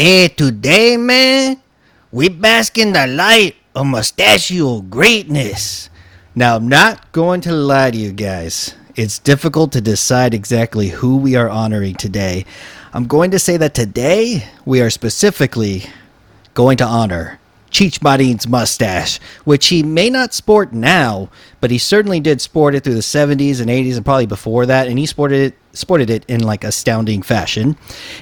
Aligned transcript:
Eh, 0.00 0.28
today, 0.28 0.96
man, 0.96 1.60
we 2.12 2.28
bask 2.28 2.78
in 2.78 2.92
the 2.92 3.04
light 3.08 3.56
of 3.74 3.84
mustachio 3.88 4.80
greatness. 4.82 5.90
Now, 6.36 6.54
I'm 6.54 6.68
not 6.68 7.10
going 7.10 7.40
to 7.40 7.52
lie 7.52 7.90
to 7.90 7.96
you 7.98 8.12
guys. 8.12 8.76
It's 8.94 9.18
difficult 9.18 9.72
to 9.72 9.80
decide 9.80 10.34
exactly 10.34 10.86
who 10.86 11.16
we 11.16 11.34
are 11.34 11.50
honoring 11.50 11.96
today. 11.96 12.46
I'm 12.92 13.08
going 13.08 13.32
to 13.32 13.40
say 13.40 13.56
that 13.56 13.74
today 13.74 14.46
we 14.64 14.80
are 14.80 14.88
specifically 14.88 15.82
going 16.54 16.76
to 16.76 16.84
honor 16.84 17.40
Cheech 17.72 18.00
Marin's 18.00 18.46
mustache, 18.46 19.18
which 19.42 19.66
he 19.66 19.82
may 19.82 20.10
not 20.10 20.32
sport 20.32 20.72
now, 20.72 21.28
but 21.60 21.72
he 21.72 21.78
certainly 21.78 22.20
did 22.20 22.40
sport 22.40 22.76
it 22.76 22.84
through 22.84 22.94
the 22.94 23.00
70s 23.00 23.60
and 23.60 23.68
80s 23.68 23.96
and 23.96 24.04
probably 24.04 24.26
before 24.26 24.64
that, 24.66 24.86
and 24.86 24.96
he 24.96 25.06
sported 25.06 25.52
it 25.52 25.58
sported 25.78 26.10
it 26.10 26.24
in 26.28 26.42
like 26.42 26.64
astounding 26.64 27.22
fashion. 27.22 27.76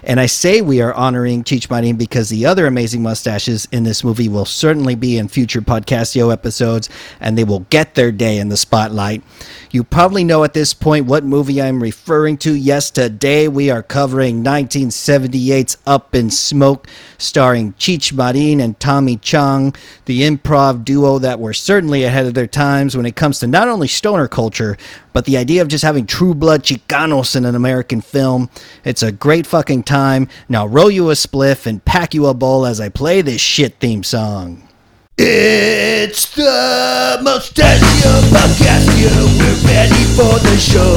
And 0.04 0.20
I 0.20 0.26
say 0.26 0.60
we 0.60 0.80
are 0.80 0.94
honoring 0.94 1.42
Cheech 1.42 1.70
Marin 1.70 1.96
because 1.96 2.28
the 2.28 2.46
other 2.46 2.66
amazing 2.66 3.02
mustaches 3.02 3.66
in 3.72 3.84
this 3.84 4.04
movie 4.04 4.28
will 4.28 4.44
certainly 4.44 4.94
be 4.94 5.18
in 5.18 5.28
future 5.28 5.60
Podcastio 5.60 6.32
episodes, 6.32 6.88
and 7.20 7.36
they 7.36 7.44
will 7.44 7.60
get 7.70 7.94
their 7.94 8.12
day 8.12 8.38
in 8.38 8.48
the 8.48 8.56
spotlight. 8.56 9.22
You 9.70 9.84
probably 9.84 10.24
know 10.24 10.44
at 10.44 10.54
this 10.54 10.72
point 10.72 11.06
what 11.06 11.24
movie 11.24 11.60
I'm 11.60 11.82
referring 11.82 12.38
to. 12.38 12.54
Yes, 12.54 12.90
today 12.90 13.48
we 13.48 13.70
are 13.70 13.82
covering 13.82 14.42
1978's 14.44 15.78
Up 15.86 16.14
in 16.14 16.30
Smoke, 16.30 16.86
starring 17.18 17.72
Cheech 17.74 18.12
Marin 18.12 18.60
and 18.60 18.78
Tommy 18.80 19.16
Chong, 19.16 19.74
the 20.06 20.22
improv 20.22 20.84
duo 20.84 21.18
that 21.18 21.40
were 21.40 21.52
certainly 21.52 22.04
ahead 22.04 22.26
of 22.26 22.34
their 22.34 22.46
times 22.46 22.96
when 22.96 23.06
it 23.06 23.16
comes 23.16 23.40
to 23.40 23.46
not 23.46 23.68
only 23.68 23.88
stoner 23.88 24.28
culture, 24.28 24.76
but 25.16 25.24
the 25.24 25.38
idea 25.38 25.62
of 25.62 25.68
just 25.68 25.82
having 25.82 26.04
true 26.04 26.34
blood 26.34 26.62
Chicanos 26.62 27.34
in 27.36 27.46
an 27.46 27.54
American 27.54 28.02
film. 28.02 28.50
It's 28.84 29.02
a 29.02 29.10
great 29.10 29.46
fucking 29.46 29.84
time. 29.84 30.28
Now 30.46 30.66
roll 30.66 30.90
you 30.90 31.08
a 31.08 31.14
spliff 31.14 31.64
and 31.64 31.82
pack 31.82 32.12
you 32.12 32.26
a 32.26 32.34
bowl 32.34 32.66
as 32.66 32.82
I 32.82 32.90
play 32.90 33.22
this 33.22 33.40
shit 33.40 33.80
theme 33.80 34.04
song. 34.04 34.68
It's 35.16 36.28
the 36.36 37.16
Mustachio 37.24 38.12
Podcast, 38.28 38.92
yeah, 39.00 39.24
we're 39.40 39.56
ready 39.64 40.04
for 40.20 40.36
the 40.36 40.60
show. 40.60 40.92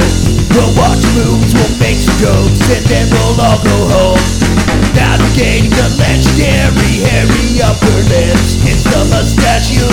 We'll 0.52 0.76
watch 0.76 1.00
movies, 1.16 1.56
we'll 1.56 1.80
make 1.80 1.96
some 1.96 2.20
jokes, 2.20 2.60
and 2.76 2.84
then 2.92 3.08
we'll 3.16 3.40
all 3.40 3.64
go 3.64 3.78
home. 3.88 4.20
Navigating 5.00 5.72
the 5.72 5.96
legendary 5.96 7.08
hairy 7.08 7.64
upper 7.64 8.00
lips, 8.12 8.60
it's 8.68 8.84
the 8.84 9.00
Mustachio 9.16 9.88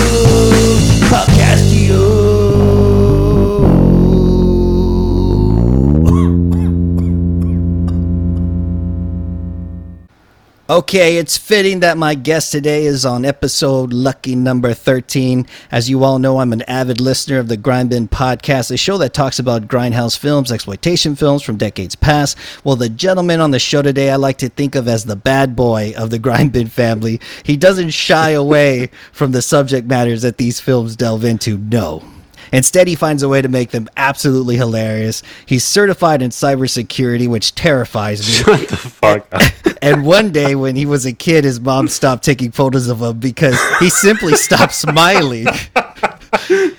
Okay, 10.69 11.15
it's 11.15 11.37
fitting 11.37 11.79
that 11.79 11.97
my 11.97 12.13
guest 12.13 12.51
today 12.51 12.87
is 12.87 13.05
on 13.05 13.23
episode 13.23 13.93
lucky 13.93 14.35
number 14.35 14.73
13. 14.73 15.47
As 15.71 15.89
you 15.89 16.03
all 16.03 16.19
know, 16.19 16.39
I'm 16.39 16.51
an 16.51 16.63
avid 16.63 16.99
listener 16.99 17.39
of 17.39 17.47
the 17.47 17.55
Grind 17.55 17.91
Bin 17.91 18.09
podcast, 18.09 18.69
a 18.69 18.75
show 18.75 18.97
that 18.97 19.13
talks 19.13 19.39
about 19.39 19.69
grindhouse 19.69 20.17
films, 20.17 20.51
exploitation 20.51 21.15
films 21.15 21.41
from 21.41 21.55
decades 21.55 21.95
past. 21.95 22.37
Well, 22.65 22.75
the 22.75 22.89
gentleman 22.89 23.39
on 23.39 23.51
the 23.51 23.59
show 23.59 23.81
today, 23.81 24.11
I 24.11 24.17
like 24.17 24.39
to 24.39 24.49
think 24.49 24.75
of 24.75 24.89
as 24.89 25.05
the 25.05 25.15
bad 25.15 25.55
boy 25.55 25.93
of 25.97 26.09
the 26.09 26.19
Grind 26.19 26.51
Bin 26.51 26.67
family. 26.67 27.21
He 27.43 27.55
doesn't 27.55 27.91
shy 27.91 28.31
away 28.31 28.89
from 29.13 29.31
the 29.31 29.41
subject 29.41 29.87
matters 29.87 30.23
that 30.23 30.37
these 30.37 30.59
films 30.59 30.97
delve 30.97 31.23
into. 31.23 31.57
No. 31.57 32.03
Instead, 32.51 32.87
he 32.87 32.95
finds 32.95 33.23
a 33.23 33.29
way 33.29 33.41
to 33.41 33.49
make 33.49 33.71
them 33.71 33.87
absolutely 33.97 34.55
hilarious. 34.57 35.23
He's 35.45 35.63
certified 35.63 36.21
in 36.21 36.29
cybersecurity, 36.31 37.27
which 37.27 37.55
terrifies 37.55 38.19
me. 38.19 38.33
Shut 38.33 38.67
the 38.69 38.77
fuck 38.77 39.27
up. 39.31 39.41
And 39.79 40.05
one 40.05 40.31
day 40.31 40.55
when 40.55 40.75
he 40.75 40.87
was 40.87 41.05
a 41.05 41.13
kid, 41.13 41.43
his 41.43 41.59
mom 41.61 41.87
stopped 41.87 42.23
taking 42.23 42.51
photos 42.51 42.87
of 42.87 42.99
him 42.99 43.19
because 43.19 43.57
he 43.79 43.91
simply 43.91 44.33
stopped 44.35 44.73
smiling. 44.73 45.45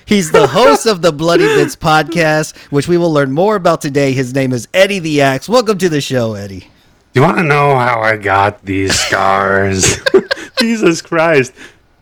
He's 0.05 0.33
the 0.33 0.49
host 0.49 0.85
of 0.87 1.01
the 1.01 1.13
Bloody 1.13 1.45
Bits 1.45 1.77
podcast, 1.77 2.57
which 2.73 2.89
we 2.89 2.97
will 2.99 3.13
learn 3.13 3.31
more 3.31 3.55
about 3.55 3.81
today. 3.81 4.13
His 4.13 4.35
name 4.35 4.53
is 4.53 4.67
Eddie 4.75 4.99
the 4.99 5.21
Axe. 5.21 5.49
Welcome 5.49 5.79
to 5.79 5.89
the 5.89 6.01
show, 6.01 6.35
Eddie. 6.35 6.71
Do 7.13 7.21
You 7.21 7.23
want 7.23 7.39
to 7.39 7.45
know 7.45 7.77
how 7.77 8.01
I 8.01 8.17
got 8.17 8.65
these 8.65 8.99
scars? 8.99 9.99
Jesus 10.59 11.01
Christ. 11.01 11.53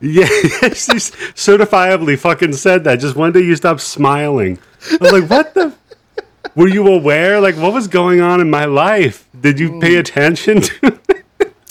Yeah, 0.07 0.27
she's 0.69 1.11
certifiably 1.35 2.17
fucking 2.19 2.53
said 2.53 2.85
that. 2.85 3.01
Just 3.01 3.17
one 3.17 3.33
day 3.33 3.41
you 3.41 3.57
stopped 3.57 3.81
smiling. 3.81 4.59
I 4.89 4.97
was 5.01 5.13
like, 5.13 5.29
what 5.29 5.55
the? 5.55 5.75
Were 6.55 6.69
you 6.69 6.87
aware? 6.87 7.41
Like, 7.41 7.57
what 7.57 7.73
was 7.73 7.89
going 7.89 8.21
on 8.21 8.41
in 8.41 8.49
my 8.49 8.65
life? 8.67 9.29
Did 9.39 9.59
you 9.59 9.81
pay 9.81 9.97
attention 9.97 10.61
to? 10.61 10.87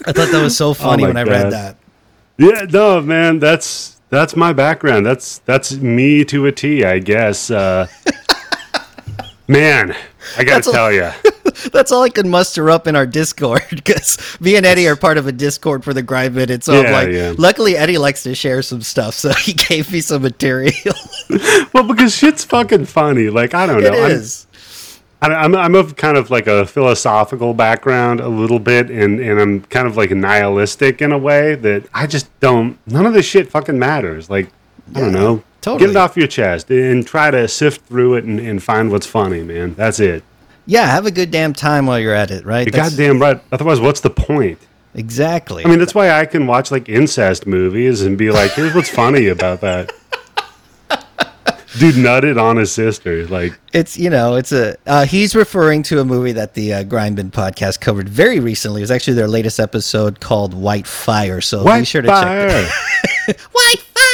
I 0.06 0.12
thought 0.12 0.32
that 0.32 0.42
was 0.44 0.56
so 0.58 0.74
funny 0.74 1.04
my 1.04 1.10
when 1.10 1.18
I 1.18 1.24
read 1.24 1.52
that. 1.52 1.78
yeah, 2.38 2.66
no, 2.70 3.02
man. 3.02 3.40
That's 3.40 4.00
that's 4.10 4.36
my 4.36 4.52
background. 4.52 5.06
That's 5.06 5.40
that's 5.40 5.72
me 5.74 6.26
to 6.26 6.46
a 6.46 6.52
T, 6.52 6.84
I 6.84 7.00
guess. 7.00 7.50
Uh, 7.50 7.88
man, 9.48 9.96
I 10.38 10.44
gotta 10.44 10.72
tell 10.72 10.92
you. 10.92 11.10
That's 11.72 11.92
all 11.92 12.04
I 12.04 12.10
could 12.10 12.26
muster 12.26 12.70
up 12.70 12.86
in 12.88 12.96
our 12.96 13.06
Discord 13.06 13.62
because 13.70 14.18
me 14.42 14.56
and 14.56 14.66
Eddie 14.66 14.88
are 14.88 14.96
part 14.96 15.18
of 15.18 15.28
a 15.28 15.32
Discord 15.32 15.84
for 15.84 15.94
the 15.94 16.02
Grind 16.02 16.36
Bin. 16.36 16.52
And 16.52 16.64
so 16.64 16.84
I'm 16.84 16.92
like, 16.92 17.10
yeah. 17.12 17.34
luckily 17.38 17.78
Eddie 17.78 17.98
likes 17.98 18.24
to 18.24 18.36
share 18.36 18.62
some 18.62 18.82
stuff, 18.82 19.14
so 19.14 19.32
he 19.40 19.54
gave 19.54 19.92
me 19.92 20.02
some 20.02 20.22
material. 20.22 20.96
well, 21.74 21.84
because 21.84 22.16
shit's 22.16 22.44
fucking 22.44 22.86
funny. 22.86 23.30
Like 23.30 23.54
I 23.54 23.66
don't 23.66 23.84
It 23.84 23.92
know. 23.92 24.02
I'm- 24.04 24.12
is. 24.12 24.48
I- 25.22 25.34
I'm 25.34 25.56
I'm 25.56 25.74
of 25.76 25.96
kind 25.96 26.18
of 26.18 26.30
like 26.30 26.46
a 26.46 26.66
philosophical 26.68 27.54
background 27.54 28.20
a 28.20 28.28
little 28.28 28.60
bit, 28.60 28.92
and 28.92 29.20
and 29.20 29.40
I'm 29.40 29.62
kind 29.62 29.88
of 29.88 29.96
like 29.98 30.12
nihilistic 30.12 31.02
in 31.02 31.12
a 31.14 31.18
way 31.18 31.56
that 31.56 31.88
I 31.94 32.06
just 32.06 32.28
don't. 32.42 32.78
None 32.86 33.06
of 33.06 33.14
this 33.14 33.26
shit 33.26 33.50
fucking 33.50 33.80
matters. 33.80 34.30
Like 34.30 34.50
I 34.94 35.00
don't 35.00 35.14
know. 35.14 35.42
Totally. 35.66 35.88
Get 35.88 35.96
it 35.96 35.98
off 35.98 36.16
your 36.16 36.28
chest 36.28 36.70
and 36.72 37.06
try 37.06 37.30
to 37.32 37.48
sift 37.48 37.86
through 37.88 38.16
it 38.16 38.24
and, 38.24 38.40
and 38.40 38.62
find 38.64 38.92
what's 38.92 39.06
funny, 39.08 39.44
man. 39.44 39.74
That's 39.76 40.00
it. 40.00 40.24
Yeah, 40.66 40.86
have 40.88 41.06
a 41.06 41.12
good 41.12 41.30
damn 41.32 41.54
time 41.54 41.86
while 41.86 42.00
you're 42.00 42.14
at 42.16 42.32
it, 42.32 42.46
right? 42.46 42.66
You're 42.66 42.72
That's- 42.72 42.92
goddamn 42.92 43.20
right. 43.22 43.40
Otherwise, 43.52 43.80
what's 43.80 44.00
the 44.02 44.10
point? 44.10 44.60
Exactly. 44.96 45.66
I 45.66 45.68
mean, 45.68 45.80
that's 45.80 45.94
why 45.94 46.10
I 46.10 46.26
can 46.26 46.48
watch 46.48 46.72
like 46.72 46.88
incest 46.88 47.46
movies 47.46 48.02
and 48.02 48.18
be 48.18 48.32
like, 48.32 48.52
here's 48.54 48.74
what's 48.74 48.90
funny 48.90 49.28
about 49.28 49.60
that. 49.62 49.92
Dude 51.78 51.96
nutted 51.96 52.42
on 52.42 52.56
his 52.56 52.72
sister. 52.72 53.28
Like, 53.28 53.60
It's 53.74 53.98
you 53.98 54.10
know 54.10 54.36
it's 54.36 54.54
a 54.54 54.78
uh, 54.88 55.06
he's 55.06 55.36
referring 55.36 55.84
to 55.84 56.00
a 56.00 56.06
movie 56.06 56.32
that 56.32 56.54
the 56.54 56.74
uh, 56.74 56.84
Grindbin 56.86 57.32
podcast 57.32 57.82
covered 57.82 58.08
very 58.08 58.40
recently. 58.40 58.80
It 58.80 58.84
was 58.84 58.92
actually 58.92 59.16
their 59.16 59.28
latest 59.28 59.60
episode 59.60 60.22
called 60.22 60.54
White 60.54 60.88
Fire. 60.88 61.42
So 61.42 61.66
be 61.66 61.84
sure 61.84 62.02
to 62.02 62.08
check 62.08 62.16
fire. 62.24 62.48
that. 62.48 63.42
White 63.52 63.80
Fire. 63.82 64.05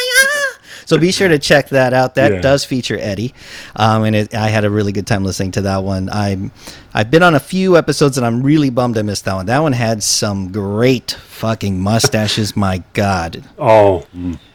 So 0.92 0.98
be 0.98 1.14
sure 1.14 1.30
to 1.30 1.40
check 1.40 1.70
that 1.70 1.94
out. 1.94 2.16
That 2.16 2.34
Yeah. 2.34 2.42
does 2.42 2.66
feature 2.66 2.98
Eddie, 3.00 3.34
um, 3.78 4.04
and 4.04 4.14
it, 4.14 4.36
I 4.36 4.50
had 4.50 4.66
a 4.66 4.70
really 4.70 4.92
good 4.92 5.08
time 5.08 5.24
listening 5.24 5.52
to 5.54 5.62
that 5.62 5.84
one. 5.86 6.10
I'm 6.12 6.52
I've 6.94 7.10
been 7.10 7.24
on 7.24 7.34
a 7.34 7.40
few 7.40 7.78
episodes, 7.78 8.18
and 8.18 8.26
I'm 8.28 8.44
really 8.44 8.70
bummed 8.70 8.98
I 8.98 9.02
missed 9.04 9.24
that 9.24 9.36
one. 9.36 9.46
That 9.46 9.60
one 9.60 9.72
had 9.72 10.04
some 10.04 10.52
great 10.52 11.12
fucking 11.12 11.80
mustaches. 11.80 12.56
My 12.68 12.84
God. 12.92 13.44
Oh 13.58 14.06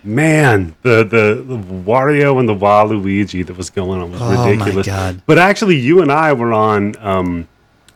man, 0.04 0.74
the, 0.82 0.98
the 1.04 1.42
the 1.42 1.56
Wario 1.58 2.38
and 2.38 2.46
the 2.46 2.54
Waluigi 2.54 3.46
that 3.46 3.56
was 3.56 3.70
going 3.70 4.02
on 4.02 4.10
was 4.12 4.20
Oh, 4.20 4.34
my 4.34 4.50
ridiculous. 4.50 4.86
God. 4.86 5.22
But 5.24 5.38
actually, 5.38 5.76
you 5.76 6.02
and 6.02 6.12
I 6.12 6.34
were 6.34 6.52
on 6.52 6.94
um, 7.00 7.48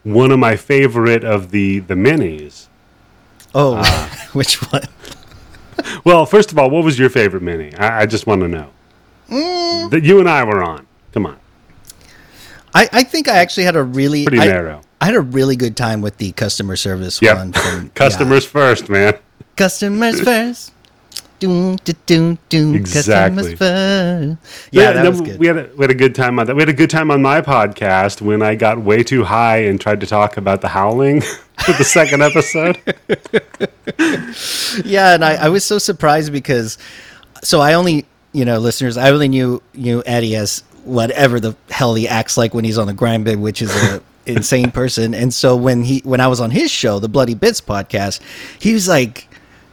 one 0.04 0.30
of 0.30 0.38
my 0.38 0.56
favorite 0.56 1.24
of 1.24 1.50
the 1.50 1.80
the 1.80 1.94
minis. 1.94 2.68
Oh, 3.54 3.74
Ah. 3.84 4.28
which 4.32 4.62
one? 4.72 4.84
Well, 6.04 6.26
first 6.26 6.52
of 6.52 6.58
all, 6.58 6.70
what 6.70 6.84
was 6.84 6.98
your 6.98 7.10
favorite 7.10 7.42
mini? 7.42 7.74
I, 7.76 8.02
I 8.02 8.06
just 8.06 8.26
want 8.26 8.40
to 8.42 8.48
know. 8.48 8.70
Mm. 9.28 9.90
That 9.90 10.04
you 10.04 10.18
and 10.20 10.28
I 10.28 10.42
were 10.44 10.62
on. 10.62 10.86
Come 11.12 11.26
on, 11.26 11.38
I, 12.74 12.88
I 12.92 13.02
think 13.04 13.28
I 13.28 13.36
actually 13.38 13.64
had 13.64 13.76
a 13.76 13.82
really 13.82 14.24
pretty 14.24 14.40
I- 14.42 14.46
narrow. 14.46 14.82
I 15.00 15.06
had 15.06 15.14
a 15.14 15.20
really 15.20 15.56
good 15.56 15.76
time 15.78 16.02
with 16.02 16.18
the 16.18 16.32
customer 16.32 16.76
service 16.76 17.22
Yep. 17.22 17.36
one. 17.36 17.52
From, 17.54 17.88
Customers 17.94 18.44
first, 18.44 18.90
man. 18.90 19.14
customers 19.56 20.20
first. 20.20 20.72
Doom, 21.40 21.76
doom, 22.04 22.38
doom, 22.50 22.74
Exactly. 22.74 23.56
First. 23.56 24.68
Yeah, 24.70 24.92
that 24.92 25.08
was 25.08 25.22
good. 25.22 25.38
We 25.38 25.46
had 25.46 25.56
a, 25.56 25.70
we 25.74 25.82
had 25.82 25.90
a 25.90 25.94
good 25.94 26.14
time 26.14 26.38
on 26.38 26.46
that. 26.46 26.54
We 26.54 26.60
had 26.60 26.68
a 26.68 26.74
good 26.74 26.90
time 26.90 27.10
on 27.10 27.22
my 27.22 27.40
podcast 27.40 28.20
when 28.20 28.42
I 28.42 28.54
got 28.54 28.78
way 28.78 29.02
too 29.02 29.24
high 29.24 29.64
and 29.64 29.80
tried 29.80 30.00
to 30.00 30.06
talk 30.06 30.36
about 30.36 30.60
the 30.60 30.68
howling 30.68 31.20
for 31.64 31.72
the 31.72 31.84
second 31.84 32.22
episode. 32.22 32.78
yeah, 34.86 35.14
and 35.14 35.24
I, 35.24 35.46
I 35.46 35.48
was 35.48 35.64
so 35.64 35.78
surprised 35.78 36.30
because, 36.30 36.76
so 37.42 37.60
I 37.60 37.72
only, 37.72 38.04
you 38.32 38.44
know, 38.44 38.58
listeners, 38.58 38.98
I 38.98 39.10
only 39.10 39.28
knew 39.28 39.62
knew 39.74 40.02
Eddie 40.04 40.36
as 40.36 40.62
whatever 40.84 41.40
the 41.40 41.56
hell 41.70 41.94
he 41.94 42.06
acts 42.06 42.36
like 42.36 42.52
when 42.52 42.64
he's 42.64 42.76
on 42.76 42.86
the 42.86 42.92
grind 42.92 43.24
bin, 43.24 43.40
which 43.40 43.62
is 43.62 43.74
a 43.74 44.02
insane 44.26 44.70
person. 44.70 45.14
And 45.14 45.32
so 45.32 45.56
when 45.56 45.84
he 45.84 46.00
when 46.04 46.20
I 46.20 46.28
was 46.28 46.40
on 46.40 46.50
his 46.50 46.70
show, 46.70 46.98
the 46.98 47.08
Bloody 47.08 47.34
Bits 47.34 47.62
podcast, 47.62 48.20
he 48.60 48.74
was 48.74 48.88
like 48.88 49.26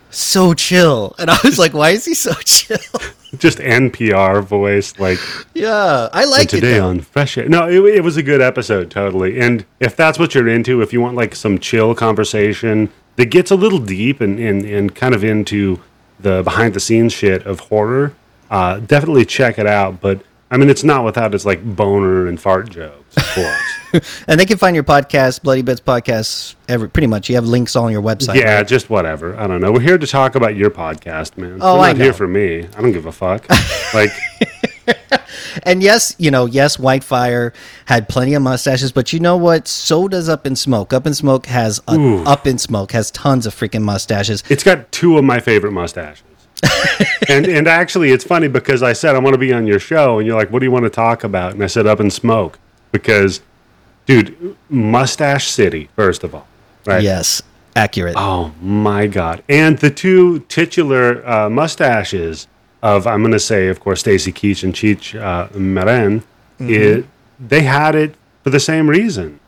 so 0.10 0.54
chill, 0.54 1.16
and 1.20 1.30
I 1.30 1.38
was 1.44 1.60
like, 1.60 1.74
why 1.74 1.92
is 1.92 2.06
he 2.06 2.14
so 2.14 2.34
chill? 2.46 2.78
Just 3.38 3.58
NPR 3.58 4.42
voice, 4.44 4.98
like 5.00 5.20
yeah, 5.54 6.08
I 6.14 6.26
like 6.26 6.46
it. 6.46 6.50
today 6.50 6.80
on 6.80 7.02
Fresh 7.02 7.38
Air. 7.38 7.50
No, 7.50 7.68
it, 7.68 7.98
it 7.98 8.04
was 8.04 8.16
a 8.16 8.24
good 8.24 8.42
episode, 8.42 8.90
totally. 8.90 9.40
And 9.40 9.66
if 9.82 9.98
that's 9.98 10.18
what 10.18 10.34
you're 10.34 10.48
into, 10.48 10.82
if 10.82 10.94
you 10.94 11.02
want 11.02 11.18
like 11.18 11.36
some 11.36 11.60
chill 11.60 11.94
conversation, 11.94 12.90
that 13.18 13.26
gets 13.26 13.52
a 13.52 13.56
little 13.56 13.80
deep 13.80 14.22
and, 14.22 14.40
and, 14.40 14.64
and 14.64 14.96
kind 14.96 15.14
of 15.14 15.24
into 15.24 15.82
the 16.20 16.42
behind 16.42 16.74
the 16.74 16.80
scenes 16.80 17.12
shit 17.12 17.46
of 17.46 17.60
horror, 17.60 18.14
uh, 18.50 18.80
definitely 18.80 19.26
check 19.26 19.60
it 19.60 19.68
out. 19.68 20.00
But 20.00 20.22
I 20.50 20.58
mean, 20.58 20.70
it's 20.70 20.84
not 20.84 21.04
without 21.04 21.36
its 21.36 21.46
like 21.46 21.64
boner 21.64 22.28
and 22.28 22.40
fart 22.40 22.70
jokes, 22.70 23.18
of 23.18 23.24
course. 23.34 23.62
And 24.28 24.38
they 24.38 24.46
can 24.46 24.58
find 24.58 24.76
your 24.76 24.84
podcast, 24.84 25.44
Bloody 25.44 25.62
Bits 25.62 25.80
Podcast, 25.80 26.56
every 26.68 26.90
pretty 26.90 27.08
much. 27.08 27.30
You 27.30 27.36
have 27.36 27.46
links 27.46 27.76
on 27.76 27.90
your 27.90 28.02
website. 28.02 28.36
yeah, 28.36 28.56
right? 28.58 28.68
just 28.68 28.90
whatever. 28.90 29.36
I 29.40 29.48
don't 29.48 29.62
know. 29.62 29.72
We're 29.72 29.80
here 29.80 29.98
to 29.98 30.06
talk 30.06 30.36
about 30.36 30.58
your 30.58 30.70
podcast, 30.70 31.38
man. 31.38 31.60
Oh, 31.62 31.76
We're 31.76 31.86
I 31.86 31.94
not 31.94 32.02
here 32.02 32.12
for 32.12 32.28
me. 32.28 32.68
I 32.78 32.82
don't 32.82 32.92
give 32.92 33.06
a 33.06 33.14
fuck. 33.14 33.48
like, 33.94 34.12
And 35.64 35.82
yes, 35.82 36.16
you 36.18 36.32
know, 36.32 36.46
yes, 36.46 36.78
Whitefire 36.78 37.54
had 37.86 38.08
plenty 38.08 38.34
of 38.34 38.42
mustaches, 38.42 38.92
but 38.92 39.12
you 39.14 39.20
know 39.20 39.38
what? 39.38 39.68
So 39.68 40.08
does 40.08 40.30
Up 40.30 40.46
in 40.46 40.56
Smoke. 40.56 40.94
Up 40.94 41.08
in 41.08 41.14
Smoke 41.14 41.46
has 41.48 41.82
a, 41.88 42.24
Up 42.26 42.46
in 42.46 42.58
Smoke 42.58 42.92
has 42.92 43.10
tons 43.12 43.46
of 43.46 43.56
freaking 43.56 43.82
mustaches. 43.84 44.44
it's 44.50 44.64
got 44.64 44.92
two 44.92 45.18
of 45.18 45.24
my 45.24 45.40
favorite 45.40 45.72
mustaches. 45.72 46.24
and 47.30 47.46
and 47.46 47.68
actually, 47.68 48.12
it's 48.12 48.24
funny 48.24 48.48
because 48.48 48.82
I 48.82 48.94
said 48.94 49.16
I 49.16 49.20
want 49.20 49.34
to 49.34 49.38
be 49.38 49.54
on 49.54 49.68
your 49.68 49.80
show, 49.80 50.18
and 50.20 50.28
you're 50.28 50.38
like, 50.38 50.52
"What 50.52 50.60
do 50.60 50.66
you 50.66 50.72
want 50.72 50.86
to 50.86 50.90
talk 50.90 51.24
about?" 51.24 51.54
And 51.54 51.64
I 51.64 51.68
said, 51.68 51.86
"Up 51.86 52.00
in 52.00 52.10
Smoke," 52.10 52.58
because, 52.92 53.42
dude, 54.06 54.56
Mustache 54.70 55.50
City, 55.50 55.90
first 55.96 56.24
of 56.24 56.34
all, 56.34 56.48
right? 56.86 57.04
Yes, 57.04 57.42
accurate. 57.76 58.16
Oh 58.18 58.54
my 58.62 59.08
god! 59.08 59.44
And 59.48 59.78
the 59.78 59.92
two 59.92 60.40
titular 60.42 61.28
uh, 61.28 61.50
mustaches 61.50 62.48
of 62.82 63.08
I'm 63.08 63.22
going 63.22 63.34
to 63.34 63.40
say, 63.40 63.68
of 63.68 63.80
course, 63.80 64.00
Stacy 64.02 64.32
Keach 64.32 64.64
and 64.64 64.74
Cheech 64.74 65.20
uh, 65.20 65.50
Marin, 65.58 66.24
it, 66.60 67.06
they 67.40 67.62
had 67.62 67.96
it 67.96 68.16
for 68.44 68.50
the 68.50 68.60
same 68.60 68.90
reason. 68.90 69.40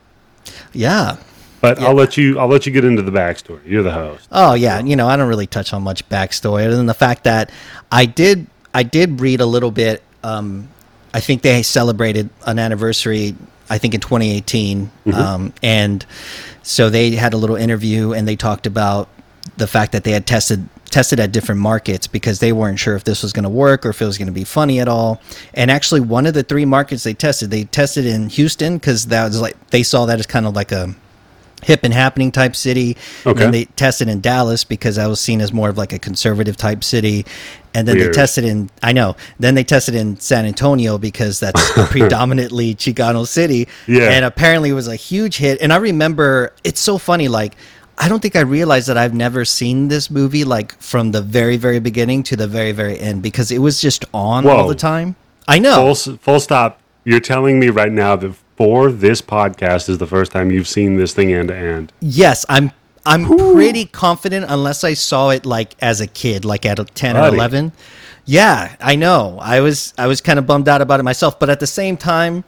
yeah. 0.74 1.18
But 1.62 1.80
I'll 1.80 1.94
let 1.94 2.18
you. 2.18 2.40
I'll 2.40 2.48
let 2.48 2.66
you 2.66 2.72
get 2.72 2.86
into 2.86 3.02
the 3.02 3.12
backstory. 3.12 3.62
You're 3.66 3.84
the 3.84 3.92
host. 3.92 4.28
Oh 4.32 4.54
yeah, 4.54 4.80
you 4.80 4.96
know 4.96 5.08
I 5.08 5.16
don't 5.16 5.28
really 5.28 5.48
touch 5.48 5.74
on 5.74 5.84
much 5.84 6.08
backstory 6.10 6.66
other 6.66 6.78
than 6.78 6.86
the 6.86 6.94
fact 6.94 7.26
that 7.26 7.52
I 7.92 8.06
did 8.06 8.48
I 8.74 8.84
did 8.84 9.20
read 9.20 9.42
a 9.42 9.46
little 9.46 9.72
bit. 9.72 10.04
Um, 10.24 10.70
I 11.14 11.20
think 11.20 11.42
they 11.42 11.64
celebrated 11.64 12.30
an 12.46 12.60
anniversary. 12.60 13.36
I 13.70 13.78
think 13.78 13.94
in 13.94 14.02
2018, 14.02 14.90
um, 15.14 15.54
and 15.62 16.04
so 16.64 16.90
they 16.90 17.12
had 17.12 17.34
a 17.34 17.38
little 17.38 17.56
interview 17.56 18.14
and 18.14 18.28
they 18.28 18.36
talked 18.36 18.66
about 18.66 19.10
the 19.58 19.68
fact 19.68 19.92
that 19.92 20.04
they 20.04 20.12
had 20.12 20.26
tested 20.26 20.68
tested 20.90 21.20
at 21.20 21.32
different 21.32 21.62
markets 21.62 22.08
because 22.08 22.40
they 22.40 22.52
weren't 22.52 22.80
sure 22.80 22.96
if 22.96 23.04
this 23.04 23.22
was 23.22 23.32
going 23.32 23.44
to 23.44 23.50
work 23.50 23.86
or 23.86 23.90
if 23.90 24.02
it 24.02 24.06
was 24.06 24.18
going 24.18 24.28
to 24.28 24.34
be 24.34 24.44
funny 24.44 24.80
at 24.80 24.88
all. 24.88 25.22
And 25.54 25.70
actually, 25.70 26.02
one 26.02 26.26
of 26.26 26.34
the 26.34 26.44
three 26.44 26.66
markets 26.66 27.04
they 27.04 27.14
tested, 27.14 27.52
they 27.52 27.66
tested 27.66 28.06
in 28.06 28.30
Houston 28.30 28.78
because 28.78 29.06
that 29.08 29.26
was 29.26 29.40
like 29.40 29.70
they 29.70 29.84
saw 29.84 30.06
that 30.06 30.20
as 30.20 30.26
kind 30.26 30.46
of 30.46 30.56
like 30.56 30.72
a 30.72 30.96
hip 31.64 31.82
and 31.84 31.94
happening 31.94 32.32
type 32.32 32.56
city. 32.56 32.96
And 33.26 33.32
Okay. 33.32 33.40
then 33.44 33.52
they 33.52 33.66
tested 33.66 34.08
in 34.08 34.22
Dallas 34.22 34.64
because 34.64 34.98
I 34.98 35.08
was 35.08 35.20
seen 35.20 35.42
as 35.42 35.52
more 35.54 35.70
of 35.70 35.78
like 35.78 35.94
a 35.94 36.00
conservative 36.00 36.58
type 36.58 36.84
city. 36.84 37.26
And 37.74 37.88
then 37.88 37.98
Weird. 37.98 38.14
they 38.14 38.16
tested 38.16 38.46
in 38.46 38.70
I 38.82 38.94
know. 38.94 39.16
Then 39.40 39.56
they 39.56 39.64
tested 39.64 39.94
in 39.96 40.20
San 40.20 40.46
Antonio 40.46 40.98
because 40.98 41.40
that's 41.40 41.78
a 41.78 41.84
predominantly 41.90 42.74
Chicano 42.76 43.28
city. 43.28 43.68
Yeah. 43.88 44.10
And 44.10 44.26
apparently 44.26 44.70
it 44.70 44.74
was 44.74 44.88
a 44.88 44.96
huge 44.96 45.38
hit. 45.38 45.60
And 45.62 45.72
I 45.72 45.78
remember 45.78 46.54
it's 46.64 46.80
so 46.82 46.98
funny, 46.98 47.28
like 47.28 47.56
I 48.02 48.08
don't 48.08 48.22
think 48.22 48.36
I 48.38 48.42
realized 48.42 48.88
that 48.88 48.98
I've 48.98 49.14
never 49.14 49.44
seen 49.44 49.90
this 49.90 50.10
movie 50.10 50.46
like 50.46 50.80
from 50.82 51.12
the 51.12 51.22
very, 51.22 51.58
very 51.58 51.80
beginning 51.80 52.24
to 52.24 52.38
the 52.38 52.48
very, 52.48 52.72
very 52.72 52.98
end 52.98 53.22
because 53.22 53.52
it 53.52 53.60
was 53.60 53.82
just 53.82 54.06
on 54.14 54.48
all 54.48 54.68
the 54.68 54.76
time. 54.76 55.16
I 55.50 55.60
know. 55.60 55.94
Full, 55.94 56.18
full 56.18 56.40
stop. 56.40 56.80
You're 57.04 57.20
telling 57.20 57.60
me 57.60 57.70
right 57.70 57.92
now 57.92 58.16
that 58.16 58.34
for 58.60 58.92
this 58.92 59.22
podcast 59.22 59.88
is 59.88 60.00
the 60.00 60.06
first 60.06 60.34
time 60.34 60.52
you've 60.52 60.68
seen 60.68 60.98
this 60.98 61.14
thing 61.14 61.32
end 61.34 61.48
to 61.48 61.56
end. 61.56 61.94
Yes, 62.02 62.46
I'm 62.50 62.72
I'm 63.06 63.26
pretty 63.26 63.86
confident 63.86 64.48
unless 64.50 64.84
I 64.84 64.94
saw 64.96 65.30
it 65.30 65.46
like 65.46 65.76
as 65.82 66.02
a 66.02 66.08
kid, 66.08 66.44
like 66.44 66.66
at 66.66 66.78
a 66.78 66.84
10 66.84 67.16
or 67.16 67.30
11. 67.30 67.72
Yeah, 68.26 68.76
I 68.82 68.98
know. 68.98 69.40
I 69.42 69.62
was 69.62 69.94
I 69.98 70.08
was 70.08 70.20
kind 70.20 70.38
of 70.38 70.46
bummed 70.46 70.68
out 70.68 70.82
about 70.82 71.00
it 71.00 71.04
myself, 71.04 71.40
but 71.40 71.50
at 71.50 71.62
the 71.62 71.68
same 71.68 71.96
time, 71.96 72.44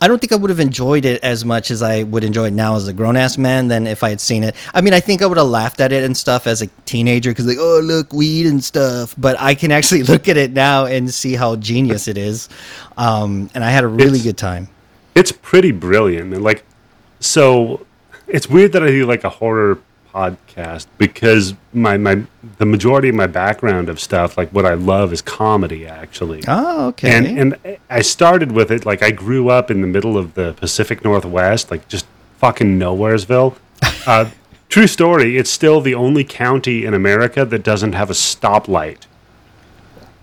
I 0.00 0.08
don't 0.08 0.18
think 0.20 0.32
I 0.32 0.34
would 0.34 0.50
have 0.50 0.58
enjoyed 0.58 1.04
it 1.04 1.22
as 1.22 1.44
much 1.44 1.70
as 1.70 1.80
I 1.80 2.02
would 2.02 2.24
enjoy 2.24 2.48
it 2.48 2.52
now 2.54 2.74
as 2.74 2.88
a 2.88 2.92
grown 2.92 3.16
ass 3.16 3.38
man 3.38 3.68
than 3.68 3.86
if 3.86 4.02
I 4.02 4.08
had 4.08 4.20
seen 4.20 4.42
it. 4.42 4.56
I 4.74 4.80
mean, 4.80 4.92
I 4.94 4.98
think 4.98 5.22
I 5.22 5.26
would 5.26 5.38
have 5.38 5.46
laughed 5.46 5.80
at 5.80 5.92
it 5.92 6.02
and 6.02 6.16
stuff 6.16 6.48
as 6.48 6.60
a 6.60 6.66
teenager 6.86 7.30
because 7.30 7.46
like, 7.46 7.58
oh 7.60 7.78
look, 7.84 8.12
weed 8.12 8.46
and 8.46 8.62
stuff. 8.64 9.14
But 9.16 9.40
I 9.40 9.54
can 9.54 9.70
actually 9.70 10.02
look 10.12 10.28
at 10.28 10.36
it 10.36 10.50
now 10.50 10.86
and 10.86 11.14
see 11.14 11.34
how 11.36 11.54
genius 11.54 12.08
it 12.08 12.18
is, 12.18 12.48
um, 12.96 13.48
and 13.54 13.62
I 13.62 13.70
had 13.70 13.84
a 13.84 13.88
really 13.88 14.18
It's- 14.18 14.24
good 14.24 14.36
time. 14.38 14.68
It's 15.14 15.32
pretty 15.32 15.72
brilliant. 15.72 16.32
And 16.34 16.42
like, 16.42 16.64
so 17.20 17.86
it's 18.26 18.48
weird 18.48 18.72
that 18.72 18.82
I 18.82 18.88
do 18.88 19.06
like 19.06 19.24
a 19.24 19.28
horror 19.28 19.78
podcast 20.14 20.86
because 20.98 21.54
my, 21.72 21.96
my, 21.96 22.22
the 22.58 22.66
majority 22.66 23.08
of 23.08 23.14
my 23.14 23.26
background 23.26 23.88
of 23.88 23.98
stuff, 23.98 24.36
like 24.36 24.50
what 24.50 24.66
I 24.66 24.74
love 24.74 25.12
is 25.12 25.22
comedy 25.22 25.86
actually. 25.86 26.42
Oh, 26.46 26.88
okay. 26.88 27.10
And, 27.10 27.26
and 27.56 27.78
I 27.88 28.02
started 28.02 28.52
with 28.52 28.70
it, 28.70 28.84
like 28.84 29.02
I 29.02 29.10
grew 29.10 29.48
up 29.48 29.70
in 29.70 29.80
the 29.80 29.86
middle 29.86 30.18
of 30.18 30.34
the 30.34 30.52
Pacific 30.54 31.02
Northwest, 31.04 31.70
like 31.70 31.88
just 31.88 32.06
fucking 32.38 32.78
nowheresville. 32.78 33.56
Uh, 34.04 34.28
true 34.68 34.88
story, 34.88 35.36
it's 35.36 35.48
still 35.50 35.80
the 35.80 35.94
only 35.94 36.24
county 36.24 36.84
in 36.84 36.92
America 36.92 37.44
that 37.44 37.62
doesn't 37.62 37.92
have 37.92 38.10
a 38.10 38.14
stoplight. 38.14 39.06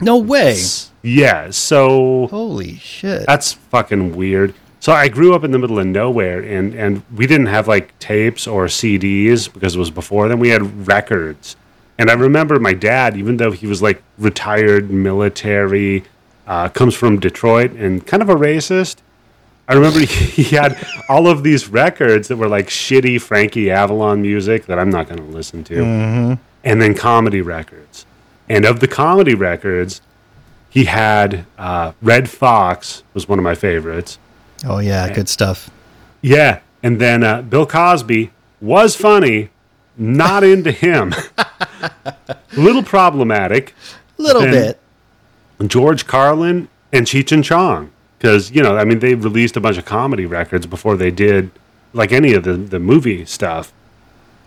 no 0.01 0.17
way. 0.17 0.61
Yeah, 1.01 1.51
so 1.51 2.27
Holy 2.27 2.75
shit. 2.75 3.25
that's 3.25 3.53
fucking 3.53 4.17
weird. 4.17 4.53
So 4.81 4.93
I 4.93 5.09
grew 5.09 5.35
up 5.35 5.43
in 5.43 5.51
the 5.51 5.59
middle 5.59 5.77
of 5.79 5.87
nowhere, 5.87 6.41
and 6.41 6.73
and 6.73 7.03
we 7.13 7.27
didn't 7.27 7.47
have 7.47 7.67
like 7.67 7.97
tapes 7.99 8.47
or 8.47 8.65
CDs 8.65 9.51
because 9.51 9.75
it 9.75 9.79
was 9.79 9.91
before 9.91 10.29
then. 10.29 10.39
We 10.39 10.49
had 10.49 10.87
records, 10.87 11.57
and 11.97 12.09
I 12.09 12.13
remember 12.13 12.59
my 12.59 12.73
dad, 12.73 13.17
even 13.17 13.37
though 13.37 13.51
he 13.51 13.67
was 13.67 13.81
like 13.81 14.01
retired 14.17 14.89
military, 14.89 16.05
uh, 16.47 16.69
comes 16.69 16.95
from 16.95 17.19
Detroit 17.19 17.71
and 17.71 18.05
kind 18.07 18.23
of 18.23 18.29
a 18.29 18.35
racist. 18.35 18.97
I 19.67 19.73
remember 19.73 19.99
he 20.05 20.43
had 20.55 20.81
all 21.09 21.27
of 21.27 21.43
these 21.43 21.67
records 21.67 22.29
that 22.29 22.37
were 22.37 22.47
like 22.47 22.67
shitty 22.67 23.21
Frankie 23.21 23.69
Avalon 23.69 24.21
music 24.21 24.65
that 24.67 24.79
I'm 24.79 24.89
not 24.89 25.07
going 25.07 25.19
to 25.19 25.25
listen 25.25 25.63
to, 25.65 25.83
and 26.63 26.81
then 26.81 26.95
comedy 26.95 27.41
records. 27.41 28.05
And 28.47 28.65
of 28.65 28.79
the 28.79 28.87
comedy 28.87 29.35
records, 29.35 30.01
he 30.69 30.85
had 30.85 31.45
uh, 31.57 31.91
Redd 32.01 32.29
Foxx 32.29 33.03
was 33.13 33.27
one 33.27 33.37
of 33.39 33.43
my 33.43 33.55
favorites. 33.55 34.17
Oh 34.65 34.79
yeah, 34.79 35.11
good 35.13 35.29
stuff. 35.29 35.69
Yeah, 36.21 36.59
and 36.83 36.99
then 36.99 37.23
uh, 37.23 37.41
Bill 37.41 37.65
Cosby 37.65 38.31
was 38.61 38.95
funny, 38.95 39.49
not 39.97 40.43
into 40.43 40.71
him. 40.71 41.13
A 41.37 42.37
little 42.57 42.83
problematic. 42.83 43.73
A 44.17 44.21
little 44.21 44.41
bit. 44.41 44.79
George 45.67 46.07
Carlin 46.07 46.67
and 46.91 47.05
Cheech 47.05 47.31
and 47.31 47.43
Chong, 47.43 47.91
because 48.17 48.51
you 48.51 48.61
know, 48.61 48.77
I 48.77 48.85
mean, 48.85 48.99
they 48.99 49.15
released 49.15 49.57
a 49.57 49.61
bunch 49.61 49.77
of 49.77 49.85
comedy 49.85 50.25
records 50.25 50.65
before 50.65 50.95
they 50.95 51.11
did 51.11 51.51
like 51.93 52.11
any 52.11 52.33
of 52.33 52.43
the 52.43 52.53
the 52.53 52.79
movie 52.79 53.25
stuff. 53.25 53.73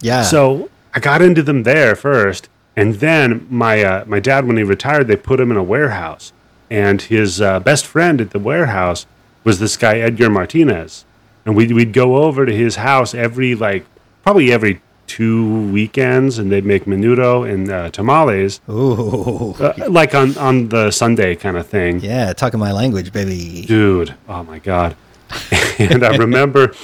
Yeah. 0.00 0.22
So 0.22 0.70
I 0.94 1.00
got 1.00 1.22
into 1.22 1.42
them 1.42 1.62
there 1.62 1.94
first, 1.96 2.48
and 2.76 2.96
then 2.96 3.46
my 3.50 3.82
uh, 3.82 4.04
my 4.06 4.20
dad, 4.20 4.46
when 4.46 4.56
he 4.56 4.62
retired, 4.62 5.08
they 5.08 5.16
put 5.16 5.40
him 5.40 5.50
in 5.50 5.56
a 5.56 5.62
warehouse, 5.62 6.32
and 6.70 7.00
his 7.00 7.40
uh, 7.40 7.60
best 7.60 7.86
friend 7.86 8.20
at 8.20 8.30
the 8.30 8.38
warehouse 8.38 9.06
was 9.44 9.58
this 9.58 9.76
guy 9.76 9.98
Edgar 9.98 10.30
Martinez, 10.30 11.04
and 11.44 11.56
we'd 11.56 11.72
we'd 11.72 11.92
go 11.92 12.16
over 12.16 12.46
to 12.46 12.54
his 12.54 12.76
house 12.76 13.14
every 13.14 13.54
like 13.54 13.84
probably 14.22 14.52
every 14.52 14.80
two 15.06 15.70
weekends, 15.70 16.38
and 16.38 16.50
they'd 16.50 16.64
make 16.64 16.84
menudo 16.84 17.48
and 17.50 17.70
uh, 17.70 17.90
tamales, 17.90 18.60
Ooh. 18.68 19.54
uh, 19.54 19.74
like 19.88 20.14
on 20.14 20.36
on 20.38 20.68
the 20.68 20.90
Sunday 20.90 21.34
kind 21.34 21.56
of 21.56 21.66
thing. 21.66 22.00
Yeah, 22.00 22.32
talking 22.32 22.60
my 22.60 22.72
language, 22.72 23.12
baby. 23.12 23.64
Dude, 23.66 24.14
oh 24.28 24.42
my 24.44 24.58
god! 24.58 24.96
and 25.78 26.04
I 26.04 26.16
remember 26.16 26.74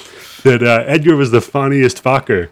that 0.43 0.63
uh, 0.63 0.83
Edgar 0.85 1.15
was 1.15 1.31
the 1.31 1.41
funniest 1.41 2.03
fucker, 2.03 2.49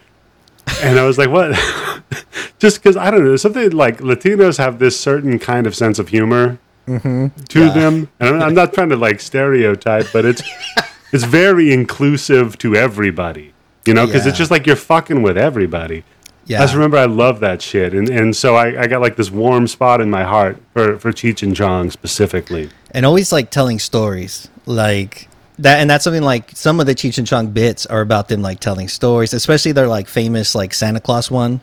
and 0.82 0.98
I 0.98 1.06
was 1.06 1.18
like, 1.18 1.30
"What?" 1.30 1.52
Just 2.60 2.82
because 2.82 2.98
I 2.98 3.12
don't 3.12 3.24
know, 3.24 3.36
something 3.36 3.70
like 3.72 4.00
Latinos 4.00 4.58
have 4.58 4.80
this 4.80 5.00
certain 5.00 5.38
kind 5.38 5.68
of 5.68 5.76
sense 5.76 6.00
of 6.00 6.08
humor 6.08 6.58
Mm-hmm. 6.88 7.28
to 7.50 7.70
them, 7.72 8.10
and 8.20 8.30
I'm, 8.30 8.42
I'm 8.42 8.54
not 8.54 8.74
trying 8.74 8.90
to 8.90 8.96
like 8.96 9.20
stereotype, 9.20 10.08
but 10.14 10.24
it's 10.26 10.42
it's 11.12 11.26
very 11.26 11.74
inclusive 11.74 12.58
to 12.60 12.76
everybody, 12.76 13.54
you 13.86 13.94
know, 13.94 14.06
because 14.06 14.24
Yeah. 14.26 14.30
it's 14.30 14.38
just 14.38 14.52
like 14.52 14.66
you're 14.66 14.76
fucking 14.78 15.22
with 15.22 15.38
everybody. 15.38 16.04
Yeah. 16.46 16.60
I 16.60 16.62
just 16.64 16.76
remember 16.76 16.98
I 16.98 17.06
love 17.06 17.42
that 17.42 17.62
shit, 17.62 17.94
and 17.94 18.08
and 18.10 18.34
so 18.36 18.56
I, 18.56 18.84
I 18.84 18.88
got 18.88 19.02
like 19.02 19.18
this 19.18 19.30
warm 19.30 19.68
spot 19.68 20.00
in 20.00 20.10
my 20.10 20.24
heart 20.24 20.58
for 20.74 20.98
for 20.98 21.12
Cheech 21.12 21.44
and 21.44 21.54
Chong 21.54 21.92
specifically. 21.92 22.70
and 22.92 23.06
always 23.06 23.34
like 23.34 23.50
telling 23.52 23.80
stories 23.80 24.48
like 24.66 25.28
that 25.60 25.80
and 25.82 25.90
that's 25.90 26.04
something 26.06 26.24
like 26.24 26.52
some 26.56 26.80
of 26.80 26.86
the 26.86 26.94
cheech 26.96 27.18
and 27.18 27.26
chong 27.28 27.48
bits 27.48 27.86
are 27.88 28.02
about 28.02 28.28
them 28.30 28.42
like 28.44 28.60
telling 28.60 28.88
stories 28.88 29.34
especially 29.34 29.72
their 29.72 29.88
like 29.88 30.08
famous 30.08 30.54
like 30.54 30.72
santa 30.74 31.00
claus 31.00 31.32
one 31.32 31.60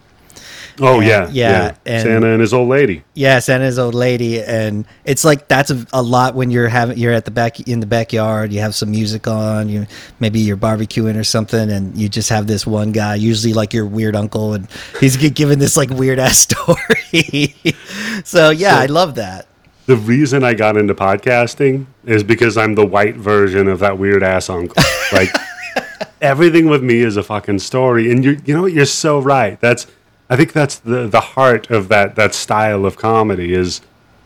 Oh 0.81 0.99
And- 0.99 1.07
yeah, 1.09 1.29
yeah, 1.31 1.75
and- 1.87 2.03
Santa 2.03 2.27
and 2.33 2.41
his 2.41 2.53
old 2.53 2.69
lady. 2.69 3.05
Yeah, 3.15 3.39
Santa's 3.39 3.79
old 3.79 3.95
lady, 3.95 4.43
and 4.43 4.85
it's 5.05 5.25
like 5.25 5.47
that's 5.47 5.71
a, 5.71 5.87
a 5.93 6.03
lot 6.03 6.35
when 6.35 6.51
you're 6.51 6.67
having 6.69 6.99
you're 6.99 7.13
at 7.13 7.25
the 7.25 7.31
back 7.31 7.61
in 7.69 7.79
the 7.81 7.87
backyard. 7.87 8.53
You 8.53 8.61
have 8.61 8.75
some 8.75 8.91
music 8.91 9.29
on, 9.29 9.69
you 9.69 9.87
maybe 10.19 10.41
you're 10.41 10.57
barbecuing 10.57 11.17
or 11.17 11.23
something, 11.25 11.71
and 11.71 11.97
you 11.97 12.09
just 12.09 12.29
have 12.31 12.47
this 12.49 12.67
one 12.67 12.91
guy, 12.93 13.15
usually 13.15 13.53
like 13.55 13.73
your 13.73 13.87
weird 13.87 14.17
uncle, 14.17 14.55
and 14.55 14.67
he's 15.01 15.17
gi- 15.17 15.31
giving 15.31 15.59
this 15.61 15.77
like 15.77 15.91
weird 15.91 16.19
ass 16.19 16.39
story. 16.51 17.55
so 18.25 18.51
yeah, 18.51 18.77
I 18.79 18.87
love 18.87 19.15
that. 19.15 19.47
The 19.87 19.97
reason 19.97 20.43
I 20.43 20.55
got 20.55 20.77
into 20.77 20.95
podcasting 20.95 21.87
is 22.05 22.23
because 22.25 22.57
I'm 22.57 22.75
the 22.75 22.87
white 22.87 23.17
version 23.17 23.69
of 23.69 23.79
that 23.81 23.99
weird 23.99 24.23
ass 24.23 24.49
uncle. 24.51 24.83
Like 25.13 25.29
everything 26.21 26.69
with 26.69 26.83
me 26.83 27.01
is 27.01 27.17
a 27.17 27.23
fucking 27.23 27.59
story, 27.61 28.11
and 28.11 28.25
you 28.25 28.41
you 28.45 28.55
know 28.55 28.63
what? 28.63 28.73
You're 28.73 28.87
so 28.87 29.21
right. 29.21 29.61
That's 29.61 29.87
I 30.31 30.37
think 30.37 30.53
that's 30.53 30.79
the 30.79 31.07
the 31.07 31.21
heart 31.21 31.71
of 31.71 31.89
that 31.89 32.15
that 32.17 32.35
style 32.35 32.87
of 32.87 32.97
comedy 32.97 33.55
is. 33.55 33.81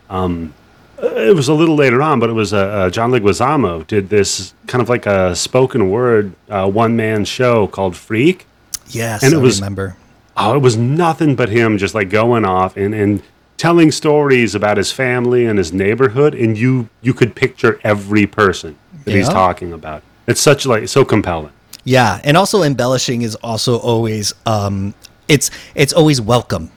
Um, 0.08 0.54
it 1.00 1.36
was 1.36 1.46
a 1.48 1.54
little 1.54 1.76
later 1.76 2.02
on, 2.02 2.18
but 2.18 2.28
it 2.28 2.32
was 2.32 2.52
uh, 2.52 2.58
uh, 2.58 2.90
John 2.90 3.12
Leguizamo 3.12 3.86
did 3.86 4.08
this 4.08 4.52
kind 4.66 4.82
of 4.82 4.88
like 4.88 5.06
a 5.06 5.36
spoken 5.36 5.90
word 5.90 6.32
uh, 6.48 6.68
one 6.68 6.96
man 6.96 7.24
show 7.24 7.68
called 7.68 7.94
Freak. 7.96 8.46
Yes, 8.88 9.22
And 9.22 9.32
it 9.32 9.36
I 9.36 9.40
was- 9.40 9.60
remember. 9.60 9.96
Oh, 10.40 10.54
it 10.54 10.60
was 10.62 10.76
nothing 10.76 11.34
but 11.34 11.48
him 11.48 11.78
just 11.78 11.94
like 11.96 12.10
going 12.10 12.44
off 12.44 12.76
and, 12.76 12.94
and 12.94 13.22
telling 13.56 13.90
stories 13.90 14.54
about 14.54 14.76
his 14.76 14.92
family 14.92 15.46
and 15.46 15.58
his 15.58 15.72
neighborhood, 15.72 16.32
and 16.34 16.56
you 16.56 16.88
you 17.02 17.12
could 17.12 17.34
picture 17.34 17.80
every 17.84 18.24
person 18.26 18.76
that 19.04 19.14
he's 19.14 19.28
talking 19.28 19.72
about. 19.72 20.02
It's 20.28 20.40
such 20.40 20.64
like 20.64 20.88
so 20.88 21.04
compelling. 21.04 21.50
Yeah, 21.84 22.20
and 22.22 22.36
also 22.36 22.62
embellishing 22.62 23.22
is 23.22 23.34
also 23.36 23.78
always 23.78 24.32
um 24.46 24.94
it's 25.28 25.50
it's 25.74 25.92
always 25.92 26.20
welcome. 26.20 26.70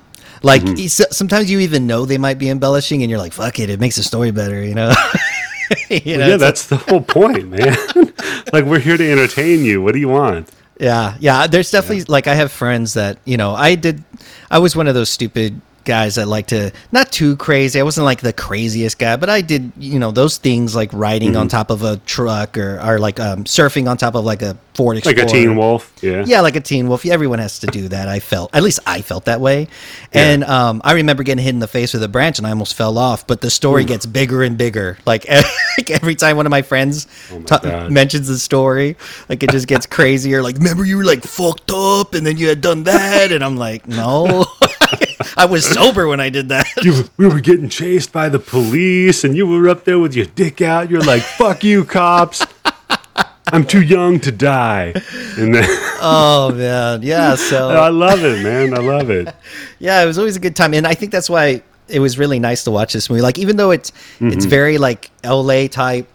Like 0.43 0.63
Mm-hmm. 0.63 1.12
sometimes 1.12 1.51
you 1.51 1.60
even 1.60 1.86
know 1.88 2.05
they 2.05 2.17
might 2.17 2.39
be 2.39 2.50
embellishing, 2.50 3.01
and 3.03 3.10
you're 3.10 3.20
like, 3.20 3.34
"Fuck 3.34 3.60
it, 3.60 3.70
it 3.70 3.79
makes 3.79 3.96
the 3.96 4.03
story 4.03 4.31
better," 4.31 4.63
you 4.63 4.75
know. 4.75 4.93
You 5.89 6.17
know, 6.17 6.27
yeah, 6.27 6.36
that's 6.38 6.67
the 6.67 6.75
whole 6.75 7.00
point, 7.00 7.48
man. 7.48 7.77
like 8.51 8.65
we're 8.65 8.79
here 8.79 8.98
to 8.98 9.10
entertain 9.12 9.63
you. 9.63 9.81
What 9.81 9.93
do 9.93 10.00
you 10.00 10.10
want? 10.10 10.50
Yeah, 10.77 11.15
yeah. 11.22 11.48
There's 11.48 11.72
definitely 11.72 12.03
like 12.12 12.27
I 12.27 12.36
have 12.36 12.51
friends 12.51 12.93
that 12.96 13.20
you 13.24 13.38
know 13.38 13.55
I 13.55 13.75
did. 13.75 14.03
I 14.50 14.60
was 14.60 14.75
one 14.75 14.88
of 14.88 14.96
those 14.96 15.10
stupid 15.10 15.62
guys 15.83 16.15
that 16.15 16.27
like 16.27 16.47
to 16.47 16.71
not 16.91 17.11
too 17.11 17.35
crazy. 17.38 17.79
I 17.79 17.83
wasn't 17.83 18.05
like 18.05 18.21
the 18.21 18.33
craziest 18.33 19.00
guy, 19.00 19.15
but 19.17 19.29
I 19.29 19.41
did 19.41 19.71
you 19.77 20.00
know 20.00 20.11
those 20.11 20.38
things 20.38 20.75
like 20.75 20.91
riding 20.93 21.31
Mm-hmm. 21.31 21.38
on 21.41 21.47
top 21.47 21.69
of 21.69 21.83
a 21.83 21.97
truck 21.97 22.57
or 22.57 22.79
or 22.83 23.00
like 23.00 23.19
um, 23.19 23.43
surfing 23.45 23.89
on 23.89 23.97
top 23.97 24.15
of 24.15 24.25
like 24.25 24.41
a 24.41 24.57
Ford 24.73 24.97
Explorer. 24.97 25.15
Like 25.17 25.25
a 25.25 25.29
teen 25.29 25.55
wolf. 25.57 25.93
Yeah. 26.01 26.23
Yeah, 26.25 26.39
like 26.41 26.55
a 26.55 26.61
teen 26.61 26.88
wolf. 26.88 27.05
Everyone 27.05 27.39
has 27.39 27.59
to 27.59 27.67
do 27.67 27.89
that. 27.89 28.07
I 28.07 28.21
felt, 28.21 28.55
at 28.55 28.63
least 28.63 28.79
I 28.88 29.01
felt 29.01 29.25
that 29.25 29.41
way. 29.41 29.67
And 30.13 30.45
um, 30.45 30.81
I 30.85 30.93
remember 30.93 31.23
getting 31.23 31.43
hit 31.43 31.50
in 31.53 31.59
the 31.59 31.67
face 31.67 31.93
with 31.93 32.01
a 32.03 32.07
branch 32.07 32.38
and 32.38 32.47
I 32.47 32.51
almost 32.51 32.75
fell 32.75 32.97
off. 32.97 33.27
But 33.27 33.41
the 33.41 33.50
story 33.50 33.83
gets 33.83 34.05
bigger 34.05 34.43
and 34.43 34.57
bigger. 34.57 34.97
Like, 35.05 35.27
like 35.77 35.91
every 35.91 36.15
time 36.15 36.38
one 36.38 36.45
of 36.45 36.51
my 36.51 36.61
friends 36.61 37.05
Oh 37.33 37.39
my 37.39 37.45
ta- 37.45 37.89
mentions 37.89 38.29
the 38.29 38.38
story, 38.39 38.95
like 39.27 39.43
it 39.43 39.51
just 39.51 39.67
gets 39.67 39.85
crazier. 39.85 40.41
Like, 40.41 40.55
remember 40.55 40.85
you 40.85 40.95
were 40.97 41.03
like 41.05 41.23
fucked 41.25 41.69
up 41.71 42.13
and 42.13 42.25
then 42.25 42.38
you 42.38 42.47
had 42.47 42.61
done 42.61 42.83
that, 42.85 43.33
and 43.33 43.43
I'm 43.43 43.57
like, 43.57 43.88
no, 43.89 44.45
I 45.38 45.45
was 45.45 45.65
sober 45.65 46.07
when 46.07 46.19
I 46.19 46.29
did 46.29 46.50
that. 46.50 46.65
You, 46.83 47.03
we 47.17 47.27
were 47.27 47.39
getting 47.41 47.69
chased 47.69 48.11
by 48.11 48.29
the 48.29 48.39
police, 48.39 49.23
and 49.23 49.35
you 49.35 49.45
were 49.45 49.69
up 49.69 49.83
there 49.85 50.00
with 50.00 50.15
your 50.15 50.25
dick 50.25 50.61
out. 50.61 50.89
You're 50.89 51.01
like, 51.01 51.21
"Fuck 51.21 51.63
you, 51.63 51.85
cops! 51.85 52.43
I'm 53.53 53.65
too 53.65 53.81
young 53.81 54.19
to 54.21 54.31
die." 54.31 54.93
And 55.38 55.53
then 55.53 55.65
oh 56.01 56.51
man, 56.55 57.03
yeah. 57.03 57.35
So 57.35 57.69
I 57.88 57.89
love 57.89 58.23
it, 58.23 58.43
man. 58.43 58.73
I 58.73 58.81
love 58.81 59.09
it. 59.09 59.33
yeah, 59.79 60.01
it 60.01 60.05
was 60.05 60.17
always 60.17 60.35
a 60.35 60.39
good 60.39 60.55
time, 60.55 60.73
and 60.73 60.88
I 60.88 60.95
think 60.95 61.11
that's 61.11 61.29
why 61.29 61.61
it 61.88 62.00
was 62.00 62.17
really 62.17 62.39
nice 62.39 62.63
to 62.63 62.71
watch 62.71 62.93
this 62.93 63.09
movie. 63.09 63.21
Like, 63.21 63.38
even 63.38 63.57
though 63.57 63.71
it's 63.71 63.91
it's 64.19 64.45
very 64.45 64.77
like 64.77 65.11
LA 65.23 65.67
type, 65.67 66.07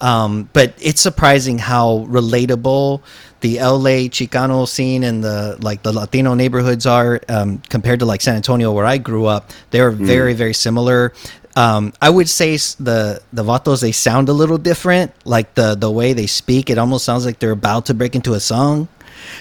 um, 0.00 0.48
but 0.52 0.74
it's 0.80 1.00
surprising 1.00 1.58
how 1.58 2.06
relatable 2.08 3.02
the 3.44 3.58
LA 3.58 4.08
Chicano 4.08 4.66
scene 4.66 5.04
and 5.04 5.22
the 5.22 5.58
like 5.60 5.82
the 5.82 5.92
Latino 5.92 6.32
neighborhoods 6.32 6.86
are 6.86 7.20
um, 7.28 7.58
compared 7.68 8.00
to 8.00 8.06
like 8.06 8.22
San 8.22 8.36
Antonio, 8.36 8.72
where 8.72 8.86
I 8.86 8.96
grew 8.96 9.26
up. 9.26 9.50
They're 9.70 9.90
very 9.90 10.32
very 10.32 10.54
similar. 10.54 11.12
Um, 11.54 11.92
I 12.00 12.08
would 12.08 12.30
say 12.30 12.56
the 12.56 13.20
the 13.34 13.44
vatos 13.44 13.82
they 13.82 13.92
sound 13.92 14.30
a 14.30 14.32
little 14.32 14.56
different. 14.56 15.12
Like 15.26 15.52
the 15.54 15.74
the 15.74 15.90
way 15.90 16.14
they 16.14 16.26
speak, 16.26 16.70
it 16.70 16.78
almost 16.78 17.04
sounds 17.04 17.26
like 17.26 17.38
they're 17.38 17.50
about 17.50 17.84
to 17.86 17.94
break 17.94 18.14
into 18.16 18.32
a 18.32 18.40
song. 18.40 18.88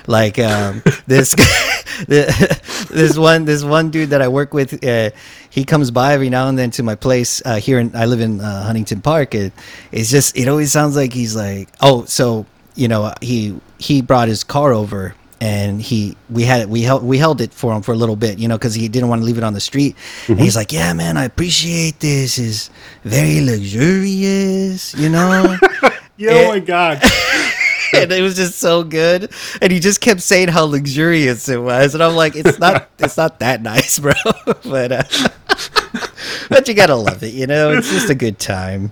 Like 0.06 0.38
um, 0.38 0.84
this 1.08 1.34
this 2.08 3.18
one 3.18 3.46
this 3.46 3.64
one 3.64 3.90
dude 3.90 4.10
that 4.10 4.22
I 4.22 4.28
work 4.28 4.54
with, 4.54 4.84
uh, 4.84 5.12
he 5.50 5.64
comes 5.64 5.92
by 5.92 6.14
every 6.14 6.30
now 6.30 6.50
and 6.50 6.60
then 6.60 6.72
to 6.72 6.84
my 6.84 6.96
place 6.96 7.42
uh, 7.46 7.56
here. 7.56 7.80
In, 7.80 7.96
I 7.96 8.04
live 8.04 8.20
in 8.20 8.42
uh, 8.42 8.64
Huntington 8.66 9.00
Park. 9.00 9.34
It, 9.34 9.54
it's 9.94 10.12
just 10.12 10.36
it 10.36 10.50
always 10.50 10.74
sounds 10.74 10.98
like 10.98 11.14
he's 11.14 11.38
like 11.38 11.70
oh 11.80 12.04
so 12.04 12.46
you 12.76 12.88
know 12.88 13.14
he 13.22 13.60
he 13.80 14.02
brought 14.02 14.28
his 14.28 14.44
car 14.44 14.74
over 14.74 15.16
and 15.42 15.82
he 15.82 16.16
we 16.30 16.44
had 16.44 16.70
we 16.70 16.82
held 16.84 17.04
we 17.04 17.18
held 17.18 17.42
it 17.42 17.54
for 17.54 17.74
him 17.74 17.82
for 17.82 17.92
a 17.92 17.98
little 17.98 18.16
bit 18.16 18.40
you 18.40 18.48
know 18.48 18.58
because 18.58 18.74
he 18.74 18.88
didn't 18.88 19.10
want 19.10 19.22
to 19.22 19.26
leave 19.26 19.38
it 19.38 19.44
on 19.44 19.54
the 19.54 19.60
street 19.60 19.96
and 20.28 20.40
he's 20.40 20.56
like 20.56 20.72
yeah 20.72 20.94
man 20.94 21.18
I 21.18 21.26
appreciate 21.26 22.00
this 22.00 22.38
is 22.38 22.70
very 23.04 23.42
luxurious 23.42 24.94
you 24.96 25.10
know. 25.10 25.58
Yeah, 26.16 26.30
Eh. 26.32 26.46
oh 26.46 26.50
my 26.50 26.60
god. 26.60 27.02
and 27.96 28.12
it 28.12 28.22
was 28.22 28.36
just 28.36 28.60
so 28.60 28.84
good. 28.84 29.32
And 29.64 29.72
he 29.74 29.80
just 29.80 30.00
kept 30.00 30.22
saying 30.22 30.50
how 30.50 30.66
luxurious 30.66 31.50
it 31.50 31.58
was, 31.60 31.96
and 31.96 32.04
I'm 32.04 32.16
like, 32.16 32.36
it's 32.36 32.60
not, 32.60 32.88
it's 33.00 33.18
not 33.18 33.40
that 33.40 33.64
nice, 33.64 33.98
bro. 34.04 34.14
but, 34.64 34.92
uh, 34.92 35.04
but 36.50 36.68
you 36.68 36.74
gotta 36.74 36.96
love 36.96 37.24
it, 37.24 37.34
you 37.34 37.48
know. 37.48 37.72
It's 37.72 37.90
just 37.92 38.10
a 38.10 38.16
good 38.16 38.40
time. 38.40 38.92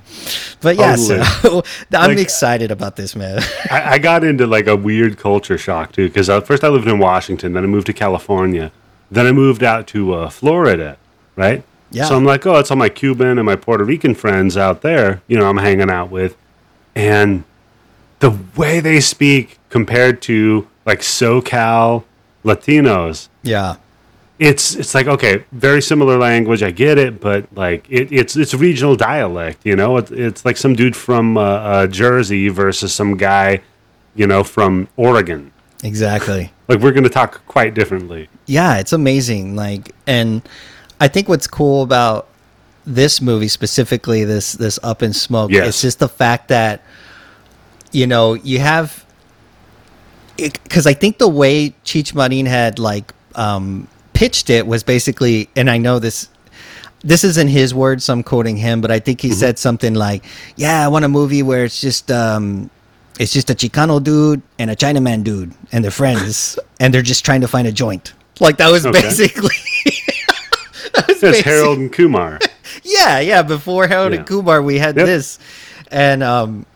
But 0.61 0.75
yeah, 0.77 0.95
so 0.95 1.63
I'm 1.93 2.09
Like- 2.11 2.17
excited 2.19 2.71
about 2.71 2.95
this, 2.95 3.15
man. 3.15 3.39
I, 3.71 3.93
I 3.93 3.97
got 3.97 4.23
into 4.23 4.45
like 4.47 4.67
a 4.67 4.75
weird 4.75 5.17
culture 5.17 5.57
shock 5.57 5.91
too 5.91 6.07
because 6.07 6.27
first 6.45 6.63
I 6.63 6.67
lived 6.69 6.87
in 6.87 6.99
Washington, 6.99 7.53
then 7.53 7.63
I 7.63 7.67
moved 7.67 7.87
to 7.87 7.93
California, 7.93 8.71
then 9.09 9.25
I 9.25 9.31
moved 9.31 9.63
out 9.63 9.87
to 9.87 10.13
uh, 10.13 10.29
Florida, 10.29 10.97
right? 11.35 11.63
Yeah. 11.91 12.05
So 12.05 12.15
I'm 12.15 12.23
like, 12.25 12.45
oh, 12.45 12.55
it's 12.59 12.71
all 12.71 12.77
my 12.77 12.87
Cuban 12.89 13.37
and 13.37 13.45
my 13.45 13.55
Puerto 13.57 13.83
Rican 13.83 14.15
friends 14.15 14.55
out 14.55 14.81
there, 14.81 15.21
you 15.27 15.37
know, 15.37 15.49
I'm 15.49 15.57
hanging 15.57 15.89
out 15.89 16.09
with, 16.09 16.37
and 16.95 17.43
the 18.19 18.37
way 18.55 18.79
they 18.79 18.99
speak 19.01 19.57
compared 19.69 20.21
to 20.23 20.67
like 20.85 20.99
SoCal 20.99 22.03
Latinos, 22.45 23.27
yeah, 23.43 23.75
it's 24.41 24.73
it's 24.75 24.95
like 24.95 25.05
okay, 25.07 25.45
very 25.51 25.81
similar 25.83 26.17
language. 26.17 26.63
I 26.63 26.71
get 26.71 26.97
it, 26.97 27.21
but 27.21 27.45
like 27.55 27.85
it, 27.89 28.11
it's 28.11 28.35
it's 28.35 28.53
regional 28.55 28.95
dialect. 28.95 29.59
You 29.63 29.75
know, 29.75 29.97
it's 29.97 30.09
it's 30.11 30.43
like 30.43 30.57
some 30.57 30.73
dude 30.73 30.95
from 30.95 31.37
uh, 31.37 31.41
uh, 31.41 31.87
Jersey 31.87 32.49
versus 32.49 32.91
some 32.91 33.17
guy, 33.17 33.61
you 34.15 34.25
know, 34.25 34.43
from 34.43 34.87
Oregon. 34.97 35.51
exactly. 35.83 36.51
Like 36.67 36.79
we're 36.79 36.91
gonna 36.91 37.09
talk 37.09 37.45
quite 37.45 37.73
differently. 37.75 38.29
yeah, 38.47 38.79
it's 38.79 38.93
amazing. 38.93 39.55
Like, 39.55 39.93
and 40.07 40.41
I 40.99 41.07
think 41.07 41.29
what's 41.29 41.47
cool 41.47 41.83
about 41.83 42.27
this 42.85 43.21
movie 43.21 43.47
specifically, 43.47 44.23
this 44.25 44.53
this 44.53 44.79
Up 44.81 45.03
in 45.03 45.13
Smoke, 45.13 45.51
Yes. 45.51 45.67
it's 45.67 45.81
just 45.81 45.99
the 45.99 46.09
fact 46.09 46.47
that 46.47 46.81
you 47.91 48.07
know 48.07 48.33
you 48.33 48.57
have 48.59 49.05
because 50.37 50.87
I 50.87 50.93
think 50.95 51.19
the 51.19 51.27
way 51.29 51.75
Cheech 51.85 52.15
Marin 52.15 52.47
had 52.47 52.79
like 52.79 53.13
um, 53.35 53.87
pitched 54.21 54.51
it 54.51 54.67
was 54.67 54.83
basically, 54.83 55.49
and 55.55 55.67
I 55.67 55.79
know 55.79 55.97
this. 55.97 56.29
This 57.03 57.23
isn't 57.23 57.47
his 57.47 57.73
words, 57.73 58.05
so 58.05 58.13
I'm 58.13 58.21
quoting 58.21 58.55
him, 58.57 58.79
but 58.81 58.91
I 58.91 58.99
think 58.99 59.19
he 59.21 59.31
said 59.31 59.57
something 59.57 59.95
like, 59.95 60.23
"Yeah, 60.55 60.85
I 60.85 60.87
want 60.89 61.03
a 61.03 61.07
movie 61.09 61.41
where 61.41 61.65
it's 61.65 61.81
just 61.81 62.11
um, 62.11 62.69
it's 63.19 63.33
just 63.33 63.49
a 63.49 63.55
Chicano 63.55 63.97
dude 63.97 64.43
and 64.59 64.69
a 64.69 64.75
Chinaman 64.75 65.23
dude, 65.23 65.51
and 65.71 65.83
they're 65.83 65.89
friends, 66.03 66.59
and 66.79 66.93
they're 66.93 67.01
just 67.13 67.25
trying 67.25 67.41
to 67.41 67.47
find 67.47 67.65
a 67.67 67.71
joint." 67.71 68.13
Like 68.39 68.57
that 68.57 68.69
was 68.69 68.85
Okay. 68.85 69.01
basically. 69.01 69.57
that 70.93 71.07
was 71.07 71.17
basi- 71.21 71.41
Harold 71.43 71.79
and 71.79 71.91
Kumar. 71.91 72.37
yeah, 72.83 73.19
yeah. 73.19 73.41
Before 73.41 73.87
Harold 73.87 74.11
Yeah. 74.13 74.19
and 74.19 74.27
Kumar, 74.27 74.61
we 74.61 74.77
had 74.77 74.95
Yep. 74.95 75.05
this, 75.07 75.39
and 75.89 76.21
um, 76.21 76.67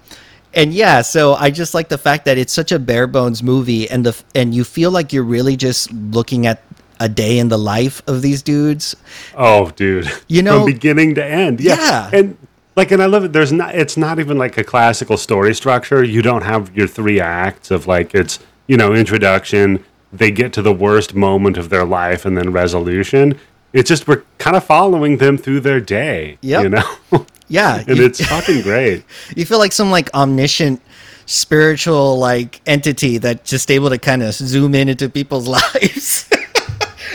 and 0.55 0.73
yeah. 0.73 1.03
So 1.03 1.35
I 1.35 1.51
just 1.51 1.75
like 1.75 1.89
the 1.89 1.99
fact 1.99 2.25
that 2.25 2.39
it's 2.39 2.53
such 2.53 2.71
a 2.71 2.79
bare 2.79 3.05
bones 3.05 3.43
movie, 3.43 3.87
and 3.91 4.03
the 4.03 4.13
and 4.33 4.55
you 4.55 4.63
feel 4.63 4.89
like 4.89 5.13
you're 5.13 5.29
really 5.37 5.55
just 5.55 5.93
looking 5.93 6.47
at 6.47 6.63
a 6.99 7.09
day 7.09 7.37
in 7.39 7.49
the 7.49 7.57
life 7.57 8.01
of 8.07 8.21
these 8.21 8.41
dudes. 8.41 8.95
Oh, 9.35 9.71
dude. 9.71 10.09
You 10.27 10.41
know- 10.41 10.59
from 10.63 10.65
beginning 10.71 11.15
to 11.15 11.25
end. 11.25 11.59
Yeah. 11.61 11.75
Yeah. 11.77 12.09
And 12.13 12.37
like, 12.75 12.91
and 12.91 13.01
I 13.01 13.05
love 13.05 13.23
it. 13.23 13.33
There's 13.33 13.51
not. 13.53 13.73
It's 13.75 13.95
not 13.97 14.19
even 14.19 14.37
like 14.37 14.57
a 14.57 14.63
classical 14.63 15.15
story 15.17 15.53
structure. 15.55 16.03
You 16.03 16.21
don't 16.21 16.43
have 16.43 16.75
your 16.75 16.87
three 16.87 17.19
acts 17.21 17.71
of 17.71 17.87
like 17.87 18.13
it's 18.13 18.39
you 18.67 18.75
know 18.77 18.93
introduction. 18.93 19.83
They 20.11 20.31
get 20.31 20.51
to 20.53 20.61
the 20.61 20.73
worst 20.73 21.15
moment 21.15 21.57
of 21.57 21.69
their 21.69 21.85
life 21.85 22.25
and 22.25 22.37
then 22.37 22.51
resolution. 22.51 23.39
It's 23.73 23.89
just 23.89 24.07
we're 24.07 24.23
kind 24.37 24.55
of 24.55 24.63
following 24.63 25.17
them 25.17 25.37
through 25.37 25.59
their 25.61 25.79
day. 25.81 26.37
Yeah, 26.41 26.61
You 26.61 26.69
know. 26.69 26.95
Yeah, 27.47 27.83
and 27.87 27.97
you, 27.97 28.05
it's 28.05 28.25
fucking 28.25 28.63
great. 28.63 29.03
you 29.35 29.45
feel 29.45 29.59
like 29.59 29.71
some 29.71 29.91
like 29.91 30.11
omniscient 30.15 30.81
spiritual 31.27 32.17
like 32.17 32.61
entity 32.65 33.17
that 33.19 33.43
just 33.45 33.69
able 33.69 33.89
to 33.89 33.97
kind 33.97 34.23
of 34.23 34.33
zoom 34.33 34.73
in 34.73 34.89
into 34.89 35.09
people's 35.09 35.47
lives 35.59 36.27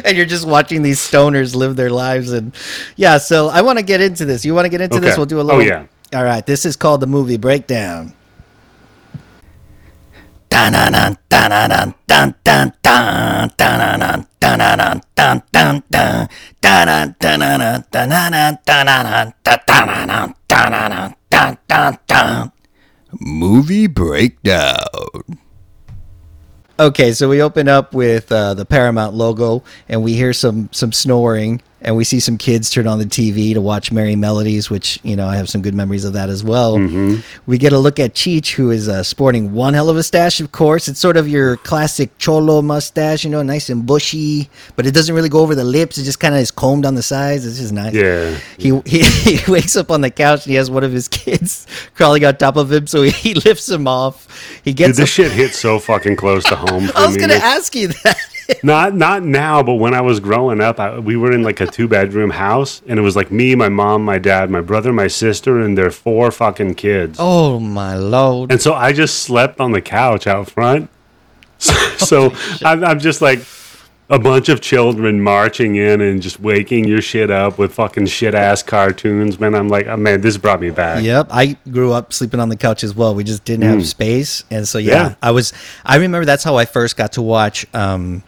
and 0.04 0.16
you're 0.16 0.26
just 0.26 0.46
watching 0.46 0.82
these 0.82 0.98
stoners 0.98 1.54
live 1.54 1.76
their 1.76 1.90
lives. 1.90 2.32
And 2.32 2.54
yeah, 2.96 3.18
so 3.18 3.48
I 3.48 3.62
want 3.62 3.78
to 3.78 3.84
get 3.84 4.00
into 4.00 4.24
this. 4.24 4.44
You 4.44 4.54
want 4.54 4.66
to 4.66 4.70
get 4.70 4.80
into 4.80 4.96
okay. 4.96 5.06
this? 5.06 5.16
We'll 5.16 5.26
do 5.26 5.40
a 5.40 5.42
little. 5.42 5.60
Oh, 5.60 5.64
yeah. 5.64 5.86
All 6.14 6.24
right. 6.24 6.44
This 6.44 6.64
is 6.64 6.76
called 6.76 7.00
the 7.00 7.06
movie 7.06 7.36
breakdown. 7.36 8.14
Movie 23.20 23.86
breakdown. 23.86 24.78
Okay, 26.80 27.12
so 27.12 27.28
we 27.28 27.42
open 27.42 27.68
up 27.68 27.92
with 27.92 28.32
uh, 28.32 28.54
the 28.54 28.64
Paramount 28.64 29.14
logo, 29.14 29.62
and 29.86 30.02
we 30.02 30.14
hear 30.14 30.32
some 30.32 30.70
some 30.72 30.92
snoring, 30.92 31.60
and 31.82 31.96
we 31.96 32.04
see 32.04 32.20
some 32.20 32.36
kids 32.38 32.70
turn 32.70 32.86
on 32.86 32.98
the 32.98 33.04
TV 33.06 33.54
to 33.54 33.60
watch 33.60 33.90
Merrie 33.90 34.16
Melodies, 34.16 34.68
which 34.70 34.98
you 35.02 35.16
know 35.16 35.26
I 35.26 35.36
have 35.36 35.48
some 35.48 35.62
good 35.62 35.74
memories 35.74 36.04
of 36.04 36.12
that 36.14 36.28
as 36.28 36.44
well. 36.44 36.78
We 37.46 37.58
get 37.58 37.72
a 37.72 37.78
look 37.78 37.98
at 37.98 38.14
Cheech, 38.14 38.52
who 38.52 38.70
is 38.70 38.88
uh, 38.88 39.02
sporting 39.02 39.52
one 39.52 39.74
hell 39.74 39.88
of 39.88 39.96
a 39.96 40.02
stash. 40.02 40.40
Of 40.40 40.52
course, 40.52 40.88
it's 40.88 41.00
sort 41.00 41.16
of 41.16 41.28
your 41.28 41.56
classic 41.58 42.16
cholo 42.18 42.62
mustache, 42.62 43.24
you 43.24 43.30
know, 43.30 43.42
nice 43.42 43.70
and 43.70 43.86
bushy, 43.86 44.48
but 44.76 44.86
it 44.86 44.92
doesn't 44.92 45.14
really 45.14 45.28
go 45.28 45.40
over 45.40 45.54
the 45.54 45.64
lips. 45.64 45.98
It 45.98 46.04
just 46.04 46.20
kind 46.20 46.34
of 46.34 46.40
is 46.40 46.50
combed 46.50 46.84
on 46.86 46.94
the 46.94 47.02
sides. 47.02 47.46
It's 47.46 47.58
just 47.58 47.72
nice. 47.72 47.94
Yeah. 47.94 48.36
He, 48.58 48.78
he 48.86 49.02
he 49.38 49.50
wakes 49.50 49.76
up 49.76 49.90
on 49.90 50.00
the 50.00 50.10
couch 50.10 50.44
and 50.44 50.50
he 50.50 50.56
has 50.56 50.70
one 50.70 50.84
of 50.84 50.92
his 50.92 51.08
kids 51.08 51.66
crawling 51.94 52.24
on 52.24 52.36
top 52.36 52.56
of 52.56 52.70
him, 52.72 52.86
so 52.86 53.02
he, 53.02 53.10
he 53.10 53.34
lifts 53.34 53.68
him 53.68 53.86
off. 53.88 54.26
He 54.64 54.72
Dude, 54.72 54.76
gets. 54.88 54.98
this 54.98 55.08
a- 55.10 55.12
shit 55.12 55.32
hit 55.32 55.54
so 55.54 55.78
fucking 55.78 56.16
close 56.16 56.44
to 56.44 56.56
home 56.56 56.90
I 56.94 57.06
was 57.06 57.16
me. 57.16 57.20
gonna 57.22 57.34
ask 57.34 57.74
you 57.74 57.88
that. 57.88 58.18
Not 58.62 58.94
not 58.94 59.22
now, 59.22 59.62
but 59.62 59.74
when 59.74 59.94
I 59.94 60.00
was 60.00 60.20
growing 60.20 60.60
up, 60.60 60.78
I, 60.80 60.98
we 60.98 61.16
were 61.16 61.32
in 61.32 61.42
like 61.42 61.60
a 61.60 61.66
two 61.66 61.88
bedroom 61.88 62.30
house, 62.30 62.82
and 62.86 62.98
it 62.98 63.02
was 63.02 63.16
like 63.16 63.30
me, 63.30 63.54
my 63.54 63.68
mom, 63.68 64.04
my 64.04 64.18
dad, 64.18 64.50
my 64.50 64.60
brother, 64.60 64.92
my 64.92 65.06
sister, 65.08 65.60
and 65.60 65.76
their 65.78 65.90
four 65.90 66.30
fucking 66.30 66.74
kids. 66.74 67.18
Oh 67.20 67.58
my 67.60 67.96
lord! 67.96 68.50
And 68.52 68.60
so 68.60 68.74
I 68.74 68.92
just 68.92 69.22
slept 69.22 69.60
on 69.60 69.72
the 69.72 69.80
couch 69.82 70.26
out 70.26 70.50
front. 70.50 70.90
So, 71.58 71.74
so 71.98 72.32
I'm, 72.64 72.82
I'm 72.82 72.98
just 72.98 73.20
like 73.20 73.40
a 74.08 74.18
bunch 74.18 74.48
of 74.48 74.60
children 74.62 75.20
marching 75.20 75.76
in 75.76 76.00
and 76.00 76.22
just 76.22 76.40
waking 76.40 76.84
your 76.88 77.00
shit 77.02 77.30
up 77.30 77.58
with 77.58 77.74
fucking 77.74 78.06
shit 78.06 78.34
ass 78.34 78.62
cartoons, 78.62 79.38
man. 79.38 79.54
I'm 79.54 79.68
like, 79.68 79.86
oh, 79.86 79.96
man, 79.98 80.20
this 80.22 80.36
brought 80.38 80.60
me 80.60 80.70
back. 80.70 81.04
Yep, 81.04 81.28
I 81.30 81.56
grew 81.70 81.92
up 81.92 82.12
sleeping 82.14 82.40
on 82.40 82.48
the 82.48 82.56
couch 82.56 82.82
as 82.82 82.94
well. 82.94 83.14
We 83.14 83.22
just 83.24 83.44
didn't 83.44 83.66
have 83.68 83.86
space, 83.86 84.42
and 84.50 84.66
so 84.66 84.78
yeah, 84.78 84.90
Mm. 84.90 85.08
Yeah. 85.10 85.14
I 85.22 85.30
was. 85.32 85.52
I 85.84 85.96
remember 85.96 86.24
that's 86.24 86.42
how 86.42 86.56
I 86.56 86.64
first 86.64 86.96
got 86.96 87.12
to 87.12 87.22
watch, 87.22 87.66
um, 87.74 88.22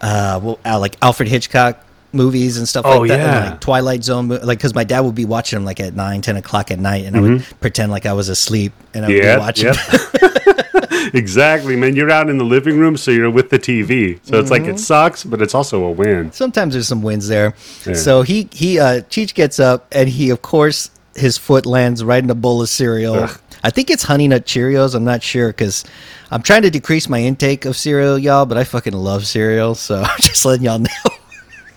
uh, 0.00 0.40
well, 0.42 0.58
uh, 0.64 0.78
like 0.78 0.96
Alfred 1.02 1.28
Hitchcock 1.28 1.84
movies 2.12 2.56
and 2.58 2.68
stuff 2.68 2.84
Oh, 2.86 3.00
like 3.00 3.08
that, 3.08 3.20
and, 3.20 3.44
yeah. 3.44 3.50
like 3.52 3.60
Twilight 3.60 4.02
Zone, 4.02 4.28
like 4.28 4.58
because 4.58 4.74
my 4.74 4.84
dad 4.84 5.00
would 5.00 5.14
be 5.14 5.24
watching 5.24 5.56
them 5.58 5.64
like 5.64 5.78
at 5.80 5.94
nine, 5.94 6.22
ten 6.22 6.36
o'clock 6.36 6.70
at 6.70 6.78
night, 6.78 7.04
and 7.04 7.16
I 7.16 7.20
would 7.20 7.46
pretend 7.60 7.92
like 7.92 8.06
I 8.06 8.12
was 8.14 8.28
asleep 8.28 8.72
and 8.94 9.04
I 9.04 9.08
would 9.08 9.16
Mm-hmm. 9.16 9.24
Yeah, 9.26 9.36
be 9.36 9.40
watching. 9.40 9.74
yeah. 9.74 11.10
exactly, 11.14 11.76
man. 11.76 11.96
You're 11.96 12.10
out 12.10 12.28
in 12.28 12.38
the 12.38 12.44
living 12.44 12.78
room, 12.78 12.96
so 12.96 13.10
you're 13.10 13.30
with 13.30 13.50
the 13.50 13.58
TV. 13.58 14.18
So 14.24 14.38
it's 14.40 14.50
like 14.50 14.62
Mm-hmm. 14.62 14.72
it 14.72 14.78
sucks, 14.80 15.24
but 15.24 15.40
it's 15.40 15.54
also 15.54 15.84
a 15.84 15.90
win. 15.90 16.32
Sometimes 16.32 16.74
there's 16.74 16.88
some 16.88 17.02
wins 17.02 17.28
there. 17.28 17.54
Yeah. 17.86 17.94
So 17.94 18.22
he 18.22 18.48
he 18.52 18.78
uh 18.78 19.00
Cheech 19.02 19.34
gets 19.34 19.58
up 19.60 19.86
and 19.92 20.08
he 20.08 20.30
of 20.30 20.42
course 20.42 20.90
his 21.14 21.38
foot 21.38 21.66
lands 21.66 22.02
right 22.04 22.22
in 22.22 22.30
a 22.30 22.34
bowl 22.34 22.62
of 22.62 22.68
cereal. 22.68 23.14
Ugh. 23.14 23.40
I 23.62 23.70
think 23.70 23.90
it's 23.90 24.02
Honey 24.02 24.28
Nut 24.28 24.46
Cheerios. 24.46 24.94
I'm 24.94 25.04
not 25.04 25.22
sure 25.22 25.48
because 25.48 25.84
I'm 26.30 26.42
trying 26.42 26.62
to 26.62 26.70
decrease 26.70 27.08
my 27.08 27.20
intake 27.20 27.64
of 27.64 27.76
cereal, 27.76 28.18
y'all. 28.18 28.46
But 28.46 28.58
I 28.58 28.64
fucking 28.64 28.92
love 28.92 29.26
cereal, 29.26 29.74
so 29.74 29.96
I'm 30.02 30.20
just 30.20 30.44
letting 30.44 30.64
y'all 30.64 30.78
know. 30.78 30.88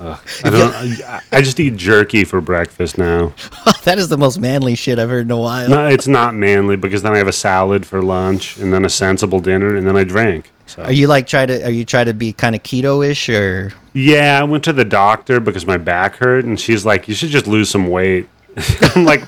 I 0.43 0.49
don't. 0.49 0.73
I, 1.03 1.21
I 1.31 1.41
just 1.41 1.59
eat 1.59 1.77
jerky 1.77 2.25
for 2.25 2.41
breakfast 2.41 2.97
now. 2.97 3.33
that 3.83 3.97
is 3.97 4.09
the 4.09 4.17
most 4.17 4.37
manly 4.39 4.75
shit 4.75 4.99
I've 4.99 5.09
heard 5.09 5.25
in 5.25 5.31
a 5.31 5.37
while. 5.37 5.69
No, 5.69 5.87
it's 5.87 6.07
not 6.07 6.35
manly 6.35 6.75
because 6.75 7.03
then 7.03 7.13
I 7.13 7.17
have 7.17 7.27
a 7.27 7.33
salad 7.33 7.85
for 7.85 8.01
lunch 8.01 8.57
and 8.57 8.73
then 8.73 8.83
a 8.83 8.89
sensible 8.89 9.39
dinner 9.39 9.75
and 9.75 9.87
then 9.87 9.95
I 9.95 10.03
drink. 10.03 10.51
So 10.65 10.83
Are 10.83 10.91
you 10.91 11.07
like 11.07 11.27
try 11.27 11.45
to 11.45 11.65
are 11.65 11.69
you 11.69 11.85
try 11.85 12.03
to 12.03 12.13
be 12.13 12.33
kind 12.33 12.55
of 12.55 12.63
keto-ish 12.63 13.29
or 13.29 13.71
yeah, 13.93 14.39
I 14.39 14.43
went 14.43 14.63
to 14.65 14.73
the 14.73 14.85
doctor 14.85 15.39
because 15.39 15.65
my 15.65 15.77
back 15.77 16.15
hurt 16.15 16.45
and 16.45 16.59
she's 16.59 16.85
like, 16.85 17.07
"You 17.07 17.13
should 17.13 17.29
just 17.29 17.47
lose 17.47 17.69
some 17.69 17.87
weight." 17.87 18.27
I'm 18.95 19.05
like, 19.05 19.27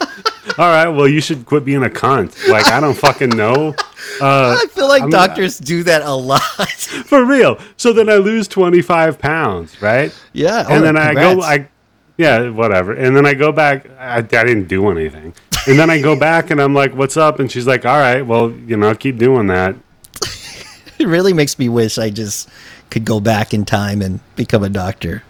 "All 0.58 0.70
right, 0.70 0.88
well, 0.88 1.08
you 1.08 1.22
should 1.22 1.46
quit 1.46 1.66
being 1.66 1.84
a 1.84 1.90
cunt." 1.90 2.48
Like 2.48 2.68
I 2.68 2.80
don't 2.80 2.98
fucking 2.98 3.30
know. 3.30 3.76
Uh, 4.22 4.58
I 4.62 4.68
feel 4.72 4.88
like 4.88 5.02
I'm- 5.02 5.10
doctors 5.10 5.58
do 5.58 5.84
that 5.84 6.02
a 6.04 6.14
lot. 6.14 6.42
for 7.06 7.26
real. 7.26 7.60
So 7.78 7.94
then 7.94 8.10
I 8.10 8.16
lose 8.16 8.48
25 8.48 9.20
pounds, 9.20 9.82
right? 9.82 10.14
yeah, 10.34 10.60
and 10.60 10.74
oh, 10.74 10.82
then 10.82 10.98
I 10.98 11.14
go. 11.14 11.42
I, 11.42 11.68
yeah, 12.18 12.50
whatever. 12.50 12.94
And 12.94 13.16
then 13.16 13.26
I 13.26 13.34
go 13.34 13.52
back. 13.52 13.90
I, 14.00 14.18
I 14.18 14.22
didn't 14.22 14.68
do 14.68 14.90
anything. 14.90 15.34
And 15.68 15.80
then 15.80 15.90
I 15.90 16.00
go 16.00 16.18
back 16.18 16.52
and 16.52 16.62
I'm 16.62 16.74
like, 16.74 16.94
"What's 16.94 17.18
up?" 17.18 17.40
And 17.40 17.52
she's 17.52 17.68
like, 17.68 17.86
"All 17.86 17.98
right, 17.98 18.22
well, 18.22 18.52
you 18.52 18.78
know, 18.78 18.94
keep 18.96 19.18
doing 19.18 19.48
that." 19.48 19.76
it 21.00 21.08
really 21.08 21.34
makes 21.34 21.58
me 21.60 21.70
wish 21.70 21.98
I 21.98 22.10
just 22.10 22.50
could 22.90 23.04
go 23.04 23.20
back 23.20 23.54
in 23.54 23.66
time 23.66 24.02
and 24.02 24.20
become 24.36 24.64
a 24.64 24.70
doctor. 24.70 25.24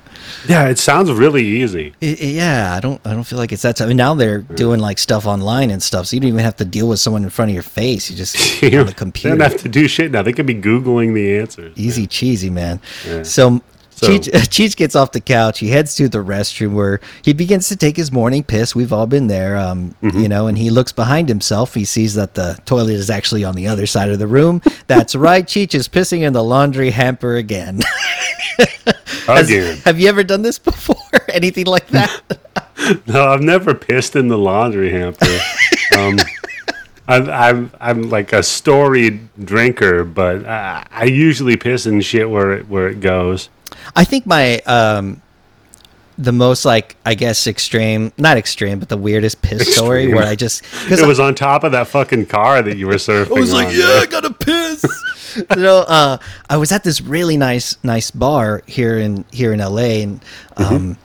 Yeah, 0.48 0.68
it 0.70 0.78
sounds 0.80 1.12
really 1.12 1.44
easy. 1.46 1.94
I- 2.02 2.06
I- 2.06 2.26
yeah, 2.26 2.74
I 2.76 2.80
don't. 2.80 3.00
I 3.06 3.12
don't 3.14 3.24
feel 3.24 3.40
like 3.40 3.52
it's 3.52 3.62
that. 3.64 3.78
Time. 3.78 3.86
I 3.86 3.90
mean, 3.90 3.98
now 3.98 4.14
they're 4.14 4.40
doing 4.40 4.80
like 4.80 4.98
stuff 5.00 5.26
online 5.26 5.70
and 5.72 5.82
stuff, 5.82 6.08
so 6.08 6.16
you 6.16 6.20
don't 6.22 6.30
even 6.30 6.40
have 6.44 6.56
to 6.58 6.66
deal 6.66 6.88
with 6.88 7.00
someone 7.00 7.24
in 7.24 7.30
front 7.30 7.50
of 7.52 7.54
your 7.54 7.64
face. 7.64 8.10
You 8.10 8.16
just 8.18 8.36
You 8.62 8.80
on 8.80 8.86
the 8.86 8.92
They 8.92 8.94
computer. 8.94 9.38
don't 9.38 9.52
have 9.52 9.62
to 9.62 9.70
do 9.70 9.88
shit 9.88 10.12
now. 10.12 10.22
They 10.22 10.34
could 10.34 10.46
be 10.46 10.56
googling 10.56 11.14
the 11.14 11.38
answers. 11.40 11.78
Easy 11.78 12.08
cheesy, 12.08 12.50
man. 12.50 12.80
Yeah. 13.08 13.24
So. 13.24 13.62
So- 13.92 14.08
Cheech, 14.10 14.30
Cheech 14.50 14.76
gets 14.76 14.94
off 14.94 15.14
the 15.14 15.22
couch. 15.22 15.60
He 15.60 15.70
heads 15.70 15.96
to 15.96 16.10
the 16.10 16.18
restroom 16.18 16.74
where 16.74 17.00
he 17.22 17.32
begins 17.32 17.70
to 17.70 17.78
take 17.78 17.96
his 17.96 18.12
morning 18.12 18.44
piss. 18.44 18.76
We've 18.76 18.92
all 18.92 19.08
been 19.08 19.28
there, 19.28 19.56
um, 19.56 19.96
Mm-hmm. 20.04 20.20
you 20.20 20.28
know. 20.28 20.48
And 20.48 20.58
he 20.58 20.70
looks 20.70 20.92
behind 20.92 21.30
himself. 21.30 21.74
He 21.74 21.86
sees 21.86 22.14
that 22.16 22.34
the 22.34 22.60
toilet 22.66 22.92
is 22.92 23.10
actually 23.10 23.46
on 23.46 23.56
the 23.56 23.68
other 23.68 23.86
side 23.86 24.10
of 24.10 24.20
the 24.20 24.28
room. 24.28 24.62
That's 24.88 25.16
right. 25.16 25.46
Cheech 25.46 25.74
is 25.74 25.88
pissing 25.88 26.24
in 26.24 26.34
the 26.34 26.44
laundry 26.44 26.90
hamper 26.90 27.38
again. 27.38 27.80
Has- 29.26 29.50
Again. 29.50 29.78
have 29.86 30.00
you 30.00 30.08
ever 30.10 30.24
done 30.24 30.42
this 30.42 30.60
before? 30.72 30.96
Anything 31.30 31.66
like 31.66 31.88
that? 31.88 32.22
No, 33.08 33.30
I've 33.30 33.42
never 33.42 33.74
pissed 33.74 34.18
in 34.18 34.28
the 34.28 34.38
laundry 34.38 34.92
hamper. 34.92 35.26
um, 35.98 36.20
I'm, 37.08 38.10
like 38.10 38.34
a 38.34 38.44
storied 38.44 39.30
drinker, 39.44 40.04
but 40.04 40.46
I, 40.46 40.86
I 40.92 41.04
usually 41.06 41.56
piss 41.56 41.86
in 41.86 42.02
shit 42.02 42.30
where 42.30 42.52
it, 42.54 42.68
where 42.68 42.90
it 42.90 43.00
goes. 43.00 43.50
I 43.96 44.04
think 44.04 44.26
my 44.26 44.60
um 44.62 45.22
the 46.18 46.32
most 46.32 46.66
like 46.66 46.96
I 47.06 47.16
guess 47.16 47.48
extreme, 47.48 48.12
not 48.18 48.38
extreme, 48.38 48.80
but 48.80 48.90
the 48.90 48.98
weirdest 48.98 49.42
piss 49.42 49.76
story 49.76 50.14
where 50.14 50.26
I 50.26 50.36
just 50.36 50.64
It 50.90 51.06
was 51.06 51.20
on 51.20 51.36
top 51.36 51.64
of 51.64 51.72
that 51.74 51.88
fucking 51.88 52.26
car 52.28 52.62
that 52.62 52.78
you 52.78 52.88
were 52.88 52.94
surfing. 52.96 53.36
I 53.38 53.40
was 53.40 53.54
like, 53.54 53.68
on, 53.68 53.74
yeah, 53.74 53.86
man. 53.86 54.02
I 54.02 54.06
gotta 54.06 54.34
piss. 54.34 54.86
you 55.56 55.62
know, 55.62 55.80
uh, 55.88 56.18
I 56.50 56.58
was 56.58 56.72
at 56.72 56.84
this 56.84 57.02
really 57.02 57.38
nice, 57.38 57.78
nice 57.84 58.12
bar 58.12 58.64
here 58.66 58.98
in 58.98 59.26
here 59.32 59.54
in 59.54 59.60
LA, 59.60 60.02
and 60.04 60.26
um, 60.58 60.98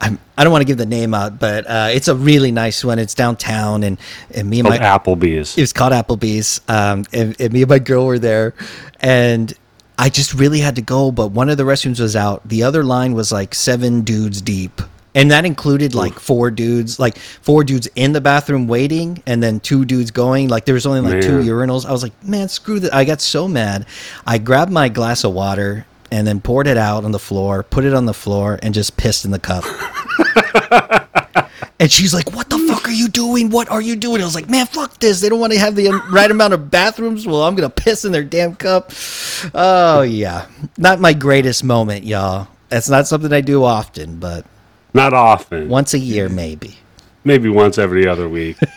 I'm, 0.00 0.18
I 0.36 0.44
don't 0.44 0.52
want 0.52 0.62
to 0.62 0.66
give 0.66 0.78
the 0.78 0.86
name 0.86 1.14
out, 1.14 1.38
but 1.38 1.66
uh, 1.66 1.88
it's 1.92 2.08
a 2.08 2.14
really 2.14 2.52
nice 2.52 2.84
one. 2.84 2.98
It's 2.98 3.14
downtown, 3.14 3.82
and 3.82 3.98
and 4.34 4.48
me 4.48 4.60
and 4.60 4.68
my 4.68 4.78
Applebee's. 4.78 5.56
it 5.56 5.60
was 5.60 5.72
called 5.72 5.92
Applebee's. 5.92 6.60
Um, 6.68 7.04
and, 7.12 7.40
and 7.40 7.52
me 7.52 7.62
and 7.62 7.70
my 7.70 7.78
girl 7.78 8.06
were 8.06 8.18
there, 8.18 8.54
and 9.00 9.52
I 9.98 10.10
just 10.10 10.34
really 10.34 10.60
had 10.60 10.76
to 10.76 10.82
go. 10.82 11.10
But 11.10 11.28
one 11.28 11.48
of 11.48 11.56
the 11.56 11.64
restrooms 11.64 12.00
was 12.00 12.16
out. 12.16 12.46
The 12.46 12.62
other 12.62 12.84
line 12.84 13.14
was 13.14 13.32
like 13.32 13.54
seven 13.54 14.02
dudes 14.02 14.42
deep, 14.42 14.82
and 15.16 15.30
that 15.30 15.46
included 15.46 15.94
like 15.94 16.20
four 16.20 16.50
dudes, 16.50 17.00
like 17.00 17.16
four 17.16 17.64
dudes 17.64 17.88
in 17.96 18.12
the 18.12 18.20
bathroom 18.20 18.68
waiting, 18.68 19.22
and 19.26 19.42
then 19.42 19.60
two 19.60 19.86
dudes 19.86 20.10
going. 20.10 20.48
Like 20.48 20.66
there 20.66 20.74
was 20.74 20.86
only 20.86 21.00
like 21.00 21.22
two 21.22 21.38
urinals. 21.38 21.86
I 21.86 21.92
was 21.92 22.02
like, 22.02 22.22
man, 22.22 22.48
screw 22.48 22.78
that. 22.80 22.94
I 22.94 23.04
got 23.04 23.22
so 23.22 23.48
mad. 23.48 23.86
I 24.26 24.36
grabbed 24.36 24.70
my 24.70 24.88
glass 24.88 25.24
of 25.24 25.32
water. 25.32 25.86
And 26.08 26.24
then 26.24 26.40
poured 26.40 26.68
it 26.68 26.76
out 26.76 27.04
on 27.04 27.10
the 27.10 27.18
floor, 27.18 27.64
put 27.64 27.84
it 27.84 27.92
on 27.92 28.06
the 28.06 28.14
floor, 28.14 28.60
and 28.62 28.72
just 28.72 28.96
pissed 28.96 29.24
in 29.24 29.32
the 29.32 29.40
cup. 29.40 29.64
And 31.78 31.92
she's 31.92 32.14
like, 32.14 32.32
"What 32.32 32.48
the 32.48 32.58
fuck 32.58 32.88
are 32.88 32.92
you 32.92 33.08
doing? 33.08 33.50
What 33.50 33.68
are 33.68 33.82
you 33.82 33.96
doing?" 33.96 34.22
I 34.22 34.24
was 34.24 34.34
like, 34.34 34.48
"Man, 34.48 34.66
fuck 34.66 34.98
this. 34.98 35.20
They 35.20 35.28
don't 35.28 35.40
want 35.40 35.52
to 35.52 35.58
have 35.58 35.74
the 35.74 35.88
um, 35.88 36.02
right 36.10 36.30
amount 36.30 36.54
of 36.54 36.70
bathrooms. 36.70 37.26
Well, 37.26 37.42
I'm 37.42 37.54
gonna 37.54 37.68
piss 37.68 38.04
in 38.04 38.12
their 38.12 38.24
damn 38.24 38.56
cup." 38.56 38.92
Oh 39.54 40.00
yeah, 40.00 40.46
not 40.78 41.00
my 41.00 41.12
greatest 41.12 41.64
moment, 41.64 42.04
y'all. 42.04 42.48
That's 42.70 42.88
not 42.88 43.06
something 43.06 43.30
I 43.32 43.42
do 43.42 43.62
often, 43.62 44.18
but 44.18 44.46
Not 44.96 45.12
often. 45.12 45.68
once 45.68 45.94
a 45.94 45.98
year 45.98 46.28
maybe. 46.28 46.76
Maybe 47.24 47.48
once 47.48 47.76
every 47.78 48.06
other 48.08 48.28
week. 48.28 48.56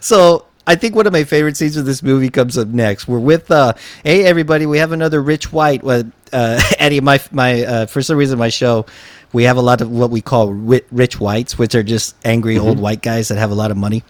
So 0.00 0.44
I 0.66 0.74
think 0.74 0.94
one 0.94 1.06
of 1.06 1.12
my 1.12 1.24
favorite 1.24 1.56
scenes 1.56 1.76
of 1.76 1.84
this 1.86 2.02
movie 2.02 2.28
comes 2.30 2.56
up 2.58 2.68
next. 2.68 3.08
We're 3.08 3.18
with, 3.18 3.50
uh, 3.50 3.72
hey 4.04 4.24
everybody, 4.24 4.66
we 4.66 4.78
have 4.78 4.92
another 4.92 5.22
Rich 5.22 5.52
White. 5.52 5.82
Uh, 5.84 6.04
uh, 6.32 6.60
Eddie, 6.78 7.00
my 7.00 7.20
my 7.32 7.64
uh, 7.64 7.86
for 7.86 8.02
some 8.02 8.16
reason 8.16 8.38
my 8.38 8.48
show, 8.48 8.86
we 9.32 9.44
have 9.44 9.56
a 9.56 9.60
lot 9.62 9.80
of 9.80 9.90
what 9.90 10.10
we 10.10 10.20
call 10.20 10.52
rich 10.52 11.20
whites, 11.20 11.58
which 11.58 11.74
are 11.74 11.82
just 11.82 12.16
angry 12.24 12.56
Mm-hmm. 12.56 12.66
old 12.66 12.78
white 12.80 13.02
guys 13.02 13.28
that 13.28 13.38
have 13.38 13.50
a 13.50 13.54
lot 13.54 13.70
of 13.70 13.76
money. 13.76 14.02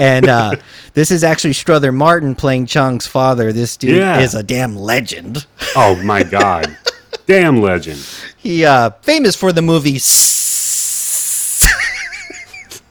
And 0.00 0.28
uh, 0.28 0.52
this 0.94 1.10
is 1.10 1.22
actually 1.24 1.52
Strother 1.54 1.92
Martin 1.92 2.34
playing 2.34 2.66
Chong's 2.66 3.06
father. 3.06 3.52
This 3.52 3.76
dude 3.76 3.96
Yeah. 3.96 4.20
is 4.20 4.34
a 4.34 4.42
damn 4.42 4.76
legend. 4.76 5.46
Oh 5.76 5.96
my 6.04 6.22
god. 6.22 6.76
Damn 7.26 7.60
legend. 7.60 8.00
He 8.36 8.64
uh 8.64 8.90
famous 9.02 9.34
for 9.36 9.52
the 9.52 9.62
movie 9.62 9.98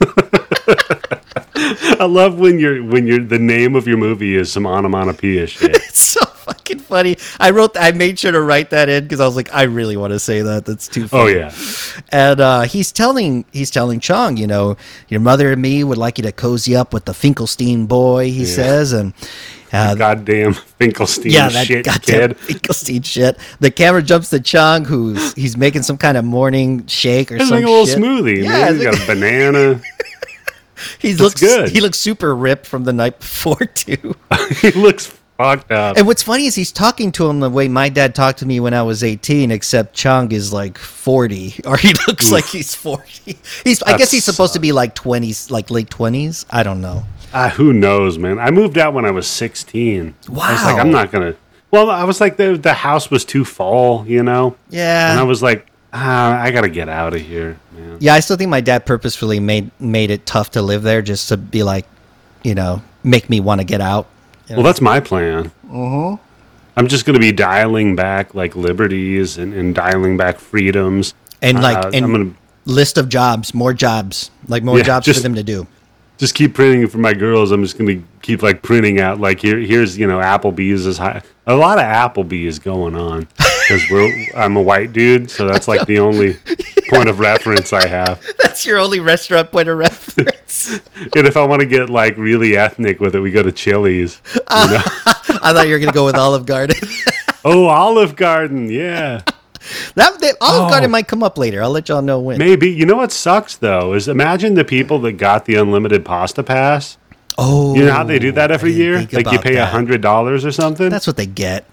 I 2.00 2.04
love 2.08 2.38
when 2.38 2.58
you're 2.58 2.82
when 2.84 3.06
you're 3.06 3.24
the 3.24 3.38
name 3.38 3.74
of 3.76 3.86
your 3.86 3.96
movie 3.96 4.34
is 4.36 4.50
some 4.52 4.66
onomatopoeia 4.66 5.46
shit. 5.48 5.76
It's 5.76 6.00
so 6.02 6.24
fucking 6.24 6.80
funny. 6.80 7.16
I 7.38 7.50
wrote 7.50 7.76
I 7.78 7.92
made 7.92 8.18
sure 8.18 8.32
to 8.32 8.40
write 8.40 8.70
that 8.70 8.88
in 8.88 9.04
because 9.04 9.20
I 9.20 9.26
was 9.26 9.36
like, 9.36 9.52
I 9.54 9.62
really 9.62 9.96
want 9.96 10.12
to 10.12 10.18
say 10.18 10.42
that. 10.42 10.64
That's 10.66 10.88
too 10.88 11.04
Oh 11.04 11.06
funny. 11.26 11.34
yeah. 11.36 11.54
And 12.10 12.40
uh, 12.40 12.60
he's 12.62 12.92
telling 12.92 13.44
he's 13.52 13.70
telling 13.70 14.00
Chong, 14.00 14.36
you 14.36 14.46
know, 14.46 14.76
your 15.08 15.20
mother 15.20 15.52
and 15.52 15.62
me 15.62 15.84
would 15.84 15.98
like 15.98 16.18
you 16.18 16.22
to 16.24 16.32
cozy 16.32 16.74
up 16.76 16.92
with 16.92 17.04
the 17.04 17.14
Finkelstein 17.14 17.86
boy, 17.86 18.30
he 18.30 18.44
says, 18.44 18.92
and 18.92 19.14
uh, 19.74 19.94
Goddamn 19.94 20.54
Finkelstein 20.54 21.32
yeah, 21.32 21.48
that 21.48 21.66
shit 21.66 21.84
goddamn 21.84 22.30
kid. 22.30 22.36
Finkelstein 22.38 23.02
shit. 23.02 23.38
The 23.60 23.70
camera 23.70 24.02
jumps 24.02 24.30
to 24.30 24.40
Chong, 24.40 24.84
who's 24.84 25.32
he's 25.34 25.56
making 25.56 25.82
some 25.82 25.98
kind 25.98 26.16
of 26.16 26.24
morning 26.24 26.86
shake 26.86 27.32
or 27.32 27.38
something. 27.38 27.56
like 27.56 27.64
a 27.64 27.70
little 27.70 27.86
shit. 27.86 27.98
smoothie. 27.98 28.42
Yeah, 28.44 28.48
man. 28.50 28.74
it's 28.74 28.84
He's 28.84 28.98
got 28.98 29.02
a 29.02 29.06
banana. 29.06 29.80
he 30.98 31.14
looks 31.14 31.40
good. 31.40 31.70
He 31.70 31.80
looks 31.80 31.98
super 31.98 32.34
ripped 32.34 32.66
from 32.66 32.84
the 32.84 32.92
night 32.92 33.18
before 33.18 33.56
too. 33.74 34.14
he 34.60 34.70
looks 34.72 35.06
fucked 35.36 35.72
up. 35.72 35.96
And 35.96 36.06
what's 36.06 36.22
funny 36.22 36.46
is 36.46 36.54
he's 36.54 36.72
talking 36.72 37.12
to 37.12 37.28
him 37.28 37.40
the 37.40 37.50
way 37.50 37.68
my 37.68 37.88
dad 37.88 38.14
talked 38.14 38.38
to 38.40 38.46
me 38.46 38.60
when 38.60 38.74
I 38.74 38.82
was 38.82 39.02
18, 39.02 39.50
except 39.50 39.94
Chong 39.94 40.30
is 40.32 40.52
like 40.52 40.78
40, 40.78 41.62
or 41.66 41.76
he 41.76 41.92
looks 42.06 42.30
like 42.30 42.44
he's 42.44 42.74
40. 42.74 43.38
He's, 43.64 43.82
I 43.82 43.92
That 43.92 43.98
guess 43.98 44.10
he's 44.10 44.24
supposed 44.24 44.52
to 44.54 44.60
be 44.60 44.72
like 44.72 44.94
20s, 44.94 45.50
like 45.50 45.70
late 45.70 45.90
20s. 45.90 46.44
I 46.50 46.62
don't 46.62 46.80
know. 46.80 47.04
Ah, 47.34 47.48
who 47.50 47.72
knows, 47.72 48.16
man? 48.16 48.38
I 48.38 48.50
moved 48.52 48.78
out 48.78 48.94
when 48.94 49.04
I 49.04 49.10
was 49.10 49.26
16. 49.26 50.14
Wow. 50.28 50.42
I 50.44 50.52
was 50.52 50.62
like, 50.64 50.78
I'm 50.78 50.90
not 50.92 51.10
gonna. 51.10 51.34
Well, 51.72 51.90
I 51.90 52.04
was 52.04 52.20
like, 52.20 52.36
the 52.36 52.56
the 52.56 52.72
house 52.72 53.10
was 53.10 53.24
too 53.24 53.44
full, 53.44 54.04
you 54.06 54.22
know. 54.22 54.56
Yeah. 54.70 55.10
And 55.10 55.18
I 55.18 55.24
was 55.24 55.42
like, 55.42 55.66
ah, 55.92 56.40
I 56.40 56.52
gotta 56.52 56.68
get 56.68 56.88
out 56.88 57.12
of 57.14 57.20
here, 57.20 57.58
man. 57.76 57.96
Yeah, 58.00 58.14
I 58.14 58.20
still 58.20 58.36
think 58.36 58.50
my 58.50 58.60
dad 58.60 58.86
purposefully 58.86 59.40
made 59.40 59.70
made 59.80 60.10
it 60.10 60.24
tough 60.26 60.52
to 60.52 60.62
live 60.62 60.82
there 60.84 61.02
just 61.02 61.28
to 61.30 61.36
be 61.36 61.64
like, 61.64 61.86
you 62.44 62.54
know, 62.54 62.82
make 63.02 63.28
me 63.28 63.40
want 63.40 63.60
to 63.60 63.64
get 63.64 63.80
out. 63.80 64.06
Well, 64.48 64.62
that's 64.62 64.80
my 64.80 65.00
plan. 65.00 65.50
Uh-huh. 65.68 66.16
I'm 66.76 66.86
just 66.86 67.04
gonna 67.06 67.18
be 67.18 67.32
dialing 67.32 67.96
back 67.96 68.34
like 68.34 68.54
liberties 68.54 69.38
and, 69.38 69.52
and 69.54 69.74
dialing 69.74 70.16
back 70.16 70.38
freedoms. 70.38 71.14
And 71.42 71.60
like, 71.60 71.78
Uh, 71.78 71.90
and 71.92 72.04
I'm 72.04 72.12
gonna 72.12 72.30
list 72.64 72.96
of 72.96 73.08
jobs, 73.08 73.52
more 73.54 73.72
jobs, 73.74 74.30
like 74.46 74.62
more 74.62 74.78
Yeah, 74.78 74.84
jobs 74.84 75.06
just- 75.06 75.18
for 75.18 75.22
them 75.24 75.34
to 75.34 75.42
do. 75.42 75.66
Just 76.24 76.34
keep 76.34 76.54
printing 76.54 76.88
for 76.88 76.96
my 76.96 77.12
girls. 77.12 77.52
I'm 77.52 77.62
just 77.62 77.76
gonna 77.76 78.02
keep 78.22 78.42
like 78.42 78.62
printing 78.62 78.98
out 78.98 79.20
like 79.20 79.40
here 79.40 79.58
here's 79.58 79.98
you 79.98 80.06
know 80.06 80.20
Applebee's 80.20 80.86
is 80.86 80.96
high. 80.96 81.20
A 81.46 81.54
lot 81.54 81.76
of 81.76 81.84
Applebee's 81.84 82.58
going 82.58 82.96
on 82.96 83.28
because 83.36 83.82
we're 83.90 84.10
I'm 84.34 84.56
a 84.56 84.62
white 84.62 84.94
dude, 84.94 85.30
so 85.30 85.46
that's 85.46 85.68
like 85.68 85.86
the 85.86 85.98
only 85.98 86.38
point 86.88 87.10
of 87.10 87.18
reference 87.18 87.74
I 87.74 87.86
have. 87.86 88.24
That's 88.42 88.64
your 88.64 88.78
only 88.78 89.00
restaurant 89.00 89.52
point 89.52 89.68
of 89.68 89.76
reference. 89.76 90.80
And 91.16 91.26
if 91.26 91.36
I 91.36 91.44
want 91.44 91.60
to 91.60 91.66
get 91.66 91.90
like 91.90 92.16
really 92.16 92.56
ethnic 92.56 93.00
with 93.00 93.14
it, 93.14 93.20
we 93.20 93.30
go 93.30 93.42
to 93.42 93.52
Chili's. 93.52 94.22
Know? 94.50 94.80
I 95.42 95.52
thought 95.52 95.66
you 95.66 95.74
were 95.74 95.78
gonna 95.78 95.92
go 95.92 96.06
with 96.06 96.16
Olive 96.16 96.46
Garden. 96.46 96.76
oh, 97.44 97.66
Olive 97.66 98.16
Garden, 98.16 98.70
yeah. 98.70 99.20
That, 99.94 100.18
that 100.20 100.36
Olive 100.40 100.66
Oh. 100.66 100.68
Garden 100.70 100.90
might 100.90 101.08
come 101.08 101.22
up 101.22 101.38
later. 101.38 101.62
I'll 101.62 101.70
let 101.70 101.88
y'all 101.88 102.02
know 102.02 102.20
when. 102.20 102.38
Maybe 102.38 102.70
you 102.70 102.86
know 102.86 102.96
what 102.96 103.12
sucks 103.12 103.56
though 103.56 103.94
is 103.94 104.08
imagine 104.08 104.54
the 104.54 104.64
people 104.64 104.98
that 105.00 105.12
got 105.12 105.44
the 105.44 105.54
unlimited 105.56 106.04
pasta 106.04 106.42
pass. 106.42 106.98
Oh, 107.36 107.74
You 107.74 107.86
know 107.86 107.92
how 107.92 108.04
they 108.04 108.18
do 108.18 108.30
that 108.32 108.50
every 108.50 108.72
year? 108.72 109.00
Like 109.12 109.30
you 109.32 109.38
pay 109.38 109.56
a 109.56 109.66
hundred 109.66 110.00
dollars 110.00 110.44
or 110.44 110.52
something. 110.52 110.88
That's 110.88 111.06
what 111.06 111.16
they 111.16 111.26
get. 111.26 111.64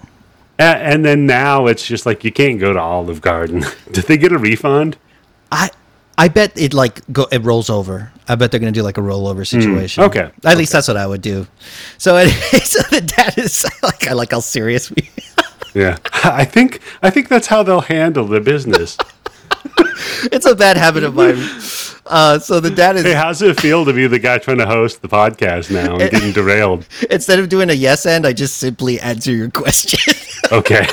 A- 0.59 0.63
and 0.63 1.05
then 1.05 1.25
now 1.25 1.67
it's 1.67 1.85
just 1.85 2.05
like 2.05 2.23
you 2.23 2.31
can't 2.31 2.59
go 2.59 2.73
to 2.73 2.79
Olive 2.79 3.21
Garden. 3.21 3.63
Did 3.91 4.05
they 4.05 4.17
get 4.17 4.31
a 4.31 4.37
refund? 4.39 4.97
I 5.51 5.69
I 6.17 6.27
bet 6.29 6.53
it 6.55 6.73
like 6.73 7.01
go 7.11 7.27
it 7.31 7.43
rolls 7.43 7.69
over. 7.69 8.11
I 8.27 8.35
bet 8.35 8.49
they're 8.51 8.59
gonna 8.59 8.71
do 8.71 8.83
like 8.83 8.97
a 8.97 9.01
rollover 9.01 9.45
situation. 9.45 10.03
Hmm, 10.03 10.09
okay, 10.09 10.31
At 10.45 10.57
least 10.57 10.71
that's 10.71 10.87
what 10.87 10.97
I 10.97 11.05
would 11.05 11.21
do. 11.21 11.45
So 11.97 12.15
anyway, 12.17 12.35
so 12.63 12.81
the 12.89 13.01
dad 13.01 13.37
is 13.37 13.65
like 13.83 14.07
I 14.07 14.13
like 14.13 14.31
how 14.31 14.39
serious 14.39 14.89
we 14.89 15.09
Yeah, 15.73 15.97
I 16.23 16.45
think 16.45 16.81
I 17.01 17.09
think 17.09 17.29
that's 17.29 17.47
how 17.47 17.63
they'll 17.63 17.81
handle 17.81 18.25
the 18.25 18.41
business. 18.41 18.97
it's 20.31 20.45
a 20.45 20.55
bad 20.55 20.77
habit 20.77 21.03
of 21.03 21.15
mine. 21.15 21.37
Uh, 22.05 22.39
so 22.39 22.59
the 22.59 22.69
dad 22.69 22.95
is 22.95 23.03
hey, 23.03 23.13
how's 23.13 23.41
it 23.41 23.59
feel 23.59 23.85
to 23.85 23.93
be 23.93 24.07
the 24.07 24.19
guy 24.19 24.37
trying 24.37 24.57
to 24.57 24.65
host 24.65 25.01
the 25.01 25.07
podcast 25.07 25.71
now 25.71 25.97
and 25.97 26.11
getting 26.11 26.31
derailed? 26.31 26.85
instead 27.09 27.39
of 27.39 27.47
doing 27.47 27.69
a 27.69 27.73
yes 27.73 28.05
and 28.05 28.25
I 28.25 28.33
just 28.33 28.57
simply 28.57 28.99
answer 28.99 29.31
your 29.31 29.49
question. 29.49 30.13
Okay, 30.51 30.85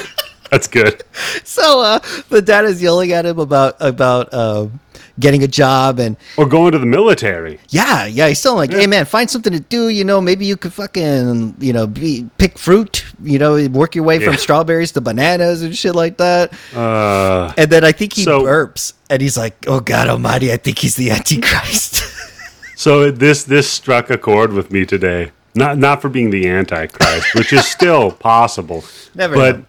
that's 0.50 0.66
good. 0.68 1.02
so 1.44 1.80
uh, 1.82 1.98
the 2.28 2.42
dad 2.42 2.64
is 2.64 2.82
yelling 2.82 3.12
at 3.12 3.24
him 3.26 3.38
about 3.38 3.76
about 3.80 4.32
um, 4.34 4.80
getting 5.20 5.42
a 5.42 5.48
job 5.48 5.98
and 5.98 6.16
Or 6.37 6.46
going 6.46 6.72
to 6.72 6.78
the 6.78 6.87
military. 6.87 7.58
Yeah, 7.70 8.06
yeah. 8.06 8.28
He's 8.28 8.38
still 8.38 8.54
like, 8.54 8.72
hey 8.72 8.87
man, 8.87 9.04
find 9.04 9.28
something 9.28 9.52
to 9.52 9.61
do. 9.61 9.88
You 9.88 10.04
know, 10.04 10.20
maybe 10.20 10.46
you 10.46 10.56
could 10.56 10.72
fucking, 10.72 11.56
you 11.58 11.72
know, 11.72 11.87
be, 11.87 12.28
pick 12.38 12.56
fruit. 12.58 13.04
You 13.22 13.38
know, 13.38 13.66
work 13.68 13.94
your 13.94 14.04
way 14.04 14.18
from 14.24 14.37
strawberries 14.37 14.92
to 14.92 15.00
bananas 15.00 15.62
and 15.62 15.76
shit 15.76 15.94
like 15.94 16.18
that. 16.18 16.52
Uh, 16.74 17.52
And 17.56 17.70
then 17.70 17.84
I 17.84 17.92
think 17.92 18.12
he 18.12 18.22
So- 18.24 18.42
burps, 18.44 18.92
and 19.11 19.20
he's 19.20 19.37
like, 19.37 19.56
"Oh 19.66 19.80
God 19.80 20.08
Almighty, 20.08 20.52
I 20.52 20.56
think 20.56 20.78
he's 20.78 20.94
the 20.96 21.11
Antichrist." 21.11 22.02
so 22.76 23.11
this 23.11 23.42
this 23.44 23.68
struck 23.68 24.11
a 24.11 24.18
chord 24.18 24.52
with 24.52 24.70
me 24.70 24.84
today. 24.87 25.32
Not 25.54 25.78
not 25.78 26.00
for 26.00 26.08
being 26.08 26.30
the 26.30 26.46
Antichrist, 26.48 27.34
which 27.34 27.52
is 27.52 27.66
still 27.66 28.12
possible. 28.12 28.84
Never 29.16 29.34
but. 29.34 29.61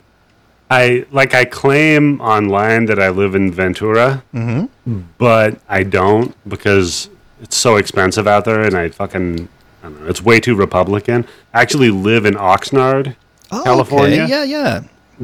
I 0.69 1.05
like 1.11 1.33
I 1.33 1.45
claim 1.45 2.21
online 2.21 2.85
that 2.85 2.99
I 2.99 3.09
live 3.09 3.35
in 3.35 3.51
Ventura, 3.51 4.23
Mm-hmm. 4.33 4.99
but 5.17 5.59
I 5.67 5.83
don't 5.83 6.35
because 6.47 7.09
it's 7.41 7.57
so 7.57 7.77
expensive 7.77 8.27
out 8.27 8.45
there, 8.45 8.61
and 8.61 8.75
I 8.75 8.89
fucking 8.89 9.47
I 9.81 9.89
don't 9.89 10.01
know. 10.03 10.09
It's 10.09 10.21
way 10.21 10.39
too 10.39 10.55
Republican. 10.55 11.25
I 11.53 11.61
actually 11.61 11.89
live 11.89 12.25
in 12.25 12.35
Oxnard, 12.35 13.15
Oh, 13.51 13.63
California, 13.63 14.23
Okay. 14.23 14.29
Yeah, 14.31 14.43
yeah. 14.43 14.81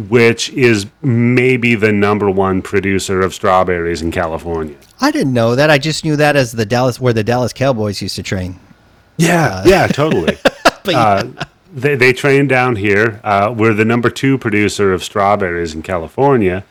which 0.09 0.49
is 0.51 0.87
maybe 1.03 1.75
the 1.75 1.91
number 1.91 2.29
one 2.29 2.61
producer 2.61 3.21
of 3.21 3.33
strawberries 3.33 4.01
in 4.01 4.11
California. 4.11 4.75
I 4.99 5.11
didn't 5.11 5.33
know 5.33 5.55
that. 5.55 5.69
I 5.69 5.77
just 5.77 6.03
knew 6.05 6.15
that 6.15 6.35
as 6.35 6.53
the 6.53 6.65
Dallas, 6.65 6.99
where 6.99 7.13
the 7.13 7.23
Dallas 7.23 7.53
Cowboys 7.53 8.01
used 8.01 8.15
to 8.15 8.23
train. 8.23 8.59
Yeah, 9.17 9.61
yeah, 9.65 9.87
totally. 9.87 10.37
But 10.85 10.93
uh, 10.95 11.23
they, 11.75 11.95
they 11.95 12.13
train 12.13 12.47
down 12.47 12.77
here. 12.77 13.19
Uh, 13.23 13.53
we're 13.55 13.73
the 13.73 13.85
number 13.85 14.09
two 14.09 14.37
producer 14.37 14.93
of 14.93 15.03
strawberries 15.03 15.75
in 15.75 15.83
California, 15.83 16.63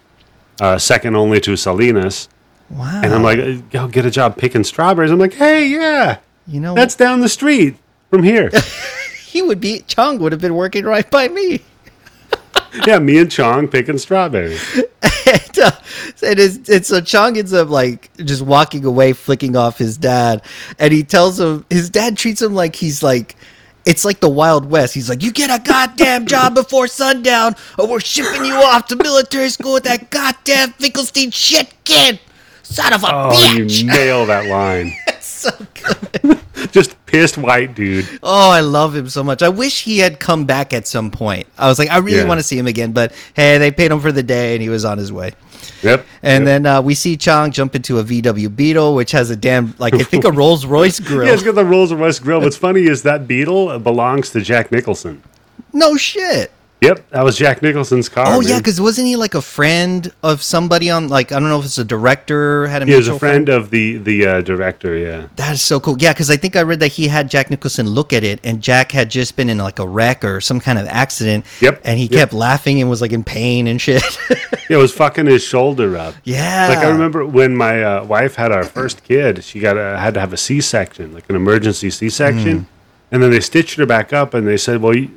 uh, 0.61 0.79
second 0.79 1.15
only 1.15 1.41
to 1.43 1.57
Salinas. 1.57 2.29
wow. 2.71 3.03
And 3.05 3.13
I'm 3.13 3.23
like, 3.23 3.71
go 3.71 3.87
get 3.87 4.07
a 4.07 4.11
job 4.11 4.39
picking 4.39 4.65
strawberries. 4.65 5.11
I'm 5.11 5.19
like, 5.19 5.35
hey, 5.35 5.69
yeah, 5.69 6.19
you 6.47 6.59
know, 6.59 6.75
that's 6.75 6.97
down 6.97 7.21
the 7.21 7.29
street 7.29 7.77
from 8.11 8.23
here. 8.23 8.51
he 9.27 9.43
would 9.43 9.61
be 9.61 9.81
Chong 9.81 10.19
would 10.21 10.33
have 10.33 10.41
been 10.41 10.55
working 10.55 10.85
right 10.87 11.09
by 11.11 11.29
me. 11.29 11.61
yeah, 12.87 12.99
me 12.99 13.19
and 13.19 13.31
Chong 13.31 13.69
picking 13.69 13.99
strawberries. 13.99 14.75
and, 15.03 15.59
uh, 15.59 15.71
and, 16.23 16.41
it's, 16.41 16.69
and 16.71 16.87
so 16.87 17.03
Chong 17.03 17.37
ends 17.37 17.53
up 17.53 17.69
like 17.69 18.11
just 18.17 18.41
walking 18.41 18.87
away, 18.87 19.13
flicking 19.13 19.55
off 19.55 19.77
his 19.77 19.99
dad, 19.99 20.43
and 20.79 20.95
he 20.95 21.03
tells 21.03 21.39
him 21.39 21.67
his 21.69 21.91
dad 21.91 22.17
treats 22.17 22.41
him 22.41 22.55
like 22.55 22.75
he's 22.75 23.03
like 23.03 23.37
it's 23.85 24.05
like 24.05 24.21
the 24.21 24.29
Wild 24.29 24.71
West. 24.71 24.95
He's 24.95 25.09
like, 25.09 25.23
"You 25.23 25.33
get 25.33 25.51
a 25.51 25.63
goddamn 25.63 26.27
job 26.27 26.55
before 26.55 26.87
sundown, 26.89 27.55
or 27.79 27.87
we're 27.89 28.01
shipping 28.01 28.45
you 28.45 28.55
off 28.55 28.87
to 28.89 28.97
military 28.97 29.49
school 29.51 29.75
with 29.75 29.85
that 29.85 30.11
goddamn 30.11 30.73
Finkelstein 30.73 31.31
shit 31.31 31.73
kid, 31.85 32.19
son 32.63 32.93
of 32.93 33.03
a 33.03 33.07
Oh, 33.07 33.31
bitch." 33.33 33.83
you 33.83 33.87
nail 33.89 34.27
that 34.27 34.47
line. 34.47 34.93
so 35.21 35.51
good. 35.75 36.41
Just 36.73 36.97
pissed 37.07 37.37
white 37.37 37.75
dude. 37.75 38.09
Oh, 38.23 38.51
I 38.51 38.61
love 38.61 38.97
him 38.97 39.09
so 39.09 39.23
much. 39.23 39.43
I 39.43 39.49
wish 39.51 39.83
he 39.83 39.99
had 39.99 40.19
come 40.19 40.45
back 40.47 40.73
at 40.73 40.87
some 40.87 41.11
point. 41.11 41.47
I 41.59 41.69
was 41.69 41.79
like, 41.79 41.91
I 41.91 41.99
really 41.99 42.19
Yeah. 42.19 42.25
want 42.25 42.39
to 42.41 42.43
see 42.43 42.57
him 42.59 42.67
again, 42.67 42.93
but 42.93 43.13
hey, 43.35 43.59
they 43.59 43.71
paid 43.71 43.91
him 43.93 44.01
for 44.01 44.11
the 44.13 44.23
day, 44.23 44.55
and 44.55 44.63
he 44.63 44.69
was 44.71 44.85
on 44.85 44.97
his 44.99 45.13
way. 45.13 45.33
Yep. 45.83 46.07
And 46.23 46.43
yep. 46.43 46.47
then 46.47 46.67
uh, 46.67 46.83
we 46.83 46.95
see 46.95 47.17
Chong 47.17 47.51
jump 47.51 47.75
into 47.75 47.99
a 47.99 48.05
VW 48.05 48.55
Beetle, 48.55 48.95
which 48.95 49.13
has 49.13 49.31
a 49.31 49.37
damn, 49.37 49.75
like, 49.79 49.95
I 49.95 50.03
think 50.03 50.25
a 50.25 50.33
Rolls 50.33 50.67
Royce 50.67 51.01
grill. 51.01 51.27
yeah, 51.27 51.35
it's 51.35 51.43
got 51.43 51.55
the 51.55 51.65
Rolls 51.65 51.93
Royce 51.93 52.19
grill. 52.19 52.41
What's 52.41 52.57
funny 52.57 52.85
is 52.85 53.03
that 53.03 53.27
Beetle 53.27 53.79
belongs 53.81 54.31
to 54.31 54.41
Jack 54.41 54.73
Nicholson. 54.73 55.23
no 55.73 55.97
shit. 55.97 56.51
Yep, 56.81 57.09
that 57.11 57.25
was 57.25 57.39
Jack 57.39 57.63
Nicholson's 57.63 58.11
car. 58.11 58.27
Oh, 58.29 58.41
yeah, 58.41 58.59
because 58.59 58.79
wasn't 58.79 59.07
he 59.07 59.17
like 59.17 59.35
a 59.35 59.41
friend 59.41 60.13
of 60.23 60.43
somebody 60.43 60.91
on, 60.91 61.09
like, 61.09 61.33
I 61.33 61.41
don't 61.41 61.49
know 61.49 61.59
if 61.59 61.65
it's 61.65 61.79
a 61.79 61.85
director, 61.85 62.67
had 62.67 62.83
a 62.83 62.85
he 62.85 62.95
was 62.95 63.09
a 63.09 63.19
friend 63.19 63.49
of 63.49 63.71
the 63.71 63.97
the 63.97 64.27
uh, 64.27 64.41
director. 64.43 64.95
Yeah. 64.95 65.29
That 65.37 65.55
is 65.55 65.63
so 65.63 65.81
cool. 65.81 65.97
Yeah, 65.99 66.13
because 66.13 66.31
I 66.31 66.37
think 66.37 66.57
I 66.57 66.63
read 66.63 66.81
that 66.81 66.89
he 66.89 67.09
had 67.09 67.31
Jack 67.31 67.49
Nicholson 67.49 67.87
look 67.89 68.13
at 68.13 68.23
it, 68.23 68.39
and 68.45 68.61
Jack 68.61 68.93
had 68.93 69.09
just 69.11 69.35
been 69.35 69.49
in 69.49 69.57
like 69.57 69.79
a 69.79 69.89
wreck 69.89 70.25
or 70.25 70.43
some 70.43 70.61
kind 70.61 70.79
of 70.79 70.87
accident. 70.89 71.47
Yep, 71.63 71.81
And 71.87 71.99
he 71.99 72.05
yep. 72.05 72.13
kept 72.13 72.33
laughing 72.35 72.81
and 72.83 72.91
was 72.91 73.01
like 73.01 73.13
in 73.13 73.25
pain 73.25 73.67
and 73.67 73.81
shit. 73.81 74.03
Yeah, 74.71 74.79
it 74.79 74.81
was 74.81 74.95
fucking 74.95 75.27
his 75.27 75.45
shoulder 75.45 75.95
up. 75.99 76.15
yeah. 76.25 76.69
Like 76.71 76.79
I 76.79 76.89
remember 76.89 77.27
when 77.27 77.55
my 77.55 77.83
uh, 77.83 78.05
wife 78.05 78.35
had 78.35 78.51
our 78.51 78.65
first 78.65 79.05
kid, 79.05 79.45
she 79.45 79.61
got 79.61 79.77
a, 79.77 79.99
had 79.99 80.15
to 80.15 80.21
have 80.21 80.33
a 80.33 80.39
C 80.39 80.63
section, 80.63 81.13
like 81.13 81.29
an 81.29 81.37
emergency 81.37 81.91
C 81.91 82.09
section, 82.09 82.61
Hmm. 82.61 82.65
and 83.13 83.23
then 83.23 83.31
they 83.31 83.41
stitched 83.41 83.77
her 83.77 83.85
back 83.85 84.15
up, 84.15 84.33
and 84.33 84.47
they 84.47 84.57
said, 84.57 84.81
"Well, 84.81 84.97
you, 84.97 85.11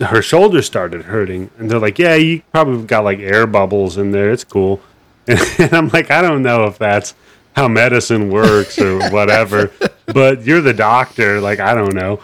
her 0.00 0.22
shoulder 0.22 0.62
started 0.62 1.02
hurting, 1.02 1.50
and 1.58 1.70
they're 1.70 1.78
like, 1.78 1.98
"Yeah, 1.98 2.14
you 2.14 2.42
probably 2.52 2.84
got 2.84 3.04
like 3.04 3.18
air 3.18 3.46
bubbles 3.46 3.96
in 3.98 4.12
there. 4.12 4.30
It's 4.30 4.44
cool." 4.44 4.80
And, 5.28 5.72
I'm 5.72 5.88
like, 5.88 6.10
"I 6.10 6.20
don't 6.20 6.42
know 6.42 6.64
if 6.64 6.78
that's 6.78 7.14
how 7.54 7.68
medicine 7.68 8.30
works 8.30 8.78
or 8.78 9.10
whatever, 9.10 9.70
but 10.06 10.44
you're 10.44 10.60
the 10.60 10.74
doctor. 10.74 11.40
Like, 11.40 11.60
I 11.60 11.74
don't 11.74 11.94
know." 11.94 12.20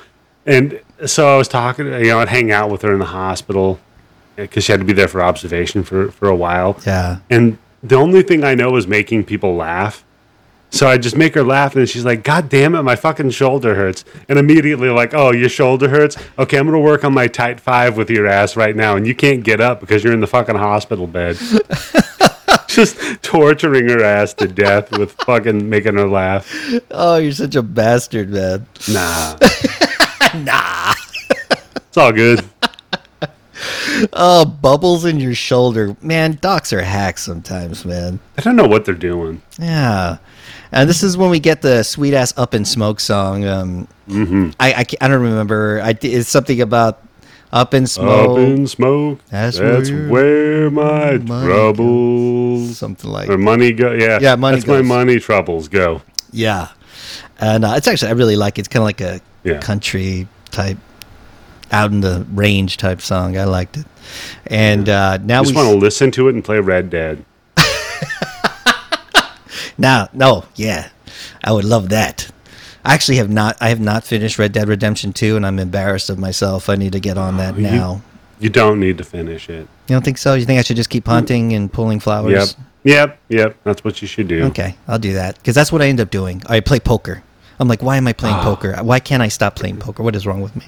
And 0.47 0.81
so 1.07 1.33
I 1.33 1.37
was 1.37 1.47
talking, 1.47 1.87
you 1.87 2.07
know, 2.07 2.19
I'd 2.21 2.29
hang 2.29 2.51
out 2.51 2.71
with 2.71 2.83
her 2.83 2.93
in 2.93 2.99
the 2.99 3.05
hospital 3.05 3.79
uh, 4.37 4.43
because 4.43 4.65
she 4.65 4.73
had 4.73 4.81
to 4.81 4.87
be 4.87 4.93
there 4.93 5.09
for 5.09 5.23
observation 5.23 5.85
for 5.85 6.11
for 6.11 6.29
a 6.29 6.37
while. 6.37 6.81
Yeah. 6.87 7.19
And 7.31 7.59
the 7.83 7.97
only 7.97 8.23
thing 8.23 8.45
I 8.45 8.55
know 8.55 8.77
is 8.77 8.87
making 8.87 9.25
people 9.25 9.55
laugh. 9.55 10.05
So 10.71 10.87
I 10.87 10.99
just 10.99 11.17
make 11.17 11.35
her 11.35 11.43
laugh, 11.43 11.75
and 11.77 11.89
she's 11.89 12.05
like, 12.05 12.23
"God 12.23 12.49
damn 12.49 12.75
it, 12.75 12.83
my 12.83 12.95
fucking 12.95 13.31
shoulder 13.31 13.75
hurts!" 13.75 14.05
And 14.29 14.39
immediately, 14.39 14.91
like, 14.91 15.15
"Oh, 15.15 15.33
your 15.33 15.49
shoulder 15.49 15.89
hurts? 15.89 16.17
Okay, 16.39 16.59
I'm 16.59 16.67
gonna 16.67 16.79
work 16.79 17.05
on 17.05 17.15
my 17.15 17.27
tight 17.27 17.59
five 17.59 17.97
with 17.97 18.11
your 18.11 18.27
ass 18.27 18.55
right 18.57 18.77
now, 18.77 18.95
and 18.97 19.07
you 19.07 19.15
can't 19.15 19.43
get 19.43 19.61
up 19.61 19.81
because 19.81 20.05
you're 20.05 20.13
in 20.13 20.21
the 20.21 20.27
fucking 20.27 20.57
hospital 20.57 21.07
bed." 21.07 21.39
just 22.69 22.99
torturing 23.23 23.89
her 23.89 24.03
ass 24.05 24.35
to 24.35 24.47
death 24.47 24.97
with 24.97 25.13
fucking 25.25 25.69
making 25.69 25.95
her 25.95 26.07
laugh. 26.09 26.47
Oh, 26.91 27.17
you're 27.17 27.33
such 27.33 27.57
a 27.57 27.63
bastard, 27.63 28.29
man. 28.31 28.67
Nah, 28.91 29.37
Nah. 30.37 30.93
it's 31.77 31.97
all 31.97 32.13
good. 32.13 32.45
Oh, 34.13 34.45
bubbles 34.45 35.05
in 35.05 35.19
your 35.19 35.35
shoulder. 35.35 35.97
Man, 36.03 36.39
docs 36.41 36.73
are 36.73 36.83
hacks 36.83 37.25
sometimes, 37.25 37.85
man. 37.85 38.21
I 38.37 38.43
don't 38.43 38.55
know 38.55 38.69
what 38.69 38.85
they're 38.85 38.95
doing. 38.95 39.43
Yeah. 39.59 40.19
And 40.73 40.89
this 40.89 41.03
is 41.03 41.17
when 41.17 41.31
we 41.31 41.41
get 41.41 41.63
the 41.63 41.83
sweet 41.83 42.15
ass 42.15 42.35
Up 42.37 42.55
in 42.55 42.65
Smoke 42.65 43.01
song. 43.01 43.45
Um, 43.45 43.89
I, 44.61 44.73
I, 44.73 44.85
I 45.01 45.09
don't 45.09 45.23
remember. 45.23 45.81
I, 45.83 45.97
it's 46.01 46.29
something 46.29 46.61
about 46.61 47.03
Up 47.53 47.73
in 47.75 47.87
Smoke. 47.87 48.31
Up 48.33 48.39
in 48.39 48.67
smoke. 48.67 49.21
That's 49.31 49.59
That's, 49.59 49.91
where 49.91 50.69
where, 50.69 50.71
my 50.71 51.17
troubles 51.19 52.77
something 52.79 53.11
like 53.11 53.29
or 53.31 53.39
money 53.39 53.73
go. 53.73 53.93
Yeah, 53.93 54.19
Yeah, 54.21 54.37
money 54.37 54.57
That's 54.59 54.67
my 54.67 54.83
money 54.83 55.19
troubles 55.19 55.69
go. 55.69 56.03
Yeah. 56.33 56.69
And 57.41 57.65
uh, 57.65 57.75
it's 57.77 57.89
actually, 57.89 58.09
I 58.11 58.13
really 58.15 58.37
like 58.37 58.59
it. 58.59 58.63
It's 58.63 58.69
kind 58.69 58.83
of 58.83 58.85
like 58.87 59.01
a 59.01 59.21
Yeah. 59.45 59.59
country 59.61 60.29
type, 60.51 60.77
out 61.73 61.91
in 61.93 62.01
the 62.01 62.27
range 62.35 62.77
type 62.77 63.01
song. 63.01 63.39
I 63.39 63.45
liked 63.45 63.77
it. 63.79 63.87
And 64.47 64.89
uh, 64.89 65.19
now 65.19 65.41
we 65.41 65.47
just 65.47 65.57
we. 65.57 65.63
want 65.63 65.75
to 65.75 65.79
listen 65.79 66.11
to 66.13 66.29
it 66.29 66.35
and 66.35 66.45
play 66.45 66.61
Red 66.61 66.91
Dead. 66.91 67.25
Now, 69.79 70.09
no, 70.13 70.45
yeah, 70.57 70.89
I 71.45 71.53
would 71.53 71.65
love 71.65 71.89
that. 71.91 72.31
I 72.85 72.95
actually 72.95 73.17
have 73.19 73.31
not. 73.31 73.57
I 73.61 73.69
have 73.69 73.81
not 73.81 74.05
finished 74.05 74.39
Red 74.39 74.53
Dead 74.53 74.69
Redemption 74.69 75.13
Two, 75.13 75.37
and 75.37 75.47
I'm 75.47 75.59
embarrassed 75.59 76.11
of 76.11 76.19
myself. 76.19 76.69
I 76.69 76.75
need 76.77 76.93
to 76.93 77.01
get 77.01 77.17
on 77.19 77.37
that 77.39 77.57
you- 77.57 77.63
now. 77.63 78.03
You 78.41 78.49
don't 78.51 78.79
need 78.79 78.99
to 78.99 79.05
finish 79.05 79.49
it. 79.51 79.67
You 79.89 79.97
don't 79.97 80.05
think 80.05 80.17
so? 80.17 80.35
You 80.35 80.45
think 80.45 80.61
I 80.61 80.63
should 80.63 80.77
just 80.77 80.91
keep 80.91 81.09
hunting 81.09 81.53
and 81.55 81.73
pulling 81.73 81.99
flowers? 81.99 82.57
Yep. 82.57 82.67
Yep. 82.85 83.19
Yep. 83.31 83.57
That's 83.65 83.83
what 83.83 84.01
you 84.01 84.07
should 84.07 84.29
do. 84.29 84.45
Okay, 84.45 84.77
I'll 84.87 85.01
do 85.01 85.15
that 85.15 85.37
because 85.37 85.57
that's 85.57 85.73
what 85.73 85.83
I 85.83 85.89
end 85.89 86.01
up 86.01 86.11
doing. 86.11 86.43
I 86.47 86.61
play 86.61 86.79
poker. 86.79 87.25
I'm 87.59 87.67
like, 87.67 87.83
why 87.83 87.97
am 87.97 88.07
I 88.07 88.13
playing 88.13 88.37
Ah. 88.37 88.45
poker? 88.45 88.77
Why 88.83 89.01
can't 89.01 89.23
I 89.23 89.29
stop 89.29 89.57
playing 89.57 89.79
poker? 89.79 90.05
What 90.05 90.15
is 90.15 90.25
wrong 90.25 90.41
with 90.41 90.55
me? 90.55 90.67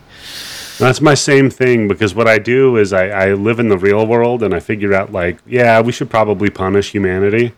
That's 0.80 1.00
my 1.00 1.14
same 1.14 1.48
thing 1.48 1.86
because 1.86 2.12
what 2.14 2.26
I 2.26 2.38
do 2.38 2.76
is 2.76 2.92
I, 2.92 3.08
I 3.10 3.32
live 3.34 3.60
in 3.60 3.68
the 3.68 3.78
real 3.78 4.04
world 4.04 4.42
and 4.42 4.52
I 4.52 4.58
figure 4.58 4.92
out 4.92 5.12
like, 5.12 5.38
yeah, 5.46 5.80
we 5.80 5.92
should 5.92 6.10
probably 6.10 6.50
punish 6.50 6.90
humanity. 6.90 7.52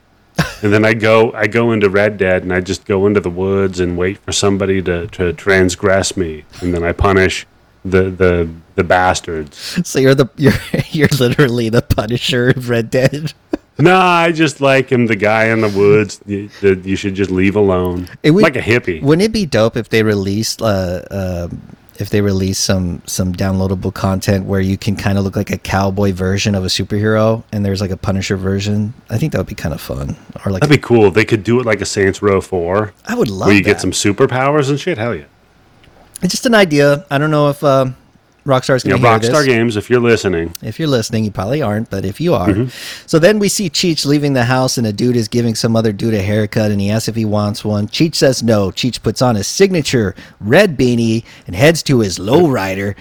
And 0.62 0.72
then 0.72 0.84
I 0.84 0.94
go 0.94 1.32
I 1.32 1.46
go 1.46 1.72
into 1.72 1.88
Red 1.90 2.16
Dead 2.18 2.42
and 2.42 2.52
I 2.52 2.60
just 2.60 2.84
go 2.84 3.06
into 3.06 3.20
the 3.20 3.30
woods 3.30 3.80
and 3.80 3.96
wait 3.98 4.18
for 4.18 4.32
somebody 4.32 4.80
to, 4.82 5.06
to 5.08 5.32
transgress 5.32 6.16
me. 6.16 6.44
And 6.60 6.72
then 6.72 6.82
I 6.84 6.92
punish 6.92 7.46
the 7.84 8.10
the 8.10 8.48
the 8.74 8.84
bastards. 8.84 9.56
So 9.86 9.98
you're 9.98 10.14
the 10.14 10.28
you're 10.36 10.52
you're 10.90 11.08
literally 11.18 11.68
the 11.68 11.82
Punisher 11.82 12.50
of 12.50 12.68
Red 12.68 12.90
Dead. 12.90 13.32
No, 13.78 13.96
I 13.96 14.32
just 14.32 14.60
like 14.60 14.92
him, 14.92 15.06
the 15.06 15.16
guy 15.16 15.44
in 15.46 15.62
the 15.62 15.68
woods 15.68 16.20
you, 16.26 16.48
that 16.60 16.84
you 16.84 16.94
should 16.94 17.14
just 17.14 17.30
leave 17.30 17.56
alone. 17.56 18.06
It 18.22 18.30
would- 18.32 18.42
like 18.42 18.54
a 18.54 18.60
hippie. 18.60 19.02
Wouldn't 19.02 19.24
it 19.24 19.32
be 19.32 19.46
dope 19.46 19.76
if 19.78 19.88
they 19.88 20.02
released 20.02 20.60
uh, 20.60 21.00
uh, 21.10 21.48
if 22.02 22.10
they 22.10 22.20
release 22.20 22.58
some 22.58 23.00
some 23.06 23.32
downloadable 23.32 23.94
content 23.94 24.44
where 24.44 24.60
you 24.60 24.76
can 24.76 24.96
kind 24.96 25.16
of 25.16 25.24
look 25.24 25.36
like 25.36 25.50
a 25.50 25.56
cowboy 25.56 26.12
version 26.12 26.54
of 26.54 26.64
a 26.64 26.68
superhero, 26.68 27.42
and 27.52 27.64
there's 27.64 27.80
like 27.80 27.90
a 27.90 27.96
Punisher 27.96 28.36
version? 28.36 28.92
I 29.08 29.16
think 29.16 29.32
that 29.32 29.38
would 29.38 29.46
be 29.46 29.54
kind 29.54 29.72
of 29.72 29.80
fun. 29.80 30.16
Or 30.44 30.52
like 30.52 30.60
That'd 30.60 30.76
be 30.76 30.82
cool. 30.82 31.10
They 31.10 31.24
could 31.24 31.44
do 31.44 31.58
it 31.60 31.64
like 31.64 31.80
a 31.80 31.86
Saints 31.86 32.20
Row 32.20 32.40
4 32.40 32.92
I 33.06 33.14
would 33.14 33.28
love 33.28 33.46
where 33.46 33.56
you 33.56 33.62
that. 33.62 33.70
get 33.70 33.80
some 33.80 33.92
superpowers 33.92 34.68
and 34.68 34.78
shit. 34.78 34.98
Hell 34.98 35.14
yeah. 35.14 35.24
It's 36.22 36.32
just 36.32 36.46
an 36.46 36.54
idea. 36.54 37.06
I 37.10 37.18
don't 37.18 37.30
know 37.30 37.48
if 37.48 37.64
uh, 37.64 37.86
Rockstar's 38.44 38.82
going 38.82 39.00
to 39.00 39.08
hear 39.08 39.18
Rockstar 39.18 39.44
this. 39.44 39.46
Games, 39.46 39.76
if 39.76 39.88
you're 39.88 40.00
listening, 40.00 40.54
If 40.62 40.78
you're 40.78 40.88
listening, 40.88 41.24
you 41.24 41.30
probably 41.30 41.62
aren't, 41.62 41.90
but 41.90 42.04
if 42.04 42.20
you 42.20 42.34
are. 42.34 42.48
Mm-hmm. 42.48 43.06
So 43.06 43.18
then 43.18 43.38
we 43.38 43.48
see 43.48 43.70
Cheech 43.70 44.04
leaving 44.04 44.32
the 44.32 44.44
house, 44.44 44.78
and 44.78 44.86
a 44.86 44.92
dude 44.92 45.16
is 45.16 45.28
giving 45.28 45.54
some 45.54 45.76
other 45.76 45.92
dude 45.92 46.14
a 46.14 46.22
haircut, 46.22 46.72
and 46.72 46.80
he 46.80 46.90
asks 46.90 47.08
if 47.08 47.14
he 47.14 47.24
wants 47.24 47.64
one. 47.64 47.86
Cheech 47.86 48.16
says 48.16 48.42
no. 48.42 48.70
Cheech 48.70 49.02
puts 49.02 49.22
on 49.22 49.36
his 49.36 49.46
signature 49.46 50.16
red 50.40 50.76
beanie 50.76 51.24
and 51.46 51.54
heads 51.54 51.82
to 51.84 52.00
his 52.00 52.18
lowrider. 52.18 52.96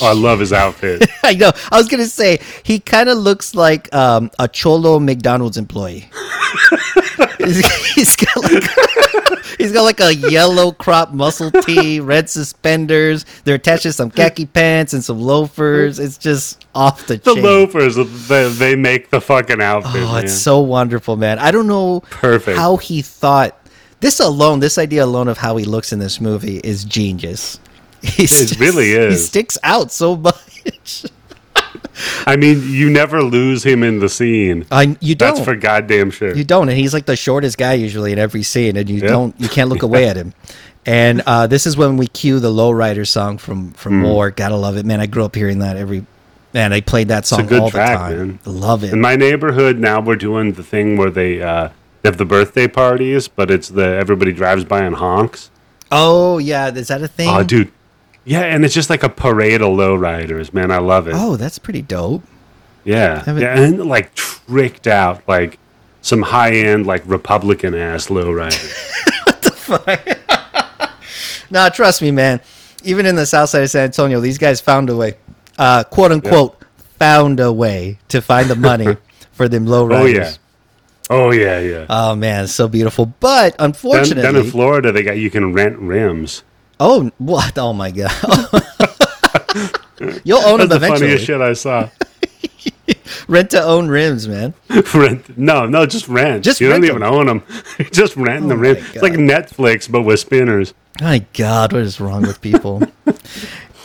Oh, 0.00 0.06
I 0.06 0.12
love 0.12 0.40
his 0.40 0.52
outfit. 0.52 1.08
I 1.22 1.34
know. 1.34 1.52
I 1.70 1.76
was 1.76 1.88
gonna 1.88 2.06
say 2.06 2.40
he 2.62 2.80
kind 2.80 3.08
of 3.08 3.18
looks 3.18 3.54
like 3.54 3.92
um, 3.94 4.30
a 4.38 4.48
cholo 4.48 4.98
McDonald's 4.98 5.56
employee. 5.56 6.10
he's, 7.38 7.94
he's 7.94 8.16
got 8.16 8.36
like 8.42 8.64
he's 9.58 9.72
got 9.72 9.82
like 9.82 10.00
a 10.00 10.14
yellow 10.14 10.72
crop 10.72 11.12
muscle 11.12 11.50
tee, 11.50 12.00
red 12.00 12.28
suspenders. 12.28 13.24
They're 13.44 13.56
attached 13.56 13.84
to 13.84 13.92
some 13.92 14.10
khaki 14.10 14.46
pants 14.46 14.92
and 14.92 15.04
some 15.04 15.20
loafers. 15.20 15.98
It's 15.98 16.18
just 16.18 16.64
off 16.74 17.06
the, 17.06 17.16
the 17.16 17.34
chain. 17.34 17.44
loafers, 17.44 17.96
they, 18.28 18.48
they 18.48 18.76
make 18.76 19.10
the 19.10 19.20
fucking 19.20 19.60
outfit. 19.60 20.02
Oh, 20.02 20.12
man. 20.14 20.24
it's 20.24 20.34
so 20.34 20.60
wonderful, 20.60 21.16
man. 21.16 21.38
I 21.38 21.50
don't 21.50 21.66
know 21.66 22.00
Perfect. 22.10 22.56
how 22.56 22.76
he 22.76 23.02
thought 23.02 23.56
this 24.00 24.18
alone, 24.18 24.60
this 24.60 24.78
idea 24.78 25.04
alone 25.04 25.28
of 25.28 25.38
how 25.38 25.56
he 25.56 25.64
looks 25.64 25.92
in 25.92 25.98
this 25.98 26.20
movie 26.20 26.58
is 26.58 26.84
genius. 26.84 27.60
He's 28.16 28.52
It 28.52 28.58
really 28.60 28.92
is. 28.92 29.14
He 29.14 29.26
sticks 29.26 29.58
out 29.62 29.92
so 29.92 30.16
much. 30.16 31.04
I 32.26 32.36
mean, 32.36 32.62
you 32.66 32.88
never 32.90 33.22
lose 33.22 33.62
him 33.64 33.82
in 33.82 33.98
the 33.98 34.08
scene. 34.08 34.66
I 34.70 34.96
you 35.00 35.14
don't. 35.14 35.34
That's 35.34 35.44
for 35.44 35.54
goddamn 35.54 36.10
sure. 36.10 36.34
You 36.34 36.44
don't, 36.44 36.68
and 36.70 36.78
he's 36.78 36.94
like 36.94 37.04
the 37.06 37.16
shortest 37.16 37.58
guy 37.58 37.74
usually 37.74 38.12
in 38.12 38.18
every 38.18 38.42
scene, 38.42 38.76
and 38.76 38.88
you 38.88 39.00
Yeah. 39.02 39.08
don't, 39.08 39.38
you 39.40 39.48
can't 39.48 39.68
look 39.68 39.82
away 39.82 40.08
at 40.08 40.16
him. 40.16 40.32
And 40.86 41.20
uh, 41.26 41.46
this 41.46 41.66
is 41.66 41.76
when 41.76 41.98
we 41.98 42.06
cue 42.06 42.40
the 42.40 42.48
Lowrider 42.50 43.06
song 43.06 43.36
from 43.36 43.72
from 43.72 43.98
Hmm. 44.00 44.04
War. 44.06 44.30
Gotta 44.30 44.56
love 44.56 44.78
it, 44.78 44.86
man. 44.86 44.98
I 44.98 45.04
grew 45.04 45.26
up 45.26 45.34
hearing 45.34 45.58
that 45.58 45.76
every, 45.76 46.06
man. 46.54 46.72
I 46.72 46.80
played 46.80 47.08
that 47.08 47.26
song 47.26 47.42
all 47.54 47.70
track, 47.70 48.08
the 48.08 48.16
time. 48.16 48.26
man. 48.28 48.38
Love 48.46 48.82
it. 48.82 48.94
In 48.94 48.98
my 49.00 49.14
neighborhood 49.14 49.78
now, 49.78 50.00
we're 50.00 50.16
doing 50.16 50.52
the 50.54 50.62
thing 50.62 50.96
where 50.96 51.10
they 51.10 51.42
uh, 51.42 51.68
have 52.02 52.16
the 52.16 52.24
birthday 52.24 52.66
parties, 52.66 53.28
but 53.28 53.50
it's 53.50 53.68
the 53.68 53.84
everybody 53.84 54.32
drives 54.32 54.64
by 54.64 54.80
and 54.80 54.96
honks. 54.96 55.50
oh 55.92 56.38
yeah, 56.38 56.68
is 56.70 56.88
that 56.88 57.02
a 57.02 57.08
thing? 57.08 57.28
Oh, 57.28 57.42
dude. 57.42 57.70
Yeah, 58.24 58.42
and 58.42 58.64
it's 58.64 58.74
just 58.74 58.90
like 58.90 59.02
a 59.02 59.08
parade 59.08 59.62
of 59.62 59.68
lowriders, 59.68 60.52
man. 60.52 60.70
I 60.70 60.78
love 60.78 61.08
it. 61.08 61.14
Oh, 61.16 61.36
that's 61.36 61.58
pretty 61.58 61.82
dope. 61.82 62.22
yeah. 62.84 63.22
haven't- 63.24 63.42
yeah, 63.42 63.58
and 63.58 63.86
like 63.86 64.14
tricked 64.14 64.86
out, 64.86 65.22
like 65.26 65.58
some 66.02 66.22
high 66.22 66.52
end, 66.52 66.86
like 66.86 67.02
Republican 67.06 67.74
ass 67.74 68.08
lowrider. 68.08 68.86
What 69.26 69.42
the 69.42 69.50
fuck? 69.52 70.90
nah, 71.50 71.68
trust 71.68 72.02
me, 72.02 72.10
man. 72.10 72.40
Even 72.84 73.06
in 73.06 73.14
the 73.16 73.26
south 73.26 73.50
side 73.50 73.62
of 73.62 73.70
San 73.70 73.84
Antonio, 73.84 74.20
these 74.20 74.38
guys 74.38 74.60
found 74.60 74.90
a 74.90 74.96
way, 74.96 75.14
uh, 75.58 75.84
quote 75.84 76.12
unquote, 76.12 76.56
found 76.98 77.40
a 77.40 77.52
way 77.52 77.98
to 78.08 78.20
find 78.20 78.48
the 78.48 78.56
money 78.56 78.96
for 79.32 79.48
them 79.48 79.66
lowriders. 79.66 79.92
oh 80.00 80.06
yeah. 80.06 80.32
Oh 81.10 81.30
yeah, 81.32 81.58
yeah. 81.60 81.86
Oh 81.88 82.14
man, 82.16 82.44
it's 82.44 82.52
so 82.52 82.68
beautiful. 82.68 83.06
But 83.06 83.56
Down, 83.58 83.68
unfortunately, 83.70 84.22
down 84.22 84.36
in 84.36 84.50
Florida, 84.50 84.92
they 84.92 85.02
got 85.02 85.16
you 85.18 85.30
can 85.30 85.52
rent 85.52 85.78
rims. 85.78 86.42
Oh 86.80 87.10
what? 87.18 87.56
Oh 87.58 87.72
my 87.72 87.90
god, 87.92 88.10
you'll 90.24 90.38
own 90.40 90.58
That's 90.58 90.58
them 90.58 90.68
the 90.68 90.76
eventually. 90.76 90.98
funniest 91.00 91.24
shit 91.26 91.40
I 91.40 91.52
saw. 91.52 91.88
Rent 93.28 93.50
to 93.50 93.62
own 93.62 93.88
rims, 93.88 94.26
man. 94.26 94.54
rent? 94.94 95.38
No, 95.38 95.66
no, 95.66 95.86
just 95.86 96.08
rent. 96.08 96.42
Just 96.44 96.60
you 96.60 96.68
rent 96.70 96.82
don't 96.82 96.90
even 96.90 97.02
'em. 97.02 97.12
own 97.14 97.26
them. 97.26 97.42
just 97.92 98.16
the 98.48 98.54
Oh 98.54 98.58
rim. 98.58 98.74
my 98.76 98.76
It's 98.76 99.02
like 99.02 99.12
Netflix, 99.12 99.90
but 99.90 100.02
with 100.02 100.18
spinners. 100.20 100.74
My 101.00 101.24
God, 101.34 101.72
what 101.72 101.82
is 101.82 102.00
wrong 102.00 102.22
with 102.22 102.40
people? 102.40 102.82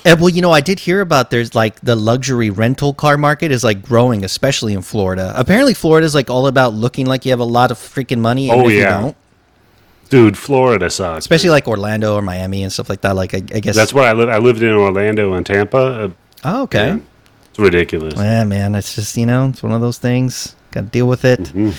and 0.04 0.20
well, 0.20 0.30
you 0.30 0.42
know, 0.42 0.52
I 0.52 0.62
did 0.62 0.80
hear 0.80 1.02
about 1.02 1.30
there's 1.32 1.54
like 1.54 1.80
the 1.82 1.96
luxury 1.96 2.50
rental 2.50 2.94
car 2.94 3.18
market 3.18 3.52
is 3.52 3.64
like 3.64 3.84
growing, 3.84 4.24
especially 4.24 4.74
in 4.74 4.82
Florida. 4.82 5.32
Apparently, 5.36 5.74
Florida 5.76 6.06
is 6.06 6.16
like 6.16 6.30
all 6.30 6.48
about 6.48 6.74
looking 6.74 7.06
like 7.06 7.26
you 7.26 7.32
have 7.32 7.40
a 7.40 7.44
lot 7.44 7.70
of 7.72 7.78
freaking 7.78 8.20
money. 8.20 8.48
even 8.48 8.60
Oh, 8.60 8.68
yeah. 8.68 9.12
Dude, 10.10 10.38
Florida 10.38 10.90
sucks. 10.90 11.20
especially 11.26 11.50
like 11.50 11.68
Orlando 11.68 12.16
or 12.16 12.22
Miami 12.22 12.64
and 12.64 12.72
stuff 12.72 12.90
like 12.90 13.02
that. 13.02 13.16
Like 13.16 13.34
I, 13.34 13.38
I 13.38 13.60
guess 13.60 13.76
That's 13.76 13.94
where 13.94 14.08
I 14.08 14.14
live. 14.14 14.30
I 14.30 14.38
lived 14.38 14.62
in 14.62 14.72
Orlando 14.74 15.34
and 15.34 15.46
Tampa. 15.46 15.78
Uh, 15.78 16.10
Oh, 16.48 16.64
okay. 16.64 16.88
yeah, 16.90 17.00
it's 17.50 17.58
ridiculous. 17.60 18.14
Yeah, 18.16 18.44
man, 18.44 18.76
it's 18.76 18.94
just 18.96 19.18
you 19.18 19.26
know, 19.26 19.48
it's 19.50 19.64
one 19.64 19.72
of 19.72 19.82
those 19.82 19.98
things. 19.98 20.56
Got 20.72 20.82
to 20.82 20.88
deal 20.88 21.08
with 21.08 21.24
it. 21.26 21.40
Mm-hmm. 21.40 21.70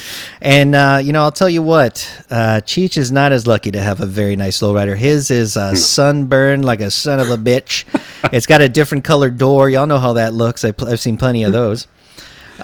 And 0.41 0.75
uh, 0.75 1.01
you 1.05 1.13
know, 1.13 1.23
I'll 1.23 1.31
tell 1.31 1.51
you 1.51 1.63
what, 1.63 2.11
uh, 2.31 2.63
Cheech 2.65 2.97
is 2.97 3.13
not 3.13 3.31
as 3.31 3.47
lucky 3.47 3.71
to 3.71 3.81
have 3.81 4.01
a 4.01 4.07
very 4.07 4.35
nice 4.37 4.61
lowrider. 4.61 4.97
His 4.97 5.31
is 5.31 5.57
uh, 5.57 5.75
sunburned 5.77 6.65
like 6.65 6.81
a 6.81 6.91
son 6.91 7.21
of 7.21 7.29
a 7.31 7.37
bitch. 7.37 7.85
it's 8.33 8.47
got 8.47 8.61
a 8.61 8.69
different 8.69 9.05
colored 9.05 9.37
door. 9.39 9.69
Y'all 9.71 9.87
know 9.87 9.99
how 9.99 10.15
that 10.15 10.33
looks. 10.35 10.65
I 10.65 10.73
pl- 10.73 10.89
I've 10.89 10.99
seen 11.01 11.17
plenty 11.19 11.45
of 11.45 11.53
those. 11.53 11.87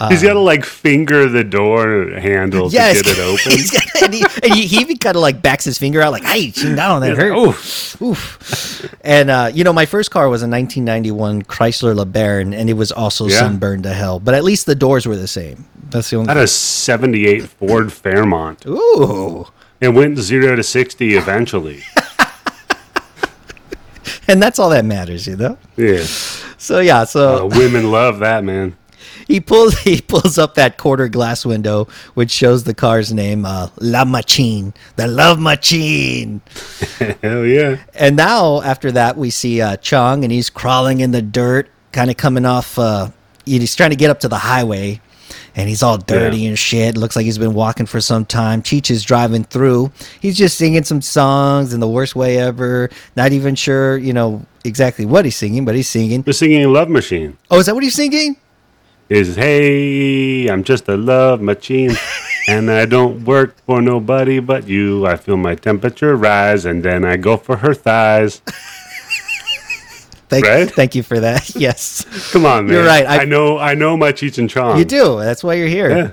He's 0.09 0.23
got 0.23 0.33
to 0.33 0.41
like 0.41 0.65
finger 0.65 1.29
the 1.29 1.45
door 1.45 2.11
handle 2.19 2.71
Yes, 2.73 2.99
to 2.99 3.05
get 3.05 3.19
it 3.19 3.21
open. 3.21 3.53
He's 3.53 3.71
got- 3.71 3.83
and 4.03 4.15
he, 4.15 4.25
and 4.43 4.55
he, 4.55 4.67
he 4.67 4.81
even 4.81 4.97
kind 4.99 5.15
of 5.17 5.23
like 5.23 5.43
backs 5.43 5.65
his 5.65 5.79
finger 5.79 6.01
out, 6.01 6.11
like, 6.13 6.25
"Hey, 6.25 6.51
ching 6.51 6.75
down, 6.75 7.03
that 7.03 7.17
hurt." 7.17 7.37
"Oof." 7.37 8.01
Oof. 8.03 8.95
And 9.05 9.31
uh, 9.31 9.51
you 9.55 9.63
know, 9.65 9.73
my 9.73 9.87
first 9.87 10.11
car 10.11 10.29
was 10.29 10.43
a 10.43 10.49
1991 10.49 11.43
Chrysler 11.43 11.95
LeBaron, 11.97 12.57
and 12.57 12.69
it 12.71 12.73
was 12.73 12.91
also 12.91 13.27
Yeah. 13.29 13.39
sunburned 13.41 13.83
to 13.85 13.93
hell. 13.93 14.19
But 14.19 14.35
at 14.35 14.43
least 14.45 14.67
the 14.67 14.75
doors 14.75 15.07
were 15.07 15.17
the 15.17 15.29
same. 15.29 15.67
That's 15.91 16.09
the 16.11 16.17
I 16.17 16.21
only. 16.21 16.29
had 16.35 16.43
a 16.43 16.47
'78 16.49 17.43
Ford 17.45 17.93
Fairmont. 17.93 18.65
Ooh, 18.67 19.47
It 19.81 19.91
went 19.91 20.19
zero 20.19 20.57
to 20.57 20.63
sixty 20.63 21.15
eventually. 21.17 21.83
and 24.29 24.43
that's 24.43 24.59
all 24.59 24.71
that 24.71 24.85
matters, 24.85 25.27
you 25.27 25.37
know. 25.37 25.59
Yeah, 25.77 26.05
So 26.59 26.81
yeah, 26.81 27.05
so 27.05 27.47
uh, 27.47 27.57
women 27.57 27.91
love 27.91 28.19
that 28.21 28.45
man. 28.45 28.77
He 29.33 29.41
pulls 29.41 29.79
he 29.79 30.01
pulls 30.03 30.37
up 30.37 30.55
that 30.57 30.77
quarter 30.77 31.09
glass 31.09 31.47
window, 31.47 31.89
which 32.13 32.31
shows 32.31 32.65
the 32.65 32.75
car's 32.75 33.13
name, 33.15 33.47
uh, 33.47 33.69
La 33.79 34.05
Machine, 34.05 34.75
the 34.97 35.07
Love 35.09 35.41
Machine. 35.41 36.43
Hell 37.23 37.47
yeah. 37.47 37.79
And 37.95 38.15
now 38.17 38.61
after 38.61 38.93
that, 38.93 39.17
we 39.17 39.31
see 39.31 39.63
uh, 39.63 39.77
Chong, 39.77 40.23
and 40.25 40.31
he's 40.33 40.51
crawling 40.51 41.01
in 41.01 41.13
the 41.13 41.23
dirt, 41.23 41.71
kind 41.93 42.11
of 42.11 42.19
coming 42.19 42.45
off. 42.45 42.79
Uh, 42.79 43.09
he's 43.47 43.75
trying 43.75 43.91
to 43.91 43.97
get 43.97 44.11
up 44.11 44.21
to 44.21 44.29
the 44.29 44.37
highway, 44.39 45.01
and 45.57 45.67
he's 45.69 45.83
all 45.83 45.97
dirty 45.97 46.41
Yeah. 46.41 46.49
and 46.51 46.59
shit. 46.59 46.99
Looks 46.99 47.17
like 47.17 47.25
he's 47.25 47.39
been 47.39 47.55
walking 47.55 47.87
for 47.87 48.03
some 48.03 48.27
time. 48.27 48.61
Cheech 48.63 48.91
is 48.91 49.03
driving 49.03 49.45
through. 49.45 49.93
He's 50.21 50.37
just 50.37 50.59
singing 50.59 50.85
some 50.85 51.01
songs 51.01 51.73
in 51.73 51.81
the 51.81 51.89
worst 51.89 52.15
way 52.15 52.37
ever. 52.37 52.91
Not 53.17 53.33
even 53.33 53.55
sure, 53.55 53.97
you 53.97 54.13
know, 54.13 54.45
exactly 54.65 55.07
what 55.07 55.25
he's 55.25 55.37
singing, 55.37 55.65
but 55.65 55.75
he's 55.75 55.89
singing. 55.89 56.23
We're 56.27 56.35
singing 56.35 56.71
Love 56.71 56.91
Machine. 56.91 57.39
Oh, 57.51 57.59
is 57.59 57.67
that 57.67 57.75
what 57.75 57.83
he's 57.83 57.95
singing? 57.95 58.37
Is 59.13 59.37
hey, 59.37 60.47
I'm 60.49 60.65
just 60.65 60.89
a 60.89 60.97
love 60.97 61.43
machine, 61.43 61.91
and 62.49 62.71
I 62.71 62.87
don't 62.87 63.25
work 63.27 63.59
for 63.67 63.83
nobody 63.83 64.41
but 64.41 64.67
you. 64.67 65.05
I 65.07 65.17
feel 65.17 65.37
my 65.37 65.55
temperature 65.55 66.17
rise, 66.17 66.65
and 66.65 66.83
then 66.83 67.05
I 67.05 67.19
go 67.19 67.37
for 67.37 67.57
her 67.59 67.75
thighs. 67.75 68.41
Thank, 70.31 70.47
Right? 70.47 70.71
thank 70.71 70.95
you 70.95 71.03
for 71.03 71.21
that. 71.21 71.55
Yes, 71.55 72.07
Come 72.33 72.47
on, 72.47 72.65
man. 72.67 72.75
You're 72.75 72.87
right, 72.87 73.05
I, 73.07 73.23
I- 73.23 73.25
know, 73.27 73.59
I 73.59 73.75
know 73.75 73.99
my 73.99 74.13
Cheech 74.13 74.39
and 74.39 74.49
Chong. 74.49 74.79
you 74.79 74.87
do. 74.87 75.19
That's 75.19 75.45
why 75.45 75.55
you're 75.55 75.69
here. 75.69 75.91
Yeah. 75.91 76.11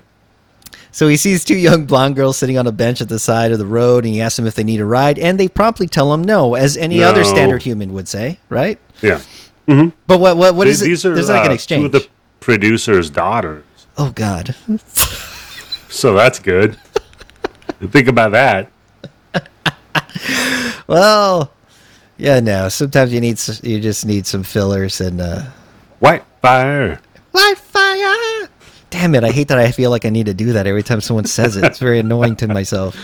So 0.91 1.07
he 1.07 1.15
sees 1.15 1.45
two 1.45 1.55
young 1.57 1.85
blonde 1.85 2.17
girls 2.17 2.35
sitting 2.35 2.57
on 2.57 2.67
a 2.67 2.71
bench 2.73 2.99
at 2.99 3.07
the 3.07 3.19
side 3.19 3.53
of 3.53 3.59
the 3.59 3.65
road, 3.65 4.03
and 4.03 4.13
he 4.13 4.19
asks 4.19 4.35
them 4.35 4.45
if 4.45 4.55
they 4.55 4.63
need 4.65 4.81
a 4.81 4.85
ride, 4.85 5.17
and 5.17 5.39
they 5.39 5.47
promptly 5.47 5.87
tell 5.87 6.13
him 6.13 6.21
no, 6.23 6.55
as 6.55 6.75
any 6.75 7.01
other 7.01 7.23
standard 7.23 7.61
human 7.63 7.93
would 7.93 8.09
say, 8.09 8.39
right? 8.49 8.77
Yeah. 9.01 9.21
But 9.67 10.19
what 10.19 10.35
what 10.35 10.55
what 10.55 10.67
is 10.67 10.81
it? 10.81 10.85
these 10.85 11.05
are 11.05 11.13
There's 11.13 11.29
like 11.29 11.45
an 11.45 11.51
uh, 11.51 11.53
exchange. 11.53 11.95
Two 12.49 12.55
of 12.55 12.61
the 12.61 12.67
producer's 12.67 13.09
daughters, 13.09 13.63
oh 13.97 14.11
God. 14.11 14.55
so 15.89 16.13
that's 16.13 16.39
good. 16.39 16.77
Think 17.91 18.07
about 18.07 18.31
that. 18.31 18.71
Well, 20.87 21.51
yeah, 22.17 22.39
no. 22.39 22.67
Sometimes 22.69 23.13
you 23.13 23.21
need 23.21 23.39
you 23.63 23.79
just 23.79 24.05
need 24.05 24.25
some 24.25 24.43
fillers 24.43 24.99
and 25.01 25.21
uh, 25.21 25.43
White 25.99 26.23
fire. 26.41 26.99
light 27.33 27.57
fire. 27.57 28.49
Damn 28.89 29.13
it! 29.13 29.23
I 29.23 29.31
hate 29.31 29.49
that 29.49 29.59
I 29.59 29.71
feel 29.71 29.91
like 29.91 30.05
I 30.05 30.09
need 30.09 30.25
to 30.25 30.33
do 30.33 30.53
that 30.53 30.65
every 30.65 30.81
time 30.81 30.99
someone 31.01 31.25
says 31.25 31.55
it. 31.57 31.63
It's 31.63 31.77
very 31.77 31.99
annoying 31.99 32.35
to 32.37 32.47
myself. 32.47 32.95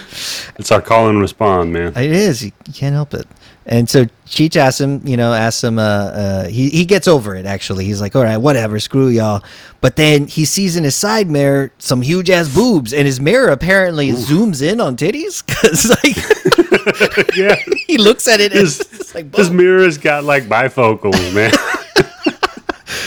It's 0.57 0.71
our 0.71 0.81
call 0.81 1.09
and 1.09 1.21
respond, 1.21 1.73
man. 1.73 1.93
It 1.95 2.11
is. 2.11 2.43
You 2.43 2.51
can't 2.73 2.95
help 2.95 3.13
it. 3.13 3.27
And 3.67 3.89
so 3.89 4.05
Cheech 4.27 4.55
asks 4.55 4.79
him, 4.79 5.01
you 5.07 5.17
know, 5.17 5.33
asks 5.33 5.63
him, 5.63 5.79
uh, 5.79 5.81
uh, 5.81 6.47
he, 6.47 6.69
he 6.69 6.85
gets 6.85 7.07
over 7.07 7.35
it 7.35 7.47
actually. 7.47 7.85
He's 7.85 7.99
like, 7.99 8.15
all 8.15 8.23
right, 8.23 8.37
whatever, 8.37 8.79
screw 8.79 9.07
y'all. 9.07 9.43
But 9.81 9.95
then 9.95 10.27
he 10.27 10.45
sees 10.45 10.75
in 10.75 10.83
his 10.83 10.95
side 10.95 11.29
mirror 11.29 11.71
some 11.79 12.01
huge 12.01 12.29
ass 12.29 12.53
boobs, 12.53 12.93
and 12.93 13.05
his 13.07 13.19
mirror 13.19 13.49
apparently 13.49 14.11
zooms 14.11 14.61
in 14.61 14.79
on 14.79 14.97
titties 14.97 15.43
because, 15.47 15.89
like, 15.89 17.35
yeah. 17.35 17.55
he 17.87 17.97
looks 17.97 18.27
at 18.27 18.39
it 18.39 18.51
and 18.51 18.61
His, 18.61 18.81
it's 18.81 19.15
like, 19.15 19.35
his 19.35 19.49
mirror's 19.49 19.97
got 19.97 20.23
like 20.23 20.43
bifocals, 20.43 21.33
man. 21.33 21.51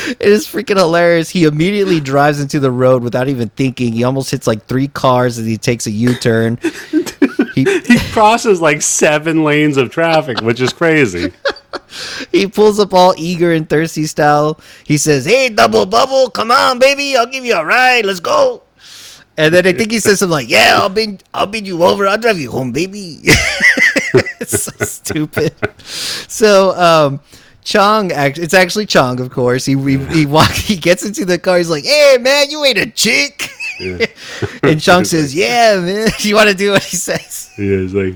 it 0.08 0.28
is 0.28 0.46
freaking 0.46 0.76
hilarious. 0.76 1.30
He 1.30 1.44
immediately 1.44 2.00
drives 2.00 2.40
into 2.40 2.58
the 2.58 2.70
road 2.72 3.04
without 3.04 3.28
even 3.28 3.48
thinking. 3.50 3.92
He 3.92 4.02
almost 4.02 4.30
hits 4.32 4.48
like 4.48 4.66
three 4.66 4.88
cars 4.88 5.38
as 5.38 5.46
he 5.46 5.56
takes 5.56 5.86
a 5.86 5.90
U 5.92 6.14
turn. 6.16 6.58
He, 7.64 7.80
he 7.80 7.98
crosses 8.12 8.60
like 8.60 8.82
seven 8.82 9.44
lanes 9.44 9.76
of 9.76 9.90
traffic, 9.90 10.40
which 10.40 10.60
is 10.60 10.72
crazy. 10.72 11.32
he 12.32 12.46
pulls 12.46 12.78
up 12.78 12.92
all 12.94 13.14
eager 13.16 13.52
and 13.52 13.68
thirsty 13.68 14.06
style. 14.06 14.60
He 14.84 14.96
says, 14.98 15.24
"Hey, 15.24 15.48
double 15.48 15.86
bubble, 15.86 16.30
come 16.30 16.50
on, 16.50 16.78
baby, 16.78 17.16
I'll 17.16 17.26
give 17.26 17.44
you 17.44 17.54
a 17.54 17.64
ride. 17.64 18.04
Let's 18.04 18.20
go." 18.20 18.62
And 19.36 19.54
then 19.54 19.66
I 19.66 19.72
think 19.72 19.92
he 19.92 20.00
says 20.00 20.18
something 20.18 20.32
like, 20.32 20.48
"Yeah, 20.48 20.78
I'll 20.80 20.88
bid, 20.88 21.22
I'll 21.32 21.46
bid 21.46 21.66
you 21.66 21.82
over. 21.84 22.06
I'll 22.06 22.18
drive 22.18 22.38
you 22.38 22.50
home, 22.50 22.72
baby." 22.72 23.20
it's 24.40 24.62
so 24.62 24.84
stupid. 24.84 25.54
So, 25.84 26.76
um, 26.76 27.20
Chong, 27.62 28.12
act- 28.12 28.38
it's 28.38 28.54
actually 28.54 28.86
Chong, 28.86 29.20
of 29.20 29.30
course. 29.30 29.64
He 29.64 29.74
he 29.74 29.98
he, 30.06 30.26
walk, 30.26 30.50
he 30.52 30.76
gets 30.76 31.04
into 31.04 31.24
the 31.24 31.38
car. 31.38 31.58
He's 31.58 31.70
like, 31.70 31.84
"Hey, 31.84 32.16
man, 32.20 32.50
you 32.50 32.64
ain't 32.64 32.78
a 32.78 32.90
chick." 32.90 33.50
and 34.62 34.80
Chong 34.80 35.04
says, 35.04 35.34
"Yeah, 35.34 35.80
man. 35.80 36.08
You 36.20 36.34
want 36.34 36.48
to 36.48 36.54
do 36.54 36.72
what 36.72 36.84
he 36.84 36.96
says?" 36.96 37.50
Yeah, 37.58 37.76
it's 37.76 37.94
like 37.94 38.14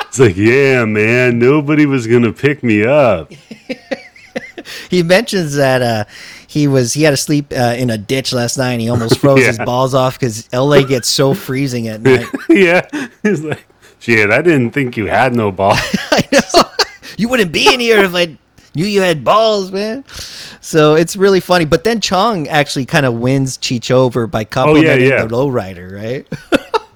it's 0.00 0.18
like, 0.18 0.36
yeah, 0.36 0.84
man, 0.84 1.38
nobody 1.38 1.86
was 1.86 2.06
gonna 2.06 2.32
pick 2.32 2.62
me 2.62 2.84
up. 2.84 3.32
he 4.90 5.02
mentions 5.02 5.54
that 5.54 5.82
uh, 5.82 6.04
he 6.46 6.68
was 6.68 6.92
he 6.92 7.02
had 7.02 7.10
to 7.10 7.16
sleep 7.16 7.52
uh, 7.52 7.74
in 7.76 7.90
a 7.90 7.98
ditch 7.98 8.32
last 8.32 8.58
night 8.58 8.72
and 8.72 8.80
he 8.80 8.90
almost 8.90 9.18
froze 9.18 9.44
his 9.44 9.58
balls 9.58 9.94
off 9.94 10.18
because 10.18 10.52
LA 10.52 10.82
gets 10.82 11.08
so 11.08 11.34
freezing 11.34 11.88
at 11.88 12.02
night. 12.02 12.26
yeah. 12.48 12.86
He's 13.22 13.42
like, 13.42 13.64
shit, 14.00 14.30
I 14.30 14.42
didn't 14.42 14.72
think 14.72 14.96
you 14.96 15.06
had 15.06 15.34
no 15.34 15.50
ball. 15.50 15.74
I 15.76 16.28
know 16.32 16.62
you 17.16 17.28
wouldn't 17.28 17.52
be 17.52 17.72
in 17.72 17.80
here 17.80 18.04
if 18.04 18.14
I 18.14 18.36
knew 18.74 18.86
you 18.86 19.00
had 19.00 19.24
balls, 19.24 19.72
man. 19.72 20.04
So 20.60 20.94
it's 20.94 21.16
really 21.16 21.40
funny. 21.40 21.64
But 21.64 21.84
then 21.84 22.00
Chong 22.00 22.48
actually 22.48 22.86
kind 22.86 23.06
of 23.06 23.14
wins 23.14 23.58
Cheech 23.58 23.90
over 23.90 24.26
by 24.26 24.42
oh, 24.42 24.46
complimenting 24.46 25.08
yeah. 25.08 25.24
the 25.24 25.34
lowrider, 25.34 25.92
right? 25.92 26.26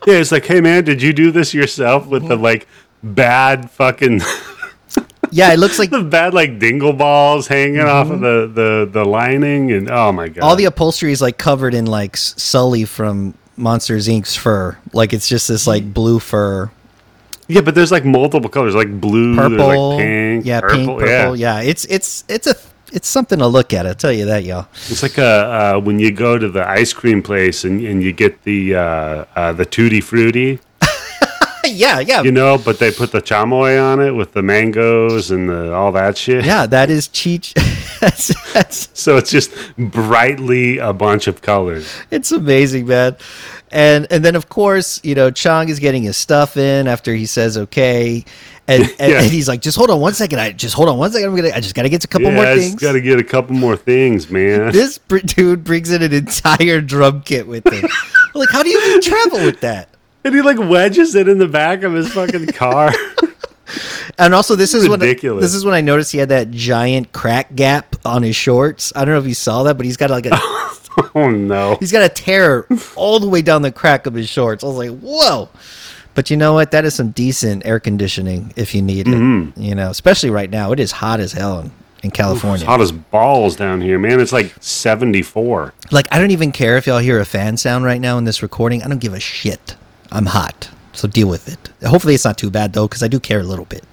yeah, 0.06 0.14
it's 0.14 0.32
like, 0.32 0.46
hey 0.46 0.60
man, 0.60 0.84
did 0.84 1.02
you 1.02 1.12
do 1.12 1.30
this 1.30 1.52
yourself 1.54 2.06
with 2.06 2.26
the 2.28 2.36
like 2.36 2.66
bad 3.02 3.70
fucking 3.70 4.20
yeah, 5.30 5.52
it 5.52 5.58
looks 5.58 5.78
like 5.78 5.90
the 5.90 6.02
bad 6.02 6.34
like 6.34 6.58
dingle 6.58 6.92
balls 6.92 7.46
hanging 7.46 7.80
off 7.80 8.10
of 8.10 8.20
mm-hmm. 8.20 8.54
the, 8.54 8.86
the 8.86 8.90
the 8.92 9.04
lining 9.04 9.72
and 9.72 9.90
oh 9.90 10.12
my 10.12 10.28
god. 10.28 10.42
all 10.42 10.56
the 10.56 10.64
upholstery 10.64 11.12
is 11.12 11.20
like 11.20 11.38
covered 11.38 11.74
in 11.74 11.86
like 11.86 12.16
Sully 12.16 12.84
from 12.84 13.34
Monsters 13.56 14.08
Inc.'s 14.08 14.36
fur. 14.36 14.76
Like 14.92 15.12
it's 15.12 15.28
just 15.28 15.48
this 15.48 15.66
like 15.66 15.82
mm. 15.82 15.94
blue 15.94 16.18
fur. 16.18 16.70
Yeah, 17.48 17.60
but 17.60 17.74
there's 17.74 17.92
like 17.92 18.04
multiple 18.04 18.50
colors, 18.50 18.74
like 18.74 19.00
blue, 19.00 19.36
purple, 19.36 19.66
like 19.66 19.98
pink, 20.00 20.46
yeah, 20.46 20.60
purple, 20.60 20.98
pink, 20.98 21.00
purple, 21.00 21.36
yeah. 21.36 21.60
It's 21.60 21.84
it's 21.84 22.24
it's 22.28 22.46
a 22.46 22.56
it's 22.92 23.08
something 23.08 23.38
to 23.38 23.46
look 23.46 23.72
at. 23.72 23.86
I'll 23.86 23.94
tell 23.94 24.12
you 24.12 24.24
that, 24.26 24.44
y'all. 24.44 24.68
It's 24.88 25.02
like 25.02 25.18
uh, 25.18 25.22
uh, 25.22 25.80
when 25.80 25.98
you 25.98 26.10
go 26.10 26.38
to 26.38 26.48
the 26.48 26.66
ice 26.68 26.92
cream 26.92 27.22
place 27.22 27.64
and, 27.64 27.80
and 27.82 28.02
you 28.02 28.12
get 28.12 28.42
the 28.44 28.74
uh, 28.74 29.24
uh, 29.36 29.52
the 29.52 29.64
tutti 29.64 30.00
frutti, 30.00 30.58
yeah, 31.64 32.00
yeah, 32.00 32.22
you 32.22 32.32
know, 32.32 32.58
but 32.58 32.78
they 32.78 32.90
put 32.90 33.12
the 33.12 33.20
chamoy 33.20 33.80
on 33.82 34.00
it 34.00 34.12
with 34.12 34.32
the 34.32 34.42
mangoes 34.42 35.30
and 35.30 35.48
the, 35.48 35.72
all 35.72 35.92
that 35.92 36.16
shit. 36.16 36.44
yeah. 36.44 36.66
That 36.66 36.90
is 36.90 37.08
Cheech. 37.08 37.54
that's, 38.00 38.52
that's 38.52 38.88
So 38.94 39.16
it's 39.16 39.30
just 39.30 39.52
brightly 39.76 40.78
a 40.78 40.92
bunch 40.92 41.26
of 41.26 41.42
colors. 41.42 41.92
it's 42.10 42.32
amazing, 42.32 42.86
man. 42.86 43.16
And 43.70 44.06
and 44.10 44.24
then 44.24 44.36
of 44.36 44.48
course, 44.48 45.00
you 45.04 45.14
know, 45.14 45.30
Chong 45.30 45.68
is 45.68 45.78
getting 45.80 46.02
his 46.04 46.16
stuff 46.16 46.56
in 46.56 46.86
after 46.86 47.14
he 47.14 47.26
says 47.26 47.58
okay, 47.58 48.24
and 48.68 48.82
and, 48.84 48.90
Yeah. 48.98 49.20
and 49.22 49.30
he's 49.30 49.48
like, 49.48 49.60
just 49.60 49.76
hold 49.76 49.90
on 49.90 50.00
one 50.00 50.14
second. 50.14 50.38
I 50.40 50.52
just 50.52 50.74
hold 50.74 50.88
on 50.88 50.98
one 50.98 51.10
second. 51.10 51.28
I'm 51.30 51.36
gonna. 51.36 51.50
I 51.54 51.60
just 51.60 51.74
gotta 51.74 51.88
get 51.88 52.04
a 52.04 52.08
couple 52.08 52.28
yeah, 52.28 52.34
more 52.36 52.46
I 52.46 52.56
things. 52.58 52.74
got 52.76 52.92
to 52.92 53.00
get 53.00 53.18
a 53.18 53.24
couple 53.24 53.56
more 53.56 53.76
things, 53.76 54.30
man. 54.30 54.70
this 54.72 54.98
br- 54.98 55.18
dude 55.18 55.64
brings 55.64 55.90
in 55.90 56.02
an 56.02 56.12
entire 56.12 56.80
drum 56.80 57.22
kit 57.22 57.46
with 57.48 57.66
him. 57.66 57.88
like, 58.34 58.50
how 58.50 58.62
do 58.62 58.68
you 58.70 58.80
even 58.88 59.00
travel 59.00 59.44
with 59.44 59.60
that? 59.60 59.88
and 60.24 60.34
he 60.34 60.42
like 60.42 60.58
wedges 60.58 61.14
it 61.14 61.28
in 61.28 61.38
the 61.38 61.46
back 61.48 61.82
of 61.84 61.92
his 61.92 62.12
fucking 62.12 62.46
car. 62.48 62.92
And 64.18 64.32
also, 64.32 64.54
this 64.56 64.74
is 64.74 64.88
when 64.88 65.00
Ridiculous. 65.00 65.42
this 65.42 65.54
is 65.54 65.64
when 65.64 65.74
I 65.74 65.80
noticed 65.80 66.10
he 66.12 66.18
had 66.18 66.28
that 66.30 66.50
giant 66.52 67.12
crack 67.12 67.54
gap 67.54 67.96
on 68.04 68.22
his 68.22 68.34
shorts. 68.36 68.92
I 68.96 69.04
don't 69.04 69.14
know 69.14 69.20
if 69.20 69.26
you 69.26 69.34
saw 69.34 69.64
that, 69.64 69.76
but 69.76 69.84
he's 69.86 69.96
got 69.96 70.10
like 70.10 70.26
a 70.26 70.36
oh 71.14 71.30
no. 71.30 71.76
he's 71.80 71.92
got 71.92 72.02
a 72.02 72.08
tear 72.08 72.66
all 72.94 73.20
the 73.20 73.28
way 73.28 73.42
down 73.42 73.62
the 73.62 73.72
crack 73.72 74.06
of 74.06 74.14
his 74.14 74.28
shorts. 74.28 74.62
I 74.64 74.66
was 74.66 74.76
like, 74.76 74.98
whoa. 75.00 75.48
But 76.14 76.30
you 76.30 76.36
know 76.38 76.54
what? 76.54 76.70
That 76.70 76.84
is 76.86 76.94
some 76.94 77.10
decent 77.10 77.66
air 77.66 77.78
conditioning 77.78 78.52
if 78.56 78.74
you 78.74 78.80
need 78.82 79.06
it. 79.06 79.10
Mm-hmm. 79.14 79.60
You 79.60 79.74
know, 79.74 79.90
especially 79.90 80.30
right 80.30 80.48
now. 80.48 80.72
It 80.72 80.80
is 80.80 80.90
hot 80.92 81.20
as 81.20 81.32
hell 81.32 81.58
in, 81.60 81.66
in 82.02 82.08
It's 82.08 82.16
California. 82.16 82.64
hot 82.64 82.80
as 82.80 82.90
balls 82.90 83.54
down 83.56 83.82
here, 83.82 83.98
man. 83.98 84.18
It's 84.20 84.32
like 84.32 84.54
74. 84.60 85.74
Like, 85.90 86.08
I 86.10 86.18
don't 86.18 86.30
even 86.30 86.52
care 86.52 86.78
if 86.78 86.86
y'all 86.86 87.00
hear 87.00 87.20
a 87.20 87.26
fan 87.26 87.58
sound 87.58 87.84
right 87.84 88.00
now 88.00 88.16
in 88.16 88.24
this 88.24 88.42
recording. 88.42 88.82
I 88.82 88.88
don't 88.88 88.98
give 89.00 89.12
a 89.12 89.20
shit. 89.20 89.76
I'm 90.10 90.24
hot. 90.26 90.70
So 90.94 91.06
deal 91.06 91.28
with 91.28 91.48
it. 91.52 91.86
Hopefully, 91.86 92.14
it's 92.14 92.24
not 92.24 92.38
too 92.38 92.50
bad, 92.50 92.72
though, 92.72 92.88
because 92.88 93.02
I 93.02 93.08
do 93.08 93.20
care 93.20 93.40
a 93.40 93.44
little 93.44 93.66
bit. 93.66 93.84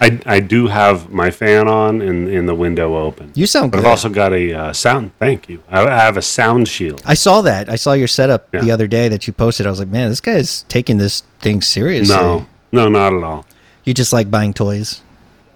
I, 0.00 0.20
I 0.26 0.40
do 0.40 0.68
have 0.68 1.10
my 1.10 1.30
fan 1.30 1.66
on 1.66 2.00
and, 2.00 2.28
and 2.28 2.48
the 2.48 2.54
window 2.54 2.96
open. 2.96 3.32
You 3.34 3.46
sound 3.46 3.72
But 3.72 3.78
good. 3.78 3.84
I've 3.86 3.90
also 3.90 4.08
got 4.08 4.32
a 4.32 4.52
uh, 4.52 4.72
sound. 4.72 5.10
Thank 5.18 5.48
you. 5.48 5.62
I, 5.68 5.80
I 5.86 5.96
have 5.96 6.16
a 6.16 6.22
sound 6.22 6.68
shield. 6.68 7.02
I 7.04 7.14
saw 7.14 7.40
that. 7.42 7.68
I 7.68 7.74
saw 7.76 7.94
your 7.94 8.06
setup 8.08 8.50
the 8.52 8.66
Yeah. 8.66 8.74
other 8.74 8.86
day 8.86 9.08
that 9.08 9.26
you 9.26 9.32
posted. 9.32 9.66
I 9.66 9.70
was 9.70 9.80
like, 9.80 9.88
man, 9.88 10.08
this 10.08 10.20
guy's 10.20 10.62
taking 10.64 10.98
this 10.98 11.22
thing 11.40 11.62
seriously. 11.62 12.14
No, 12.14 12.46
no, 12.70 12.88
not 12.88 13.12
at 13.12 13.22
all. 13.24 13.44
You 13.84 13.92
just 13.94 14.12
like 14.12 14.30
buying 14.30 14.54
toys. 14.54 15.00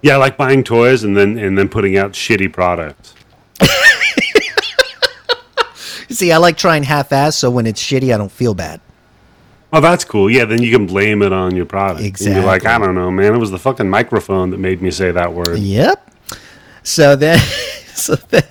Yeah, 0.01 0.15
I 0.15 0.17
like 0.17 0.35
buying 0.35 0.63
toys 0.65 1.03
and 1.05 1.15
then 1.15 1.37
and 1.37 1.57
then 1.57 1.69
putting 1.69 1.97
out 1.97 2.11
shitty 2.11 2.51
products. 2.51 3.13
See, 6.09 6.31
I 6.31 6.37
like 6.37 6.57
trying 6.57 6.83
half-ass, 6.83 7.37
so 7.37 7.49
when 7.49 7.65
it's 7.65 7.81
shitty, 7.81 8.13
I 8.13 8.17
don't 8.17 8.31
feel 8.31 8.53
bad. 8.53 8.81
Oh, 9.75 9.81
that's 9.81 10.05
cool. 10.05 10.29
Yeah, 10.29 10.45
then 10.45 10.61
you 10.61 10.71
can 10.71 10.85
blame 10.85 11.23
it 11.23 11.33
on 11.33 11.55
your 11.55 11.65
product. 11.65 12.21
And 12.21 12.35
you're 12.35 12.45
like, 12.45 12.63
I 12.67 12.77
don't 12.77 12.93
know, 12.93 13.09
man. 13.09 13.33
It 13.33 13.39
was 13.39 13.49
the 13.49 13.57
fucking 13.57 13.89
microphone 13.89 14.51
that 14.51 14.59
made 14.59 14.83
me 14.83 14.91
say 14.91 15.09
that 15.09 15.33
word. 15.33 15.57
Yep. 15.57 16.11
So 16.83 17.15
then, 17.15 17.39
so 17.87 18.13
then, 18.15 18.43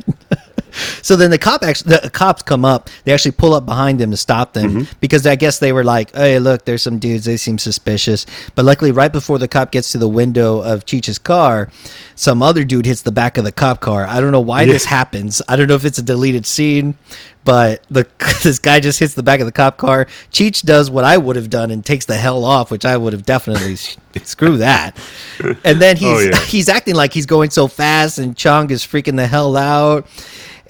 so 1.02 1.16
then 1.16 1.30
the 1.30 1.38
cop 1.38 1.62
actually, 1.62 1.96
the 1.96 2.10
cops 2.10 2.42
come 2.42 2.64
up. 2.64 2.88
They 3.04 3.12
actually 3.12 3.32
pull 3.32 3.54
up 3.54 3.66
behind 3.66 3.98
them 4.00 4.10
to 4.10 4.16
stop 4.16 4.52
them 4.52 4.62
Mm-hmm. 4.72 4.92
because 5.00 5.26
I 5.26 5.36
guess 5.36 5.58
they 5.58 5.72
were 5.72 5.84
like, 5.84 6.14
"Hey, 6.14 6.38
look, 6.38 6.64
there's 6.64 6.82
some 6.82 6.98
dudes. 6.98 7.24
They 7.24 7.36
seem 7.36 7.58
suspicious." 7.58 8.26
But 8.54 8.64
luckily, 8.64 8.92
right 8.92 9.12
before 9.12 9.38
the 9.38 9.48
cop 9.48 9.70
gets 9.72 9.92
to 9.92 9.98
the 9.98 10.08
window 10.08 10.60
of 10.60 10.84
Cheech's 10.86 11.18
car, 11.18 11.70
some 12.14 12.42
other 12.42 12.64
dude 12.64 12.86
hits 12.86 13.02
the 13.02 13.12
back 13.12 13.38
of 13.38 13.44
the 13.44 13.52
cop 13.52 13.80
car. 13.80 14.06
I 14.06 14.20
don't 14.20 14.32
know 14.32 14.40
why 14.40 14.64
this 14.64 14.84
happens. 14.84 15.42
I 15.48 15.56
don't 15.56 15.68
know 15.68 15.74
if 15.74 15.84
it's 15.84 15.98
a 15.98 16.02
deleted 16.02 16.46
scene, 16.46 16.96
but 17.44 17.82
the 17.90 18.06
this 18.42 18.58
guy 18.58 18.80
just 18.80 18.98
hits 19.00 19.14
the 19.14 19.22
back 19.22 19.40
of 19.40 19.46
the 19.46 19.52
cop 19.52 19.76
car. 19.76 20.06
Cheech 20.30 20.62
does 20.62 20.90
what 20.90 21.04
I 21.04 21.16
would 21.18 21.36
have 21.36 21.50
done 21.50 21.70
and 21.70 21.84
takes 21.84 22.06
the 22.06 22.16
hell 22.16 22.44
off, 22.44 22.70
which 22.70 22.84
I 22.84 22.96
would 22.96 23.12
have 23.12 23.24
definitely 23.24 23.76
screw 24.24 24.58
that. 24.58 24.96
And 25.64 25.80
then 25.80 25.96
he's 25.96 26.08
Oh, 26.08 26.20
yeah. 26.20 26.38
he's 26.46 26.68
acting 26.68 26.94
like 26.94 27.12
he's 27.12 27.26
going 27.26 27.50
so 27.50 27.66
fast, 27.66 28.18
and 28.18 28.36
Chong 28.36 28.70
is 28.70 28.82
freaking 28.86 29.16
the 29.16 29.26
hell 29.26 29.56
out. 29.56 30.06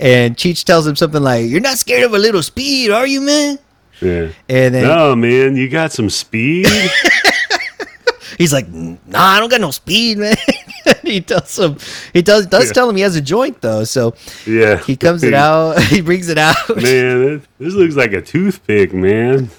And 0.03 0.37
Cheech 0.37 0.65
tells 0.65 0.85
him 0.87 0.97
something 0.97 1.23
like, 1.23 1.49
"You're 1.49 1.61
not 1.61 1.79
scared 1.79 2.03
of 2.03 2.13
a 2.13 2.19
little 2.19 2.43
speed, 2.43 2.91
are 2.91 3.07
you, 3.07 3.21
man?" 3.21 3.59
Yeah. 4.01 4.29
And 4.49 4.75
then 4.75 4.83
No, 4.83 5.15
man, 5.15 5.55
you 5.55 5.69
got 5.69 5.93
some 5.93 6.11
speed. 6.11 6.67
he's 8.39 8.53
like, 8.53 8.67
"Nah, 8.69 8.99
I 9.15 9.39
don't 9.39 9.49
got 9.49 9.61
no 9.61 9.71
speed, 9.71 10.19
man." 10.19 10.37
he 11.05 11.21
tells 11.21 11.57
him 11.57 11.77
he 12.13 12.21
does 12.21 12.47
does 12.47 12.67
Yeah. 12.67 12.73
tell 12.73 12.91
him 12.91 12.97
he 12.97 13.03
has 13.03 13.15
a 13.15 13.21
joint 13.21 13.61
though, 13.61 13.85
so 13.85 14.15
yeah. 14.45 14.79
he 14.79 14.97
comes 14.97 15.23
it 15.23 15.35
out. 15.47 15.81
He 15.85 16.01
brings 16.01 16.29
it 16.29 16.37
out. 16.39 16.57
Man, 16.69 17.43
this 17.61 17.75
looks 17.75 17.95
like 17.95 18.13
a 18.13 18.21
toothpick, 18.21 18.93
man. 18.93 19.51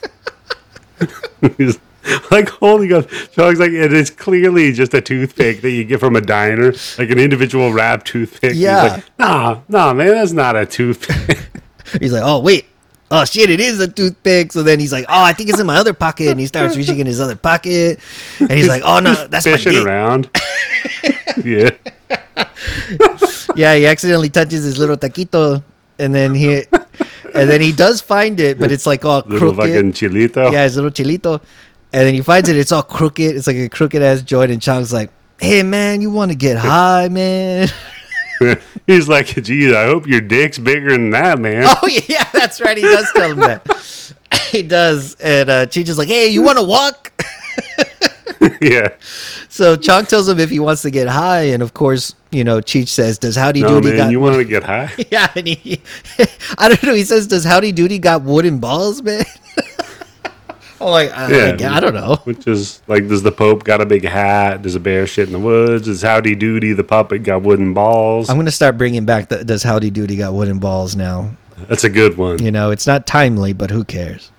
He's 2.05 2.19
like 2.31 2.49
holding 2.49 2.93
up. 2.93 3.07
Chong's 3.31 3.59
like, 3.59 3.71
and 3.71 3.93
it's 3.93 4.09
clearly 4.09 4.71
just 4.73 4.93
a 4.93 5.01
toothpick 5.01 5.61
that 5.61 5.71
you 5.71 5.83
get 5.85 5.99
from 5.99 6.15
a 6.15 6.21
diner, 6.21 6.73
like 6.97 7.09
an 7.09 7.19
individual 7.19 7.71
wrap 7.73 8.03
toothpick. 8.05 8.51
He's 8.51 8.61
Yeah. 8.61 8.83
like, 8.83 9.03
nah, 9.19 9.59
nah, 9.69 9.93
man, 9.93 10.09
that's 10.09 10.31
not 10.33 10.55
a 10.55 10.65
toothpick. 10.65 11.39
He's 11.99 12.11
like, 12.13 12.23
"Oh 12.25 12.39
wait." 12.39 12.65
Oh 13.11 13.25
shit! 13.25 13.49
It 13.51 13.59
is 13.59 13.79
a 13.79 13.87
toothpick. 13.87 14.51
So 14.51 14.63
then 14.63 14.79
he's 14.79 14.91
like, 14.91 15.05
"Oh, 15.07 15.23
I 15.23 15.33
think 15.33 15.49
it's 15.49 15.59
in 15.59 15.67
my 15.67 15.75
other 15.77 15.93
pocket," 15.93 16.29
and 16.29 16.39
he 16.39 16.47
starts 16.47 16.75
reaching 16.75 16.97
in 16.99 17.05
his 17.05 17.19
other 17.19 17.35
pocket, 17.35 17.99
and 18.39 18.49
he's 18.51 18.67
like, 18.67 18.81
"Oh 18.85 18.99
no, 18.99 19.13
that's 19.27 19.45
my 19.45 19.51
fishing 19.51 19.73
dick." 19.73 19.85
around. 19.85 20.29
yeah. 21.45 21.69
Yeah, 23.55 23.75
he 23.75 23.85
accidentally 23.85 24.29
touches 24.29 24.63
his 24.63 24.79
little 24.79 24.97
taquito, 24.97 25.61
and 25.99 26.15
then 26.15 26.33
he, 26.33 26.63
and 27.35 27.49
then 27.49 27.61
he 27.61 27.71
does 27.71 28.01
find 28.01 28.39
it, 28.39 28.57
but 28.57 28.71
it's 28.71 28.87
like 28.87 29.05
all 29.05 29.21
Little 29.27 29.53
crooked. 29.53 29.73
fucking 29.73 29.91
chilito. 29.93 30.51
Yeah, 30.51 30.63
his 30.63 30.75
little 30.75 30.89
chilito, 30.91 31.39
and 31.93 32.07
then 32.07 32.13
he 32.13 32.21
finds 32.21 32.49
it. 32.49 32.57
It's 32.57 32.71
all 32.71 32.83
crooked. 32.83 33.35
It's 33.35 33.47
like 33.47 33.55
a 33.55 33.69
crooked 33.69 34.01
ass 34.01 34.21
joint, 34.21 34.51
and 34.51 34.61
Chong's 34.61 34.91
like, 34.91 35.11
"Hey 35.39 35.63
man, 35.63 36.01
you 36.01 36.11
want 36.11 36.31
to 36.31 36.37
get 36.37 36.57
high, 36.57 37.07
man?" 37.09 37.69
He's 38.87 39.07
like, 39.07 39.27
geez, 39.27 39.73
I 39.73 39.85
hope 39.85 40.07
your 40.07 40.21
dick's 40.21 40.57
bigger 40.57 40.91
than 40.91 41.11
that, 41.11 41.39
man. 41.39 41.65
oh 41.67 41.87
yeah, 42.07 42.27
that's 42.31 42.61
right. 42.61 42.77
He 42.77 42.83
does 42.83 43.11
tell 43.13 43.31
him 43.31 43.39
that. 43.39 44.15
he 44.51 44.63
does, 44.63 45.15
and 45.15 45.49
uh, 45.49 45.65
Cheech 45.67 45.89
is 45.89 45.97
like, 45.97 46.07
"Hey, 46.07 46.27
you 46.27 46.41
want 46.41 46.57
to 46.57 46.63
walk?" 46.63 47.11
yeah. 48.61 48.89
So 49.49 49.75
Chong 49.75 50.05
tells 50.05 50.27
him 50.27 50.39
if 50.39 50.49
he 50.49 50.59
wants 50.59 50.81
to 50.81 50.91
get 50.91 51.07
high, 51.07 51.43
and 51.43 51.61
of 51.61 51.73
course, 51.73 52.15
you 52.31 52.43
know, 52.43 52.59
Cheech 52.59 52.89
says, 52.89 53.17
"Does 53.17 53.35
Howdy 53.35 53.61
No, 53.61 53.79
Doody 53.79 53.89
man, 53.89 53.97
got?" 53.97 54.11
you 54.11 54.19
want 54.19 54.35
to 54.35 54.45
get 54.45 54.63
high? 54.63 54.91
yeah, 55.11 55.31
and 55.35 55.47
he, 55.47 55.81
I 56.57 56.69
don't 56.69 56.83
know. 56.83 56.93
He 56.93 57.03
says, 57.03 57.27
"Does 57.27 57.45
Howdy 57.45 57.71
Doody 57.71 57.99
got 57.99 58.23
wooden 58.23 58.59
balls, 58.59 59.01
man?" 59.01 59.25
Like, 60.89 61.11
I, 61.11 61.55
Yeah. 61.55 61.73
I, 61.75 61.79
don't 61.79 61.93
know. 61.93 62.17
Which 62.23 62.47
is 62.47 62.81
like, 62.87 63.07
does 63.07 63.23
the 63.23 63.31
Pope 63.31 63.63
got 63.63 63.81
a 63.81 63.85
big 63.85 64.03
hat? 64.03 64.61
Does 64.61 64.75
a 64.75 64.79
bear 64.79 65.07
shit 65.07 65.27
in 65.27 65.33
the 65.33 65.39
woods? 65.39 65.87
Is 65.87 66.01
Howdy 66.01 66.35
Doody 66.35 66.73
the 66.73 66.83
puppet 66.83 67.23
got 67.23 67.41
wooden 67.43 67.73
balls? 67.73 68.29
I'm 68.29 68.37
gonna 68.37 68.51
start 68.51 68.77
bringing 68.77 69.05
back 69.05 69.29
the 69.29 69.43
"Does 69.43 69.63
Howdy 69.63 69.91
Doody 69.91 70.17
got 70.17 70.33
wooden 70.33 70.59
balls?" 70.59 70.95
now. 70.95 71.31
That's 71.67 71.83
a 71.83 71.89
good 71.89 72.17
one. 72.17 72.43
You 72.43 72.51
know, 72.51 72.71
it's 72.71 72.87
not 72.87 73.07
timely, 73.07 73.53
but 73.53 73.71
who 73.71 73.83
cares? 73.83 74.31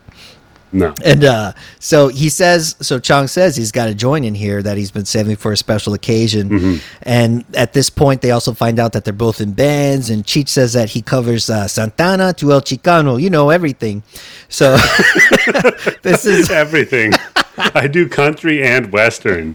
No. 0.75 0.93
And 1.05 1.23
uh, 1.25 1.53
so 1.79 2.09
he 2.09 2.29
says, 2.29 2.75
so 2.81 2.99
Chong 2.99 3.29
says 3.29 3.55
he's 3.57 3.71
got 3.71 3.89
a 3.89 3.95
joint 3.95 4.25
in 4.25 4.35
here 4.35 4.61
that 4.61 4.77
he's 4.77 4.91
been 4.91 5.05
saving 5.05 5.37
for 5.37 5.53
a 5.53 5.57
special 5.57 5.95
occasion. 5.95 6.49
Mm-hmm. 6.51 6.77
And 7.03 7.45
at 7.55 7.73
this 7.73 7.89
point, 7.89 8.23
they 8.23 8.33
also 8.33 8.53
find 8.53 8.81
out 8.81 8.93
that 8.93 9.05
they're 9.05 9.13
both 9.13 9.41
in 9.41 9.53
bands. 9.53 10.11
And 10.11 10.25
Cheech 10.25 10.49
says 10.49 10.73
that 10.73 10.91
he 10.91 11.01
covers 11.01 11.49
uh, 11.49 11.69
Santana 11.69 12.33
to 12.35 12.51
El 12.53 12.61
Chicano, 12.61 13.21
you 13.23 13.31
know, 13.31 13.51
everything. 13.51 14.03
So 14.49 14.77
this 16.03 16.25
is 16.27 16.51
Everything. 16.65 17.13
I 17.57 17.87
do 17.87 18.09
country 18.09 18.63
and 18.65 18.91
western. 18.93 19.55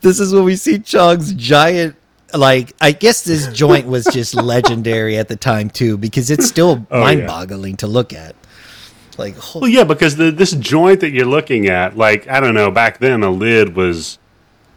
this 0.00 0.18
is 0.20 0.34
when 0.34 0.44
we 0.44 0.56
see 0.56 0.78
Chong's 0.80 1.32
giant. 1.34 1.94
Like, 2.32 2.72
I 2.80 2.92
guess 2.92 3.22
this 3.22 3.48
joint 3.48 3.88
was 3.88 4.04
just 4.04 4.34
legendary 4.54 5.16
at 5.18 5.26
the 5.28 5.34
time 5.36 5.68
too, 5.68 5.96
because 5.96 6.30
it's 6.30 6.46
still 6.46 6.86
Oh, 6.90 7.00
mind-boggling 7.00 7.76
to 7.78 7.86
look 7.88 8.12
at. 8.12 8.36
Like, 9.18 9.34
Well, 9.54 9.68
yeah, 9.68 9.84
because 9.84 10.16
the, 10.16 10.30
this 10.30 10.52
joint 10.52 11.00
that 11.00 11.10
you're 11.10 11.26
looking 11.26 11.66
at, 11.68 11.96
like, 11.96 12.26
I 12.28 12.40
don't 12.40 12.54
know, 12.54 12.70
back 12.70 12.98
then 12.98 13.22
a 13.22 13.30
lid 13.30 13.74
was 13.76 14.18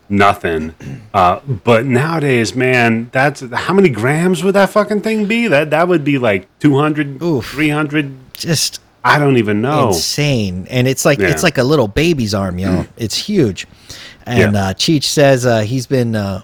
nothing. 0.09 0.73
Uh, 1.13 1.39
but 1.63 1.85
nowadays, 1.85 2.55
man, 2.55 3.07
that's 3.11 3.41
how 3.53 3.71
many 3.71 3.87
grams 3.87 4.43
would 4.43 4.55
that 4.55 4.71
fucking 4.71 5.01
thing 5.01 5.27
be? 5.27 5.47
That 5.47 5.69
that 5.69 5.87
would 5.87 6.03
be 6.03 6.17
like 6.17 6.47
200, 6.57 7.21
Oof. 7.21 7.45
300. 7.51 8.33
just 8.33 8.81
I 9.05 9.19
don't 9.19 9.37
even 9.37 9.61
know. 9.61 9.89
insane 9.89 10.65
and 10.71 10.87
it's 10.87 11.05
like 11.05 11.19
Yeah. 11.19 11.27
it's 11.27 11.43
like 11.43 11.59
a 11.59 11.63
little 11.63 11.87
baby's 11.87 12.33
arm 12.33 12.57
y'all 12.57 12.87
it's 12.97 13.15
huge 13.15 13.67
and 14.25 14.53
Yeah. 14.55 14.69
uh 14.69 14.73
cheech 14.73 15.03
says 15.03 15.45
uh 15.45 15.59
he's 15.59 15.85
been 15.85 16.15
uh 16.15 16.41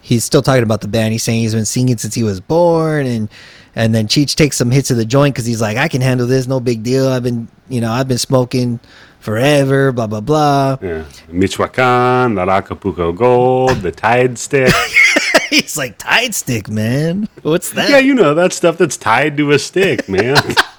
he's 0.00 0.24
still 0.24 0.42
talking 0.42 0.62
about 0.62 0.80
the 0.80 0.88
band 0.88 1.12
he's 1.12 1.22
saying 1.22 1.40
he's 1.40 1.54
been 1.54 1.64
singing 1.64 1.96
since 1.98 2.14
he 2.14 2.22
was 2.22 2.40
born 2.40 3.06
and 3.06 3.28
and 3.76 3.94
then 3.94 4.06
cheech 4.08 4.34
takes 4.34 4.56
some 4.56 4.70
hits 4.70 4.90
of 4.90 4.96
the 4.96 5.04
joint 5.04 5.34
because 5.34 5.46
he's 5.46 5.60
like 5.60 5.76
i 5.76 5.88
can 5.88 6.00
handle 6.00 6.26
this 6.26 6.46
no 6.46 6.58
big 6.60 6.82
deal 6.82 7.08
i've 7.08 7.22
been 7.22 7.46
you 7.68 7.80
know 7.80 7.90
i've 7.92 8.08
been 8.08 8.18
smoking 8.18 8.80
forever 9.20 9.92
blah 9.92 10.06
blah 10.06 10.20
blah 10.20 10.76
Yeah. 10.80 11.04
Michoacan, 11.28 12.34
the 12.36 12.42
Acapulco 12.48 13.12
Gold, 13.12 13.76
the 13.82 13.92
Thai 13.92 14.32
Stick. 14.34 14.72
he's 15.50 15.76
like 15.76 15.98
Thai 15.98 16.30
stick 16.30 16.68
man 16.70 17.28
what's 17.42 17.70
that 17.72 17.90
yeah, 17.90 17.98
you 17.98 18.14
know, 18.14 18.34
that 18.34 18.52
stuff 18.52 18.78
that's 18.78 18.96
tied 18.96 19.36
to 19.36 19.50
a 19.52 19.58
stick, 19.58 20.08
man. 20.08 20.36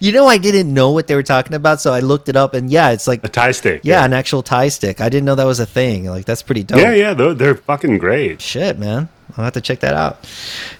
you 0.00 0.12
know 0.12 0.26
i 0.26 0.38
didn't 0.38 0.72
know 0.72 0.90
what 0.90 1.06
they 1.06 1.14
were 1.14 1.22
talking 1.22 1.54
about 1.54 1.80
so 1.80 1.92
i 1.92 2.00
looked 2.00 2.28
it 2.28 2.36
up 2.36 2.54
and 2.54 2.70
yeah 2.70 2.90
it's 2.90 3.06
like 3.06 3.22
a 3.22 3.28
Thai 3.28 3.52
stick. 3.52 3.82
yeah 3.84 4.04
an 4.04 4.12
actual 4.12 4.42
Thai 4.42 4.68
stick 4.68 5.00
i 5.00 5.08
didn't 5.08 5.24
know 5.24 5.34
that 5.34 5.44
was 5.44 5.60
a 5.60 5.66
thing 5.66 6.06
like 6.06 6.24
that's 6.24 6.42
pretty 6.42 6.62
dope 6.64 6.78
Yeah, 6.78 6.94
yeah, 6.94 7.14
they're, 7.14 7.34
they're 7.34 7.54
fucking 7.54 7.98
great. 7.98 8.40
Shit, 8.40 8.78
man. 8.78 9.08
I'll 9.36 9.44
have 9.44 9.52
to 9.54 9.60
check 9.60 9.80
that 9.80 9.94
out. 9.94 10.24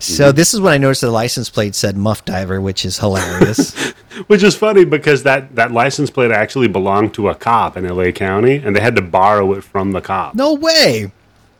So 0.00 0.28
mm-hmm. 0.28 0.36
this 0.36 0.54
is 0.54 0.60
when 0.60 0.72
I 0.72 0.78
noticed 0.78 1.02
the 1.02 1.10
license 1.10 1.48
plate 1.48 1.74
said 1.74 1.96
Muff 1.96 2.24
Diver, 2.24 2.60
which 2.60 2.84
is 2.84 2.98
hilarious. 2.98 3.92
Which 4.26 4.42
is 4.42 4.56
funny 4.56 4.84
because 4.84 5.22
that, 5.22 5.54
that 5.54 5.70
license 5.70 6.10
plate 6.10 6.32
actually 6.32 6.66
belonged 6.66 7.14
to 7.14 7.28
a 7.28 7.34
cop 7.34 7.76
in 7.76 7.88
LA 7.88 8.10
County 8.10 8.56
and 8.56 8.74
they 8.74 8.80
had 8.80 8.96
to 8.96 9.02
borrow 9.02 9.52
it 9.52 9.62
from 9.62 9.92
the 9.92 10.00
cop. 10.00 10.34
no 10.34 10.54
way. 10.54 11.12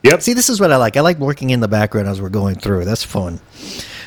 Yep. 0.02 0.22
See, 0.22 0.32
this 0.32 0.50
is 0.50 0.60
what 0.60 0.72
I 0.72 0.76
like. 0.76 0.96
I 0.96 1.00
like 1.00 1.18
working 1.18 1.50
in 1.50 1.60
the 1.60 1.68
background 1.68 2.08
as 2.08 2.20
we're 2.20 2.28
going 2.28 2.56
through. 2.56 2.84
That's 2.84 3.04
fun. 3.04 3.38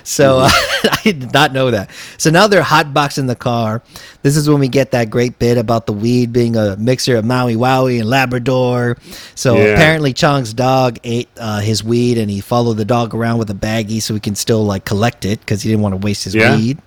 So 0.03 0.39
Mm-hmm. 0.47 0.87
I 1.07 1.11
did 1.11 1.33
not 1.33 1.53
know 1.53 1.71
that. 1.71 1.89
So 2.17 2.29
now 2.29 2.47
they're 2.47 2.61
hotboxing 2.61 3.27
the 3.27 3.35
car. 3.35 3.81
This 4.21 4.35
is 4.37 4.49
when 4.49 4.59
we 4.59 4.67
get 4.67 4.91
that 4.91 5.09
great 5.09 5.39
bit 5.39 5.57
about 5.57 5.85
the 5.85 5.93
weed 5.93 6.31
being 6.33 6.55
a 6.55 6.75
mixture 6.77 7.15
of 7.17 7.25
Maui 7.25 7.55
Wowie 7.55 7.99
and 7.99 8.09
Labrador. 8.09 8.97
So 9.35 9.55
Yeah. 9.57 9.63
apparently 9.73 10.13
Chong's 10.13 10.53
dog 10.53 10.97
ate 11.03 11.29
uh, 11.37 11.59
his 11.61 11.83
weed 11.83 12.17
and 12.17 12.29
he 12.29 12.41
followed 12.41 12.75
the 12.75 12.85
dog 12.85 13.13
around 13.15 13.37
with 13.37 13.49
a 13.49 13.53
baggie 13.53 14.01
so 14.01 14.13
he 14.13 14.19
can 14.19 14.35
still 14.35 14.63
like 14.65 14.83
collect 14.85 15.23
it 15.25 15.39
because 15.39 15.61
he 15.61 15.69
didn't 15.69 15.81
want 15.83 15.93
to 15.93 15.97
waste 16.05 16.23
his 16.25 16.35
Yeah. 16.35 16.55
weed. 16.57 16.79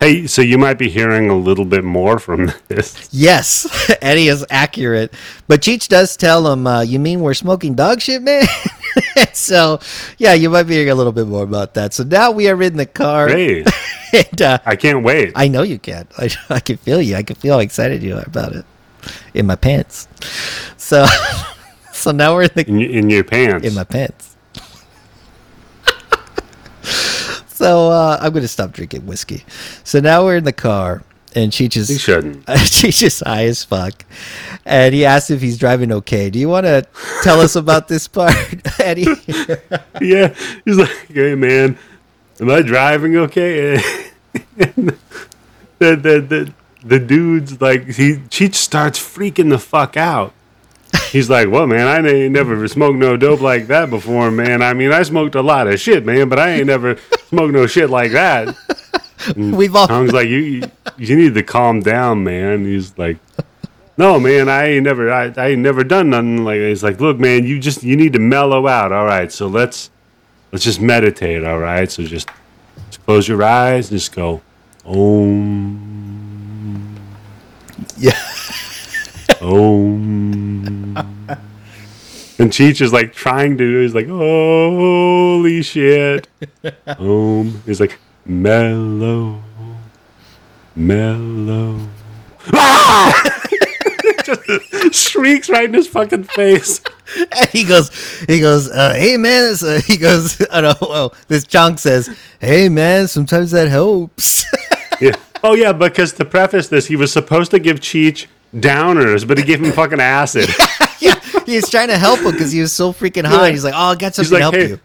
Hey, 0.00 0.26
so 0.26 0.42
you 0.42 0.58
might 0.58 0.74
be 0.78 0.90
hearing 0.90 1.30
a 1.30 1.36
little 1.36 1.64
bit 1.64 1.82
more 1.84 2.18
from 2.18 2.52
this. 2.68 3.08
Yes, 3.12 3.66
Eddie 4.02 4.28
is 4.28 4.44
accurate. 4.50 5.14
But 5.48 5.62
Cheech 5.62 5.88
does 5.88 6.16
tell 6.16 6.50
him, 6.52 6.66
uh, 6.66 6.82
You 6.82 6.98
mean 6.98 7.20
we're 7.20 7.34
smoking 7.34 7.74
dog 7.74 8.00
shit, 8.00 8.20
man? 8.22 8.44
so, 9.32 9.80
yeah, 10.18 10.34
you 10.34 10.50
might 10.50 10.64
be 10.64 10.74
hearing 10.74 10.90
a 10.90 10.94
little 10.94 11.12
bit 11.12 11.26
more 11.26 11.42
about 11.44 11.74
that. 11.74 11.94
So 11.94 12.04
now 12.04 12.30
we 12.32 12.48
are 12.48 12.60
in 12.62 12.76
the 12.76 12.86
car. 12.86 13.28
Hey, 13.28 13.64
And, 14.12 14.42
uh, 14.42 14.58
I 14.64 14.76
can't 14.76 15.02
wait. 15.02 15.32
I 15.34 15.48
know 15.48 15.62
you 15.62 15.78
can. 15.78 16.06
I, 16.18 16.30
I 16.48 16.60
can 16.60 16.76
feel 16.76 17.00
you. 17.02 17.16
I 17.16 17.24
can 17.24 17.34
feel 17.36 17.54
how 17.54 17.60
excited 17.60 18.00
you 18.02 18.16
are 18.16 18.24
about 18.24 18.52
it 18.52 18.64
in 19.34 19.46
my 19.46 19.56
pants. 19.56 20.06
So, 20.76 21.04
so 21.92 22.12
now 22.12 22.34
we're 22.34 22.44
in 22.44 22.50
the 22.54 22.68
in, 22.68 22.80
in 22.80 23.10
your 23.10 23.24
pants. 23.24 23.66
in 23.66 23.74
my 23.74 23.82
pants. 23.84 24.33
So 27.54 27.88
uh, 27.90 28.18
I'm 28.20 28.32
gonna 28.32 28.48
stop 28.48 28.72
drinking 28.72 29.06
whiskey. 29.06 29.44
So 29.84 30.00
now 30.00 30.24
we're 30.24 30.36
in 30.36 30.44
the 30.44 30.52
car, 30.52 31.04
and 31.34 31.52
Cheech 31.52 31.76
you 31.76 31.82
is 31.82 32.00
shouldn't. 32.00 32.44
Cheech 32.46 33.02
is 33.02 33.20
high 33.20 33.44
as 33.44 33.62
fuck, 33.62 34.04
and 34.66 34.92
he 34.92 35.04
asks 35.04 35.30
if 35.30 35.40
he's 35.40 35.56
driving 35.56 35.92
okay. 35.92 36.30
Do 36.30 36.38
you 36.38 36.48
want 36.48 36.66
to 36.66 36.84
tell 37.22 37.40
us 37.40 37.54
about 37.54 37.86
this 37.86 38.08
part, 38.08 38.34
Eddie? 38.80 39.06
yeah, 40.00 40.34
he's 40.64 40.78
like, 40.78 41.06
"Hey 41.08 41.36
man, 41.36 41.78
am 42.40 42.50
I 42.50 42.62
driving 42.62 43.16
okay?" 43.16 43.76
And 44.58 44.98
the 45.78 45.96
the 45.96 46.20
the 46.20 46.52
the 46.84 46.98
dude's 46.98 47.60
like, 47.60 47.86
he 47.86 48.16
Cheech 48.28 48.56
starts 48.56 48.98
freaking 48.98 49.50
the 49.50 49.58
fuck 49.58 49.96
out. 49.96 50.32
He's 51.14 51.30
like, 51.30 51.48
"Well, 51.48 51.68
man, 51.68 51.86
I 51.86 52.04
ain't 52.04 52.32
never 52.32 52.66
smoked 52.66 52.98
no 52.98 53.16
dope 53.16 53.40
like 53.40 53.68
that 53.68 53.88
before, 53.88 54.32
man. 54.32 54.62
I 54.62 54.74
mean, 54.74 54.90
I 54.90 55.04
smoked 55.04 55.36
a 55.36 55.42
lot 55.42 55.68
of 55.68 55.78
shit, 55.78 56.04
man, 56.04 56.28
but 56.28 56.40
I 56.40 56.50
ain't 56.50 56.66
never 56.66 56.96
smoked 57.28 57.52
no 57.52 57.68
shit 57.68 57.88
like 57.88 58.10
that." 58.10 58.56
We've 59.36 59.76
all 59.76 59.86
Tom's 59.86 60.10
like, 60.10 60.26
"You 60.26 60.38
you, 60.38 60.62
you 60.98 61.14
need 61.14 61.34
to 61.34 61.44
calm 61.44 61.78
down, 61.80 62.24
man." 62.24 62.64
He's 62.64 62.98
like. 62.98 63.18
No 63.96 64.18
man, 64.18 64.48
I 64.48 64.70
ain't 64.70 64.82
never, 64.82 65.12
I, 65.12 65.32
I 65.36 65.50
ain't 65.50 65.60
never 65.60 65.84
done 65.84 66.10
nothing 66.10 66.42
like. 66.42 66.58
That. 66.58 66.66
He's 66.66 66.82
like, 66.82 67.00
look, 67.00 67.20
man, 67.20 67.46
you 67.46 67.60
just, 67.60 67.84
you 67.84 67.94
need 67.96 68.14
to 68.14 68.18
mellow 68.18 68.66
out. 68.66 68.90
All 68.90 69.04
right, 69.04 69.30
so 69.30 69.46
let's, 69.46 69.88
let's 70.50 70.64
just 70.64 70.80
meditate. 70.80 71.44
All 71.44 71.60
right, 71.60 71.88
so 71.88 72.02
just, 72.02 72.28
just 72.88 73.04
close 73.04 73.28
your 73.28 73.40
eyes, 73.44 73.92
and 73.92 74.00
just 74.00 74.12
go, 74.12 74.42
Om, 74.84 75.78
yeah. 77.96 78.18
Om. 79.44 80.96
And 82.36 82.50
Cheech 82.50 82.80
is 82.80 82.92
like 82.92 83.12
trying 83.12 83.58
to. 83.58 83.80
He's 83.80 83.94
like, 83.94 84.08
holy 84.08 85.62
shit. 85.62 86.26
Om. 86.98 87.62
He's 87.66 87.80
like, 87.80 87.98
mellow, 88.24 89.42
mellow. 90.74 91.78
Ah! 92.52 93.40
Just 94.24 94.94
shrieks 94.94 95.50
right 95.50 95.66
in 95.66 95.74
his 95.74 95.86
fucking 95.86 96.24
face. 96.24 96.80
And 97.36 97.48
he 97.50 97.64
goes, 97.64 97.90
he 98.26 98.40
goes, 98.40 98.70
uh, 98.70 98.94
hey 98.94 99.18
man, 99.18 99.52
it's, 99.52 99.62
uh, 99.62 99.80
he 99.84 99.98
goes, 99.98 100.40
I 100.50 100.62
don't 100.62 100.80
know, 100.80 100.88
well, 100.88 101.14
this 101.28 101.46
Chong 101.46 101.76
says, 101.76 102.14
hey 102.40 102.70
man, 102.70 103.08
sometimes 103.08 103.50
that 103.50 103.68
helps. 103.68 104.44
Yeah. 105.00 105.16
Oh 105.42 105.54
yeah, 105.54 105.72
because 105.72 106.12
to 106.14 106.24
preface 106.24 106.68
this, 106.68 106.86
he 106.86 106.94
was 106.94 107.12
supposed 107.12 107.50
to 107.50 107.58
give 107.58 107.80
Cheech 107.80 108.26
downers, 108.54 109.26
but 109.26 109.38
he 109.38 109.44
gave 109.44 109.62
him 109.62 109.72
fucking 109.72 110.00
acid. 110.00 110.48
yeah, 111.00 111.18
he's 111.44 111.68
trying 111.68 111.88
to 111.88 111.98
help 111.98 112.20
him 112.20 112.32
because 112.32 112.52
he 112.52 112.60
was 112.60 112.72
so 112.72 112.92
freaking 112.92 113.26
high. 113.26 113.46
Yeah. 113.46 113.52
He's 113.52 113.64
like, 113.64 113.74
oh, 113.74 113.90
I 113.90 113.94
got 113.96 114.14
something 114.14 114.32
like, 114.32 114.38
to 114.40 114.42
help 114.42 114.54
hey, 114.54 114.68
you. 114.68 114.80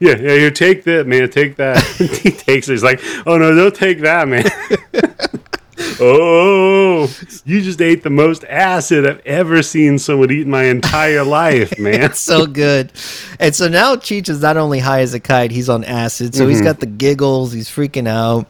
Yeah, 0.00 0.16
yeah, 0.16 0.38
here, 0.38 0.50
take 0.52 0.84
that, 0.84 1.06
man, 1.08 1.28
take 1.28 1.56
that. 1.56 1.82
he 2.22 2.30
takes 2.30 2.68
it. 2.68 2.72
He's 2.72 2.84
like, 2.84 3.00
oh 3.26 3.36
no, 3.36 3.54
don't 3.54 3.74
take 3.74 4.00
that, 4.00 4.28
man. 4.28 4.44
oh, 6.00 7.12
you 7.44 7.60
just 7.60 7.80
ate 7.80 8.04
the 8.04 8.10
most 8.10 8.44
acid 8.44 9.06
I've 9.06 9.24
ever 9.26 9.60
seen 9.62 9.98
someone 9.98 10.30
eat 10.30 10.42
in 10.42 10.50
my 10.50 10.64
entire 10.64 11.24
life, 11.24 11.76
man. 11.80 12.02
It's 12.02 12.20
so 12.20 12.46
good. 12.46 12.92
And 13.40 13.54
so 13.54 13.66
now 13.68 13.96
Cheech 13.96 14.28
is 14.28 14.40
not 14.40 14.56
only 14.56 14.78
high 14.78 15.00
as 15.00 15.14
a 15.14 15.20
kite, 15.20 15.50
he's 15.50 15.68
on 15.68 15.82
acid. 15.82 16.34
So 16.34 16.46
he's 16.46 16.62
got 16.62 16.78
the 16.78 16.86
giggles. 16.86 17.52
He's 17.52 17.68
freaking 17.68 18.06
out. 18.08 18.46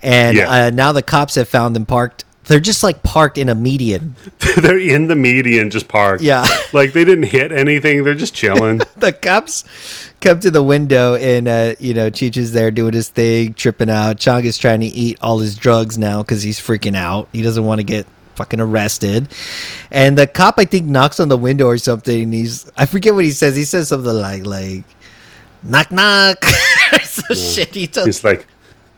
And 0.00 0.36
Mm-hmm. 0.36 0.52
Yeah. 0.52 0.66
uh, 0.66 0.70
now 0.70 0.92
the 0.92 1.02
cops 1.02 1.34
have 1.34 1.48
found 1.48 1.76
him 1.76 1.86
parked. 1.86 2.24
They're 2.46 2.60
just 2.60 2.82
like 2.82 3.02
parked 3.02 3.38
in 3.38 3.48
a 3.48 3.54
median. 3.54 4.14
They're 4.56 4.78
in 4.78 5.08
the 5.08 5.16
median, 5.16 5.70
just 5.70 5.88
parked. 5.88 6.22
Yeah. 6.22 6.46
like 6.72 6.92
they 6.92 7.04
didn't 7.04 7.24
hit 7.24 7.52
anything. 7.52 8.04
They're 8.04 8.14
just 8.14 8.34
chilling. 8.34 8.78
the 8.96 9.12
cops 9.12 9.64
come 10.20 10.40
to 10.40 10.50
the 10.50 10.62
window 10.62 11.16
and 11.16 11.48
uh, 11.48 11.74
you 11.80 11.92
know 11.92 12.10
Cheech 12.10 12.36
is 12.36 12.52
there 12.52 12.70
doing 12.70 12.94
his 12.94 13.08
thing, 13.08 13.54
tripping 13.54 13.90
out. 13.90 14.18
Chong 14.18 14.44
is 14.44 14.58
trying 14.58 14.80
to 14.80 14.86
eat 14.86 15.18
all 15.20 15.38
his 15.38 15.56
drugs 15.56 15.98
now 15.98 16.22
because 16.22 16.42
he's 16.42 16.60
freaking 16.60 16.96
out. 16.96 17.28
He 17.32 17.42
doesn't 17.42 17.64
want 17.64 17.80
to 17.80 17.84
get 17.84 18.06
fucking 18.36 18.60
arrested. 18.60 19.28
And 19.90 20.16
the 20.16 20.26
cop, 20.26 20.58
I 20.58 20.66
think, 20.66 20.86
knocks 20.86 21.18
on 21.18 21.28
the 21.28 21.38
window 21.38 21.66
or 21.66 21.78
something. 21.78 22.22
And 22.22 22.34
he's 22.34 22.70
I 22.76 22.86
forget 22.86 23.14
what 23.14 23.24
he 23.24 23.32
says. 23.32 23.56
He 23.56 23.64
says 23.64 23.88
something 23.88 24.12
like 24.12 24.46
like 24.46 24.84
knock 25.64 25.90
knock. 25.90 26.44
so 27.02 27.34
shit. 27.34 27.74
He 27.74 27.88
does. 27.88 28.06
It's 28.06 28.24
like, 28.24 28.46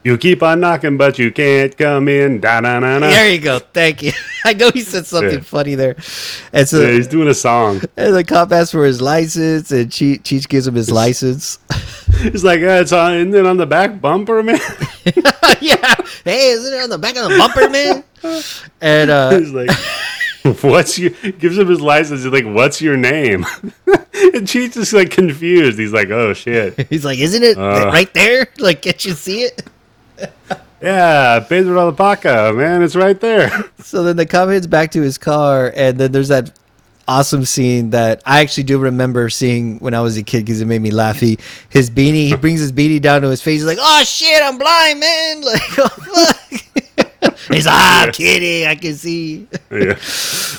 you 0.09 0.17
keep 0.19 0.43
on 0.43 0.61
knocking, 0.61 0.97
but 0.97 1.19
you 1.19 1.31
can't 1.31 1.77
come 1.77 2.09
in. 2.09 2.41
Da 2.41 2.61
da 2.63 2.81
da 2.81 2.99
da. 2.99 3.09
There 3.09 3.31
you 3.31 3.39
go. 3.41 3.59
Thank 3.59 4.03
you. 4.03 4.13
I 4.45 4.55
know 4.55 4.71
he 4.73 4.81
said 4.81 5.05
something 5.07 5.35
Yeah. 5.35 5.41
funny 5.41 5.75
there. 5.75 5.97
And 6.53 6.67
so 6.69 6.81
Yeah, 6.81 6.93
he's 6.93 7.07
doing 7.07 7.29
a 7.29 7.35
song. 7.35 7.83
and 7.97 8.15
the 8.15 8.25
cop 8.25 8.51
asks 8.53 8.73
for 8.73 8.85
his 8.85 9.01
license, 9.03 9.71
and 9.71 9.91
Cheech, 9.91 10.23
Cheech 10.23 10.49
gives 10.49 10.67
him 10.67 10.75
his 10.75 10.91
license. 10.91 11.59
He's 12.23 12.43
like, 12.43 12.61
uh, 12.63 12.81
it's 12.83 12.91
on, 12.93 13.15
isn't 13.15 13.35
it 13.35 13.45
on 13.47 13.59
the 13.59 13.67
back 13.67 14.01
bumper, 14.01 14.43
man? 14.43 14.59
yeah. 15.61 15.95
Hey, 16.25 16.49
isn't 16.51 16.73
it 16.75 16.83
on 16.83 16.91
the 16.91 16.99
back 16.99 17.17
of 17.17 17.29
the 17.31 17.37
bumper, 17.39 17.69
man? 17.69 18.03
And 18.81 19.11
uh, 19.11 19.39
He's 19.39 19.53
like, 19.53 19.71
what's 20.63 20.99
your, 20.99 21.11
gives 21.39 21.59
him 21.59 21.69
his 21.69 21.81
license. 21.81 22.23
He's 22.25 22.33
like, 22.33 22.47
what's 22.47 22.81
your 22.81 22.97
name? 22.97 23.45
and 23.87 24.47
Cheech 24.49 24.77
is 24.77 24.93
like 24.93 25.11
confused. 25.11 25.79
He's 25.79 25.93
like, 25.93 26.09
oh 26.11 26.33
shit. 26.33 26.89
he's 26.89 27.05
like, 27.05 27.19
"Isn't 27.19 27.43
it 27.43 27.57
Uh. 27.59 27.87
right 27.93 28.13
there? 28.15 28.49
Like, 28.59 28.83
can't 28.83 29.05
you 29.05 29.13
see 29.13 29.43
it?" 29.43 29.63
Yeah, 30.81 31.41
Pedro 31.41 31.79
Alpaca, 31.81 32.53
man, 32.55 32.83
it's 32.83 32.95
right 32.97 33.19
there. 33.21 33.51
So 33.89 34.03
then 34.03 34.17
the 34.17 34.27
cop 34.27 34.51
heads 34.51 34.67
back 34.67 34.91
to 34.93 35.01
his 35.01 35.17
car, 35.17 35.73
and 35.75 35.97
then 35.97 36.13
there's 36.13 36.29
that 36.29 36.53
awesome 37.09 37.47
scene 37.47 37.89
that 37.91 38.23
I 38.27 38.41
actually 38.41 38.65
do 38.65 38.79
remember 38.79 39.31
seeing 39.31 39.79
when 39.79 39.95
I 39.95 40.03
was 40.03 40.19
a 40.19 40.23
kid 40.23 40.45
because 40.45 40.61
it 40.61 40.67
made 40.67 40.83
me 40.83 40.91
laugh. 40.91 41.19
He 41.19 41.39
his 41.71 41.89
beanie, 41.89 42.27
he 42.29 42.37
brings 42.37 42.61
his 42.61 42.71
beanie 42.71 43.01
down 43.01 43.23
to 43.23 43.31
his 43.31 43.41
face. 43.41 43.61
He's 43.61 43.65
like, 43.65 43.79
"Oh 43.81 44.05
shit, 44.05 44.43
I'm 44.43 44.59
blind, 44.59 45.01
man!" 45.01 45.41
Like, 45.43 45.63
oh 45.79 45.89
fuck. 45.89 46.85
he's 47.51 47.67
like, 47.67 47.75
"Ah, 47.75 48.05
I'm 48.07 48.13
kidding. 48.13 48.67
I 48.67 48.75
can 48.75 48.95
see." 48.95 49.47
yeah. 49.71 49.99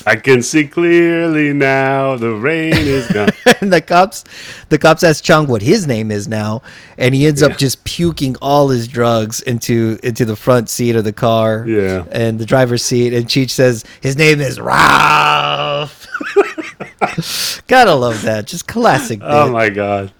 I 0.05 0.15
can 0.15 0.41
see 0.41 0.67
clearly 0.67 1.53
now. 1.53 2.15
The 2.15 2.31
rain 2.33 2.73
is 2.73 3.07
gone. 3.11 3.29
and 3.61 3.71
the 3.73 3.81
cops 3.81 4.23
the 4.69 4.77
cops 4.77 5.03
ask 5.03 5.23
Chong 5.23 5.47
what 5.47 5.61
his 5.61 5.87
name 5.87 6.11
is 6.11 6.27
now, 6.27 6.61
and 6.97 7.13
he 7.15 7.25
ends 7.27 7.41
Yeah. 7.41 7.47
up 7.49 7.57
just 7.57 7.83
puking 7.83 8.35
all 8.41 8.69
his 8.69 8.87
drugs 8.87 9.41
into 9.41 9.99
into 10.03 10.25
the 10.25 10.35
front 10.35 10.69
seat 10.69 10.95
of 10.95 11.03
the 11.03 11.13
car. 11.13 11.65
Yeah. 11.67 12.05
And 12.11 12.39
the 12.39 12.45
driver's 12.45 12.83
seat, 12.83 13.13
and 13.13 13.25
Cheech 13.27 13.51
says 13.51 13.83
his 14.01 14.15
name 14.17 14.39
is 14.41 14.59
Ralph. 14.59 16.07
Gotta 17.67 17.93
love 17.93 18.21
that. 18.23 18.45
Just 18.47 18.67
classic. 18.67 19.19
Oh 19.23 19.51
my 19.51 19.69
god. 19.69 20.11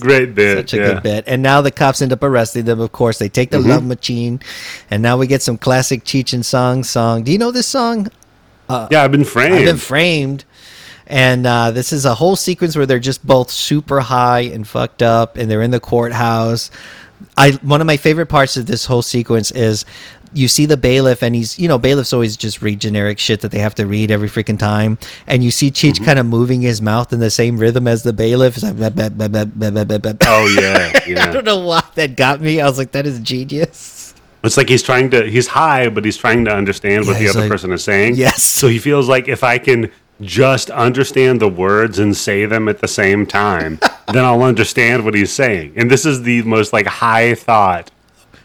Great 0.00 0.34
bit. 0.34 0.58
Such 0.58 0.74
a 0.74 0.76
yeah. 0.76 0.82
Mm-hmm. 0.82 0.94
good 0.94 1.02
bit. 1.02 1.24
And 1.26 1.42
now 1.42 1.60
the 1.60 1.70
cops 1.70 2.00
end 2.00 2.12
up 2.12 2.22
arresting 2.22 2.64
them. 2.64 2.80
Of 2.80 2.92
course, 2.92 3.18
they 3.18 3.28
take 3.28 3.50
the 3.50 3.58
love 3.58 3.84
machine, 3.84 4.40
and 4.90 5.02
now 5.02 5.16
we 5.18 5.26
get 5.26 5.42
some 5.42 5.58
classic 5.58 6.04
Cheech 6.04 6.32
and 6.32 6.44
Chong 6.44 6.84
song. 6.84 7.24
Do 7.24 7.32
you 7.32 7.38
know 7.38 7.50
this 7.50 7.66
song? 7.66 8.08
Yeah, 8.68 9.02
I've 9.02 9.12
been 9.12 9.24
framed. 9.24 9.54
I've 9.54 9.64
been 9.64 9.76
framed. 9.76 10.44
And 11.10 11.46
uh, 11.46 11.70
this 11.70 11.90
is 11.90 12.04
a 12.04 12.14
whole 12.14 12.36
sequence 12.36 12.76
where 12.76 12.84
they're 12.84 12.98
just 12.98 13.26
both 13.26 13.50
super 13.50 14.00
high 14.00 14.40
and 14.40 14.68
fucked 14.68 15.02
up, 15.02 15.38
and 15.38 15.50
they're 15.50 15.62
in 15.62 15.70
the 15.70 15.80
courthouse. 15.80 16.70
I 17.36 17.52
one 17.62 17.80
of 17.80 17.86
my 17.86 17.96
favorite 17.96 18.26
parts 18.26 18.56
of 18.56 18.66
this 18.66 18.84
whole 18.86 19.02
sequence 19.02 19.50
is 19.50 19.84
you 20.32 20.48
see 20.48 20.66
the 20.66 20.76
bailiff, 20.76 21.22
and 21.22 21.34
he's 21.34 21.58
you 21.58 21.68
know 21.68 21.78
bailiffs 21.78 22.12
always 22.12 22.36
just 22.36 22.62
read 22.62 22.80
generic 22.80 23.18
shit 23.18 23.40
that 23.40 23.50
they 23.50 23.58
have 23.58 23.74
to 23.76 23.86
read 23.86 24.10
every 24.10 24.28
freaking 24.28 24.58
time, 24.58 24.98
and 25.26 25.42
you 25.42 25.50
see 25.50 25.70
Cheech 25.70 25.92
mm-hmm. 25.94 26.04
kind 26.04 26.18
of 26.18 26.26
moving 26.26 26.60
his 26.60 26.82
mouth 26.82 27.12
in 27.12 27.20
the 27.20 27.30
same 27.30 27.58
rhythm 27.58 27.88
as 27.88 28.02
the 28.02 28.12
bailiff. 28.12 28.56
It's 28.56 28.64
like, 28.64 28.76
"Blah, 28.76 28.90
blah, 28.90 29.08
blah, 29.08 29.28
blah, 29.28 29.44
blah, 29.44 29.70
blah, 29.70 29.84
blah, 29.84 29.98
blah." 29.98 30.12
oh 30.26 30.46
yeah, 30.60 30.92
I 31.22 31.32
don't 31.32 31.44
know 31.44 31.60
why 31.60 31.82
that 31.94 32.16
got 32.16 32.40
me. 32.40 32.60
I 32.60 32.66
was 32.66 32.78
like, 32.78 32.92
that 32.92 33.06
is 33.06 33.18
genius. 33.20 34.14
It's 34.44 34.56
like 34.56 34.68
he's 34.68 34.82
trying 34.82 35.10
to. 35.10 35.28
He's 35.28 35.48
high, 35.48 35.88
but 35.88 36.04
he's 36.04 36.16
trying 36.16 36.44
to 36.44 36.54
understand 36.54 37.06
what 37.06 37.14
Yeah, 37.14 37.24
the 37.24 37.28
other 37.30 37.40
like, 37.40 37.50
person 37.50 37.72
is 37.72 37.82
saying. 37.82 38.14
yes. 38.16 38.42
So 38.42 38.68
he 38.68 38.78
feels 38.78 39.08
like 39.08 39.28
if 39.28 39.42
I 39.42 39.58
can 39.58 39.90
just 40.20 40.70
understand 40.70 41.40
the 41.40 41.48
words 41.48 41.98
and 41.98 42.16
say 42.16 42.46
them 42.46 42.68
at 42.68 42.80
the 42.80 42.88
same 42.88 43.26
time, 43.26 43.78
then 44.12 44.24
I'll 44.24 44.42
understand 44.42 45.04
what 45.04 45.14
he's 45.14 45.32
saying. 45.32 45.74
And 45.76 45.90
this 45.90 46.04
is 46.04 46.22
the 46.22 46.42
most 46.42 46.72
like 46.72 46.86
high 46.86 47.34
thought. 47.34 47.90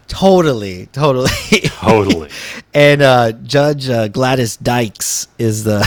Totally, 0.06 0.86
totally. 0.86 1.30
Totally. 1.66 2.30
and 2.74 3.02
uh, 3.02 3.32
Judge 3.32 3.88
uh, 3.88 4.08
Gladys 4.08 4.56
Dykes 4.56 5.28
is 5.38 5.64
the. 5.64 5.86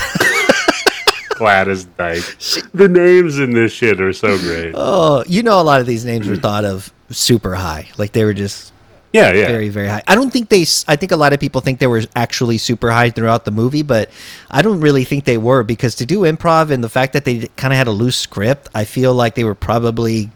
Gladys 1.29 1.85
Dykes. 1.85 2.63
The 2.73 2.89
names 2.89 3.37
in 3.37 3.51
this 3.51 3.71
shit 3.71 4.01
are 4.01 4.11
so 4.13 4.37
great. 4.39 4.73
Oh, 4.75 5.23
you 5.27 5.43
know, 5.43 5.61
a 5.61 5.63
lot 5.63 5.81
of 5.81 5.87
these 5.87 6.03
names 6.03 6.27
were 6.27 6.35
thought 6.35 6.65
of 6.65 6.91
super 7.11 7.53
high. 7.53 7.87
Like 7.97 8.13
they 8.13 8.23
were 8.23 8.33
just 8.33 8.73
Yeah, 9.13 9.31
yeah. 9.33 9.47
very 9.47 9.69
very 9.69 9.87
high. 9.87 10.03
I 10.07 10.15
don't 10.15 10.31
think 10.31 10.49
they. 10.49 10.65
I 10.87 10.95
think 10.95 11.11
a 11.11 11.15
lot 11.15 11.33
of 11.33 11.39
people 11.39 11.61
think 11.61 11.79
they 11.79 11.87
were 11.87 12.03
actually 12.15 12.57
super 12.57 12.91
high 12.91 13.09
throughout 13.09 13.45
the 13.45 13.51
movie, 13.51 13.81
but 13.81 14.09
I 14.51 14.61
don't 14.61 14.81
really 14.81 15.03
think 15.05 15.23
they 15.25 15.37
were 15.37 15.63
because 15.63 15.95
to 15.95 16.05
do 16.05 16.19
improv 16.21 16.69
and 16.71 16.83
the 16.83 16.89
fact 16.89 17.13
that 17.13 17.23
they 17.25 17.47
kind 17.55 17.73
of 17.73 17.77
had 17.77 17.87
a 17.87 17.91
loose 17.91 18.17
script, 18.17 18.67
I 18.75 18.83
feel 18.85 19.13
like 19.13 19.35
they 19.35 19.43
were 19.45 19.55
probably 19.55 20.29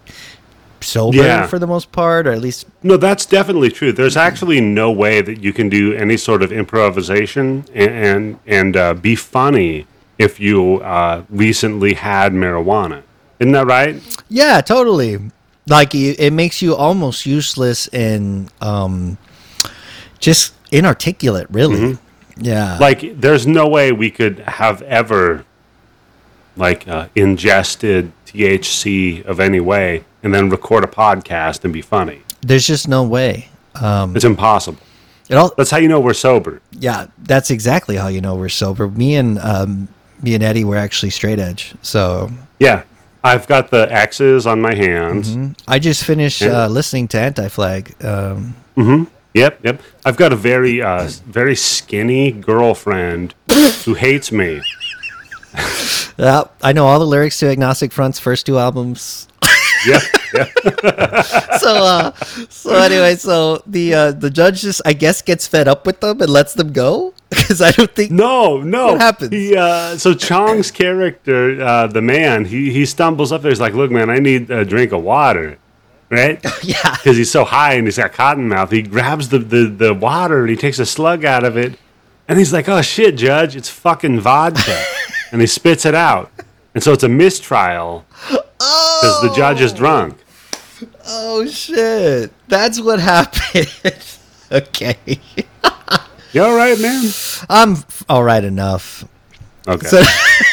sober 0.80 1.18
Yeah. 1.18 1.46
for 1.48 1.60
the 1.60 1.68
most 1.68 1.92
part, 1.92 2.26
or 2.26 2.32
at 2.32 2.42
least 2.42 2.66
No, 2.82 2.98
that's 2.98 3.26
definitely 3.26 3.70
true. 3.70 3.92
There's 3.92 4.18
actually 4.18 4.62
no 4.62 4.92
way 4.92 5.22
that 5.22 5.44
you 5.44 5.54
can 5.54 5.70
do 5.70 5.94
any 5.94 6.18
sort 6.18 6.42
of 6.42 6.52
improvisation 6.52 7.66
and 7.74 7.92
and, 7.92 8.40
and 8.48 8.78
uh, 8.78 8.94
be 8.96 9.16
funny 9.16 9.86
if 10.18 10.40
you 10.40 10.78
uh, 10.78 11.24
recently 11.30 11.94
had 11.94 12.32
marijuana. 12.34 13.04
Isn't 13.40 13.52
that 13.54 13.66
right? 13.68 14.02
yeah, 14.30 14.62
totally. 14.62 15.20
Like 15.72 15.96
it 15.96 16.34
makes 16.34 16.62
you 16.62 16.76
almost 16.76 17.26
useless 17.26 17.88
and 17.88 18.52
um, 18.62 19.18
just 20.20 20.54
inarticulate, 20.72 21.48
really. 21.50 21.98
Yeah, 22.38 22.78
Like, 22.80 23.22
there's 23.22 23.46
no 23.46 23.68
way 23.68 23.92
we 23.92 24.10
could 24.10 24.40
have 24.40 24.82
ever 24.84 25.46
like 26.58 26.88
uh, 26.88 27.08
ingested 27.16 28.12
THC 28.26 29.24
of 29.26 29.40
any 29.40 29.60
way 29.60 30.04
and 30.24 30.34
then 30.34 30.50
record 30.50 30.84
a 30.84 30.88
podcast 30.88 31.64
and 31.64 31.72
be 31.74 31.82
funny. 31.82 32.22
there's 32.42 32.68
just 32.68 32.88
no 32.88 33.04
way. 33.04 33.48
Um, 33.76 34.16
It's 34.16 34.26
impossible. 34.26 34.82
it 35.30 35.36
all, 35.36 35.54
That's 35.56 35.72
how 35.72 35.78
you 35.78 35.88
know 35.88 36.00
we're 36.00 36.14
sober. 36.14 36.62
Yeah, 36.72 37.08
that's 37.20 37.50
exactly 37.52 37.96
how 37.96 38.08
you 38.10 38.20
know 38.22 38.36
we're 38.36 38.50
sober. 38.50 38.88
Me 38.90 39.16
and 39.16 39.40
um, 39.40 39.88
me 40.22 40.36
and 40.36 40.44
Eddie 40.44 40.64
were 40.66 40.78
actually 40.78 41.12
straight 41.12 41.40
edge. 41.40 41.74
So 41.82 42.30
Yeah, 42.60 42.84
I've 43.24 43.46
got 43.48 43.70
the 43.70 43.92
X's 43.94 44.48
on 44.48 44.62
my 44.62 44.74
hands. 44.74 45.56
I 45.68 45.78
just 45.80 46.04
finished 46.04 46.42
Yeah. 46.42 46.66
uh, 46.66 46.68
listening 46.70 47.08
to 47.10 47.20
Anti 47.20 47.48
Flag. 47.50 47.94
Um, 48.04 48.56
Yep, 49.34 49.60
yep. 49.64 49.82
I've 50.04 50.18
got 50.18 50.34
a 50.34 50.36
very, 50.36 50.82
uh, 50.82 51.08
very 51.26 51.56
skinny 51.56 52.32
girlfriend 52.34 53.34
who 53.86 53.94
hates 53.94 54.30
me. 54.32 54.62
yeah, 56.18 56.44
I 56.62 56.74
know 56.74 56.86
all 56.88 57.00
the 57.00 57.08
lyrics 57.08 57.40
to 57.40 57.48
Agnostic 57.50 57.92
Front's 57.94 58.20
first 58.20 58.46
two 58.46 58.58
albums. 58.60 59.28
Yep, 59.88 60.02
yep. 60.34 61.26
So, 61.62 61.76
uh, 61.76 62.12
so 62.50 62.74
anyway, 62.76 63.16
so 63.16 63.62
the 63.68 63.94
uh, 63.94 64.12
the 64.12 64.30
judge 64.30 64.62
just 64.62 64.82
I 64.86 64.94
guess 64.94 65.22
gets 65.22 65.48
fed 65.48 65.68
up 65.68 65.86
with 65.86 66.00
them 66.00 66.22
and 66.22 66.30
lets 66.30 66.54
them 66.54 66.74
go 66.74 67.14
because 67.30 67.62
I 67.62 67.72
don't 67.72 67.94
think 67.96 68.12
No, 68.12 68.62
no. 68.62 68.94
What 68.94 69.02
happens? 69.02 69.32
He, 69.32 69.56
uh, 69.56 69.98
so 69.98 70.14
Chong's 70.14 70.72
character, 70.72 71.62
uh, 71.62 71.88
the 71.88 72.02
man, 72.02 72.46
he 72.46 72.72
he 72.72 72.86
stumbles 72.86 73.32
up 73.32 73.42
there. 73.42 73.52
He's 73.52 73.60
like, 73.62 73.74
"Look, 73.74 73.92
man, 73.92 74.10
I 74.10 74.18
need 74.18 74.50
a 74.50 74.66
drink 74.66 74.92
of 74.92 75.04
water." 75.04 75.58
Right? 76.10 76.44
yeah 76.62 76.98
Because 76.98 77.16
he's 77.16 77.32
so 77.32 77.46
high 77.46 77.76
and 77.76 77.88
he's 77.88 77.98
got 77.98 78.12
cotton 78.12 78.50
mouth. 78.50 78.70
He 78.70 78.82
grabs 78.82 79.30
the, 79.30 79.40
the, 79.40 79.68
the 79.68 79.94
water 79.94 80.42
and 80.42 80.50
he 80.50 80.58
takes 80.58 80.78
a 80.78 80.86
slug 80.86 81.24
out 81.24 81.46
of 81.46 81.56
it. 81.56 81.80
And 82.28 82.38
he's 82.38 82.52
like, 82.52 82.68
oh 82.68 82.82
shit, 82.82 83.16
Judge, 83.16 83.56
it's 83.56 83.70
fucking 83.70 84.20
vodka. 84.20 84.84
and 85.32 85.40
he 85.40 85.48
spits 85.48 85.86
it 85.86 85.96
out. 85.96 86.30
And 86.76 86.84
so 86.84 86.92
it's 86.92 87.04
a 87.04 87.08
mistrial 87.10 88.06
because 89.02 89.22
the 89.22 89.34
judge 89.36 89.62
is 89.62 89.74
oh. 89.74 89.78
drunk. 89.78 90.18
oh 91.08 91.46
shit 91.48 92.32
that's 92.48 92.80
what 92.82 93.00
happened. 93.00 93.70
okay, 94.52 94.98
You 96.34 96.44
all 96.44 96.56
right, 96.56 96.80
man? 96.80 97.04
I'm 97.50 97.76
all 98.08 98.24
right 98.24 98.44
enough. 98.44 99.04
Okay. 99.68 99.88
So, 99.88 100.02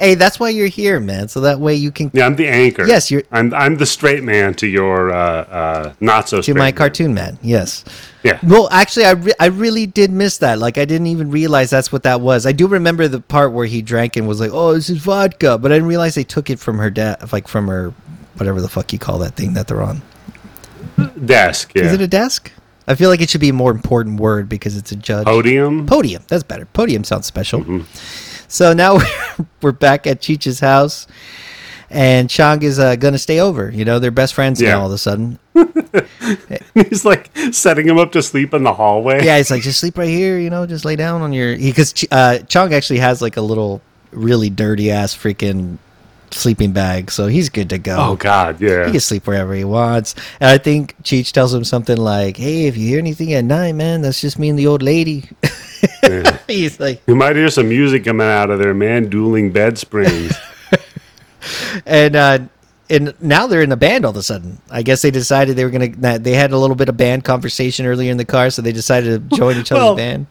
hey, 0.00 0.14
that's 0.16 0.40
why 0.40 0.48
you're 0.48 0.66
here, 0.66 0.98
man. 0.98 1.28
So 1.28 1.40
that 1.42 1.60
way 1.60 1.74
you 1.76 1.92
can 1.92 2.10
yeah, 2.12 2.26
I'm 2.26 2.34
the 2.34 2.48
anchor. 2.48 2.86
Yes, 2.86 3.10
you're- 3.10 3.24
I'm 3.30 3.54
I'm 3.54 3.76
the 3.76 3.86
straight 3.86 4.24
man 4.24 4.54
to 4.54 4.66
your 4.66 5.12
uh, 5.12 5.16
uh, 5.44 5.92
not 6.00 6.28
so 6.28 6.42
to 6.42 6.54
my 6.54 6.60
man. 6.64 6.72
cartoon 6.74 7.14
man. 7.14 7.38
Yes. 7.42 7.84
Yeah. 8.22 8.38
Well, 8.42 8.68
actually, 8.70 9.06
I, 9.06 9.12
re- 9.12 9.32
I 9.40 9.46
really 9.46 9.86
did 9.86 10.10
miss 10.10 10.38
that. 10.38 10.58
Like, 10.58 10.76
I 10.76 10.84
didn't 10.84 11.06
even 11.06 11.30
realize 11.30 11.70
that's 11.70 11.90
what 11.90 12.02
that 12.02 12.20
was. 12.20 12.44
I 12.44 12.52
do 12.52 12.66
remember 12.66 13.08
the 13.08 13.20
part 13.20 13.52
where 13.52 13.64
he 13.66 13.80
drank 13.80 14.16
and 14.16 14.26
was 14.28 14.40
like, 14.40 14.50
"Oh, 14.52 14.74
this 14.74 14.90
is 14.90 14.98
vodka," 14.98 15.56
but 15.56 15.70
I 15.72 15.76
didn't 15.76 15.88
realize 15.88 16.16
they 16.16 16.24
took 16.24 16.50
it 16.50 16.58
from 16.58 16.76
her 16.78 16.90
dad, 16.90 17.32
like 17.32 17.48
from 17.48 17.68
her, 17.68 17.94
whatever 18.36 18.60
the 18.60 18.68
fuck 18.68 18.92
you 18.92 18.98
call 18.98 19.18
that 19.20 19.36
thing 19.36 19.54
that 19.54 19.68
they're 19.68 19.80
on. 19.82 20.02
Desk. 21.24 21.72
Yeah. 21.74 21.84
Is 21.84 21.92
it 21.94 22.00
a 22.00 22.06
desk? 22.08 22.52
I 22.86 22.94
feel 22.94 23.08
like 23.08 23.20
it 23.20 23.30
should 23.30 23.40
be 23.40 23.50
a 23.50 23.54
more 23.54 23.70
important 23.70 24.20
word 24.20 24.48
because 24.48 24.76
it's 24.76 24.90
a 24.92 24.96
judge. 24.96 25.24
Podium. 25.26 25.86
Podium. 25.86 26.24
That's 26.28 26.42
better. 26.42 26.66
Podium 26.66 27.04
sounds 27.04 27.26
special. 27.26 27.60
Mm-hmm. 27.60 28.29
So 28.50 28.72
now 28.72 28.94
we're, 29.38 29.46
we're 29.62 29.72
back 29.72 30.06
at 30.06 30.20
Cheech's 30.20 30.58
house, 30.60 31.06
and 31.88 32.28
Chong 32.28 32.62
is 32.62 32.78
uh, 32.78 32.96
going 32.96 33.12
to 33.12 33.18
stay 33.18 33.38
over. 33.40 33.70
You 33.70 33.84
know, 33.84 33.98
they're 34.00 34.10
best 34.10 34.34
friends 34.34 34.60
Yeah. 34.60 34.70
now 34.72 34.80
all 34.80 34.86
of 34.86 34.92
a 34.92 34.98
sudden. 34.98 35.38
He's 36.74 37.04
like 37.04 37.30
setting 37.52 37.86
him 37.88 37.96
up 37.98 38.12
to 38.12 38.22
sleep 38.22 38.52
in 38.52 38.64
the 38.64 38.72
hallway. 38.72 39.24
Yeah, 39.24 39.36
he's 39.36 39.50
like, 39.50 39.62
just 39.62 39.80
sleep 39.80 39.96
right 39.98 40.08
here, 40.08 40.38
you 40.38 40.50
know, 40.50 40.66
just 40.66 40.84
lay 40.84 40.96
down 40.96 41.22
on 41.22 41.32
your. 41.32 41.56
Because 41.56 41.92
uh, 42.10 42.38
Chong 42.48 42.72
actually 42.74 42.98
has 43.00 43.20
like 43.22 43.36
a 43.36 43.40
little 43.40 43.80
really 44.12 44.50
dirty 44.50 44.90
ass 44.90 45.14
freaking 45.16 45.78
sleeping 46.30 46.72
bag, 46.72 47.10
so 47.10 47.26
he's 47.26 47.48
good 47.48 47.70
to 47.70 47.78
go. 47.78 47.96
Oh 47.98 48.16
God. 48.16 48.60
Yeah. 48.60 48.86
He 48.86 48.92
can 48.92 49.00
sleep 49.00 49.26
wherever 49.26 49.54
he 49.54 49.64
wants. 49.64 50.14
And 50.40 50.50
I 50.50 50.58
think 50.58 50.94
Cheech 51.02 51.32
tells 51.32 51.52
him 51.54 51.64
something 51.64 51.96
like, 51.96 52.36
hey, 52.36 52.66
if 52.66 52.76
you 52.76 52.88
hear 52.88 52.98
anything 52.98 53.32
at 53.34 53.44
night, 53.44 53.72
man, 53.74 54.02
that's 54.02 54.20
just 54.20 54.38
me 54.38 54.48
and 54.48 54.58
the 54.58 54.66
old 54.66 54.82
lady. 54.82 55.28
he's 56.46 56.78
like, 56.80 57.02
You 57.06 57.14
might 57.16 57.36
hear 57.36 57.48
some 57.48 57.68
music 57.68 58.04
coming 58.04 58.26
out 58.26 58.50
of 58.50 58.58
there, 58.58 58.74
man. 58.74 59.08
Dueling 59.08 59.50
bed 59.52 59.78
springs. 59.78 60.34
and 61.86 62.16
uh 62.16 62.38
and 62.88 63.14
now 63.20 63.46
they're 63.46 63.62
in 63.62 63.70
a 63.70 63.76
band 63.76 64.04
all 64.04 64.10
of 64.10 64.16
a 64.16 64.22
sudden. 64.22 64.58
I 64.68 64.82
guess 64.82 65.00
they 65.02 65.12
decided 65.12 65.56
they 65.56 65.64
were 65.64 65.70
gonna. 65.70 66.18
They 66.18 66.32
had 66.34 66.50
a 66.50 66.58
little 66.58 66.74
bit 66.74 66.88
of 66.88 66.96
band 66.96 67.24
conversation 67.24 67.86
earlier 67.86 68.10
in 68.10 68.16
the 68.16 68.24
car, 68.24 68.50
so 68.50 68.62
they 68.62 68.72
decided 68.72 69.30
to 69.30 69.36
join 69.36 69.56
each 69.56 69.70
other's 69.70 69.82
Well, 69.84 69.96
band, 69.96 70.26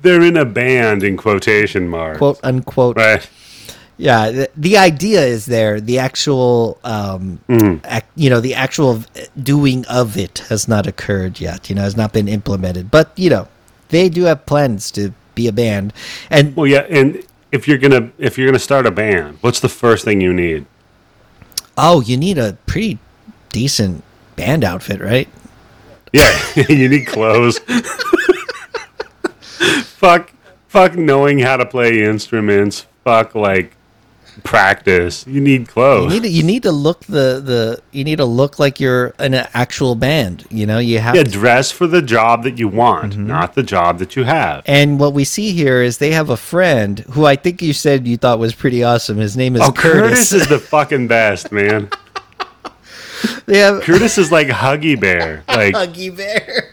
They're 0.00 0.22
in 0.22 0.38
a 0.38 0.46
band 0.46 1.02
in 1.02 1.18
quotation 1.18 1.86
marks. 1.88 2.16
quote 2.16 2.40
unquote. 2.42 2.96
Right. 2.96 3.28
Yeah, 4.02 4.32
the, 4.32 4.50
the 4.56 4.78
idea 4.78 5.22
is 5.24 5.46
there. 5.46 5.80
The 5.80 6.00
actual, 6.00 6.76
um, 6.82 7.38
ac- 7.84 8.02
you 8.16 8.28
know, 8.30 8.40
the 8.40 8.54
actual 8.54 9.04
doing 9.40 9.86
of 9.86 10.16
it 10.16 10.38
has 10.48 10.66
not 10.66 10.88
occurred 10.88 11.38
yet. 11.38 11.70
You 11.70 11.76
know, 11.76 11.82
has 11.82 11.96
not 11.96 12.12
been 12.12 12.26
implemented. 12.26 12.90
But 12.90 13.12
you 13.14 13.30
know, 13.30 13.46
they 13.90 14.08
do 14.08 14.24
have 14.24 14.44
plans 14.44 14.90
to 14.92 15.12
be 15.36 15.46
a 15.46 15.52
band, 15.52 15.92
and 16.30 16.56
Well, 16.56 16.66
yeah, 16.66 16.84
and 16.90 17.22
if 17.52 17.68
you're 17.68 17.78
gonna 17.78 18.10
if 18.18 18.36
you're 18.36 18.48
gonna 18.48 18.58
start 18.58 18.86
a 18.86 18.90
band, 18.90 19.38
what's 19.40 19.60
the 19.60 19.68
first 19.68 20.04
thing 20.04 20.20
you 20.20 20.34
need? 20.34 20.66
oh, 21.78 22.00
you 22.02 22.16
need 22.16 22.38
a 22.38 22.58
pretty 22.66 22.98
decent 23.50 24.02
band 24.36 24.64
outfit, 24.64 25.00
right? 25.00 25.28
Yeah, 26.12 26.36
you 26.68 26.88
need 26.88 27.06
clothes. 27.06 27.60
fuck, 29.22 30.32
fuck 30.68 30.96
knowing 30.96 31.38
how 31.38 31.56
to 31.56 31.64
play 31.66 32.02
instruments. 32.02 32.86
Fuck 33.04 33.34
like 33.34 33.76
practice. 34.44 35.26
You 35.26 35.40
need 35.40 35.60
You 35.62 35.66
clothes. 35.66 36.12
need 36.12 36.22
to, 36.22 36.28
you 36.28 36.42
need 36.42 36.62
to 36.64 36.72
look 36.72 37.00
the 37.04 37.40
the 37.44 37.82
you 37.92 38.02
need 38.04 38.16
to 38.16 38.24
look 38.24 38.58
like 38.58 38.80
you're 38.80 39.14
an 39.18 39.34
actual 39.34 39.94
band. 39.94 40.44
You 40.50 40.66
know, 40.66 40.78
you 40.78 40.98
have 40.98 41.14
yeah, 41.14 41.22
to 41.24 41.30
dress 41.30 41.70
for 41.70 41.86
the 41.86 42.02
job 42.02 42.42
that 42.44 42.58
you 42.58 42.68
want, 42.68 43.12
Mm-hmm. 43.12 43.26
not 43.26 43.54
the 43.54 43.62
job 43.62 43.98
that 43.98 44.16
you 44.16 44.24
have. 44.24 44.62
And 44.66 44.98
what 44.98 45.12
we 45.12 45.24
see 45.24 45.52
here 45.52 45.82
is 45.82 45.98
they 45.98 46.12
have 46.12 46.30
a 46.30 46.36
friend 46.36 47.00
who 47.10 47.24
I 47.26 47.36
think 47.36 47.62
you 47.62 47.72
said 47.72 48.06
you 48.06 48.16
thought 48.16 48.38
was 48.38 48.54
pretty 48.54 48.82
awesome. 48.82 49.18
His 49.18 49.36
name 49.36 49.54
is 49.56 49.62
Oh, 49.62 49.72
Curtis. 49.72 50.10
Curtis 50.30 50.32
is 50.32 50.46
the 50.48 50.58
fucking 50.58 51.08
best, 51.08 51.52
man. 51.52 51.90
they 53.46 53.58
have 53.58 53.82
Curtis 53.82 54.18
is 54.18 54.32
like 54.32 54.48
Huggy 54.48 54.98
Bear. 54.98 55.44
Like 55.48 55.74
Huggy 55.74 56.16
Bear. 56.16 56.70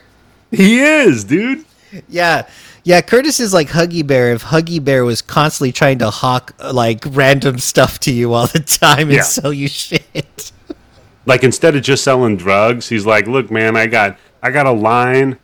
he 0.52 0.80
is, 0.80 1.24
dude. 1.26 1.66
Yeah. 2.08 2.48
Yeah, 2.84 3.02
Curtis 3.02 3.40
is 3.40 3.54
like 3.54 3.70
Huggy 3.70 4.06
Bear 4.06 4.32
if 4.34 4.44
Huggy 4.46 4.84
Bear 4.84 5.04
was 5.06 5.22
constantly 5.22 5.72
trying 5.72 6.00
to 6.00 6.10
hawk 6.10 6.54
like 6.74 7.04
random 7.10 7.60
stuff 7.60 8.00
to 8.02 8.12
you 8.12 8.34
all 8.34 8.48
the 8.48 8.60
time 8.60 9.08
and 9.10 9.14
Yeah. 9.18 9.22
sell 9.24 9.52
you 9.54 9.68
shit. 9.68 10.52
Like 11.26 11.44
instead 11.44 11.76
of 11.76 11.84
just 11.84 12.04
selling 12.04 12.38
drugs, 12.38 12.90
he's 12.90 13.06
like, 13.06 13.28
"Look, 13.28 13.52
man, 13.52 13.76
I 13.78 13.86
got 13.88 14.18
I 14.42 14.52
got 14.52 14.66
a 14.66 14.72
line 14.72 15.38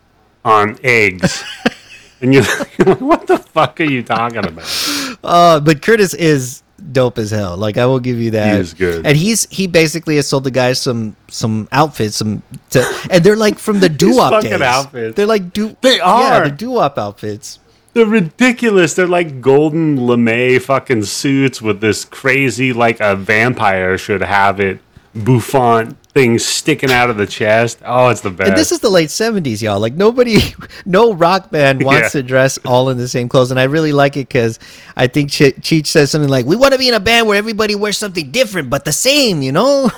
on 0.43 0.77
eggs." 0.83 1.43
and 2.21 2.33
you're 2.33 2.43
like, 2.43 2.99
"What 3.01 3.27
the 3.27 3.37
fuck 3.37 3.79
are 3.81 3.83
you 3.83 4.01
talking 4.01 4.45
about?" 4.45 5.17
Uh, 5.23 5.59
but 5.59 5.81
Curtis 5.81 6.13
is 6.13 6.63
dope 6.91 7.17
as 7.17 7.31
hell. 7.31 7.57
Like 7.57 7.77
I 7.77 7.85
will 7.85 7.99
give 7.99 8.17
you 8.19 8.31
that. 8.31 8.53
He 8.55 8.59
is 8.59 8.73
good. 8.73 9.05
And 9.05 9.17
he's 9.17 9.47
he 9.49 9.67
basically 9.67 10.15
has 10.17 10.27
sold 10.27 10.43
the 10.43 10.51
guys 10.51 10.79
some 10.79 11.15
some 11.29 11.67
outfits, 11.71 12.17
some 12.17 12.43
to, 12.71 12.83
and 13.09 13.23
they're 13.23 13.35
like 13.35 13.57
from 13.59 13.79
the 13.79 13.89
doo 14.03 14.15
wop 14.15 14.41
days. 14.43 14.59
outfits. 14.61 15.15
They're 15.15 15.25
like 15.25 15.53
do 15.53 15.75
They 15.81 15.97
Yeah, 15.97 16.03
are. 16.41 16.43
the 16.49 16.55
doo 16.55 16.71
wop 16.71 16.97
outfits. 16.97 17.59
They're 17.93 18.05
ridiculous. 18.05 18.93
They're 18.93 19.07
like 19.07 19.39
golden 19.41 19.95
lame 19.95 20.59
fucking 20.59 21.03
suits 21.03 21.61
with 21.61 21.79
this 21.81 22.03
crazy 22.05 22.73
like 22.73 22.99
a 22.99 23.15
vampire 23.15 23.97
should 23.97 24.21
have 24.21 24.59
it 24.59 24.79
bouffant 25.15 25.95
thing 26.15 26.39
sticking 26.39 26.91
out 26.91 27.09
of 27.09 27.17
the 27.17 27.27
chest. 27.27 27.77
Oh, 27.85 28.07
it's 28.07 28.21
the 28.21 28.29
best. 28.31 28.47
And 28.49 28.57
this 28.57 28.71
is 28.71 28.79
the 28.79 28.89
late 28.89 29.11
seventies, 29.11 29.61
y'all. 29.61 29.79
Like 29.81 29.93
nobody, 29.95 30.37
no 30.85 31.13
rock 31.13 31.51
band 31.51 31.83
wants 31.83 32.15
Yeah. 32.15 32.21
to 32.21 32.23
dress 32.23 32.57
all 32.65 32.89
in 32.89 32.97
the 32.97 33.07
same 33.07 33.27
clothes, 33.27 33.51
and 33.51 33.59
I 33.59 33.63
really 33.65 33.91
like 33.91 34.15
it 34.15 34.29
because 34.29 34.57
I 34.95 35.07
think 35.07 35.29
Che- 35.29 35.51
Cheech 35.53 35.87
says 35.87 36.09
something 36.09 36.29
like, 36.29 36.45
"We 36.45 36.55
want 36.55 36.71
to 36.71 36.79
be 36.79 36.87
in 36.87 36.93
a 36.93 36.99
band 37.01 37.27
where 37.27 37.37
everybody 37.37 37.75
wears 37.75 37.97
something 37.97 38.31
different 38.31 38.69
but 38.69 38.85
the 38.85 38.93
same," 38.93 39.41
you 39.41 39.51
know? 39.51 39.91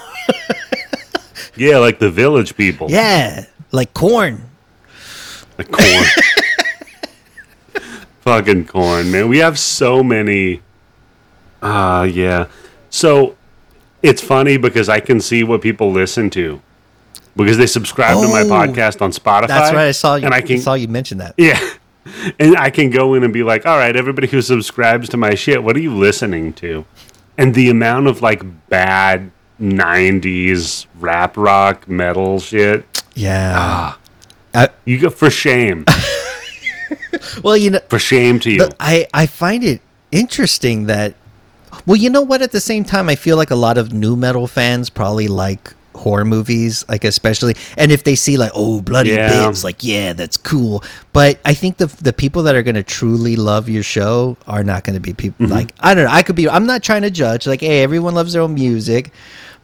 yeah, 1.55 1.77
like 1.77 1.99
the 1.99 2.09
village 2.09 2.57
people. 2.57 2.89
yeah, 2.89 3.45
like 3.71 3.93
Korn. 3.93 4.41
Like 5.59 5.71
Korn. 5.71 6.05
Fucking 8.21 8.65
Korn, 8.65 9.11
man. 9.11 9.29
We 9.29 9.37
have 9.37 9.57
so 9.59 10.03
many. 10.03 10.61
Ah, 11.61 12.03
yeah. 12.03 12.47
So 12.89 13.35
it's 14.07 14.21
funny 14.21 14.57
because 14.57 14.89
I 14.89 14.99
can 14.99 15.19
see 15.21 15.43
what 15.43 15.61
people 15.61 15.91
listen 15.91 16.29
to 16.31 16.61
because 17.35 17.57
they 17.57 17.67
subscribe 17.67 18.15
to 18.21 18.27
my 18.29 18.41
Oh, 18.41 18.45
podcast 18.49 19.01
on 19.01 19.11
Spotify. 19.11 19.47
That's 19.47 19.73
right. 19.73 19.87
I 19.87 19.91
saw 19.91 20.15
you. 20.15 20.25
And 20.25 20.33
I 20.33 20.41
can 20.41 20.57
saw 20.59 20.73
you 20.73 20.87
mention 20.87 21.17
that. 21.19 21.35
Yeah. 21.37 21.59
And 22.39 22.55
I 22.55 22.69
can 22.69 22.89
go 22.89 23.15
in 23.15 23.23
and 23.25 23.33
be 23.33 23.43
like, 23.43 23.65
all 23.65 23.77
right, 23.77 23.93
everybody 23.93 24.27
who 24.27 24.41
subscribes 24.41 25.09
to 25.09 25.17
my 25.17 25.35
shit, 25.35 25.61
what 25.61 25.75
are 25.75 25.81
you 25.81 25.93
listening 25.93 26.53
to? 26.53 26.85
And 27.37 27.53
the 27.53 27.69
amount 27.69 28.07
of 28.07 28.21
like 28.21 28.41
bad 28.69 29.29
90s 29.59 30.85
rap 31.01 31.35
rock 31.35 31.85
metal 31.89 32.39
shit, 32.39 32.85
Yeah. 33.13 33.53
Ah. 33.57 33.99
I, 34.53 34.69
you 34.85 34.99
go 34.99 35.09
for 35.09 35.29
shame. 35.29 35.83
well, 37.43 37.57
you 37.57 37.71
know, 37.71 37.79
For 37.89 37.99
shame 37.99 38.39
to 38.39 38.51
you. 38.51 38.69
I 38.79 39.07
I 39.13 39.25
find 39.25 39.63
it 39.63 39.81
interesting 40.11 40.85
that 40.85 41.13
well, 41.87 41.95
you 41.95 42.09
know 42.11 42.21
what? 42.21 42.43
At 42.43 42.51
the 42.51 42.59
same 42.61 42.83
time, 42.83 43.09
I 43.09 43.15
feel 43.15 43.37
like 43.37 43.49
a 43.49 43.55
lot 43.55 43.77
of 43.79 43.91
nu 43.93 44.15
metal 44.15 44.45
fans 44.45 44.91
probably 44.91 45.27
like 45.27 45.73
horror 45.95 46.25
movies, 46.25 46.85
like 46.87 47.03
especially, 47.03 47.55
and 47.75 47.91
if 47.91 48.03
they 48.03 48.13
see 48.13 48.37
like 48.37 48.51
oh 48.53 48.81
bloody 48.81 49.09
Yeah. 49.11 49.47
bits, 49.47 49.63
like 49.63 49.83
yeah, 49.83 50.13
that's 50.13 50.37
cool. 50.37 50.83
But 51.13 51.39
I 51.45 51.55
think 51.55 51.77
the 51.77 51.87
the 52.03 52.13
people 52.13 52.43
that 52.43 52.53
are 52.55 52.61
going 52.61 52.75
to 52.75 52.83
truly 52.83 53.35
love 53.35 53.67
your 53.69 53.81
show 53.81 54.37
are 54.47 54.63
not 54.63 54.83
going 54.83 54.93
to 54.93 54.99
be 54.99 55.13
people 55.13 55.45
Mm-hmm. 55.47 55.53
like 55.55 55.73
I 55.79 55.95
don't 55.95 56.03
know. 56.05 56.11
I 56.11 56.21
could 56.21 56.35
be. 56.35 56.47
I'm 56.47 56.67
not 56.67 56.83
trying 56.83 57.01
to 57.01 57.09
judge. 57.09 57.47
Like 57.47 57.61
hey, 57.61 57.81
everyone 57.81 58.13
loves 58.13 58.33
their 58.33 58.43
own 58.43 58.53
music. 58.53 59.11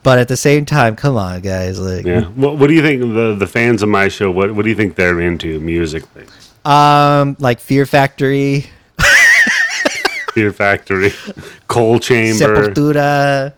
But 0.01 0.19
at 0.19 0.27
the 0.27 0.35
same 0.35 0.65
time, 0.65 0.97
come 0.97 1.15
on, 1.15 1.39
guys! 1.39 1.79
Like, 1.79 2.05
yeah. 2.05 2.23
What, 2.35 2.57
what 2.57 2.67
do 2.67 2.73
you 2.73 2.81
think 2.81 2.99
the 3.13 3.35
the 3.39 3.47
fans 3.47 3.81
of 3.81 3.87
my 3.87 4.09
show? 4.09 4.29
What 4.31 4.53
what 4.53 4.63
do 4.63 4.69
you 4.69 4.75
think 4.75 4.95
they're 4.95 5.21
into 5.21 5.61
musically? 5.61 6.25
um, 6.65 7.37
like 7.39 7.59
Fear 7.61 7.85
Factory, 7.85 8.65
Fear 10.33 10.51
Factory, 10.51 11.11
Coal 11.67 11.99
Chamber, 11.99 12.71
Sepultura. 12.71 13.53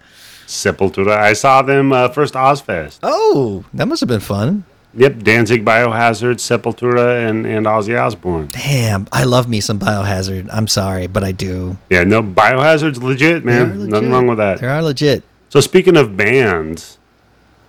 Sepultura. 0.45 1.17
I 1.17 1.33
saw 1.33 1.61
them 1.61 1.91
uh, 1.91 2.09
first 2.09 2.33
Ozzfest. 2.33 2.99
Oh, 3.01 3.63
that 3.73 3.87
must 3.87 4.01
have 4.01 4.09
been 4.09 4.19
fun. 4.19 4.65
Yep, 4.97 5.19
Danzig, 5.23 5.65
Biohazard, 5.65 6.35
Sepultura, 6.35 7.27
and 7.29 7.45
and 7.45 7.65
Ozzy 7.65 7.99
Osbourne. 7.99 8.47
Damn, 8.51 9.07
I 9.11 9.25
love 9.25 9.49
me 9.49 9.59
some 9.59 9.77
Biohazard. 9.77 10.49
I'm 10.51 10.67
sorry, 10.67 11.07
but 11.07 11.23
I 11.23 11.31
do. 11.33 11.77
Yeah, 11.89 12.03
no, 12.05 12.23
Biohazard's 12.23 13.03
legit, 13.03 13.43
man. 13.43 13.89
Nothing 13.89 14.11
wrong 14.11 14.27
with 14.27 14.37
that. 14.37 14.59
They 14.59 14.67
are 14.67 14.81
legit. 14.81 15.23
So 15.49 15.59
speaking 15.59 15.97
of 15.97 16.15
bands, 16.15 16.97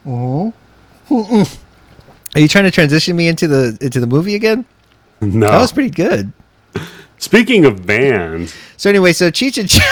Are 0.06 0.52
you 1.10 2.48
trying 2.48 2.64
to 2.64 2.70
transition 2.70 3.16
me 3.16 3.28
into 3.28 3.48
the 3.48 3.76
into 3.80 3.98
the 3.98 4.06
movie 4.06 4.34
again? 4.34 4.64
no. 5.20 5.50
That 5.50 5.58
was 5.58 5.72
pretty 5.72 5.90
good. 5.90 6.32
Speaking 7.18 7.64
of 7.64 7.86
bands, 7.86 8.54
So 8.76 8.90
anyway, 8.90 9.12
so 9.12 9.30
Cheech 9.30 9.58
and 9.58 9.68
Chong, 9.68 9.82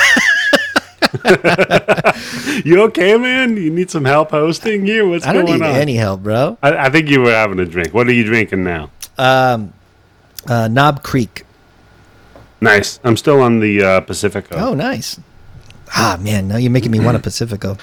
you 2.65 2.83
okay, 2.83 3.17
man? 3.17 3.57
You 3.57 3.71
need 3.71 3.91
some 3.91 4.05
help 4.05 4.31
hosting 4.31 4.85
here? 4.87 5.07
What's 5.07 5.27
I 5.27 5.33
don't 5.33 5.47
going 5.47 5.61
need 5.61 5.67
on? 5.67 5.75
any 5.77 5.95
help, 5.97 6.23
bro. 6.23 6.59
I, 6.63 6.77
I 6.87 6.91
think 6.91 7.09
you 7.09 7.21
were 7.21 7.31
having 7.33 7.59
a 7.61 7.65
drink. 7.67 7.95
What 7.95 8.07
are 8.09 8.13
you 8.13 8.25
drinking 8.25 8.65
now? 8.65 8.91
Um, 9.19 9.73
uh, 10.49 10.69
Knob 10.69 11.03
Creek. 11.03 11.45
Nice. 12.61 12.99
I'm 13.05 13.17
still 13.17 13.41
on 13.41 13.61
the 13.61 13.83
uh, 13.83 14.01
Pacifico. 14.01 14.57
Oh, 14.57 14.75
nice. 14.75 15.21
Ah, 15.95 16.19
man, 16.21 16.49
now 16.49 16.57
you're 16.57 16.71
making 16.73 16.91
me 16.91 16.99
want 17.01 17.17
a 17.17 17.21
Pacifico. 17.21 17.77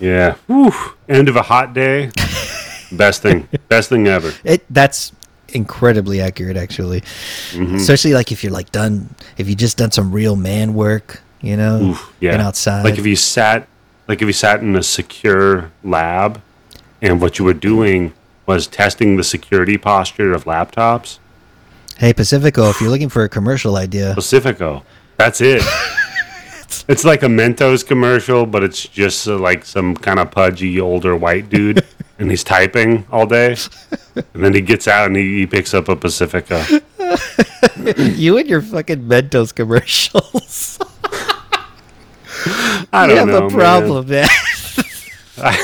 Yeah. 0.00 0.34
Whew. 0.46 0.72
End 1.08 1.28
of 1.28 1.36
a 1.36 1.42
hot 1.42 1.72
day. 1.72 2.10
Best 2.92 3.22
thing. 3.22 3.48
Best 3.68 3.88
thing 3.88 4.06
ever. 4.08 4.32
It 4.44 4.64
that's 4.68 5.12
incredibly 5.54 6.20
accurate, 6.20 6.56
actually. 6.56 7.00
Mm-hmm. 7.50 7.76
Especially 7.76 8.14
like 8.14 8.32
if 8.32 8.42
you're 8.42 8.52
like 8.52 8.72
done, 8.72 9.14
if 9.36 9.48
you 9.48 9.54
just 9.54 9.76
done 9.78 9.90
some 9.90 10.12
real 10.12 10.36
man 10.36 10.74
work, 10.74 11.22
you 11.40 11.56
know, 11.56 11.82
Oof, 11.82 12.14
yeah. 12.20 12.32
been 12.32 12.40
outside. 12.40 12.84
Like 12.84 12.98
if 12.98 13.06
you 13.06 13.16
sat, 13.16 13.68
like 14.08 14.22
if 14.22 14.26
you 14.26 14.32
sat 14.32 14.60
in 14.60 14.76
a 14.76 14.82
secure 14.82 15.70
lab, 15.84 16.40
and 17.00 17.20
what 17.20 17.38
you 17.38 17.44
were 17.44 17.54
doing 17.54 18.12
was 18.46 18.66
testing 18.66 19.16
the 19.16 19.24
security 19.24 19.76
posture 19.76 20.32
of 20.32 20.44
laptops. 20.44 21.18
hey, 21.98 22.12
Pacifico, 22.12 22.70
if 22.70 22.80
you're 22.80 22.90
looking 22.90 23.08
for 23.08 23.24
a 23.24 23.28
commercial 23.28 23.76
idea, 23.76 24.14
Pacifico. 24.14 24.84
That's 25.16 25.40
it. 25.40 25.62
it's 26.88 27.04
like 27.04 27.22
a 27.22 27.26
Mentos 27.26 27.86
commercial, 27.86 28.46
but 28.46 28.62
it's 28.62 28.86
just 28.86 29.28
uh, 29.28 29.36
like 29.36 29.64
some 29.64 29.94
kind 29.96 30.18
of 30.18 30.30
pudgy 30.30 30.80
older 30.80 31.14
white 31.14 31.48
dude, 31.48 31.84
and 32.22 32.30
he's 32.30 32.44
typing 32.44 33.04
all 33.10 33.26
day, 33.26 33.56
and 34.14 34.44
then 34.44 34.54
he 34.54 34.60
gets 34.60 34.86
out 34.88 35.06
and 35.08 35.16
he, 35.16 35.40
he 35.40 35.46
picks 35.46 35.74
up 35.74 35.88
a 35.88 35.96
Pacifica. 35.96 36.64
you 38.16 38.38
and 38.38 38.48
your 38.48 38.62
fucking 38.62 39.02
Mentos 39.08 39.54
commercials. 39.54 40.78
I 42.92 43.06
don't 43.06 43.16
have 43.16 43.28
know, 43.28 43.46
a 43.46 43.50
problem, 43.50 44.08
man. 44.08 44.28
man. 45.38 45.58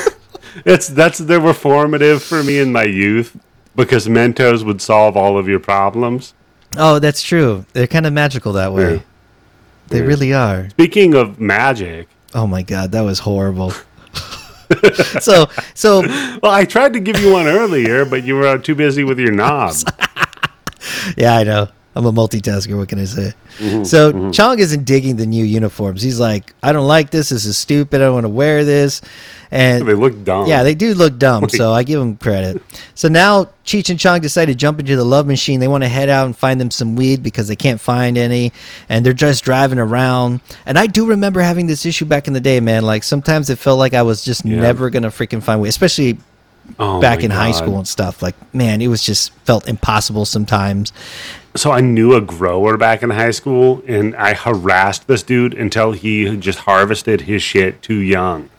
It's 0.65 0.87
that's 0.87 1.19
they 1.19 1.37
were 1.37 1.53
formative 1.53 2.21
for 2.23 2.43
me 2.43 2.59
in 2.59 2.71
my 2.71 2.83
youth 2.83 3.37
because 3.75 4.07
Mentos 4.07 4.63
would 4.65 4.81
solve 4.81 5.15
all 5.15 5.37
of 5.37 5.47
your 5.47 5.59
problems. 5.59 6.33
oh, 6.77 6.99
that's 6.99 7.21
true. 7.21 7.65
They're 7.73 7.87
kind 7.87 8.05
of 8.05 8.13
magical 8.13 8.53
that 8.53 8.73
way. 8.73 8.95
Yeah. 8.95 9.01
They 9.87 9.99
Yeah. 9.99 10.05
really 10.05 10.33
are. 10.33 10.69
Speaking 10.71 11.13
of 11.15 11.39
magic, 11.39 12.07
Oh 12.35 12.45
my 12.45 12.61
god, 12.61 12.91
that 12.91 13.01
was 13.01 13.19
horrible. 13.19 13.73
so, 15.19 15.47
so 15.73 16.01
well, 16.41 16.51
I 16.51 16.65
tried 16.65 16.93
to 16.93 16.99
give 16.99 17.19
you 17.19 17.31
one 17.31 17.47
earlier, 17.47 18.05
but 18.05 18.23
you 18.23 18.35
were 18.35 18.57
too 18.57 18.75
busy 18.75 19.03
with 19.03 19.19
your 19.19 19.31
knob. 19.31 19.75
yeah, 21.17 21.37
I 21.37 21.43
know. 21.43 21.69
I'm 21.99 22.05
a 22.05 22.13
multitasker. 22.13 22.77
What 22.77 22.87
can 22.87 22.97
I 22.99 23.03
say? 23.03 23.33
Mm-hmm, 23.57 23.83
so 23.83 24.31
Chong 24.31 24.59
isn't 24.59 24.85
digging 24.85 25.17
the 25.17 25.25
new 25.25 25.43
uniforms. 25.43 26.01
He's 26.01 26.17
like, 26.17 26.53
I 26.63 26.71
don't 26.71 26.87
like 26.87 27.09
this. 27.09 27.27
This 27.27 27.43
is 27.43 27.57
stupid. 27.57 27.99
I 28.01 28.05
don't 28.05 28.13
want 28.13 28.23
to 28.23 28.29
wear 28.29 28.63
this. 28.63 29.01
And 29.51 29.85
They 29.85 29.95
look 29.95 30.23
dumb. 30.23 30.47
Yeah, 30.47 30.63
they 30.63 30.75
do 30.75 30.93
look 30.93 31.17
dumb, 31.19 31.49
so 31.49 31.73
I 31.73 31.83
give 31.83 31.99
them 31.99 32.15
credit. 32.15 32.61
So 32.95 33.09
now 33.09 33.49
Cheech 33.65 33.89
and 33.89 33.99
Chong 33.99 34.21
decide 34.21 34.45
to 34.45 34.55
jump 34.55 34.79
into 34.79 34.95
the 34.95 35.03
love 35.03 35.27
machine. 35.27 35.59
They 35.59 35.67
want 35.67 35.83
to 35.83 35.89
head 35.89 36.07
out 36.07 36.25
and 36.25 36.37
find 36.37 36.61
them 36.61 36.71
some 36.71 36.95
weed 36.95 37.21
because 37.21 37.49
they 37.49 37.57
can't 37.57 37.81
find 37.81 38.17
any, 38.17 38.53
and 38.87 39.05
they're 39.05 39.11
just 39.11 39.43
driving 39.43 39.77
around. 39.79 40.39
And 40.65 40.79
I 40.79 40.87
do 40.87 41.05
remember 41.05 41.41
having 41.41 41.67
this 41.67 41.85
issue 41.85 42.05
back 42.05 42.27
in 42.27 42.33
the 42.33 42.39
day, 42.39 42.61
man. 42.61 42.83
Like 42.83 43.03
sometimes 43.03 43.49
it 43.49 43.57
felt 43.59 43.77
like 43.77 43.93
I 43.93 44.03
was 44.03 44.23
just 44.23 44.45
Yeah. 44.45 44.61
never 44.61 44.89
gonna 44.89 45.09
freaking 45.09 45.43
find 45.43 45.59
weed, 45.61 45.67
especially 45.69 46.17
Oh 46.77 47.01
back 47.01 47.23
in 47.23 47.31
high 47.31 47.51
school 47.51 47.77
and 47.77 47.87
stuff. 47.87 48.21
Like 48.21 48.35
man, 48.53 48.79
it 48.83 48.87
was 48.87 49.01
just 49.01 49.33
felt 49.45 49.67
impossible 49.67 50.25
sometimes. 50.25 50.93
So 51.59 51.71
I 51.71 51.81
knew 51.81 52.13
a 52.15 52.21
grower 52.21 52.77
back 52.77 53.03
in 53.03 53.09
high 53.09 53.31
school, 53.31 53.83
and 53.85 54.15
I 54.15 54.33
harassed 54.33 55.07
this 55.07 55.23
dude 55.23 55.53
until 55.53 55.91
he 55.91 56.37
just 56.37 56.59
harvested 56.59 57.19
his 57.21 57.43
shit 57.43 57.81
too 57.81 57.99
young. 57.99 58.49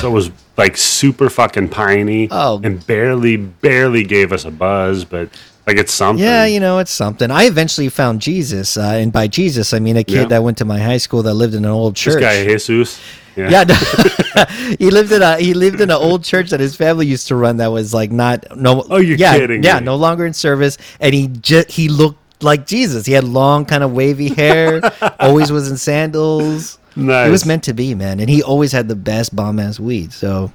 So 0.00 0.08
it 0.08 0.12
was 0.12 0.30
like 0.56 0.78
super 0.78 1.28
fucking 1.28 1.68
piney, 1.68 2.28
Oh. 2.30 2.58
and 2.64 2.84
barely, 2.86 3.36
barely 3.36 4.04
gave 4.04 4.32
us 4.32 4.46
a 4.46 4.50
buzz, 4.50 5.04
but 5.04 5.28
like 5.66 5.76
it's 5.76 5.92
something. 5.92 6.24
Yeah, 6.24 6.46
you 6.46 6.58
know, 6.60 6.78
it's 6.78 6.90
something. 6.90 7.30
I 7.30 7.44
eventually 7.44 7.90
found 7.90 8.22
Jesus, 8.22 8.78
uh, 8.78 8.80
and 9.02 9.12
by 9.12 9.26
Jesus, 9.26 9.74
I 9.74 9.78
mean 9.78 9.98
a 9.98 10.04
kid 10.04 10.14
Yeah. 10.14 10.24
that 10.24 10.42
went 10.42 10.56
to 10.56 10.64
my 10.64 10.78
high 10.78 10.96
school 10.96 11.22
that 11.24 11.34
lived 11.34 11.52
in 11.54 11.66
an 11.66 11.70
old 11.70 11.94
church. 11.94 12.14
this 12.14 12.22
guy 12.22 12.44
Jesus. 12.46 12.98
Yeah, 13.36 13.50
Yeah, 13.50 13.64
no, 13.64 14.44
he 14.78 14.90
lived 14.90 15.12
in 15.12 15.20
a 15.20 15.36
he 15.36 15.52
lived 15.52 15.82
in 15.82 15.90
an 15.90 15.96
old 15.96 16.24
church 16.24 16.48
that 16.50 16.60
his 16.60 16.74
family 16.74 17.06
used 17.06 17.28
to 17.28 17.36
run. 17.36 17.58
That 17.58 17.70
was 17.70 17.92
like 17.92 18.10
not 18.10 18.46
no. 18.56 18.86
Oh, 18.88 18.96
you're 18.96 19.18
yeah, 19.18 19.36
kidding 19.36 19.62
Yeah, 19.62 19.78
me. 19.80 19.84
no 19.84 19.96
longer 19.96 20.24
in 20.24 20.32
service, 20.32 20.78
and 21.00 21.14
he 21.14 21.26
just 21.28 21.70
he 21.72 21.88
looked 21.90 22.18
like 22.40 22.66
Jesus. 22.66 23.06
He 23.06 23.12
had 23.12 23.24
long, 23.24 23.64
kind 23.64 23.82
of 23.82 23.92
wavy 23.92 24.28
hair. 24.28 24.80
always 25.20 25.50
was 25.50 25.70
in 25.70 25.76
sandals. 25.76 26.78
nice. 26.94 27.28
It 27.28 27.30
was 27.30 27.46
meant 27.46 27.64
to 27.64 27.74
be, 27.74 27.94
man. 27.94 28.20
And 28.20 28.28
he 28.28 28.42
always 28.42 28.72
had 28.72 28.88
the 28.88 28.96
best 28.96 29.34
bomb 29.34 29.58
ass 29.58 29.80
weed. 29.80 30.12
So 30.12 30.52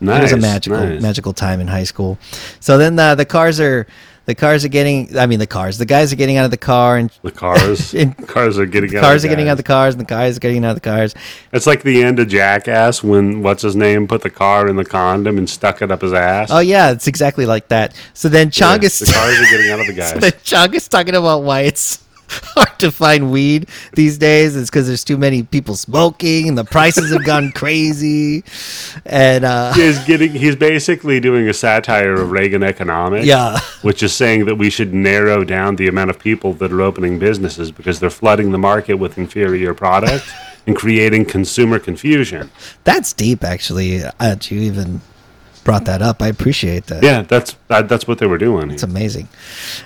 nice. 0.00 0.18
it 0.18 0.22
was 0.22 0.32
a 0.32 0.36
magical 0.36 0.78
nice. 0.80 1.02
magical 1.02 1.32
time 1.32 1.60
in 1.60 1.68
high 1.68 1.84
school. 1.84 2.18
So 2.60 2.78
then 2.78 2.98
uh, 2.98 3.14
the 3.14 3.24
cars 3.24 3.60
are 3.60 3.86
the 4.28 4.34
cars 4.34 4.62
are 4.64 4.68
getting. 4.68 5.18
I 5.18 5.26
mean, 5.26 5.38
the 5.38 5.46
cars. 5.46 5.78
The 5.78 5.86
guys 5.86 6.12
are 6.12 6.16
getting 6.16 6.36
out 6.36 6.44
of 6.44 6.50
the 6.50 6.56
car, 6.58 6.98
and 6.98 7.10
The 7.22 7.32
cars, 7.32 7.94
In- 8.02 8.12
cars 8.12 8.58
are 8.58 8.66
getting 8.66 8.94
out. 8.94 9.00
cars 9.00 9.24
of 9.24 9.28
are 9.30 9.32
getting 9.32 9.48
out 9.48 9.52
of 9.52 9.56
the 9.56 9.62
cars, 9.64 9.94
and 9.94 10.00
the 10.02 10.06
cars 10.06 10.36
are 10.36 10.40
getting 10.40 10.64
out 10.66 10.70
of 10.70 10.74
the 10.76 10.88
cars. 10.88 11.14
It's 11.52 11.66
like 11.66 11.82
the 11.82 12.02
end 12.04 12.18
of 12.20 12.28
Jackass 12.28 13.02
when 13.02 13.42
what's 13.42 13.62
his 13.62 13.74
name 13.74 14.06
put 14.06 14.20
the 14.22 14.30
car 14.30 14.68
in 14.68 14.76
the 14.76 14.84
condom 14.84 15.38
and 15.38 15.48
stuck 15.48 15.80
it 15.82 15.90
up 15.90 16.02
his 16.02 16.12
ass. 16.12 16.50
Oh 16.52 16.58
yeah, 16.60 16.90
it's 16.92 17.06
exactly 17.08 17.46
like 17.46 17.68
that. 17.68 17.94
So 18.12 18.28
then 18.28 18.48
Yeah, 18.48 18.50
Chong 18.50 18.82
is 18.84 18.98
the 18.98 19.06
cars 19.12 19.40
are 19.40 19.44
getting 19.50 19.70
out 19.72 19.80
of 19.80 19.86
the 19.86 19.94
So 20.02 20.12
guys. 20.14 20.20
then 20.20 20.32
Chong 20.44 20.74
is 20.74 20.86
talking 20.88 21.14
about 21.16 21.42
why 21.42 21.62
it's 21.62 22.04
hard 22.30 22.78
to 22.80 22.90
find 22.92 23.30
weed 23.32 23.68
these 23.94 24.18
days. 24.18 24.56
It's 24.56 24.70
because 24.70 24.86
there's 24.86 25.04
too 25.04 25.16
many 25.16 25.42
people 25.42 25.74
smoking 25.76 26.48
and 26.48 26.58
the 26.58 26.64
prices 26.64 27.10
have 27.12 27.24
gone 27.24 27.52
crazy. 27.52 28.44
And 29.06 29.44
uh, 29.44 29.72
He's 29.74 29.98
getting. 30.04 30.32
He's 30.32 30.56
basically 30.56 31.20
doing 31.20 31.48
a 31.48 31.54
satire 31.54 32.12
of 32.14 32.30
Reagan 32.30 32.62
economics. 32.62 33.26
yeah, 33.26 33.58
which 33.82 34.02
is 34.02 34.14
saying 34.14 34.44
that 34.46 34.56
we 34.56 34.70
should 34.70 34.92
narrow 34.94 35.44
down 35.44 35.76
the 35.76 35.88
amount 35.88 36.10
of 36.10 36.18
people 36.18 36.52
that 36.54 36.72
are 36.72 36.82
opening 36.82 37.18
businesses 37.18 37.70
because 37.72 38.00
they're 38.00 38.10
flooding 38.10 38.52
the 38.52 38.58
market 38.58 38.94
with 38.94 39.16
inferior 39.18 39.74
product 39.74 40.26
and 40.66 40.76
creating 40.76 41.24
consumer 41.24 41.78
confusion. 41.78 42.50
that's 42.84 43.12
deep 43.12 43.42
actually. 43.42 44.02
Uh, 44.20 44.36
to 44.36 44.54
even 44.54 45.00
brought 45.58 45.84
that 45.86 46.02
up. 46.02 46.22
I 46.22 46.28
appreciate 46.28 46.86
that. 46.86 47.02
Yeah, 47.02 47.22
that's 47.22 47.56
that, 47.68 47.88
that's 47.88 48.06
what 48.06 48.18
they 48.18 48.26
were 48.26 48.38
doing. 48.38 48.70
It's 48.70 48.82
amazing. 48.82 49.28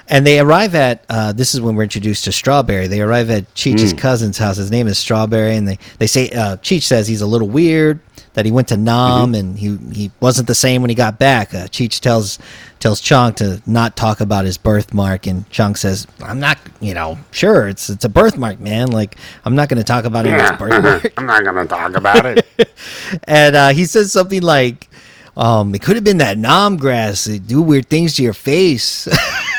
And 0.09 0.27
they 0.27 0.39
arrive 0.39 0.75
at 0.75 1.05
uh, 1.09 1.33
this 1.33 1.55
is 1.55 1.61
when 1.61 1.75
we're 1.75 1.83
introduced 1.85 2.25
to 2.25 2.33
Strawberry. 2.33 2.87
They 2.87 3.01
arrive 3.01 3.31
at 3.31 3.53
Cheech's 3.55 3.93
cousin's 3.93 4.39
house. 4.39 4.57
His 4.57 4.71
name 4.71 4.87
is 4.87 4.99
Strawberry, 4.99 5.57
and 5.57 5.67
they 5.67 5.79
they 5.99 6.07
say 6.07 6.31
uh, 6.31 6.57
Cheech 6.59 6.83
says 6.83 7.09
he's 7.09 7.23
a 7.23 7.27
little 7.27 7.49
weird 7.49 8.01
that 8.35 8.47
he 8.47 8.53
went 8.53 8.69
to 8.69 8.77
Nam 8.77 9.35
and 9.35 9.59
he 9.59 9.77
he 9.93 10.11
wasn't 10.21 10.49
the 10.49 10.55
same 10.55 10.83
when 10.83 10.89
he 10.89 10.95
got 10.95 11.19
back. 11.19 11.55
Uh, 11.55 11.67
Cheech 11.67 12.01
tells 12.01 12.39
tells 12.79 13.01
Chong 13.01 13.35
to 13.35 13.63
not 13.67 13.97
talk 13.97 14.21
about 14.21 14.45
his 14.45 14.59
birthmark, 14.59 15.27
and 15.27 15.49
Chong 15.51 15.75
says, 15.75 16.07
"I'm 16.23 16.41
not, 16.41 16.59
you 16.81 16.95
know, 16.95 17.19
sure 17.31 17.69
it's 17.69 17.91
it's 17.91 18.05
a 18.05 18.09
birthmark, 18.09 18.59
man. 18.61 18.91
Like 18.91 19.17
I'm 19.45 19.55
not 19.55 19.69
going 19.69 19.79
to 19.79 19.85
talk 19.85 20.05
about 20.05 20.25
his 20.25 20.35
birthmark." 20.59 21.13
I'm 21.17 21.27
not 21.27 21.45
gonna 21.45 21.67
talk 21.67 21.97
about 21.97 22.27
it. 22.27 22.47
and 23.25 23.57
uh, 23.57 23.69
he 23.71 23.85
says 23.85 24.13
something 24.13 24.43
like. 24.43 24.89
Um, 25.37 25.75
it 25.75 25.81
could 25.83 25.97
have 25.97 26.05
been 26.05 26.19
that 26.19 26.37
nom 26.39 26.77
grass. 26.77 27.25
They 27.25 27.39
do 27.39 27.63
weird 27.63 27.89
things 27.89 28.17
to 28.17 28.23
your 28.23 28.35
face. 28.35 29.09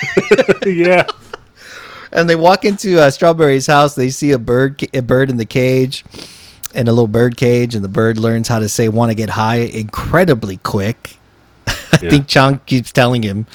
yeah. 0.66 1.06
and 2.12 2.30
they 2.30 2.36
walk 2.36 2.64
into 2.66 3.00
uh, 3.02 3.10
Strawberry's 3.10 3.66
house. 3.68 3.96
They 3.96 4.10
see 4.10 4.32
a 4.32 4.38
bird, 4.40 4.84
a 4.94 5.02
bird 5.02 5.30
in 5.32 5.38
the 5.38 5.46
cage, 5.46 6.06
and 6.76 6.88
a 6.88 6.92
little 6.92 7.08
bird 7.08 7.38
cage, 7.38 7.74
and 7.76 7.84
the 7.84 7.90
bird 7.90 8.18
learns 8.20 8.48
how 8.48 8.60
to 8.60 8.70
say 8.70 8.88
"want 8.90 9.10
to 9.12 9.16
get 9.16 9.30
high" 9.30 9.58
incredibly 9.62 10.58
quick. 10.58 11.18
I 11.68 11.74
Yeah. 12.02 12.10
think 12.12 12.28
Chong 12.28 12.60
keeps 12.68 12.92
telling 12.92 13.24
him, 13.24 13.48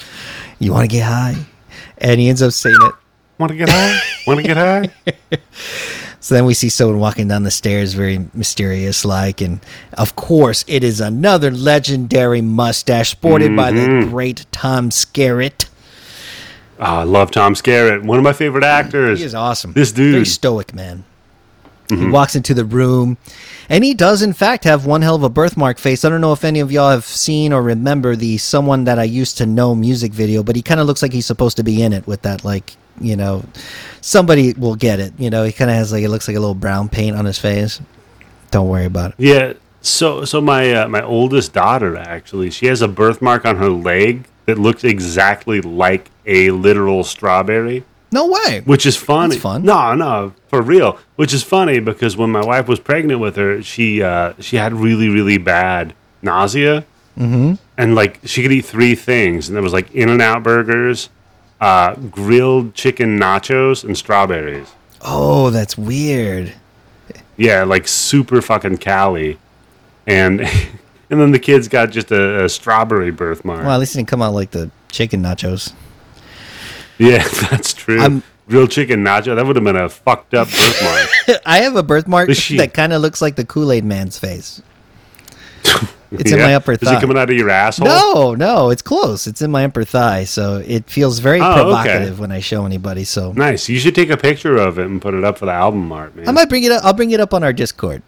"You 0.59 0.73
want 0.73 0.89
to 0.89 0.93
get 0.93 1.03
high," 1.05 1.37
and 1.99 2.19
he 2.19 2.27
ends 2.27 2.41
up 2.41 2.51
saying 2.51 2.77
it. 2.81 2.93
Want 3.37 3.51
to 3.51 3.57
get 3.57 3.69
high? 3.69 3.97
Want 4.27 4.41
to 4.41 4.45
get 4.45 4.57
high? 4.57 4.89
So 6.21 6.35
then 6.35 6.45
we 6.45 6.53
see 6.53 6.69
someone 6.69 6.99
walking 6.99 7.29
down 7.29 7.43
the 7.43 7.51
stairs, 7.51 7.93
very 7.93 8.27
mysterious 8.33 9.05
like, 9.05 9.39
and 9.39 9.61
of 9.97 10.15
course 10.15 10.65
it 10.67 10.83
is 10.83 10.99
another 10.99 11.49
legendary 11.49 12.41
mustache 12.41 13.11
sported 13.11 13.55
by 13.55 13.71
the 13.71 13.81
mm-hmm. 13.81 14.09
great 14.09 14.45
Tom 14.51 14.89
Skerritt. 14.89 15.69
Oh, 16.77 16.83
I 16.83 17.03
love 17.03 17.31
Tom 17.31 17.55
Skerritt. 17.55 18.03
One 18.03 18.17
of 18.17 18.23
my 18.23 18.33
favorite 18.33 18.63
actors. 18.63 19.19
He 19.19 19.25
is 19.25 19.35
awesome. 19.35 19.73
This 19.73 19.91
dude. 19.91 20.13
Very 20.13 20.25
stoic, 20.25 20.73
man. 20.73 21.05
He 21.87 21.95
mm-hmm. 21.95 22.11
walks 22.11 22.35
into 22.35 22.53
the 22.53 22.65
room, 22.65 23.17
and 23.67 23.83
he 23.83 23.95
does, 23.95 24.21
in 24.21 24.33
fact, 24.33 24.63
have 24.63 24.85
one 24.85 25.01
hell 25.01 25.15
of 25.15 25.23
a 25.23 25.29
birthmark 25.29 25.79
face. 25.79 26.05
I 26.05 26.09
don't 26.09 26.21
know 26.21 26.33
if 26.33 26.43
any 26.43 26.59
of 26.59 26.71
y'all 26.71 26.91
have 26.91 27.03
seen 27.03 27.51
or 27.51 27.63
remember 27.63 28.15
the 28.15 28.37
"Someone 28.37 28.83
That 28.83 28.99
I 28.99 29.05
Used 29.05 29.39
to 29.39 29.47
Know" 29.47 29.73
music 29.73 30.11
video, 30.11 30.43
but 30.43 30.55
he 30.55 30.61
kind 30.61 30.79
of 30.79 30.85
looks 30.85 31.01
like 31.01 31.13
he's 31.13 31.25
supposed 31.25 31.57
to 31.57 31.63
be 31.63 31.81
in 31.81 31.91
it 31.91 32.05
with 32.05 32.21
that, 32.21 32.45
like, 32.45 32.75
you 33.01 33.15
know, 33.15 33.43
somebody 34.01 34.53
will 34.53 34.75
get 34.75 34.99
it. 34.99 35.13
You 35.17 35.29
know, 35.29 35.43
he 35.43 35.51
kind 35.51 35.69
of 35.69 35.77
has 35.77 35.91
like 35.91 36.03
it 36.03 36.09
looks 36.09 36.27
like 36.27 36.37
a 36.37 36.39
little 36.39 36.55
brown 36.55 36.89
paint 36.89 37.15
on 37.17 37.25
his 37.25 37.39
face. 37.39 37.81
Don't 38.51 38.67
worry 38.67 38.85
about 38.85 39.11
it. 39.11 39.15
Yeah. 39.19 39.53
So 39.81 40.25
so 40.25 40.41
my 40.41 40.73
uh, 40.73 40.87
my 40.89 41.01
oldest 41.01 41.53
daughter 41.53 41.95
actually, 41.95 42.49
she 42.49 42.65
has 42.65 42.81
a 42.81 42.87
birthmark 42.87 43.45
on 43.45 43.55
her 43.57 43.69
leg 43.69 44.25
that 44.45 44.57
looks 44.57 44.83
exactly 44.83 45.61
like 45.61 46.09
a 46.25 46.49
literal 46.51 47.03
strawberry, 47.03 47.83
No 48.11 48.27
way. 48.27 48.61
which 48.65 48.85
is 48.85 48.95
funny. 48.97 49.35
That's 49.35 49.41
fun. 49.43 49.63
No, 49.63 49.93
no, 49.93 50.33
for 50.47 50.61
real. 50.61 50.97
Which 51.15 51.33
is 51.33 51.43
funny 51.43 51.79
because 51.79 52.17
when 52.17 52.31
my 52.31 52.43
wife 52.43 52.67
was 52.67 52.79
pregnant 52.79 53.19
with 53.21 53.35
her, 53.37 53.61
she 53.61 54.01
uh, 54.03 54.33
she 54.39 54.57
had 54.57 54.73
really 54.73 55.07
really 55.07 55.37
bad 55.37 55.93
nausea, 56.21 56.83
mm-hmm. 57.17 57.53
and 57.77 57.95
like 57.95 58.19
she 58.25 58.41
could 58.41 58.51
eat 58.51 58.65
three 58.65 58.95
things, 58.95 59.47
and 59.47 59.57
it 59.57 59.61
was 59.61 59.71
like 59.71 59.89
In 59.91 60.09
and 60.09 60.21
Out 60.21 60.43
burgers, 60.43 61.09
uh, 61.61 61.95
grilled 61.95 62.73
chicken 62.73 63.19
nachos, 63.19 63.83
and 63.83 63.97
strawberries. 63.97 64.67
Oh, 65.01 65.49
that's 65.49 65.77
weird. 65.77 66.53
Yeah, 67.37 67.63
like 67.63 67.87
super 67.87 68.41
fucking 68.41 68.77
Cali, 68.77 69.37
and 70.07 70.41
and 71.09 71.21
then 71.21 71.31
the 71.31 71.39
kids 71.39 71.67
got 71.67 71.89
just 71.91 72.11
a, 72.11 72.45
a 72.45 72.49
strawberry 72.49 73.11
birthmark. 73.11 73.61
Well, 73.63 73.71
at 73.71 73.79
least 73.79 73.95
it 73.95 73.99
didn't 73.99 74.09
come 74.09 74.21
out 74.21 74.33
like 74.33 74.51
the 74.51 74.69
chicken 74.91 75.21
nachos. 75.21 75.73
yeah, 76.97 77.25
that's 77.49 77.73
true. 77.73 78.01
I'm- 78.01 78.23
Real 78.47 78.65
chicken 78.65 79.03
nacho. 79.03 79.35
That 79.35 79.45
would 79.45 79.55
have 79.57 79.63
been 79.63 79.75
a 79.75 79.87
fucked 79.89 80.33
up 80.33 80.47
birthmark. 80.47 81.41
I 81.45 81.59
have 81.59 81.75
a 81.75 81.83
birthmark 81.83 82.29
that 82.29 82.71
kind 82.73 82.93
of 82.93 82.99
looks 83.03 83.21
like 83.21 83.35
the 83.35 83.45
Kool 83.45 83.71
Aid 83.71 83.85
Man's 83.85 84.17
face. 84.17 84.59
It's 86.11 86.31
in 86.31 86.39
my 86.39 86.55
upper 86.55 86.75
thigh. 86.75 86.91
Is 86.91 86.97
it 86.97 87.01
coming 87.01 87.17
out 87.17 87.29
of 87.29 87.35
your 87.35 87.49
asshole? 87.49 87.87
No, 87.87 88.33
no, 88.33 88.69
it's 88.71 88.81
close. 88.81 89.27
It's 89.27 89.41
in 89.41 89.51
my 89.51 89.65
upper 89.65 89.83
thigh, 89.83 90.23
so 90.23 90.57
it 90.65 90.89
feels 90.89 91.19
very 91.19 91.39
Oh, 91.39 91.51
okay. 91.51 91.61
provocative 91.61 92.19
when 92.19 92.31
I 92.31 92.39
show 92.39 92.65
anybody. 92.65 93.03
So 93.03 93.31
Nice. 93.33 93.69
You 93.69 93.79
should 93.79 93.93
take 93.95 94.09
a 94.09 94.17
picture 94.17 94.57
of 94.57 94.79
it 94.79 94.85
and 94.87 95.01
put 95.01 95.13
it 95.13 95.23
up 95.23 95.37
for 95.37 95.45
the 95.45 95.51
album 95.51 95.91
art, 95.91 96.15
man. 96.15 96.27
I 96.27 96.31
might 96.31 96.49
bring 96.49 96.63
it 96.63 96.71
up. 96.71 96.83
I'll 96.83 96.93
bring 96.93 97.11
it 97.11 97.19
up 97.19 97.33
on 97.33 97.43
our 97.43 97.53
Discord. 97.53 98.01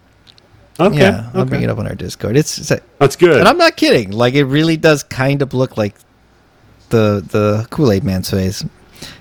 okay. 0.79 0.97
Yeah, 0.97 1.29
I'll 1.33 1.41
okay. 1.41 1.49
bring 1.49 1.61
it 1.61 1.69
up 1.69 1.77
on 1.77 1.85
our 1.87 1.93
Discord. 1.95 2.37
It's, 2.37 2.57
it's 2.57 2.81
That's 2.97 3.15
good. 3.15 3.37
and 3.39 3.47
I'm 3.47 3.57
not 3.57 3.75
kidding. 3.77 4.11
Like 4.11 4.33
it 4.33 4.45
really 4.45 4.77
does 4.77 5.03
kind 5.03 5.41
of 5.43 5.53
look 5.53 5.77
like 5.77 5.95
the 6.89 7.23
the 7.27 7.67
Kool 7.69 7.91
Aid 7.91 8.03
Man's 8.03 8.31
face. 8.31 8.65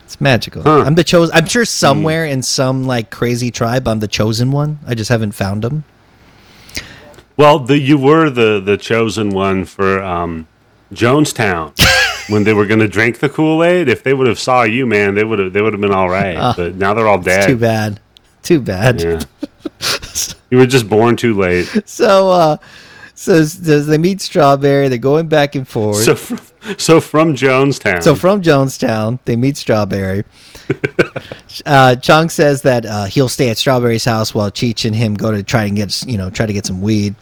It's 0.04 0.20
magical. 0.20 0.62
Huh. 0.62 0.84
I'm 0.86 0.94
the 0.94 1.04
chosen. 1.04 1.34
I'm 1.36 1.46
sure 1.46 1.62
hmm. 1.62 1.66
somewhere 1.66 2.24
in 2.24 2.42
some 2.42 2.84
like 2.84 3.10
crazy 3.10 3.50
tribe, 3.50 3.86
I'm 3.86 4.00
the 4.00 4.08
chosen 4.08 4.50
one. 4.52 4.78
I 4.86 4.94
just 4.94 5.10
haven't 5.10 5.32
found 5.32 5.62
them. 5.62 5.84
Well, 7.40 7.58
the, 7.58 7.78
you 7.78 7.96
were 7.96 8.28
the 8.28 8.60
the 8.60 8.76
chosen 8.76 9.30
one 9.30 9.64
for 9.64 10.02
um, 10.02 10.46
Jonestown 10.92 11.72
when 12.28 12.44
they 12.44 12.52
were 12.52 12.66
going 12.66 12.80
to 12.80 12.88
drink 12.88 13.20
the 13.20 13.30
Kool 13.30 13.64
Aid. 13.64 13.88
If 13.88 14.02
they 14.02 14.12
would 14.12 14.26
have 14.26 14.38
saw 14.38 14.62
you, 14.62 14.86
man, 14.86 15.14
they 15.14 15.24
would 15.24 15.38
have 15.38 15.52
they 15.54 15.62
would 15.62 15.72
have 15.72 15.80
been 15.80 15.94
all 15.94 16.10
right. 16.10 16.54
but 16.54 16.74
now 16.74 16.92
they're 16.92 17.08
all 17.08 17.20
dead. 17.20 17.46
Too 17.46 17.56
bad. 17.56 17.98
Too 18.42 18.60
bad. 18.60 19.00
Yeah. 19.00 19.20
you 20.50 20.58
were 20.58 20.66
just 20.66 20.88
born 20.88 21.16
too 21.16 21.34
late. 21.34 21.66
So, 21.86 22.30
uh, 22.30 22.56
so 23.14 23.38
does 23.38 23.86
they 23.86 23.98
meet 23.98 24.20
Strawberry? 24.20 24.88
They're 24.88 24.98
going 24.98 25.28
back 25.28 25.54
and 25.54 25.66
forth. 25.66 26.04
So, 26.04 26.16
from, 26.16 26.40
so 26.78 27.00
from 27.00 27.34
Jonestown. 27.34 28.02
So 28.02 28.14
from 28.14 28.42
Jonestown, 28.42 29.18
they 29.24 29.36
meet 29.36 29.56
Strawberry. 29.56 30.24
uh, 31.66 31.96
Chong 31.96 32.28
says 32.28 32.62
that 32.62 32.86
uh, 32.86 33.04
he'll 33.04 33.28
stay 33.28 33.50
at 33.50 33.58
Strawberry's 33.58 34.04
house 34.04 34.34
while 34.34 34.50
Cheech 34.50 34.84
and 34.84 34.94
him 34.94 35.14
go 35.14 35.30
to 35.30 35.42
try 35.42 35.64
and 35.64 35.76
get 35.76 36.02
you 36.06 36.18
know 36.18 36.30
try 36.30 36.46
to 36.46 36.52
get 36.52 36.66
some 36.66 36.80
weed. 36.80 37.14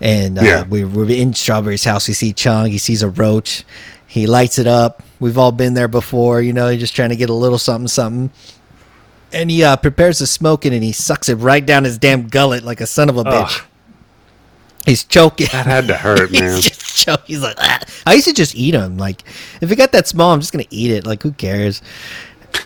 And 0.00 0.38
uh, 0.38 0.42
Yeah. 0.42 0.64
we, 0.64 0.84
we're 0.84 1.10
in 1.10 1.32
Strawberry's 1.32 1.84
house. 1.84 2.06
We 2.06 2.14
see 2.14 2.32
Chong. 2.32 2.66
He 2.70 2.78
sees 2.78 3.02
a 3.02 3.08
roach. 3.08 3.64
He 4.06 4.26
lights 4.26 4.58
it 4.58 4.66
up. 4.66 5.02
We've 5.20 5.38
all 5.38 5.52
been 5.52 5.74
there 5.74 5.88
before. 5.88 6.42
You 6.42 6.52
know, 6.52 6.68
He's 6.68 6.80
just 6.80 6.94
trying 6.94 7.10
to 7.10 7.16
get 7.16 7.30
a 7.30 7.34
little 7.34 7.58
something 7.58 7.88
something. 7.88 8.30
And 9.32 9.50
he 9.50 9.64
uh, 9.64 9.76
prepares 9.76 10.18
to 10.18 10.26
smoke 10.26 10.64
it, 10.64 10.72
and 10.72 10.84
he 10.84 10.92
sucks 10.92 11.28
it 11.28 11.34
right 11.36 11.64
down 11.64 11.84
his 11.84 11.98
damn 11.98 12.28
gullet 12.28 12.62
like 12.62 12.80
a 12.80 12.86
son 12.86 13.08
of 13.08 13.16
a 13.16 13.24
bitch. 13.24 13.58
Ugh. 13.60 13.66
He's 14.86 15.04
choking. 15.04 15.48
that 15.52 15.66
had 15.66 15.86
to 15.88 15.96
hurt, 15.96 16.32
man. 16.32 16.54
He's 16.54 16.64
just 16.64 16.96
choking. 16.96 17.26
He's 17.26 17.42
like, 17.42 17.56
"Ah." 17.58 17.80
I 18.06 18.14
used 18.14 18.28
to 18.28 18.32
just 18.32 18.54
eat 18.54 18.70
them. 18.70 18.96
Like, 18.96 19.22
if 19.60 19.70
it 19.70 19.76
got 19.76 19.92
that 19.92 20.06
small, 20.08 20.32
I'm 20.32 20.40
just 20.40 20.52
gonna 20.52 20.64
eat 20.70 20.92
it. 20.92 21.06
Like, 21.06 21.22
who 21.22 21.32
cares? 21.32 21.82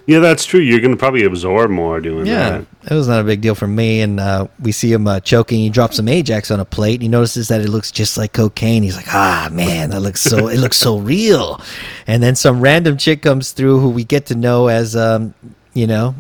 yeah, 0.07 0.19
that's 0.19 0.45
true. 0.45 0.61
You're 0.61 0.81
going 0.81 0.91
to 0.91 0.97
probably 0.97 1.25
absorb 1.25 1.71
more 1.71 2.01
doing 2.01 2.25
that. 2.25 2.31
Yeah, 2.31 2.51
that. 2.83 2.93
it 2.93 2.95
was 2.95 3.09
not 3.09 3.21
a 3.21 3.25
big 3.25 3.41
deal 3.41 3.55
for 3.55 3.67
me. 3.67 4.01
And 4.01 4.21
uh, 4.21 4.49
we 4.61 4.73
see 4.73 4.93
him 4.93 5.07
uh, 5.07 5.21
choking. 5.21 5.61
He 5.61 5.71
drops 5.71 5.97
some 5.97 6.09
Ajax 6.09 6.51
on 6.51 6.61
a 6.61 6.65
plate. 6.65 7.03
He 7.03 7.09
notices 7.09 7.49
that 7.49 7.61
it 7.61 7.69
looks 7.69 7.91
just 7.91 8.17
like 8.19 8.33
cocaine. 8.33 8.83
He's 8.83 8.97
like, 8.97 9.13
ah, 9.13 9.49
man, 9.53 9.91
that 9.91 10.01
looks 10.01 10.21
so. 10.21 10.49
it 10.49 10.59
looks 10.59 10.77
so 10.77 10.99
real. 10.99 11.61
And 12.07 12.23
then 12.23 12.35
some 12.37 12.61
random 12.61 12.97
chick 12.97 13.23
comes 13.23 13.53
through 13.53 13.81
who 13.81 13.91
we 13.91 14.05
get 14.05 14.27
to 14.27 14.35
know 14.35 14.69
as, 14.69 14.97
um, 14.97 15.35
you 15.75 15.87
know, 15.87 16.15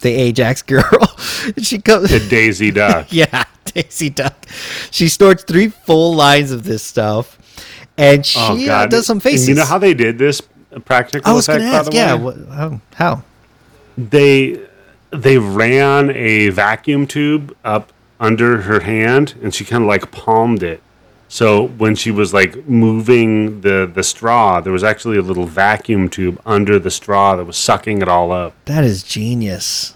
the 0.00 0.10
Ajax 0.10 0.62
girl. 0.62 1.16
she 1.58 1.78
comes. 1.80 2.10
The 2.10 2.20
Daisy 2.28 2.70
Duck. 2.72 3.06
Yeah, 3.10 3.44
Daisy 3.64 4.10
Duck. 4.10 4.46
She 4.90 5.08
snorts 5.08 5.42
three 5.44 5.68
full 5.68 6.14
lines 6.14 6.52
of 6.52 6.64
this 6.64 6.82
stuff, 6.82 7.38
and 7.96 8.24
she 8.24 8.38
Oh 8.68 8.72
uh, 8.72 8.86
does 8.86 9.06
some 9.06 9.16
And 9.16 9.22
faces. 9.22 9.48
You 9.48 9.54
know 9.54 9.64
how 9.64 9.78
they 9.78 9.94
did 9.94 10.18
this 10.18 10.40
practical 10.84 11.30
I 11.30 11.34
was 11.34 11.48
effect? 11.48 11.60
going 11.60 11.70
to 11.70 11.72
by 11.72 11.78
ask. 11.80 11.90
the 11.90 11.96
Yeah, 11.96 12.14
way? 12.14 12.22
what, 12.22 12.36
how? 12.54 12.80
How? 12.94 13.22
they 13.98 14.60
they 15.10 15.38
ran 15.38 16.10
a 16.10 16.50
vacuum 16.50 17.06
tube 17.06 17.56
up 17.64 17.92
under 18.20 18.62
her 18.62 18.80
hand, 18.80 19.34
and 19.42 19.54
she 19.54 19.64
kind 19.64 19.82
of 19.84 19.88
like 19.88 20.10
palmed 20.10 20.62
it. 20.62 20.82
So 21.28 21.66
when 21.68 21.96
she 21.96 22.10
was 22.10 22.32
like 22.32 22.68
moving 22.68 23.60
the 23.62 23.90
the 23.92 24.02
straw, 24.02 24.60
there 24.60 24.72
was 24.72 24.84
actually 24.84 25.18
a 25.18 25.22
little 25.22 25.46
vacuum 25.46 26.08
tube 26.08 26.40
under 26.46 26.78
the 26.78 26.90
straw 26.90 27.34
that 27.36 27.44
was 27.44 27.56
sucking 27.56 28.00
it 28.00 28.08
all 28.08 28.30
up. 28.32 28.54
That 28.66 28.84
is 28.84 29.02
genius. 29.02 29.94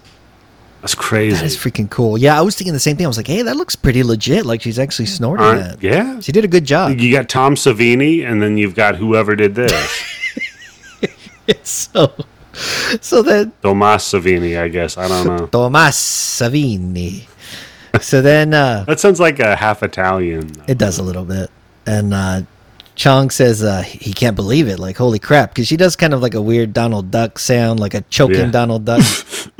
That's 0.81 0.95
crazy. 0.95 1.35
That 1.35 1.45
is 1.45 1.55
freaking 1.55 1.89
cool. 1.89 2.17
Yeah, 2.17 2.37
I 2.37 2.41
was 2.41 2.55
thinking 2.55 2.73
the 2.73 2.79
same 2.79 2.97
thing. 2.97 3.05
I 3.05 3.07
was 3.07 3.17
like, 3.17 3.27
hey, 3.27 3.43
that 3.43 3.55
looks 3.55 3.75
pretty 3.75 4.01
legit. 4.03 4.45
Like 4.47 4.61
she's 4.61 4.79
actually 4.79 5.05
snorting 5.05 5.45
that. 5.45 5.81
yeah. 5.81 6.19
She 6.19 6.31
did 6.31 6.43
a 6.43 6.47
good 6.47 6.65
job. 6.65 6.99
You 6.99 7.11
got 7.11 7.29
Tom 7.29 7.53
Savini, 7.53 8.25
and 8.25 8.41
then 8.41 8.57
you've 8.57 8.73
got 8.75 8.95
whoever 8.95 9.35
did 9.35 9.53
this, 9.53 10.03
so, 11.63 12.11
so 12.99 13.21
then 13.21 13.51
Tomas 13.61 14.11
Savini, 14.11 14.59
I 14.59 14.69
guess. 14.69 14.97
I 14.97 15.07
don't 15.07 15.27
know. 15.27 15.47
Tomas 15.47 15.95
Savini. 15.95 17.27
So 17.99 18.21
then 18.21 18.53
uh, 18.53 18.85
That 18.87 18.99
sounds 18.99 19.19
like 19.19 19.39
a 19.39 19.55
half 19.55 19.83
Italian. 19.83 20.49
it 20.67 20.77
does 20.77 20.97
a 20.97 21.03
little 21.03 21.25
bit, 21.25 21.49
and 21.85 22.13
uh, 22.13 22.41
Chong 22.95 23.29
says 23.29 23.63
uh, 23.63 23.81
he 23.81 24.13
can't 24.13 24.35
believe 24.35 24.67
it. 24.67 24.79
Like 24.79 24.97
holy 24.97 25.19
crap, 25.19 25.51
because 25.51 25.67
she 25.67 25.77
does 25.77 25.95
kind 25.95 26.13
of 26.13 26.21
like 26.21 26.33
a 26.33 26.41
weird 26.41 26.73
Donald 26.73 27.11
Duck 27.11 27.37
sound, 27.39 27.79
like 27.79 27.93
a 27.93 28.01
choking 28.09 28.37
Yeah. 28.37 28.51
Donald 28.51 28.85
Duck. 28.85 29.01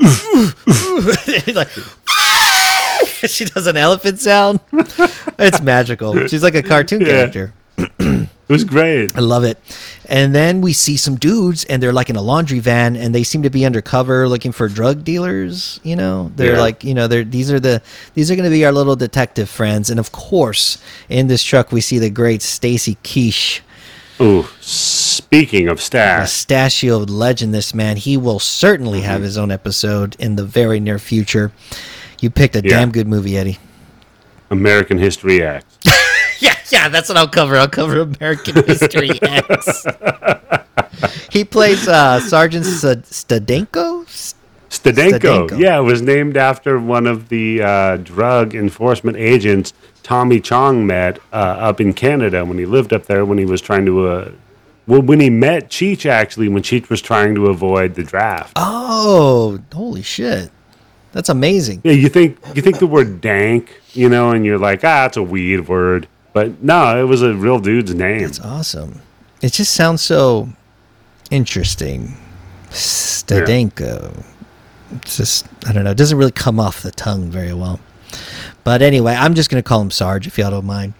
like 1.54 1.68
she 3.28 3.44
does 3.44 3.66
an 3.66 3.76
elephant 3.76 4.18
sound. 4.20 4.60
It's 5.38 5.60
magical. 5.60 6.26
She's 6.26 6.42
like 6.42 6.54
a 6.54 6.62
cartoon 6.62 7.00
Yeah. 7.02 7.06
character. 7.30 7.54
It 8.48 8.52
was 8.52 8.64
great. 8.64 9.16
I 9.16 9.20
love 9.20 9.44
it. 9.44 9.56
And 10.08 10.34
then 10.34 10.60
we 10.60 10.72
see 10.74 10.96
some 10.98 11.16
dudes, 11.16 11.64
and 11.64 11.82
they're 11.82 11.92
like 11.92 12.10
in 12.10 12.16
a 12.16 12.20
laundry 12.22 12.58
van, 12.58 12.96
and 12.96 13.14
they 13.14 13.22
seem 13.22 13.42
to 13.44 13.50
be 13.50 13.64
undercover 13.64 14.28
looking 14.28 14.52
for 14.52 14.68
drug 14.68 15.04
dealers. 15.04 15.80
You 15.84 15.96
know, 15.96 16.30
they're 16.36 16.54
Yeah. 16.54 16.60
like, 16.60 16.84
you 16.84 16.92
know, 16.92 17.06
they're 17.06 17.24
these 17.24 17.50
are 17.50 17.60
the 17.60 17.80
these 18.14 18.30
are 18.30 18.36
going 18.36 18.44
to 18.44 18.50
be 18.50 18.64
our 18.66 18.72
little 18.72 18.96
detective 18.96 19.48
friends. 19.48 19.88
And 19.90 19.98
of 19.98 20.12
course, 20.12 20.78
in 21.08 21.28
this 21.28 21.42
truck, 21.42 21.72
we 21.72 21.80
see 21.80 21.98
the 21.98 22.10
great 22.10 22.42
Stacy 22.42 22.98
Keach, 23.04 23.60
Ooh, 24.20 24.46
speaking 24.60 25.68
of 25.68 25.78
a 25.78 25.80
stash, 25.80 26.28
Stashio 26.44 27.08
legend. 27.08 27.54
This 27.54 27.72
man, 27.72 27.96
he 27.96 28.16
will 28.18 28.38
certainly 28.40 28.98
Mm-hmm. 28.98 29.08
have 29.08 29.22
his 29.22 29.38
own 29.38 29.50
episode 29.50 30.14
in 30.18 30.36
the 30.36 30.44
very 30.44 30.78
near 30.80 30.98
future. 30.98 31.52
You 32.20 32.28
picked 32.28 32.54
a 32.56 32.60
Yeah. 32.62 32.70
damn 32.80 32.90
good 32.92 33.06
movie, 33.08 33.38
Eddie. 33.38 33.58
American 34.50 34.98
History 34.98 35.42
X. 35.42 35.64
Yeah, 36.46 36.56
yeah, 36.70 36.88
that's 36.88 37.08
what 37.08 37.16
I'll 37.16 37.28
cover. 37.28 37.56
I'll 37.56 37.68
cover 37.68 38.00
American 38.00 38.64
History 38.64 39.10
X. 39.22 39.86
he 41.30 41.44
plays 41.44 41.86
uh, 41.86 42.18
Sergeant 42.20 42.64
St- 42.66 43.04
Stedenko. 43.04 44.04
Stedenko. 44.68 45.18
Stedenko. 45.20 45.58
Yeah, 45.58 45.78
it 45.78 45.82
was 45.82 46.02
named 46.02 46.36
after 46.36 46.80
one 46.80 47.06
of 47.06 47.28
the 47.28 47.62
uh, 47.62 47.96
drug 47.98 48.54
enforcement 48.56 49.16
agents 49.18 49.72
Tommy 50.02 50.40
Chong 50.40 50.86
met 50.86 51.18
uh, 51.32 51.36
up 51.36 51.80
in 51.80 51.92
Canada 51.92 52.44
when 52.44 52.58
he 52.58 52.66
lived 52.66 52.92
up 52.92 53.06
there 53.06 53.24
when 53.24 53.38
he 53.38 53.44
was 53.44 53.60
trying 53.60 53.86
to. 53.86 54.08
Uh, 54.08 54.32
well, 54.86 55.00
when 55.02 55.20
he 55.20 55.30
met 55.30 55.68
Cheech, 55.70 56.06
actually, 56.06 56.48
when 56.48 56.62
Cheech 56.62 56.88
was 56.90 57.00
trying 57.00 57.36
to 57.36 57.46
avoid 57.46 57.94
the 57.94 58.02
draft. 58.02 58.54
Oh, 58.56 59.60
holy 59.72 60.02
shit! 60.02 60.50
That's 61.12 61.28
amazing. 61.28 61.82
Yeah, 61.84 61.92
you 61.92 62.08
think 62.08 62.38
you 62.54 62.62
think 62.62 62.78
the 62.78 62.86
word 62.86 63.20
dank, 63.20 63.80
you 63.92 64.08
know, 64.08 64.30
and 64.32 64.44
you're 64.44 64.58
like, 64.58 64.82
ah, 64.82 65.06
it's 65.06 65.16
a 65.16 65.22
weed 65.22 65.68
word, 65.68 66.08
but 66.32 66.62
no, 66.62 66.98
it 67.00 67.04
was 67.08 67.22
a 67.22 67.34
real 67.34 67.58
dude's 67.58 67.94
name. 67.94 68.24
It's 68.24 68.40
awesome. 68.40 69.00
It 69.40 69.52
just 69.52 69.74
sounds 69.74 70.02
so 70.02 70.48
interesting. 71.30 72.16
Stedenko. 72.70 74.24
It's 74.96 75.16
just 75.16 75.46
I 75.66 75.72
don't 75.72 75.84
know. 75.84 75.90
It 75.90 75.96
doesn't 75.96 76.18
really 76.18 76.32
come 76.32 76.60
off 76.60 76.82
the 76.82 76.90
tongue 76.90 77.30
very 77.30 77.52
well. 77.54 77.80
But 78.64 78.82
anyway, 78.82 79.14
I'm 79.14 79.34
just 79.34 79.50
gonna 79.50 79.62
call 79.62 79.80
him 79.80 79.90
Sarge 79.90 80.26
if 80.26 80.38
y'all 80.38 80.50
don't 80.50 80.66
mind. 80.66 80.94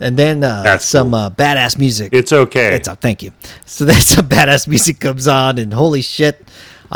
And 0.00 0.16
then 0.16 0.42
uh, 0.42 0.62
That's 0.62 0.84
some 0.84 1.08
cool. 1.10 1.16
uh, 1.16 1.30
badass 1.30 1.78
music. 1.78 2.12
It's 2.12 2.32
okay. 2.32 2.74
It's 2.74 2.88
up. 2.88 3.00
Thank 3.00 3.22
you. 3.22 3.32
So 3.66 3.84
then 3.84 4.00
some 4.00 4.28
badass 4.28 4.66
music 4.66 4.98
comes 5.00 5.28
on, 5.28 5.58
and 5.58 5.72
holy 5.72 6.02
shit, 6.02 6.46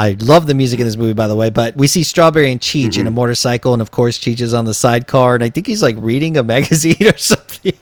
I 0.00 0.16
love 0.20 0.46
the 0.46 0.54
music 0.54 0.78
in 0.78 0.86
this 0.86 0.96
movie, 0.96 1.12
by 1.12 1.26
the 1.26 1.34
way. 1.34 1.50
But 1.50 1.76
we 1.76 1.88
see 1.88 2.04
Strawberry 2.04 2.52
and 2.52 2.60
Cheech 2.60 2.90
Mm-hmm. 2.90 3.00
in 3.00 3.06
a 3.08 3.10
motorcycle, 3.10 3.72
and 3.72 3.82
of 3.82 3.90
course 3.90 4.16
Cheech 4.18 4.40
is 4.40 4.54
on 4.54 4.64
the 4.64 4.72
sidecar, 4.74 5.34
and 5.34 5.42
I 5.42 5.50
think 5.50 5.66
he's 5.66 5.82
like 5.82 5.96
reading 5.98 6.36
a 6.36 6.42
magazine 6.54 6.96
or 7.06 7.16
something. 7.18 7.74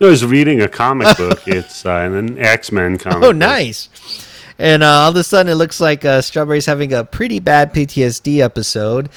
I 0.00 0.04
was 0.04 0.24
reading 0.24 0.60
a 0.60 0.68
comic 0.68 1.16
book. 1.16 1.40
It's 1.48 1.84
uh, 1.86 1.90
an 2.12 2.38
X 2.38 2.70
Men 2.70 2.98
comic. 3.04 3.16
oh, 3.18 3.20
book. 3.30 3.36
nice. 3.36 3.88
And 4.60 4.82
uh, 4.82 4.86
all 4.90 5.10
of 5.10 5.16
a 5.16 5.24
sudden, 5.24 5.50
it 5.50 5.54
looks 5.54 5.80
like 5.80 6.04
uh, 6.04 6.20
Strawberry's 6.20 6.66
having 6.66 6.92
a 6.92 7.04
pretty 7.04 7.38
bad 7.40 7.72
PTSD 7.72 8.40
episode. 8.40 9.08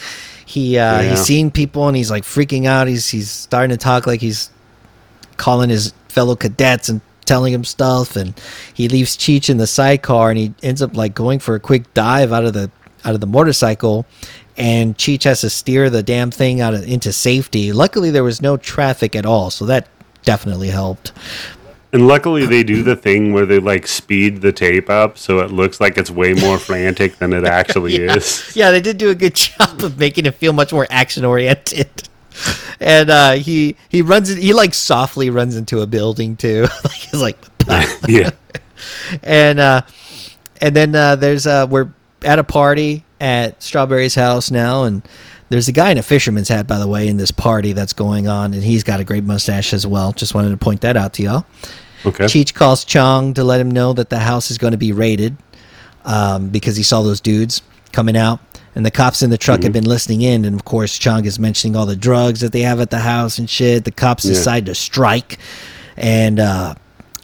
He 0.46 0.78
uh, 0.78 1.02
Yeah. 1.02 1.10
he's 1.10 1.22
seeing 1.26 1.50
people 1.52 1.88
and 1.88 1.98
he's 1.98 2.12
like 2.12 2.24
freaking 2.24 2.66
out. 2.66 2.88
He's 2.88 3.10
he's 3.10 3.30
starting 3.30 3.72
to 3.72 3.78
talk 3.78 4.06
like 4.08 4.22
he's 4.22 4.50
calling 5.38 5.70
his 5.70 5.94
fellow 6.10 6.36
cadets 6.36 6.90
and 6.90 7.02
telling 7.26 7.54
him 7.54 7.64
stuff. 7.64 8.16
And 8.16 8.40
he 8.74 8.90
leaves 8.90 9.18
Cheech 9.18 9.50
in 9.50 9.58
the 9.58 9.68
sidecar 9.68 10.30
and 10.30 10.38
he 10.38 10.54
ends 10.64 10.82
up 10.82 10.96
like 10.96 11.14
going 11.14 11.40
for 11.40 11.56
a 11.56 11.60
quick 11.60 11.94
dive 11.94 12.32
out 12.32 12.46
of 12.46 12.54
the 12.54 12.72
out 13.04 13.16
of 13.16 13.22
the 13.22 13.28
motorcycle. 13.28 14.06
And 14.58 14.98
Cheech 14.98 15.24
has 15.24 15.42
to 15.42 15.50
steer 15.50 15.90
the 15.90 16.04
damn 16.04 16.30
thing 16.30 16.62
out 16.62 16.74
of, 16.74 16.88
into 16.88 17.12
safety. 17.14 17.72
Luckily, 17.72 18.12
there 18.12 18.24
was 18.24 18.42
no 18.42 18.58
traffic 18.58 19.16
at 19.16 19.26
all, 19.26 19.50
so 19.50 19.66
that 19.66 19.88
definitely 20.24 20.70
helped. 20.70 21.14
And 21.94 22.08
luckily, 22.08 22.46
they 22.46 22.64
do 22.64 22.84
the 22.84 22.96
thing 22.96 23.34
where 23.34 23.46
they 23.46 23.60
like 23.60 23.86
speed 23.86 24.42
the 24.42 24.54
tape 24.54 24.90
up 24.90 25.18
so 25.18 25.40
it 25.40 25.52
looks 25.52 25.82
like 25.82 25.98
it's 25.98 26.10
way 26.10 26.34
more 26.34 26.58
frantic 26.60 27.18
than 27.18 27.34
it 27.34 27.44
actually 27.44 28.02
yeah. 28.02 28.16
is. 28.16 28.56
Yeah, 28.56 28.72
they 28.72 28.82
did 28.82 28.98
do 28.98 29.10
a 29.10 29.16
good 29.16 29.36
job 29.36 29.84
of 29.84 29.98
making 29.98 30.26
it 30.26 30.36
feel 30.36 30.54
much 30.54 30.72
more 30.72 30.88
action 30.90 31.26
oriented. 31.26 32.10
And 32.82 33.12
uh, 33.12 33.34
he 33.34 33.76
he 33.90 34.02
runs 34.02 34.28
he 34.30 34.54
like 34.54 34.74
softly 34.74 35.30
runs 35.30 35.56
into 35.56 35.82
a 35.82 35.86
building 35.88 36.36
too. 36.36 36.62
like 36.84 36.94
he's 36.94 37.22
like 37.22 37.38
yeah. 38.08 38.32
and 39.22 39.60
uh 39.60 39.84
and 40.60 40.76
then 40.76 40.96
uh 40.96 41.16
there's 41.16 41.46
uh 41.46 41.68
we're 41.70 41.90
at 42.24 42.40
a 42.40 42.44
party 42.44 43.06
at 43.20 43.62
Strawberry's 43.62 44.16
house 44.16 44.50
now 44.50 44.86
and 44.86 45.08
there's 45.50 45.68
a 45.68 45.72
guy 45.72 45.92
in 45.92 46.00
a 46.00 46.02
fisherman's 46.02 46.48
hat 46.48 46.66
by 46.66 46.80
the 46.80 46.88
way 46.88 47.08
in 47.08 47.18
this 47.18 47.30
party 47.30 47.74
that's 47.74 47.94
going 47.94 48.28
on 48.28 48.56
and 48.56 48.64
he's 48.64 48.84
got 48.84 49.00
a 49.00 49.04
great 49.04 49.26
mustache 49.26 49.74
as 49.74 49.86
well. 49.86 50.12
Just 50.12 50.34
wanted 50.34 50.50
to 50.50 50.58
point 50.58 50.82
that 50.82 50.98
out 50.98 51.14
to 51.14 51.22
y'all. 51.22 51.46
Okay. 52.04 52.26
Cheech 52.26 52.56
calls 52.56 52.84
Chong 52.84 53.36
to 53.36 53.44
let 53.44 53.60
him 53.62 53.70
know 53.70 53.94
that 53.94 54.10
the 54.10 54.18
house 54.18 54.50
is 54.50 54.58
going 54.58 54.72
to 54.72 54.78
be 54.78 54.92
raided 54.92 55.38
um, 56.04 56.50
because 56.50 56.76
he 56.76 56.84
saw 56.84 57.04
those 57.04 57.22
dudes 57.22 57.62
coming 57.92 58.18
out. 58.18 58.40
And 58.76 58.86
the 58.86 58.92
cops 58.92 59.22
in 59.22 59.30
the 59.30 59.38
truck 59.38 59.64
have 59.64 59.74
been 59.74 59.86
listening 59.86 60.22
in. 60.22 60.46
And 60.46 60.56
of 60.56 60.64
course, 60.64 60.98
Chong 60.98 61.26
is 61.26 61.38
mentioning 61.40 61.76
all 61.76 61.86
the 61.86 61.96
drugs 61.96 62.40
that 62.40 62.54
they 62.54 62.62
have 62.62 62.80
at 62.80 62.90
the 62.90 63.00
house 63.00 63.38
and 63.38 63.50
shit. 63.50 63.84
The 63.84 63.92
cops 63.92 64.24
Yeah. 64.24 64.32
decide 64.34 64.66
to 64.68 64.76
strike. 64.76 65.40
And 65.98 66.40
uh, 66.40 66.76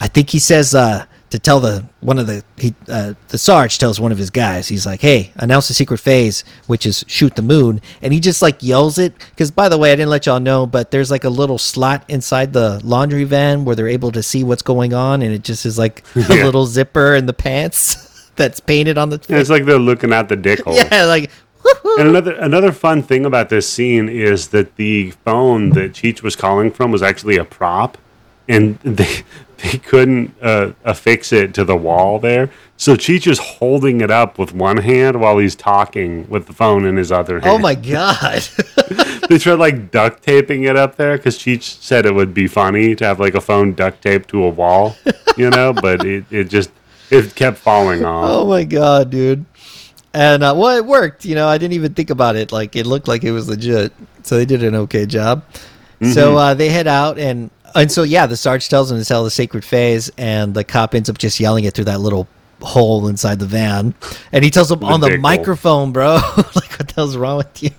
I 0.01 0.07
think 0.07 0.29
he 0.29 0.39
says 0.39 0.75
uh, 0.75 1.05
to 1.29 1.39
tell 1.39 1.59
the 1.61 1.85
one 2.01 2.19
of 2.19 2.27
the 2.27 2.43
he 2.57 2.75
uh, 2.89 3.13
the 3.29 3.37
Sarge 3.37 3.77
tells 3.79 3.99
one 3.99 4.11
of 4.11 4.17
his 4.17 4.29
guys, 4.29 4.67
he's 4.67 4.85
like, 4.85 5.01
"Hey, 5.01 5.31
announce 5.37 5.67
the 5.69 5.73
secret 5.73 5.99
phase, 5.99 6.43
which 6.67 6.85
is 6.85 7.03
shoot 7.07 7.35
the 7.35 7.41
moon." 7.41 7.81
And 8.01 8.13
he 8.13 8.19
just 8.19 8.41
like 8.41 8.61
yells 8.61 8.97
it 8.97 9.13
because, 9.31 9.49
by 9.51 9.67
the 9.69 9.77
way, 9.77 9.91
I 9.91 9.95
didn't 9.95 10.09
let 10.09 10.25
y'all 10.25 10.39
know, 10.39 10.65
but 10.65 10.91
there's 10.91 11.09
like 11.11 11.23
a 11.23 11.29
little 11.29 11.57
slot 11.57 12.03
inside 12.09 12.53
the 12.53 12.79
laundry 12.83 13.23
van 13.23 13.65
where 13.65 13.75
they're 13.75 13.87
able 13.87 14.11
to 14.11 14.21
see 14.23 14.43
what's 14.43 14.61
going 14.61 14.93
on, 14.93 15.21
and 15.21 15.33
it 15.33 15.43
just 15.43 15.65
is 15.65 15.77
like 15.77 16.03
a 16.15 16.19
little 16.43 16.65
zipper 16.65 17.15
in 17.15 17.25
the 17.25 17.33
pants 17.33 18.05
that's 18.37 18.59
painted 18.59 18.97
on 18.97 19.09
the. 19.09 19.19
Yeah, 19.27 19.37
it's 19.37 19.49
like 19.49 19.65
they're 19.65 19.77
looking 19.77 20.13
at 20.13 20.29
the 20.29 20.35
dick 20.35 20.59
hole. 20.63 20.75
Yeah, 20.75 21.05
like. 21.05 21.29
And 21.97 22.07
another 22.09 22.33
another 22.33 22.71
fun 22.71 23.03
thing 23.03 23.25
about 23.25 23.49
this 23.49 23.67
scene 23.67 24.07
is 24.07 24.49
that 24.49 24.77
the 24.77 25.11
phone 25.25 25.71
that 25.71 25.91
Cheech 25.91 26.21
was 26.21 26.35
calling 26.35 26.71
from 26.71 26.91
was 26.91 27.01
actually 27.01 27.35
a 27.37 27.43
prop, 27.43 27.97
and 28.47 28.79
they 28.79 29.23
they 29.57 29.77
couldn't 29.79 30.33
uh, 30.41 30.71
affix 30.85 31.33
it 31.33 31.53
to 31.55 31.65
the 31.65 31.75
wall 31.75 32.19
there. 32.19 32.51
So 32.77 32.95
Cheech 32.95 33.29
is 33.29 33.39
holding 33.39 34.01
it 34.01 34.11
up 34.11 34.37
with 34.37 34.53
one 34.53 34.77
hand 34.77 35.19
while 35.19 35.39
he's 35.39 35.55
talking 35.55 36.29
with 36.29 36.45
the 36.45 36.53
phone 36.53 36.85
in 36.85 36.95
his 36.95 37.11
other 37.11 37.39
hand. 37.39 37.51
Oh 37.51 37.57
my 37.57 37.75
god! 37.75 38.47
They 39.27 39.37
tried 39.39 39.55
like 39.55 39.91
duct 39.91 40.23
taping 40.23 40.63
it 40.63 40.77
up 40.77 40.95
there 40.95 41.17
because 41.17 41.37
Cheech 41.37 41.81
said 41.81 42.05
it 42.05 42.15
would 42.15 42.33
be 42.33 42.47
funny 42.47 42.95
to 42.95 43.05
have 43.05 43.19
like 43.19 43.35
a 43.35 43.41
phone 43.41 43.73
duct 43.73 44.01
taped 44.01 44.29
to 44.29 44.43
a 44.43 44.49
wall, 44.49 44.95
you 45.35 45.49
know, 45.49 45.73
but 45.73 46.05
it, 46.05 46.23
it 46.31 46.45
just 46.45 46.71
it 47.09 47.35
kept 47.35 47.57
falling 47.57 48.05
off. 48.05 48.29
Oh 48.29 48.47
my 48.47 48.63
god, 48.63 49.09
dude. 49.09 49.45
And 50.13 50.43
uh, 50.43 50.53
well, 50.57 50.77
it 50.77 50.85
worked. 50.85 51.25
You 51.25 51.35
know, 51.35 51.47
I 51.47 51.57
didn't 51.57 51.73
even 51.73 51.93
think 51.93 52.09
about 52.09 52.35
it. 52.35 52.51
Like 52.51 52.75
it 52.75 52.85
looked 52.85 53.07
like 53.07 53.23
it 53.23 53.31
was 53.31 53.47
legit. 53.47 53.93
So 54.23 54.37
they 54.37 54.45
did 54.45 54.63
an 54.63 54.75
okay 54.75 55.05
job. 55.05 55.43
So 56.13 56.37
uh, 56.37 56.53
they 56.53 56.69
head 56.69 56.85
out 56.85 57.17
and 57.17 57.49
and 57.75 57.91
so 57.91 58.03
yeah, 58.03 58.25
the 58.25 58.37
sarge 58.37 58.69
tells 58.69 58.89
them 58.89 58.99
to 58.99 59.05
tell 59.05 59.23
the 59.23 59.31
sacred 59.31 59.63
phase, 59.63 60.11
and 60.17 60.53
the 60.53 60.63
cop 60.63 60.95
ends 60.95 61.09
up 61.09 61.17
just 61.17 61.39
yelling 61.39 61.65
it 61.65 61.73
through 61.73 61.85
that 61.85 62.01
little 62.01 62.27
hole 62.61 63.07
inside 63.07 63.39
the 63.39 63.45
van, 63.45 63.93
and 64.31 64.43
he 64.43 64.49
tells 64.49 64.69
them 64.69 64.83
on 64.83 64.99
the 64.99 65.17
microphone, 65.17 65.91
bro. 65.91 66.15
like 66.37 66.71
what 66.71 66.87
the 66.87 66.93
hell's 66.95 67.17
wrong 67.17 67.37
with 67.37 67.63
you? 67.63 67.71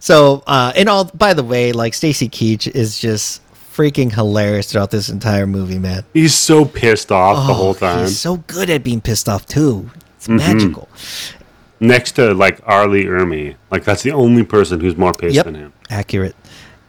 So 0.00 0.42
uh, 0.46 0.72
and 0.74 0.88
all 0.88 1.04
by 1.14 1.34
the 1.34 1.44
way, 1.44 1.72
like 1.72 1.94
Stacy 1.94 2.28
Keach 2.28 2.66
is 2.68 2.98
just 2.98 3.40
freaking 3.74 4.12
hilarious 4.12 4.70
throughout 4.70 4.90
this 4.90 5.08
entire 5.08 5.46
movie, 5.46 5.78
man. 5.78 6.04
He's 6.14 6.34
so 6.34 6.64
pissed 6.64 7.10
off 7.10 7.46
the 7.46 7.54
whole 7.54 7.74
time. 7.74 7.98
Oh, 7.98 8.02
He's 8.02 8.18
so 8.20 8.36
good 8.46 8.70
at 8.70 8.82
being 8.84 9.00
pissed 9.00 9.28
off 9.28 9.46
too. 9.46 9.90
It's 10.16 10.26
Mm-hmm. 10.28 10.36
magical. 10.36 10.88
Next 11.80 12.12
to 12.12 12.32
like 12.34 12.60
R. 12.64 12.88
Lee 12.88 13.04
Ermey, 13.04 13.56
like 13.70 13.84
that's 13.84 14.02
the 14.02 14.12
only 14.12 14.42
person 14.44 14.80
who's 14.80 14.96
more 14.96 15.12
pissed 15.12 15.34
Yep. 15.34 15.44
than 15.46 15.54
him. 15.56 15.72
Accurate. 15.90 16.36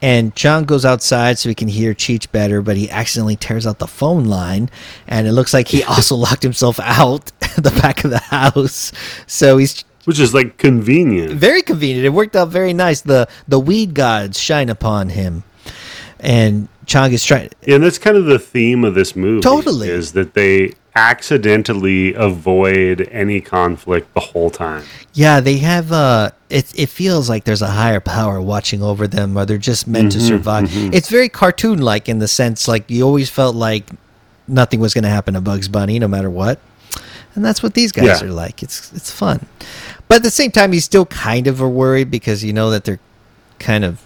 And 0.02 0.36
Chong 0.36 0.66
goes 0.66 0.86
outside 0.86 1.40
so 1.40 1.50
he 1.50 1.56
can 1.56 1.68
hear 1.68 1.94
Cheech 1.96 2.32
better, 2.32 2.62
but 2.62 2.78
he 2.78 2.90
accidentally 2.92 3.36
tears 3.36 3.66
out 3.66 3.80
the 3.80 3.88
phone 3.88 4.26
line, 4.26 4.70
and 5.08 5.26
it 5.26 5.32
looks 5.32 5.54
like 5.54 5.68
he 5.68 5.84
also 5.96 6.16
locked 6.16 6.44
himself 6.44 6.80
out 6.80 7.26
the 7.58 7.72
back 7.82 8.04
of 8.04 8.12
the 8.12 8.20
house. 8.20 8.92
So 9.26 9.58
he's 9.58 9.84
Which 10.06 10.20
is 10.20 10.34
like 10.34 10.58
convenient. 10.58 11.32
very 11.32 11.62
convenient. 11.64 12.06
It 12.06 12.10
worked 12.10 12.36
out 12.36 12.50
very 12.50 12.74
nice. 12.74 13.02
The 13.02 13.28
the 13.48 13.60
weed 13.60 13.96
gods 13.96 14.40
shine 14.40 14.70
upon 14.70 15.10
him, 15.10 15.44
and 16.20 16.68
Chong 16.86 17.12
is 17.14 17.24
trying. 17.24 17.50
Yeah, 17.66 17.76
and 17.76 17.84
that's 17.84 17.98
kind 17.98 18.18
of 18.18 18.26
the 18.26 18.40
theme 18.40 18.84
of 18.84 18.94
this 18.96 19.16
movie. 19.16 19.42
Totally. 19.42 19.90
Is 19.90 20.14
that 20.14 20.34
they 20.34 20.74
accidentally 20.96 22.14
avoid 22.14 23.08
any 23.12 23.42
conflict 23.42 24.14
the 24.14 24.20
whole 24.20 24.50
time. 24.50 24.84
Yeah, 25.14 25.40
they 25.40 25.58
have. 25.58 25.92
Uh, 25.92 26.32
it 26.50 26.72
it 26.80 26.90
feels 26.90 27.30
like 27.30 27.44
there's 27.46 27.62
a 27.62 27.68
higher 27.68 28.00
power 28.00 28.40
watching 28.42 28.82
over 28.84 29.08
them, 29.08 29.38
or 29.38 29.46
they're 29.46 29.58
just 29.58 29.88
meant 29.88 30.12
to 30.14 30.22
survive. 30.22 30.70
It's 30.94 31.10
very 31.10 31.30
cartoon 31.30 31.80
like 31.80 32.08
in 32.10 32.20
the 32.20 32.28
sense 32.28 32.68
like 32.68 32.90
you 32.90 33.04
always 33.04 33.30
felt 33.30 33.56
like 33.56 33.90
nothing 34.48 34.80
was 34.80 34.94
going 34.94 35.04
to 35.04 35.10
happen 35.10 35.34
to 35.34 35.42
Bugs 35.42 35.68
Bunny, 35.68 35.98
no 36.00 36.08
matter 36.08 36.30
what, 36.30 36.60
and 37.34 37.44
that's 37.44 37.64
what 37.64 37.74
these 37.74 37.92
guys 37.92 38.22
Yeah. 38.22 38.28
are 38.28 38.32
like. 38.32 38.62
It's 38.62 38.92
it's 38.94 39.10
fun, 39.12 39.46
but 40.08 40.18
at 40.18 40.24
the 40.24 40.32
same 40.32 40.52
time, 40.52 40.74
you 40.74 40.80
still 40.82 41.06
kind 41.08 41.48
of 41.48 41.62
are 41.62 41.70
worried 41.70 42.12
because 42.12 42.44
you 42.44 42.54
know 42.54 42.70
that 42.70 42.84
they're 42.84 43.00
kind 43.60 43.84
of 43.84 44.02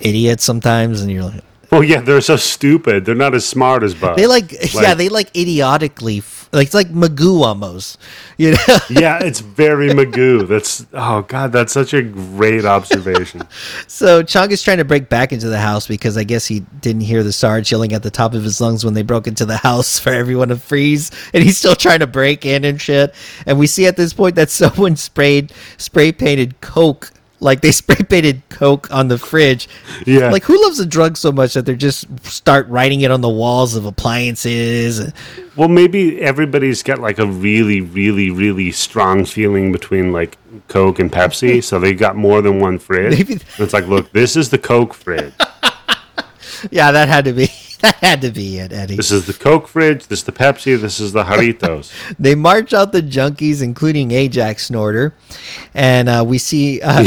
idiots 0.00 0.44
sometimes, 0.44 1.00
and 1.02 1.10
you're 1.10 1.24
like, 1.24 1.42
Well, 1.70 1.84
yeah, 1.84 2.00
they're 2.00 2.20
so 2.22 2.36
stupid. 2.36 3.04
They're 3.04 3.14
not 3.14 3.34
as 3.34 3.46
smart 3.46 3.82
as 3.82 3.94
Buzz. 3.94 4.16
They 4.16 4.26
like, 4.26 4.52
yeah, 4.74 4.94
they 4.94 5.08
like 5.08 5.36
idiotically, 5.36 6.18
f- 6.18 6.48
like 6.50 6.66
it's 6.66 6.74
like 6.74 6.88
Magoo 6.88 7.42
almost. 7.42 7.98
You 8.40 8.52
know, 8.52 8.78
yeah, 8.88 9.18
it's 9.20 9.40
very 9.40 9.88
Magoo. 9.88 10.46
That's 10.46 10.86
oh 10.92 11.22
god, 11.22 11.50
that's 11.50 11.72
such 11.72 11.92
a 11.92 12.02
great 12.02 12.64
observation. 12.64 13.42
so 13.88 14.22
Chong 14.22 14.52
is 14.52 14.62
trying 14.62 14.76
to 14.78 14.84
break 14.84 15.08
back 15.08 15.32
into 15.32 15.48
the 15.48 15.58
house 15.58 15.88
because 15.88 16.16
I 16.16 16.22
guess 16.22 16.46
he 16.46 16.60
didn't 16.80 17.00
hear 17.02 17.24
the 17.24 17.32
Sarge 17.32 17.72
yelling 17.72 17.92
at 17.94 18.04
the 18.04 18.12
top 18.12 18.34
of 18.34 18.44
his 18.44 18.60
lungs 18.60 18.84
when 18.84 18.94
they 18.94 19.02
broke 19.02 19.26
into 19.26 19.44
the 19.44 19.56
house 19.56 19.98
for 19.98 20.10
everyone 20.10 20.48
to 20.50 20.56
freeze, 20.56 21.10
and 21.34 21.42
he's 21.42 21.58
still 21.58 21.74
trying 21.74 21.98
to 21.98 22.06
break 22.06 22.46
in 22.46 22.64
and 22.64 22.80
shit. 22.80 23.12
And 23.44 23.58
we 23.58 23.66
see 23.66 23.86
at 23.86 23.96
this 23.96 24.12
point 24.12 24.36
that 24.36 24.50
someone 24.50 24.94
sprayed 24.94 25.52
spray 25.78 26.12
painted 26.12 26.60
Coke. 26.60 27.10
Like 27.40 27.60
they 27.60 27.70
spray 27.72 27.96
painted 27.96 28.42
Coke 28.48 28.90
on 28.90 29.08
the 29.08 29.18
fridge. 29.18 29.68
Yeah. 30.06 30.30
Like 30.30 30.42
who 30.44 30.60
loves 30.64 30.80
a 30.80 30.86
drug 30.86 31.16
so 31.16 31.30
much 31.32 31.54
that 31.54 31.66
they 31.66 31.76
just 31.76 32.06
start 32.26 32.66
writing 32.68 33.00
it 33.02 33.10
on 33.10 33.20
the 33.20 33.28
walls 33.28 33.74
of 33.76 33.84
appliances? 33.84 35.12
Well, 35.56 35.68
maybe 35.68 36.20
everybody's 36.20 36.82
got 36.82 36.98
like 37.00 37.18
a 37.18 37.26
really, 37.26 37.80
really, 37.80 38.30
really 38.30 38.70
strong 38.72 39.24
feeling 39.24 39.72
between 39.72 40.12
like 40.12 40.36
Coke 40.68 40.98
and 40.98 41.10
Pepsi, 41.12 41.62
so 41.62 41.78
they 41.78 41.94
got 41.94 42.16
more 42.16 42.42
than 42.42 42.60
one 42.60 42.78
fridge. 42.78 43.16
Maybe- 43.18 43.40
It's 43.58 43.72
like, 43.72 43.86
look, 43.86 44.10
this 44.12 44.36
is 44.36 44.50
the 44.50 44.58
Coke 44.58 44.94
fridge. 44.94 45.32
Yeah, 46.72 46.90
that 46.90 47.08
had 47.08 47.24
to 47.26 47.32
be 47.32 47.48
that 47.82 47.94
had 47.96 48.20
to 48.22 48.30
be 48.30 48.58
it, 48.58 48.72
Eddie. 48.72 48.96
This 48.96 49.10
is 49.12 49.26
the 49.26 49.32
Coke 49.32 49.68
fridge. 49.68 50.06
This 50.08 50.20
is 50.20 50.24
the 50.24 50.32
Pepsi. 50.32 50.80
This 50.80 50.98
is 50.98 51.12
the 51.12 51.22
Jarritos. 51.24 51.92
They 52.18 52.34
march 52.34 52.72
out 52.74 52.92
the 52.92 53.02
junkies, 53.02 53.62
including 53.62 54.10
Ajax 54.10 54.66
Snorter, 54.66 55.14
and 55.74 56.08
uh, 56.08 56.24
we 56.26 56.38
see 56.38 56.80
uh, 56.82 57.04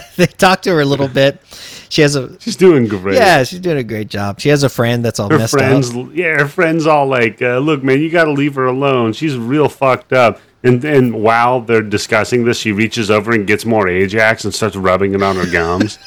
they 0.16 0.26
talk 0.26 0.62
to 0.62 0.70
her 0.70 0.80
a 0.80 0.84
little 0.84 1.08
bit. 1.08 1.40
She 1.88 2.02
has 2.02 2.14
a 2.16 2.38
She's 2.40 2.56
doing 2.56 2.86
great. 2.86 3.16
yeah, 3.16 3.42
she's 3.44 3.60
doing 3.60 3.78
a 3.78 3.84
great 3.84 4.08
job. 4.08 4.40
She 4.40 4.48
has 4.50 4.62
a 4.62 4.68
friend 4.68 5.04
that's 5.04 5.18
all 5.18 5.30
her 5.30 5.38
messed 5.38 5.52
friends, 5.52 5.94
up. 5.94 6.08
yeah, 6.12 6.38
her 6.38 6.48
friends 6.48 6.86
all 6.86 7.06
like, 7.06 7.40
uh, 7.42 7.58
look, 7.58 7.82
man, 7.82 8.00
you 8.00 8.10
got 8.10 8.24
to 8.24 8.32
leave 8.32 8.54
her 8.56 8.66
alone. 8.66 9.12
She's 9.12 9.36
real 9.36 9.68
fucked 9.68 10.12
up. 10.12 10.40
And 10.62 10.84
and 10.84 11.22
while 11.22 11.60
they're 11.60 11.82
discussing 11.82 12.44
this, 12.44 12.58
she 12.58 12.72
reaches 12.72 13.10
over 13.10 13.32
and 13.32 13.46
gets 13.46 13.64
more 13.64 13.88
Ajax 13.88 14.44
and 14.44 14.54
starts 14.54 14.76
rubbing 14.76 15.14
it 15.14 15.22
on 15.22 15.36
her 15.36 15.50
gums. 15.50 15.98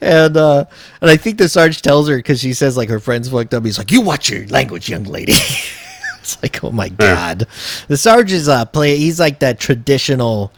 And 0.00 0.36
uh, 0.36 0.64
and 1.00 1.10
I 1.10 1.16
think 1.16 1.38
the 1.38 1.48
Sarge 1.48 1.82
tells 1.82 2.08
her 2.08 2.16
because 2.16 2.40
she 2.40 2.54
says 2.54 2.76
like 2.76 2.88
her 2.88 3.00
friend's 3.00 3.28
fucked 3.28 3.54
up. 3.54 3.64
He's 3.64 3.78
like, 3.78 3.90
"You 3.90 4.00
watch 4.00 4.30
your 4.30 4.46
language, 4.48 4.88
young 4.88 5.04
lady." 5.04 5.32
it's 6.20 6.42
like, 6.42 6.62
oh 6.62 6.70
my 6.70 6.88
god, 6.88 7.46
the 7.88 7.96
Sarge 7.96 8.32
is 8.32 8.48
uh 8.48 8.64
play. 8.64 8.96
He's 8.96 9.20
like 9.20 9.40
that 9.40 9.58
traditional 9.60 10.52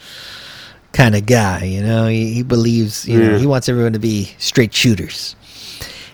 kind 0.92 1.14
of 1.14 1.26
guy, 1.26 1.64
you 1.64 1.82
know. 1.82 2.06
He, 2.06 2.32
he 2.32 2.42
believes, 2.42 3.08
you 3.08 3.22
know, 3.22 3.38
he 3.38 3.46
wants 3.46 3.68
everyone 3.68 3.92
to 3.92 3.98
be 3.98 4.34
straight 4.38 4.74
shooters. 4.74 5.36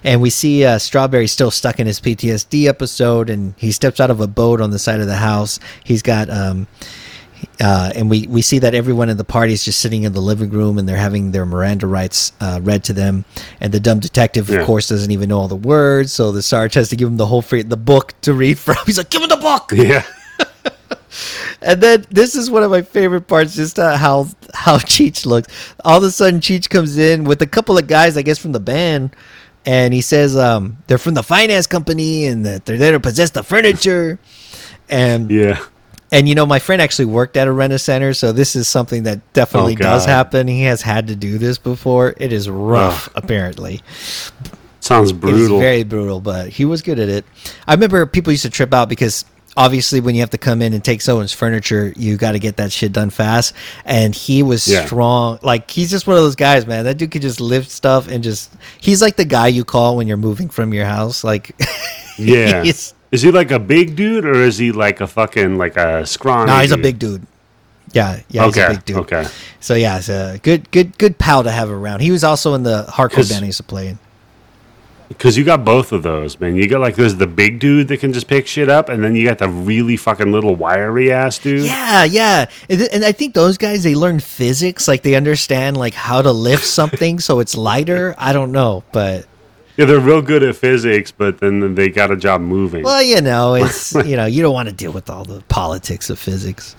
And 0.05 0.21
we 0.21 0.31
see 0.31 0.65
uh, 0.65 0.79
Strawberry 0.79 1.27
still 1.27 1.51
stuck 1.51 1.81
in 1.81 1.87
his 1.87 2.01
PTSD 2.01 2.67
episode, 2.67 3.29
and 3.29 3.55
he 3.57 3.73
steps 3.73 3.99
out 3.99 4.11
of 4.11 4.21
a 4.21 4.27
boat 4.29 4.61
on 4.61 4.71
the 4.71 4.79
side 4.79 5.01
of 5.01 5.09
the 5.09 5.17
house. 5.17 5.59
He's 5.83 6.03
got, 6.03 6.31
um, 6.31 6.69
uh, 7.61 7.93
and 7.95 8.09
we, 8.11 8.27
we 8.27 8.43
see 8.43 8.59
that 8.61 8.75
everyone 8.75 9.09
in 9.09 9.17
the 9.17 9.25
party 9.25 9.53
is 9.53 9.65
just 9.65 9.81
sitting 9.81 10.03
in 10.05 10.13
the 10.13 10.21
living 10.21 10.51
room 10.51 10.79
and 10.79 10.89
they're 10.89 10.97
having 10.97 11.33
their 11.33 11.47
Miranda 11.47 11.87
rights 11.87 12.33
uh, 12.41 12.61
read 12.63 12.85
to 12.85 12.93
them. 12.93 13.25
And 13.61 13.73
the 13.73 13.81
dumb 13.81 14.01
detective, 14.01 14.49
Yeah. 14.49 14.59
of 14.61 14.67
course, 14.67 14.89
doesn't 14.89 15.11
even 15.11 15.29
know 15.29 15.39
all 15.39 15.49
the 15.49 15.57
words, 15.57 16.13
so 16.13 16.33
the 16.33 16.43
Sarge 16.43 16.75
has 16.75 16.89
to 16.91 16.97
give 16.97 17.09
him 17.09 17.17
the 17.17 17.27
whole 17.27 17.43
free, 17.43 17.63
the 17.63 17.77
book 17.77 18.15
to 18.23 18.33
read 18.35 18.59
from. 18.59 18.77
He's 18.87 18.99
like, 18.99 19.11
"Give 19.11 19.23
him 19.23 19.29
the 19.29 19.37
book." 19.37 19.73
yeah. 19.75 20.05
And 21.63 21.81
then 21.83 22.05
this 22.11 22.37
is 22.37 22.51
one 22.51 22.63
of 22.63 22.71
my 22.71 22.83
favorite 22.83 23.23
parts, 23.23 23.57
just 23.57 23.79
uh, 23.79 23.97
how 23.97 24.29
how 24.53 24.77
Cheech 24.93 25.25
looks. 25.25 25.49
All 25.85 25.97
of 25.99 26.05
a 26.05 26.11
sudden, 26.11 26.41
Cheech 26.41 26.69
comes 26.69 26.99
in 26.99 27.25
with 27.25 27.41
a 27.41 27.47
couple 27.47 27.79
of 27.79 27.87
guys, 27.87 28.17
I 28.19 28.23
guess, 28.23 28.39
from 28.39 28.53
the 28.53 28.61
band, 28.61 29.17
and 29.65 29.95
he 29.95 30.03
says 30.03 30.37
um, 30.37 30.77
they're 30.87 30.99
from 30.99 31.15
the 31.15 31.23
finance 31.23 31.67
company 31.67 32.27
and 32.27 32.45
that 32.45 32.67
they're 32.67 32.77
there 32.77 32.93
to 32.93 33.01
possess 33.01 33.31
the 33.31 33.43
furniture. 33.43 34.19
And 34.91 35.31
Yeah. 35.31 35.59
And 36.13 36.29
you 36.29 36.35
know, 36.35 36.47
my 36.47 36.59
friend 36.59 36.81
actually 36.81 37.07
worked 37.07 37.37
at 37.37 37.49
a 37.49 37.53
rent 37.53 37.73
a 37.73 37.79
center, 37.79 38.15
so 38.15 38.33
this 38.33 38.55
is 38.57 38.69
something 38.69 39.03
that 39.05 39.33
definitely 39.33 39.75
Oh, 39.75 39.77
does 39.77 40.05
happen. 40.07 40.47
He 40.49 40.63
has 40.63 40.83
had 40.83 41.09
to 41.09 41.17
do 41.17 41.39
this 41.39 41.59
before. 41.59 42.15
It 42.19 42.33
is 42.33 42.49
rough, 42.49 43.09
Ugh. 43.09 43.13
apparently. 43.25 43.83
Sounds 44.81 45.11
It 45.11 45.15
is 45.15 45.21
brutal. 45.21 45.59
very 45.59 45.83
brutal, 45.83 46.21
but 46.21 46.49
he 46.49 46.65
was 46.65 46.83
good 46.83 46.99
at 47.01 47.09
it. 47.09 47.25
I 47.67 47.75
remember 47.75 48.07
people 48.07 48.33
used 48.33 48.45
to 48.45 48.51
trip 48.51 48.73
out 48.73 48.89
because 48.89 49.25
obviously 49.57 50.01
when 50.01 50.15
you 50.15 50.21
have 50.21 50.31
to 50.31 50.39
come 50.39 50.63
in 50.63 50.75
and 50.75 50.85
take 50.85 51.01
someone's 51.01 51.33
furniture, 51.33 51.93
you 51.97 52.17
got 52.17 52.33
to 52.33 52.39
get 52.39 52.59
that 52.59 52.71
shit 52.71 52.93
done 52.93 53.11
fast. 53.11 53.53
And 53.85 54.15
he 54.15 54.45
was 54.45 54.69
Yeah. 54.69 54.85
strong. 54.87 55.41
Like 55.43 55.71
he's 55.71 55.91
just 55.91 56.07
one 56.07 56.17
of 56.17 56.23
those 56.23 56.37
guys, 56.37 56.67
man. 56.67 56.85
That 56.85 56.99
dude 56.99 57.11
could 57.11 57.23
just 57.23 57.41
lift 57.41 57.71
stuff 57.71 58.07
and 58.07 58.23
just. 58.23 58.53
He's 58.81 59.03
like 59.03 59.17
the 59.17 59.25
guy 59.25 59.49
you 59.49 59.65
call 59.65 59.97
when 59.97 60.07
you're 60.07 60.19
moving 60.19 60.49
from 60.51 60.73
your 60.73 60.85
house. 60.85 61.25
Like, 61.25 61.57
yeah. 62.19 62.63
he's, 62.63 62.95
Is 63.13 63.23
he 63.23 63.31
like 63.31 63.51
a 63.51 63.59
big 63.59 63.97
dude 63.97 64.25
or 64.25 64.35
is 64.35 64.59
he 64.59 64.73
like 64.73 65.01
a 65.01 65.07
fucking 65.07 65.59
like 65.59 65.77
a 65.77 66.05
scrawny? 66.07 66.51
no, 66.51 66.59
he's 66.59 66.73
a 66.73 66.77
big 66.77 66.99
dude. 66.99 67.27
Yeah, 67.93 68.21
yeah, 68.29 68.47
he's 68.47 68.57
a 68.57 68.69
big 68.69 68.85
dude. 68.85 68.97
okay. 68.99 69.27
So 69.61 69.75
yeah, 69.75 69.99
it's 69.99 70.09
a 70.09 70.41
good, 70.43 70.71
good, 70.71 70.99
good 70.99 71.19
pal 71.19 71.45
to 71.45 71.51
have 71.51 71.71
around. 71.71 72.01
He 72.01 72.11
was 72.11 72.25
also 72.25 72.55
in 72.55 72.63
the 72.63 72.85
hardcore 72.89 73.29
band 73.29 73.45
I 73.45 73.47
used 73.47 73.59
to 73.59 73.63
play 73.63 73.89
in. 73.89 73.99
Because 75.09 75.39
you 75.39 75.45
got 75.45 75.65
both 75.65 75.93
of 75.93 76.03
those, 76.03 76.39
man. 76.41 76.57
You 76.57 76.69
got 76.69 76.81
like 76.81 76.97
there's 76.97 77.15
the 77.15 77.29
big 77.29 77.61
dude 77.61 77.87
that 77.89 78.01
can 78.01 78.13
just 78.13 78.27
pick 78.27 78.49
shit 78.49 78.69
up, 78.69 78.89
and 78.89 79.05
then 79.05 79.15
you 79.15 79.25
got 79.25 79.39
the 79.39 79.49
really 79.49 79.97
fucking 79.97 80.33
little 80.33 80.57
wiry 80.57 81.13
ass 81.13 81.39
dude. 81.39 81.65
Yeah, 81.65 82.03
yeah, 82.03 82.51
and, 82.69 82.83
and 82.93 83.05
I 83.05 83.13
think 83.13 83.35
those 83.35 83.57
guys 83.57 83.85
they 83.85 83.95
learn 83.95 84.19
physics, 84.19 84.89
like 84.89 85.03
they 85.03 85.15
understand 85.15 85.77
like 85.77 85.95
how 85.95 86.23
to 86.23 86.33
lift 86.33 86.65
something 86.65 87.21
so 87.21 87.39
it's 87.39 87.57
lighter. 87.57 88.17
I 88.19 88.33
don't 88.33 88.51
know, 88.51 88.83
but 88.91 89.27
Yeah, 89.77 89.85
they're 89.85 90.01
real 90.01 90.23
good 90.23 90.43
at 90.43 90.57
physics, 90.57 91.11
but 91.11 91.39
then 91.39 91.75
they 91.75 91.91
got 91.91 92.11
a 92.11 92.17
job 92.17 92.41
moving. 92.41 92.83
well, 92.83 93.03
you 93.03 93.21
know, 93.21 93.55
it's 93.57 93.95
you 93.95 94.17
know 94.17 94.27
you 94.27 94.43
don't 94.43 94.55
want 94.55 94.69
to 94.69 94.75
deal 94.75 94.93
with 94.93 95.11
all 95.11 95.25
the 95.25 95.43
politics 95.49 96.11
of 96.11 96.19
physics. 96.19 96.77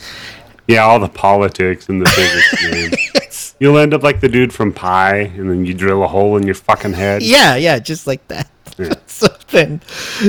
Yeah, 0.68 0.82
all 0.82 1.00
the 1.00 1.08
politics 1.08 1.88
and 1.88 2.02
the 2.02 2.10
physics. 2.10 3.56
You'll 3.60 3.78
end 3.78 3.94
up 3.94 4.04
like 4.04 4.20
the 4.20 4.28
dude 4.28 4.54
from 4.54 4.74
Pi, 4.74 5.16
and 5.16 5.50
then 5.50 5.66
you 5.66 5.74
drill 5.74 6.04
a 6.04 6.08
hole 6.08 6.38
in 6.38 6.44
your 6.44 6.56
fucking 6.56 6.94
head. 6.94 7.24
Yeah, 7.24 7.56
yeah, 7.56 7.80
just 7.80 8.06
like 8.06 8.28
that. 8.28 8.50
Yeah. 8.78 8.94
so 9.08 9.28
then, 9.50 9.82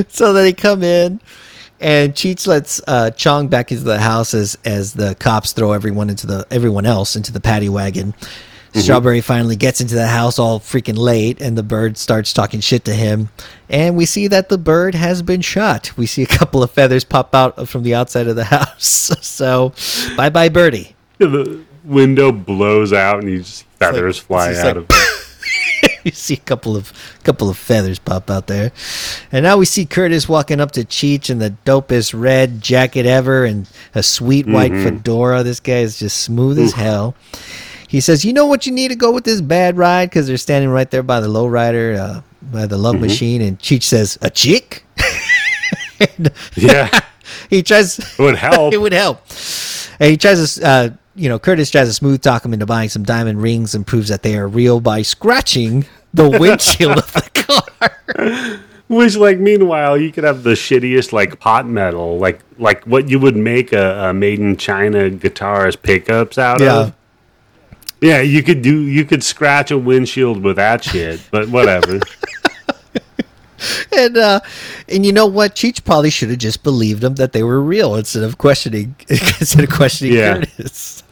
so 0.07 0.33
they 0.33 0.53
come 0.53 0.81
in, 0.81 1.19
and 1.79 2.13
Cheech 2.13 2.47
lets 2.47 2.81
uh, 2.87 3.11
Chong 3.11 3.47
back 3.47 3.71
into 3.71 3.83
the 3.83 3.99
house 3.99 4.33
as 4.33 4.57
as 4.65 4.93
the 4.93 5.15
cops 5.15 5.53
throw 5.53 5.73
everyone 5.73 6.09
into 6.09 6.27
the 6.27 6.47
everyone 6.51 6.85
else 6.85 7.15
into 7.15 7.31
the 7.31 7.39
paddy 7.39 7.69
wagon. 7.69 8.13
Mm-hmm. 8.69 8.81
Strawberry 8.81 9.21
finally 9.21 9.55
gets 9.55 9.81
into 9.81 9.95
the 9.95 10.05
house 10.05 10.37
all 10.37 10.59
freaking 10.59 10.97
late, 10.97 11.41
and 11.41 11.57
the 11.57 11.63
bird 11.63 11.97
starts 11.97 12.33
talking 12.33 12.59
shit 12.59 12.85
to 12.85 12.93
him. 12.93 13.29
And 13.67 13.97
we 13.97 14.05
see 14.05 14.27
that 14.27 14.49
the 14.49 14.59
bird 14.59 14.93
has 14.93 15.23
been 15.23 15.41
shot. 15.41 15.97
We 15.97 16.05
see 16.05 16.21
a 16.21 16.27
couple 16.27 16.61
of 16.61 16.69
feathers 16.69 17.03
pop 17.03 17.33
out 17.33 17.67
from 17.67 17.81
the 17.81 17.95
outside 17.95 18.27
of 18.27 18.35
the 18.35 18.43
house. 18.45 19.11
so, 19.21 19.73
bye 20.15 20.29
bye, 20.29 20.49
birdie. 20.49 20.95
The 21.17 21.63
window 21.83 22.31
blows 22.31 22.93
out, 22.93 23.19
and 23.19 23.29
you 23.29 23.39
just 23.39 23.63
feathers 23.79 24.17
it's 24.17 24.25
fly 24.25 24.53
out 24.53 24.65
like- 24.65 24.75
of 24.75 24.85
it. 24.89 25.19
you 26.03 26.11
see 26.11 26.33
a 26.35 26.37
couple 26.37 26.75
of 26.75 26.93
couple 27.23 27.49
of 27.49 27.57
feathers 27.57 27.99
pop 27.99 28.29
out 28.29 28.47
there, 28.47 28.71
and 29.31 29.43
now 29.43 29.57
we 29.57 29.65
see 29.65 29.85
Curtis 29.85 30.29
walking 30.29 30.59
up 30.59 30.71
to 30.73 30.81
Cheech 30.81 31.29
in 31.29 31.39
the 31.39 31.55
dopest 31.65 32.19
red 32.19 32.61
jacket 32.61 33.05
ever 33.05 33.45
and 33.45 33.67
a 33.95 34.03
sweet 34.03 34.45
white 34.45 34.71
mm-hmm. 34.71 34.97
fedora. 34.97 35.43
This 35.43 35.59
guy 35.59 35.79
is 35.79 35.97
just 35.97 36.21
smooth 36.21 36.59
as 36.59 36.73
hell. 36.73 37.15
He 37.89 37.99
says, 38.01 38.23
"You 38.23 38.31
know 38.33 38.45
what 38.45 38.65
you 38.65 38.71
need 38.71 38.89
to 38.89 38.95
go 38.95 39.11
with 39.11 39.23
this 39.25 39.41
bad 39.41 39.75
ride?" 39.77 40.09
Because 40.09 40.27
they're 40.27 40.37
standing 40.37 40.69
right 40.69 40.89
there 40.89 41.03
by 41.03 41.19
the 41.19 41.27
lowrider, 41.27 41.97
uh, 41.97 42.21
by 42.51 42.65
the 42.67 42.77
love 42.77 42.99
machine, 43.01 43.41
and 43.41 43.57
Cheech 43.59 43.83
says, 43.83 44.17
"A 44.21 44.29
chick." 44.29 44.85
And 45.99 46.31
Yeah, 46.55 46.87
he 47.49 47.61
tries. 47.61 47.99
it 47.99 48.19
would 48.19 48.37
help. 48.37 48.73
it 48.75 48.77
would 48.77 48.93
help. 48.93 49.21
And 49.99 50.09
he 50.11 50.15
tries 50.17 50.55
to, 50.55 50.65
uh, 50.65 50.89
you 51.15 51.27
know, 51.27 51.37
Curtis 51.39 51.69
tries 51.69 51.89
to 51.89 51.93
smooth 51.93 52.21
talk 52.21 52.45
him 52.45 52.53
into 52.53 52.65
buying 52.65 52.87
some 52.87 53.03
diamond 53.03 53.41
rings 53.41 53.75
and 53.75 53.85
proves 53.85 54.07
that 54.07 54.23
they 54.23 54.37
are 54.37 54.47
real 54.47 54.79
by 54.79 55.01
scratching 55.01 55.85
the 56.13 56.29
windshield 56.29 56.97
of 56.99 57.11
the 57.11 57.29
car. 57.33 58.59
Which, 58.87 59.17
like, 59.17 59.39
meanwhile, 59.39 59.97
you 59.97 60.11
could 60.13 60.23
have 60.23 60.43
the 60.43 60.51
shittiest, 60.51 61.11
like, 61.11 61.39
pot 61.39 61.67
metal, 61.67 62.17
like, 62.17 62.39
like 62.57 62.85
what 62.85 63.09
you 63.09 63.19
would 63.19 63.35
make 63.35 63.73
a, 63.73 64.05
a 64.09 64.13
made 64.13 64.39
in 64.39 64.55
China 64.55 65.09
guitarist 65.09 65.81
pickups 65.81 66.37
out 66.37 66.61
Yeah. 66.61 66.75
of. 66.77 66.93
Yeah, 68.01 68.21
you 68.21 68.43
could 68.43 68.61
do. 68.61 68.81
You 68.83 69.03
could 69.05 69.23
scratch 69.23 69.71
a 69.71 69.77
windshield 69.77 70.41
with 70.43 70.55
that 70.55 70.83
shit, 70.83 71.21
but 71.31 71.49
whatever. 71.49 71.99
And 73.91 74.15
uh, 74.15 74.39
and 74.87 75.05
you 75.05 75.11
know 75.11 75.25
what? 75.25 75.53
Cheech 75.53 75.83
probably 75.83 76.09
should 76.09 76.29
have 76.29 76.37
just 76.37 76.63
believed 76.63 77.01
them 77.01 77.15
that 77.15 77.33
they 77.33 77.43
were 77.43 77.59
real 77.59 77.95
instead 77.95 78.23
of 78.23 78.37
questioning 78.37 78.95
instead 79.09 79.65
of 79.65 79.69
questioning 79.69 80.13
Yeah. 80.13 80.35
Curtis. 80.35 81.03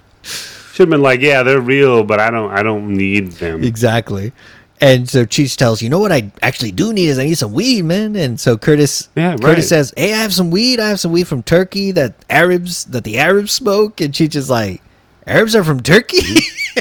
Should 0.71 0.83
have 0.85 0.89
been 0.89 1.01
like, 1.01 1.19
yeah, 1.19 1.43
they're 1.43 1.59
real, 1.59 2.05
but 2.05 2.21
I 2.21 2.29
don't. 2.31 2.49
I 2.51 2.63
don't 2.63 2.87
need 2.95 3.33
them. 3.33 3.63
Exactly. 3.65 4.31
And 4.79 5.09
so 5.09 5.25
Cheech 5.25 5.57
tells 5.57 5.81
you 5.81 5.89
know 5.89 5.99
what 5.99 6.13
I 6.13 6.31
actually 6.41 6.71
do 6.71 6.93
need 6.93 7.07
is 7.07 7.19
I 7.19 7.25
need 7.25 7.37
some 7.37 7.51
weed, 7.51 7.81
man. 7.83 8.15
And 8.15 8.39
so 8.39 8.57
Curtis, 8.57 9.09
Yeah, 9.17 9.35
Curtis 9.35 9.67
says, 9.67 9.93
"Hey, 9.97 10.13
I 10.13 10.17
have 10.17 10.33
some 10.33 10.49
weed. 10.49 10.79
I 10.79 10.87
have 10.87 11.01
some 11.01 11.11
weed 11.11 11.27
from 11.27 11.43
Turkey 11.43 11.91
that 11.91 12.13
Arabs 12.29 12.85
that 12.85 13.03
the 13.03 13.17
Arabs 13.17 13.51
smoke." 13.51 13.99
And 13.99 14.13
Cheech 14.13 14.35
is 14.35 14.49
like, 14.49 14.81
"Arabs 15.25 15.53
are 15.53 15.65
from 15.65 15.81
Turkey." 15.81 16.19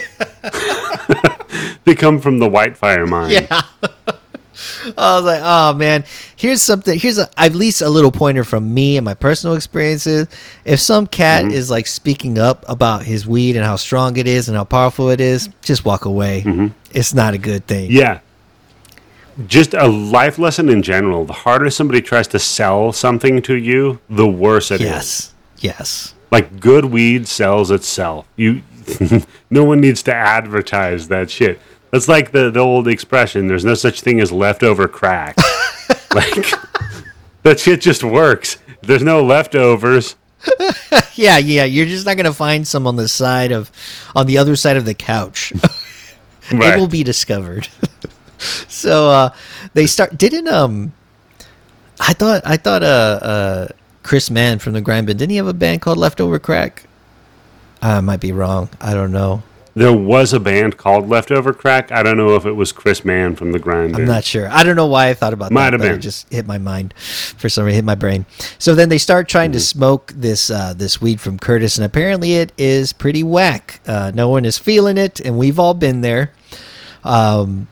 They 1.85 1.94
come 1.94 2.18
from 2.20 2.40
the 2.40 2.48
Whitefire 2.48 3.09
mine. 3.09 3.31
yeah. 3.31 3.62
I 4.98 5.16
was 5.16 5.24
like, 5.24 5.40
oh 5.43 5.74
man, 5.74 6.05
here's 6.35 6.62
something. 6.62 6.98
Here's 6.98 7.18
a, 7.18 7.28
at 7.39 7.55
least 7.55 7.81
a 7.81 7.89
little 7.89 8.10
pointer 8.10 8.43
from 8.43 8.73
me 8.74 8.97
and 8.97 9.05
my 9.05 9.14
personal 9.14 9.55
experiences. 9.55 10.27
If 10.64 10.81
some 10.81 11.06
cat 11.06 11.44
Mm-hmm. 11.44 11.55
is 11.55 11.70
like 11.70 11.86
speaking 11.86 12.39
up 12.39 12.64
about 12.68 13.05
his 13.05 13.27
weed 13.27 13.55
and 13.56 13.64
how 13.64 13.77
strong 13.77 14.16
it 14.16 14.27
is 14.27 14.48
and 14.48 14.56
how 14.56 14.64
powerful 14.64 15.10
it 15.10 15.20
is, 15.20 15.48
just 15.62 15.85
walk 15.85 16.06
away. 16.06 16.43
It's 16.93 17.14
not 17.14 17.35
a 17.35 17.39
good 17.39 17.66
thing. 17.66 17.90
Mm-hmm. 17.90 17.98
Yeah. 17.98 18.20
Just 19.47 19.74
a 19.74 19.86
life 19.86 20.39
lesson 20.39 20.68
in 20.68 20.82
general. 20.82 21.24
The 21.24 21.35
harder 21.35 21.70
somebody 21.70 22.01
tries 22.01 22.27
to 22.28 22.39
sell 22.39 22.93
something 22.93 23.43
to 23.43 23.55
you, 23.55 24.01
the 24.10 24.27
worse 24.27 24.70
it 24.70 24.81
is. 24.81 24.86
Yes. 24.86 25.35
Yes. 25.59 26.14
Like 26.32 26.59
good 26.59 26.86
weed 26.86 27.28
sells 27.28 27.70
itself. 27.70 28.27
You 28.36 28.62
no 29.50 29.64
one 29.64 29.80
needs 29.80 30.02
to 30.04 30.14
advertise 30.14 31.08
that 31.08 31.30
shit. 31.30 31.60
That's 31.90 32.08
like 32.08 32.32
the, 32.32 32.50
the 32.50 32.60
old 32.60 32.88
expression, 32.88 33.46
there's 33.46 33.64
no 33.64 33.74
such 33.74 34.00
thing 34.00 34.20
as 34.20 34.32
leftover 34.32 34.88
crack. 34.88 35.36
like 36.14 36.52
that 37.42 37.60
shit 37.60 37.80
just 37.80 38.02
works. 38.02 38.58
There's 38.82 39.02
no 39.02 39.24
leftovers. 39.24 40.16
Yeah, 41.14 41.38
yeah. 41.38 41.64
You're 41.64 41.86
just 41.86 42.04
not 42.04 42.18
gonna 42.18 42.34
find 42.34 42.68
some 42.68 42.86
on 42.86 42.96
the 42.96 43.08
side 43.08 43.50
of, 43.50 43.72
on 44.14 44.26
the 44.26 44.36
other 44.36 44.54
side 44.54 44.76
of 44.76 44.84
the 44.84 44.92
couch. 44.92 45.50
Right. 46.52 46.74
It 46.74 46.78
will 46.78 46.88
be 46.88 47.02
discovered. 47.02 47.68
so 48.68 49.08
uh, 49.08 49.30
they 49.72 49.86
start. 49.86 50.18
Didn't 50.18 50.46
um, 50.46 50.92
I 52.00 52.12
thought 52.12 52.42
I 52.44 52.56
thought 52.56 52.82
uh 52.82 53.18
uh 53.22 53.68
Chris 54.02 54.30
Mann 54.30 54.58
from 54.58 54.72
the 54.72 54.80
Grind 54.80 55.06
Bin 55.06 55.16
didn't 55.16 55.30
he 55.30 55.36
have 55.36 55.46
a 55.46 55.54
band 55.54 55.80
called 55.80 55.98
Leftover 55.98 56.38
Crack? 56.38 56.84
I 57.82 58.00
might 58.00 58.20
be 58.20 58.32
wrong. 58.32 58.68
I 58.80 58.94
don't 58.94 59.12
know. 59.12 59.42
There 59.74 59.92
was 59.92 60.32
a 60.32 60.40
band 60.40 60.78
called 60.78 61.06
Leftover 61.06 61.52
Crack. 61.52 61.92
I 61.92 62.02
don't 62.02 62.16
know 62.16 62.34
if 62.34 62.46
it 62.46 62.52
was 62.54 62.72
Chris 62.72 63.04
Mann 63.04 63.36
from 63.36 63.52
the 63.52 63.58
Grind. 63.58 63.94
I'm 63.94 64.06
not 64.06 64.24
sure. 64.24 64.48
I 64.48 64.62
don't 64.62 64.74
know 64.74 64.86
why 64.86 65.10
I 65.10 65.14
thought 65.14 65.34
about 65.34 65.50
that. 65.50 65.54
Might 65.54 65.64
that, 65.64 65.72
have 65.74 65.80
but 65.80 65.88
it 65.88 65.92
been. 65.92 66.00
just 66.00 66.32
hit 66.32 66.46
my 66.46 66.56
mind 66.56 66.94
for 66.96 67.50
some 67.50 67.66
reason, 67.66 67.74
hit 67.76 67.84
my 67.84 67.94
brain. 67.94 68.24
So 68.58 68.74
then 68.74 68.88
they 68.88 68.96
start 68.96 69.28
trying 69.28 69.50
Mm-hmm. 69.50 69.58
to 69.58 69.60
smoke 69.60 70.12
this 70.16 70.48
uh, 70.48 70.72
this 70.74 71.02
weed 71.02 71.20
from 71.20 71.38
Curtis, 71.38 71.76
and 71.76 71.84
apparently 71.84 72.36
it 72.36 72.52
is 72.56 72.94
pretty 72.94 73.22
whack. 73.22 73.80
Uh, 73.86 74.12
no 74.14 74.30
one 74.30 74.46
is 74.46 74.56
feeling 74.56 74.96
it, 74.96 75.20
and 75.20 75.36
we've 75.36 75.58
all 75.58 75.74
been 75.74 76.00
there. 76.00 76.32
Um, 77.04 77.68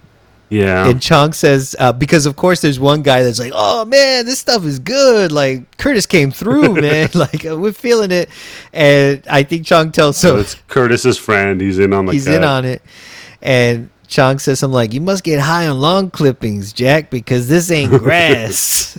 Yeah. 0.50 0.88
and 0.88 1.00
Chong 1.02 1.32
says 1.32 1.74
uh, 1.78 1.92
because 1.92 2.26
of 2.26 2.36
course 2.36 2.60
there's 2.60 2.78
one 2.78 3.02
guy 3.02 3.22
that's 3.22 3.40
like, 3.40 3.52
"Oh 3.54 3.84
man, 3.84 4.24
this 4.26 4.38
stuff 4.38 4.64
is 4.64 4.78
good." 4.78 5.32
Like 5.32 5.76
Curtis 5.78 6.06
came 6.06 6.30
through, 6.30 6.74
man. 6.80 7.08
like 7.14 7.44
uh, 7.46 7.56
we're 7.56 7.72
feeling 7.72 8.10
it, 8.10 8.28
and 8.72 9.22
I 9.28 9.42
think 9.42 9.66
Chong 9.66 9.90
tells 9.90 10.16
so 10.16 10.34
so 10.34 10.40
it's 10.40 10.54
Curtis's 10.68 11.18
friend. 11.18 11.60
He's 11.60 11.78
in 11.78 11.92
on 11.92 12.06
the 12.06 12.12
he's 12.12 12.26
in 12.26 12.44
on 12.44 12.64
it, 12.64 12.82
and 13.42 13.90
Chong 14.06 14.38
says 14.38 14.60
something 14.60 14.74
like, 14.74 14.92
"You 14.92 15.00
must 15.00 15.24
get 15.24 15.40
high 15.40 15.66
on 15.66 15.80
lawn 15.80 16.10
clippings, 16.10 16.72
Jack, 16.72 17.10
because 17.10 17.48
this 17.48 17.70
ain't 17.70 17.90
grass." 17.98 18.98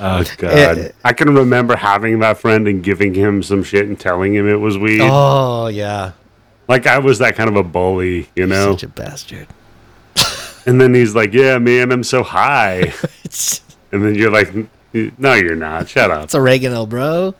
Oh 0.00 0.24
god. 0.36 0.92
I 1.04 1.12
can 1.12 1.34
remember 1.34 1.74
having 1.74 2.20
that 2.20 2.38
friend 2.38 2.68
and 2.68 2.84
giving 2.84 3.14
him 3.14 3.42
some 3.42 3.64
shit 3.64 3.86
and 3.86 3.98
telling 3.98 4.34
him 4.34 4.48
it 4.48 4.60
was 4.60 4.78
weed. 4.78 5.00
oh 5.02 5.66
yeah, 5.68 6.12
Like 6.68 6.86
I 6.86 6.98
was 6.98 7.18
that 7.20 7.34
kind 7.34 7.48
of 7.48 7.56
a 7.56 7.62
bully, 7.62 8.28
you 8.36 8.46
know. 8.46 8.72
such 8.72 8.82
a 8.84 8.88
bastard. 8.88 9.46
and 10.66 10.80
then 10.80 10.94
he's 10.94 11.14
like, 11.14 11.32
"Yeah, 11.32 11.58
man, 11.58 11.90
I'm 11.92 12.04
so 12.04 12.22
high." 12.22 12.92
And 13.90 14.04
then 14.04 14.14
you're 14.14 14.30
like, 14.30 14.52
"No, 15.18 15.32
you're 15.32 15.56
not. 15.56 15.88
Shut 15.88 16.10
up." 16.10 16.24
it's 16.24 16.34
oregano, 16.34 16.84
bro. 16.84 17.34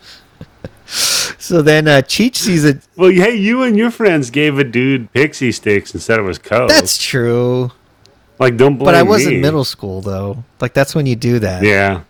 so 0.87 1.61
then 1.61 1.87
uh, 1.87 2.01
Cheech 2.01 2.37
sees 2.37 2.65
it. 2.65 2.87
Well, 2.97 3.11
hey, 3.11 3.35
you 3.35 3.63
and 3.65 3.77
your 3.77 3.91
friends 3.91 4.31
gave 4.31 4.59
a 4.59 4.65
dude 4.65 5.13
pixie 5.13 5.53
sticks 5.53 5.93
instead 5.93 6.19
of 6.19 6.27
his 6.27 6.39
coke. 6.39 6.71
That's 6.71 6.97
true. 6.97 7.71
like 8.39 8.57
don't 8.57 8.79
blame 8.79 8.87
But 8.87 8.95
I 8.95 9.03
was 9.03 9.27
me. 9.27 9.35
in 9.37 9.41
middle 9.43 9.65
school 9.65 10.01
though. 10.01 10.43
Like 10.61 10.73
that's 10.73 10.95
when 10.95 11.05
you 11.05 11.17
do 11.17 11.39
that. 11.41 11.63
Yeah. 11.63 12.03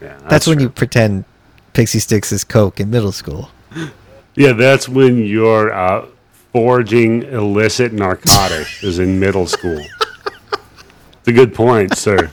Yeah. 0.00 0.16
That's, 0.30 0.46
when 0.46 0.56
true. 0.56 0.64
you 0.64 0.70
pretend 0.70 1.26
Pixie 1.74 1.98
Sticks 1.98 2.32
is 2.32 2.42
Coke 2.42 2.80
in 2.80 2.88
middle 2.90 3.12
school. 3.12 3.50
Yeah, 4.34 4.52
that's 4.54 4.88
when 4.88 5.18
you're 5.18 5.70
uh, 5.74 6.06
forging 6.52 7.22
illicit 7.24 7.92
narcotics 7.92 8.82
is 8.82 8.98
in 8.98 9.20
middle 9.20 9.46
school. 9.46 9.80
It's 11.20 11.28
a 11.28 11.32
good 11.32 11.54
point, 11.54 11.96
sir. 11.96 12.30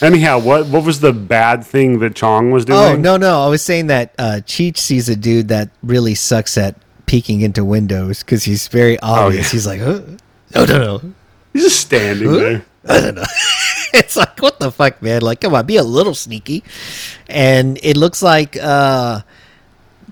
Anyhow, 0.00 0.38
what 0.38 0.66
what 0.68 0.84
was 0.84 1.00
the 1.00 1.12
bad 1.12 1.64
thing 1.64 1.98
that 2.00 2.14
Chong 2.14 2.50
was 2.50 2.64
doing? 2.64 2.78
Oh 2.78 2.96
no, 2.96 3.16
no! 3.16 3.42
I 3.42 3.48
was 3.48 3.62
saying 3.62 3.88
that 3.88 4.14
uh, 4.18 4.40
Cheech 4.44 4.76
sees 4.78 5.08
a 5.08 5.16
dude 5.16 5.48
that 5.48 5.70
really 5.82 6.14
sucks 6.14 6.56
at 6.56 6.76
peeking 7.06 7.40
into 7.40 7.64
windows 7.64 8.20
because 8.20 8.44
he's 8.44 8.68
very 8.68 8.98
obvious. 9.00 9.46
yeah. 9.46 9.52
He's 9.52 9.66
like, 9.66 9.80
huh? 9.80 10.00
no, 10.54 10.64
no, 10.66 10.78
no. 10.78 11.12
He's 11.52 11.64
just 11.64 11.80
standing 11.80 12.32
there. 12.32 12.64
I 12.88 13.00
don't 13.00 13.16
know. 13.16 13.24
it's 13.94 14.16
like 14.16 14.38
what 14.40 14.60
the 14.60 14.70
fuck, 14.70 15.02
man? 15.02 15.22
Like, 15.22 15.40
come 15.40 15.54
on, 15.54 15.66
be 15.66 15.76
a 15.76 15.82
little 15.82 16.14
sneaky. 16.14 16.62
And 17.28 17.78
it 17.82 17.96
looks 17.96 18.22
like 18.22 18.56
uh, 18.56 19.22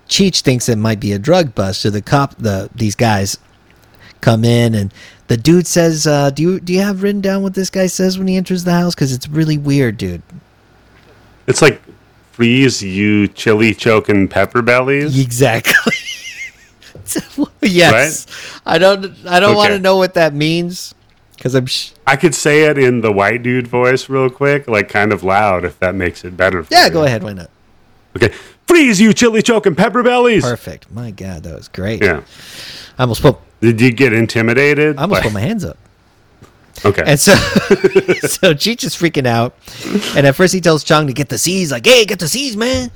Cheech 0.08 0.40
thinks 0.40 0.68
it 0.68 0.76
might 0.76 1.00
be 1.00 1.12
a 1.12 1.18
drug 1.18 1.54
bust. 1.54 1.82
So 1.82 1.90
the 1.90 2.02
cop, 2.02 2.36
the 2.36 2.70
these 2.74 2.94
guys 2.94 3.38
come 4.20 4.44
in, 4.44 4.74
and 4.74 4.92
the 5.26 5.36
dude 5.36 5.66
says, 5.66 6.06
uh, 6.06 6.30
"Do 6.30 6.42
you 6.42 6.60
do 6.60 6.72
you 6.72 6.82
have 6.82 7.02
written 7.02 7.20
down 7.20 7.42
what 7.42 7.54
this 7.54 7.70
guy 7.70 7.86
says 7.86 8.18
when 8.18 8.28
he 8.28 8.36
enters 8.36 8.64
the 8.64 8.72
house? 8.72 8.94
Because 8.94 9.12
it's 9.12 9.28
really 9.28 9.58
weird, 9.58 9.96
dude." 9.96 10.22
It's 11.46 11.62
like 11.62 11.80
freeze 12.32 12.82
you 12.82 13.28
chili 13.28 13.72
choking 13.74 14.28
pepper 14.28 14.62
bellies. 14.62 15.18
Exactly. 15.18 15.92
yes. 17.62 18.26
I 18.64 18.78
don't. 18.78 19.14
I 19.26 19.40
don't 19.40 19.56
want 19.56 19.70
to 19.70 19.78
know 19.78 19.96
what 19.96 20.14
that 20.14 20.34
means 20.34 20.94
because 21.36 21.54
I'm. 21.54 21.66
Sh- 21.66 21.92
I 22.06 22.16
could 22.16 22.34
say 22.34 22.64
it 22.64 22.78
in 22.78 23.00
the 23.00 23.12
white 23.12 23.42
dude 23.42 23.66
voice 23.66 24.08
real 24.08 24.30
quick, 24.30 24.68
like 24.68 24.88
kind 24.88 25.12
of 25.12 25.22
loud, 25.22 25.64
if 25.64 25.78
that 25.78 25.94
makes 25.94 26.24
it 26.24 26.36
better. 26.36 26.66
Yeah, 26.70 26.86
you. 26.86 26.92
go 26.92 27.04
ahead. 27.04 27.22
Why 27.22 27.32
not? 27.32 27.50
Okay, 28.16 28.34
freeze 28.76 29.00
you 29.00 29.12
chili 29.14 29.42
choking 29.42 29.74
pepper 29.74 30.02
bellies. 30.02 30.42
Perfect. 30.44 30.90
My 30.92 31.10
God, 31.10 31.42
that 31.44 31.54
was 31.54 31.68
great. 31.68 32.02
Yeah. 32.02 32.22
I 32.98 33.02
almost 33.02 33.22
put. 33.22 33.36
Did 33.60 33.80
you 33.80 33.90
get 33.90 34.12
intimidated? 34.12 34.98
I 34.98 35.02
almost 35.02 35.20
by- 35.22 35.24
put 35.24 35.32
my 35.32 35.40
hands 35.40 35.64
up. 35.64 35.78
okay. 36.84 37.02
And 37.06 37.18
so, 37.18 37.34
so 37.36 38.52
Cheech 38.54 38.84
is 38.84 38.94
freaking 38.94 39.26
out, 39.26 39.54
and 40.16 40.26
at 40.26 40.34
first 40.36 40.52
he 40.52 40.60
tells 40.60 40.84
Chong 40.84 41.06
to 41.06 41.12
get 41.14 41.28
the 41.30 41.38
seeds, 41.38 41.70
like, 41.72 41.86
"Hey, 41.86 42.04
get 42.04 42.18
the 42.18 42.28
seeds, 42.28 42.56
man!" 42.56 42.90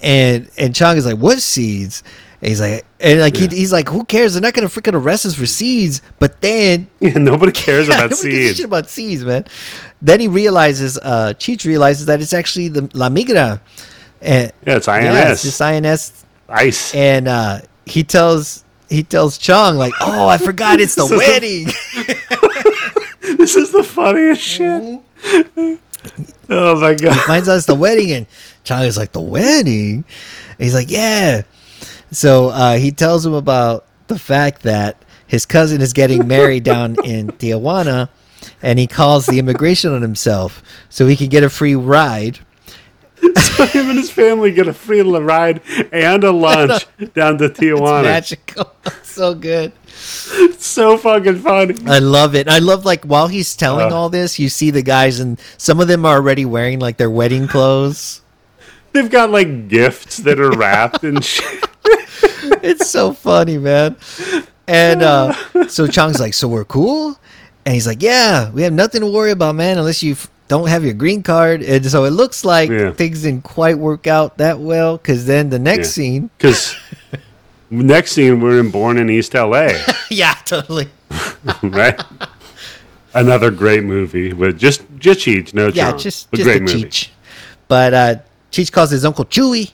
And 0.00 0.50
and 0.58 0.74
Chong 0.74 0.96
is 0.96 1.06
like, 1.06 1.16
"What 1.18 1.38
seeds?" 1.40 2.02
And 2.42 2.48
he's 2.48 2.60
like, 2.60 2.84
and 2.98 3.20
like 3.20 3.36
he, 3.36 3.46
he's 3.46 3.70
like, 3.72 3.88
"Who 3.88 4.04
cares? 4.04 4.32
They're 4.32 4.42
not 4.42 4.54
gonna 4.54 4.66
freaking 4.68 4.94
arrest 4.94 5.26
us 5.26 5.34
for 5.36 5.46
seeds." 5.46 6.02
But 6.18 6.40
then 6.40 6.88
Yeah, 7.00 7.18
nobody 7.18 7.52
cares 7.64 7.86
Yeah, 7.86 7.98
about 7.98 8.10
nobody 8.10 8.30
gives 8.30 8.44
a 8.44 8.46
seeds. 8.48 8.56
shit 8.56 8.66
about 8.66 8.90
seeds, 8.90 9.24
man. 9.24 9.44
Then 10.02 10.18
he 10.18 10.26
realizes, 10.26 10.98
uh, 10.98 11.34
Cheech 11.38 11.64
realizes 11.66 12.06
that 12.06 12.20
it's 12.20 12.32
actually 12.32 12.66
the 12.68 12.90
La 12.94 13.08
Migra. 13.10 13.60
And, 14.20 14.52
Yeah, 14.66 14.76
it's 14.76 14.88
INS. 14.88 15.04
Yeah, 15.04 15.32
it's 15.32 15.42
just 15.42 15.60
INS. 15.60 16.24
Ice. 16.48 16.94
And 16.94 17.28
uh, 17.28 17.60
he 17.86 18.02
tells 18.02 18.64
he 18.88 19.02
tells 19.02 19.38
Chong 19.38 19.76
like, 19.76 19.94
"Oh, 20.00 20.28
I 20.28 20.38
forgot 20.38 20.80
it's 20.80 20.94
the 20.94 21.06
wedding." 21.06 21.66
this 23.38 23.56
is 23.56 23.70
the 23.70 23.84
funniest 23.84 24.42
shit. 24.42 25.00
oh 26.48 26.80
my 26.80 26.94
god. 26.94 27.20
finds 27.20 27.48
out 27.48 27.56
it's 27.56 27.66
the 27.66 27.74
wedding, 27.74 28.12
and 28.12 28.26
Chong 28.64 28.82
is 28.82 28.96
like, 28.96 29.12
"The 29.12 29.20
wedding?" 29.20 30.04
And 30.50 30.58
he's 30.58 30.74
like, 30.74 30.90
"Yeah." 30.90 31.42
So 32.10 32.48
uh, 32.48 32.76
he 32.76 32.90
tells 32.90 33.24
him 33.24 33.34
about 33.34 33.86
the 34.08 34.18
fact 34.18 34.62
that 34.62 35.02
his 35.26 35.46
cousin 35.46 35.80
is 35.80 35.92
getting 35.92 36.26
married 36.26 36.64
down 36.64 36.96
in 37.04 37.28
Tijuana, 37.28 38.08
and 38.60 38.78
he 38.78 38.86
calls 38.86 39.26
the 39.26 39.38
immigration 39.38 39.92
on 39.92 40.02
himself 40.02 40.62
so 40.88 41.06
he 41.06 41.16
can 41.16 41.28
get 41.28 41.44
a 41.44 41.50
free 41.50 41.76
ride. 41.76 42.40
So 43.60 43.66
him 43.66 43.90
and 43.90 43.98
his 43.98 44.10
family 44.10 44.52
get 44.52 44.68
a 44.68 44.72
free 44.72 45.02
ride 45.02 45.60
and 45.92 46.24
a 46.24 46.30
lunch 46.30 46.86
down 47.14 47.36
to 47.38 47.48
Tijuana. 47.50 48.04
Magical, 48.04 48.72
so 49.02 49.34
good. 49.34 49.72
It's 49.86 50.66
so 50.66 50.96
fucking 50.96 51.36
funny. 51.40 51.74
I 51.86 51.98
love 51.98 52.34
it. 52.34 52.48
I 52.48 52.58
love 52.60 52.86
like 52.86 53.04
while 53.04 53.28
he's 53.28 53.54
telling 53.54 53.92
Uh. 53.92 53.94
all 53.94 54.08
this, 54.08 54.38
you 54.38 54.48
see 54.48 54.70
the 54.70 54.82
guys, 54.82 55.20
and 55.20 55.38
some 55.58 55.78
of 55.80 55.88
them 55.88 56.06
are 56.06 56.16
already 56.16 56.46
wearing 56.46 56.78
like 56.78 56.96
their 56.96 57.10
wedding 57.10 57.48
clothes. 57.48 58.22
They've 58.92 59.10
got 59.10 59.30
like 59.30 59.68
gifts 59.68 60.18
that 60.18 60.40
are 60.40 60.52
wrapped 60.52 61.04
and 61.04 61.22
shit. 61.22 61.64
it's 62.62 62.88
so 62.88 63.12
funny, 63.12 63.58
man. 63.58 63.96
And 64.66 65.02
uh, 65.02 65.34
so 65.68 65.86
Chong's 65.86 66.18
like, 66.20 66.32
"So 66.34 66.48
we're 66.48 66.64
cool," 66.64 67.18
and 67.66 67.74
he's 67.74 67.86
like, 67.86 68.02
"Yeah, 68.02 68.50
we 68.50 68.62
have 68.62 68.72
nothing 68.72 69.02
to 69.02 69.06
worry 69.06 69.32
about, 69.32 69.54
man, 69.54 69.76
unless 69.78 70.02
you 70.02 70.12
f- 70.12 70.30
don't 70.50 70.68
have 70.68 70.84
your 70.84 70.92
green 70.94 71.22
card." 71.22 71.62
And 71.62 71.86
so 71.86 72.04
it 72.04 72.10
looks 72.10 72.44
like 72.44 72.68
Yeah. 72.68 72.92
things 72.92 73.22
didn't 73.22 73.44
quite 73.44 73.78
work 73.78 74.06
out 74.06 74.36
that 74.38 74.58
well 74.60 74.98
because 74.98 75.24
then 75.24 75.48
the 75.48 75.58
next 75.58 75.88
Yeah. 75.96 76.02
scene, 76.02 76.30
Because 76.36 76.74
next 77.70 78.12
scene 78.12 78.40
we're 78.42 78.60
in 78.60 78.70
Born 78.70 78.98
in 78.98 79.08
East 79.08 79.34
LA, 79.34 79.70
yeah, 80.10 80.34
totally, 80.44 80.88
right? 81.62 81.98
Another 83.14 83.50
great 83.50 83.82
movie 83.84 84.32
with 84.32 84.58
just 84.58 84.82
just 84.98 85.20
Cheech, 85.20 85.54
no 85.54 85.68
yeah, 85.68 85.96
just 85.96 86.30
But 86.30 86.36
just 86.40 86.48
a 86.50 86.60
Cheech. 86.60 87.08
But 87.66 87.94
uh, 87.94 88.14
Cheech 88.52 88.70
calls 88.72 88.90
his 88.90 89.04
uncle 89.04 89.24
Chewy 89.24 89.72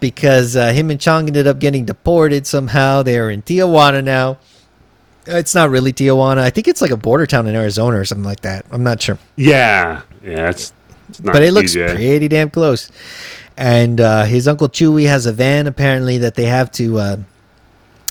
because 0.00 0.56
uh, 0.56 0.72
him 0.72 0.90
and 0.90 1.00
Chong 1.00 1.26
ended 1.26 1.46
up 1.46 1.58
getting 1.58 1.84
deported 1.86 2.46
somehow. 2.46 3.02
They 3.02 3.18
are 3.18 3.30
in 3.30 3.42
Tijuana 3.42 4.04
now. 4.04 4.38
It's 5.26 5.54
not 5.54 5.70
really 5.70 5.92
Tijuana. 5.92 6.38
I 6.38 6.50
think 6.50 6.68
it's 6.68 6.80
like 6.80 6.90
a 6.90 6.96
border 6.96 7.26
town 7.26 7.46
in 7.46 7.54
Arizona 7.54 7.98
or 7.98 8.04
something 8.04 8.24
like 8.24 8.40
that. 8.40 8.64
I'm 8.70 8.82
not 8.82 9.00
sure. 9.02 9.18
Yeah, 9.36 10.02
yeah, 10.22 10.50
it's, 10.50 10.72
it's 11.08 11.22
not 11.22 11.32
but 11.32 11.42
it 11.42 11.52
looks 11.52 11.74
TJ. 11.74 11.94
pretty 11.94 12.28
damn 12.28 12.50
close. 12.50 12.90
And 13.56 14.00
uh, 14.00 14.24
his 14.24 14.46
uncle 14.46 14.68
Chewy 14.68 15.06
has 15.06 15.26
a 15.26 15.32
van 15.32 15.66
apparently 15.66 16.18
that 16.18 16.34
they 16.34 16.44
have 16.44 16.70
to 16.72 16.98
uh, 16.98 17.16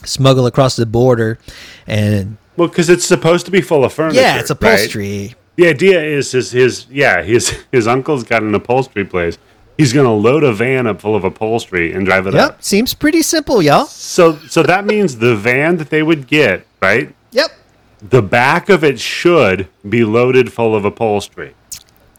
smuggle 0.04 0.46
across 0.48 0.76
the 0.76 0.86
border, 0.86 1.40
and 1.88 2.38
Well, 2.58 2.68
because 2.68 2.90
it's 2.90 3.06
supposed 3.06 3.46
to 3.46 3.52
be 3.52 3.62
full 3.62 3.84
of 3.86 3.94
furniture. 3.94 4.20
yeah, 4.22 4.40
it's 4.40 4.50
right? 4.50 4.58
upholstery. 4.62 5.36
The 5.56 5.68
idea 5.68 6.04
is 6.04 6.32
his, 6.32 6.52
his 6.52 6.86
yeah 6.90 7.22
his 7.24 7.64
his 7.72 7.88
uncle's 7.88 8.24
got 8.24 8.44
an 8.44 8.54
upholstery 8.56 9.06
place. 9.06 9.38
He's 9.78 9.94
gonna 9.94 10.14
load 10.14 10.44
a 10.44 10.54
van 10.54 10.88
up 10.88 11.02
full 11.02 11.16
of 11.16 11.24
upholstery 11.24 11.94
and 11.94 12.06
drive 12.06 12.28
it 12.28 12.34
Yep, 12.34 12.44
up. 12.44 12.52
Yep, 12.54 12.64
seems 12.64 12.94
pretty 12.94 13.22
simple, 13.22 13.62
y'all. 13.62 13.86
So 13.86 14.38
so 14.48 14.64
that 14.64 14.86
means 14.86 15.18
the 15.20 15.36
van 15.36 15.78
that 15.78 15.90
they 15.92 16.02
would 16.04 16.28
get 16.28 16.66
right. 16.86 17.16
Yep, 17.32 17.52
The 18.10 18.22
back 18.22 18.70
of 18.70 18.84
it 18.84 18.99
should 18.99 19.68
be 19.90 20.03
loaded 20.06 20.52
full 20.53 20.76
of 20.76 20.86
upholstery. 20.86 21.53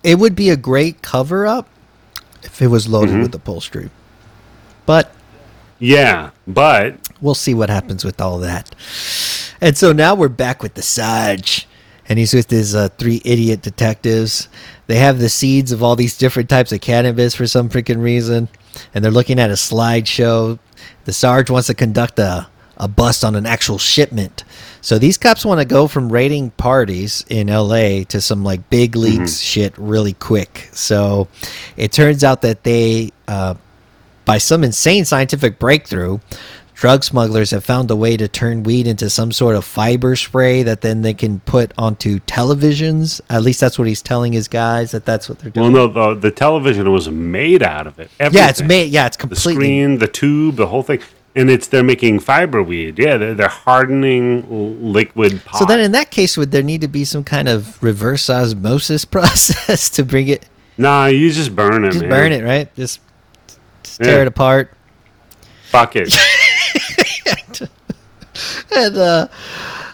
it 0.02 0.18
would 0.18 0.34
be 0.36 0.51
a 0.51 0.56
great 0.56 1.02
cover 1.02 1.47
up 1.47 1.68
if 2.43 2.60
it 2.62 2.68
was 2.68 2.86
loaded 2.88 3.12
Mm-hmm. 3.12 3.22
with 3.22 3.34
upholstery, 3.34 3.90
but 4.84 5.12
Yeah, 5.78 6.30
but 6.47 6.97
we'll 7.20 7.34
see 7.34 7.55
what 7.55 7.70
happens 7.70 8.05
with 8.05 8.20
all 8.20 8.38
that. 8.40 8.74
And 9.60 9.76
so 9.76 9.93
now 9.93 10.14
we're 10.14 10.28
back 10.28 10.62
with 10.62 10.74
the 10.74 10.82
Sarge, 10.82 11.66
and 12.09 12.18
he's 12.18 12.34
with 12.34 12.51
his 12.51 12.74
uh, 12.74 12.88
three 12.98 13.20
idiot 13.24 13.62
detectives. 13.62 14.48
They 14.86 14.97
have 14.97 15.18
the 15.18 15.28
seeds 15.30 15.72
of 15.72 15.82
all 15.82 15.97
these 15.97 16.16
different 16.16 16.48
types 16.48 16.72
of 16.72 16.80
cannabis 16.80 17.34
for 17.34 17.47
some 17.47 17.68
freaking 17.68 18.01
reason, 18.02 18.48
and 18.94 19.02
they're 19.05 19.10
looking 19.12 19.38
at 19.40 19.51
a 19.51 19.55
slideshow. 19.55 20.59
The 21.05 21.12
Sarge 21.12 21.51
wants 21.51 21.66
to 21.68 21.74
conduct 21.74 22.18
a, 22.18 22.47
a 22.77 22.89
bust 22.89 23.24
on 23.24 23.35
an 23.35 23.47
actual 23.47 23.78
shipment. 23.78 24.44
So 24.81 24.98
these 24.98 25.19
cops 25.19 25.44
want 25.44 25.61
to 25.61 25.65
go 25.65 25.89
from 25.89 26.12
raiding 26.12 26.51
parties 26.53 27.24
in 27.28 27.48
LA 27.48 28.05
to 28.05 28.20
some 28.20 28.44
like 28.44 28.69
big 28.70 28.94
leagues 28.94 29.43
shit 29.43 29.77
really 29.77 30.12
quick. 30.12 30.69
So 30.73 31.28
it 31.77 31.93
turns 31.93 32.23
out 32.23 32.43
that 32.43 32.62
they 32.62 33.11
uh, 33.27 33.55
by 34.24 34.39
some 34.39 34.62
insane 34.65 35.05
scientific 35.05 35.59
breakthrough, 35.59 36.19
drug 36.74 37.03
smugglers 37.03 37.51
have 37.53 37.65
found 37.65 37.90
a 37.90 37.97
way 37.97 38.16
to 38.16 38.28
turn 38.28 38.62
weed 38.62 38.86
into 38.86 39.09
some 39.09 39.32
sort 39.32 39.57
of 39.57 39.65
fiber 39.65 40.15
spray 40.15 40.62
that 40.62 40.82
then 40.82 41.01
they 41.03 41.15
can 41.15 41.40
put 41.40 41.73
onto 41.78 42.20
televisions. 42.20 43.20
At 43.31 43.43
least 43.43 43.61
that's 43.61 43.78
what 43.78 43.89
he's 43.89 44.03
telling 44.03 44.32
his 44.35 44.47
guys 44.47 44.90
that 44.90 45.07
that's 45.07 45.28
what 45.28 45.39
they're 45.39 45.51
doing. 45.51 45.73
well, 45.73 45.89
no, 45.89 46.15
the, 46.15 46.20
the 46.20 46.31
televition 46.31 46.93
was 46.93 47.09
made 47.09 47.62
out 47.62 47.86
of 47.86 47.98
it. 47.98 48.11
yeah, 48.20 48.51
it's 48.51 48.62
made. 48.62 48.93
Yeah, 48.93 49.07
it's 49.07 49.16
completely 49.16 49.55
the 49.55 49.59
screen, 49.59 49.98
the 49.98 50.09
tube, 50.09 50.57
the 50.57 50.66
whole 50.66 50.82
thing, 50.82 51.01
and 51.36 51.48
it's 51.50 51.68
they're 51.68 51.84
making 51.84 52.18
fiber 52.20 52.62
weed. 52.62 52.98
Yeah, 52.98 53.16
they're, 53.18 53.34
they're 53.34 53.48
hardening 53.48 54.44
liquid 54.92 55.44
pot. 55.44 55.58
So 55.60 55.64
then, 55.66 55.78
in 55.80 55.92
that 55.92 56.10
case, 56.10 56.36
would 56.36 56.50
there 56.50 56.62
need 56.64 56.80
to 56.80 56.88
be 56.88 57.04
some 57.04 57.22
kind 57.22 57.46
of 57.48 57.80
reverse 57.82 58.28
osmosis 58.28 59.04
process 59.16 59.88
to 59.90 60.04
bring 60.04 60.26
it? 60.28 60.46
nah, 60.78 61.06
you 61.06 61.30
just 61.30 61.54
burn 61.56 61.84
it, 61.84 61.92
Just 61.92 62.00
man. 62.02 62.10
burn 62.10 62.32
it, 62.32 62.42
right? 62.44 62.74
Just, 62.74 63.00
just 63.82 64.00
tear 64.00 64.16
Yeah. 64.16 64.22
it 64.22 64.26
apart. 64.28 64.72
Fuck 65.70 65.94
it. 65.96 66.12
and 68.76 68.96
uh, 68.96 69.28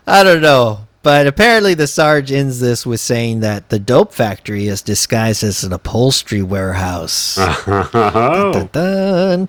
I 0.06 0.22
don't 0.24 0.42
know. 0.42 0.86
But 1.02 1.26
apparently, 1.26 1.74
the 1.74 1.88
Sarge 1.88 2.30
ends 2.30 2.60
this 2.60 2.86
with 2.86 3.00
saying 3.00 3.40
that 3.40 3.70
the 3.70 3.80
dope 3.80 4.12
factory 4.14 4.68
is 4.68 4.82
disguised 4.82 5.42
as 5.42 5.64
an 5.64 5.72
upholstery 5.72 6.42
warehouse. 6.42 7.36
oh, 7.40 8.50
Dun, 8.52 8.68
dun. 8.72 9.48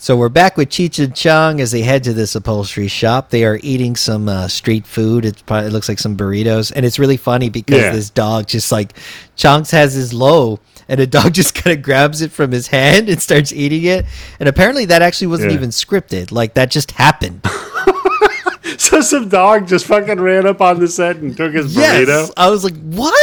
So 0.00 0.16
we're 0.16 0.28
back 0.28 0.56
with 0.56 0.68
Cheech 0.68 1.02
and 1.04 1.14
Chong 1.14 1.60
as 1.60 1.72
they 1.72 1.82
head 1.82 2.04
to 2.04 2.12
this 2.12 2.36
upholstery 2.36 2.86
shop. 2.86 3.30
They 3.30 3.44
are 3.44 3.58
eating 3.64 3.96
some 3.96 4.28
uh, 4.28 4.46
street 4.46 4.86
food. 4.86 5.24
It's 5.24 5.42
probably, 5.42 5.66
it 5.68 5.72
looks 5.72 5.88
like 5.88 5.98
some 5.98 6.16
burritos, 6.16 6.72
and 6.74 6.86
it's 6.86 7.00
really 7.00 7.16
funny 7.16 7.50
because 7.50 7.78
Yeah. 7.82 7.90
this 7.92 8.08
dog 8.08 8.46
just 8.46 8.70
like 8.70 8.92
Chong's 9.34 9.72
has 9.72 9.94
his 9.94 10.14
low, 10.14 10.60
and 10.88 11.00
the 11.00 11.06
dog 11.18 11.34
just 11.34 11.54
kind 11.56 11.76
of 11.76 11.82
grabs 11.82 12.22
it 12.22 12.30
from 12.30 12.52
his 12.52 12.68
hand 12.68 13.08
and 13.08 13.20
starts 13.20 13.52
eating 13.52 13.82
it. 13.84 14.06
And 14.38 14.48
apparently, 14.48 14.84
that 14.84 15.02
actually 15.02 15.26
wasn't 15.26 15.50
Yeah. 15.50 15.58
even 15.58 15.70
scripted. 15.70 16.30
Like 16.30 16.54
that 16.54 16.70
just 16.70 16.92
happened. 16.92 17.44
so 18.78 19.00
some 19.00 19.28
dog 19.28 19.66
just 19.66 19.84
fucking 19.86 20.20
ran 20.20 20.46
up 20.46 20.60
on 20.60 20.78
the 20.78 20.86
set 20.86 21.16
and 21.16 21.36
took 21.36 21.52
his 21.54 21.74
burrito. 21.74 22.06
Yes, 22.06 22.30
I 22.36 22.48
was 22.50 22.62
like, 22.62 22.76
what? 22.82 23.14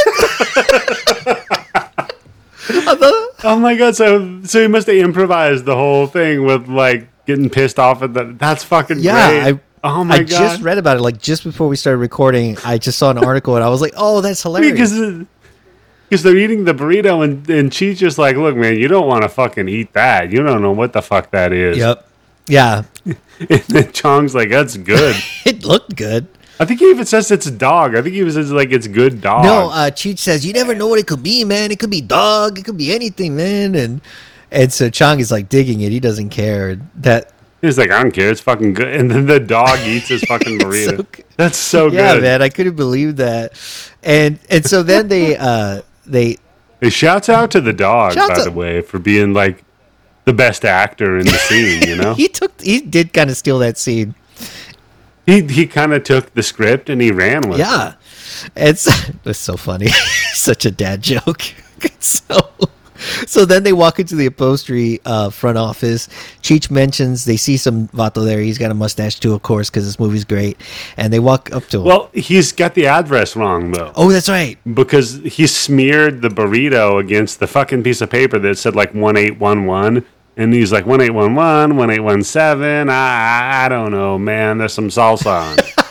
Oh 3.45 3.59
my 3.59 3.75
god! 3.75 3.95
So 3.95 4.41
so 4.43 4.61
he 4.61 4.67
must 4.67 4.87
have 4.87 4.95
improvised 4.95 5.65
the 5.65 5.75
whole 5.75 6.07
thing 6.07 6.43
with 6.43 6.67
like 6.67 7.07
getting 7.25 7.49
pissed 7.49 7.79
off 7.79 8.01
at 8.01 8.13
that. 8.15 8.39
That's 8.39 8.63
fucking 8.63 8.99
yeah, 8.99 9.29
great. 9.29 9.55
I, 9.55 9.59
oh 9.83 10.03
my 10.03 10.15
I 10.15 10.23
god! 10.23 10.41
I 10.41 10.47
just 10.47 10.61
read 10.61 10.77
about 10.77 10.97
it 10.97 11.01
like 11.01 11.21
just 11.21 11.43
before 11.43 11.67
we 11.67 11.75
started 11.75 11.99
recording. 11.99 12.57
I 12.65 12.77
just 12.77 12.97
saw 12.97 13.11
an 13.11 13.19
article 13.19 13.55
and 13.55 13.63
I 13.63 13.69
was 13.69 13.81
like, 13.81 13.93
oh, 13.95 14.21
that's 14.21 14.41
hilarious. 14.43 14.71
because 14.71 15.25
because 16.09 16.23
they're 16.23 16.37
eating 16.37 16.63
the 16.65 16.73
burrito 16.73 17.23
and 17.23 17.47
and 17.49 17.73
she's 17.73 17.99
just 17.99 18.17
like, 18.17 18.35
look, 18.35 18.55
man, 18.55 18.77
you 18.77 18.87
don't 18.87 19.07
want 19.07 19.21
to 19.21 19.29
fucking 19.29 19.69
eat 19.69 19.93
that. 19.93 20.31
You 20.31 20.41
don't 20.41 20.61
know 20.61 20.71
what 20.71 20.93
the 20.93 21.01
fuck 21.01 21.31
that 21.31 21.53
is. 21.53 21.77
Yep. 21.77 22.09
Yeah, 22.47 22.83
And 23.05 23.61
then 23.67 23.91
Chong's 23.91 24.35
like, 24.35 24.49
that's 24.49 24.77
good. 24.77 25.15
it 25.45 25.63
looked 25.65 25.95
good. 25.95 26.27
I 26.59 26.65
think 26.65 26.79
he 26.79 26.89
even 26.89 27.05
says 27.05 27.29
it's 27.31 27.45
a 27.47 27.51
dog. 27.51 27.95
I 27.95 28.01
think 28.01 28.15
he 28.15 28.23
was 28.23 28.35
says 28.35 28.51
like 28.51 28.71
it's 28.71 28.87
good 28.87 29.21
dog. 29.21 29.43
No, 29.43 29.69
uh, 29.69 29.89
Cheech 29.91 30.19
says 30.19 30.45
you 30.45 30.53
never 30.53 30.73
know 30.73 30.87
what 30.87 30.99
it 30.99 31.07
could 31.07 31.21
be, 31.23 31.43
man. 31.43 31.71
It 31.71 31.79
could 31.79 31.89
be 31.89 32.01
dog. 32.01 32.57
It 32.59 32.65
could 32.65 32.77
be 32.77 32.93
anything, 32.93 33.35
man. 33.35 33.75
And 33.75 34.01
and 34.51 34.71
so 34.71 34.89
Chong 34.89 35.19
is 35.19 35.31
like 35.31 35.49
digging 35.49 35.81
it. 35.81 35.91
He 35.91 35.99
doesn't 35.99 36.29
care 36.29 36.77
that. 36.95 37.31
He's 37.61 37.77
like, 37.79 37.89
I 37.89 38.01
don't 38.03 38.11
care. 38.11 38.29
It's 38.29 38.41
fucking 38.41 38.73
good. 38.73 38.87
And 38.95 39.09
then 39.09 39.25
the 39.25 39.39
dog 39.39 39.79
eats 39.85 40.09
his 40.09 40.23
fucking 40.25 40.59
burrito. 40.59 40.97
so 40.97 41.03
good. 41.03 41.25
That's 41.35 41.57
so 41.57 41.87
Yeah, 41.87 42.13
good. 42.13 42.21
man. 42.23 42.41
I 42.41 42.49
couldn't 42.49 42.75
believe 42.75 43.15
that. 43.17 43.53
And 44.03 44.39
and 44.49 44.63
so 44.65 44.83
then 44.83 45.07
they 45.07 45.35
uh 45.39 45.81
they 46.05 46.37
Hey, 46.81 46.89
shouts 46.89 47.27
out 47.29 47.51
to 47.51 47.61
the 47.61 47.73
dog, 47.73 48.15
by 48.15 48.21
out- 48.21 48.43
the 48.43 48.51
way, 48.51 48.81
for 48.81 48.99
being 48.99 49.33
like 49.33 49.63
the 50.25 50.33
best 50.33 50.63
actor 50.65 51.17
in 51.17 51.25
the 51.25 51.31
scene. 51.37 51.81
You 51.87 51.95
know, 52.01 52.13
he 52.13 52.27
took 52.27 52.61
he 52.61 52.81
did 52.81 53.11
kind 53.13 53.29
of 53.29 53.35
steal 53.37 53.59
that 53.59 53.77
scene. 53.77 54.13
He 55.25 55.41
he 55.41 55.67
kind 55.67 55.93
of 55.93 56.03
took 56.03 56.33
the 56.33 56.43
script 56.43 56.89
and 56.89 57.01
he 57.01 57.11
ran 57.11 57.41
with 57.49 57.59
it. 57.59 57.63
Yeah, 57.63 57.93
it's 58.55 58.87
it's 59.25 59.39
so 59.39 59.57
funny. 59.57 59.87
Such 60.33 60.65
a 60.65 60.71
dad 60.71 61.01
joke. 61.01 61.41
so 61.99 62.39
so 63.25 63.45
then 63.45 63.63
they 63.63 63.73
walk 63.73 63.99
into 63.99 64.15
the 64.15 64.25
upholstery 64.27 64.99
uh, 65.05 65.29
front 65.29 65.57
office. 65.57 66.07
Cheech 66.41 66.71
mentions 66.71 67.25
they 67.25 67.37
see 67.37 67.57
some 67.57 67.87
vato 67.89 68.23
there. 68.23 68.39
He's 68.39 68.57
got 68.57 68.71
a 68.71 68.73
mustache 68.73 69.19
too, 69.19 69.33
of 69.33 69.41
course, 69.41 69.69
because 69.69 69.85
this 69.85 69.99
movie's 69.99 70.25
great. 70.25 70.57
And 70.97 71.11
they 71.11 71.19
walk 71.19 71.51
up 71.51 71.65
to 71.67 71.79
him. 71.79 71.83
Well, 71.83 72.09
he's 72.13 72.51
got 72.51 72.73
the 72.73 72.87
address 72.87 73.35
wrong 73.35 73.71
though. 73.71 73.91
oh, 73.95 74.11
that's 74.11 74.29
right. 74.29 74.57
because 74.73 75.19
he 75.19 75.47
smeared 75.47 76.21
the 76.21 76.29
burrito 76.29 76.99
against 76.99 77.39
the 77.39 77.47
fucking 77.47 77.83
piece 77.83 78.01
of 78.01 78.09
paper 78.09 78.39
that 78.39 78.57
said 78.57 78.75
like 78.75 78.93
1811 78.93 80.05
and 80.37 80.53
he's 80.53 80.71
like 80.71 80.85
1811 80.85 81.77
1817 81.77 82.89
I, 82.89 83.65
I 83.65 83.69
don't 83.69 83.91
know 83.91 84.17
man 84.17 84.57
there's 84.57 84.73
some 84.73 84.89
salsa 84.89 85.51
on 85.51 85.59
it. 85.59 85.73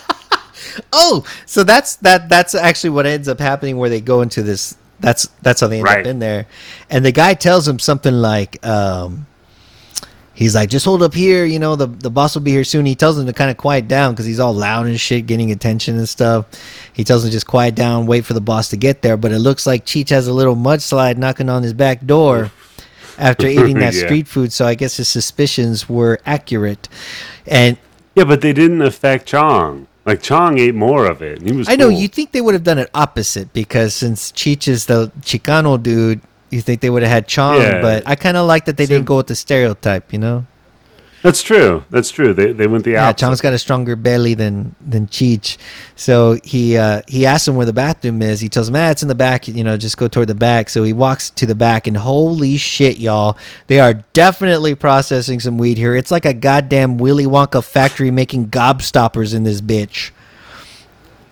Oh, 0.92 1.24
so 1.46 1.64
that's 1.64 1.96
that. 1.96 2.28
That's 2.28 2.54
actually 2.54 2.90
what 2.90 3.06
ends 3.06 3.28
up 3.28 3.40
happening 3.40 3.76
where 3.76 3.90
they 3.90 4.00
go 4.00 4.22
into 4.22 4.42
this. 4.42 4.76
That's 5.00 5.28
that's 5.42 5.60
how 5.60 5.68
they 5.68 5.78
end 5.78 5.88
up 5.88 6.06
in 6.06 6.18
there. 6.18 6.46
And 6.90 7.04
the 7.04 7.12
guy 7.12 7.34
tells 7.34 7.66
him 7.66 7.78
something 7.78 8.14
like, 8.14 8.64
um, 8.64 9.26
he's 10.34 10.54
like, 10.54 10.70
just 10.70 10.84
hold 10.84 11.02
up 11.02 11.14
here. 11.14 11.44
You 11.44 11.58
know, 11.58 11.76
the 11.76 11.86
the 11.86 12.10
boss 12.10 12.34
will 12.34 12.42
be 12.42 12.52
here 12.52 12.64
soon. 12.64 12.86
He 12.86 12.94
tells 12.94 13.18
him 13.18 13.26
to 13.26 13.32
kind 13.32 13.50
of 13.50 13.56
quiet 13.56 13.88
down 13.88 14.12
because 14.12 14.26
he's 14.26 14.40
all 14.40 14.54
loud 14.54 14.86
and 14.86 14.98
shit, 14.98 15.26
getting 15.26 15.50
attention 15.52 15.98
and 15.98 16.08
stuff. 16.08 16.46
He 16.92 17.04
tells 17.04 17.24
him 17.24 17.30
just 17.30 17.46
quiet 17.46 17.74
down, 17.74 18.06
wait 18.06 18.24
for 18.24 18.34
the 18.34 18.40
boss 18.40 18.70
to 18.70 18.76
get 18.76 19.02
there. 19.02 19.16
But 19.16 19.32
it 19.32 19.40
looks 19.40 19.66
like 19.66 19.84
Cheech 19.84 20.10
has 20.10 20.26
a 20.26 20.32
little 20.32 20.56
mudslide 20.56 21.16
knocking 21.16 21.48
on 21.48 21.62
his 21.62 21.72
back 21.72 22.04
door 22.06 22.50
after 23.18 23.46
eating 23.46 23.78
that 23.78 23.94
Yeah. 23.94 24.04
street 24.06 24.28
food. 24.28 24.52
So 24.52 24.66
I 24.66 24.74
guess 24.74 24.96
his 24.96 25.08
suspicions 25.08 25.88
were 25.88 26.18
accurate. 26.26 26.88
And 27.46 27.76
yeah 28.14 28.24
but 28.24 28.40
they 28.40 28.52
didn't 28.52 28.80
affect 28.82 29.26
chong 29.26 29.86
like 30.06 30.22
chong 30.22 30.58
ate 30.58 30.74
more 30.74 31.04
of 31.06 31.20
it 31.20 31.42
he 31.42 31.50
was 31.52 31.68
I 31.68 31.74
know 31.74 31.88
cool. 31.90 31.98
you 31.98 32.06
think 32.08 32.30
they 32.30 32.40
would 32.40 32.54
have 32.54 32.62
done 32.62 32.78
it 32.78 32.88
opposite 32.94 33.52
because 33.52 33.92
since 33.94 34.30
Cheech 34.32 34.68
is 34.68 34.86
the 34.86 35.10
Chicano 35.22 35.82
dude, 35.82 36.20
you 36.50 36.60
think 36.60 36.80
they 36.80 36.90
would 36.90 37.02
have 37.02 37.10
had 37.10 37.26
Chong, 37.26 37.60
Yeah. 37.60 37.80
but 37.80 38.04
I 38.06 38.14
kind 38.14 38.36
of 38.36 38.46
like 38.46 38.66
that 38.66 38.76
they 38.76 38.86
didn't 38.86 39.06
go 39.06 39.16
with 39.16 39.26
the 39.26 39.34
stereotype, 39.34 40.12
you 40.12 40.20
know? 40.20 40.46
That's 41.24 41.42
true 41.42 41.82
that's 41.88 42.10
true 42.10 42.34
they, 42.34 42.52
they 42.52 42.66
went 42.66 42.84
the 42.84 42.92
Yeah, 42.92 43.08
opposite 43.08 43.18
Chong's 43.18 43.40
got 43.40 43.54
a 43.54 43.58
stronger 43.58 43.96
belly 43.96 44.34
than 44.34 44.74
than 44.86 45.06
Cheech. 45.06 45.56
So 45.96 46.38
he 46.44 46.76
uh, 46.76 47.00
he 47.08 47.24
asks 47.24 47.48
him 47.48 47.56
where 47.56 47.64
the 47.64 47.72
bathroom 47.72 48.20
is. 48.20 48.40
He 48.40 48.48
tells 48.50 48.68
him, 48.68 48.76
ah, 48.76 48.90
it's 48.90 49.02
in 49.02 49.08
the 49.08 49.14
back, 49.14 49.48
you 49.48 49.64
know, 49.64 49.76
just 49.78 49.96
go 49.96 50.06
toward 50.06 50.28
the 50.28 50.34
back. 50.34 50.68
So 50.68 50.82
he 50.84 50.92
walks 50.92 51.30
to 51.30 51.46
the 51.46 51.54
back, 51.54 51.86
and 51.86 51.96
holy 51.96 52.58
shit, 52.58 52.98
y'all, 52.98 53.38
they 53.68 53.80
are 53.80 53.94
definitely 54.12 54.74
processing 54.74 55.40
some 55.40 55.56
weed 55.56 55.78
here. 55.78 55.96
It's 55.96 56.10
like 56.10 56.26
a 56.26 56.34
goddamn 56.34 56.98
Willy 56.98 57.24
Wonka 57.24 57.64
factory 57.64 58.10
making 58.10 58.50
gobstoppers 58.50 59.34
in 59.34 59.44
this 59.44 59.62
bitch. 59.62 60.10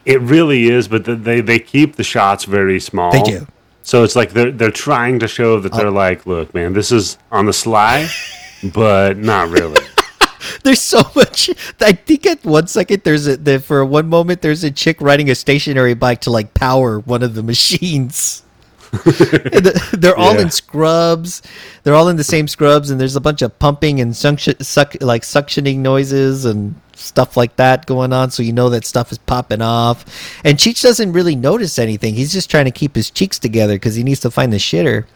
it 0.07 0.21
really 0.23 0.65
is 0.69 0.89
but 0.89 1.05
the, 1.05 1.15
they 1.15 1.41
they 1.41 1.59
keep 1.61 1.97
the 1.97 2.03
shots 2.05 2.45
very 2.45 2.81
small 2.81 3.13
They 3.13 3.23
do. 3.23 3.47
so 3.83 4.03
it's 4.05 4.17
like 4.17 4.31
they're 4.33 4.51
they're 4.51 4.71
trying 4.73 5.19
to 5.21 5.29
show 5.29 5.61
that 5.61 5.73
they're 5.73 5.91
like 5.93 6.27
look 6.27 6.53
man 6.55 6.73
this 6.73 6.91
is 6.91 7.19
on 7.31 7.47
the 7.47 7.53
sly 7.53 8.09
but 8.63 9.17
not 9.19 9.49
really 9.51 9.83
There's 10.65 10.81
so 10.81 11.03
much. 11.15 11.51
I 11.81 11.93
think 11.93 12.27
at 12.27 12.45
one 12.45 12.67
second 12.67 13.03
there's 13.05 13.27
a 13.27 13.37
there, 13.37 13.61
for 13.61 13.85
one 13.85 14.09
moment 14.09 14.43
there's 14.43 14.65
a 14.65 14.71
chick 14.71 15.01
riding 15.01 15.31
a 15.31 15.35
stationary 15.35 15.95
bike 15.95 16.21
to 16.23 16.31
like 16.31 16.53
power 16.55 16.99
one 17.01 17.23
of 17.23 17.35
the 17.35 17.43
machines. 17.43 18.43
The- 18.93 19.89
they're 19.99 20.17
all 20.17 20.35
Yeah. 20.35 20.43
in 20.43 20.51
scrubs. 20.51 21.43
They're 21.83 21.95
all 21.95 22.09
in 22.09 22.17
the 22.17 22.25
same 22.25 22.47
scrubs, 22.47 22.91
and 22.91 23.01
there's 23.01 23.17
a 23.17 23.21
bunch 23.21 23.41
of 23.41 23.59
pumping 23.59 24.01
and 24.01 24.15
suction, 24.15 24.61
suck, 24.63 24.95
like 25.01 25.23
suctioning 25.23 25.79
noises 25.79 26.45
and 26.45 26.75
stuff 26.95 27.37
like 27.37 27.57
that 27.57 27.87
going 27.87 28.13
on. 28.13 28.31
So 28.31 28.43
you 28.43 28.53
know 28.53 28.69
that 28.69 28.85
stuff 28.85 29.11
is 29.11 29.19
popping 29.19 29.63
off. 29.63 30.05
And 30.45 30.59
Cheech 30.59 30.83
doesn't 30.83 31.13
really 31.15 31.35
notice 31.37 31.79
anything. 31.79 32.15
He's 32.15 32.33
just 32.35 32.51
trying 32.51 32.67
to 32.67 32.71
keep 32.71 32.95
his 32.95 33.11
cheeks 33.11 33.39
together 33.39 33.77
because 33.77 33.95
he 33.95 34.03
needs 34.05 34.21
to 34.21 34.31
find 34.31 34.53
the 34.53 34.59
shitter. 34.59 35.07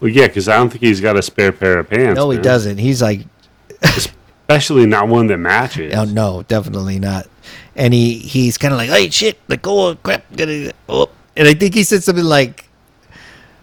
Well, 0.00 0.10
yeah, 0.10 0.26
because 0.28 0.48
I 0.48 0.56
don't 0.56 0.70
think 0.70 0.82
he's 0.82 1.00
got 1.00 1.16
a 1.16 1.22
spare 1.22 1.52
pair 1.52 1.78
of 1.78 1.90
pants. 1.90 2.16
No, 2.16 2.30
he 2.30 2.36
man. 2.38 2.44
doesn't. 2.44 2.78
He's 2.78 3.02
like, 3.02 3.20
Especially 3.82 4.86
not 4.86 5.08
one 5.08 5.26
that 5.28 5.38
matches. 5.38 5.94
Oh 5.94 6.04
no, 6.04 6.42
definitely 6.48 6.98
not. 6.98 7.26
And 7.76 7.94
he 7.94 8.18
he's 8.18 8.58
kind 8.58 8.72
of 8.74 8.78
like, 8.78 8.90
hey 8.90 9.08
shit, 9.10 9.38
like 9.48 9.66
oh 9.66 9.94
crap, 9.96 10.24
gotta 10.36 10.72
oh. 10.88 11.08
And 11.36 11.46
I 11.46 11.54
think 11.54 11.74
he 11.74 11.84
said 11.84 12.02
something 12.02 12.24
like, 12.24 12.68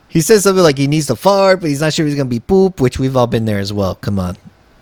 he 0.07 0.21
said 0.21 0.39
something 0.41 0.63
like 0.63 0.77
he 0.77 0.87
needs 0.87 1.07
to 1.07 1.15
fart, 1.15 1.59
but 1.59 1.69
he's 1.69 1.81
not 1.81 1.93
sure 1.93 2.05
he's 2.05 2.15
gonna 2.15 2.29
be 2.29 2.39
poop, 2.39 2.79
which 2.79 2.97
we've 2.99 3.17
all 3.17 3.27
been 3.27 3.45
there 3.45 3.59
as 3.59 3.73
well. 3.73 3.95
Come 3.95 4.17
on, 4.17 4.37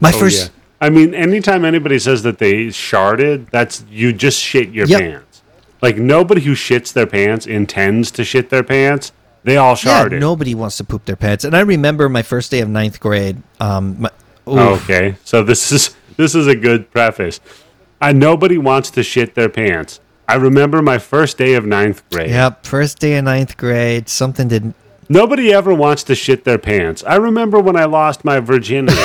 my 0.00 0.10
Oh, 0.12 0.18
first. 0.18 0.46
yeah. 0.46 0.48
I 0.80 0.88
mean, 0.88 1.12
anytime 1.14 1.66
anybody 1.66 1.98
says 1.98 2.22
that 2.22 2.38
they 2.38 2.66
sharded, 2.66 3.50
that's 3.50 3.84
you 3.90 4.14
just 4.14 4.40
shit 4.40 4.70
your 4.70 4.86
Yep. 4.86 5.00
pants. 5.00 5.42
Like 5.82 5.98
nobody 5.98 6.40
who 6.40 6.52
shits 6.52 6.92
their 6.94 7.06
pants 7.06 7.46
intends 7.46 8.10
to 8.12 8.24
shit 8.24 8.48
their 8.48 8.62
pants. 8.62 9.12
They 9.42 9.56
all 9.56 9.74
sharded. 9.74 10.12
Yeah, 10.12 10.18
nobody 10.18 10.54
wants 10.54 10.76
to 10.78 10.84
poop 10.84 11.04
their 11.06 11.16
pants. 11.16 11.44
And 11.44 11.56
I 11.56 11.60
remember 11.60 12.08
my 12.08 12.22
first 12.22 12.50
day 12.50 12.60
of 12.60 12.68
ninth 12.68 13.00
grade. 13.00 13.42
Um, 13.58 14.02
my, 14.02 14.10
okay, 14.46 15.16
so 15.24 15.42
this 15.42 15.72
is 15.72 15.96
this 16.16 16.34
is 16.34 16.46
a 16.46 16.54
good 16.54 16.90
preface. 16.90 17.40
I 18.00 18.12
nobody 18.12 18.58
wants 18.58 18.90
to 18.90 19.02
shit 19.02 19.34
their 19.34 19.48
pants. 19.48 20.00
I 20.28 20.34
remember 20.34 20.80
my 20.82 20.98
first 20.98 21.38
day 21.38 21.54
of 21.54 21.66
ninth 21.66 22.08
grade. 22.10 22.30
Yep, 22.30 22.64
first 22.64 22.98
day 22.98 23.16
of 23.16 23.24
ninth 23.24 23.56
grade. 23.56 24.08
Something 24.08 24.48
didn't. 24.48 24.76
Nobody 25.08 25.52
ever 25.52 25.74
wants 25.74 26.04
to 26.04 26.14
shit 26.14 26.44
their 26.44 26.58
pants. 26.58 27.02
I 27.04 27.16
remember 27.16 27.58
when 27.58 27.76
I 27.76 27.86
lost 27.86 28.24
my 28.24 28.38
virginity. 28.38 28.96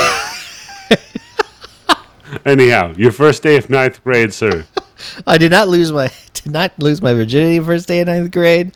Anyhow, 2.44 2.94
your 2.96 3.10
first 3.10 3.42
day 3.42 3.56
of 3.56 3.68
ninth 3.68 4.02
grade, 4.04 4.32
sir. 4.32 4.66
I 5.26 5.38
did 5.38 5.50
not 5.50 5.68
lose 5.68 5.90
my 5.90 6.12
did 6.32 6.52
not 6.52 6.78
lose 6.78 7.02
my 7.02 7.12
virginity 7.12 7.58
first 7.60 7.88
day 7.88 8.00
of 8.00 8.06
ninth 8.06 8.30
grade. 8.30 8.72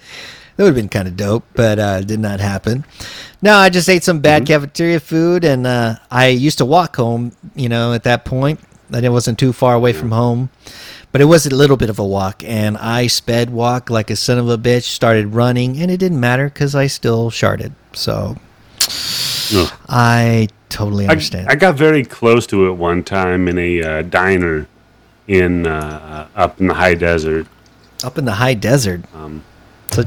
That 0.57 0.65
would 0.65 0.71
have 0.71 0.75
been 0.75 0.89
kind 0.89 1.09
of 1.09 1.17
dope, 1.17 1.45
but 1.55 1.79
uh, 1.79 1.99
it 2.01 2.07
did 2.07 2.21
not 2.21 2.41
happen. 2.41 2.85
No, 3.41 3.55
I 3.57 3.71
just 3.71 3.89
ate 3.89 4.05
some 4.05 4.21
bad 4.21 4.47
cafeteria 4.47 5.01
food, 5.01 5.45
and 5.45 5.67
uh, 5.67 5.97
I 6.11 6.29
used 6.29 6.59
to 6.59 6.65
walk 6.65 6.97
home. 6.97 7.33
You 7.55 7.69
know, 7.69 7.95
at 7.95 8.03
that 8.05 8.25
point, 8.25 8.61
and 8.93 9.05
it 9.05 9.09
wasn't 9.11 9.39
too 9.39 9.53
far 9.53 9.75
away 9.75 9.93
from 9.93 10.11
home, 10.11 10.51
but 11.13 11.21
it 11.21 11.25
was 11.25 11.47
a 11.47 11.55
little 11.55 11.77
bit 11.77 11.89
of 11.89 11.99
a 11.99 12.05
walk. 12.05 12.45
And 12.45 12.77
I 12.77 13.07
sped 13.07 13.51
walk 13.51 13.89
like 13.89 14.11
a 14.11 14.17
son 14.17 14.39
of 14.39 14.49
a 14.49 14.59
bitch. 14.59 14.83
Started 14.83 15.29
running, 15.29 15.81
and 15.81 15.91
it 15.91 15.97
didn't 15.97 16.21
matter 16.21 16.49
because 16.49 16.75
I 16.75 16.87
still 16.87 17.31
sharded. 17.31 17.73
So 17.93 18.37
Ugh. 19.55 19.73
I 19.89 20.49
totally 20.69 21.07
I, 21.07 21.11
understand. 21.11 21.49
I 21.49 21.55
got 21.55 21.77
very 21.77 22.05
close 22.05 22.47
to 22.49 22.69
it 22.69 22.73
one 22.73 23.03
time 23.03 23.49
in 23.49 23.59
a 23.59 23.83
uh, 23.83 24.03
diner 24.03 24.67
in 25.27 25.67
uh, 25.67 26.29
up 26.37 26.61
in 26.61 26.67
the 26.67 26.75
high 26.75 26.95
desert. 26.95 27.47
Up 28.05 28.19
in 28.19 28.25
the 28.25 28.35
high 28.35 28.55
desert. 28.55 29.03
Um, 29.15 29.45
So 29.91 30.05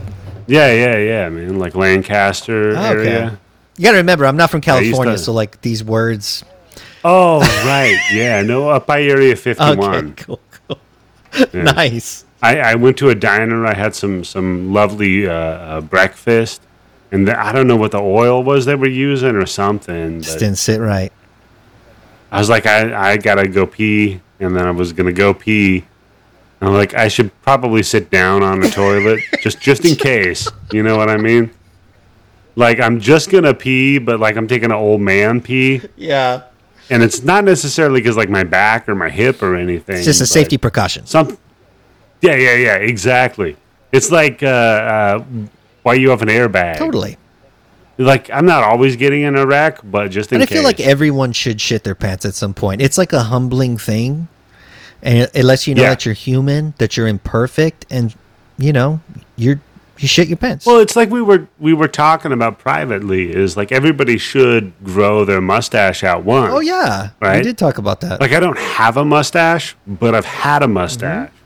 Yeah, 0.48 0.72
yeah, 0.72 0.98
yeah, 0.98 1.30
man. 1.30 1.60
Like 1.60 1.76
Lancaster 1.76 2.70
Oh, 2.76 2.92
okay. 2.94 3.10
area. 3.10 3.40
you 3.78 3.84
got 3.84 3.92
to 3.92 3.98
remember, 3.98 4.26
I'm 4.26 4.38
not 4.38 4.50
from 4.52 4.62
California, 4.62 5.14
to- 5.14 5.20
so 5.20 5.34
like 5.34 5.62
these 5.62 5.84
words. 5.84 6.44
Oh, 7.06 7.40
right. 7.66 7.98
Yeah, 8.14 8.42
no, 8.44 8.70
up 8.70 8.88
by 8.88 9.02
Area 9.04 9.36
51. 9.36 9.78
Okay, 10.14 10.24
cool, 10.24 10.40
cool. 10.68 10.80
Yeah. 11.54 11.64
Nice. 11.64 12.26
I, 12.42 12.60
I 12.60 12.76
went 12.76 12.98
to 12.98 13.10
a 13.10 13.16
diner. 13.16 13.66
I 13.66 13.74
had 13.74 13.96
some 13.96 14.24
some 14.24 14.74
lovely 14.74 15.28
uh, 15.28 15.34
uh, 15.34 15.82
breakfast, 15.82 16.62
and 17.12 17.28
the, 17.28 17.40
I 17.40 17.52
don't 17.54 17.68
know 17.68 17.76
what 17.78 17.92
the 17.92 18.00
oil 18.02 18.44
was 18.44 18.66
they 18.66 18.76
were 18.76 18.88
using 18.88 19.36
or 19.36 19.46
something. 19.46 20.22
Just 20.22 20.40
didn't 20.40 20.58
sit 20.58 20.80
right. 20.80 21.12
I 22.32 22.40
was 22.40 22.50
like, 22.50 22.66
I, 22.66 23.12
I 23.12 23.18
gotta 23.18 23.48
go 23.48 23.66
pee, 23.66 24.20
and 24.40 24.56
then 24.56 24.66
I 24.68 24.72
was 24.72 24.92
gonna 24.94 25.14
go 25.14 25.34
pee. 25.34 25.86
And 26.64 26.70
I'm 26.70 26.78
like, 26.78 26.94
I 26.94 27.10
should 27.10 27.30
probably 27.42 27.84
sit 27.84 28.10
down 28.10 28.42
on 28.42 28.62
the 28.62 28.70
toilet 28.70 29.20
just 29.42 29.60
just 29.60 29.84
in 29.84 29.98
case. 29.98 30.48
You 30.72 30.82
know 30.82 30.96
what 30.96 31.10
I 31.10 31.18
mean? 31.18 31.52
Like 32.56 32.80
I'm 32.80 33.02
just 33.02 33.30
gonna 33.30 33.54
pee, 33.54 33.98
but 33.98 34.22
like 34.22 34.38
I'm 34.38 34.48
taking 34.48 34.68
an 34.72 34.78
old 34.78 35.02
man 35.02 35.42
pee, 35.42 35.82
Yeah. 35.98 36.44
and 36.90 37.04
it's 37.04 37.22
not 37.22 37.44
necessarily 37.44 38.00
because 38.00 38.16
like 38.16 38.30
my 38.30 38.46
back 38.46 38.88
or 38.88 38.96
my 38.96 39.10
hip 39.10 39.44
or 39.44 39.58
anything. 39.58 39.98
It's 39.98 40.06
just 40.06 40.22
a 40.22 40.26
safety 40.26 40.58
precaution. 40.58 41.06
Some. 41.06 41.38
Yeah, 42.22 42.36
yeah, 42.36 42.56
yeah. 42.56 42.76
Exactly. 42.76 43.58
It's 43.92 44.10
like 44.10 44.42
uh, 44.42 44.46
uh, 44.48 45.24
why 45.82 45.96
you 45.96 46.12
have 46.12 46.22
an 46.22 46.30
airbag. 46.30 46.78
Totally. 46.78 47.18
Like 47.98 48.30
I'm 48.32 48.46
not 48.46 48.64
always 48.64 48.96
getting 48.96 49.24
in 49.24 49.36
a 49.36 49.46
wreck, 49.46 49.80
but 49.84 50.12
just 50.12 50.32
in 50.32 50.36
And 50.36 50.44
I 50.44 50.46
case. 50.46 50.60
feel 50.60 50.64
like 50.64 50.80
everyone 50.80 51.34
should 51.34 51.60
shit 51.60 51.84
their 51.84 51.94
pants 51.94 52.24
at 52.24 52.36
some 52.36 52.54
point. 52.54 52.82
It's 52.82 52.98
like 52.98 53.12
a 53.12 53.24
humbling 53.24 53.78
thing. 53.78 54.30
And 55.04 55.30
it, 55.34 55.44
lets 55.44 55.68
you 55.68 55.76
know 55.76 55.82
Yeah. 55.84 55.90
that 55.90 56.06
you're 56.06 56.16
human, 56.16 56.74
that 56.78 56.96
you're 56.98 57.08
imperfect, 57.08 57.86
and 57.90 58.16
you 58.58 58.72
know, 58.74 59.02
you're 59.36 59.60
you 60.00 60.08
shit 60.08 60.28
your 60.28 60.38
pants. 60.38 60.66
Well, 60.66 60.80
it's 60.80 60.96
like 60.96 61.10
we 61.10 61.22
were 61.22 61.48
we 61.60 61.74
were 61.74 61.88
talking 61.90 62.32
about 62.32 62.58
privately. 62.58 63.32
Is 63.34 63.56
like 63.58 63.72
everybody 63.72 64.18
should 64.18 64.72
grow 64.84 65.26
their 65.26 65.42
mustache 65.42 66.04
out 66.04 66.24
once. 66.24 66.54
oh 66.54 66.62
yeah. 66.62 67.10
right. 67.20 67.38
We 67.38 67.44
did 67.44 67.58
talk 67.58 67.78
about 67.78 68.00
that. 68.02 68.22
Like 68.22 68.32
I 68.32 68.40
don't 68.40 68.58
have 68.58 68.96
a 68.98 69.06
mustache, 69.06 69.76
but 69.86 70.16
I've 70.16 70.26
had 70.26 70.64
a 70.64 70.68
mustache. 70.68 71.30
Mm-hmm. 71.30 71.38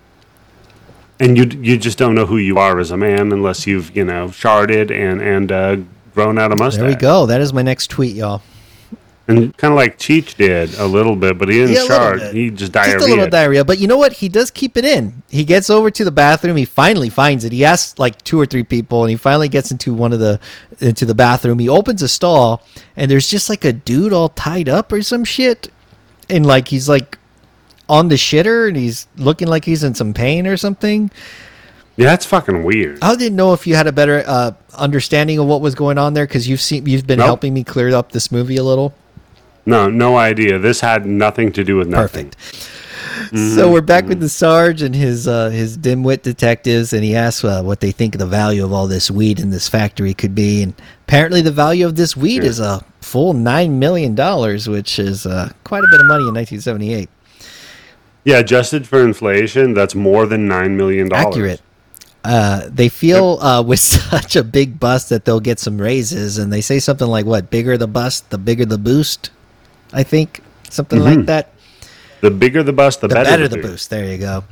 And 1.20 1.36
you 1.38 1.46
you 1.62 1.78
just 1.78 1.98
don't 1.98 2.14
know 2.14 2.28
who 2.28 2.38
you 2.38 2.60
are 2.60 2.80
as 2.80 2.92
a 2.92 2.98
man 2.98 3.32
unless 3.32 3.66
you've 3.66 3.96
you 3.96 4.06
know 4.06 4.28
sharded 4.28 4.92
and 4.92 5.20
and 5.20 5.52
uh, 5.52 5.78
grown 6.14 6.38
out 6.38 6.52
a 6.52 6.56
mustache. 6.56 6.82
there 6.82 6.90
we 6.90 6.96
go. 6.96 7.26
That 7.26 7.42
is 7.42 7.54
my 7.54 7.64
next 7.64 7.90
tweet, 7.90 8.16
y'all. 8.16 8.44
And 9.30 9.56
kind 9.58 9.74
of 9.74 9.76
like 9.76 9.98
Cheech 10.00 10.36
did 10.36 10.74
a 10.76 10.86
little 10.88 11.16
bit, 11.18 11.38
but 11.38 11.50
he 11.50 11.56
didn't 11.60 11.74
Yeah, 11.74 11.80
a 11.80 11.82
little 11.82 11.98
shard. 11.98 12.20
bit. 12.20 12.34
He 12.34 12.50
just 12.50 12.72
diarrhea. 12.72 12.94
Just 12.94 13.06
a 13.06 13.10
little 13.10 13.28
diarrhea. 13.28 13.30
diarrhea. 13.30 13.66
But 13.66 13.78
you 13.80 13.88
know 13.88 13.98
what? 13.98 14.14
He 14.14 14.30
does 14.30 14.52
keep 14.52 14.78
it 14.78 14.86
in. 14.86 15.22
He 15.30 15.44
gets 15.44 15.70
over 15.70 15.92
to 15.92 16.06
the 16.06 16.12
bathroom. 16.12 16.56
He 16.56 16.64
finally 16.64 17.10
finds 17.10 17.44
it. 17.44 17.52
He 17.52 17.66
asks 17.66 18.00
like 18.00 18.22
two 18.24 18.40
or 18.40 18.46
three 18.46 18.64
people, 18.64 19.04
and 19.04 19.12
he 19.12 19.18
finally 19.18 19.50
gets 19.50 19.70
into 19.70 19.94
one 19.94 20.14
of 20.14 20.20
the 20.20 20.40
into 20.80 21.06
the 21.06 21.14
bathroom. 21.16 21.60
He 21.60 21.68
opens 21.68 22.02
a 22.02 22.08
stall, 22.08 22.64
and 22.96 23.12
there's 23.12 23.28
just 23.28 23.50
like 23.50 23.66
a 23.66 23.74
dude 23.74 24.14
all 24.14 24.30
tied 24.30 24.70
up 24.70 24.94
or 24.94 25.02
some 25.02 25.26
shit, 25.26 25.70
and 26.30 26.46
like 26.46 26.70
he's 26.70 26.88
like 26.88 27.18
on 27.90 28.08
the 28.08 28.16
shitter, 28.16 28.68
and 28.70 28.78
he's 28.78 29.08
looking 29.18 29.50
like 29.50 29.66
he's 29.66 29.84
in 29.84 29.94
some 29.94 30.14
pain 30.14 30.48
or 30.48 30.56
something. 30.56 31.12
yeah, 31.98 32.06
that's 32.06 32.26
fucking 32.26 32.64
weird. 32.64 33.00
I 33.02 33.16
didn't 33.18 33.36
know 33.36 33.52
if 33.52 33.68
you 33.68 33.76
had 33.76 33.88
a 33.88 33.92
better 33.92 34.24
uh, 34.26 34.52
understanding 34.74 35.38
of 35.40 35.48
what 35.48 35.60
was 35.60 35.76
going 35.76 35.98
on 35.98 36.14
there 36.14 36.26
because 36.26 36.48
you've 36.48 36.62
seen 36.62 36.86
you've 36.86 37.06
been 37.08 37.20
Nope. 37.20 37.26
helping 37.26 37.54
me 37.54 37.66
clear 37.66 37.94
up 37.94 38.14
this 38.14 38.32
movie 38.32 38.56
a 38.56 38.64
little. 38.64 38.94
No, 39.68 39.90
no 39.90 40.18
idea. 40.18 40.58
This 40.58 40.80
had 40.80 41.06
nothing 41.06 41.52
to 41.52 41.64
do 41.64 41.76
with 41.76 41.88
nothing. 41.90 42.30
Perfect. 42.30 42.70
So 43.36 43.70
we're 43.72 43.82
back 43.82 44.06
with 44.06 44.22
the 44.22 44.30
Sarge 44.30 44.82
and 44.82 44.96
his 44.96 45.28
uh, 45.28 45.50
his 45.50 45.78
dimwit 45.78 46.22
detectives, 46.22 46.94
and 46.94 47.04
he 47.04 47.16
asks 47.16 47.44
uh, 47.44 47.62
what 47.64 47.82
they 47.82 47.92
think 47.92 48.18
the 48.18 48.26
value 48.26 48.64
of 48.64 48.72
all 48.72 48.88
this 48.88 49.12
weed 49.12 49.40
in 49.40 49.50
this 49.50 49.68
factory 49.68 50.14
could 50.14 50.34
be. 50.34 50.64
And 50.64 50.74
apparently, 51.08 51.42
the 51.42 51.52
value 51.52 51.86
of 51.86 51.98
this 51.98 52.16
weed 52.16 52.44
Yeah. 52.44 52.50
is 52.50 52.60
a 52.62 52.86
full 53.02 53.34
nine 53.34 53.78
million 53.80 54.16
dollars, 54.16 54.70
which 54.70 55.00
is 55.00 55.26
uh, 55.26 55.52
quite 55.66 55.84
a 55.84 55.88
bit 55.92 56.00
of 56.00 56.06
money 56.06 56.28
in 56.28 56.34
1978. 56.34 57.10
Yeah, 58.24 58.38
adjusted 58.38 58.88
for 58.88 59.04
inflation, 59.04 59.74
that's 59.74 59.96
more 59.96 60.26
than 60.26 60.48
nine 60.48 60.78
million 60.78 61.10
dollars. 61.10 61.26
Accurate. 61.36 61.62
Uh, 62.24 62.70
they 62.70 62.88
feel 62.90 63.40
uh, 63.42 63.62
with 63.64 63.80
such 64.12 64.36
a 64.38 64.44
big 64.44 64.80
bust 64.80 65.10
that 65.10 65.26
they'll 65.26 65.40
get 65.42 65.60
some 65.60 65.78
raises, 65.82 66.38
and 66.38 66.54
they 66.54 66.62
say 66.62 66.80
something 66.80 67.08
like, 67.08 67.26
"What 67.26 67.50
bigger 67.50 67.78
the 67.78 67.88
bust, 67.88 68.30
the 68.30 68.38
bigger 68.38 68.66
the 68.66 68.78
boost." 68.78 69.32
I 69.94 70.04
think 70.04 70.42
something 70.70 71.00
like 71.00 71.26
that. 71.26 71.52
The 72.22 72.32
bigger 72.32 72.64
the 72.64 72.74
bust, 72.74 73.02
the, 73.02 73.08
the 73.08 73.16
better, 73.16 73.30
better, 73.30 73.48
the 73.48 73.58
boost. 73.58 73.90
There 73.90 74.06
you 74.06 74.18
go. 74.18 74.44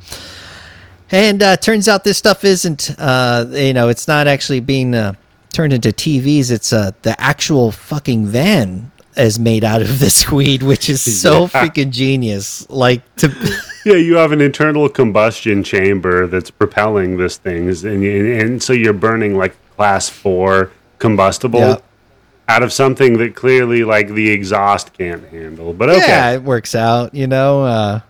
And 1.10 1.42
uh, 1.42 1.56
turns 1.56 1.88
out 1.88 2.04
this 2.04 2.18
stuff 2.18 2.44
isn't, 2.44 2.94
uh, 2.98 3.46
you 3.50 3.72
know, 3.74 3.88
it's 3.88 4.08
not 4.08 4.26
actually 4.26 4.60
being 4.60 4.94
uh, 4.94 5.12
turned 5.52 5.72
into 5.72 5.90
TVs. 5.90 6.50
It's 6.50 6.72
uh, 6.72 6.92
the 7.02 7.20
actual 7.20 7.70
fucking 7.72 8.26
van 8.26 8.90
is 9.16 9.38
made 9.38 9.62
out 9.64 9.82
of 9.82 9.98
this 10.00 10.30
weed, 10.32 10.62
which 10.62 10.88
is 10.90 11.00
so 11.20 11.42
Yeah. 11.42 11.48
freaking 11.48 11.90
genius. 11.90 12.68
Like 12.68 13.02
to, 13.16 13.28
Yeah, 13.84 13.94
you 13.96 14.16
have 14.16 14.32
an 14.32 14.40
internal 14.40 14.88
combustion 14.88 15.62
chamber 15.62 16.26
that's 16.26 16.50
propelling 16.50 17.16
this 17.18 17.36
thing, 17.36 17.68
and, 17.68 18.04
and 18.04 18.62
so 18.62 18.72
you're 18.72 18.92
burning 18.92 19.36
like 19.36 19.54
class 19.76 20.08
four 20.08 20.72
combustible 20.98 21.60
Yep. 21.60 21.84
Out 22.48 22.62
of 22.62 22.72
something 22.72 23.18
that 23.18 23.34
clearly 23.34 23.84
like 23.84 24.08
the 24.08 24.30
exhaust 24.30 24.92
can't 24.92 25.26
handle. 25.28 25.72
But 25.72 25.90
okay, 25.90 26.06
yeah, 26.06 26.30
it 26.32 26.42
works 26.42 26.74
out. 26.74 27.14
You 27.14 27.26
know, 27.26 27.64
uh, 27.64 28.00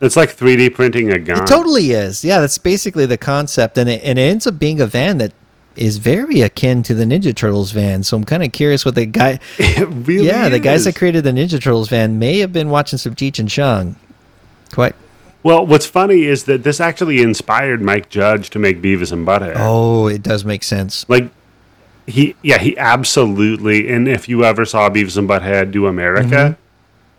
it's 0.00 0.16
like 0.16 0.36
3D 0.36 0.74
printing 0.74 1.10
a 1.12 1.18
gun. 1.18 1.42
it 1.42 1.46
totally 1.46 1.90
is. 1.90 2.24
Yeah, 2.24 2.40
that's 2.40 2.58
basically 2.58 3.06
the 3.06 3.18
concept, 3.18 3.78
and 3.78 3.88
it, 3.88 4.02
and 4.04 4.18
it 4.18 4.22
ends 4.22 4.46
up 4.46 4.58
being 4.58 4.80
a 4.80 4.86
van 4.86 5.18
that 5.18 5.32
is 5.74 5.98
very 5.98 6.40
akin 6.40 6.82
to 6.84 6.94
the 6.94 7.04
Ninja 7.04 7.34
Turtles 7.34 7.70
van. 7.70 8.02
So 8.02 8.16
I'm 8.16 8.24
kind 8.24 8.42
of 8.42 8.52
curious 8.52 8.84
what 8.84 8.94
the 8.94 9.06
guy. 9.06 9.38
It 9.58 9.86
really 9.88 10.26
yeah, 10.26 10.48
the 10.48 10.58
guys 10.58 10.84
that 10.84 10.96
created 10.96 11.24
the 11.24 11.32
Ninja 11.32 11.60
Turtles 11.62 11.88
van 11.88 12.18
may 12.18 12.38
have 12.38 12.52
been 12.52 12.70
watching 12.70 12.98
some 12.98 13.14
Cheech 13.14 13.38
and 13.38 13.48
Chong. 13.48 13.96
Quite. 14.72 14.94
Well, 15.42 15.64
what's 15.64 15.86
funny 15.86 16.24
is 16.24 16.44
that 16.44 16.64
this 16.64 16.80
actually 16.80 17.22
inspired 17.22 17.80
Mike 17.80 18.08
Judge 18.08 18.50
to 18.50 18.58
make 18.58 18.82
Beavis 18.82 19.12
and 19.12 19.26
Butthead. 19.26 19.54
Oh, 19.56 20.08
it 20.08 20.22
does 20.22 20.44
make 20.44 20.64
sense. 20.64 21.08
Like 21.08 21.30
he, 22.06 22.34
yeah, 22.42 22.58
he 22.58 22.76
absolutely. 22.78 23.88
And 23.92 24.08
if 24.08 24.28
you 24.28 24.44
ever 24.44 24.64
saw 24.64 24.88
Beavis 24.90 25.16
and 25.16 25.28
Butthead 25.28 25.70
do 25.72 25.86
America, 25.86 26.56
Mm-hmm. 26.56 26.60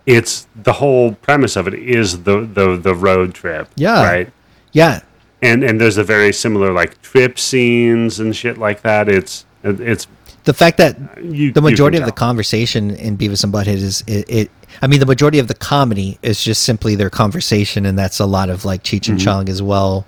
it's 0.06 0.48
the 0.56 0.74
whole 0.74 1.14
premise 1.16 1.56
of 1.56 1.68
it 1.68 1.74
is 1.74 2.24
the 2.24 2.42
the 2.42 2.78
the 2.78 2.96
road 2.96 3.34
trip. 3.34 3.68
Yeah. 3.76 4.04
right. 4.04 4.32
Yeah, 4.74 5.02
And 5.42 5.64
and 5.64 5.82
there's 5.82 5.98
a 5.98 6.04
very 6.04 6.32
similar 6.34 6.72
like 6.72 7.02
trip 7.02 7.40
scenes 7.40 8.20
and 8.20 8.36
shit 8.36 8.58
like 8.58 8.82
that. 8.84 9.10
It's 9.10 9.46
it's 9.64 10.08
the 10.44 10.54
fact 10.54 10.78
that 10.78 10.98
you. 11.24 11.52
the 11.52 11.62
majority 11.62 11.98
of 11.98 12.06
the 12.06 12.12
conversation 12.12 12.92
in 12.92 13.18
Beavis 13.18 13.44
and 13.44 13.52
Butthead 13.54 13.68
is 13.76 14.04
it, 14.08 14.26
it. 14.30 14.52
I 14.82 14.88
mean, 14.88 15.00
the 15.00 15.06
majority 15.06 15.40
of 15.40 15.48
the 15.48 15.56
comedy 15.56 16.20
is 16.22 16.42
just 16.44 16.64
simply 16.64 16.96
their 16.96 17.10
conversation, 17.10 17.86
and 17.86 17.98
that's 17.98 18.20
a 18.20 18.26
lot 18.26 18.50
of 18.50 18.64
like 18.66 18.84
Cheech 18.84 19.10
and 19.10 19.20
Chong 19.20 19.50
as 19.50 19.62
well. 19.62 20.06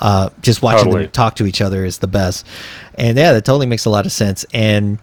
Uh, 0.00 0.30
just 0.40 0.62
watching 0.62 0.86
Totally. 0.86 1.02
them 1.04 1.12
talk 1.12 1.36
to 1.36 1.46
each 1.46 1.60
other 1.60 1.84
is 1.84 1.98
the 1.98 2.06
best, 2.06 2.46
and 2.94 3.18
yeah, 3.18 3.32
that 3.32 3.44
totally 3.44 3.66
makes 3.66 3.84
a 3.84 3.90
lot 3.90 4.06
of 4.06 4.12
sense. 4.12 4.46
And 4.54 4.98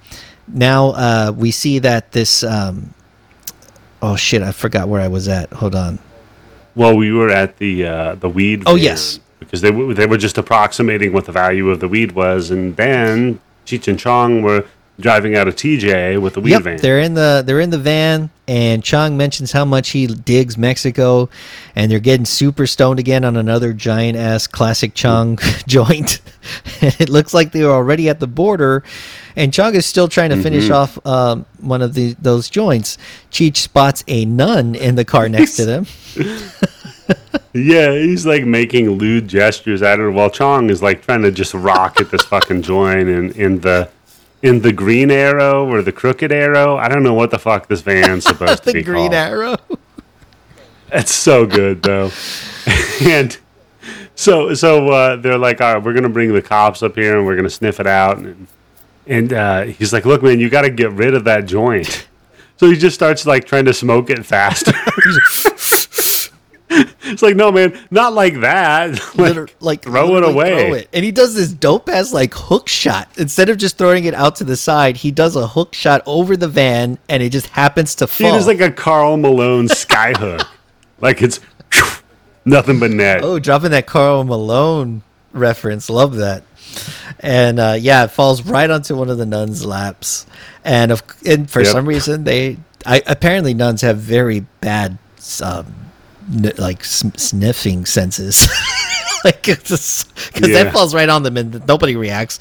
now 0.47 0.89
uh, 0.89 1.33
we 1.35 1.51
see 1.51 1.79
that 1.79 2.11
this. 2.11 2.43
Um, 2.43 2.93
oh 4.01 4.15
shit! 4.15 4.41
I 4.41 4.51
forgot 4.51 4.87
where 4.87 5.01
I 5.01 5.07
was 5.07 5.27
at. 5.27 5.51
Hold 5.53 5.75
on. 5.75 5.99
Well, 6.75 6.95
we 6.95 7.11
were 7.11 7.29
at 7.29 7.57
the 7.57 7.85
uh, 7.85 8.15
the 8.15 8.29
weed. 8.29 8.63
Oh, 8.65 8.75
yes. 8.75 9.19
because 9.39 9.61
they 9.61 9.71
were 9.71 9.93
they 9.93 10.05
were 10.05 10.17
just 10.17 10.37
approximating 10.37 11.13
what 11.13 11.25
the 11.25 11.31
value 11.31 11.69
of 11.69 11.79
the 11.79 11.87
weed 11.87 12.13
was, 12.13 12.51
and 12.51 12.75
then 12.75 13.39
Cheech 13.65 13.87
and 13.87 13.99
Chong 13.99 14.41
were 14.41 14.65
driving 14.99 15.35
out 15.35 15.47
of 15.47 15.55
TJ 15.55 16.19
with 16.21 16.33
the 16.33 16.41
weed 16.41 16.51
yep, 16.51 16.63
van. 16.63 16.77
they're 16.77 16.99
in 16.99 17.13
the 17.13 17.43
they're 17.45 17.59
in 17.59 17.69
the 17.69 17.77
van, 17.77 18.29
and 18.47 18.83
Chong 18.83 19.17
mentions 19.17 19.51
how 19.51 19.65
much 19.65 19.89
he 19.89 20.07
digs 20.07 20.57
Mexico, 20.57 21.29
and 21.75 21.91
they're 21.91 21.99
getting 21.99 22.25
super 22.25 22.65
stoned 22.65 22.99
again 22.99 23.23
on 23.23 23.37
another 23.37 23.73
giant 23.73 24.17
ass 24.17 24.47
classic 24.47 24.93
Chong 24.93 25.37
joint. 25.67 26.21
it 26.81 27.09
looks 27.09 27.33
like 27.33 27.51
they 27.51 27.63
were 27.63 27.71
already 27.71 28.09
at 28.09 28.19
the 28.19 28.27
border, 28.27 28.83
and 29.35 29.53
Chong 29.53 29.75
is 29.75 29.85
still 29.85 30.07
trying 30.07 30.29
to 30.31 30.41
finish 30.41 30.69
off 30.69 31.05
um, 31.05 31.45
one 31.59 31.81
of 31.81 31.93
the 31.93 32.13
those 32.19 32.49
joints. 32.49 32.97
Cheech 33.31 33.57
spots 33.57 34.03
a 34.07 34.25
nun 34.25 34.75
in 34.75 34.95
the 34.95 35.05
car 35.05 35.29
next 35.29 35.55
to 35.57 35.65
them. 35.65 35.85
Yeah, 37.53 37.91
he's 37.93 38.25
like 38.25 38.45
making 38.45 38.91
lewd 38.91 39.27
gestures 39.27 39.81
at 39.81 39.97
her 39.97 40.11
while 40.11 40.29
Chong 40.29 40.69
is 40.69 40.83
like 40.83 41.01
trying 41.01 41.23
to 41.23 41.31
just 41.31 41.55
rock 41.55 41.99
at 41.99 42.11
this 42.11 42.23
fucking 42.23 42.61
joint 42.61 43.09
and 43.09 43.35
in 43.35 43.61
the 43.61 43.89
in 44.41 44.61
the 44.61 44.71
green 44.71 45.09
arrow 45.11 45.67
or 45.67 45.81
the 45.81 45.91
crooked 45.91 46.31
arrow. 46.31 46.77
I 46.77 46.87
don't 46.89 47.03
know 47.03 47.13
what 47.13 47.31
the 47.31 47.39
fuck 47.39 47.67
this 47.67 47.81
van's 47.81 48.25
supposed 48.27 48.63
to 48.63 48.73
be. 48.73 48.79
the 48.79 48.83
Green 48.83 49.11
called. 49.11 49.13
Arrow. 49.13 49.55
That's 50.89 51.13
so 51.13 51.45
good 51.45 51.83
though. 51.83 52.11
and 53.01 53.37
so 54.15 54.53
so 54.53 54.89
uh, 54.89 55.15
they're 55.17 55.37
like, 55.37 55.59
all 55.61 55.75
right, 55.75 55.83
we're 55.83 55.93
gonna 55.93 56.09
bring 56.09 56.33
the 56.33 56.41
cops 56.41 56.81
up 56.83 56.95
here 56.95 57.17
and 57.17 57.25
we're 57.25 57.35
gonna 57.35 57.49
sniff 57.49 57.79
it 57.79 57.87
out. 57.87 58.17
And 58.17 58.47
and 59.07 59.33
uh, 59.33 59.61
he's 59.63 59.93
like, 59.93 60.05
look, 60.05 60.21
man, 60.21 60.39
you 60.39 60.49
got 60.49 60.63
to 60.63 60.69
get 60.69 60.91
rid 60.91 61.13
of 61.13 61.23
that 61.25 61.45
joint. 61.45 62.07
So 62.59 62.67
he 62.67 62.75
just 62.75 62.95
starts 62.95 63.27
like 63.27 63.45
trying 63.45 63.65
to 63.65 63.73
smoke 63.73 64.09
it 64.09 64.25
faster. 64.25 64.73
it's 67.03 67.21
like, 67.21 67.35
no, 67.35 67.51
man, 67.51 67.77
not 67.91 68.13
like 68.13 68.41
that. 68.41 68.99
like, 69.17 69.55
like 69.61 69.81
throw 69.83 70.17
it 70.17 70.23
away. 70.23 70.49
throw 70.67 70.73
it. 70.75 70.89
And 70.93 71.05
he 71.05 71.11
does 71.11 71.33
this 71.35 71.51
dope 71.51 71.87
ass 71.89 72.11
like 72.13 72.33
hook 72.33 72.67
shot. 72.67 73.07
Instead 73.17 73.49
of 73.49 73.57
just 73.57 73.77
throwing 73.77 74.03
it 74.05 74.13
out 74.13 74.35
to 74.37 74.43
the 74.43 74.57
side, 74.57 74.97
he 74.97 75.11
does 75.11 75.35
a 75.35 75.47
hook 75.47 75.73
shot 75.73 76.01
over 76.05 76.35
the 76.35 76.47
van, 76.47 76.97
and 77.09 77.23
it 77.23 77.29
just 77.31 77.47
happens 77.47 77.95
to 77.95 78.03
It 78.05 78.07
fall. 78.09 78.35
is 78.35 78.47
like 78.47 78.59
a 78.61 78.71
Karl 78.71 79.17
Malone 79.17 79.67
skyhook. 79.69 80.45
like 80.99 81.21
it's 81.21 81.39
nothing 82.45 82.79
but 82.79 82.91
net. 82.91 83.21
oh, 83.23 83.39
dropping 83.39 83.71
that 83.71 83.87
Karl 83.87 84.23
Malone 84.23 85.03
reference. 85.33 85.89
Love 85.89 86.15
that. 86.15 86.43
And 87.21 87.59
uh, 87.59 87.75
yeah, 87.79 88.03
it 88.03 88.11
falls 88.11 88.41
right 88.43 88.69
onto 88.69 88.95
one 88.95 89.09
of 89.09 89.17
the 89.17 89.25
nuns' 89.25 89.65
laps. 89.65 90.25
And 90.63 90.91
of 90.91 91.01
and 91.25 91.49
for 91.49 91.61
Yep. 91.61 91.71
some 91.71 91.85
reason 91.87 92.23
they, 92.25 92.57
I 92.85 93.01
apparently 93.07 93.53
nuns 93.53 93.81
have 93.81 93.97
very 93.97 94.41
bad, 94.61 94.97
um, 95.41 95.73
like 96.57 96.83
sniffing 96.83 97.85
senses. 97.85 98.47
like 99.23 99.43
because 99.43 100.05
Yeah. 100.35 100.63
that 100.63 100.73
falls 100.73 100.93
right 100.93 101.09
on 101.09 101.23
them 101.23 101.37
and 101.37 101.65
nobody 101.67 101.95
reacts. 101.95 102.39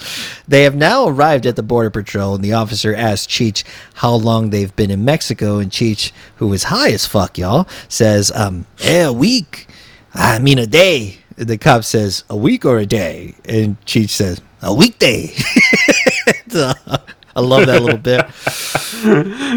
They 0.48 0.62
have 0.64 0.74
now 0.74 1.06
arrived 1.08 1.46
at 1.46 1.56
the 1.56 1.62
border 1.62 1.90
patrol, 1.90 2.34
and 2.34 2.44
the 2.44 2.52
officer 2.52 2.94
asks 2.94 3.32
Cheech 3.32 3.64
how 3.94 4.14
long 4.14 4.50
they've 4.50 4.74
been 4.76 4.90
in 4.90 5.04
Mexico, 5.04 5.58
and 5.58 5.70
Cheech, 5.70 6.12
who 6.36 6.52
is 6.52 6.64
high 6.64 6.90
as 6.90 7.06
fuck, 7.06 7.38
y'all, 7.38 7.66
says, 7.88 8.30
"Um, 8.34 8.66
eh, 8.82 9.02
a 9.04 9.12
week. 9.12 9.68
I 10.14 10.38
mean 10.38 10.58
a 10.58 10.66
day." 10.66 11.18
The 11.36 11.58
cop 11.58 11.84
says, 11.84 12.24
"A 12.30 12.36
week 12.36 12.64
or 12.64 12.78
a 12.78 12.86
day?" 12.86 13.34
And 13.44 13.76
Cheech 13.84 14.10
says, 14.10 14.40
"A 14.62 14.72
weekday." 14.74 15.34
I 17.36 17.40
love 17.40 17.66
that 17.66 17.82
little 17.82 17.98
bit. 17.98 18.24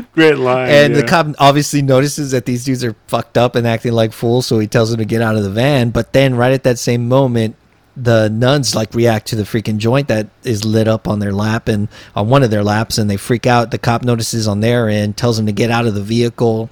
Great 0.13 0.37
line. 0.37 0.69
And 0.69 0.95
the 0.95 1.03
cop 1.03 1.27
obviously 1.39 1.81
notices 1.81 2.31
that 2.31 2.45
these 2.45 2.65
dudes 2.65 2.83
are 2.83 2.93
fucked 3.07 3.37
up 3.37 3.55
and 3.55 3.65
acting 3.65 3.93
like 3.93 4.11
fools, 4.11 4.45
so 4.45 4.59
he 4.59 4.67
tells 4.67 4.91
them 4.91 4.97
to 4.97 5.05
get 5.05 5.21
out 5.21 5.37
of 5.37 5.43
the 5.43 5.49
van. 5.49 5.91
But 5.91 6.11
then, 6.11 6.35
right 6.35 6.51
at 6.51 6.63
that 6.63 6.77
same 6.77 7.07
moment, 7.07 7.55
the 7.95 8.29
nuns 8.29 8.75
like 8.75 8.93
react 8.93 9.27
to 9.27 9.35
the 9.35 9.43
freaking 9.43 9.77
joint 9.77 10.07
that 10.07 10.27
is 10.43 10.63
lit 10.63 10.87
up 10.87 11.07
on 11.07 11.19
their 11.19 11.33
lap 11.33 11.67
and 11.67 11.87
on 12.15 12.29
one 12.29 12.43
of 12.43 12.51
their 12.51 12.63
laps, 12.63 12.97
and 12.97 13.09
they 13.09 13.17
freak 13.17 13.45
out. 13.45 13.71
The 13.71 13.77
cop 13.77 14.03
notices 14.03 14.47
on 14.47 14.59
their 14.61 14.89
end, 14.89 15.17
tells 15.17 15.37
them 15.37 15.45
to 15.45 15.51
get 15.51 15.69
out 15.69 15.85
of 15.85 15.95
the 15.95 16.01
vehicle. 16.01 16.69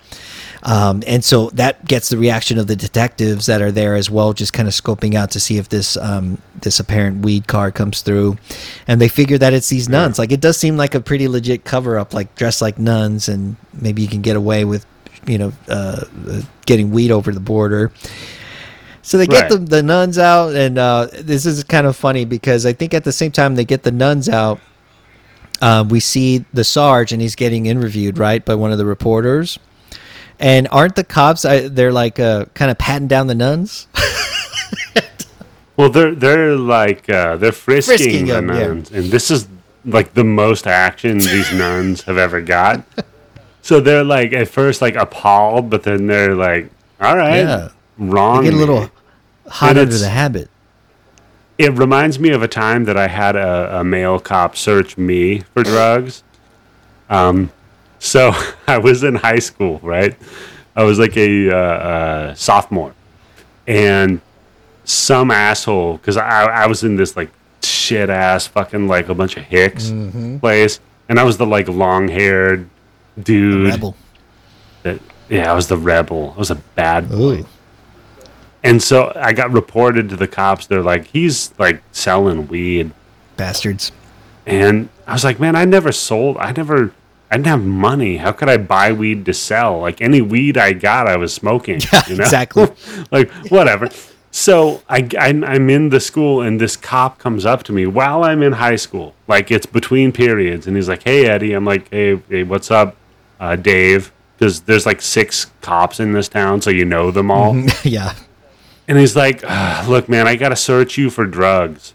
Um, 0.64 1.04
and 1.06 1.24
so 1.24 1.50
that 1.52 1.86
gets 1.86 2.10
the 2.10 2.18
reaction 2.18 2.58
of 2.58 2.68
the 2.68 2.76
detectives 2.76 3.46
that 3.46 3.62
are 3.62 3.72
there 3.72 3.96
as 3.96 4.10
well, 4.10 4.34
just 4.34 4.54
kind 4.54 4.68
of 4.68 4.74
scoping 4.74 5.14
out 5.16 5.32
to 5.32 5.40
see 5.40 5.58
if 5.58 5.70
this 5.70 5.98
um, 5.98 6.42
this 6.62 6.80
apparent 6.80 7.24
weed 7.24 7.48
car 7.48 7.72
comes 7.72 8.02
through, 8.02 8.38
and 8.88 9.00
they 9.00 9.08
figure 9.08 9.38
that 9.38 9.54
it's 9.54 9.70
these 9.70 9.88
nuns. 9.88 10.18
Like 10.20 10.32
it 10.32 10.42
does 10.42 10.58
seem 10.58 10.78
like 10.78 10.96
a 10.96 11.00
pretty 11.00 11.28
legit 11.28 11.64
cover 11.64 11.98
up, 11.98 12.14
like 12.14 12.36
dressed 12.36 12.62
like 12.62 12.80
nuns, 12.80 13.30
and 13.30 13.56
maybe 13.74 14.02
you 14.02 14.08
can 14.08 14.22
get 14.22 14.36
away 14.36 14.66
with, 14.66 14.86
you 15.26 15.38
know, 15.38 15.54
uh, 15.70 16.04
uh, 16.28 16.42
getting 16.66 16.92
weed 16.92 17.12
over 17.12 17.32
the 17.32 17.40
border. 17.40 17.92
So 19.08 19.18
they 19.18 19.26
get 19.26 19.44
Right. 19.44 19.52
the, 19.52 19.58
the 19.60 19.82
nuns 19.84 20.18
out, 20.18 20.54
and 20.54 20.78
uh, 20.78 21.08
this 21.14 21.46
is 21.46 21.64
kind 21.64 21.88
of 21.88 21.96
funny 21.96 22.26
because 22.26 22.66
I 22.66 22.74
think 22.74 22.94
at 22.94 23.06
the 23.06 23.14
same 23.14 23.32
time 23.32 23.56
they 23.56 23.64
get 23.64 23.84
the 23.84 23.92
nuns 23.92 24.28
out, 24.28 24.60
uh, 25.62 25.86
we 25.88 26.02
see 26.02 26.44
the 26.52 26.66
Sarge, 26.66 27.14
and 27.14 27.22
he's 27.22 27.34
getting 27.34 27.68
interviewed, 27.68 28.18
right, 28.18 28.44
by 28.44 28.54
one 28.54 28.74
of 28.74 28.78
the 28.78 28.86
reporters. 28.86 29.60
And 30.42 30.68
aren't 30.74 30.98
the 30.98 31.06
cops? 31.06 31.46
I, 31.46 31.70
they're 31.70 31.94
like 31.94 32.20
uh, 32.20 32.46
kind 32.54 32.70
of 32.70 32.78
patting 32.78 33.08
down 33.08 33.28
the 33.28 33.34
nuns. 33.36 33.88
Well, 35.78 35.90
they're 35.90 36.14
they're 36.16 36.56
like 36.58 37.08
uh, 37.08 37.38
they're 37.38 37.52
frisking, 37.52 37.98
Frisking 37.98 38.26
the 38.26 38.34
them, 38.34 38.50
yeah. 38.50 38.68
nuns, 38.68 38.92
and 38.92 39.06
this 39.12 39.30
is 39.32 39.48
like 39.86 40.14
the 40.16 40.24
most 40.24 40.66
action 40.68 41.20
these 41.20 41.54
nuns 41.54 42.02
have 42.04 42.18
ever 42.18 42.42
got. 42.42 42.84
So 43.62 43.80
they're 43.80 44.04
like 44.04 44.34
at 44.34 44.48
first 44.48 44.82
like 44.82 44.96
appalled, 44.96 45.70
but 45.70 45.84
then 45.84 46.08
they're 46.08 46.36
like, 46.36 46.70
"All 47.00 47.16
right, 47.16 47.38
Yeah. 47.44 47.70
wrong." 48.00 48.44
They 48.44 48.50
get 48.50 48.56
a 48.56 48.58
little 48.58 48.90
hot 49.48 49.78
under 49.78 49.98
the 49.98 50.10
habit. 50.10 50.50
It 51.58 51.74
reminds 51.74 52.20
me 52.20 52.30
of 52.30 52.44
a 52.44 52.48
time 52.48 52.86
that 52.86 52.98
I 52.98 53.08
had 53.08 53.36
a, 53.36 53.80
a 53.80 53.84
male 53.84 54.20
cop 54.20 54.56
search 54.56 54.98
me 54.98 55.40
for 55.40 55.64
drugs. 55.64 56.24
Um, 57.10 57.52
so 58.00 58.32
I 58.68 58.78
was 58.78 59.04
in 59.04 59.16
high 59.16 59.40
school, 59.40 59.80
right? 59.82 60.16
I 60.76 60.84
was 60.84 61.00
like 61.00 61.18
a 61.18 61.50
uh, 61.50 61.56
uh, 61.56 62.34
sophomore, 62.36 62.94
and 63.66 64.22
some 64.84 65.32
asshole 65.32 65.98
because 65.98 66.18
I, 66.18 66.46
I 66.46 66.68
was 66.68 66.84
in 66.84 66.96
this 66.96 67.18
like 67.18 67.32
shit 67.64 68.10
ass 68.10 68.46
fucking 68.48 68.88
like 68.88 69.10
a 69.10 69.16
bunch 69.16 69.38
of 69.38 69.44
hicks 69.44 69.92
place, 70.40 70.80
and 71.10 71.20
I 71.20 71.24
was 71.24 71.38
the 71.38 71.48
like 71.48 71.68
long 71.68 72.08
haired 72.08 72.70
dude. 73.20 73.72
Rebel. 73.72 73.96
That, 74.84 75.00
yeah, 75.30 75.52
I 75.52 75.56
was 75.56 75.68
the 75.68 75.78
rebel. 75.78 76.34
I 76.36 76.40
was 76.40 76.52
a 76.52 76.56
bad 76.56 77.10
boy. 77.10 77.40
Ooh. 77.40 77.46
And 78.64 78.82
so 78.82 79.14
I 79.16 79.34
got 79.34 79.52
reported 79.52 80.10
to 80.10 80.16
the 80.16 80.28
cops. 80.28 80.68
They're 80.68 80.82
like, 80.82 81.08
he's 81.08 81.58
like 81.60 81.82
selling 81.92 82.48
weed. 82.48 82.92
Bastards. 83.36 83.92
And 84.46 84.90
I 85.06 85.14
was 85.14 85.24
like, 85.24 85.40
man, 85.40 85.56
I 85.56 85.66
never 85.66 85.92
sold. 85.92 86.38
I 86.38 86.52
never, 86.52 86.94
I 87.30 87.38
didn't 87.38 87.48
have 87.48 87.64
money. 87.64 88.18
How 88.18 88.32
could 88.32 88.50
I 88.50 88.58
buy 88.58 88.92
weed 88.92 89.26
to 89.26 89.34
sell? 89.34 89.80
Like 89.80 90.02
any 90.02 90.22
weed 90.22 90.58
I 90.58 90.74
got, 90.74 91.08
I 91.08 91.18
was 91.18 91.34
smoking. 91.34 91.82
Yeah, 91.94 92.04
you 92.08 92.16
know? 92.16 92.24
exactly. 92.24 92.68
like 93.12 93.32
whatever. 93.50 93.90
So 94.32 94.84
I, 94.88 95.08
I, 95.20 95.30
I'm 95.30 95.70
in 95.70 95.90
the 95.90 96.00
school, 96.00 96.42
and 96.42 96.62
this 96.62 96.78
cop 96.78 97.18
comes 97.18 97.46
up 97.46 97.64
to 97.64 97.74
me 97.74 97.88
while 97.88 98.24
I'm 98.24 98.44
in 98.44 98.54
high 98.54 98.76
school. 98.76 99.16
Like 99.28 99.50
it's 99.50 99.66
between 99.66 100.12
periods, 100.12 100.68
and 100.68 100.76
he's 100.76 100.88
like, 100.88 101.04
"Hey, 101.04 101.26
Eddie." 101.26 101.54
I'm 101.54 101.66
like, 101.66 101.90
"Hey, 101.90 102.22
hey 102.30 102.44
what's 102.44 102.70
up, 102.70 102.96
uh, 103.40 103.56
Dave?" 103.56 104.12
Because 104.38 104.62
there's 104.62 104.86
like 104.86 105.02
six 105.02 105.48
cops 105.62 106.00
in 106.00 106.12
this 106.14 106.30
town, 106.30 106.62
so 106.62 106.70
you 106.70 106.86
know 106.86 107.10
them 107.10 107.32
all. 107.32 107.58
yeah. 107.84 108.14
And 108.88 108.98
he's 108.98 109.16
like, 109.16 109.44
"Ah, 109.46 109.86
"Look, 109.90 110.08
man, 110.08 110.28
I 110.28 110.36
gotta 110.36 110.56
search 110.56 110.98
you 110.98 111.10
for 111.10 111.26
drugs." 111.26 111.94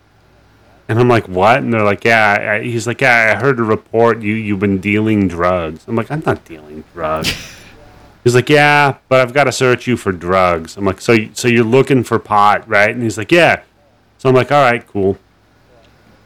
And 0.89 0.98
I'm 0.98 1.09
like, 1.09 1.27
what? 1.27 1.59
And 1.59 1.73
they're 1.73 1.85
like, 1.85 2.05
yeah. 2.05 2.56
I, 2.59 2.62
he's 2.62 2.86
like, 2.86 3.01
yeah. 3.01 3.32
I 3.35 3.40
heard 3.40 3.59
a 3.59 3.62
report 3.62 4.20
you 4.20 4.35
you've 4.35 4.59
been 4.60 4.78
dealing 4.78 5.27
drugs. 5.27 5.85
I'm 5.89 5.94
like, 5.97 6.10
I'm 6.10 6.23
not 6.27 6.44
dealing 6.44 6.85
drugs. 6.93 7.32
he's 8.24 8.35
like, 8.35 8.51
yeah, 8.51 8.97
but 9.09 9.20
I've 9.20 9.32
got 9.32 9.44
to 9.44 9.52
search 9.52 9.86
you 9.86 9.97
for 9.97 10.12
drugs. 10.12 10.77
I'm 10.77 10.85
like, 10.85 11.01
so 11.01 11.16
so 11.32 11.48
you're 11.48 11.64
looking 11.64 12.02
for 12.05 12.19
pot, 12.19 12.69
right? 12.69 12.90
And 12.90 13.02
he's 13.02 13.16
like, 13.16 13.32
yeah. 13.32 13.62
So 14.19 14.28
I'm 14.28 14.35
like, 14.35 14.52
all 14.52 14.60
right, 14.62 14.86
cool. 14.86 15.16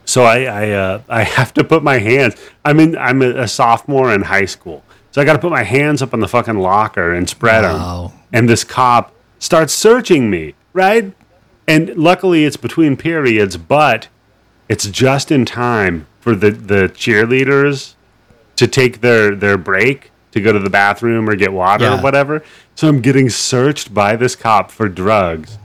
So 0.04 0.24
I 0.24 0.44
I 0.44 0.70
uh, 0.70 1.02
I 1.08 1.22
have 1.22 1.52
to 1.54 1.62
put 1.64 1.82
my 1.84 1.98
hands. 1.98 2.34
I'm 2.64 2.80
in. 2.80 2.96
I'm 2.96 3.22
a, 3.22 3.42
a 3.42 3.48
sophomore 3.48 4.12
in 4.12 4.22
high 4.22 4.46
school, 4.46 4.82
so 5.12 5.20
I 5.20 5.24
got 5.24 5.34
to 5.34 5.38
put 5.38 5.50
my 5.50 5.62
hands 5.64 6.00
up 6.02 6.12
on 6.14 6.20
the 6.20 6.28
fucking 6.28 6.58
locker 6.58 7.12
and 7.12 7.28
spread 7.28 7.62
Wow. 7.62 8.08
them. 8.08 8.18
And 8.32 8.48
this 8.48 8.64
cop 8.64 9.12
starts 9.46 9.72
searching 9.72 10.28
me, 10.28 10.54
right? 10.72 11.12
And 11.68 11.96
luckily, 11.96 12.44
it's 12.44 12.56
between 12.56 12.96
periods, 12.96 13.56
but 13.56 14.08
it's 14.68 14.86
just 14.88 15.30
in 15.30 15.44
time 15.44 16.06
for 16.20 16.34
the 16.34 16.50
the 16.50 16.88
cheerleaders 16.88 17.94
to 18.56 18.66
take 18.66 19.00
their 19.00 19.34
their 19.34 19.56
break 19.56 20.10
to 20.32 20.40
go 20.40 20.52
to 20.52 20.58
the 20.58 20.68
bathroom 20.70 21.30
or 21.30 21.36
get 21.36 21.52
water 21.52 21.84
Yeah. 21.84 21.98
or 21.98 22.02
whatever. 22.02 22.42
So 22.74 22.88
I'm 22.88 23.00
getting 23.00 23.30
searched 23.30 23.94
by 23.94 24.16
this 24.16 24.36
cop 24.36 24.70
for 24.70 24.88
drugs 24.88 25.58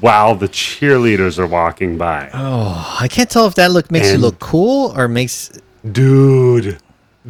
while 0.00 0.34
the 0.34 0.48
cheerleaders 0.48 1.38
are 1.38 1.46
walking 1.46 1.96
by. 1.98 2.30
Oh, 2.32 2.96
I 3.00 3.08
can't 3.08 3.28
tell 3.30 3.46
if 3.46 3.54
that 3.56 3.70
look 3.72 3.90
makes 3.90 4.12
you 4.12 4.18
look 4.18 4.38
cool 4.38 4.92
or 4.96 5.08
makes. 5.08 5.50
Dude, 5.90 6.78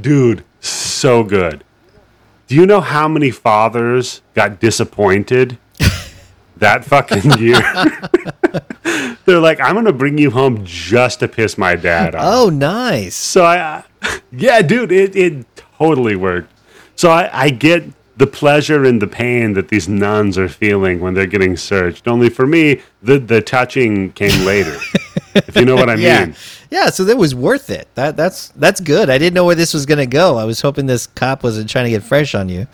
dude, 0.01 0.45
so 0.61 1.23
good. 1.23 1.65
Do 2.47 2.55
you 2.55 2.67
know 2.67 2.81
how 2.81 3.09
many 3.09 3.31
fathers 3.31 4.21
got 4.35 4.61
disappointed 4.61 5.59
that 6.59 6.85
fucking 6.85 7.33
year? 7.39 7.61
They're 9.25 9.41
like, 9.41 9.61
I'm 9.61 9.73
going 9.75 9.87
to 9.87 9.93
bring 9.93 10.19
you 10.19 10.31
home 10.31 10.65
just 10.65 11.21
to 11.21 11.29
piss 11.29 11.57
my 11.57 11.77
dad 11.77 12.15
off. 12.15 12.23
Oh, 12.25 12.49
nice. 12.51 13.15
So 13.17 13.45
I, 13.45 13.85
yeah, 14.33 14.61
dude, 14.63 14.93
it, 14.93 15.17
it 15.17 15.47
totally 15.79 16.17
worked. 16.17 16.51
So 16.97 17.11
I, 17.11 17.31
I 17.33 17.51
get 17.51 17.85
the 18.17 18.27
pleasure 18.27 18.85
and 18.85 19.03
the 19.03 19.07
pain 19.07 19.55
that 19.55 19.69
these 19.69 19.89
nuns 19.89 20.39
are 20.39 20.49
feeling 20.49 21.01
when 21.01 21.15
they're 21.15 21.27
getting 21.27 21.57
searched. 21.57 22.07
Only 22.07 22.29
for 22.29 22.47
me, 22.47 22.83
the, 23.03 23.19
the 23.19 23.41
touching 23.41 24.13
came 24.13 24.45
later. 24.45 24.77
if 25.35 25.57
you 25.57 25.65
know 25.65 25.75
what 25.75 25.89
I 25.91 25.95
Yeah, 25.97 26.27
mean. 26.27 26.37
yeah. 26.71 26.91
So 26.91 27.05
that 27.05 27.17
was 27.17 27.35
worth 27.35 27.71
it. 27.71 27.89
That 27.97 28.17
that's 28.17 28.51
that's 28.51 28.81
good. 28.81 29.11
I 29.11 29.19
didn't 29.19 29.35
know 29.35 29.45
where 29.45 29.57
this 29.57 29.75
was 29.75 29.85
gonna 29.85 30.07
go. 30.07 30.37
I 30.37 30.45
was 30.45 30.61
hoping 30.61 30.87
this 30.87 31.09
cop 31.09 31.43
wasn't 31.43 31.69
trying 31.69 31.87
to 31.87 31.91
get 31.91 32.05
fresh 32.05 32.37
on 32.37 32.49
you. 32.49 32.69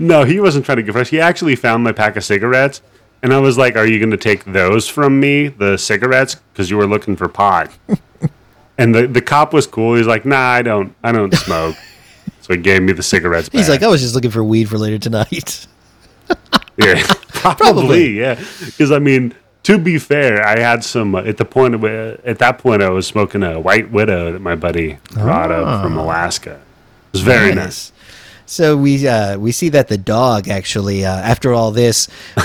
No, 0.00 0.24
he 0.24 0.40
wasn't 0.40 0.64
trying 0.64 0.76
to 0.76 0.82
get 0.82 0.92
fresh. 0.92 1.08
He 1.10 1.20
actually 1.20 1.56
found 1.56 1.84
my 1.84 1.92
pack 1.92 2.16
of 2.16 2.24
cigarettes, 2.24 2.82
and 3.22 3.32
I 3.32 3.38
was 3.38 3.56
like, 3.58 3.76
"Are 3.76 3.86
you 3.86 3.98
going 3.98 4.10
to 4.10 4.16
take 4.16 4.44
those 4.44 4.88
from 4.88 5.20
me, 5.20 5.48
the 5.48 5.76
cigarettes, 5.76 6.36
because 6.52 6.70
you 6.70 6.76
were 6.76 6.86
looking 6.86 7.16
for 7.16 7.28
pot?" 7.28 7.70
and 8.78 8.94
the 8.94 9.06
the 9.06 9.20
cop 9.22 9.52
was 9.52 9.66
cool. 9.66 9.94
He's 9.94 10.06
like, 10.06 10.24
"Nah, 10.24 10.36
I 10.38 10.62
don't. 10.62 10.94
I 11.02 11.12
don't 11.12 11.34
smoke." 11.34 11.76
so 12.40 12.54
he 12.54 12.60
gave 12.60 12.82
me 12.82 12.92
the 12.92 13.02
cigarettes. 13.02 13.48
He's 13.52 13.62
back. 13.62 13.80
like, 13.80 13.82
I 13.82 13.88
was 13.88 14.00
just 14.00 14.14
looking 14.14 14.30
for 14.30 14.42
weed 14.44 14.68
for 14.68 14.78
later 14.78 14.98
tonight. 14.98 15.66
Yeah, 16.80 17.02
probably, 17.28 17.72
Probably. 17.72 18.20
yeah. 18.20 18.34
Because 18.64 18.92
I 18.92 19.00
mean, 19.00 19.34
to 19.64 19.78
be 19.78 19.98
fair, 19.98 20.46
I 20.46 20.60
had 20.60 20.84
some 20.84 21.16
uh, 21.16 21.22
at 21.22 21.36
the 21.36 21.44
point 21.44 21.74
of, 21.74 21.82
uh, 21.82 22.16
at 22.24 22.38
that 22.38 22.58
point 22.58 22.82
I 22.84 22.88
was 22.90 23.04
smoking 23.04 23.42
a 23.42 23.58
White 23.58 23.90
Widow 23.90 24.30
that 24.32 24.38
my 24.40 24.54
buddy 24.54 24.98
brought 25.10 25.50
up 25.50 25.82
from 25.82 25.98
Alaska. 25.98 26.52
It 26.52 27.12
was 27.14 27.22
very 27.22 27.52
nice. 27.52 27.90
So 28.48 28.78
we 28.78 29.06
uh, 29.06 29.38
we 29.38 29.52
see 29.52 29.68
that 29.70 29.88
the 29.88 29.98
dog 29.98 30.48
actually 30.48 31.04
uh, 31.04 31.14
after 31.14 31.52
all 31.52 31.70
this 31.70 32.08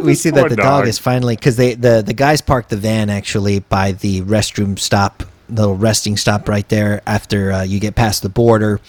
we 0.00 0.14
see 0.14 0.30
that 0.30 0.48
the 0.48 0.56
dog. 0.56 0.82
dog. 0.82 0.86
is 0.86 1.00
finally 1.00 1.34
because 1.34 1.56
they 1.56 1.74
the 1.74 2.00
the 2.00 2.14
guys 2.14 2.40
parked 2.40 2.70
the 2.70 2.76
van 2.76 3.10
actually 3.10 3.58
by 3.58 3.90
the 3.90 4.22
restroom 4.22 4.78
stop 4.78 5.24
the 5.48 5.62
little 5.62 5.76
resting 5.76 6.16
stop 6.16 6.48
right 6.48 6.68
there 6.68 7.02
after 7.06 7.50
uh, 7.50 7.62
you 7.64 7.80
get 7.80 7.96
past 7.96 8.22
the 8.22 8.28
border 8.28 8.80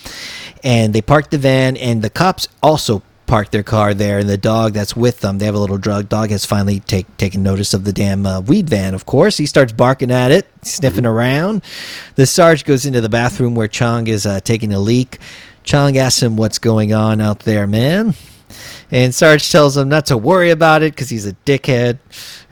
and 0.63 0.93
they 0.93 1.01
parked 1.01 1.31
the 1.31 1.39
van 1.39 1.75
and 1.75 2.03
the 2.03 2.09
cops 2.11 2.47
also 2.61 3.01
parked 3.25 3.51
their 3.51 3.63
car 3.63 3.95
there 3.95 4.19
and 4.19 4.29
the 4.29 4.37
dog 4.37 4.73
that's 4.73 4.95
with 4.95 5.21
them 5.21 5.39
they 5.39 5.45
have 5.45 5.55
a 5.55 5.59
little 5.59 5.79
drug 5.79 6.07
dog 6.07 6.29
has 6.29 6.45
finally 6.45 6.79
take, 6.81 7.17
taken 7.17 7.41
notice 7.41 7.73
of 7.73 7.83
the 7.83 7.93
damn 7.93 8.27
uh, 8.27 8.39
weed 8.41 8.69
van 8.69 8.93
of 8.93 9.07
course 9.07 9.37
he 9.37 9.47
starts 9.47 9.73
barking 9.73 10.11
at 10.11 10.31
it 10.31 10.47
sniffing 10.61 11.05
around 11.05 11.63
the 12.13 12.27
sarge 12.27 12.63
goes 12.63 12.85
into 12.85 13.01
the 13.01 13.09
bathroom 13.09 13.55
where 13.55 13.67
chong 13.67 14.05
is 14.07 14.27
uh, 14.27 14.39
taking 14.41 14.71
a 14.71 14.79
leak 14.79 15.19
chong 15.63 15.97
asks 15.97 16.21
him 16.21 16.35
what's 16.37 16.59
going 16.59 16.93
on 16.93 17.19
out 17.21 17.39
there 17.39 17.67
man 17.67 18.13
and 18.93 19.13
Sarge 19.13 19.51
tells 19.51 19.75
him 19.75 19.89
not 19.89 20.05
to 20.07 20.17
worry 20.17 20.51
about 20.51 20.83
it 20.83 20.93
because 20.93 21.09
he's 21.09 21.25
a 21.25 21.33
dickhead. 21.45 21.97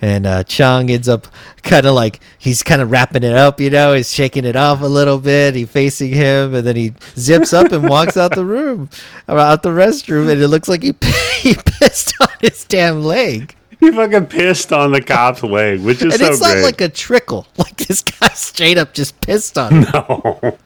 And 0.01 0.25
uh, 0.25 0.43
Chong 0.43 0.89
ends 0.89 1.07
up 1.07 1.27
kind 1.61 1.85
of 1.85 1.93
like 1.93 2.19
he's 2.39 2.63
kind 2.63 2.81
of 2.81 2.89
wrapping 2.89 3.21
it 3.21 3.35
up, 3.35 3.61
you 3.61 3.69
know, 3.69 3.93
he's 3.93 4.11
shaking 4.11 4.45
it 4.45 4.55
off 4.55 4.81
a 4.81 4.87
little 4.87 5.19
bit. 5.19 5.53
He 5.53 5.65
facing 5.65 6.09
him, 6.11 6.55
and 6.55 6.65
then 6.65 6.75
he 6.75 6.95
zips 7.15 7.53
up 7.53 7.71
and 7.71 7.87
walks 7.87 8.17
out 8.17 8.33
the 8.33 8.43
room, 8.43 8.89
or 9.27 9.37
out 9.37 9.61
the 9.61 9.69
restroom, 9.69 10.31
and 10.31 10.41
it 10.41 10.47
looks 10.47 10.67
like 10.67 10.81
he 10.81 10.95
he 11.41 11.53
pissed 11.53 12.19
on 12.19 12.29
his 12.39 12.65
damn 12.65 13.03
leg. 13.03 13.55
He 13.79 13.91
fucking 13.91 14.25
pissed 14.25 14.73
on 14.73 14.91
the 14.91 15.01
cop's 15.01 15.43
leg, 15.43 15.81
which 15.81 15.97
is 15.97 16.13
And 16.13 16.13
so 16.13 16.27
it's 16.31 16.41
not 16.41 16.53
great. 16.53 16.63
like 16.63 16.81
a 16.81 16.89
trickle. 16.89 17.45
Like 17.57 17.77
this 17.77 18.01
guy 18.01 18.29
straight 18.29 18.79
up 18.79 18.95
just 18.95 19.21
pissed 19.21 19.59
on 19.59 19.83
him. 19.83 19.91
no. 19.93 20.57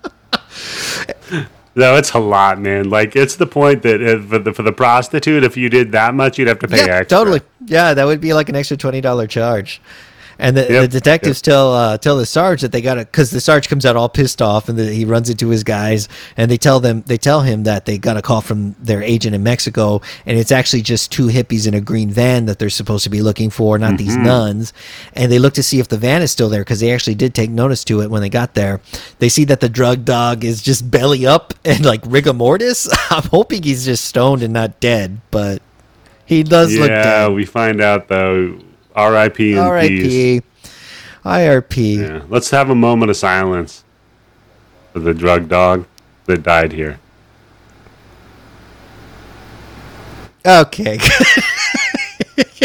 No, 1.75 1.97
it's 1.97 2.13
a 2.13 2.19
lot, 2.19 2.59
man. 2.59 2.89
Like 2.89 3.15
it's 3.15 3.35
the 3.35 3.45
point 3.45 3.81
that 3.83 4.01
if, 4.01 4.27
for 4.27 4.39
the 4.39 4.53
for 4.53 4.63
the 4.63 4.71
prostitute, 4.71 5.43
if 5.43 5.57
you 5.57 5.69
did 5.69 5.91
that 5.91 6.15
much, 6.15 6.39
you'd 6.39 6.47
have 6.47 6.59
to 6.59 6.67
pay 6.67 6.85
yeah, 6.85 6.95
extra. 6.95 7.17
totally. 7.17 7.41
Yeah, 7.65 7.93
that 7.93 8.05
would 8.05 8.21
be 8.21 8.33
like 8.33 8.47
an 8.47 8.55
extra 8.55 8.77
twenty 8.77 9.01
dollar 9.01 9.27
charge. 9.27 9.81
And 10.39 10.57
the, 10.57 10.63
the 10.73 10.87
Yep, 10.87 10.89
detectives 10.89 11.41
tell 11.41 11.73
uh, 11.73 11.97
tell 11.97 12.17
the 12.17 12.25
sarge 12.25 12.61
that 12.61 12.71
they 12.71 12.81
got 12.81 12.95
to 12.95 13.05
because 13.05 13.31
the 13.31 13.39
sarge 13.41 13.69
comes 13.69 13.85
out 13.85 13.95
all 13.95 14.09
pissed 14.09 14.41
off 14.41 14.69
and 14.69 14.77
the, 14.77 14.91
he 14.91 15.05
runs 15.05 15.29
into 15.29 15.49
his 15.49 15.63
guys 15.63 16.07
and 16.37 16.51
they 16.51 16.57
tell 16.57 16.79
them 16.79 17.03
they 17.07 17.17
tell 17.17 17.41
him 17.41 17.63
that 17.63 17.85
they 17.85 17.97
got 17.97 18.17
a 18.17 18.21
call 18.21 18.41
from 18.41 18.75
their 18.79 19.01
agent 19.01 19.33
in 19.35 19.43
Mexico 19.43 20.01
and 20.25 20.37
it's 20.37 20.51
actually 20.51 20.81
just 20.81 21.11
two 21.11 21.27
hippies 21.27 21.67
in 21.67 21.73
a 21.73 21.81
green 21.81 22.09
van 22.09 22.45
that 22.47 22.59
they're 22.59 22.69
supposed 22.69 23.03
to 23.05 23.09
be 23.09 23.21
looking 23.21 23.49
for, 23.49 23.77
not 23.77 23.97
these 23.97 24.17
Mm-hmm. 24.17 24.23
nuns. 24.23 24.73
And 25.13 25.31
they 25.31 25.39
look 25.39 25.53
to 25.55 25.63
see 25.63 25.79
if 25.79 25.87
the 25.87 25.97
van 25.97 26.21
is 26.21 26.31
still 26.31 26.49
there 26.49 26.61
because 26.61 26.79
they 26.81 26.91
actually 26.91 27.15
did 27.15 27.33
take 27.33 27.49
notice 27.49 27.83
to 27.85 28.01
it 28.01 28.09
when 28.11 28.21
they 28.21 28.29
got 28.29 28.53
there. 28.55 28.81
They 29.19 29.29
see 29.29 29.45
that 29.45 29.61
the 29.61 29.69
drug 29.69 30.05
dog 30.05 30.43
is 30.43 30.61
just 30.61 30.89
belly 30.91 31.25
up 31.25 31.53
and 31.65 31.85
like 31.85 32.01
rigor 32.05 32.33
mortis. 32.33 32.89
I'm 33.09 33.23
hoping 33.29 33.63
he's 33.63 33.85
just 33.85 34.05
stoned 34.05 34.43
and 34.43 34.53
not 34.53 34.79
dead, 34.79 35.21
but 35.31 35.61
he 36.25 36.43
does 36.43 36.77
look 36.77 36.91
Yeah, 36.91 37.01
dead. 37.01 37.29
we 37.29 37.45
find 37.45 37.81
out 37.81 38.07
though. 38.07 38.59
R.I.P. 38.95 39.57
R.I.P. 39.57 40.41
IRP. 41.23 41.97
Yeah. 41.97 42.21
Let's 42.29 42.49
have 42.51 42.69
a 42.69 42.75
moment 42.75 43.09
of 43.09 43.17
silence 43.17 43.83
for 44.93 44.99
the 44.99 45.13
drug 45.13 45.49
dog 45.49 45.85
that 46.25 46.43
died 46.43 46.71
here. 46.71 46.99
Okay. 50.45 50.99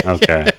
Okay. 0.06 0.50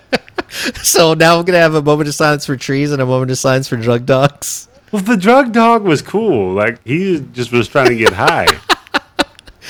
so 0.83 1.15
now 1.15 1.37
we're 1.37 1.43
gonna 1.43 1.57
have 1.57 1.73
a 1.73 1.81
moment 1.81 2.07
of 2.07 2.13
silence 2.13 2.45
for 2.45 2.55
trees 2.55 2.91
and 2.91 3.01
a 3.01 3.05
moment 3.05 3.31
of 3.31 3.37
silence 3.39 3.67
for 3.67 3.75
drug 3.75 4.05
dogs. 4.05 4.67
well, 4.91 5.01
the 5.01 5.17
drug 5.17 5.51
dog 5.51 5.83
was 5.83 6.01
cool. 6.03 6.53
Like 6.53 6.79
he 6.85 7.19
just 7.31 7.51
was 7.51 7.67
trying 7.67 7.87
to 7.87 7.95
get 7.95 8.13
high. 8.13 8.45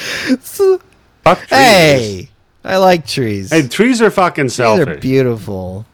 Fuck 1.23 1.39
trees. 1.39 1.49
Hey, 1.49 2.29
I 2.65 2.77
like 2.77 3.07
trees. 3.07 3.49
Hey, 3.51 3.65
trees 3.67 4.01
are 4.01 4.11
fucking 4.11 4.49
selfish. 4.49 4.97
are 4.97 4.99
beautiful. 4.99 5.85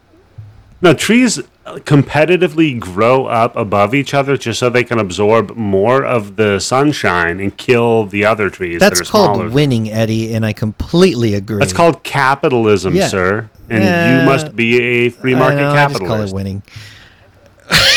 No, 0.82 0.94
trees 0.94 1.40
competitively 1.66 2.80
grow 2.80 3.26
up 3.26 3.56
above 3.56 3.94
each 3.96 4.14
other 4.14 4.38
just 4.38 4.60
so 4.60 4.70
they 4.70 4.84
can 4.84 5.00
absorb 5.00 5.56
more 5.56 6.06
of 6.06 6.36
the 6.36 6.60
sunshine 6.60 7.40
and 7.40 7.56
kill 7.58 8.06
the 8.06 8.24
other 8.26 8.50
trees 8.50 8.80
That's 8.80 9.00
that 9.00 9.08
are 9.08 9.12
called 9.12 9.36
smaller. 9.38 9.50
winning, 9.50 9.92
Eddie, 9.92 10.34
and 10.34 10.46
I 10.46 10.54
completely 10.54 11.34
agree. 11.34 11.60
That's 11.60 11.74
called 11.74 12.04
capitalism, 12.04 12.96
Yeah. 12.96 13.08
sir. 13.08 13.50
And 13.70 13.84
Uh, 13.84 14.20
you 14.22 14.26
must 14.26 14.56
be 14.56 14.80
a 14.82 15.10
free 15.10 15.36
market 15.36 15.58
know, 15.58 15.72
I 15.72 15.88
just 15.88 16.00
call 16.06 16.22
it 16.22 16.32
winning. 16.34 16.62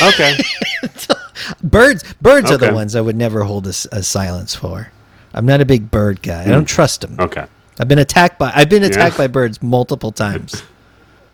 Okay. 0.03 0.37
Birds, 1.63 2.03
birds 2.21 2.51
are 2.51 2.57
the 2.57 2.73
ones 2.73 2.97
I 2.97 3.01
would 3.01 3.17
never 3.17 3.45
hold 3.45 3.67
a 3.67 3.73
silence 3.73 4.55
for. 4.55 4.91
I'm 5.33 5.47
not 5.47 5.61
a 5.61 5.65
big 5.65 5.91
bird 5.91 6.23
guy. 6.23 6.43
I 6.43 6.47
don't 6.49 6.65
trust 6.65 7.03
them. 7.03 7.17
Okay. 7.21 7.45
I've 7.79 7.87
been 7.87 7.99
attacked 7.99 8.39
by 8.39 8.51
I've 8.55 8.69
been 8.69 8.83
attacked 8.83 9.15
Yeah. 9.15 9.25
by 9.25 9.27
birds 9.29 9.63
multiple 9.63 10.11
times. 10.13 10.63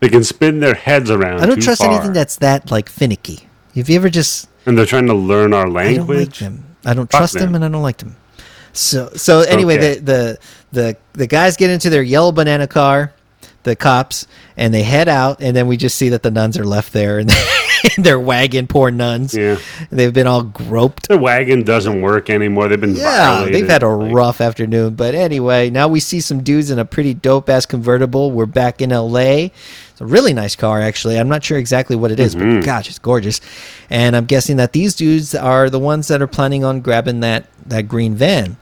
They 0.00 0.08
can 0.08 0.22
spin 0.24 0.60
their 0.60 0.74
heads 0.74 1.10
around. 1.10 1.40
I 1.40 1.46
don't 1.46 1.60
trust 1.62 1.80
far. 1.82 1.90
anything 1.90 2.12
that's 2.12 2.36
that 2.36 2.70
like 2.70 2.88
finicky. 2.88 3.48
Have 3.74 3.88
you 3.88 3.96
ever 3.96 4.10
just 4.10 4.48
And 4.66 4.76
they're 4.76 4.86
trying 4.86 5.06
to 5.06 5.14
learn 5.14 5.52
our 5.54 5.68
language? 5.68 6.42
I 6.42 6.46
don't 6.46 6.54
like 6.56 6.60
them. 6.60 6.76
I 6.84 6.94
don't 6.94 7.10
Fuck 7.10 7.18
trust 7.20 7.34
them. 7.34 7.42
them. 7.52 7.54
and 7.56 7.64
I 7.64 7.68
don't 7.68 7.82
like 7.82 7.98
them. 7.98 8.16
So 8.72 9.10
so 9.16 9.40
anyway, 9.40 9.76
Okay. 9.78 9.94
the, 9.94 10.00
the 10.00 10.38
the 10.72 10.96
the 11.14 11.26
guys 11.26 11.56
get 11.56 11.70
into 11.70 11.88
their 11.90 12.02
yellow 12.02 12.30
banana 12.32 12.66
car, 12.66 13.12
the 13.62 13.74
cops, 13.74 14.26
and 14.56 14.72
they 14.74 14.82
head 14.82 15.08
out, 15.08 15.40
and 15.40 15.56
then 15.56 15.66
we 15.66 15.76
just 15.78 15.96
see 15.96 16.10
that 16.10 16.22
the 16.22 16.30
nuns 16.30 16.58
are 16.58 16.64
left 16.66 16.92
there, 16.92 17.18
and 17.18 17.30
their 17.98 18.18
wagon. 18.20 18.66
Poor 18.66 18.90
nuns. 18.90 19.34
Yeah. 19.34 19.58
They've 19.90 20.12
been 20.12 20.26
all 20.26 20.42
groped. 20.42 21.08
The 21.08 21.18
wagon 21.18 21.62
doesn't 21.62 22.00
work 22.00 22.30
anymore. 22.30 22.68
They've 22.68 22.80
been 22.80 22.94
Yeah, 22.96 23.36
violated. 23.36 23.54
they've 23.54 23.68
had 23.68 23.82
a 23.82 23.88
Like, 23.88 24.14
rough 24.14 24.40
afternoon. 24.40 24.94
But 24.94 25.14
anyway, 25.14 25.70
now 25.70 25.88
we 25.88 26.00
see 26.00 26.20
some 26.20 26.42
dudes 26.42 26.70
in 26.70 26.78
a 26.78 26.84
pretty 26.84 27.14
dope 27.14 27.48
ass 27.48 27.66
convertible. 27.66 28.30
We're 28.32 28.46
back 28.46 28.80
in 28.80 28.90
LA. 28.90 29.50
It's 29.90 30.00
a 30.00 30.06
really 30.06 30.34
nice 30.34 30.54
car, 30.56 30.80
actually. 30.80 31.18
I'm 31.18 31.28
not 31.28 31.42
sure 31.42 31.56
exactly 31.58 31.96
what 31.96 32.10
it 32.10 32.20
is, 32.20 32.34
Mm-hmm. 32.34 32.56
but 32.60 32.66
gosh, 32.66 32.88
it's 32.88 32.98
gorgeous. 32.98 33.40
And 33.88 34.14
I'm 34.14 34.26
guessing 34.26 34.56
that 34.58 34.72
these 34.72 34.94
dudes 34.94 35.34
are 35.34 35.70
the 35.70 35.78
ones 35.78 36.08
that 36.08 36.20
are 36.20 36.26
planning 36.26 36.64
on 36.64 36.80
grabbing 36.80 37.20
that 37.20 37.46
that 37.66 37.82
green 37.88 38.14
van. 38.14 38.56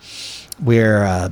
We're 0.62 1.02
uh, 1.04 1.30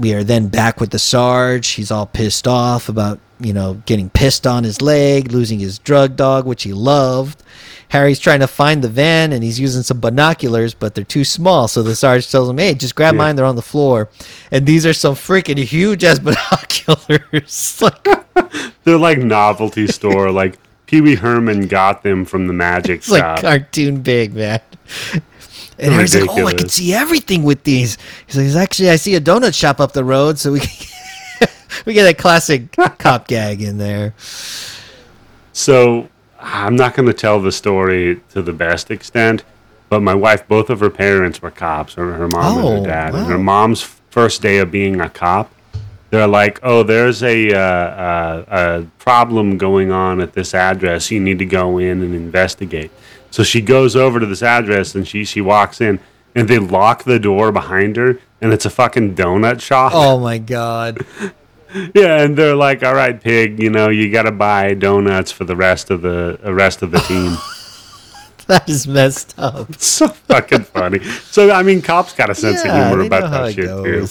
we 0.00 0.14
are 0.14 0.24
then 0.24 0.48
back 0.48 0.80
with 0.80 0.90
the 0.90 0.98
Sarge. 0.98 1.68
He's 1.68 1.90
all 1.90 2.06
pissed 2.06 2.48
off 2.48 2.88
about 2.88 3.18
you 3.38 3.52
know 3.52 3.74
getting 3.86 4.10
pissed 4.10 4.46
on 4.46 4.64
his 4.64 4.80
leg, 4.82 5.30
losing 5.32 5.58
his 5.60 5.78
drug 5.78 6.16
dog, 6.16 6.46
which 6.46 6.62
he 6.64 6.72
loved. 6.72 7.42
Harry's 7.88 8.20
trying 8.20 8.38
to 8.38 8.46
find 8.46 8.82
the 8.84 8.88
van 8.88 9.32
and 9.32 9.42
he's 9.42 9.58
using 9.58 9.82
some 9.82 9.98
binoculars, 9.98 10.74
but 10.74 10.94
they're 10.94 11.02
too 11.02 11.24
small. 11.24 11.66
So 11.66 11.82
the 11.82 11.96
Sarge 11.96 12.30
tells 12.30 12.48
him, 12.48 12.58
"Hey, 12.58 12.74
just 12.74 12.94
grab 12.94 13.14
Yeah. 13.14 13.18
mine. 13.18 13.36
They're 13.36 13.44
on 13.44 13.56
the 13.56 13.62
floor." 13.62 14.08
And 14.52 14.64
these 14.64 14.86
are 14.86 14.92
some 14.92 15.14
freaking 15.16 15.58
huge 15.58 16.04
ass 16.04 16.18
binoculars. 16.90 17.78
like, 17.82 18.08
They're 18.84 18.96
like 18.96 19.18
novelty 19.18 19.86
store. 19.88 20.30
Like 20.30 20.58
Pee 20.86 21.00
Wee 21.00 21.16
Herman 21.16 21.66
got 21.66 22.02
them 22.04 22.24
from 22.24 22.46
the 22.46 22.52
magic 22.52 22.98
it's 22.98 23.10
like 23.10 23.40
cartoon 23.40 24.02
big, 24.02 24.34
man. 24.34 24.60
And 25.80 25.92
Harry's 25.94 26.14
like, 26.14 26.28
"Oh, 26.30 26.46
I 26.46 26.52
can 26.52 26.68
see 26.68 26.92
everything 26.92 27.42
with 27.42 27.64
these." 27.64 27.96
He's 28.26 28.54
like, 28.54 28.62
"Actually, 28.62 28.90
I 28.90 28.96
see 28.96 29.14
a 29.14 29.20
donut 29.20 29.54
shop 29.54 29.80
up 29.80 29.92
the 29.92 30.04
road, 30.04 30.38
so 30.38 30.52
we 30.52 30.60
we 31.86 31.94
get 31.94 32.08
a 32.08 32.14
classic 32.14 32.70
cop 32.98 33.26
gag 33.26 33.62
in 33.62 33.78
there." 33.78 34.14
So 35.52 36.08
I'm 36.38 36.76
not 36.76 36.94
going 36.94 37.06
to 37.06 37.14
tell 37.14 37.40
the 37.40 37.52
story 37.52 38.20
to 38.30 38.42
the 38.42 38.52
best 38.52 38.90
extent, 38.90 39.44
but 39.88 40.00
my 40.02 40.14
wife, 40.14 40.46
both 40.48 40.70
of 40.70 40.80
her 40.80 40.90
parents 40.90 41.42
were 41.42 41.50
cops, 41.50 41.94
her, 41.94 42.12
her 42.14 42.28
mom 42.28 42.58
and 42.58 42.66
Oh, 42.66 42.80
her 42.80 42.86
dad. 42.86 43.14
And 43.14 43.26
her 43.26 43.38
mom's 43.38 43.82
first 44.10 44.42
day 44.42 44.58
of 44.58 44.70
being 44.70 45.00
a 45.00 45.08
cop, 45.08 45.52
they're 46.10 46.26
like, 46.26 46.58
"Oh, 46.62 46.82
there's 46.82 47.22
a, 47.22 47.52
uh, 47.52 47.58
uh, 47.58 48.44
a 48.48 48.86
problem 48.98 49.58
going 49.58 49.90
on 49.90 50.20
at 50.20 50.32
this 50.34 50.54
address. 50.54 51.10
You 51.10 51.20
need 51.20 51.38
to 51.38 51.46
go 51.46 51.78
in 51.78 52.02
and 52.02 52.14
investigate." 52.14 52.90
So 53.30 53.42
she 53.42 53.60
goes 53.60 53.94
over 53.96 54.20
to 54.20 54.26
this 54.26 54.42
address 54.42 54.94
and 54.94 55.06
she 55.06 55.24
she 55.24 55.40
walks 55.40 55.80
in, 55.80 56.00
and 56.34 56.48
they 56.48 56.58
lock 56.58 57.04
the 57.04 57.18
door 57.18 57.52
behind 57.52 57.96
her, 57.96 58.18
and 58.40 58.52
it's 58.52 58.64
a 58.64 58.70
fucking 58.70 59.14
donut 59.14 59.60
shop. 59.60 59.92
Oh 59.94 60.18
my 60.28 60.38
god. 60.38 61.04
Yeah, 61.94 62.22
and 62.22 62.36
they're 62.36 62.56
like, 62.56 62.82
"All 62.82 62.94
right, 62.94 63.20
pig, 63.20 63.62
you 63.62 63.70
know, 63.70 63.90
you 63.90 64.10
got 64.10 64.22
to 64.22 64.32
buy 64.32 64.74
donuts 64.74 65.30
for 65.30 65.44
the 65.44 65.54
rest 65.54 65.90
of 65.90 66.02
the 66.02 66.38
uh, 66.44 66.52
rest 66.52 66.82
of 66.82 66.90
the 66.90 67.00
team." 67.00 67.36
That 68.46 68.68
is 68.68 68.88
messed 68.88 69.38
up. 69.38 69.76
so 69.76 70.08
fucking 70.08 70.64
funny. 70.64 70.98
So 71.04 71.52
I 71.52 71.62
mean, 71.62 71.82
cops 71.82 72.12
got 72.14 72.30
a 72.30 72.34
sense 72.34 72.64
of 72.64 72.72
humor 72.72 73.02
about 73.02 73.30
that 73.30 73.50
it 73.50 73.54
shit 73.54 73.66
too. 73.66 74.08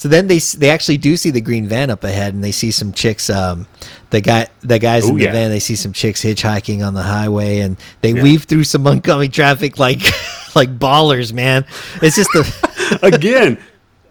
So 0.00 0.08
then 0.08 0.28
they 0.28 0.38
they 0.38 0.70
actually 0.70 0.96
do 0.96 1.14
see 1.18 1.28
the 1.28 1.42
green 1.42 1.68
van 1.68 1.90
up 1.90 2.04
ahead, 2.04 2.32
and 2.32 2.42
they 2.42 2.52
see 2.52 2.70
some 2.70 2.90
chicks. 2.90 3.28
Um, 3.28 3.66
the 4.08 4.22
guy, 4.22 4.46
the 4.62 4.78
guys 4.78 5.04
in 5.06 5.14
Oh, 5.14 5.18
the 5.18 5.24
yeah. 5.24 5.32
van, 5.32 5.50
they 5.50 5.58
see 5.60 5.76
some 5.76 5.92
chicks 5.92 6.22
hitchhiking 6.24 6.82
on 6.86 6.94
the 6.94 7.02
highway, 7.02 7.58
and 7.58 7.76
they 8.00 8.12
Yeah. 8.12 8.22
weave 8.22 8.44
through 8.44 8.64
some 8.64 8.86
oncoming 8.86 9.30
traffic 9.30 9.78
like 9.78 10.00
like 10.54 10.78
ballers, 10.78 11.34
man. 11.34 11.66
It's 12.00 12.16
just 12.16 12.30
the 12.32 12.98
Again, 13.02 13.58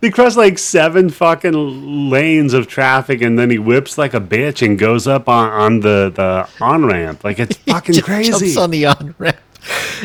they 0.02 0.12
cross 0.12 0.38
like 0.38 0.60
seven 0.60 1.10
fucking 1.10 2.10
lanes 2.12 2.54
of 2.54 2.68
traffic, 2.68 3.24
and 3.24 3.40
then 3.40 3.50
he 3.50 3.58
whips 3.58 3.98
like 3.98 4.14
a 4.14 4.22
bitch 4.22 4.64
and 4.64 4.78
goes 4.78 5.08
up 5.08 5.28
on, 5.28 5.50
on 5.50 5.80
the 5.80 6.12
the 6.16 6.48
on 6.64 6.86
ramp. 6.86 7.24
Like 7.24 7.40
it's 7.40 7.58
fucking 7.58 8.00
crazy. 8.02 8.30
jumps 8.30 8.58
on 8.58 8.70
the 8.70 8.86
on 8.86 9.16
ramp. 9.18 9.38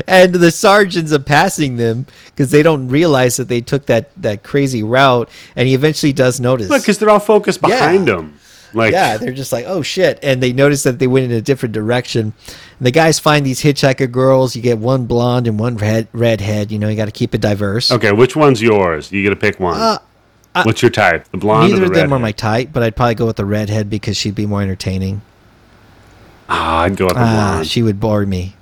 And 0.07 0.35
the 0.35 0.51
sergeants 0.51 1.13
are 1.13 1.19
passing 1.19 1.77
them 1.77 2.07
because 2.27 2.51
they 2.51 2.63
don't 2.63 2.89
realize 2.89 3.37
that 3.37 3.49
they 3.49 3.61
took 3.61 3.87
that, 3.87 4.11
that 4.21 4.43
crazy 4.43 4.83
route. 4.83 5.29
And 5.57 5.69
he 5.69 5.75
eventually 5.75 6.13
does 6.13 6.41
notice. 6.41 6.69
Look, 6.69 6.83
because 6.83 6.99
they're 6.99 7.11
all 7.11 7.21
focused 7.21 7.61
behind 7.61 8.07
Yeah. 8.09 8.19
him. 8.19 8.39
Like 8.77 8.93
yeah, 8.93 9.19
they're 9.19 9.33
just 9.33 9.53
like, 9.53 9.67
oh 9.69 9.83
shit. 9.83 10.19
And 10.21 10.43
they 10.43 10.53
notice 10.53 10.83
that 10.83 10.99
they 10.99 11.07
went 11.07 11.27
in 11.27 11.31
a 11.31 11.41
different 11.41 11.73
direction. 11.73 12.33
And 12.79 12.87
the 12.87 12.91
guys 12.91 13.21
find 13.21 13.47
these 13.47 13.63
hitchhiker 13.63 14.11
girls. 14.11 14.57
You 14.57 14.63
get 14.63 14.79
one 14.79 15.07
blonde 15.07 15.47
and 15.47 15.61
one 15.61 15.77
red 15.77 16.09
redhead. 16.13 16.73
You 16.73 16.81
know, 16.81 16.89
you 16.89 16.97
got 16.97 17.05
to 17.05 17.13
keep 17.13 17.37
it 17.37 17.41
diverse. 17.41 17.93
okay, 17.93 18.11
which 18.11 18.35
one's 18.35 18.61
yours? 18.61 19.13
You 19.13 19.23
got 19.23 19.31
to 19.31 19.37
pick 19.37 19.61
one. 19.61 19.81
Uh, 19.81 19.99
What's 20.65 20.83
your 20.83 20.91
type? 20.91 21.29
The 21.31 21.37
blonde 21.37 21.71
Neither 21.71 21.83
or 21.83 21.87
of 21.87 21.93
the 21.95 22.01
them 22.01 22.13
are 22.13 22.19
my 22.19 22.33
type, 22.33 22.71
but 22.73 22.83
I'd 22.83 22.97
probably 22.97 23.15
go 23.15 23.27
with 23.27 23.37
the 23.37 23.45
redhead 23.45 23.89
because 23.91 24.17
she'd 24.17 24.35
be 24.35 24.45
more 24.47 24.61
entertaining. 24.63 25.23
Ah, 26.49 26.81
I'd 26.83 26.97
go 26.97 27.07
with 27.07 27.15
the 27.15 27.21
Ah, 27.21 27.53
blonde. 27.55 27.67
she 27.69 27.83
would 27.83 28.01
bore 28.01 28.27
me. 28.27 28.55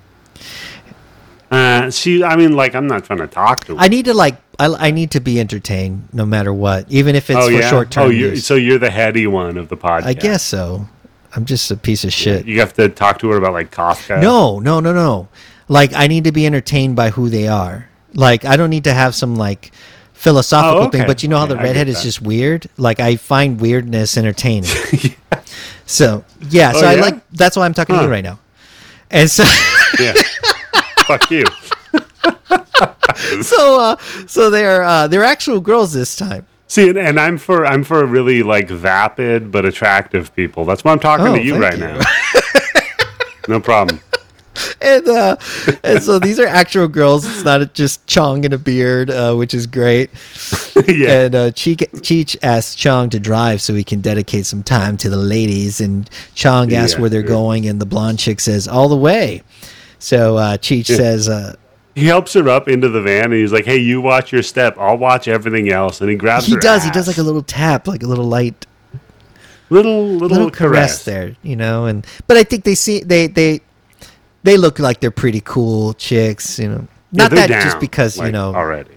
Uh, 1.52 1.90
she, 1.90 2.24
I 2.24 2.36
mean, 2.36 2.52
like, 2.56 2.74
I'm 2.74 2.86
not 2.86 3.04
trying 3.04 3.18
to 3.18 3.26
talk 3.26 3.64
to 3.66 3.76
her. 3.76 3.80
I 3.80 3.88
need 3.88 4.06
to 4.06 4.14
like, 4.14 4.36
I, 4.58 4.66
I 4.66 4.90
need 4.90 5.10
to 5.12 5.20
be 5.20 5.38
entertained 5.38 6.08
no 6.12 6.24
matter 6.24 6.52
what, 6.52 6.90
even 6.90 7.14
if 7.14 7.28
it's 7.28 7.38
oh 7.38 7.46
for 7.48 7.52
yeah. 7.52 7.68
short 7.70 7.90
term. 7.90 8.06
oh, 8.06 8.08
you're, 8.10 8.36
so 8.36 8.54
you're 8.54 8.78
the 8.78 8.90
heady 8.90 9.26
one 9.26 9.58
of 9.58 9.68
the 9.68 9.76
podcast. 9.76 10.04
I 10.04 10.14
guess 10.14 10.42
so. 10.42 10.88
I'm 11.34 11.44
just 11.44 11.70
a 11.70 11.76
piece 11.76 12.04
of 12.04 12.12
shit. 12.12 12.46
You 12.46 12.60
have 12.60 12.72
to 12.74 12.88
talk 12.88 13.18
to 13.20 13.28
her 13.30 13.36
about 13.36 13.52
like 13.52 13.70
Kafka. 13.70 14.20
No, 14.20 14.58
no, 14.60 14.80
no, 14.80 14.92
no. 14.92 15.28
Like 15.68 15.92
I 15.94 16.06
need 16.06 16.24
to 16.24 16.32
be 16.32 16.44
entertained 16.46 16.96
by 16.96 17.10
who 17.10 17.28
they 17.30 17.48
are. 17.48 17.88
Like 18.14 18.44
I 18.44 18.56
don't 18.56 18.68
need 18.70 18.84
to 18.84 18.92
have 18.92 19.14
some 19.14 19.36
like 19.36 19.72
philosophical 20.12 20.82
Oh, 20.84 20.86
okay. 20.88 20.98
thing. 20.98 21.06
But 21.06 21.22
you 21.22 21.30
know 21.30 21.38
how 21.38 21.46
the 21.46 21.54
I 21.54 21.58
get 21.58 21.64
redhead 21.64 21.88
is 21.88 22.02
just 22.02 22.20
weird. 22.20 22.66
Like 22.76 23.00
I 23.00 23.16
find 23.16 23.60
weirdness 23.60 24.16
entertaining. 24.16 24.70
So 25.84 26.24
yeah, 26.48 26.72
so 26.72 26.86
Oh, 26.86 26.88
I 26.88 26.94
like 26.94 27.28
that's 27.30 27.56
why 27.56 27.66
I'm 27.66 27.74
talking 27.74 27.96
to 27.96 28.02
you 28.02 28.08
right 28.08 28.24
now. 28.24 28.38
And 29.10 29.30
so 29.30 29.44
Yeah. 29.98 30.14
Fuck 31.06 31.30
you. 31.30 31.44
so 33.42 33.80
uh 33.80 33.96
so 34.26 34.50
they're 34.50 34.82
uh 34.82 35.06
they're 35.08 35.24
actual 35.24 35.60
girls 35.60 35.92
this 35.92 36.16
time. 36.16 36.46
See, 36.68 36.88
and, 36.88 36.98
and 36.98 37.20
I'm 37.20 37.36
for 37.38 37.66
I'm 37.66 37.84
for 37.84 38.04
really 38.06 38.42
like 38.42 38.68
vapid 38.68 39.50
but 39.52 39.64
attractive 39.64 40.34
people. 40.34 40.64
That's 40.64 40.84
why 40.84 40.92
I'm 40.92 41.00
talking 41.00 41.26
Oh, 41.26 41.36
to 41.36 41.42
you 41.42 41.56
right 41.56 41.74
you. 41.74 41.80
now. 41.84 42.00
no 43.48 43.60
problem. 43.60 44.00
And 44.80 45.06
uh 45.08 45.36
and 45.82 46.02
so 46.02 46.18
these 46.18 46.38
are 46.40 46.46
actual 46.46 46.88
girls. 46.88 47.24
It's 47.26 47.44
not 47.44 47.72
just 47.74 48.06
Chong 48.06 48.44
in 48.44 48.52
a 48.52 48.58
beard, 48.58 49.10
uh, 49.10 49.34
which 49.34 49.54
is 49.54 49.66
great. 49.66 50.10
yeah. 50.88 51.22
And 51.24 51.34
uh, 51.34 51.50
Cheech, 51.52 51.78
Cheech 52.00 52.36
asks 52.42 52.74
Chong 52.74 53.08
to 53.10 53.20
drive 53.20 53.60
so 53.62 53.74
he 53.74 53.84
can 53.84 54.00
dedicate 54.00 54.46
some 54.46 54.62
time 54.62 54.96
to 54.98 55.08
the 55.10 55.16
ladies. 55.16 55.80
And 55.80 56.08
Chong 56.34 56.72
asks 56.72 56.94
Yeah, 56.94 57.00
where 57.00 57.10
they're 57.10 57.20
yeah. 57.22 57.26
going, 57.28 57.66
and 57.66 57.80
the 57.80 57.86
blonde 57.86 58.18
chick 58.18 58.40
says, 58.40 58.66
all 58.68 58.88
the 58.88 58.96
way. 58.96 59.42
So 60.02 60.36
uh, 60.36 60.56
Cheech 60.56 60.86
says, 60.86 61.28
uh, 61.28 61.54
he 61.94 62.06
helps 62.06 62.32
her 62.32 62.48
up 62.48 62.66
into 62.68 62.88
the 62.88 63.00
van 63.00 63.26
and 63.26 63.34
he's 63.34 63.52
like, 63.52 63.64
"Hey, 63.64 63.76
you 63.76 64.00
watch 64.00 64.32
your 64.32 64.42
step. 64.42 64.76
I'll 64.76 64.98
watch 64.98 65.28
everything 65.28 65.70
else." 65.70 66.00
And 66.00 66.10
he 66.10 66.16
grabs 66.16 66.46
he 66.46 66.54
her 66.54 66.60
does. 66.60 66.82
He 66.82 66.90
does 66.90 67.06
like 67.06 67.18
a 67.18 67.22
little 67.22 67.42
tap, 67.42 67.86
like 67.86 68.02
a 68.02 68.06
little 68.06 68.24
light, 68.24 68.66
little 69.70 70.04
little, 70.08 70.28
little 70.28 70.50
caress. 70.50 71.04
there, 71.04 71.36
you 71.42 71.54
know. 71.54 71.84
And 71.86 72.04
but 72.26 72.36
I 72.36 72.42
think 72.42 72.64
they 72.64 72.74
see 72.74 73.00
they 73.04 73.28
they 73.28 73.60
they 74.42 74.56
look 74.56 74.80
like 74.80 75.00
they're 75.00 75.12
pretty 75.12 75.40
cool 75.44 75.94
chicks, 75.94 76.58
you 76.58 76.68
know. 76.68 76.88
Yeah, 77.12 77.24
Not 77.24 77.30
that 77.32 77.48
just 77.50 77.74
down, 77.74 77.80
because 77.80 78.16
you 78.18 78.32
know 78.32 78.54
already, 78.54 78.90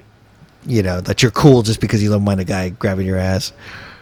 you 0.66 0.82
know 0.82 1.02
that 1.02 1.22
you're 1.22 1.32
cool 1.32 1.62
just 1.62 1.82
because 1.82 2.02
you 2.02 2.10
don't 2.10 2.24
mind 2.24 2.40
a 2.40 2.46
guy 2.46 2.70
grabbing 2.70 3.06
your 3.06 3.18
ass. 3.18 3.52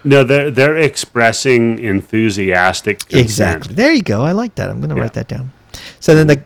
No, 0.06 0.24
they're 0.24 0.52
they're 0.52 0.78
expressing 0.78 1.80
enthusiastic 1.80 3.00
consent. 3.10 3.26
Exactly. 3.26 3.74
There 3.76 3.92
you 3.92 4.04
go. 4.04 4.22
I 4.22 4.32
like 4.32 4.56
that. 4.56 4.70
I'm 4.70 4.80
gonna 4.80 4.96
Yeah. 4.96 5.02
write 5.02 5.14
that 5.14 5.28
down. 5.28 5.52
So 6.00 6.14
then 6.16 6.28
the 6.28 6.42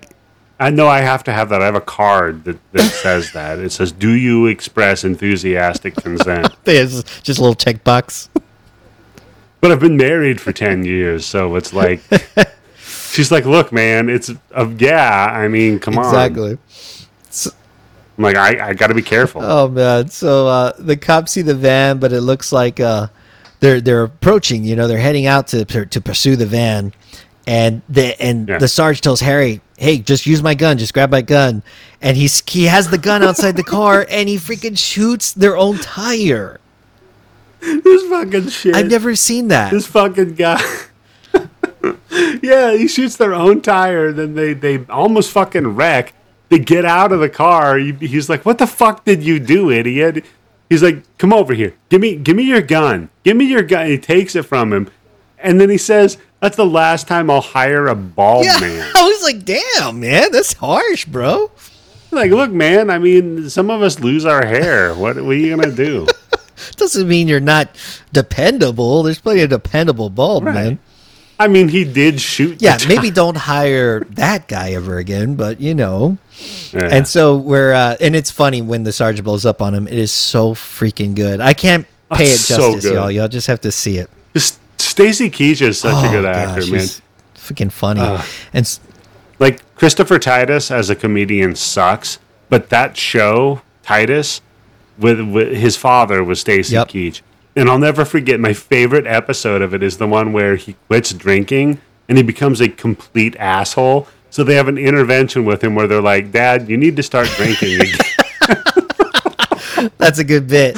I 0.60 0.72
know 0.72 0.88
I 0.88 1.02
have 1.02 1.24
to 1.26 1.34
have 1.34 1.50
that. 1.50 1.62
I 1.62 1.66
have 1.66 1.76
a 1.76 1.82
card 1.82 2.44
that, 2.46 2.58
that 2.72 2.90
says 3.04 3.32
that. 3.34 3.60
It 3.60 3.72
says, 3.72 3.92
"Do 3.92 4.10
you 4.12 4.48
express 4.48 5.04
enthusiastic 5.04 5.96
consent?" 5.96 6.48
there's 6.64 7.04
just 7.22 7.40
a 7.40 7.44
little 7.44 7.56
checkbox. 7.56 8.30
But 9.62 9.72
I've 9.72 9.80
been 9.80 9.98
married 9.98 10.40
for 10.40 10.52
10 10.54 10.86
years, 10.86 11.26
so 11.26 11.56
it's 11.56 11.74
like 11.74 12.02
she's 12.80 13.32
like, 13.32 13.46
"Look, 13.46 13.72
man, 13.72 14.10
it's 14.10 14.32
uh, 14.56 14.68
yeah, 14.78 15.26
I 15.26 15.48
mean, 15.48 15.80
come 15.80 15.98
on." 15.98 16.06
Exactly. 16.06 16.58
I'm 18.18 18.24
like, 18.24 18.36
"I 18.36 18.70
I 18.70 18.74
got 18.74 18.88
to 18.88 18.96
be 18.96 19.02
careful." 19.04 19.42
Oh 19.44 19.68
man. 19.68 20.08
So 20.10 20.48
uh, 20.48 20.74
the 20.80 20.98
cops 20.98 21.34
see 21.34 21.42
the 21.44 21.54
van, 21.56 22.00
but 22.00 22.12
it 22.14 22.22
looks 22.22 22.52
like 22.52 22.80
uh, 22.80 23.08
they're 23.60 23.80
they're 23.82 24.04
approaching. 24.04 24.64
You 24.64 24.76
know, 24.76 24.88
they're 24.88 24.98
heading 24.98 25.28
out 25.28 25.48
to 25.50 25.66
to 25.66 26.02
pursue 26.02 26.36
the 26.36 26.46
van, 26.48 26.94
and 27.46 27.82
the 27.90 28.20
and 28.22 28.48
Yeah. 28.50 28.58
the 28.58 28.68
sarge 28.68 29.02
tells 29.02 29.22
Harry, 29.22 29.62
"Hey, 29.78 30.00
just 30.00 30.26
use 30.26 30.44
my 30.44 30.54
gun. 30.54 30.78
Just 30.78 30.94
grab 30.94 31.12
my 31.12 31.22
gun." 31.22 31.64
And 32.02 32.18
he's 32.18 32.44
he 32.46 32.66
has 32.66 32.90
the 32.90 32.98
gun 32.98 33.24
outside 33.24 33.56
the 33.56 33.64
car, 33.64 34.06
and 34.10 34.28
he 34.28 34.36
freaking 34.36 34.78
shoots 34.78 35.32
their 35.32 35.56
own 35.56 35.78
tire. 35.78 36.60
this 37.62 38.10
fucking 38.10 38.50
shit. 38.50 38.76
I've 38.76 38.90
never 38.90 39.16
seen 39.16 39.48
that. 39.48 39.72
this 39.72 39.88
fucking 39.88 40.36
guy. 40.36 40.62
yeah, 42.42 42.76
he 42.76 42.88
shoots 42.88 43.16
their 43.16 43.34
own 43.34 43.62
tire, 43.62 44.12
then 44.12 44.36
they 44.36 44.54
they 44.54 44.86
almost 44.88 45.32
fucking 45.32 45.68
wreck. 45.68 46.14
They 46.50 46.60
get 46.60 46.86
out 46.86 47.12
of 47.12 47.20
the 47.20 47.30
car. 47.30 47.78
He's 47.78 48.30
like, 48.30 48.46
"What 48.46 48.58
the 48.58 48.68
fuck 48.68 49.06
did 49.06 49.24
you 49.24 49.40
do, 49.40 49.70
idiot?" 49.72 50.26
He's 50.70 50.84
like, 50.84 51.04
"Come 51.18 51.34
over 51.34 51.54
here. 51.54 51.74
Give 51.90 52.02
me 52.02 52.16
give 52.16 52.36
me 52.36 52.44
your 52.44 52.62
gun. 52.62 53.10
Give 53.24 53.38
me 53.38 53.46
your 53.46 53.64
gun." 53.64 53.88
He 53.88 53.98
takes 53.98 54.36
it 54.36 54.44
from 54.44 54.74
him. 54.74 54.90
And 55.40 55.62
then 55.62 55.70
he 55.70 55.78
says, 55.78 56.18
"That's 56.40 56.56
the 56.56 56.66
last 56.66 57.08
time 57.08 57.30
I'll 57.30 57.42
hire 57.42 57.88
a 57.88 57.96
bald 57.96 58.46
Yeah, 58.46 58.60
man." 58.60 58.92
I 58.96 59.04
was 59.04 59.24
like, 59.24 59.44
damn, 59.46 60.00
man, 60.00 60.32
that's 60.32 60.54
harsh, 60.54 61.06
bro. 61.06 61.52
Like, 62.12 62.32
look, 62.32 62.52
man. 62.52 62.90
I 62.90 63.00
mean, 63.00 63.50
some 63.50 63.70
of 63.70 63.82
us 63.82 64.00
lose 64.00 64.26
our 64.26 64.46
hair. 64.46 64.94
What, 64.94 65.16
what 65.18 65.26
are 65.32 65.34
you 65.34 65.56
gonna 65.56 65.72
do? 65.72 66.08
Doesn't 66.78 67.08
mean 67.08 67.28
you're 67.28 67.40
not 67.40 67.70
dependable. 68.14 69.04
There's 69.04 69.20
plenty 69.20 69.42
of 69.42 69.50
dependable 69.50 70.10
bald 70.10 70.46
Right. 70.46 70.54
men. 70.56 70.80
I 71.40 71.48
mean, 71.48 71.68
he 71.68 71.84
did 71.84 72.20
shoot. 72.20 72.62
Yeah, 72.62 72.78
maybe 72.88 73.12
don't 73.12 73.38
hire 73.38 74.00
that 74.12 74.48
guy 74.48 74.72
ever 74.72 74.98
again, 74.98 75.36
but 75.36 75.62
you 75.62 75.76
know. 75.76 76.18
Yeah. 76.74 76.90
And 76.92 77.08
so 77.08 77.38
we're, 77.38 77.74
uh, 77.74 77.96
and 78.02 78.16
it's 78.16 78.32
funny 78.32 78.62
when 78.64 78.84
the 78.84 78.92
sergeant 78.92 79.26
blows 79.26 79.46
up 79.46 79.62
on 79.62 79.76
him. 79.76 79.88
It 79.88 79.98
is 80.00 80.12
so 80.12 80.56
freaking 80.56 81.14
good. 81.14 81.40
I 81.40 81.54
can't 81.54 81.86
pay 82.12 82.24
it 82.26 82.30
It's 82.34 82.42
so 82.46 82.74
justice, 82.74 82.92
y'all. 82.92 83.12
Y'all 83.12 83.28
just 83.28 83.46
have 83.48 83.62
to 83.62 83.72
see 83.72 83.98
it. 84.00 84.10
Just 84.34 84.60
Stacy 84.78 85.30
Keach 85.30 85.62
is 85.62 85.80
such 85.80 86.04
a 86.04 86.08
Oh, 86.08 86.12
good 86.12 86.24
gosh, 86.24 86.36
actor, 86.36 86.72
man. 86.72 86.80
he's 86.80 87.02
Freaking 87.36 87.72
funny. 87.72 88.02
Ugh. 88.02 88.26
and 88.54 88.66
s- 88.66 88.80
Like 89.40 89.62
Christopher 89.76 90.20
Titus 90.20 90.72
as 90.72 90.90
a 90.90 90.96
comedian 90.96 91.56
sucks, 91.56 92.20
but 92.50 92.70
that 92.70 92.98
show 92.98 93.62
Titus 93.84 94.42
with, 94.98 95.22
with 95.22 95.56
his 95.56 95.78
father 95.78 96.24
was 96.24 96.40
Stacy 96.40 96.74
Yep. 96.74 96.90
Keach, 96.90 97.22
and 97.56 97.70
I'll 97.70 97.80
never 97.80 98.06
forget 98.06 98.40
my 98.40 98.54
favorite 98.54 99.08
episode 99.08 99.62
of 99.62 99.74
it 99.74 99.84
is 99.84 99.98
the 99.98 100.08
one 100.08 100.34
where 100.34 100.56
he 100.56 100.74
quits 100.88 101.14
drinking 101.14 101.80
and 102.10 102.18
he 102.18 102.24
becomes 102.24 102.62
a 102.62 102.70
complete 102.70 103.36
asshole. 103.38 104.08
So 104.30 104.44
they 104.44 104.56
have 104.56 104.68
an 104.68 104.78
intervention 104.78 105.46
with 105.46 105.64
him 105.64 105.74
where 105.76 105.88
they're 105.88 106.02
like, 106.02 106.32
"Dad, 106.32 106.70
you 106.70 106.78
need 106.78 106.96
to 106.98 107.04
start 107.04 107.28
drinking." 107.38 107.76
again." 107.82 107.98
that's 109.98 110.20
a 110.20 110.24
good 110.24 110.48
bit. 110.48 110.78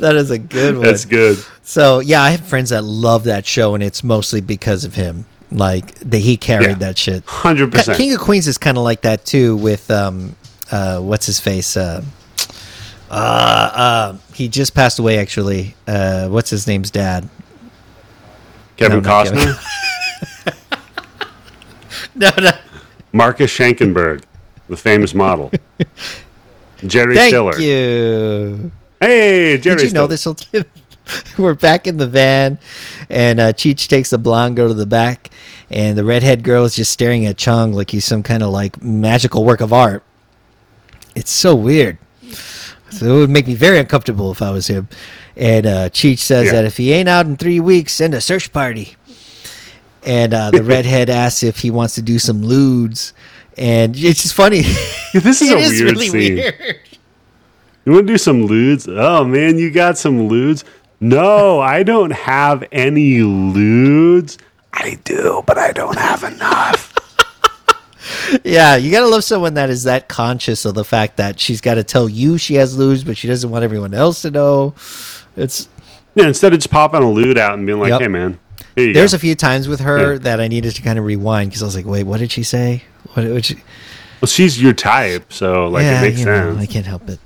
That 0.00 0.16
is 0.16 0.30
a 0.30 0.38
good 0.38 0.76
one. 0.76 0.84
That's 0.84 1.04
good. 1.04 1.38
So 1.62 2.00
yeah, 2.00 2.22
I 2.22 2.30
have 2.30 2.40
friends 2.40 2.70
that 2.70 2.84
love 2.84 3.24
that 3.24 3.46
show, 3.46 3.74
and 3.74 3.82
it's 3.82 4.02
mostly 4.04 4.40
because 4.40 4.84
of 4.84 4.94
him. 4.94 5.26
Like 5.50 5.94
that, 6.00 6.18
he 6.18 6.36
carried 6.36 6.68
Yeah. 6.68 6.74
that 6.74 6.98
shit. 6.98 7.24
Hundred 7.26 7.72
percent. 7.72 7.96
King 7.96 8.12
of 8.14 8.20
Queens 8.20 8.46
is 8.46 8.58
kind 8.58 8.76
of 8.76 8.84
like 8.84 9.02
that 9.02 9.24
too. 9.24 9.56
With 9.56 9.90
um, 9.90 10.36
uh, 10.70 11.00
what's 11.00 11.26
his 11.26 11.40
face? 11.40 11.76
Uh, 11.76 12.02
uh, 13.10 13.12
uh, 13.14 14.16
he 14.34 14.48
just 14.48 14.74
passed 14.74 14.98
away. 14.98 15.18
Actually, 15.18 15.74
uh, 15.86 16.28
what's 16.28 16.50
his 16.50 16.66
name's 16.66 16.90
dad? 16.90 17.28
Kevin 18.76 19.02
No. 19.02 19.08
Costner, 19.08 19.56
No, 22.14 22.30
no. 22.38 22.50
Marcus 23.12 23.50
Schenkenberg, 23.50 24.22
the 24.68 24.76
famous 24.76 25.14
model, 25.14 25.50
Jerry 26.86 27.14
Thank 27.14 27.30
Stiller. 27.30 27.58
you. 27.58 28.70
Hey, 29.00 29.58
Jerry. 29.58 29.76
Did 29.78 29.88
you 29.88 29.94
know 29.94 30.06
this? 30.06 30.26
Will 30.26 30.36
We're 31.38 31.54
back 31.54 31.86
in 31.86 31.96
the 31.96 32.06
van, 32.06 32.58
and 33.08 33.40
uh, 33.40 33.52
Cheech 33.52 33.88
takes 33.88 34.10
the 34.10 34.18
blonde 34.18 34.56
girl 34.56 34.68
to 34.68 34.74
the 34.74 34.86
back, 34.86 35.30
and 35.70 35.96
the 35.96 36.04
redhead 36.04 36.42
girl 36.42 36.64
is 36.64 36.74
just 36.76 36.90
staring 36.92 37.24
at 37.26 37.38
Chong 37.38 37.72
like 37.72 37.90
he's 37.90 38.04
some 38.04 38.22
kind 38.22 38.42
of 38.42 38.50
like 38.50 38.82
magical 38.82 39.44
work 39.44 39.60
of 39.60 39.72
art. 39.72 40.02
It's 41.14 41.30
so 41.30 41.54
weird. 41.54 41.98
So 42.90 43.06
it 43.06 43.18
would 43.20 43.30
make 43.30 43.46
me 43.46 43.54
very 43.54 43.78
uncomfortable 43.78 44.30
if 44.32 44.42
I 44.42 44.50
was 44.50 44.66
him. 44.66 44.88
And 45.36 45.66
uh, 45.66 45.88
Cheech 45.90 46.18
says 46.18 46.46
Yeah. 46.46 46.52
that 46.52 46.64
if 46.64 46.76
he 46.76 46.92
ain't 46.92 47.08
out 47.08 47.26
in 47.26 47.36
three 47.36 47.60
weeks, 47.60 47.92
send 47.92 48.14
a 48.14 48.20
search 48.20 48.52
party. 48.52 48.96
And 50.04 50.32
uh, 50.34 50.50
the 50.50 50.62
redhead 50.64 51.08
asks 51.10 51.42
if 51.42 51.58
he 51.60 51.70
wants 51.70 51.94
to 51.96 52.02
do 52.02 52.18
some 52.18 52.42
lewds, 52.42 53.12
and 53.56 53.94
it's 53.96 54.22
just 54.22 54.34
funny. 54.34 54.62
This 55.12 55.40
is 55.42 55.50
It 55.50 55.56
a 55.56 55.58
is 55.58 55.70
weird 55.82 55.92
really 55.92 56.08
scene. 56.08 56.34
weird. 56.36 56.80
You 57.88 57.94
want 57.94 58.06
to 58.06 58.12
do 58.12 58.18
some 58.18 58.44
lewds? 58.44 58.86
Oh 58.86 59.24
man, 59.24 59.56
you 59.56 59.70
got 59.70 59.96
some 59.96 60.28
lewds? 60.28 60.62
No, 61.00 61.58
I 61.58 61.82
don't 61.82 62.10
have 62.10 62.62
any 62.70 63.22
lewds. 63.22 64.36
I 64.74 64.98
do, 65.04 65.42
but 65.46 65.56
I 65.56 65.72
don't 65.72 65.96
have 65.96 66.22
enough. 66.22 66.92
Yeah, 68.44 68.76
you 68.76 68.90
gotta 68.90 69.06
love 69.06 69.24
someone 69.24 69.54
that 69.54 69.70
is 69.70 69.84
that 69.84 70.08
conscious 70.08 70.64
of 70.66 70.74
the 70.74 70.84
fact 70.84 71.16
that 71.16 71.40
she's 71.40 71.60
got 71.62 71.74
to 71.74 71.84
tell 71.84 72.08
you 72.08 72.36
she 72.36 72.54
has 72.56 72.76
lewds, 72.76 73.04
but 73.04 73.16
she 73.16 73.26
doesn't 73.26 73.48
want 73.50 73.64
everyone 73.64 73.92
else 73.94 74.22
to 74.22 74.30
know. 74.30 74.74
It's 75.36 75.68
yeah, 76.14 76.26
instead 76.26 76.52
of 76.52 76.58
just 76.58 76.70
popping 76.70 77.02
a 77.02 77.10
lewd 77.10 77.38
out 77.38 77.54
and 77.54 77.66
being 77.66 77.80
like, 77.80 77.90
Yep. 77.90 78.00
"Hey 78.02 78.08
man, 78.08 78.38
there's 78.76 79.12
go." 79.12 79.16
a 79.16 79.18
few 79.18 79.34
times 79.34 79.66
with 79.68 79.80
her 79.80 80.12
Yeah. 80.14 80.18
that 80.20 80.40
I 80.40 80.48
needed 80.48 80.74
to 80.76 80.82
kind 80.82 80.98
of 80.98 81.04
rewind 81.06 81.50
because 81.50 81.62
I 81.62 81.66
was 81.66 81.76
like, 81.76 81.86
wait, 81.86 82.04
what 82.04 82.20
did 82.20 82.30
she 82.32 82.42
say? 82.42 82.82
What 83.14 83.22
did 83.22 83.44
she? 83.46 83.54
well, 84.20 84.26
she's 84.28 84.60
your 84.60 84.74
type, 84.74 85.32
so 85.32 85.68
like 85.68 85.84
it 85.84 86.00
makes 86.02 86.20
you 86.20 86.26
know, 86.26 86.54
sense. 86.54 86.68
I 86.68 86.72
can't 86.72 86.86
help 86.86 87.08
it. 87.08 87.18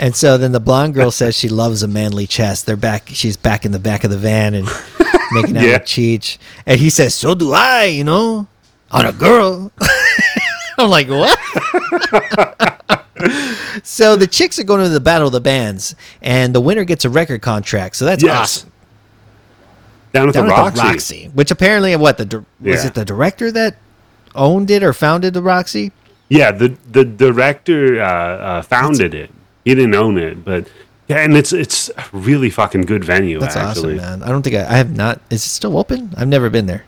And 0.00 0.14
so 0.14 0.38
then 0.38 0.52
the 0.52 0.60
blonde 0.60 0.94
girl 0.94 1.10
says 1.10 1.36
she 1.36 1.48
loves 1.48 1.82
a 1.82 1.88
manly 1.88 2.26
chest. 2.26 2.66
They're 2.66 2.76
back. 2.76 3.08
She's 3.08 3.36
back 3.36 3.64
in 3.66 3.72
the 3.72 3.80
back 3.80 4.04
of 4.04 4.10
the 4.10 4.16
van 4.16 4.54
and 4.54 4.66
making 5.32 5.56
out 5.56 5.64
Yeah. 5.64 5.72
with 5.78 5.82
Cheech. 5.82 6.38
And 6.66 6.78
he 6.80 6.88
says, 6.88 7.14
"So 7.14 7.34
do 7.34 7.52
I," 7.52 7.84
you 7.86 8.04
know, 8.04 8.46
on 8.92 9.06
a 9.06 9.12
girl. 9.12 9.72
I'm 10.78 10.88
like, 10.88 11.08
what? 11.08 11.36
so 13.82 14.14
the 14.14 14.28
chicks 14.30 14.60
are 14.60 14.64
going 14.64 14.84
to 14.84 14.88
the 14.88 15.00
battle 15.00 15.26
of 15.26 15.32
the 15.32 15.40
bands, 15.40 15.96
and 16.22 16.54
the 16.54 16.60
winner 16.60 16.84
gets 16.84 17.04
a 17.04 17.10
record 17.10 17.42
contract. 17.42 17.96
So 17.96 18.04
that's 18.04 18.22
yes. 18.22 18.38
awesome. 18.38 18.72
Down 20.12 20.28
at 20.28 20.34
Down 20.34 20.46
the 20.46 20.54
at 20.54 20.58
Roxy. 20.58 20.80
the 20.80 20.86
Roxy, 20.88 21.30
which 21.34 21.50
apparently, 21.50 21.94
what 21.96 22.18
the 22.18 22.24
dir- 22.24 22.44
was 22.60 22.82
Yeah. 22.84 22.86
it 22.86 22.94
the 22.94 23.04
director 23.04 23.50
that 23.52 23.76
owned 24.36 24.70
it 24.70 24.84
or 24.84 24.92
founded 24.92 25.34
the 25.34 25.42
Roxy? 25.42 25.90
Yeah, 26.28 26.52
the 26.52 26.76
the 26.90 27.04
director 27.04 28.00
uh, 28.00 28.06
uh, 28.06 28.62
founded 28.62 29.14
it. 29.14 29.30
He 29.68 29.74
didn't 29.74 29.96
own 29.96 30.16
it, 30.16 30.46
but 30.46 30.66
yeah, 31.08 31.18
and 31.18 31.36
it's 31.36 31.52
it's 31.52 31.90
a 31.90 32.04
really 32.10 32.48
fucking 32.48 32.86
good 32.86 33.04
venue. 33.04 33.38
That's 33.38 33.54
actually. 33.54 33.98
awesome, 33.98 34.20
man. 34.20 34.22
I 34.22 34.30
don't 34.30 34.40
think 34.40 34.56
I, 34.56 34.60
I 34.60 34.78
have 34.78 34.96
not. 34.96 35.20
Is 35.28 35.44
it 35.44 35.50
still 35.50 35.76
open? 35.76 36.14
I've 36.16 36.26
never 36.26 36.48
been 36.48 36.64
there. 36.64 36.86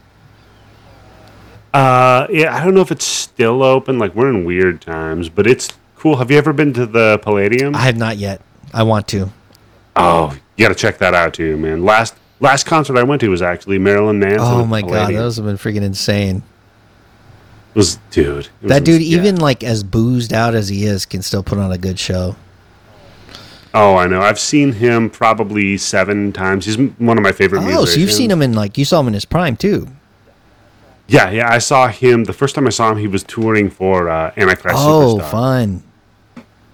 Uh, 1.75 2.27
yeah, 2.31 2.57
I 2.57 2.65
don't 2.65 2.73
know 2.73 2.81
if 2.81 2.91
it's 2.91 3.05
still 3.05 3.63
open. 3.63 3.99
Like 3.99 4.15
we're 4.15 4.31
in 4.31 4.47
weird 4.47 4.81
times, 4.81 5.29
but 5.29 5.47
it's 5.47 5.69
cool. 5.95 6.17
Have 6.17 6.31
you 6.31 6.39
ever 6.39 6.55
been 6.55 6.73
to 6.73 6.87
the 6.87 7.21
Palladium? 7.21 7.75
I 7.75 7.81
have 7.81 7.99
not 7.99 8.17
yet. 8.17 8.41
I 8.73 8.83
want 8.85 9.07
to. 9.09 9.31
oh, 9.97 10.35
you 10.57 10.65
got 10.65 10.71
to 10.71 10.81
check 10.81 10.97
that 11.01 11.13
out 11.13 11.35
too, 11.35 11.59
man. 11.59 11.85
Last 11.85 12.15
last 12.41 12.65
concert 12.65 12.97
I 12.97 13.03
went 13.03 13.21
to 13.21 13.29
was 13.29 13.43
actually 13.43 13.79
Marilyn 13.79 14.19
Manson. 14.19 14.41
Oh 14.41 14.65
my 14.65 14.81
god, 14.81 15.13
those 15.13 15.37
have 15.37 15.45
been 15.45 15.59
freaking 15.59 15.83
insane. 15.83 16.37
It 17.75 17.79
was 17.79 17.99
dude. 18.11 18.47
it 18.47 18.51
was 18.63 18.71
That 18.71 18.85
dude, 18.85 19.03
even 19.03 19.37
like 19.37 19.63
as 19.63 19.85
boozed 19.85 20.33
out 20.33 20.55
as 20.55 20.71
he 20.71 20.87
is, 20.87 21.05
can 21.05 21.21
still 21.21 21.43
put 21.43 21.59
on 21.59 21.71
a 21.73 21.77
good 21.77 21.99
show. 21.99 22.37
Oh, 23.73 23.97
I 23.97 24.07
know. 24.09 24.21
I've 24.21 24.39
seen 24.41 24.73
him 24.73 25.11
probably 25.11 25.77
seven 25.79 26.33
times. 26.33 26.65
He's 26.67 26.77
one 26.77 27.17
of 27.17 27.23
my 27.23 27.33
favorite. 27.33 27.63
Oh, 27.65 27.85
so 27.85 28.01
you've 28.01 28.13
seen 28.13 28.31
him 28.31 28.43
in 28.43 28.53
like 28.53 28.77
you 28.77 28.85
saw 28.85 29.01
him 29.01 29.09
in 29.09 29.15
his 29.15 29.25
prime 29.25 29.57
too. 29.57 29.87
Yeah, 31.07 31.31
yeah. 31.31 31.53
I 31.53 31.59
saw 31.59 31.89
him 31.89 32.25
the 32.25 32.33
first 32.33 32.55
time 32.55 32.67
I 32.67 32.71
saw 32.71 32.91
him. 32.93 32.99
He 32.99 33.07
was 33.09 33.23
touring 33.25 33.71
for 33.71 34.09
uh, 34.09 34.33
Antichrist 34.37 34.77
Oh, 34.79 35.19
Superstar. 35.21 35.31
fun! 35.31 35.83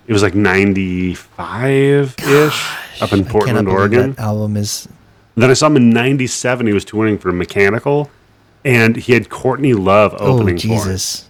It 0.07 0.13
was 0.13 0.23
like 0.23 0.35
ninety 0.35 1.15
five 1.15 2.15
ish 2.19 2.67
up 3.03 3.13
in 3.13 3.25
Portland, 3.25 3.69
Oregon. 3.69 4.13
That 4.13 4.21
album 4.23 4.57
is. 4.57 4.89
Then 5.37 5.51
I 5.51 5.55
saw 5.55 5.67
him 5.67 5.77
in 5.77 5.91
'97. 5.91 6.67
He 6.67 6.73
was 6.73 6.85
touring 6.85 7.19
for 7.19 7.31
Mechanical, 7.33 8.11
and 8.65 8.97
he 8.97 9.13
had 9.15 9.29
Courtney 9.29 9.75
Love 9.75 10.15
Oh 10.19 10.35
opening 10.39 10.59
for, 10.59 10.67
him. 10.69 10.79
Jesus! 10.79 11.29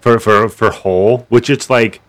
for 0.00 0.18
for 0.20 0.48
for 0.48 0.70
Hole, 0.70 1.26
which 1.30 1.48
it's 1.50 1.68
like 1.70 2.00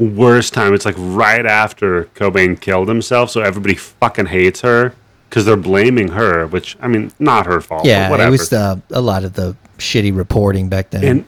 worst 0.00 0.54
time. 0.54 0.74
It's 0.74 0.84
like 0.84 0.96
right 0.98 1.46
after 1.46 2.04
Cobain 2.14 2.60
killed 2.60 2.88
himself, 2.88 3.30
so 3.30 3.42
everybody 3.42 3.74
fucking 3.74 4.26
hates 4.26 4.62
her 4.62 4.94
because 5.28 5.44
they're 5.44 5.56
blaming 5.56 6.08
her. 6.08 6.46
Which 6.46 6.76
I 6.80 6.88
mean, 6.88 7.12
not 7.18 7.46
her 7.46 7.60
fault. 7.60 7.84
Yeah, 7.84 8.10
whatever. 8.10 8.28
it 8.28 8.30
was 8.32 8.48
the, 8.48 8.80
a 8.90 9.00
lot 9.00 9.24
of 9.24 9.34
the 9.34 9.56
shitty 9.78 10.16
reporting 10.16 10.68
back 10.68 10.90
then. 10.90 11.04
and 11.04 11.24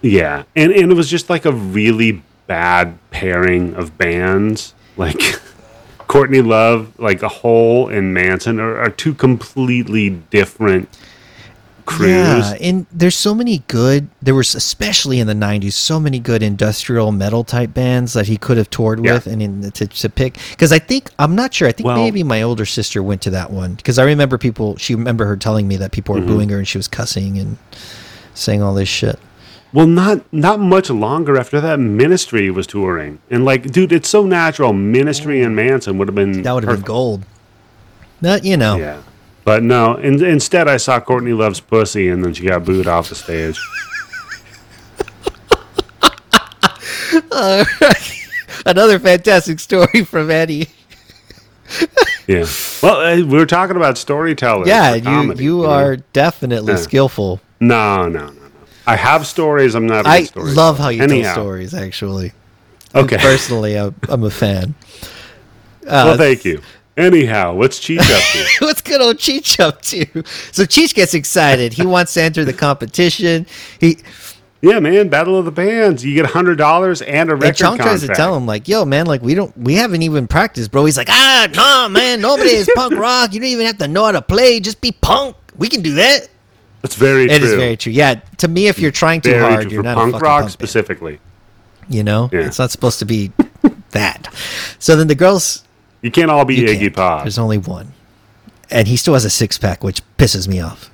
yeah, 0.00 0.44
and 0.54 0.72
and 0.72 0.90
it 0.90 0.94
was 0.94 1.10
just 1.10 1.28
like 1.28 1.44
a 1.44 1.52
really 1.52 2.22
bad 2.46 2.98
pairing 3.10 3.74
of 3.74 3.98
bands, 3.98 4.74
like. 4.96 5.20
Courtney 6.08 6.40
Love, 6.40 6.98
like 6.98 7.22
a 7.22 7.28
Hole 7.28 7.90
and 7.90 8.14
Manson, 8.14 8.58
are, 8.58 8.78
are 8.78 8.88
two 8.88 9.12
completely 9.12 10.08
different 10.08 10.88
crews. 11.88 12.08
Yeah, 12.10 12.56
and 12.60 12.86
there's 12.92 13.16
so 13.16 13.34
many 13.34 13.58
good. 13.68 14.08
There 14.22 14.34
was 14.34 14.54
especially 14.54 15.18
in 15.20 15.26
the 15.26 15.34
'90s 15.34 15.72
so 15.72 15.98
many 15.98 16.18
good 16.20 16.42
industrial 16.42 17.10
metal 17.12 17.44
type 17.44 17.72
bands 17.74 18.12
that 18.12 18.26
he 18.26 18.36
could 18.36 18.56
have 18.58 18.70
toured 18.70 19.04
Yeah. 19.04 19.14
with, 19.14 19.26
and 19.26 19.40
in, 19.42 19.70
to, 19.72 19.86
to 19.86 20.08
pick. 20.08 20.38
Because 20.50 20.72
I 20.72 20.78
think 20.78 21.10
I'm 21.18 21.34
not 21.34 21.54
sure. 21.54 21.66
I 21.68 21.72
think 21.72 21.86
Well- 21.86 21.96
maybe 21.96 22.22
my 22.22 22.42
older 22.42 22.66
sister 22.66 23.02
went 23.02 23.22
to 23.22 23.30
that 23.30 23.50
one 23.50 23.74
because 23.74 23.98
I 23.98 24.04
remember 24.04 24.38
people. 24.38 24.76
She 24.76 24.94
remember 24.94 25.24
her 25.26 25.36
telling 25.36 25.66
me 25.66 25.76
that 25.78 25.92
people 25.92 26.14
Mm-hmm. 26.14 26.26
were 26.28 26.34
booing 26.34 26.48
her 26.50 26.58
and 26.58 26.66
she 26.68 26.78
was 26.78 26.88
cussing 26.88 27.38
and 27.38 27.56
saying 28.34 28.62
all 28.62 28.74
this 28.74 28.88
shit. 28.88 29.18
Well, 29.72 29.86
not 29.86 30.22
not 30.32 30.60
much 30.60 30.88
longer 30.88 31.36
after 31.38 31.60
that, 31.60 31.78
Ministry 31.78 32.50
was 32.50 32.66
touring, 32.66 33.18
and 33.30 33.44
like, 33.44 33.70
dude, 33.70 33.92
it's 33.92 34.08
so 34.08 34.24
natural. 34.24 34.72
Ministry 34.72 35.42
and 35.42 35.54
Manson 35.54 35.98
would 35.98 36.08
have 36.08 36.14
been 36.14 36.40
That 36.42 36.52
would 36.52 36.64
have 36.64 36.76
been 36.76 36.84
gold. 36.84 37.24
Not 38.22 38.44
you 38.44 38.56
know. 38.56 38.76
Yeah, 38.76 39.02
but 39.48 39.62
no. 39.62 39.94
In, 39.96 40.22
instead, 40.22 40.68
I 40.68 40.76
saw 40.76 41.00
Courtney 41.00 41.32
Love's 41.32 41.58
pussy, 41.58 42.10
and 42.10 42.22
then 42.22 42.34
she 42.34 42.44
got 42.44 42.66
booed 42.66 42.86
off 42.86 43.08
the 43.08 43.14
stage. 43.14 43.58
Another 48.66 48.98
fantastic 48.98 49.58
story 49.58 50.04
from 50.04 50.30
Eddie. 50.30 50.68
Yeah. 52.26 52.44
Well, 52.82 52.96
uh, 53.00 53.16
we 53.16 53.38
were 53.38 53.46
talking 53.46 53.76
about 53.76 53.96
storytellers. 53.96 54.68
Yeah, 54.68 54.96
you 54.96 55.32
you 55.36 55.64
are 55.64 55.96
definitely 55.96 56.74
Yeah. 56.74 56.80
skillful. 56.80 57.40
No, 57.58 58.06
no, 58.06 58.26
no, 58.26 58.32
no. 58.32 58.40
I 58.86 58.96
have 58.96 59.26
stories. 59.26 59.74
I'm 59.74 59.86
not. 59.86 60.04
A 60.04 60.10
I 60.10 60.28
love 60.36 60.78
how 60.78 60.90
you 60.90 61.02
Anyhow, 61.02 61.22
tell 61.22 61.44
stories. 61.44 61.72
Actually, 61.72 62.32
Okay. 62.94 63.16
personally, 63.16 63.78
I'm, 63.78 63.94
I'm 64.10 64.24
a 64.24 64.30
fan. 64.30 64.74
Uh, 65.86 66.04
well, 66.04 66.16
thank 66.18 66.44
you. 66.44 66.60
Anyhow, 66.98 67.54
what's 67.54 67.78
Cheech 67.78 68.00
up 68.00 68.22
to? 68.32 68.46
What's 68.66 68.82
good 68.82 69.00
old 69.00 69.18
Cheech 69.18 69.60
up 69.60 69.80
to? 69.82 70.04
So 70.52 70.64
Cheech 70.64 70.94
gets 70.94 71.14
excited. 71.14 71.72
He 71.72 71.86
wants 71.86 72.12
to 72.14 72.22
enter 72.22 72.44
the 72.44 72.52
competition. 72.52 73.46
He 73.80 73.98
yeah, 74.60 74.80
man, 74.80 75.08
Battle 75.08 75.38
of 75.38 75.44
the 75.44 75.52
Bands. 75.52 76.04
You 76.04 76.12
get 76.14 76.26
hundred 76.26 76.56
dollars 76.58 77.00
and 77.00 77.30
a 77.30 77.36
record 77.36 77.46
and 77.46 77.56
Chong 77.56 77.78
tries 77.78 78.00
to 78.00 78.08
tell 78.08 78.36
him 78.36 78.46
like, 78.46 78.66
"Yo, 78.66 78.84
man, 78.84 79.06
like 79.06 79.22
we 79.22 79.34
don't, 79.34 79.56
we 79.56 79.74
haven't 79.74 80.02
even 80.02 80.26
practiced, 80.26 80.72
bro." 80.72 80.84
He's 80.84 80.96
like, 80.96 81.08
"Ah, 81.08 81.46
no, 81.54 81.88
man, 81.88 82.20
nobody 82.20 82.50
is 82.50 82.68
punk 82.74 82.94
rock. 82.94 83.32
You 83.32 83.38
don't 83.38 83.48
even 83.50 83.66
have 83.66 83.78
to 83.78 83.86
know 83.86 84.06
how 84.06 84.12
to 84.12 84.22
play. 84.22 84.58
Just 84.58 84.80
be 84.80 84.90
punk. 84.90 85.36
We 85.56 85.68
can 85.68 85.82
do 85.82 85.94
that." 85.94 86.28
That's 86.82 86.96
very 86.96 87.26
It 87.26 87.38
true. 87.38 87.48
is 87.48 87.54
very 87.54 87.76
true. 87.76 87.92
Yeah, 87.92 88.16
to 88.38 88.48
me, 88.48 88.66
if 88.66 88.80
you're 88.80 88.90
trying 88.90 89.20
too 89.20 89.30
Very 89.30 89.42
hard, 89.42 89.62
true. 89.62 89.70
you're 89.70 89.82
For 89.82 89.84
not 89.84 89.92
a 89.98 90.00
punk 90.00 90.12
rock 90.14 90.22
punk 90.22 90.42
band, 90.42 90.52
specifically. 90.52 91.20
You 91.88 92.02
know, 92.02 92.28
Yeah. 92.32 92.40
it's 92.40 92.58
not 92.58 92.72
supposed 92.72 92.98
to 92.98 93.04
be 93.04 93.30
that. 93.92 94.26
So 94.80 94.96
then 94.96 95.06
the 95.06 95.14
girls 95.14 95.62
You 96.02 96.10
can't 96.10 96.30
all 96.30 96.44
be 96.44 96.56
You 96.56 96.66
Iggy. 96.66 96.94
Pop. 96.94 97.22
There's 97.24 97.38
only 97.38 97.58
one, 97.58 97.92
and 98.70 98.86
he 98.88 98.96
still 98.96 99.14
has 99.14 99.24
a 99.24 99.30
six 99.30 99.58
pack, 99.58 99.82
which 99.82 100.00
pisses 100.16 100.46
me 100.48 100.60
off. 100.60 100.90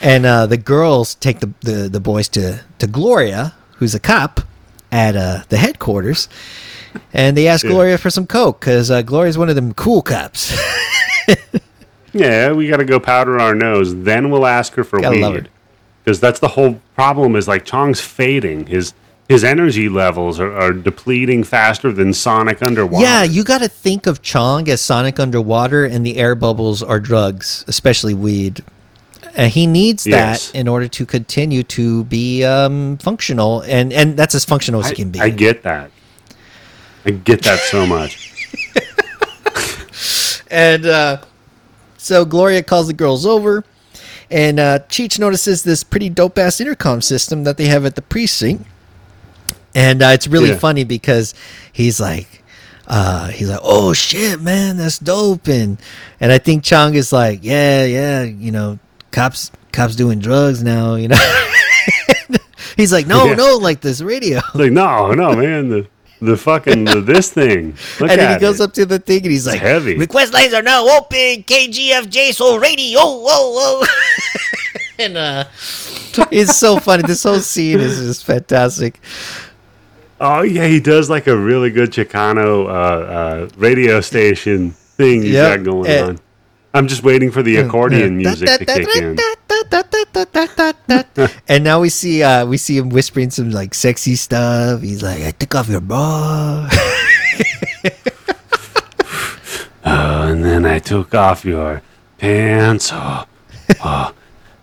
And 0.00 0.24
uh, 0.26 0.46
the 0.46 0.56
girls 0.56 1.14
take 1.16 1.40
the, 1.40 1.52
the, 1.60 1.88
the 1.88 2.00
boys 2.00 2.28
to, 2.30 2.60
to 2.78 2.86
Gloria, 2.86 3.54
who's 3.76 3.94
a 3.94 4.00
cop 4.00 4.40
at 4.92 5.16
uh, 5.16 5.42
the 5.48 5.56
headquarters, 5.56 6.28
and 7.12 7.36
they 7.36 7.48
ask 7.48 7.64
Yeah. 7.64 7.70
Gloria 7.70 7.98
for 7.98 8.10
some 8.10 8.26
coke 8.26 8.60
because 8.60 8.90
uh, 8.90 9.02
Gloria's 9.02 9.36
one 9.38 9.48
of 9.48 9.54
them 9.56 9.74
cool 9.74 10.02
cops. 10.02 10.56
Yeah, 12.12 12.52
we 12.52 12.66
got 12.68 12.78
to 12.78 12.84
go 12.86 12.98
powder 12.98 13.38
our 13.38 13.54
nose. 13.54 13.94
Then 13.94 14.30
we'll 14.30 14.46
ask 14.46 14.72
her 14.74 14.84
for 14.84 14.98
Gotta 15.00 15.16
weed. 15.20 15.50
Because 16.02 16.18
that's 16.18 16.40
the 16.40 16.48
whole 16.48 16.80
problem. 16.94 17.36
Is 17.36 17.46
like 17.46 17.66
Chong's 17.66 18.00
fading. 18.00 18.66
His 18.66 18.94
his 19.28 19.42
energy 19.44 19.88
levels 19.88 20.38
are, 20.38 20.52
are 20.54 20.72
depleting 20.72 21.42
faster 21.44 21.92
than 21.92 22.12
Sonic 22.14 22.62
underwater. 22.62 23.04
yeah, 23.04 23.22
you 23.22 23.42
got 23.44 23.58
to 23.58 23.68
think 23.68 24.06
of 24.06 24.22
Chong 24.22 24.68
as 24.68 24.80
Sonic 24.80 25.18
underwater, 25.18 25.84
and 25.84 26.06
the 26.06 26.16
air 26.16 26.34
bubbles 26.34 26.82
are 26.82 27.00
drugs, 27.00 27.64
especially 27.66 28.14
weed. 28.14 28.62
And 29.34 29.52
he 29.52 29.66
needs 29.66 30.04
that 30.04 30.10
Yes. 30.12 30.50
in 30.52 30.66
order 30.68 30.88
to 30.88 31.04
continue 31.04 31.62
to 31.64 32.04
be 32.04 32.44
um, 32.44 32.96
functional, 32.98 33.60
and, 33.62 33.92
and 33.92 34.16
that's 34.16 34.34
as 34.34 34.44
functional 34.44 34.80
as 34.80 34.86
I, 34.86 34.88
he 34.90 34.94
can 34.96 35.10
be. 35.10 35.20
I 35.20 35.28
get 35.30 35.62
that. 35.64 35.90
I 37.04 37.10
get 37.10 37.42
that 37.42 37.58
so 37.60 37.86
much. 37.86 38.32
And 40.48 40.86
uh, 40.86 41.22
so 41.96 42.24
Gloria 42.24 42.62
calls 42.62 42.86
the 42.86 42.92
girls 42.92 43.26
over, 43.26 43.64
and 44.30 44.60
uh, 44.60 44.78
Cheech 44.88 45.18
notices 45.18 45.64
this 45.64 45.82
pretty 45.82 46.08
dope 46.08 46.38
ass 46.38 46.60
intercom 46.60 47.00
system 47.02 47.42
that 47.44 47.56
they 47.56 47.66
have 47.66 47.84
at 47.84 47.96
the 47.96 48.02
precinct. 48.02 48.64
And 49.76 50.02
uh, 50.02 50.06
it's 50.08 50.26
really 50.26 50.48
Yeah. 50.50 50.58
funny 50.58 50.84
because 50.84 51.34
he's 51.70 52.00
like, 52.00 52.42
uh, 52.88 53.28
he's 53.28 53.50
like, 53.50 53.60
"Oh 53.62 53.92
shit, 53.92 54.40
man, 54.40 54.78
that's 54.78 54.98
dope!" 54.98 55.48
And 55.48 55.76
and 56.18 56.32
I 56.32 56.38
think 56.38 56.64
Chong 56.64 56.94
is 56.94 57.12
like, 57.12 57.40
"Yeah, 57.42 57.84
yeah, 57.84 58.22
you 58.22 58.50
know, 58.52 58.78
cops 59.10 59.50
cops 59.72 59.94
doing 59.94 60.18
drugs 60.18 60.62
now, 60.62 60.94
you 60.94 61.08
know." 61.08 61.20
he's 62.76 62.92
like, 62.92 63.06
"No, 63.06 63.26
Yeah. 63.26 63.34
no, 63.34 63.56
like 63.58 63.80
this 63.82 64.00
radio." 64.00 64.40
like 64.54 64.72
no, 64.72 65.12
no, 65.12 65.34
man. 65.36 65.68
The 65.68 65.86
the 66.22 66.36
fucking 66.38 66.86
the, 66.86 67.02
this 67.02 67.30
thing. 67.30 67.76
Look 68.00 68.10
and 68.10 68.18
then 68.18 68.32
he 68.34 68.40
goes 68.40 68.60
it. 68.60 68.64
up 68.64 68.72
to 68.74 68.86
the 68.86 68.98
thing 68.98 69.22
and 69.24 69.30
he's 69.32 69.46
like, 69.46 69.60
heavy. 69.60 69.98
"Request 69.98 70.32
lines 70.32 70.54
are 70.54 70.62
now 70.62 70.88
open. 70.96 71.42
KGFJ 71.44 72.32
Soul 72.32 72.58
Radio. 72.58 73.00
Whoa, 73.00 73.52
whoa!" 73.52 73.82
and 74.98 75.16
uh, 75.18 75.44
it's 76.30 76.56
so 76.56 76.78
funny. 76.78 77.02
This 77.02 77.22
whole 77.24 77.40
scene 77.40 77.80
is 77.80 77.98
just 77.98 78.24
fantastic. 78.24 78.98
Oh 80.20 80.42
yeah, 80.42 80.66
he 80.66 80.80
does 80.80 81.10
like 81.10 81.26
a 81.26 81.36
really 81.36 81.70
good 81.70 81.90
Chicano 81.90 82.66
uh, 82.66 82.70
uh, 82.70 83.48
radio 83.56 84.00
station 84.00 84.70
thing 84.70 85.22
he's 85.22 85.32
Yep, 85.32 85.58
got 85.58 85.64
going 85.64 85.90
and- 85.90 86.08
on. 86.10 86.18
I'm 86.74 86.88
just 86.88 87.02
waiting 87.02 87.30
for 87.30 87.42
the 87.42 87.56
accordion 87.56 88.18
music 88.18 88.50
to 88.58 88.64
kick 88.66 88.86
in. 88.96 89.16
and 91.48 91.64
now 91.64 91.80
we 91.80 91.88
see 91.88 92.22
uh 92.22 92.44
we 92.44 92.58
see 92.58 92.76
him 92.76 92.90
whispering 92.90 93.30
some 93.30 93.50
like 93.50 93.72
sexy 93.72 94.14
stuff. 94.14 94.82
He's 94.82 95.02
like, 95.02 95.22
"I 95.22 95.30
took 95.30 95.54
off 95.54 95.70
your 95.70 95.80
bra." 95.80 96.68
Oh, 99.86 100.28
and 100.28 100.44
then 100.44 100.66
I 100.66 100.78
took 100.78 101.14
off 101.14 101.46
your 101.46 101.80
pants. 102.18 102.90
Oh, 102.92 103.24
oh, 103.82 104.12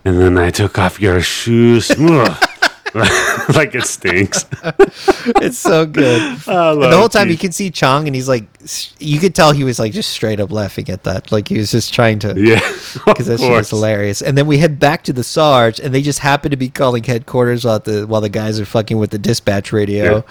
and 0.05 0.19
then 0.19 0.37
I 0.37 0.51
took 0.51 0.77
off 0.77 0.99
your 1.01 1.19
shoes. 1.21 1.89
Like 3.53 3.75
it 3.75 3.83
stinks. 3.85 4.45
it's 5.41 5.57
so 5.57 5.85
good. 5.85 6.21
And 6.47 6.81
the 6.81 6.97
whole 6.97 7.09
time 7.09 7.29
you 7.29 7.37
can 7.37 7.51
see 7.51 7.69
Chong, 7.71 8.07
and 8.07 8.15
he's 8.15 8.27
like, 8.29 8.45
you 8.99 9.19
could 9.19 9.35
tell 9.35 9.51
he 9.51 9.63
was 9.63 9.79
like 9.79 9.91
just 9.91 10.09
straight 10.11 10.39
up 10.39 10.51
laughing 10.51 10.89
at 10.89 11.03
that. 11.03 11.31
Like 11.31 11.47
he 11.47 11.57
was 11.57 11.71
just 11.71 11.93
trying 11.93 12.19
to. 12.19 12.33
Yeah, 12.37 12.59
because 13.05 13.27
that 13.27 13.39
shit 13.39 13.51
was 13.51 13.69
hilarious. 13.69 14.21
And 14.21 14.37
then 14.37 14.47
we 14.47 14.57
head 14.59 14.79
back 14.79 15.03
to 15.05 15.13
the 15.13 15.23
Sarge, 15.23 15.79
and 15.79 15.93
they 15.93 16.01
just 16.01 16.19
happen 16.19 16.51
to 16.51 16.57
be 16.57 16.69
calling 16.69 17.03
headquarters 17.03 17.65
while 17.65 17.79
the 17.79 18.05
while 18.07 18.21
the 18.21 18.29
guys 18.29 18.59
are 18.59 18.65
fucking 18.65 18.97
with 18.97 19.09
the 19.11 19.17
dispatch 19.17 19.73
radio. 19.73 20.17
Yeah. 20.17 20.21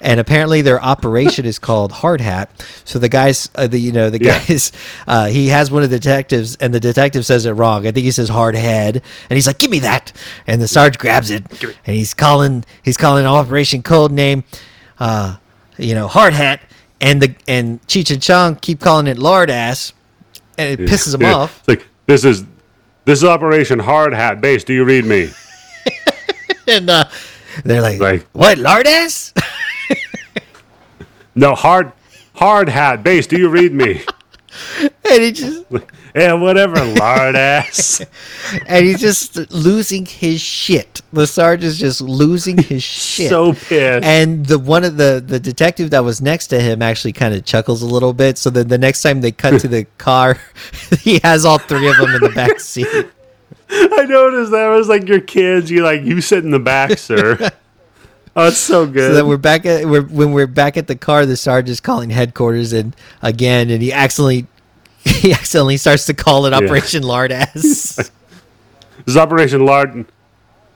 And 0.00 0.20
apparently 0.20 0.62
their 0.62 0.82
operation 0.82 1.44
is 1.44 1.58
called 1.58 1.92
Hard 1.92 2.20
Hat. 2.20 2.50
So 2.84 2.98
the 2.98 3.08
guys, 3.08 3.50
uh, 3.56 3.66
the 3.66 3.78
you 3.78 3.92
know 3.92 4.10
the 4.10 4.22
Yeah. 4.22 4.38
guys, 4.46 4.72
uh, 5.06 5.26
he 5.26 5.48
has 5.48 5.70
one 5.70 5.82
of 5.82 5.90
the 5.90 5.98
detectives, 5.98 6.56
and 6.56 6.72
the 6.72 6.80
detective 6.80 7.26
says 7.26 7.44
it 7.46 7.52
wrong. 7.52 7.86
I 7.86 7.92
think 7.92 8.04
he 8.04 8.10
says 8.10 8.28
hard 8.28 8.54
head, 8.54 9.02
and 9.28 9.36
he's 9.36 9.46
like, 9.46 9.58
"Give 9.58 9.70
me 9.70 9.80
that!" 9.80 10.12
And 10.46 10.60
the 10.62 10.68
Sarge 10.68 10.98
grabs 10.98 11.30
it, 11.30 11.44
and 11.86 11.96
he's 12.04 12.12
calling 12.12 12.62
he's 12.82 12.98
calling 12.98 13.24
Operation 13.24 13.82
Code 13.82 14.12
Name, 14.12 14.44
uh, 14.98 15.36
you 15.78 15.94
know, 15.94 16.06
Hard 16.06 16.34
Hat. 16.34 16.60
And 17.00 17.20
the 17.22 17.34
and 17.48 17.80
Cheech 17.86 18.10
and 18.12 18.22
Chong 18.22 18.56
keep 18.56 18.80
calling 18.80 19.06
it 19.06 19.18
Lard 19.18 19.50
Ass, 19.50 19.92
and 20.58 20.68
it 20.80 20.88
pisses 20.88 21.14
him 21.14 21.22
Yeah. 21.22 21.34
off. 21.34 21.58
It's 21.60 21.68
like 21.68 21.86
this 22.06 22.24
is 22.24 22.44
this 23.06 23.18
is 23.20 23.24
Operation 23.24 23.78
Hard 23.78 24.12
Hat 24.14 24.40
Base. 24.40 24.64
Do 24.64 24.72
you 24.74 24.84
read 24.84 25.04
me? 25.04 25.30
and 26.68 26.88
uh, 26.88 27.04
they're 27.64 27.82
like, 27.82 28.00
Like- 28.00 28.26
"What, 28.32 28.58
Lard 28.58 28.86
Ass? 28.86 29.32
No, 31.36 31.54
hard 31.56 31.90
hard 32.36 32.68
hat 32.68 33.02
base. 33.02 33.26
Do 33.26 33.36
you 33.36 33.48
read 33.48 33.72
me? 33.74 34.00
and 35.10 35.22
he 35.22 35.32
just 35.32 35.64
yeah, 36.14 36.34
whatever, 36.34 36.76
lard 36.84 37.34
ass. 37.34 38.00
and 38.66 38.86
he's 38.86 39.00
just 39.00 39.50
losing 39.50 40.06
his 40.06 40.40
shit. 40.40 41.02
The 41.12 41.26
sergeant 41.26 41.64
is 41.64 41.78
just 41.78 42.00
losing 42.00 42.56
his 42.58 42.82
shit. 42.84 43.30
so 43.30 43.52
pissed. 43.52 44.04
and 44.04 44.46
the 44.46 44.58
one 44.58 44.84
of 44.84 44.96
the 44.96 45.22
the 45.24 45.40
detective 45.40 45.90
that 45.90 46.04
was 46.04 46.22
next 46.22 46.48
to 46.48 46.60
him 46.60 46.82
actually 46.82 47.12
kind 47.12 47.34
of 47.34 47.44
chuckles 47.44 47.82
a 47.82 47.86
little 47.86 48.12
bit. 48.12 48.38
So 48.38 48.48
then 48.50 48.68
the 48.68 48.78
next 48.78 49.02
time 49.02 49.22
they 49.22 49.32
cut 49.32 49.60
to 49.60 49.68
the 49.68 49.84
car, 49.98 50.38
he 51.00 51.18
has 51.24 51.44
all 51.44 51.58
three 51.58 51.88
of 51.88 51.96
them 51.96 52.14
in 52.14 52.20
the 52.20 52.32
back 52.34 52.60
seat. 52.60 52.86
I 53.68 54.06
noticed 54.06 54.52
that. 54.52 54.68
Was 54.68 54.88
like, 54.88 55.08
your 55.08 55.20
kids. 55.20 55.68
You 55.70 55.82
like 55.82 56.02
you 56.02 56.20
sit 56.20 56.44
in 56.44 56.50
the 56.52 56.60
back, 56.60 56.96
sir. 56.98 57.50
Oh, 58.36 58.48
it's 58.48 58.58
so 58.58 58.86
good. 58.86 59.10
So 59.10 59.14
then 59.14 59.26
we're 59.28 59.36
back 59.36 59.64
at 59.64 59.86
we're, 59.86 60.02
when 60.02 60.32
we're 60.32 60.46
back 60.46 60.76
at 60.76 60.86
the 60.86 60.96
car. 60.96 61.26
The 61.26 61.36
sergeant 61.36 61.70
is 61.70 61.80
calling 61.80 62.10
headquarters 62.10 62.72
and 62.72 62.94
again, 63.22 63.70
and 63.70 63.80
he 63.82 63.92
accidentally 63.92 64.46
he 65.22 65.32
accidentally 65.32 65.76
starts 65.76 66.06
to 66.06 66.14
call 66.14 66.46
it 66.46 66.52
Operation 66.52 67.02
Lardass. 67.02 67.52
this 67.96 68.10
is 69.06 69.16
Operation 69.16 69.64
Lard. 69.66 70.06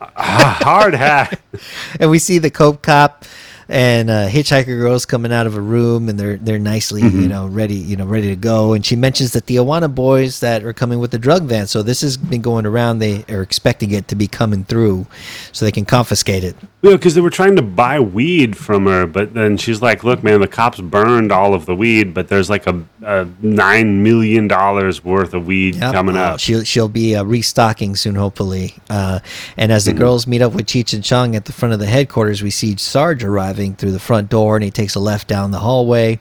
Ah, 0.01 0.59
hard 0.63 0.95
hat. 0.95 1.41
and 2.01 2.11
we 2.11 2.19
see 2.19 2.39
the 2.39 2.51
cope 2.51 2.83
cop 2.83 3.25
and 3.71 4.09
uh, 4.09 4.29
hitchhiker 4.29 4.67
girls 4.67 5.05
coming 5.05 5.33
out 5.33 5.47
of 5.47 5.55
a 5.55 5.61
room 5.61 6.09
and 6.09 6.19
they're 6.19 6.37
they're 6.39 6.59
nicely 6.59 7.03
Mm-hmm. 7.03 7.21
you 7.21 7.29
know 7.29 7.47
ready 7.47 7.75
you 7.75 7.97
know 7.97 8.07
ready 8.07 8.29
to 8.29 8.37
go 8.37 8.73
and 8.73 8.85
she 8.85 8.97
mentions 8.97 9.33
that 9.33 9.47
the 9.47 9.57
Tijuana 9.57 9.95
boys 9.95 10.41
that 10.41 10.65
are 10.65 10.73
coming 10.73 10.99
with 11.01 11.11
the 11.11 11.19
drug 11.19 11.43
van 11.45 11.67
so 11.67 11.83
this 11.83 12.01
has 12.01 12.17
been 12.17 12.41
going 12.41 12.65
around 12.65 12.99
they 12.99 13.25
are 13.29 13.43
expecting 13.43 13.91
it 13.91 14.09
to 14.09 14.17
be 14.17 14.27
coming 14.27 14.65
through 14.65 15.07
so 15.53 15.65
they 15.67 15.73
can 15.73 15.85
confiscate 15.85 16.45
it 16.45 16.57
Yeah, 16.81 16.93
because 16.93 17.17
they 17.17 17.21
were 17.21 17.29
trying 17.31 17.57
to 17.57 17.63
buy 17.63 17.99
weed 17.99 18.57
from 18.57 18.87
her, 18.87 19.05
but 19.05 19.35
then 19.35 19.57
she's 19.57 19.83
like, 19.83 20.05
"Look, 20.05 20.23
man, 20.23 20.41
the 20.41 20.47
cops 20.47 20.81
burned 20.81 21.33
all 21.33 21.53
of 21.53 21.67
the 21.67 21.75
weed, 21.75 22.15
but 22.15 22.29
there's 22.29 22.49
like 22.49 22.69
a, 22.69 22.85
a 23.03 23.27
nine 23.43 24.05
million 24.05 24.47
dollars 24.47 25.05
worth 25.05 25.35
of 25.35 25.45
weed 25.49 25.75
Yep. 25.75 25.93
coming 25.93 26.17
Uh, 26.17 26.21
up." 26.21 26.39
she'll 26.41 26.63
she'll 26.63 26.89
be 26.89 27.17
uh, 27.17 27.25
restocking 27.25 27.97
soon 27.97 28.15
hopefully 28.15 28.75
uh, 28.91 29.19
and 29.57 29.73
as 29.73 29.87
the 29.87 29.91
Mm-hmm. 29.91 29.99
girls 29.99 30.27
meet 30.29 30.41
up 30.41 30.53
with 30.53 30.67
Cheech 30.67 30.95
and 30.95 31.03
Chong 31.03 31.35
at 31.35 31.47
the 31.47 31.53
front 31.53 31.75
of 31.75 31.81
the 31.81 31.87
headquarters 31.87 32.43
we 32.45 32.51
see 32.51 32.77
Sarge 32.77 33.25
arriving 33.25 33.75
through 33.75 33.91
the 33.93 33.99
front 33.99 34.31
door 34.31 34.55
and 34.57 34.63
he 34.65 34.71
takes 34.71 34.95
a 34.95 35.01
left 35.01 35.27
down 35.27 35.51
the 35.51 35.59
hallway 35.59 36.21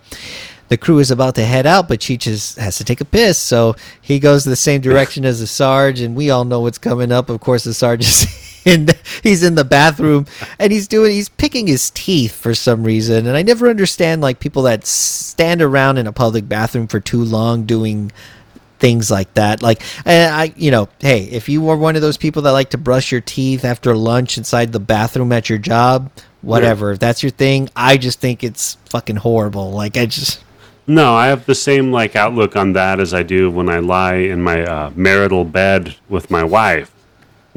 the 0.69 0.77
crew 0.77 0.97
is 0.99 1.11
about 1.11 1.35
to 1.35 1.45
head 1.45 1.65
out, 1.65 1.87
but 1.87 1.99
Cheech 2.01 2.27
is, 2.27 2.55
has 2.57 2.75
to 2.77 2.83
take 2.83 2.99
a 2.99 3.05
piss, 3.05 3.37
so 3.37 3.77
he 4.01 4.19
goes 4.19 4.43
the 4.43 4.57
same 4.57 4.81
direction 4.89 5.23
as 5.23 5.39
the 5.39 5.47
Sarge, 5.47 6.01
and 6.01 6.13
we 6.13 6.29
all 6.29 6.43
know 6.43 6.59
what's 6.59 6.77
coming 6.77 7.09
up. 7.09 7.29
Of 7.29 7.39
course, 7.39 7.63
the 7.63 7.73
Sarge 7.73 8.01
is 8.01 8.25
and 8.67 8.97
he's 9.23 9.43
in 9.43 9.55
the 9.55 9.63
bathroom 9.63 10.25
and 10.59 10.71
he's 10.71 10.87
doing 10.87 11.11
he's 11.11 11.29
picking 11.29 11.67
his 11.67 11.89
teeth 11.91 12.35
for 12.35 12.53
some 12.53 12.83
reason 12.83 13.25
and 13.25 13.35
i 13.37 13.41
never 13.41 13.69
understand 13.69 14.21
like 14.21 14.39
people 14.39 14.63
that 14.63 14.85
stand 14.85 15.61
around 15.61 15.97
in 15.97 16.07
a 16.07 16.11
public 16.11 16.47
bathroom 16.47 16.87
for 16.87 16.99
too 16.99 17.23
long 17.23 17.63
doing 17.63 18.11
things 18.79 19.09
like 19.09 19.33
that. 19.33 19.63
Like 19.63 19.81
and 20.05 20.33
i 20.33 20.53
you 20.55 20.69
know 20.69 20.87
hey 20.99 21.23
if 21.23 21.49
you 21.49 21.61
were 21.61 21.75
one 21.75 21.95
of 21.95 22.01
those 22.01 22.17
people 22.17 22.43
that 22.43 22.51
like 22.51 22.69
to 22.71 22.77
brush 22.77 23.11
your 23.11 23.21
teeth 23.21 23.65
after 23.65 23.95
lunch 23.95 24.37
inside 24.37 24.71
the 24.71 24.79
bathroom 24.79 25.31
at 25.31 25.49
your 25.49 25.57
job 25.57 26.11
whatever 26.41 26.91
if 26.91 26.99
that's 26.99 27.23
your 27.23 27.31
thing 27.31 27.69
i 27.75 27.97
just 27.97 28.19
think 28.19 28.43
it's 28.43 28.75
fucking 28.85 29.15
horrible. 29.15 29.71
Like 29.71 29.97
i 29.97 30.05
just 30.05 30.43
No, 30.89 31.15
I 31.15 31.27
have 31.27 31.45
the 31.45 31.55
same 31.55 31.91
like 31.91 32.15
outlook 32.15 32.55
on 32.55 32.73
that 32.73 33.01
as 33.01 33.13
I 33.13 33.21
do 33.23 33.51
when 33.51 33.67
I 33.67 33.79
lie 33.79 34.15
in 34.15 34.41
my 34.41 34.63
uh, 34.63 34.91
marital 34.95 35.43
bed 35.43 35.97
with 36.07 36.31
my 36.31 36.45
wife, 36.45 36.93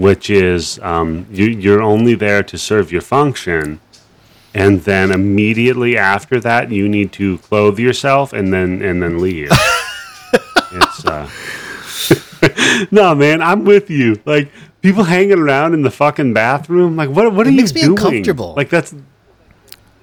which 0.00 0.30
is 0.30 0.78
um, 0.82 1.26
you, 1.30 1.44
you're 1.44 1.82
only 1.82 2.14
there 2.14 2.42
to 2.42 2.56
serve 2.56 2.90
your 2.90 3.02
function, 3.02 3.78
and 4.54 4.80
then 4.84 5.12
immediately 5.12 5.94
after 5.98 6.40
that, 6.40 6.72
you 6.72 6.88
need 6.88 7.12
to 7.12 7.36
clothe 7.38 7.78
yourself 7.78 8.32
and 8.32 8.50
then 8.50 8.80
and 8.80 9.02
then 9.02 9.18
leave. 9.20 9.50
it's 10.72 11.04
uh, 11.04 11.28
no, 12.90 13.14
man, 13.14 13.42
I'm 13.42 13.64
with 13.64 13.90
you. 13.90 14.18
Like 14.24 14.50
people 14.80 15.04
hanging 15.04 15.38
around 15.38 15.74
in 15.74 15.82
the 15.82 15.90
fucking 15.90 16.32
bathroom, 16.32 16.96
like 16.96 17.10
what? 17.10 17.30
What 17.34 17.46
are 17.46 17.50
It 17.50 17.52
you 17.52 17.60
makes 17.60 17.74
me 17.74 17.82
doing? 17.82 17.92
uncomfortable. 17.98 18.54
Like 18.56 18.70
that's 18.70 18.94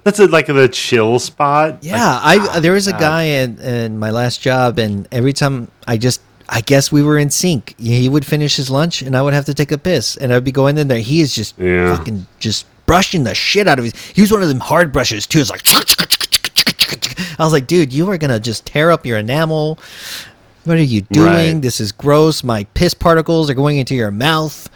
that's 0.04 0.20
a, 0.20 0.28
like 0.28 0.46
the 0.46 0.68
chill 0.68 1.18
spot. 1.18 1.78
Yeah, 1.82 2.20
I 2.22 2.60
there 2.60 2.72
was 2.72 2.86
a 2.86 2.92
guy 2.92 3.24
in, 3.24 3.58
in 3.58 3.98
my 3.98 4.10
last 4.10 4.40
job, 4.40 4.78
and 4.78 5.08
every 5.10 5.32
time 5.32 5.72
I 5.88 5.96
just 5.96 6.20
I 6.48 6.60
guess 6.62 6.90
we 6.90 7.02
were 7.02 7.18
in 7.18 7.30
sync. 7.30 7.74
He 7.78 8.08
would 8.08 8.24
finish 8.24 8.56
his 8.56 8.70
lunch, 8.70 9.02
and 9.02 9.16
I 9.16 9.22
would 9.22 9.34
have 9.34 9.44
to 9.46 9.54
take 9.54 9.70
a 9.72 9.78
piss, 9.78 10.16
and 10.16 10.32
I'd 10.32 10.44
be 10.44 10.52
going 10.52 10.78
in 10.78 10.88
there. 10.88 10.98
He 11.00 11.20
is 11.20 11.34
just 11.34 11.58
Yeah. 11.58 11.96
fucking 11.96 12.26
just 12.40 12.64
brushing 12.86 13.24
the 13.24 13.34
shit 13.34 13.68
out 13.68 13.78
of 13.78 13.84
his. 13.84 13.94
He 14.14 14.22
was 14.22 14.32
one 14.32 14.42
of 14.42 14.48
them 14.48 14.60
hard 14.60 14.90
brushes 14.92 15.26
too. 15.26 15.40
It's 15.40 15.50
like 15.50 15.62
I 17.38 17.44
was 17.44 17.52
like, 17.52 17.66
dude, 17.66 17.92
you 17.92 18.10
are 18.10 18.18
gonna 18.18 18.40
just 18.40 18.66
tear 18.66 18.90
up 18.90 19.04
your 19.06 19.18
enamel. 19.18 19.78
What 20.64 20.76
are 20.78 20.82
you 20.82 21.02
doing? 21.02 21.26
Right. 21.54 21.62
This 21.62 21.80
is 21.80 21.92
gross. 21.92 22.42
My 22.42 22.64
piss 22.74 22.94
particles 22.94 23.48
are 23.48 23.54
going 23.54 23.78
into 23.78 23.94
your 23.94 24.10
mouth. 24.10 24.68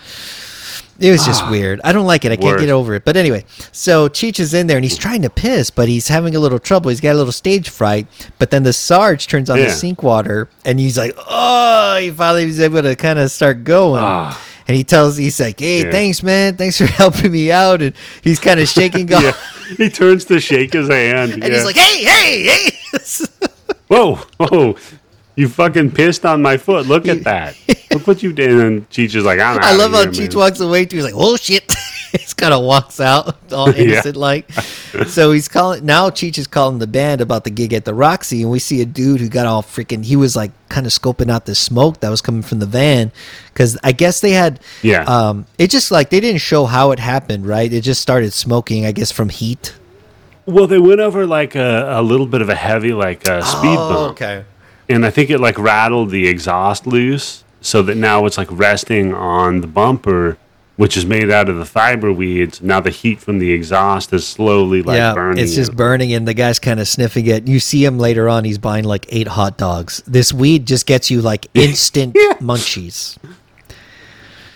It 1.02 1.10
was 1.10 1.24
just 1.26 1.48
weird. 1.50 1.80
I 1.82 1.92
don't 1.92 2.06
like 2.06 2.24
it. 2.24 2.32
I 2.32 2.36
can't 2.36 2.52
Worse. 2.52 2.60
get 2.60 2.70
over 2.70 2.94
it. 2.94 3.04
But 3.04 3.16
anyway, 3.16 3.44
so 3.72 4.08
Cheech 4.08 4.38
is 4.40 4.54
in 4.54 4.68
there 4.68 4.76
and 4.76 4.84
he's 4.84 4.96
trying 4.96 5.22
to 5.22 5.30
piss, 5.30 5.68
but 5.70 5.88
he's 5.88 6.08
having 6.08 6.36
a 6.36 6.40
little 6.40 6.58
trouble. 6.58 6.90
He's 6.90 7.00
got 7.00 7.12
a 7.14 7.18
little 7.18 7.32
stage 7.32 7.68
fright. 7.68 8.06
But 8.38 8.50
then 8.50 8.62
the 8.62 8.72
Sarge 8.72 9.26
turns 9.26 9.50
on 9.50 9.58
the 9.58 9.68
sink 9.70 10.02
water 10.02 10.48
and 10.64 10.78
he's 10.78 10.96
like, 10.96 11.12
oh, 11.18 11.98
he 12.00 12.10
finally 12.10 12.46
was 12.46 12.60
able 12.60 12.82
to 12.82 12.94
kind 12.96 13.18
of 13.18 13.30
start 13.30 13.64
going. 13.64 14.02
Ah. 14.04 14.40
And 14.68 14.76
he 14.76 14.84
tells, 14.84 15.16
he's 15.16 15.40
like, 15.40 15.58
hey, 15.58 15.84
Yeah. 15.84 15.90
thanks, 15.90 16.22
man. 16.22 16.56
Thanks 16.56 16.78
for 16.78 16.86
helping 17.02 17.32
me 17.32 17.50
out. 17.50 17.82
And 17.82 17.94
he's 18.22 18.38
kind 18.38 18.60
of 18.60 18.68
shaking, 18.68 19.06
going, 19.06 19.24
yeah, 19.24 19.32
he 19.76 19.90
turns 19.90 20.24
to 20.26 20.38
shake 20.38 20.72
his 20.72 20.88
hand, 20.88 21.32
and 21.42 21.42
he's 21.44 21.64
like, 21.64 21.74
hey, 21.76 22.04
hey, 22.04 22.42
hey. 22.44 22.70
"Whoa, 23.88 24.14
whoa, 24.38 24.76
you 25.36 25.48
fucking 25.48 25.92
pissed 25.92 26.24
on 26.26 26.42
my 26.42 26.56
foot! 26.56 26.86
Look 26.86 27.08
at 27.08 27.24
that! 27.24 27.56
Look 27.92 28.06
what 28.06 28.22
you 28.22 28.32
did!" 28.32 28.50
And 28.50 28.88
Cheech 28.90 29.14
is 29.14 29.24
like, 29.24 29.40
"I'm 29.40 29.58
out." 29.58 29.64
I 29.64 29.74
love 29.74 29.92
how 29.92 30.02
here, 30.02 30.10
Cheech 30.10 30.34
man." 30.34 30.38
walks 30.38 30.60
away 30.60 30.84
too. 30.84 30.96
He's 30.96 31.04
like, 31.04 31.14
"Oh 31.16 31.36
shit!" 31.36 31.72
He's 32.12 32.34
kind 32.34 32.52
of 32.52 32.62
walks 32.62 33.00
out 33.00 33.50
all 33.52 33.68
innocent 33.74 34.16
like. 34.16 34.52
So 35.06 35.32
he's 35.32 35.48
calling 35.48 35.86
now. 35.86 36.10
Cheech 36.10 36.36
is 36.36 36.46
calling 36.46 36.78
the 36.78 36.86
band 36.86 37.22
about 37.22 37.44
the 37.44 37.50
gig 37.50 37.72
at 37.72 37.86
the 37.86 37.94
Roxy, 37.94 38.42
and 38.42 38.50
we 38.50 38.58
see 38.58 38.82
a 38.82 38.84
dude 38.84 39.20
who 39.20 39.30
got 39.30 39.46
all 39.46 39.62
freaking. 39.62 40.04
He 40.04 40.16
was 40.16 40.36
like 40.36 40.50
kind 40.68 40.84
of 40.84 40.92
scoping 40.92 41.30
out 41.30 41.46
the 41.46 41.54
smoke 41.54 42.00
that 42.00 42.10
was 42.10 42.20
coming 42.20 42.42
from 42.42 42.58
the 42.58 42.66
van, 42.66 43.12
because 43.46 43.78
I 43.82 43.92
guess 43.92 44.20
they 44.20 44.32
had. 44.32 44.60
Yeah. 44.82 45.04
Um. 45.04 45.46
It 45.56 45.70
just 45.70 45.90
like 45.90 46.10
they 46.10 46.20
didn't 46.20 46.42
show 46.42 46.66
how 46.66 46.90
it 46.90 46.98
happened, 46.98 47.46
right? 47.46 47.72
It 47.72 47.80
just 47.80 48.02
started 48.02 48.34
smoking, 48.34 48.84
I 48.84 48.92
guess, 48.92 49.10
from 49.10 49.30
heat. 49.30 49.74
Well, 50.44 50.66
they 50.66 50.78
went 50.78 51.00
over 51.00 51.24
like 51.24 51.54
a, 51.54 51.98
a 51.98 52.02
little 52.02 52.26
bit 52.26 52.42
of 52.42 52.50
a 52.50 52.54
heavy 52.54 52.92
like 52.92 53.26
uh, 53.26 53.42
speed 53.42 53.76
bump, 53.76 53.90
Oh, 53.90 54.04
okay. 54.10 54.44
And 54.88 55.04
I 55.06 55.10
think 55.10 55.30
it 55.30 55.38
like 55.38 55.58
rattled 55.58 56.10
the 56.10 56.28
exhaust 56.28 56.86
loose, 56.86 57.44
so 57.60 57.82
that 57.82 57.96
now 57.96 58.26
it's 58.26 58.38
like 58.38 58.48
resting 58.50 59.14
on 59.14 59.60
the 59.60 59.66
bumper, 59.66 60.36
which 60.76 60.96
is 60.96 61.04
made 61.06 61.30
out 61.30 61.48
of 61.48 61.56
the 61.58 61.64
fiber 61.64 62.12
weeds. 62.12 62.60
Now 62.62 62.80
the 62.80 62.90
heat 62.90 63.20
from 63.20 63.38
the 63.38 63.52
exhaust 63.52 64.12
is 64.12 64.26
slowly 64.26 64.82
like 64.82 64.96
yeah, 64.96 65.14
burning. 65.14 65.42
it's 65.42 65.54
just 65.54 65.72
it. 65.72 65.76
burning, 65.76 66.12
and 66.12 66.26
the 66.26 66.34
guy's 66.34 66.58
kind 66.58 66.80
of 66.80 66.88
sniffing 66.88 67.26
it. 67.26 67.46
You 67.46 67.60
see 67.60 67.84
him 67.84 67.98
later 67.98 68.28
on; 68.28 68.44
he's 68.44 68.58
buying 68.58 68.84
like 68.84 69.06
eight 69.10 69.28
hot 69.28 69.56
dogs. 69.58 70.02
This 70.06 70.32
weed 70.32 70.66
just 70.66 70.86
gets 70.86 71.10
you 71.10 71.22
like 71.22 71.46
instant 71.54 72.14
Yeah. 72.16 72.32
munchies. 72.40 73.16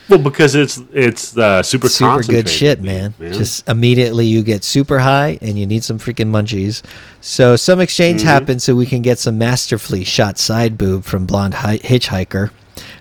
Well 0.09 0.19
because 0.19 0.55
it's 0.55 0.81
it's 0.93 1.37
uh, 1.37 1.63
super 1.63 1.89
super 1.89 2.23
good 2.23 2.49
shit, 2.49 2.79
weed, 2.81 2.87
man. 2.87 3.15
Just 3.19 3.69
immediately 3.69 4.27
you 4.27 4.43
get 4.43 4.63
super 4.65 4.99
high 5.01 5.39
and 5.43 5.59
you 5.59 5.67
need 5.67 5.83
some 5.85 5.99
freaking 5.99 6.29
munchies. 6.31 6.83
So 7.21 7.57
some 7.57 7.81
exchange 7.81 8.21
Mm-hmm. 8.21 8.29
happened 8.29 8.63
so 8.63 8.75
we 8.75 8.87
can 8.87 9.03
get 9.03 9.19
some 9.19 9.39
masterfully 9.39 10.05
shot 10.05 10.39
side 10.39 10.79
boob 10.79 11.05
from 11.05 11.27
Blonde 11.27 11.55
Hi- 11.55 11.79
Hitchhiker. 11.79 12.51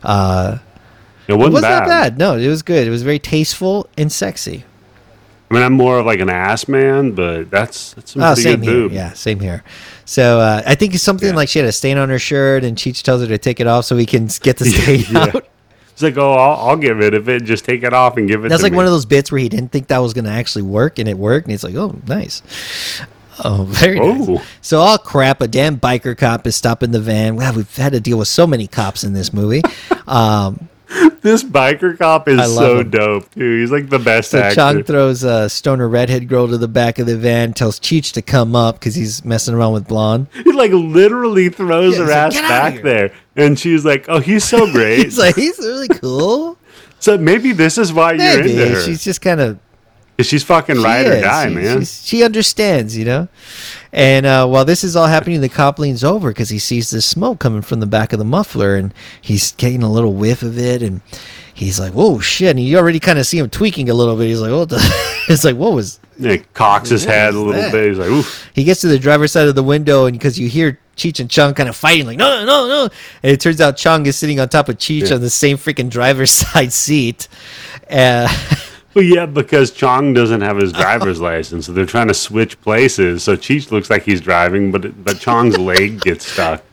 Uh, 0.04 0.58
it 1.28 1.34
it 1.34 1.36
wasn't, 1.38 1.54
wasn't 1.54 1.62
bad. 1.72 1.80
that 1.82 1.88
bad. 1.88 2.18
No, 2.18 2.38
it 2.38 2.48
was 2.48 2.62
good. 2.64 2.88
It 2.88 2.92
was 2.92 3.02
very 3.04 3.20
tasteful 3.20 3.88
and 3.98 4.12
sexy. 4.12 4.64
I 5.50 5.54
mean, 5.54 5.64
I'm 5.64 5.74
more 5.74 6.00
of 6.00 6.06
like 6.08 6.20
an 6.20 6.30
ass 6.30 6.68
man, 6.68 7.12
but 7.12 7.52
that's 7.52 7.94
that's 7.94 8.12
some 8.14 8.24
Oh, 8.24 8.34
pretty 8.34 8.42
same 8.42 8.60
good 8.62 8.66
here. 8.70 8.74
boob. 8.74 8.92
Yeah, 8.94 9.14
same 9.14 9.40
here. 9.40 9.64
So 10.06 10.40
uh, 10.40 10.64
I 10.66 10.74
think 10.76 10.96
it's 10.96 11.04
something 11.04 11.30
Yeah. 11.30 11.36
like 11.36 11.50
she 11.50 11.60
had 11.60 11.68
a 11.68 11.72
stain 11.72 11.98
on 12.00 12.10
her 12.10 12.18
shirt, 12.20 12.64
and 12.64 12.76
Cheech 12.78 13.04
tells 13.04 13.22
her 13.22 13.28
to 13.28 13.38
take 13.38 13.60
it 13.60 13.68
off 13.68 13.86
so 13.86 13.96
we 13.96 14.06
can 14.08 14.28
get 14.42 14.58
the 14.58 14.66
stain 14.72 15.06
Yeah. 15.12 15.20
out. 15.36 15.48
It's 15.96 16.02
like, 16.04 16.18
oh, 16.18 16.34
I'll, 16.34 16.70
I'll 16.72 16.76
get 16.78 16.96
rid 16.98 17.14
of 17.14 17.30
it. 17.30 17.44
Just 17.46 17.64
take 17.64 17.82
it 17.84 17.94
off 17.94 18.18
and 18.18 18.28
give 18.28 18.44
it. 18.44 18.50
That's 18.50 18.62
like 18.62 18.74
me. 18.74 18.76
one 18.76 18.86
of 18.86 18.92
those 18.92 19.06
bits 19.06 19.32
where 19.32 19.40
he 19.40 19.48
didn't 19.48 19.72
think 19.72 19.88
that 19.88 20.00
was 20.00 20.14
going 20.14 20.26
to 20.26 20.32
actually 20.32 20.64
work, 20.64 21.00
and 21.00 21.08
it 21.08 21.18
worked, 21.18 21.46
and 21.48 21.52
he's 21.52 21.64
like, 21.64 21.76
"Oh, 21.76 21.96
nice." 22.06 22.42
Oh, 23.44 23.64
very 23.70 24.00
nice. 24.00 24.42
So, 24.62 24.80
all 24.80 24.98
crap, 24.98 25.40
a 25.42 25.48
damn 25.48 25.80
biker 25.80 26.18
cop 26.18 26.46
is 26.48 26.56
stopping 26.58 26.92
the 26.92 27.00
van. 27.00 27.38
Wow, 27.38 27.54
we've 27.54 27.76
had 27.78 27.94
to 27.94 28.00
deal 28.02 28.18
with 28.18 28.28
so 28.28 28.46
many 28.46 28.68
cops 28.68 29.04
in 29.06 29.14
this 29.14 29.34
movie. 29.34 29.62
Um, 30.08 30.70
This 31.22 31.44
biker 31.44 31.98
cop 31.98 32.28
is 32.28 32.54
so 32.54 32.82
him. 32.82 32.92
dope, 32.92 33.34
dude. 33.34 33.60
He's 33.62 33.72
like 33.72 33.90
the 33.90 33.98
best 33.98 34.30
so 34.30 34.40
actor. 34.40 34.56
Chong 34.56 34.84
throws 34.84 35.24
a 35.24 35.50
stoner 35.50 35.90
redhead 35.90 36.28
girl 36.28 36.48
to 36.48 36.60
the 36.60 36.68
back 36.68 37.00
of 37.00 37.08
the 37.08 37.18
van, 37.18 37.54
tells 37.54 37.80
Cheech 37.80 38.12
to 38.14 38.22
come 38.22 38.56
up 38.56 38.76
because 38.80 38.94
he's 38.94 39.26
messing 39.26 39.56
around 39.56 39.74
with 39.74 39.88
blonde. 39.88 40.28
he 40.44 40.52
like 40.52 40.70
literally 40.72 41.50
throws 41.50 41.98
Yeah, 41.98 42.06
her 42.06 42.26
he's 42.26 42.36
like, 42.36 42.44
ass 42.44 42.50
back 42.74 42.84
there, 42.84 43.12
and 43.36 43.60
she's 43.60 43.84
like, 43.86 44.06
"Oh, 44.08 44.20
he's 44.20 44.44
so 44.44 44.72
great." 44.72 45.04
He's 45.04 45.18
like, 45.18 45.36
he's 45.36 45.58
really 45.60 45.88
cool. 45.88 46.58
so 47.00 47.18
maybe 47.18 47.52
this 47.52 47.78
is 47.78 47.92
why 47.94 48.12
you're 48.12 48.18
Maybe 48.20 48.52
into 48.62 48.76
her. 48.76 48.82
she's 48.82 49.04
just 49.04 49.22
kind 49.22 49.40
of 49.42 49.60
she's 50.22 50.44
fucking 50.44 50.76
She 50.78 50.82
or 50.82 51.22
die, 51.22 51.50
She- 51.50 51.54
man. 51.56 51.86
She 51.86 52.24
understands, 52.24 52.98
you 52.98 53.06
know. 53.06 53.28
And 53.92 54.26
uh, 54.26 54.46
while 54.48 54.66
this 54.66 54.84
is 54.84 54.96
all 54.96 55.08
happening, 55.08 55.40
the 55.42 55.48
cop 55.50 55.80
leans 55.80 56.04
over 56.04 56.30
because 56.30 56.50
he 56.50 56.60
sees 56.60 56.90
the 56.90 57.02
smoke 57.02 57.40
coming 57.40 57.62
from 57.62 57.80
the 57.80 57.86
back 57.86 58.12
of 58.12 58.20
the 58.20 58.26
muffler, 58.26 58.76
and 58.76 58.94
he's 59.22 59.54
getting 59.54 59.84
a 59.84 59.92
little 59.92 60.14
whiff 60.14 60.42
of 60.42 60.58
it, 60.58 60.82
and 60.82 61.02
he's 61.54 61.80
like, 61.80 61.94
"Whoa, 61.94 62.20
shit!" 62.20 62.50
And 62.58 62.60
you 62.66 62.78
already 62.78 63.00
kind 63.00 63.20
of 63.20 63.26
see 63.26 63.38
him 63.40 63.50
tweaking 63.50 63.90
a 63.90 63.94
little 63.94 64.16
bit. 64.18 64.28
He's 64.28 64.42
like, 64.42 64.52
"What 64.52 64.70
the?" 64.70 64.80
it's 65.30 65.44
like, 65.46 65.56
"What 65.56 65.74
was?" 65.74 66.00
Yeah, 66.18 66.38
cocks 66.54 66.90
his 66.90 67.04
head 67.04 67.34
a 67.34 67.38
little 67.38 67.54
that? 67.54 67.72
bit. 67.72 67.90
He's 67.90 67.98
like, 67.98 68.10
"Oof." 68.10 68.50
He 68.54 68.64
gets 68.64 68.82
to 68.82 68.88
the 68.88 69.00
driver's 69.00 69.32
side 69.32 69.48
of 69.48 69.56
the 69.56 69.64
window, 69.64 70.06
and 70.06 70.18
because 70.18 70.40
you 70.40 70.48
hear 70.48 70.80
Cheech 70.96 71.20
and 71.20 71.30
Chong 71.30 71.54
kind 71.54 71.68
of 71.68 71.76
fighting, 71.76 72.06
like, 72.06 72.18
"No, 72.18 72.40
no, 72.40 72.46
no, 72.46 72.68
no!" 72.68 72.84
And 73.22 73.32
it 73.32 73.42
turns 73.42 73.60
out 73.60 73.76
Chong 73.78 74.06
is 74.06 74.16
sitting 74.16 74.40
on 74.40 74.48
top 74.50 74.70
of 74.70 74.78
Cheech 74.78 75.10
Yeah. 75.10 75.16
on 75.16 75.22
the 75.22 75.30
same 75.30 75.58
freaking 75.58 75.90
driver's 75.90 76.32
side 76.54 76.72
seat. 76.74 77.28
Uh, 77.90 78.28
Well, 78.96 79.04
yeah, 79.04 79.26
because 79.26 79.72
Chong 79.72 80.14
doesn't 80.14 80.40
have 80.40 80.56
his 80.56 80.72
driver's 80.72 81.20
license, 81.20 81.66
so 81.66 81.74
they're 81.74 81.86
trying 81.86 82.08
to 82.08 82.14
switch 82.14 82.58
places. 82.62 83.24
So 83.24 83.36
Cheech 83.36 83.70
looks 83.70 83.90
like 83.90 84.04
he's 84.04 84.22
driving, 84.22 84.72
but 84.72 85.04
but 85.04 85.20
Chong's 85.20 85.58
leg 85.58 86.00
gets 86.00 86.26
stuck. 86.32 86.64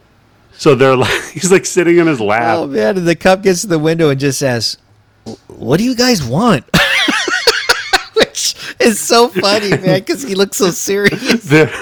So 0.56 0.76
they're 0.76 0.94
like, 0.94 1.20
he's 1.32 1.50
like 1.50 1.66
sitting 1.66 1.98
in 1.98 2.06
his 2.06 2.20
lap. 2.20 2.58
Oh 2.58 2.66
man! 2.68 2.96
And 2.98 3.08
the 3.08 3.16
cop 3.16 3.42
gets 3.42 3.62
to 3.62 3.66
the 3.66 3.78
window 3.80 4.08
and 4.10 4.20
just 4.20 4.38
says, 4.38 4.78
"What 5.48 5.78
do 5.78 5.84
you 5.84 5.96
guys 5.96 6.22
want?" 6.22 6.64
Is 8.82 9.00
so 9.00 9.28
funny, 9.28 9.70
man, 9.70 10.00
because 10.00 10.22
he 10.22 10.34
looks 10.34 10.56
so 10.56 10.70
serious. 10.70 11.44
Their 11.44 11.72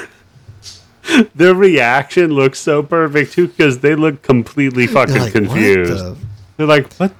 their 1.34 1.54
reaction 1.54 2.30
looks 2.30 2.58
so 2.60 2.82
perfect 2.82 3.32
too, 3.32 3.48
because 3.48 3.80
they 3.80 3.94
look 3.94 4.22
completely 4.22 4.86
fucking 4.86 5.14
They're 5.14 5.22
like, 5.24 5.32
confused. 5.32 5.92
the-" 5.92 6.16
They're 6.56 6.66
like, 6.66 6.92
"What 6.94 7.12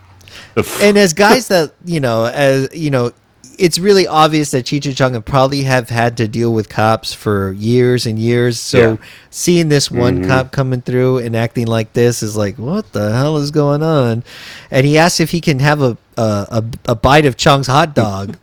the?" 0.55 0.61
F-? 0.61 0.83
And 0.83 0.97
as 0.99 1.13
guys 1.13 1.49
that 1.49 1.73
you 1.85 1.99
know, 2.01 2.27
as 2.27 2.69
you 2.75 2.91
know, 2.91 3.13
it's 3.59 3.79
really 3.79 4.07
obvious 4.07 4.53
that 4.53 4.63
Chong 4.65 5.21
probably 5.23 5.63
have 5.65 5.91
had 5.91 6.17
to 6.19 6.29
deal 6.29 6.53
with 6.55 6.69
cops 6.69 7.13
for 7.13 7.53
years 7.53 8.07
and 8.07 8.19
years. 8.19 8.59
So 8.61 8.79
Yeah. 8.93 8.97
seeing 9.31 9.69
this 9.69 9.91
one 9.91 10.23
Mhm. 10.23 10.29
cop 10.29 10.53
coming 10.53 10.81
through 10.83 11.19
and 11.19 11.35
acting 11.37 11.67
like 11.67 11.93
this 11.93 12.23
is 12.23 12.37
like, 12.37 12.57
what 12.59 12.93
the 12.93 13.13
hell 13.13 13.37
is 13.39 13.51
going 13.51 13.83
on? 13.83 14.23
And 14.71 14.87
he 14.87 14.97
asks 14.99 15.21
if 15.21 15.31
he 15.31 15.41
can 15.41 15.59
have 15.59 15.83
a 15.83 15.97
a, 16.17 16.23
a, 16.23 16.65
a 16.93 16.95
bite 16.95 17.25
of 17.25 17.37
Chong's 17.37 17.67
hot 17.67 17.95
dog. 17.95 18.37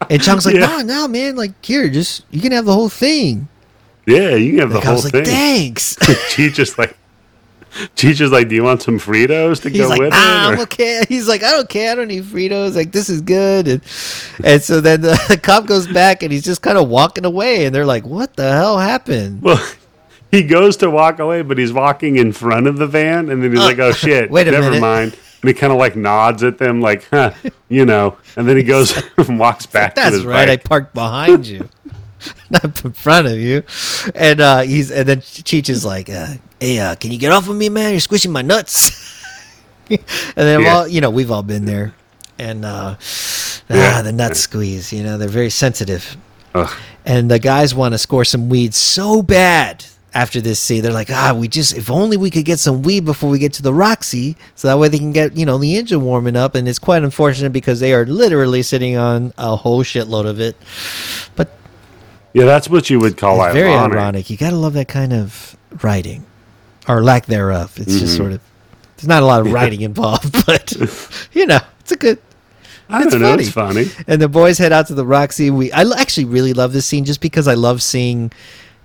And 0.10 0.22
Chong's 0.22 0.46
like, 0.46 0.54
Yeah. 0.54 0.66
no, 0.66 0.80
no, 0.82 1.08
man, 1.08 1.36
like 1.36 1.52
here, 1.64 1.88
just 1.88 2.24
you 2.30 2.40
can 2.40 2.52
have 2.52 2.64
the 2.64 2.72
whole 2.74 2.88
thing. 2.88 3.48
yeah, 4.06 4.34
you 4.36 4.50
can 4.52 4.60
have 4.60 4.68
The 4.70 4.80
the 4.80 4.86
whole 4.86 4.94
cop's 4.96 5.04
like, 5.04 5.12
thing. 5.12 5.24
thanks. 5.24 5.96
Cheech 5.96 6.54
just 6.54 6.78
like, 6.78 6.96
is 7.96 8.32
like, 8.32 8.48
"Do 8.48 8.54
you 8.54 8.62
want 8.62 8.80
some 8.82 8.98
Fritos 8.98 9.60
to 9.62 9.68
He's 9.68 9.80
go 9.82 9.88
like, 9.88 10.00
with 10.00 10.10
nah, 10.10 10.16
it?" 10.50 10.52
I'm 10.54 10.60
okay. 10.60 11.02
He's 11.08 11.28
like, 11.28 11.42
I 11.42 11.50
don't 11.50 11.68
care. 11.68 11.92
I 11.92 11.94
don't 11.96 12.08
need 12.08 12.24
Fritos. 12.24 12.74
Like, 12.74 12.92
this 12.92 13.08
is 13.10 13.20
good. 13.20 13.68
And, 13.68 13.82
and 14.44 14.62
so 14.62 14.80
then 14.80 15.00
the, 15.02 15.20
the 15.28 15.36
cop 15.36 15.66
goes 15.66 15.86
back 15.86 16.22
and 16.22 16.32
he's 16.32 16.44
just 16.44 16.62
kind 16.62 16.78
of 16.78 16.88
walking 16.88 17.24
away. 17.24 17.66
And 17.66 17.74
they're 17.74 17.84
like, 17.86 18.06
what 18.06 18.36
the 18.36 18.50
hell 18.50 18.78
happened? 18.78 19.42
Well, 19.42 19.62
he 20.30 20.42
goes 20.42 20.76
to 20.78 20.90
walk 20.90 21.18
away, 21.18 21.42
but 21.42 21.58
he's 21.58 21.72
walking 21.72 22.16
in 22.16 22.32
front 22.32 22.66
of 22.66 22.76
the 22.78 22.86
van, 22.86 23.28
and 23.30 23.42
then 23.42 23.50
he's 23.50 23.60
uh, 23.60 23.64
like, 23.64 23.78
"Oh 23.78 23.92
shit, 23.92 24.30
wait 24.30 24.46
a 24.48 24.50
never 24.52 24.66
minute." 24.70 24.80
mind." 24.80 25.16
And 25.42 25.48
he 25.48 25.54
kind 25.54 25.72
of 25.72 25.78
like 25.78 25.96
nods 25.96 26.42
at 26.42 26.58
them, 26.58 26.80
like, 26.80 27.06
"Huh, 27.10 27.32
you 27.68 27.84
know," 27.84 28.16
and 28.36 28.48
then 28.48 28.56
he 28.56 28.62
goes 28.62 29.00
and 29.16 29.38
walks 29.38 29.66
back 29.66 29.94
to 29.94 30.00
That's 30.00 30.24
right. 30.24 30.48
I 30.48 30.56
parked 30.56 30.94
behind 30.94 31.46
you, 31.46 31.68
not 32.50 32.84
in 32.84 32.92
front 32.92 33.26
of 33.28 33.38
you. 33.38 33.62
And 34.14 34.40
uh, 34.40 34.60
he's 34.62 34.90
and 34.90 35.08
then 35.08 35.20
Cheech 35.20 35.68
is 35.68 35.84
like, 35.84 36.08
uh, 36.10 36.34
"Hey, 36.60 36.78
uh, 36.80 36.94
can 36.96 37.12
you 37.12 37.18
get 37.18 37.32
off 37.32 37.48
of 37.48 37.56
me, 37.56 37.68
man? 37.68 37.92
You're 37.92 38.00
squishing 38.00 38.32
my 38.32 38.42
nuts." 38.42 39.14
and 39.90 39.98
then 40.36 40.60
Yeah. 40.62 40.74
all 40.74 40.88
you 40.88 41.00
know, 41.00 41.10
we've 41.10 41.30
all 41.30 41.42
been 41.42 41.64
there. 41.64 41.94
And 42.38 42.64
uh, 42.64 42.96
Yeah. 43.70 43.94
ah, 43.98 44.02
the 44.02 44.12
nuts 44.12 44.40
squeeze. 44.40 44.92
You 44.92 45.02
know, 45.02 45.18
they're 45.18 45.28
very 45.28 45.50
sensitive. 45.50 46.16
Ugh. 46.54 46.70
and 47.04 47.30
the 47.30 47.38
guys 47.38 47.74
want 47.74 47.92
to 47.92 47.98
score 47.98 48.24
some 48.24 48.48
weed 48.48 48.74
so 48.74 49.20
bad 49.22 49.84
after 50.14 50.40
this 50.40 50.58
scene. 50.58 50.82
They're 50.82 50.92
like, 50.92 51.10
ah, 51.10 51.34
we 51.36 51.48
just 51.48 51.76
if 51.76 51.90
only 51.90 52.16
we 52.16 52.30
could 52.30 52.44
get 52.44 52.58
some 52.58 52.82
weed 52.82 53.04
before 53.04 53.30
we 53.30 53.38
get 53.38 53.52
to 53.54 53.62
the 53.62 53.72
Roxy, 53.74 54.36
so 54.54 54.68
that 54.68 54.78
way 54.78 54.88
they 54.88 54.98
can 54.98 55.12
get 55.12 55.36
you 55.36 55.44
know 55.46 55.58
the 55.58 55.76
engine 55.76 56.02
warming 56.02 56.36
up. 56.36 56.54
And 56.54 56.68
it's 56.68 56.78
quite 56.78 57.02
unfortunate 57.02 57.52
because 57.52 57.80
they 57.80 57.92
are 57.94 58.06
literally 58.06 58.62
sitting 58.62 58.96
on 58.96 59.32
a 59.38 59.56
whole 59.56 59.82
shitload 59.84 60.26
of 60.26 60.40
it. 60.40 60.56
But 61.36 61.50
Yeah, 62.32 62.44
that's 62.46 62.68
what 62.68 62.90
you 62.90 62.98
would 63.00 63.16
call 63.16 63.42
it's 63.44 63.54
very 63.54 63.72
ironic. 63.72 64.30
You 64.30 64.36
gotta 64.36 64.56
love 64.56 64.74
that 64.74 64.88
kind 64.88 65.12
of 65.12 65.56
writing 65.82 66.24
or 66.88 67.02
lack 67.02 67.26
thereof. 67.26 67.78
It's 67.78 67.90
Mm-hmm. 67.92 67.98
just 67.98 68.16
sort 68.16 68.32
of 68.32 68.40
there's 68.96 69.08
not 69.08 69.22
a 69.22 69.26
lot 69.26 69.40
of 69.46 69.52
writing 69.52 69.82
involved, 69.82 70.44
but 70.46 70.74
you 71.32 71.46
know 71.46 71.60
it's 71.80 71.92
a 71.92 71.96
good 71.96 72.18
I 72.90 73.02
It's 73.02 73.12
don't 73.12 73.20
know. 73.20 73.28
funny. 73.32 73.42
It's 73.42 73.52
funny. 73.52 74.04
and 74.06 74.22
the 74.22 74.28
boys 74.30 74.56
head 74.56 74.72
out 74.72 74.86
to 74.86 74.94
the 74.94 75.04
Roxy. 75.04 75.50
We 75.50 75.70
I 75.72 75.82
actually 75.98 76.24
really 76.24 76.54
love 76.54 76.72
this 76.72 76.86
scene 76.86 77.04
just 77.04 77.20
because 77.20 77.46
I 77.46 77.52
love 77.54 77.82
seeing. 77.82 78.32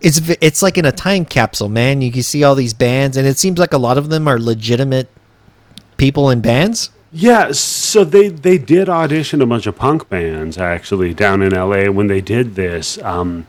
It's 0.03 0.19
it's 0.41 0.61
like 0.61 0.77
in 0.77 0.85
a 0.85 0.91
time 0.91 1.25
capsule, 1.25 1.69
man. 1.69 2.01
You 2.01 2.11
can 2.11 2.23
see 2.23 2.43
all 2.43 2.55
these 2.55 2.73
bands, 2.73 3.17
and 3.17 3.25
it 3.25 3.37
seems 3.37 3.57
like 3.57 3.73
a 3.73 3.77
lot 3.77 3.97
of 3.97 4.09
them 4.09 4.27
are 4.27 4.37
legitimate 4.39 5.09
people 5.97 6.29
in 6.29 6.41
bands. 6.41 6.89
Yeah, 7.11 7.51
so 7.51 8.03
they 8.03 8.27
they 8.27 8.57
did 8.57 8.89
audition 8.89 9.41
a 9.41 9.45
bunch 9.45 9.65
of 9.65 9.75
punk 9.77 10.09
bands 10.09 10.57
actually 10.57 11.13
down 11.13 11.41
in 11.41 11.53
L.A. 11.53 11.89
when 11.89 12.07
they 12.07 12.21
did 12.21 12.55
this, 12.55 13.01
um, 13.03 13.45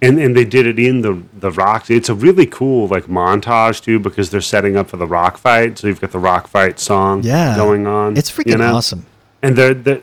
and 0.00 0.18
and 0.20 0.36
they 0.36 0.44
did 0.44 0.66
it 0.66 0.78
in 0.78 1.00
the 1.00 1.22
the 1.40 1.50
rock. 1.50 1.90
It's 1.90 2.08
a 2.08 2.14
really 2.14 2.46
cool 2.46 2.86
like 2.86 3.04
montage 3.06 3.82
too 3.82 3.98
because 3.98 4.30
they're 4.30 4.40
setting 4.40 4.76
up 4.76 4.88
for 4.90 4.98
the 4.98 5.06
rock 5.06 5.36
fight. 5.36 5.78
So 5.78 5.88
you've 5.88 6.00
got 6.00 6.12
the 6.12 6.18
rock 6.18 6.46
fight 6.48 6.78
song 6.78 7.22
Yeah, 7.24 7.56
going 7.56 7.86
on. 7.86 8.16
It's 8.16 8.30
freaking 8.30 8.52
you 8.52 8.58
know? 8.58 8.76
awesome. 8.76 9.06
and 9.42 9.56
they're, 9.56 9.74
they're 9.74 10.02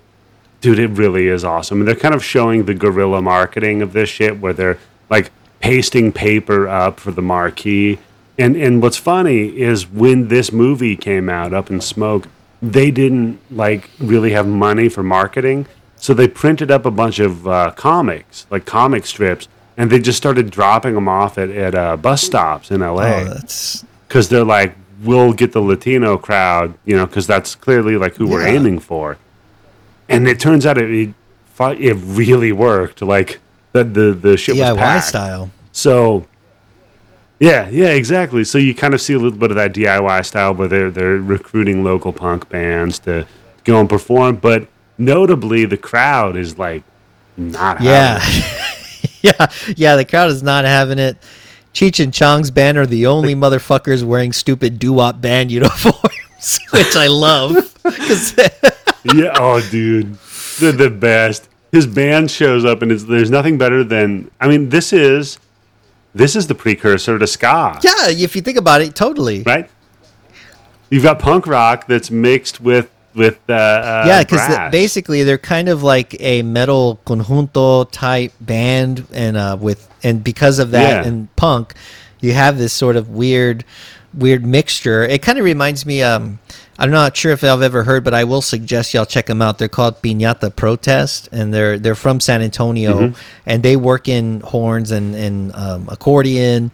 dude 0.62 0.80
it 0.80 0.88
really 0.90 1.28
is 1.28 1.44
awesome 1.44 1.80
and 1.80 1.88
they're 1.88 1.96
kind 1.96 2.16
of 2.16 2.24
showing 2.24 2.66
the 2.66 2.74
guerrilla 2.74 3.22
marketing 3.22 3.84
of 3.84 3.94
this 3.94 4.10
shit 4.10 4.40
where 4.40 4.52
they're 4.54 4.80
like 5.12 5.30
pasting 5.66 6.12
paper 6.12 6.68
up 6.68 7.00
for 7.00 7.12
the 7.12 7.22
marquee 7.22 7.98
and 8.38 8.56
and 8.56 8.82
what's 8.82 8.98
funny 8.98 9.42
is 9.60 9.90
when 9.90 10.28
this 10.28 10.52
movie 10.52 10.96
came 10.96 11.28
out 11.30 11.54
up 11.54 11.70
in 11.72 11.82
smoke 11.82 12.28
they 12.62 12.92
didn't 12.92 13.40
like 13.50 13.90
really 14.00 14.32
have 14.32 14.48
money 14.48 14.88
for 14.90 15.04
marketing 15.04 15.66
so 15.96 16.14
they 16.14 16.28
printed 16.28 16.70
up 16.70 16.86
a 16.86 16.92
bunch 16.92 17.20
of 17.20 17.48
uh, 17.48 17.72
comics 17.72 18.46
like 18.52 18.66
comic 18.66 19.06
strips 19.06 19.48
and 19.78 19.90
they 19.90 20.00
just 20.00 20.18
started 20.18 20.50
dropping 20.50 20.94
them 20.94 21.08
off 21.08 21.38
at, 21.38 21.50
at 21.50 21.76
uh, 21.76 21.98
bus 21.98 22.22
stops 22.22 22.72
in 22.72 22.82
la 22.82 23.04
Oh, 23.04 23.38
because 24.08 24.30
they're 24.30 24.46
like, 24.46 24.76
we'll 25.04 25.34
get 25.34 25.52
the 25.52 25.62
Latino 25.62 26.18
crowd, 26.18 26.74
you 26.86 26.96
know, 26.96 27.06
because 27.06 27.28
that's 27.28 27.56
clearly 27.56 27.98
like 27.98 28.16
who 28.16 28.28
we're 28.28 28.48
aiming 28.48 28.80
for. 28.80 29.18
And 30.08 30.28
it 30.28 30.40
turns 30.40 30.66
out 30.66 30.78
it 30.78 30.90
it, 30.92 31.14
it 31.60 31.94
really 31.96 32.52
worked. 32.52 33.02
Like 33.02 33.40
the 33.74 33.84
the 33.84 34.14
the 34.14 34.38
shit 34.38 34.56
was 34.56 34.64
DIY 34.64 34.78
packed. 34.78 35.08
style. 35.08 35.52
So 35.76 36.26
yeah, 37.40 37.68
yeah, 37.70 37.90
exactly. 37.90 38.46
So 38.46 38.58
you 38.58 38.74
kind 38.74 38.94
of 38.94 39.02
see 39.02 39.14
a 39.14 39.20
little 39.20 39.38
bit 39.38 39.52
of 39.52 39.58
that 39.58 39.74
DIY 39.74 40.26
style 40.26 40.54
where 40.54 40.70
they're 40.70 40.90
they're 40.90 41.18
recruiting 41.18 41.84
local 41.84 42.14
punk 42.14 42.48
bands 42.48 42.98
to 43.00 43.28
go 43.66 43.80
and 43.82 43.90
perform, 43.90 44.38
but 44.38 44.70
notably 44.98 45.66
the 45.66 45.78
crowd 45.78 46.38
is 46.38 46.58
like 46.58 46.84
not 47.36 47.82
Yeah, 47.82 48.20
having 48.20 48.44
it. 49.04 49.18
yeah, 49.22 49.74
yeah. 49.76 49.96
The 49.98 50.06
crowd 50.06 50.32
is 50.32 50.42
not 50.42 50.64
having 50.64 50.98
it. 50.98 51.18
Cheech 51.74 52.02
and 52.02 52.14
Chong's 52.14 52.52
band 52.52 52.78
are 52.78 52.86
the 52.86 53.06
only 53.08 53.36
motherfuckers 53.36 54.02
wearing 54.02 54.32
stupid 54.32 54.80
doo-wop 54.80 55.20
band 55.20 55.52
uniforms, 55.52 56.58
which 56.72 56.96
I 56.96 57.08
love. 57.08 57.54
yeah, 59.14 59.34
oh, 59.36 59.62
dude, 59.70 60.14
they're 60.58 60.72
the 60.72 60.90
best. 60.90 61.50
His 61.74 61.86
band 61.86 62.32
shows 62.32 62.64
up, 62.64 62.82
and 62.82 62.94
it's, 62.94 63.04
there's 63.04 63.30
nothing 63.30 63.58
better 63.58 63.84
than. 63.84 64.32
I 64.40 64.48
mean, 64.48 64.70
this 64.70 64.94
is 64.94 65.38
this 66.16 66.36
is 66.36 66.48
the 66.48 66.56
precursor 66.56 67.20
to 67.20 67.28
ska, 67.28 67.80
yeah, 67.84 68.08
if 68.10 68.36
you 68.36 68.42
think 68.42 68.58
about 68.58 68.82
it, 68.82 68.96
totally. 68.96 69.44
right? 69.44 69.70
You've 70.90 71.04
got 71.04 71.20
punk 71.20 71.46
rock 71.46 71.88
that's 71.88 72.10
mixed 72.10 72.62
with 72.62 72.90
with 73.14 73.40
uh, 73.50 73.54
uh, 73.54 74.04
yeah, 74.08 74.24
because 74.24 74.48
brass. 74.48 74.72
basically 74.72 75.24
they're 75.24 75.38
kind 75.38 75.70
of 75.70 75.84
like 75.84 76.16
a 76.20 76.42
metal 76.42 77.00
conjunto 77.06 77.90
type 77.92 78.34
band, 78.42 79.06
and 79.14 79.36
uh, 79.38 79.58
with 79.60 79.90
and 80.04 80.24
because 80.24 80.58
of 80.60 80.72
that 80.72 81.04
Yeah. 81.04 81.10
and 81.10 81.36
punk, 81.36 81.74
you 82.22 82.34
have 82.34 82.58
this 82.58 82.72
sort 82.74 82.96
of 82.96 83.10
weird, 83.10 83.66
weird 84.14 84.46
mixture. 84.46 85.04
It 85.04 85.22
kind 85.22 85.38
of 85.38 85.46
reminds 85.46 85.86
me. 85.86 86.02
Um, 86.02 86.40
I'm 86.78 86.92
not 86.92 87.16
sure 87.16 87.32
if 87.32 87.44
I've 87.44 87.62
ever 87.62 87.84
heard, 87.84 88.04
but 88.04 88.14
I 88.14 88.26
will 88.26 88.42
suggest 88.42 88.94
y'all 88.94 89.06
check 89.06 89.28
them 89.28 89.42
out. 89.42 89.58
They're 89.60 89.68
called 89.70 90.02
Piñata 90.02 90.54
Protest, 90.56 91.30
and 91.32 91.54
they're 91.54 91.80
they're 91.80 91.96
from 91.96 92.20
San 92.20 92.42
Antonio, 92.42 93.00
Mm-hmm. 93.00 93.20
and 93.46 93.64
they 93.64 93.76
work 93.78 94.08
in 94.08 94.42
horns 94.42 94.92
and 94.92 95.16
and 95.16 95.56
um, 95.56 95.88
accordion 95.90 96.72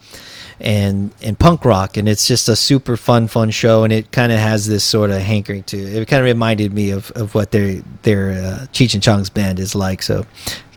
and 0.60 1.12
and 1.24 1.40
punk 1.40 1.66
rock 1.66 1.98
and 1.98 2.08
it's 2.08 2.28
just 2.28 2.48
a 2.48 2.56
super 2.56 2.96
fun 2.96 3.28
fun 3.28 3.50
show 3.50 3.84
and 3.84 3.92
it 3.92 4.12
kind 4.12 4.32
of 4.32 4.38
has 4.38 4.68
this 4.68 4.84
sort 4.84 5.10
of 5.10 5.18
hankering 5.20 5.64
to 5.64 5.78
it. 5.78 5.96
It 6.04 6.08
kind 6.08 6.20
of 6.20 6.26
reminded 6.26 6.72
me 6.72 6.92
of, 6.92 7.10
of 7.12 7.34
what 7.34 7.50
their 7.50 7.82
their 8.04 8.32
uh, 8.32 8.66
Cheech 8.72 8.94
and 8.94 9.02
Chong's 9.02 9.32
band 9.32 9.58
is 9.60 9.74
like 9.74 10.04
so 10.04 10.24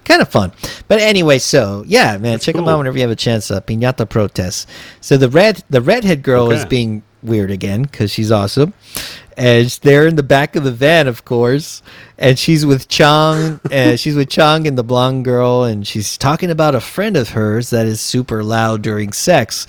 kind 0.07 0.23
of 0.23 0.29
fun. 0.31 0.53
But 0.89 1.01
anyway 1.01 1.39
so 1.39 1.85
yeah 1.87 2.17
man 2.17 2.39
check 2.39 2.55
them 2.55 2.67
out 2.67 2.79
whenever 2.79 2.97
you 2.97 3.03
have 3.03 3.11
a 3.11 3.17
chance 3.17 3.51
uh, 3.51 3.61
Piñata 3.61 4.09
Protest. 4.09 4.69
So 5.03 5.19
the 5.19 5.29
red 5.29 5.63
the 5.69 5.83
redhead 5.83 6.23
girl 6.23 6.51
is 6.51 6.65
being 6.65 7.03
weird 7.25 7.51
again 7.51 7.83
because 7.83 8.11
she's 8.11 8.31
awesome. 8.31 8.75
And 9.37 9.69
they're 9.83 10.07
in 10.07 10.15
the 10.15 10.23
back 10.23 10.55
of 10.55 10.63
the 10.63 10.71
van 10.71 11.09
of 11.09 11.25
course 11.25 11.83
and 12.17 12.39
she's 12.39 12.65
with 12.65 12.87
Chong 12.87 13.61
and 13.71 13.99
she's 13.99 14.15
with 14.15 14.29
Chong 14.29 14.69
and 14.69 14.79
the 14.79 14.85
blonde 14.85 15.25
girl 15.25 15.65
and 15.65 15.85
she's 15.85 16.17
talking 16.17 16.51
about 16.51 16.77
a 16.77 16.81
friend 16.81 17.17
of 17.17 17.31
hers 17.31 17.71
that 17.71 17.87
is 17.87 18.01
super 18.01 18.45
loud 18.45 18.83
during 18.83 19.13
sex. 19.13 19.67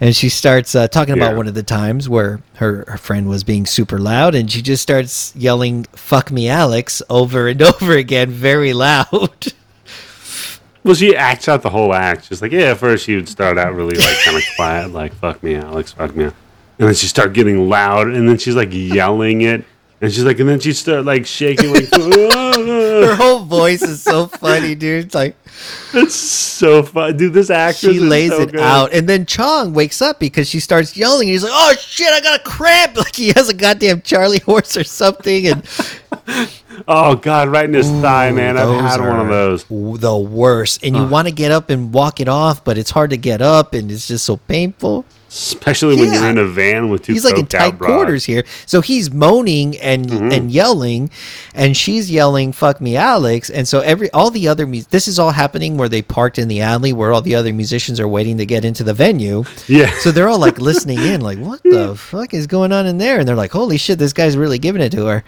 And 0.00 0.14
she 0.14 0.28
starts 0.28 0.76
uh, 0.76 0.86
talking 0.86 1.14
about 1.14 1.36
one 1.36 1.48
of 1.48 1.54
the 1.54 1.64
times 1.64 2.08
where 2.08 2.40
her, 2.56 2.84
her 2.86 2.98
friend 2.98 3.28
was 3.28 3.42
being 3.42 3.66
super 3.66 3.98
loud 3.98 4.36
and 4.36 4.50
she 4.50 4.62
just 4.62 4.84
starts 4.84 5.34
yelling 5.34 5.84
fuck 5.92 6.30
me 6.30 6.48
alex 6.48 7.02
over 7.10 7.48
and 7.48 7.60
over 7.62 7.94
again 7.94 8.30
very 8.30 8.72
loud. 8.72 9.52
Well, 10.84 10.94
she 10.94 11.14
acts 11.14 11.48
out 11.48 11.60
the 11.60 11.68
whole 11.68 11.92
act. 11.92 12.26
She's 12.26 12.40
like, 12.40 12.50
yeah, 12.50 12.70
at 12.70 12.78
first 12.78 13.04
she 13.04 13.16
would 13.16 13.28
start 13.28 13.58
out 13.58 13.74
really 13.74 13.98
like 13.98 14.16
kind 14.24 14.38
of 14.38 14.42
quiet, 14.56 14.92
like 14.92 15.12
"fuck 15.12 15.42
me, 15.42 15.54
Alex, 15.54 15.92
fuck 15.92 16.16
me," 16.16 16.30
and 16.78 16.88
then 16.88 16.94
she 16.94 17.06
start 17.06 17.32
getting 17.32 17.68
loud, 17.68 18.08
and 18.08 18.28
then 18.28 18.38
she's 18.38 18.54
like 18.56 18.70
yelling 18.72 19.42
it, 19.42 19.64
and 20.00 20.12
she's 20.12 20.24
like, 20.24 20.38
and 20.38 20.48
then 20.48 20.60
she 20.60 20.72
start 20.72 21.04
like 21.04 21.26
shaking, 21.26 21.72
like. 21.72 21.88
her 22.98 23.14
whole 23.14 23.44
voice 23.44 23.82
is 23.82 24.02
so 24.02 24.26
funny 24.26 24.74
dude 24.74 25.04
it's 25.06 25.14
like 25.14 25.36
It's 25.94 26.14
so 26.14 26.82
fun, 26.82 27.16
dude. 27.16 27.32
This 27.32 27.48
actress 27.50 27.92
she 27.92 27.98
is 27.98 28.02
lays 28.02 28.30
so 28.32 28.42
it 28.42 28.52
good. 28.52 28.60
out 28.60 28.92
and 28.92 29.08
then 29.08 29.24
chong 29.26 29.72
wakes 29.72 30.02
up 30.02 30.18
because 30.18 30.48
she 30.48 30.60
starts 30.60 30.96
yelling 30.96 31.28
and 31.28 31.32
he's 31.32 31.42
like 31.44 31.52
oh 31.54 31.74
shit 31.78 32.08
i 32.12 32.20
got 32.20 32.40
a 32.40 32.42
cramp 32.42 32.96
like 32.96 33.14
he 33.14 33.28
has 33.28 33.48
a 33.48 33.54
goddamn 33.54 34.02
charlie 34.02 34.40
horse 34.40 34.76
or 34.76 34.84
something 34.84 35.46
and 35.46 35.68
Oh 36.86 37.16
god, 37.16 37.48
right 37.48 37.64
in 37.64 37.74
his 37.74 37.90
thigh, 37.90 38.30
man. 38.30 38.56
I've 38.56 38.80
had 38.80 39.00
one 39.00 39.18
of 39.20 39.28
those. 39.28 39.64
The 40.00 40.16
worst 40.16 40.84
and 40.84 40.94
you 40.96 41.06
want 41.06 41.26
to 41.28 41.32
get 41.34 41.50
up 41.50 41.70
and 41.70 41.92
walk 41.92 42.20
it 42.20 42.28
off 42.28 42.62
but 42.64 42.78
it's 42.78 42.90
hard 42.90 43.10
to 43.10 43.16
get 43.16 43.40
up 43.42 43.74
and 43.74 43.90
it's 43.90 44.06
just 44.08 44.24
so 44.24 44.36
painful 44.36 45.04
Especially 45.28 45.94
when 45.96 46.06
Yeah. 46.06 46.20
you're 46.22 46.30
in 46.30 46.38
a 46.38 46.46
van 46.46 46.88
with 46.88 47.02
two. 47.02 47.12
he's 47.12 47.24
like 47.24 47.36
in 47.38 47.46
tight 47.46 47.78
quarters 47.78 48.24
here 48.24 48.44
so 48.66 48.80
he's 48.80 49.10
moaning 49.10 49.76
and 49.78 50.06
Mm-hmm. 50.08 50.32
and 50.32 50.50
yelling 50.52 51.10
and 51.54 51.76
she's 51.76 52.10
yelling 52.10 52.52
fuck 52.52 52.80
me 52.80 52.96
alex 52.96 53.50
and 53.50 53.66
so 53.68 53.80
every 53.80 54.10
all 54.12 54.30
the 54.30 54.48
other 54.48 54.66
mu- 54.66 54.82
this 54.90 55.06
is 55.08 55.18
all 55.18 55.30
happening 55.32 55.76
where 55.76 55.88
they 55.88 56.00
parked 56.02 56.38
in 56.38 56.48
the 56.48 56.60
alley 56.62 56.92
where 56.92 57.12
all 57.12 57.20
the 57.22 57.34
other 57.34 57.52
musicians 57.52 58.00
are 58.00 58.08
waiting 58.08 58.38
to 58.38 58.46
get 58.46 58.64
into 58.64 58.82
the 58.84 58.94
venue 58.94 59.44
Yeah. 59.66 59.90
so 59.98 60.10
they're 60.12 60.28
all 60.28 60.38
like 60.38 60.58
listening 60.70 60.98
in 60.98 61.20
like 61.20 61.38
what 61.38 61.62
the 61.62 61.94
fuck 61.96 62.32
is 62.34 62.46
going 62.46 62.72
on 62.72 62.86
in 62.86 62.98
there 62.98 63.18
and 63.18 63.28
they're 63.28 63.36
like 63.36 63.52
holy 63.52 63.76
shit 63.78 63.98
this 63.98 64.12
guy's 64.14 64.36
really 64.36 64.58
giving 64.58 64.80
it 64.82 64.90
to 64.92 65.06
her 65.06 65.24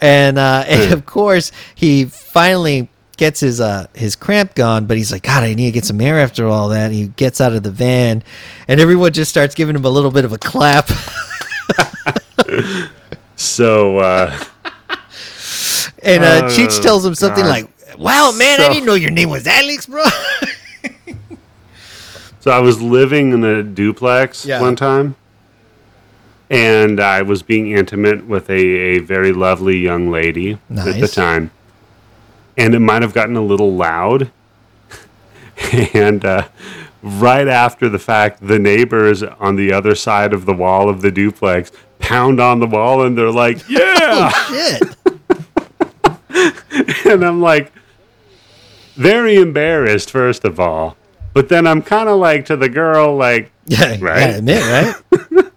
and 0.00 0.38
uh 0.38 0.64
and 0.68 0.92
of 0.92 1.06
course 1.06 1.52
he 1.74 2.04
finally 2.04 2.88
gets 3.16 3.40
his 3.40 3.60
uh 3.60 3.86
his 3.94 4.14
cramp 4.16 4.54
gone, 4.54 4.86
but 4.86 4.96
he's 4.96 5.10
like, 5.12 5.22
God, 5.22 5.42
I 5.42 5.54
need 5.54 5.66
to 5.66 5.72
get 5.72 5.84
some 5.84 6.00
air 6.00 6.20
after 6.20 6.46
all 6.46 6.68
that. 6.70 6.86
And 6.86 6.94
he 6.94 7.08
gets 7.08 7.40
out 7.40 7.52
of 7.52 7.62
the 7.62 7.70
van, 7.70 8.22
and 8.68 8.80
everyone 8.80 9.12
just 9.12 9.30
starts 9.30 9.54
giving 9.54 9.74
him 9.76 9.84
a 9.84 9.90
little 9.90 10.10
bit 10.10 10.24
of 10.24 10.32
a 10.32 10.38
clap. 10.38 10.88
So 13.36 13.98
uh, 13.98 14.36
And 16.02 16.24
uh, 16.24 16.40
Oh, 16.44 16.48
Cheech 16.48 16.82
tells 16.82 17.04
him 17.06 17.14
something 17.14 17.44
God. 17.44 17.50
like, 17.50 17.98
"Wow, 17.98 18.32
man, 18.36 18.60
I 18.60 18.68
didn't 18.72 18.86
know 18.86 18.94
your 18.94 19.10
name 19.12 19.30
was 19.30 19.46
Alex, 19.46 19.86
bro." 19.86 20.04
So 22.40 22.52
I 22.52 22.60
was 22.60 22.80
living 22.80 23.32
in 23.32 23.44
a 23.44 23.62
duplex 23.62 24.46
Yeah. 24.46 24.60
one 24.60 24.76
time, 24.76 25.16
and 26.50 27.00
I 27.00 27.22
was 27.22 27.42
being 27.42 27.70
intimate 27.72 28.26
with 28.26 28.48
a, 28.50 28.54
a 28.54 28.98
very 29.00 29.32
lovely 29.32 29.78
young 29.78 30.10
lady 30.10 30.58
at 30.74 31.00
the 31.00 31.08
time, 31.08 31.50
and 32.56 32.74
it 32.74 32.80
might 32.80 33.02
have 33.02 33.12
gotten 33.14 33.36
a 33.36 33.42
little 33.42 33.74
loud. 33.74 34.30
and 35.94 36.24
uh, 36.24 36.48
right 37.02 37.48
after 37.48 37.88
the 37.88 37.98
fact, 37.98 38.46
the 38.46 38.58
neighbors 38.58 39.22
on 39.22 39.56
the 39.56 39.72
other 39.72 39.94
side 39.94 40.32
of 40.32 40.46
the 40.46 40.54
wall 40.54 40.88
of 40.88 41.02
the 41.02 41.10
duplex 41.10 41.70
pound 41.98 42.40
on 42.40 42.60
the 42.60 42.66
wall, 42.66 43.02
and 43.04 43.18
they're 43.18 43.30
like, 43.30 43.68
"Yeah!" 43.68 44.30
oh, 44.32 44.78
Shit. 44.78 44.82
and 47.06 47.24
I'm 47.24 47.40
like, 47.40 47.72
very 48.94 49.36
embarrassed, 49.36 50.10
first 50.10 50.44
of 50.44 50.58
all. 50.60 50.96
But 51.34 51.48
then 51.48 51.66
I'm 51.66 51.82
kind 51.82 52.08
of 52.08 52.18
like 52.18 52.46
to 52.46 52.56
the 52.56 52.68
girl, 52.68 53.16
like, 53.16 53.50
Yeah, 53.66 53.90
Right. 53.90 54.00
right. 54.00 54.36
admit, 54.36 54.62
right? 54.62 54.94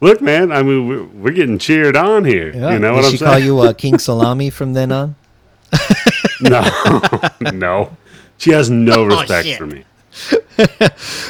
look, 0.00 0.20
man, 0.20 0.52
I 0.52 0.62
mean, 0.62 0.86
we're, 0.88 1.04
we're 1.04 1.32
getting 1.32 1.58
cheered 1.58 1.96
on 1.96 2.24
here. 2.24 2.52
Yeah. 2.54 2.72
You 2.72 2.78
know 2.78 2.90
Did 2.92 2.96
what 2.96 3.04
I'm 3.06 3.10
she 3.12 3.16
saying? 3.18 3.30
call 3.30 3.38
you 3.38 3.58
uh, 3.60 3.72
King 3.74 3.98
Salami 3.98 4.50
from 4.50 4.72
then 4.74 4.92
on? 4.92 5.16
no, 6.40 6.62
no. 7.52 7.96
She 8.38 8.50
has 8.50 8.68
no 8.70 9.04
respect 9.04 9.48
Oh, 9.48 9.56
for 9.56 9.66
me. 9.66 9.84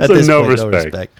at 0.00 0.06
So 0.06 0.14
this 0.14 0.28
no 0.28 0.44
point, 0.44 0.58
no 0.58 0.68
respect. 0.68 1.18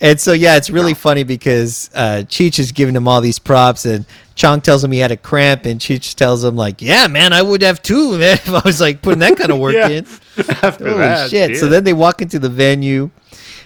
And 0.00 0.20
so, 0.20 0.32
yeah, 0.34 0.56
it's 0.56 0.68
really 0.68 0.92
funny 0.92 1.22
because 1.22 1.90
uh, 1.94 2.22
Cheech 2.26 2.58
is 2.58 2.70
giving 2.72 2.94
him 2.94 3.08
all 3.08 3.20
these 3.22 3.38
props, 3.38 3.86
and 3.86 4.04
Chong 4.34 4.60
tells 4.60 4.84
him 4.84 4.92
he 4.92 4.98
had 4.98 5.10
a 5.10 5.16
cramp, 5.16 5.64
and 5.64 5.80
Cheech 5.80 6.14
tells 6.14 6.44
him 6.44 6.54
like, 6.54 6.82
"Yeah, 6.82 7.06
man, 7.06 7.32
I 7.32 7.40
would 7.40 7.62
have 7.62 7.80
too, 7.80 8.18
man, 8.18 8.34
if 8.34 8.48
I 8.52 8.60
was 8.64 8.80
like 8.80 9.00
putting 9.00 9.20
that 9.20 9.38
kind 9.38 9.50
of 9.50 9.58
work 9.58 9.74
Yeah. 9.74 9.88
in." 9.88 10.06
After 10.62 10.88
Holy 10.88 10.98
that, 10.98 11.30
shit! 11.30 11.56
So 11.56 11.68
then 11.68 11.84
they 11.84 11.94
walk 11.94 12.20
into 12.20 12.38
the 12.38 12.50
venue, 12.50 13.08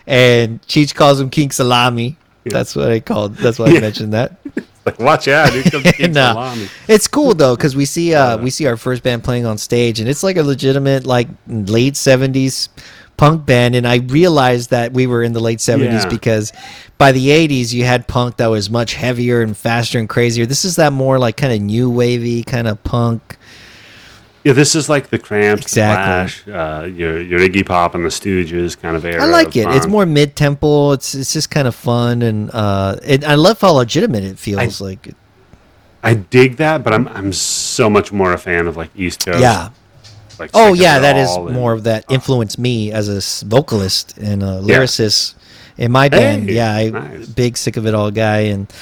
and 0.07 0.63
Cheech 0.63 0.95
calls 0.95 1.21
him 1.21 1.31
King 1.31 1.51
Salami. 1.51 2.17
That's 2.45 2.75
what 2.77 2.91
I 2.91 3.01
called. 3.01 3.35
That's 3.37 3.59
why 3.59 3.67
I 3.67 3.81
mentioned 3.81 4.13
that. 4.13 4.37
like, 4.87 4.99
watch 4.99 5.29
out, 5.29 5.53
here 5.53 5.63
comes 5.65 5.85
King 5.93 6.07
And, 6.07 6.17
uh, 6.17 6.33
Salami. 6.33 6.69
It's 6.89 7.07
cool 7.09 7.35
though 7.35 7.57
because 7.57 7.75
we 7.75 7.85
see 7.85 8.15
uh, 8.15 8.39
we 8.39 8.51
see 8.51 8.67
our 8.67 8.77
first 8.77 9.03
band 9.03 9.25
playing 9.25 9.47
on 9.47 9.59
stage, 9.59 9.99
and 9.99 10.09
it's 10.09 10.23
like 10.23 10.37
a 10.37 10.43
legitimate 10.45 11.05
like 11.07 11.27
late 11.49 11.97
seventies 11.97 12.69
punk 13.21 13.45
band. 13.45 13.75
And 13.77 13.87
I 13.87 13.97
realized 13.97 14.71
that 14.71 14.95
we 14.95 15.07
were 15.07 15.23
in 15.23 15.35
the 15.35 15.41
late 15.41 15.61
seventies 15.61 16.05
Yeah. 16.05 16.09
because 16.09 16.53
by 16.97 17.13
the 17.13 17.31
eighties 17.31 17.75
you 17.75 17.85
had 17.85 18.07
punk 18.07 18.39
that 18.39 18.47
was 18.47 18.71
much 18.71 18.95
heavier 18.95 19.43
and 19.43 19.55
faster 19.55 19.99
and 19.99 20.09
crazier. 20.09 20.47
This 20.47 20.65
is 20.65 20.77
that 20.77 20.95
more 20.95 21.19
like 21.19 21.37
kind 21.37 21.53
of 21.53 21.61
new 21.61 21.91
wavy 21.91 22.43
kind 22.43 22.67
of 22.67 22.83
punk. 22.83 23.37
Yeah, 24.43 24.55
this 24.55 24.75
is 24.75 24.89
like 24.89 25.11
the 25.11 25.19
Cramps, 25.19 25.65
Exactly. 25.65 26.05
Clash, 26.07 26.49
uh, 26.49 26.87
your 26.87 27.21
your 27.21 27.41
Iggy 27.41 27.67
Pop 27.67 27.95
and 27.95 28.03
the 28.07 28.09
Stooges 28.09 28.81
kind 28.81 28.97
of 28.97 29.05
era. 29.05 29.23
I 29.23 29.27
like 29.27 29.55
it. 29.55 29.69
It's 29.69 29.87
more 29.87 30.07
mid 30.07 30.35
tempo. 30.35 30.93
It's 30.93 31.15
it's 31.15 31.35
just 31.35 31.51
kind 31.51 31.69
of 31.69 31.75
fun 31.75 32.23
and 32.23 32.51
uh, 32.55 32.97
it, 33.05 33.23
I 33.23 33.35
love 33.35 33.61
how 33.61 33.73
legitimate 33.73 34.25
it 34.25 34.39
feels 34.39 34.81
like. 34.81 35.13
I 36.03 36.15
dig 36.15 36.57
that, 36.57 36.83
but 36.83 36.95
I'm 36.95 37.07
I'm 37.09 37.35
so 37.35 37.91
much 37.91 38.13
more 38.13 38.33
a 38.33 38.39
fan 38.39 38.67
of 38.67 38.79
like 38.79 38.89
East 38.97 39.27
Coast. 39.27 39.41
Yeah. 39.41 39.69
Like 40.41 40.51
Oh 40.55 40.73
yeah, 40.73 40.99
that 40.99 41.17
is 41.17 41.31
and- 41.37 41.51
more 41.55 41.73
of 41.73 41.85
that 41.85 42.05
influenced 42.11 42.59
me 42.59 42.91
as 42.93 43.09
a 43.09 43.47
vocalist 43.47 44.17
and 44.19 44.43
a 44.43 44.61
lyricist 44.61 45.35
in 45.79 45.93
my 45.93 46.09
band. 46.09 46.49
Hey, 46.49 46.57
yeah, 46.57 46.75
I 46.75 46.89
nice. 46.91 47.27
big 47.29 47.57
sick 47.57 47.77
of 47.77 47.87
it 47.87 47.95
all 47.95 48.11
guy 48.11 48.41
and 48.53 48.73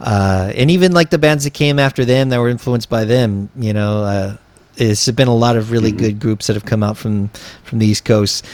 uh, 0.00 0.52
and 0.54 0.70
even 0.70 0.92
like 0.92 1.10
the 1.10 1.18
bands 1.18 1.42
that 1.44 1.54
came 1.54 1.78
after 1.80 2.04
them 2.04 2.28
that 2.28 2.38
were 2.38 2.48
influenced 2.48 2.88
by 2.88 3.04
them. 3.04 3.50
You 3.56 3.72
know, 3.72 4.04
uh, 4.04 4.36
it's 4.76 5.10
been 5.10 5.26
a 5.28 5.34
lot 5.34 5.56
of 5.56 5.72
really 5.72 5.90
Mm-hmm. 5.90 5.98
good 5.98 6.20
groups 6.20 6.46
that 6.46 6.54
have 6.54 6.64
come 6.64 6.82
out 6.84 6.96
from 6.96 7.28
from 7.64 7.78
the 7.80 7.86
East 7.86 8.04
Coast. 8.04 8.44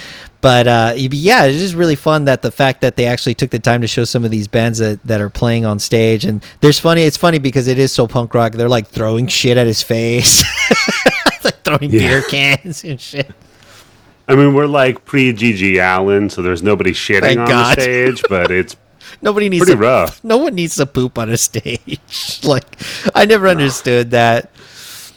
But 0.40 0.66
uh, 0.68 0.92
yeah, 0.96 1.46
it 1.46 1.54
is 1.54 1.74
really 1.74 1.96
fun 1.96 2.26
that 2.26 2.42
the 2.42 2.50
fact 2.50 2.82
that 2.82 2.96
they 2.96 3.06
actually 3.06 3.34
took 3.34 3.48
the 3.50 3.58
time 3.58 3.80
to 3.80 3.86
show 3.86 4.04
some 4.04 4.26
of 4.26 4.30
these 4.30 4.46
bands 4.46 4.78
that, 4.78 5.02
that 5.04 5.22
are 5.22 5.30
playing 5.30 5.64
on 5.64 5.78
stage. 5.78 6.26
And 6.26 6.44
there's 6.60 6.78
funny, 6.78 7.02
it's 7.04 7.16
funny 7.16 7.38
because 7.38 7.66
it 7.66 7.78
is 7.78 7.92
so 7.92 8.06
punk 8.06 8.34
rock. 8.34 8.52
They're 8.52 8.68
like 8.68 8.86
throwing 8.88 9.26
shit 9.26 9.56
at 9.56 9.66
his 9.66 9.82
face, 9.82 10.44
like 11.44 11.62
throwing 11.62 11.90
Yeah. 11.90 12.00
beer 12.00 12.22
cans 12.22 12.84
and 12.84 13.00
shit. 13.00 13.30
I 14.26 14.34
mean, 14.36 14.54
we're 14.54 14.66
like 14.66 15.04
pre 15.04 15.32
GG 15.32 15.76
Allin, 15.78 16.30
so 16.30 16.40
there's 16.42 16.62
nobody 16.62 16.92
shitting 16.92 17.20
Thank 17.20 17.40
on 17.40 17.48
God. 17.48 17.76
the 17.76 17.82
stage, 17.82 18.22
but 18.28 18.50
it's 18.50 18.76
Nobody 19.22 19.48
needs 19.50 19.64
pretty 19.64 19.76
to, 19.78 19.82
rough. 19.82 20.24
No 20.24 20.38
one 20.38 20.54
needs 20.54 20.76
to 20.76 20.86
poop 20.86 21.18
on 21.18 21.28
a 21.30 21.36
stage. 21.36 22.40
like 22.44 22.64
I 23.14 23.26
never 23.26 23.48
understood 23.48 24.12
that. 24.12 24.50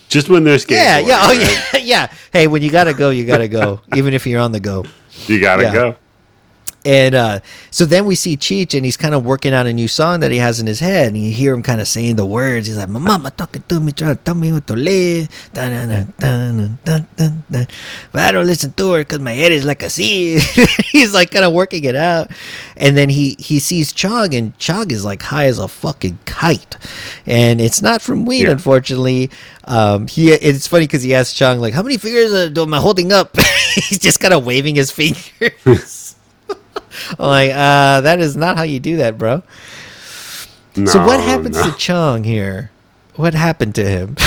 Just 0.10 0.30
when 0.30 0.44
there's 0.44 0.66
Yeah, 0.70 1.00
yeah, 1.00 1.20
oh 1.24 1.28
right? 1.38 1.72
yeah, 1.74 1.80
yeah. 1.80 2.14
Hey, 2.32 2.48
when 2.48 2.62
you 2.62 2.70
gotta 2.72 2.94
go, 2.94 3.10
you 3.10 3.26
gotta 3.26 3.48
go, 3.48 3.82
even 3.96 4.14
if 4.14 4.26
you're 4.28 4.40
on 4.42 4.52
the 4.52 4.60
go. 4.60 4.86
You 5.28 5.40
gotta 5.40 5.64
Yeah. 5.64 5.74
go. 5.74 5.96
And 6.88 7.16
uh, 7.16 7.40
so 7.70 7.84
then 7.84 8.06
we 8.06 8.16
see 8.16 8.38
Cheech, 8.38 8.72
and 8.74 8.86
he's 8.86 8.96
kind 8.96 9.12
of 9.14 9.26
working 9.26 9.52
out 9.54 9.68
a 9.68 9.74
new 9.74 9.90
song 9.90 10.22
that 10.22 10.32
he 10.32 10.38
has 10.38 10.62
in 10.62 10.68
his 10.68 10.80
head, 10.80 11.08
and 11.12 11.18
you 11.20 11.34
hear 11.36 11.54
him 11.54 11.62
kind 11.62 11.82
of 11.82 11.88
saying 11.88 12.16
the 12.16 12.26
words. 12.26 12.68
He's 12.68 12.78
like, 12.78 12.88
"My 12.88 13.00
mama 13.04 13.30
talking 13.32 13.64
to 13.68 13.82
me, 13.82 13.92
trying 13.92 14.16
to 14.16 14.24
tell 14.24 14.36
me 14.40 14.54
what 14.56 14.66
to 14.68 14.76
live." 14.80 15.28
Dun, 15.54 15.68
dun, 15.76 15.90
dun, 15.90 16.14
dun, 16.18 16.80
dun, 16.86 17.08
dun, 17.18 17.44
dun. 17.52 17.68
But 18.14 18.22
I 18.22 18.32
don't 18.32 18.48
listen 18.48 18.72
to 18.80 18.94
her 18.94 19.02
because 19.04 19.20
my 19.20 19.34
head 19.34 19.52
is 19.52 19.66
like 19.66 19.84
a 19.84 19.90
sea. 19.90 20.40
he's 20.96 21.14
like 21.14 21.32
kind 21.32 21.44
of 21.44 21.52
working 21.52 21.84
it 21.84 21.96
out, 21.98 22.32
and 22.78 22.96
then 22.96 23.10
he 23.10 23.36
he 23.38 23.60
sees 23.60 23.92
Chong, 23.92 24.34
and 24.34 24.58
Chong 24.58 24.90
is 24.90 25.04
like 25.04 25.22
high 25.24 25.48
as 25.52 25.60
a 25.60 25.68
fucking 25.68 26.20
kite, 26.24 26.78
and 27.26 27.60
it's 27.60 27.82
not 27.82 28.02
from 28.02 28.24
weed, 28.26 28.48
Yeah. 28.48 28.52
unfortunately. 28.56 29.30
Um, 29.66 30.08
he 30.08 30.32
it's 30.32 30.68
funny 30.68 30.86
because 30.88 31.04
he 31.04 31.14
asks 31.14 31.34
Chong 31.38 31.60
like, 31.60 31.74
"How 31.74 31.84
many 31.84 31.98
fingers 31.98 32.32
uh, 32.32 32.62
am 32.62 32.74
I 32.74 32.80
holding 32.80 33.12
up?" 33.12 33.36
he's 33.76 34.00
just 34.00 34.22
kind 34.22 34.34
of 34.34 34.46
waving 34.46 34.76
his 34.76 34.90
fingers. 35.00 35.97
I'm 37.20 37.28
like, 37.28 37.52
uh, 37.52 38.02
that 38.02 38.20
is 38.20 38.36
not 38.36 38.58
how 38.58 38.64
you 38.64 38.80
do 38.80 38.98
that, 38.98 39.18
bro. 39.18 39.44
so 40.74 41.06
what 41.06 41.20
happens 41.20 41.56
no. 41.58 41.72
to 41.72 41.78
Chong 41.78 42.24
here? 42.24 42.72
What 43.16 43.34
happened 43.34 43.76
to 43.76 43.86
him? 43.88 44.16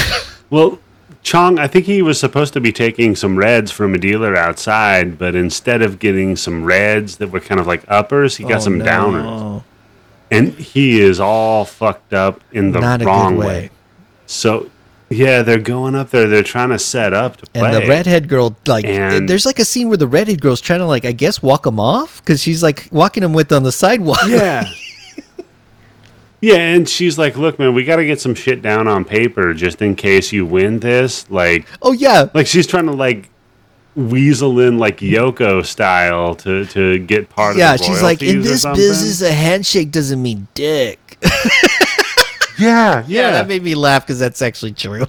Well, 0.51 0.81
Chong, 1.23 1.61
I 1.61 1.69
think 1.69 1.87
he 1.87 2.03
was 2.03 2.19
supposed 2.19 2.55
to 2.55 2.61
be 2.61 2.73
taking 2.73 3.15
some 3.15 3.37
reds 3.39 3.71
from 3.71 3.95
a 3.95 3.99
dealer 3.99 4.35
outside, 4.35 5.17
but 5.17 5.37
instead 5.37 5.81
of 5.81 6.01
getting 6.01 6.35
some 6.35 6.65
reds 6.65 7.19
that 7.19 7.29
were 7.31 7.39
kind 7.39 7.61
of 7.61 7.69
like 7.69 7.85
uppers, 7.87 8.37
he 8.37 8.43
got 8.43 8.57
Oh, 8.57 8.65
some 8.65 8.79
no. 8.79 8.85
downers. 8.85 9.65
And 10.33 10.55
he 10.55 11.01
is 11.01 11.21
all 11.21 11.65
fucked 11.65 12.13
up 12.15 12.41
in 12.51 12.73
the 12.73 12.81
Not 12.81 13.01
a 13.03 13.05
wrong 13.05 13.35
good 13.37 13.41
way. 13.41 13.47
way. 13.47 13.71
So, 14.27 14.69
yeah, 15.11 15.43
they're 15.43 15.59
going 15.59 15.97
up 15.97 16.11
there. 16.11 16.29
They're 16.29 16.43
trying 16.45 16.69
to 16.71 16.79
set 16.79 17.13
up 17.13 17.37
to 17.39 17.47
play. 17.47 17.75
And 17.75 17.83
the 17.83 17.89
redhead 17.89 18.29
girl, 18.29 18.57
like, 18.67 18.85
And- 18.85 19.29
there's 19.29 19.45
like 19.45 19.59
a 19.59 19.65
scene 19.65 19.89
where 19.89 19.97
the 19.97 20.07
redhead 20.07 20.41
girl's 20.41 20.61
trying 20.61 20.79
to, 20.79 20.87
like, 20.87 21.05
I 21.05 21.13
guess, 21.13 21.43
walk 21.43 21.67
him 21.67 21.81
off 21.81 22.23
because 22.23 22.41
she's 22.41 22.63
like 22.63 22.89
walking 22.93 23.23
him 23.23 23.33
with 23.33 23.51
on 23.53 23.65
the 23.65 23.73
sidewalk. 23.73 24.21
Yeah. 24.27 24.71
yeah, 26.41 26.57
and 26.57 26.89
she's 26.89 27.19
like, 27.19 27.37
"Look, 27.37 27.59
man, 27.59 27.75
we 27.75 27.85
got 27.85 27.97
to 27.97 28.07
get 28.07 28.21
some 28.21 28.35
shit 28.35 28.63
down 28.63 28.87
on 28.87 29.05
paper 29.05 29.53
just 29.53 29.83
in 29.83 29.97
case 29.97 30.33
you 30.33 30.47
win 30.47 30.79
this." 30.79 31.29
Like, 31.31 31.67
oh 31.83 31.93
yeah, 31.93 32.29
like 32.33 32.47
she's 32.47 32.67
trying 32.67 32.87
to 32.87 32.93
like 32.93 33.29
weasel 33.97 34.61
in 34.61 34.79
like 34.79 34.99
Yoko 34.99 35.65
style 35.65 36.35
to 36.37 36.65
to 36.67 36.99
get 36.99 37.29
part 37.29 37.57
yeah. 37.57 37.75
of 37.75 37.81
the 37.81 37.85
Yeah, 37.85 37.91
She's 37.91 38.03
like, 38.03 38.23
in 38.23 38.43
this 38.43 38.65
business, 38.65 39.21
a 39.23 39.33
handshake 39.33 39.91
doesn't 39.91 40.23
mean 40.23 40.49
dick. 40.55 41.19
Yeah, 42.61 42.99
yeah, 43.01 43.05
yeah, 43.07 43.31
that 43.33 43.49
made 43.49 43.63
me 43.63 43.75
laugh 43.75 44.07
because 44.07 44.19
that's 44.19 44.43
actually 44.43 44.73
true. 44.73 45.07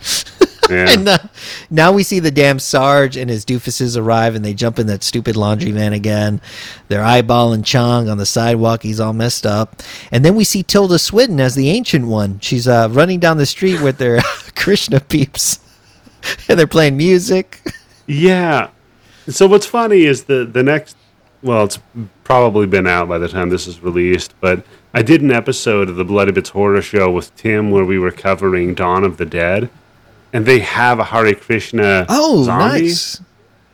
yeah. 0.70 0.90
And 0.90 1.08
uh, 1.08 1.18
now 1.70 1.92
we 1.92 2.02
see 2.02 2.18
the 2.18 2.30
damn 2.30 2.58
Sarge 2.58 3.16
and 3.16 3.30
his 3.30 3.44
doofuses 3.44 3.96
arrive, 3.96 4.34
and 4.34 4.44
they 4.44 4.54
jump 4.54 4.78
in 4.78 4.86
that 4.88 5.02
stupid 5.02 5.36
laundry 5.36 5.70
van 5.70 5.92
again. 5.92 6.40
They're 6.88 7.02
eyeballing 7.02 7.64
Chong 7.64 8.08
on 8.08 8.18
the 8.18 8.26
sidewalk. 8.26 8.82
He's 8.82 9.00
all 9.00 9.12
messed 9.12 9.46
up. 9.46 9.82
And 10.12 10.24
then 10.24 10.34
we 10.34 10.44
see 10.44 10.62
Tilda 10.62 10.98
Swinton 10.98 11.40
as 11.40 11.54
the 11.54 11.70
ancient 11.70 12.06
one. 12.06 12.40
She's 12.40 12.66
uh, 12.66 12.88
running 12.90 13.20
down 13.20 13.36
the 13.36 13.46
street 13.46 13.80
with 13.80 13.98
their 13.98 14.20
Krishna 14.56 15.00
peeps, 15.00 15.60
and 16.48 16.58
they're 16.58 16.66
playing 16.66 16.96
music. 16.96 17.62
Yeah. 18.06 18.70
So 19.28 19.46
what's 19.46 19.66
funny 19.66 20.04
is 20.04 20.24
the 20.24 20.46
the 20.46 20.62
next 20.62 20.96
well, 21.42 21.64
it's 21.64 21.78
probably 22.24 22.66
been 22.66 22.86
out 22.86 23.08
by 23.08 23.18
the 23.18 23.28
time 23.28 23.48
this 23.48 23.66
is 23.66 23.80
released, 23.80 24.34
but 24.40 24.64
I 24.98 25.02
did 25.02 25.22
an 25.22 25.30
episode 25.30 25.88
of 25.88 25.96
the 25.96 26.04
Bloody 26.04 26.32
Bits 26.32 26.50
Horror 26.50 26.82
Show 26.82 27.10
with 27.10 27.34
Tim 27.36 27.70
where 27.70 27.84
we 27.84 27.98
were 27.98 28.10
covering 28.10 28.74
Dawn 28.74 29.04
of 29.04 29.16
the 29.16 29.24
Dead, 29.26 29.70
and 30.32 30.44
they 30.44 30.58
have 30.60 30.98
a 30.98 31.04
Hare 31.04 31.34
Krishna 31.34 32.04
Oh, 32.08 32.44
zombie. 32.44 32.82
nice. 32.82 33.20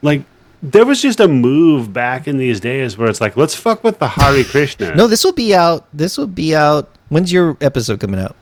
Like 0.03 0.23
there 0.63 0.85
was 0.85 1.01
just 1.03 1.21
a 1.21 1.29
move 1.29 1.93
back 1.93 2.27
in 2.29 2.37
these 2.39 2.61
days 2.61 2.97
where 2.99 3.09
it's 3.09 3.21
like, 3.21 3.37
let's 3.37 3.55
fuck 3.55 3.83
with 3.85 3.99
the 3.99 4.09
Hare 4.09 4.45
Krishna. 4.45 4.95
No, 4.95 5.07
this 5.07 5.25
will 5.25 5.33
be 5.33 5.55
out. 5.55 5.87
This 5.93 6.17
will 6.19 6.27
be 6.27 6.55
out. 6.55 6.89
When's 7.09 7.33
your 7.33 7.57
episode 7.61 8.01
coming 8.01 8.21
out? 8.21 8.37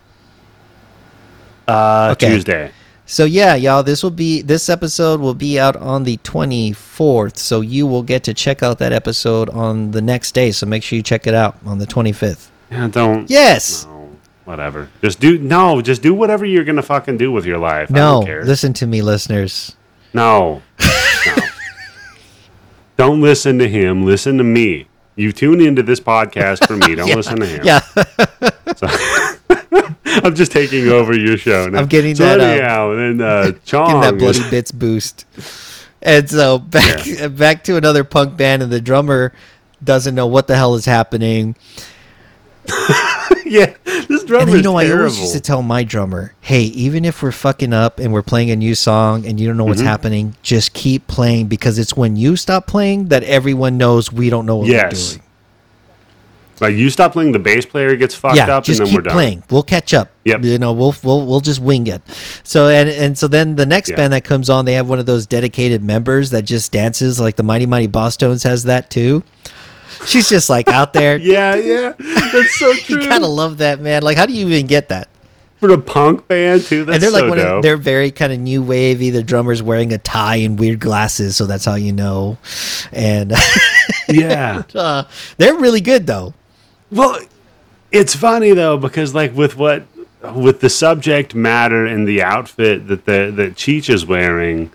uh, 1.69 2.11
okay. 2.13 2.29
Tuesday. 2.29 2.71
So 3.07 3.25
yeah, 3.25 3.55
y'all, 3.57 3.83
this 3.83 4.03
will 4.03 4.11
be 4.11 4.43
this 4.43 4.69
episode 4.69 5.21
will 5.21 5.35
be 5.35 5.59
out 5.59 5.77
on 5.77 6.05
the 6.05 6.17
24th. 6.19 7.37
So 7.37 7.61
you 7.61 7.87
will 7.87 8.03
get 8.03 8.25
to 8.25 8.35
check 8.35 8.63
out 8.63 8.79
that 8.79 8.93
episode 8.93 9.51
on 9.51 9.91
the 9.91 10.01
next 10.01 10.33
day. 10.33 10.51
So 10.53 10.67
make 10.67 10.83
sure 10.83 10.97
you 10.97 11.03
check 11.03 11.27
it 11.27 11.35
out 11.35 11.57
on 11.67 11.79
the 11.79 11.87
25th. 11.87 12.49
Yeah, 12.79 12.89
don't. 12.89 13.29
Yes. 13.29 13.85
No, 13.85 14.11
whatever. 14.47 14.89
Just 15.03 15.21
do 15.21 15.39
no. 15.39 15.83
Just 15.83 16.01
do 16.03 16.15
whatever 16.15 16.45
you're 16.47 16.65
gonna 16.65 16.83
fucking 16.83 17.19
do 17.19 17.31
with 17.31 17.45
your 17.45 17.59
life. 17.59 17.91
I 17.91 17.95
No, 17.95 18.13
don't 18.21 18.27
care. 18.27 18.45
listen 18.45 18.73
to 18.75 18.87
me, 18.87 19.03
listeners. 19.03 19.77
No. 20.15 20.63
no. 20.81 21.33
Don't 22.99 23.21
listen 23.21 23.59
to 23.59 23.69
him. 23.69 24.05
Listen 24.05 24.39
to 24.39 24.45
me. 24.45 24.87
You 25.17 25.33
tune 25.33 25.61
into 25.61 25.83
this 25.83 25.99
podcast 26.01 26.67
for 26.67 26.77
me. 26.77 26.95
Don't 26.95 27.09
listen 27.17 27.41
to 27.41 27.47
him. 27.47 27.65
Yeah, 27.65 27.81
I'm 30.25 30.35
just 30.35 30.53
taking 30.53 30.89
over 30.89 31.17
your 31.17 31.37
show 31.37 31.69
now. 31.69 31.81
I'm 31.81 31.87
getting 31.87 32.15
so 32.15 32.25
that, 32.25 32.41
uh, 32.41 32.45
Anyhow, 32.45 32.95
then 32.95 33.21
uh, 33.21 33.45
getting 33.47 33.61
Chong. 33.65 34.01
that 34.03 34.15
is- 34.15 34.21
bloody 34.39 34.51
bits 34.51 34.71
boost. 34.73 35.25
And 36.03 36.29
so 36.29 36.59
back 36.59 37.07
back 37.37 37.65
to 37.65 37.77
another 37.77 38.05
punk 38.05 38.37
band, 38.37 38.63
and 38.63 38.71
the 38.73 38.81
drummer 38.81 39.33
doesn't 39.83 40.15
know 40.15 40.27
what 40.27 40.47
the 40.47 40.57
hell 40.57 40.75
is 40.75 40.85
happening. 40.85 41.57
yeah, 43.45 43.75
this 44.09 44.25
drummer 44.25 44.43
And 44.43 44.51
you 44.53 44.57
is 44.59 44.63
know, 44.65 44.77
I 44.77 44.91
always 44.91 45.19
used 45.19 45.33
to 45.35 45.41
tell 45.41 45.63
my 45.63 45.85
drummer, 45.85 46.35
"Hey, 46.41 46.63
even 46.63 47.05
if 47.05 47.23
we're 47.23 47.33
fucking 47.33 47.73
up 47.73 47.99
and 47.99 48.13
we're 48.13 48.23
playing 48.23 48.51
a 48.51 48.57
new 48.57 48.75
song 48.75 49.27
and 49.27 49.39
you 49.41 49.47
don't 49.47 49.57
know 49.57 49.65
Mm-hmm. 49.65 49.71
what's 49.71 49.81
happening, 49.83 50.35
just 50.43 50.73
keep 50.73 51.07
playing 51.07 51.47
because 51.49 51.79
it's 51.79 51.97
when 51.97 52.17
you 52.17 52.37
stop 52.37 52.67
playing 52.67 53.09
that 53.09 53.23
everyone 53.25 53.77
knows 53.79 54.13
we 54.13 54.31
don't 54.31 54.47
know 54.47 54.57
what 54.57 54.69
Yes. 54.69 55.13
we're 55.13 55.17
doing." 55.19 55.29
like 56.61 56.77
you 56.77 56.91
stop 56.91 57.13
playing, 57.13 57.33
the 57.33 57.41
bass 57.41 57.67
player 57.67 57.97
gets 57.97 58.15
fucked 58.15 58.37
yeah, 58.37 58.57
up, 58.57 58.63
just 58.63 58.79
and 58.79 58.87
then 58.87 58.93
keep 58.93 58.99
we're 58.99 59.03
done. 59.03 59.13
playing. 59.15 59.43
We'll 59.51 59.65
catch 59.65 59.93
up. 59.93 60.11
Yep. 60.27 60.45
You 60.45 60.59
know, 60.59 60.73
we'll 60.73 60.95
we'll 61.03 61.27
we'll 61.27 61.41
just 61.41 61.59
wing 61.61 61.89
it. 61.89 62.01
So 62.45 62.69
and 62.69 62.89
and 62.89 63.19
so 63.19 63.27
then 63.27 63.57
the 63.57 63.67
next 63.67 63.89
Yeah. 63.91 63.97
band 63.97 64.13
that 64.13 64.23
comes 64.23 64.49
on, 64.49 64.65
they 64.65 64.75
have 64.75 64.89
one 64.89 65.01
of 65.01 65.07
those 65.07 65.27
dedicated 65.27 65.83
members 65.83 66.31
that 66.31 66.43
just 66.43 66.71
dances 66.71 67.19
like 67.19 67.35
the 67.35 67.43
Mighty 67.43 67.67
Mighty 67.67 67.89
Bosstones 67.89 68.45
has 68.45 68.63
that 68.65 68.91
too. 68.91 69.25
She's 70.07 70.29
just 70.29 70.49
like 70.51 70.69
out 70.69 70.93
there. 70.93 71.17
Yeah, 71.23 71.55
yeah, 71.55 71.93
that's 71.99 72.59
so 72.59 72.73
true. 72.85 73.03
You 73.03 73.09
gotta 73.09 73.27
love 73.27 73.59
that 73.59 73.81
man. 73.81 74.03
Like, 74.03 74.17
how 74.17 74.27
do 74.27 74.33
you 74.33 74.47
even 74.49 74.67
get 74.67 74.89
that? 74.89 75.09
For 75.61 75.71
a 75.73 75.79
punk 75.79 76.27
band 76.27 76.63
too, 76.63 76.85
that's 76.85 76.97
and 76.97 77.03
they're 77.03 77.11
like 77.11 77.21
so 77.23 77.29
one 77.29 77.39
dope. 77.39 77.57
of 77.59 77.63
they're 77.63 77.77
very 77.77 78.11
kind 78.11 78.33
of 78.33 78.41
new 78.41 78.63
wavy. 78.63 79.11
The 79.11 79.23
drummer's 79.23 79.63
wearing 79.63 79.93
a 79.93 79.99
tie 79.99 80.37
and 80.37 80.59
weird 80.59 80.81
glasses, 80.81 81.37
so 81.37 81.47
that's 81.47 81.65
how 81.65 81.77
you 81.77 81.93
know. 81.93 82.39
And 82.91 83.33
yeah. 84.09 84.63
uh, 84.75 85.05
they're 85.39 85.55
really 85.55 85.81
good 85.81 86.07
though. 86.07 86.35
Well, 86.91 87.21
it's 87.93 88.17
funny 88.17 88.53
though 88.53 88.77
because 88.77 89.15
like 89.15 89.35
with 89.37 89.57
what 89.57 89.85
with 90.35 90.61
the 90.61 90.71
subject 90.71 91.35
matter 91.35 91.87
and 91.87 92.09
the 92.09 92.23
outfit 92.23 92.89
that 92.89 93.05
the 93.05 93.33
that 93.35 93.55
Cheech 93.55 93.89
is 93.89 94.05
wearing 94.05 94.73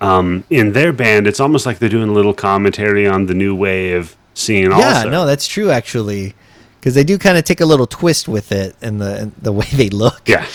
um, 0.00 0.44
in 0.50 0.72
their 0.72 0.92
band, 0.92 1.26
it's 1.26 1.40
almost 1.40 1.66
like 1.66 1.78
they're 1.78 1.88
doing 1.88 2.08
a 2.08 2.12
little 2.12 2.34
commentary 2.34 3.06
on 3.06 3.26
the 3.26 3.34
new 3.34 3.54
wave 3.54 4.16
scene. 4.34 4.70
Yeah, 4.70 4.96
also. 4.98 5.10
no, 5.10 5.26
that's 5.26 5.46
true 5.46 5.70
actually, 5.70 6.34
because 6.80 6.94
they 6.94 7.04
do 7.04 7.18
kind 7.18 7.36
of 7.38 7.44
take 7.44 7.60
a 7.60 7.66
little 7.66 7.86
twist 7.86 8.28
with 8.28 8.52
it 8.52 8.76
and 8.82 9.00
the 9.00 9.16
and 9.22 9.32
the 9.40 9.52
way 9.60 9.66
they 9.74 9.88
look. 9.90 10.28
yeah, 10.28 10.46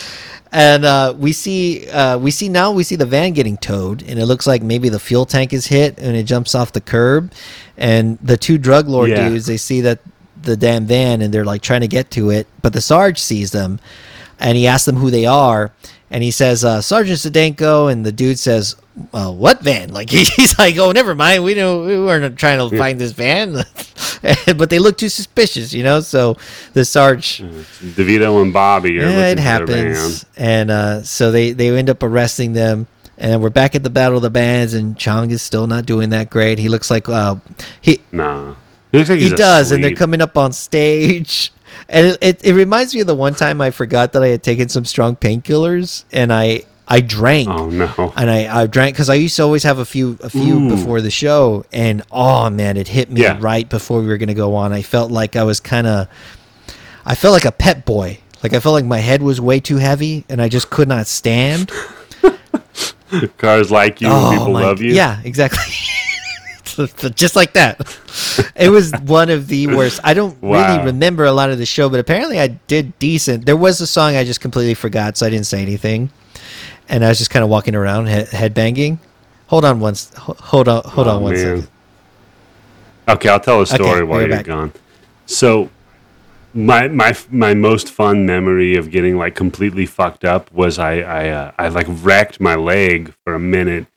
And 0.52 0.86
uh, 0.86 1.14
we 1.18 1.32
see 1.34 1.90
uh, 1.90 2.18
we 2.18 2.32
see 2.32 2.50
now 2.50 2.72
we 2.72 2.84
see 2.84 2.96
the 2.96 3.06
van 3.06 3.34
getting 3.34 3.58
towed, 3.58 4.02
and 4.04 4.20
it 4.20 4.26
looks 4.26 4.48
like 4.48 4.62
maybe 4.64 4.90
the 4.90 5.00
fuel 5.00 5.26
tank 5.26 5.54
is 5.54 5.68
hit, 5.68 5.98
and 6.00 6.16
it 6.16 6.24
jumps 6.24 6.56
off 6.56 6.72
the 6.72 6.82
curb, 6.82 7.32
and 7.78 8.18
the 8.20 8.38
two 8.38 8.58
drug 8.58 8.88
lord 8.88 9.10
Yeah. 9.10 9.30
dudes 9.30 9.46
they 9.46 9.58
see 9.58 9.82
that 9.82 10.00
the 10.42 10.56
damn 10.58 10.86
van, 10.86 11.22
and 11.22 11.34
they're 11.34 11.46
like 11.46 11.62
trying 11.62 11.82
to 11.82 11.88
get 11.88 12.10
to 12.12 12.30
it, 12.30 12.48
but 12.62 12.72
the 12.74 12.82
sarge 12.82 13.20
sees 13.20 13.52
them, 13.52 13.80
and 14.40 14.56
he 14.58 14.68
asks 14.68 14.86
them 14.86 14.96
who 14.98 15.10
they 15.12 15.26
are, 15.26 15.72
and 16.10 16.24
he 16.24 16.32
says 16.32 16.64
uh, 16.64 16.82
Sergeant 16.82 17.20
Stedenko, 17.20 17.92
and 17.92 18.06
the 18.06 18.12
dude 18.12 18.40
says. 18.40 18.76
Uh, 19.14 19.32
what 19.32 19.62
van? 19.62 19.94
Like 19.94 20.10
he's 20.10 20.58
like, 20.58 20.76
oh, 20.78 20.92
never 20.92 21.14
mind. 21.14 21.44
We 21.44 21.54
know 21.54 21.84
we 21.84 22.00
weren't 22.00 22.36
trying 22.40 22.68
to 22.68 22.76
find 22.76 23.00
this 23.00 23.12
van, 23.12 23.54
but 24.58 24.72
they 24.72 24.80
look 24.80 24.98
too 24.98 25.10
suspicious, 25.10 25.72
you 25.72 25.84
know. 25.84 26.00
So 26.00 26.36
the 26.74 26.84
sarge 26.84 27.38
DeVito 27.40 28.42
and 28.42 28.52
Bobby 28.52 28.98
are 28.98 29.04
yeah, 29.04 29.28
it 29.28 29.38
looking 29.38 29.44
for 29.60 29.66
their 29.72 29.88
happens. 29.90 30.26
And 30.36 30.72
uh, 30.72 31.04
so 31.04 31.30
they 31.30 31.52
they 31.52 31.70
end 31.78 31.92
up 31.92 32.02
arresting 32.02 32.54
them. 32.54 32.88
And 33.20 33.42
we're 33.42 33.50
back 33.50 33.76
at 33.76 33.84
the 33.84 33.90
battle 33.90 34.18
of 34.18 34.22
the 34.22 34.30
bands, 34.30 34.74
and 34.76 34.98
Chong 34.98 35.32
is 35.32 35.42
still 35.42 35.66
not 35.66 35.86
doing 35.86 36.10
that 36.10 36.30
great. 36.30 36.60
He 36.60 36.70
looks 36.70 36.92
like 36.92 37.10
uh, 37.10 37.36
he. 37.82 38.00
Nah, 38.12 38.54
he 38.92 38.98
looks 39.00 39.10
like 39.10 39.20
he 39.20 39.30
does, 39.30 39.72
and 39.72 39.84
they're 39.84 39.96
coming 39.96 40.22
up 40.22 40.38
on 40.38 40.54
stage. 40.54 41.52
And 41.90 42.08
it, 42.08 42.18
it, 42.22 42.46
it 42.46 42.54
reminds 42.54 42.94
me 42.94 43.02
of 43.02 43.08
the 43.08 43.16
one 43.16 43.34
time 43.36 43.62
I 43.62 43.72
forgot 43.72 44.14
that 44.14 44.24
I 44.24 44.28
had 44.28 44.44
taken 44.44 44.70
some 44.70 44.86
strong 44.86 45.16
painkillers, 45.16 46.04
and 46.12 46.32
I 46.34 46.64
I 46.88 47.02
drank. 47.02 47.50
Oh 47.50 47.70
no! 47.70 48.14
And 48.16 48.30
I, 48.30 48.62
I 48.62 48.68
drank 48.68 48.96
because 48.96 49.10
I 49.10 49.16
used 49.16 49.36
to 49.38 49.44
always 49.44 49.64
have 49.64 49.80
a 49.80 49.86
few 49.86 50.18
a 50.22 50.30
few 50.30 50.60
Ooh. 50.60 50.70
before 50.70 51.02
the 51.02 51.12
show, 51.12 51.66
and 51.74 52.02
oh 52.12 52.50
man, 52.50 52.78
it 52.78 52.88
hit 52.88 53.10
me 53.12 53.22
Yeah. 53.22 53.38
right 53.42 53.68
before 53.68 54.02
we 54.02 54.08
were 54.08 54.18
gonna 54.18 54.34
go 54.34 54.56
on. 54.56 54.72
I 54.74 54.82
felt 54.82 55.12
like 55.12 55.36
I 55.36 55.44
was 55.44 55.60
kind 55.60 55.88
of, 55.88 56.08
I 57.06 57.16
felt 57.16 57.34
like 57.34 57.46
a 57.46 57.52
pet 57.52 57.86
boy. 57.86 58.20
Like 58.44 58.54
I 58.54 58.60
felt 58.60 58.74
like 58.74 58.86
my 58.86 59.00
head 59.00 59.22
was 59.22 59.42
way 59.42 59.60
too 59.60 59.78
heavy, 59.78 60.24
and 60.30 60.42
I 60.42 60.48
just 60.48 60.70
could 60.70 60.88
not 60.88 61.08
stand. 61.08 61.72
Cars 63.38 63.72
like 63.72 64.02
you, 64.02 64.08
and 64.08 64.16
oh, 64.16 64.32
people 64.32 64.48
Oh 64.48 64.54
my- 64.54 64.62
love 64.62 64.82
you. 64.82 64.94
Yeah, 64.94 65.20
exactly. 65.24 65.60
just 67.16 67.36
like 67.36 67.54
that. 67.54 67.80
It 68.56 68.70
was 68.70 68.92
one 69.04 69.30
of 69.30 69.48
the 69.48 69.68
worst. 69.68 70.00
I 70.04 70.14
don't 70.14 70.42
Wow. 70.42 70.78
really 70.78 70.86
remember 70.86 71.26
a 71.26 71.32
lot 71.32 71.50
of 71.50 71.58
the 71.58 71.66
show, 71.66 71.90
but 71.90 72.00
apparently 72.00 72.40
I 72.40 72.48
did 72.68 72.98
decent. 73.00 73.46
There 73.46 73.58
was 73.58 73.82
a 73.82 73.88
song 73.88 74.16
I 74.16 74.24
just 74.24 74.42
completely 74.42 74.74
forgot, 74.76 75.18
so 75.18 75.26
I 75.26 75.30
didn't 75.30 75.46
say 75.48 75.62
anything, 75.62 76.10
and 76.90 77.04
I 77.06 77.10
was 77.10 77.18
just 77.18 77.30
kind 77.30 77.44
of 77.44 77.50
walking 77.50 77.76
around 77.76 78.08
head, 78.08 78.30
head 78.30 78.54
banging. 78.54 79.00
Hold 79.48 79.66
on 79.66 79.80
one. 79.80 79.96
Hold 80.18 80.68
on. 80.68 80.84
Hold 80.84 81.08
Oh, 81.08 81.12
on 81.18 81.22
one 81.24 81.34
man. 81.34 81.42
second. 81.44 81.68
Okay, 83.10 83.30
I'll 83.30 83.40
tell 83.40 83.62
a 83.62 83.68
story 83.68 84.02
Okay, 84.02 84.04
while 84.04 84.22
you're 84.22 84.30
back. 84.30 84.46
gone. 84.46 84.74
So, 85.26 85.70
my 86.54 86.88
my 86.90 87.16
my 87.30 87.54
most 87.54 87.90
fun 87.90 88.26
memory 88.26 88.76
of 88.76 88.92
getting 88.92 89.18
like 89.18 89.36
completely 89.36 89.86
fucked 89.86 90.26
up 90.26 90.52
was 90.52 90.80
I 90.80 91.00
I 91.00 91.30
uh, 91.30 91.52
I 91.58 91.68
like 91.70 91.88
wrecked 91.90 92.40
my 92.42 92.56
leg 92.56 93.14
for 93.24 93.34
a 93.36 93.40
minute. 93.40 93.88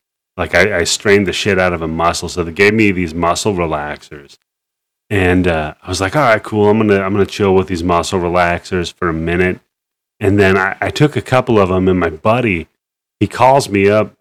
Like 0.41 0.55
I, 0.55 0.79
I 0.79 0.85
strained 0.85 1.27
the 1.27 1.35
shit 1.35 1.59
out 1.59 1.75
of 1.75 1.83
a 1.83 1.87
muscle, 1.87 2.31
so 2.31 2.43
they 2.43 2.51
gave 2.51 2.73
me 2.73 2.93
these 2.93 3.13
muscle 3.13 3.53
relaxers, 3.55 4.39
and 5.11 5.47
uh, 5.47 5.75
I 5.83 5.89
was 5.89 6.01
like, 6.01 6.17
all 6.17 6.23
right, 6.23 6.43
cool. 6.43 6.71
I'm 6.71 6.79
gonna 6.79 7.03
I'm 7.03 7.13
gonna 7.13 7.27
chill 7.27 7.55
with 7.55 7.69
these 7.69 7.85
muscle 7.85 8.19
relaxers 8.19 8.91
for 8.91 9.11
a 9.11 9.13
minute, 9.13 9.61
and 10.19 10.39
then 10.39 10.57
I, 10.57 10.79
I 10.81 10.89
took 10.89 11.15
a 11.15 11.21
couple 11.21 11.59
of 11.59 11.69
them, 11.69 11.89
and 11.89 12.01
my 12.01 12.09
buddy 12.09 12.69
he 13.21 13.27
calls 13.27 13.69
me 13.69 13.91
up 13.91 14.17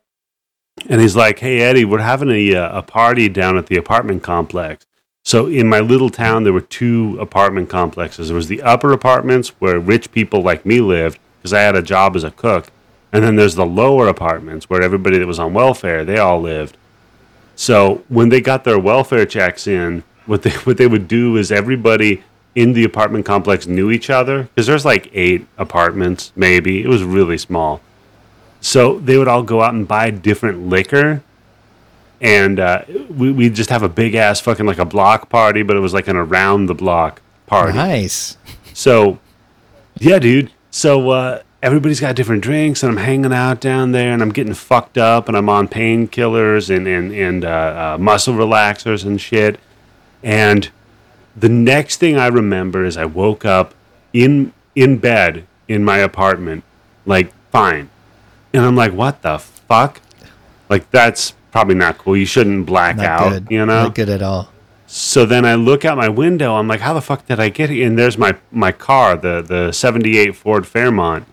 and 0.90 1.00
he's 1.00 1.16
like, 1.16 1.40
"Hey 1.40 1.62
Eddie, 1.62 1.86
we're 1.86 2.00
having 2.00 2.30
a 2.30 2.54
uh, 2.54 2.80
a 2.80 2.84
party 2.84 3.30
down 3.30 3.58
at 3.58 3.68
the 3.68 3.78
apartment 3.78 4.22
complex." 4.22 4.86
So 5.24 5.48
in 5.48 5.70
my 5.70 5.80
little 5.80 6.10
town, 6.10 6.44
there 6.44 6.52
were 6.52 6.60
two 6.60 7.18
apartment 7.22 7.70
complexes. 7.70 8.28
There 8.28 8.36
was 8.36 8.50
the 8.50 8.62
upper 8.62 8.91
apartments 8.91 9.50
where 9.60 9.80
rich 9.80 10.12
people 10.12 10.41
like 10.41 10.66
me 10.66 10.82
lived 10.82 11.18
because 11.38 11.54
I 11.54 11.62
had 11.62 11.78
a 11.78 11.82
job 11.82 12.18
as 12.18 12.26
a 12.26 12.32
cook, 12.32 12.72
and 13.11 13.23
then 13.23 13.36
there's 13.36 13.56
the 13.56 13.65
lower 13.65 14.07
apartments 14.07 14.69
where 14.69 14.81
everybody 14.81 15.18
that 15.18 15.27
was 15.27 15.40
on 15.40 15.53
welfare 15.53 16.06
they 16.06 16.18
all 16.18 16.40
lived. 16.41 16.77
So 17.56 18.03
when 18.07 18.30
they 18.30 18.41
got 18.41 18.64
their 18.64 18.80
welfare 18.80 19.26
checks 19.26 19.68
in, 19.68 20.03
what 20.26 20.44
they 20.44 20.52
what 20.64 20.77
they 20.77 20.88
would 20.88 21.07
do 21.07 21.38
is 21.38 21.52
everybody 21.52 22.23
in 22.56 22.73
the 22.73 22.84
apartment 22.84 23.26
complex 23.26 23.68
knew 23.68 23.91
each 23.91 24.10
other 24.10 24.44
because 24.44 24.68
there's 24.68 24.86
like 24.86 25.10
eight 25.14 25.45
apartments 25.57 26.31
maybe. 26.36 26.81
It 26.81 26.88
was 26.88 27.03
really 27.03 27.38
small. 27.38 27.81
So 28.61 28.99
they 28.99 29.18
would 29.18 29.27
all 29.27 29.44
go 29.44 29.61
out 29.61 29.73
and 29.73 29.88
buy 29.88 30.10
different 30.10 30.68
liquor, 30.68 31.23
and 32.19 32.60
uh, 32.60 32.84
we 33.10 33.31
we'd 33.31 33.56
just 33.56 33.69
have 33.69 33.84
a 33.84 33.90
big 33.90 34.15
ass 34.15 34.41
fucking 34.41 34.65
like 34.65 34.80
a 34.80 34.86
block 34.86 35.30
party, 35.30 35.64
but 35.64 35.77
it 35.77 35.80
was 35.80 35.94
like 35.94 36.07
an 36.07 36.18
around 36.18 36.65
the 36.65 36.76
block 36.76 37.22
party. 37.48 37.77
Nice. 37.77 38.38
So, 38.73 39.19
yeah, 39.98 40.19
dude. 40.19 40.52
So 40.72 41.10
uh, 41.10 41.41
everybody's 41.61 41.99
got 41.99 42.15
different 42.15 42.44
drinks, 42.44 42.84
and 42.84 42.91
I'm 42.91 43.03
hanging 43.03 43.34
out 43.34 43.60
down 43.61 43.91
there, 43.91 44.11
and 44.14 44.22
I'm 44.22 44.31
getting 44.31 44.53
fucked 44.53 44.98
up, 44.98 45.27
and 45.27 45.38
I'm 45.38 45.49
on 45.49 45.68
painkillers 45.68 46.73
and 46.76 46.88
and 46.88 47.11
and 47.11 47.45
uh, 47.45 47.95
uh, 47.95 47.98
muscle 47.99 48.34
relaxers 48.34 49.06
and 49.06 49.19
shit. 49.19 49.60
And 50.23 50.69
the 51.36 51.49
next 51.49 51.98
thing 51.98 52.18
I 52.18 52.27
remember 52.27 52.86
is 52.86 52.98
I 52.98 53.06
woke 53.06 53.45
up 53.45 53.73
in 54.14 54.53
in 54.76 54.98
bed 54.98 55.45
in 55.68 55.84
my 55.84 55.98
apartment, 55.99 56.64
like 57.06 57.31
fine, 57.52 57.90
and 58.53 58.64
I'm 58.64 58.76
like, 58.76 58.94
what 58.94 59.22
the 59.22 59.38
fuck? 59.40 60.02
Like 60.69 60.90
that's 60.91 61.34
probably 61.52 61.76
not 61.76 61.98
cool. 61.98 62.15
You 62.15 62.26
shouldn't 62.26 62.65
black 62.65 62.98
Not 62.98 63.06
out, 63.06 63.30
good. 63.30 63.48
you 63.49 63.65
know. 63.65 63.84
Not 63.84 63.95
good 63.95 64.10
at 64.10 64.22
all. 64.22 64.49
So 64.88 65.26
then 65.26 65.45
I 65.45 65.53
look 65.56 65.86
out 65.86 65.98
my 65.98 66.10
window. 66.10 66.56
I'm 66.56 66.68
like, 66.68 66.80
how 66.80 66.94
the 66.94 67.02
fuck 67.02 67.27
did 67.27 67.40
I 67.40 67.49
get 67.49 67.69
here? 67.69 67.86
And 67.86 67.98
there's 67.98 68.18
my, 68.18 68.36
my 68.52 68.72
car, 68.72 69.15
the, 69.15 69.41
the 69.41 69.72
78 69.72 70.36
Ford 70.36 70.65
Fairmont, 70.65 71.26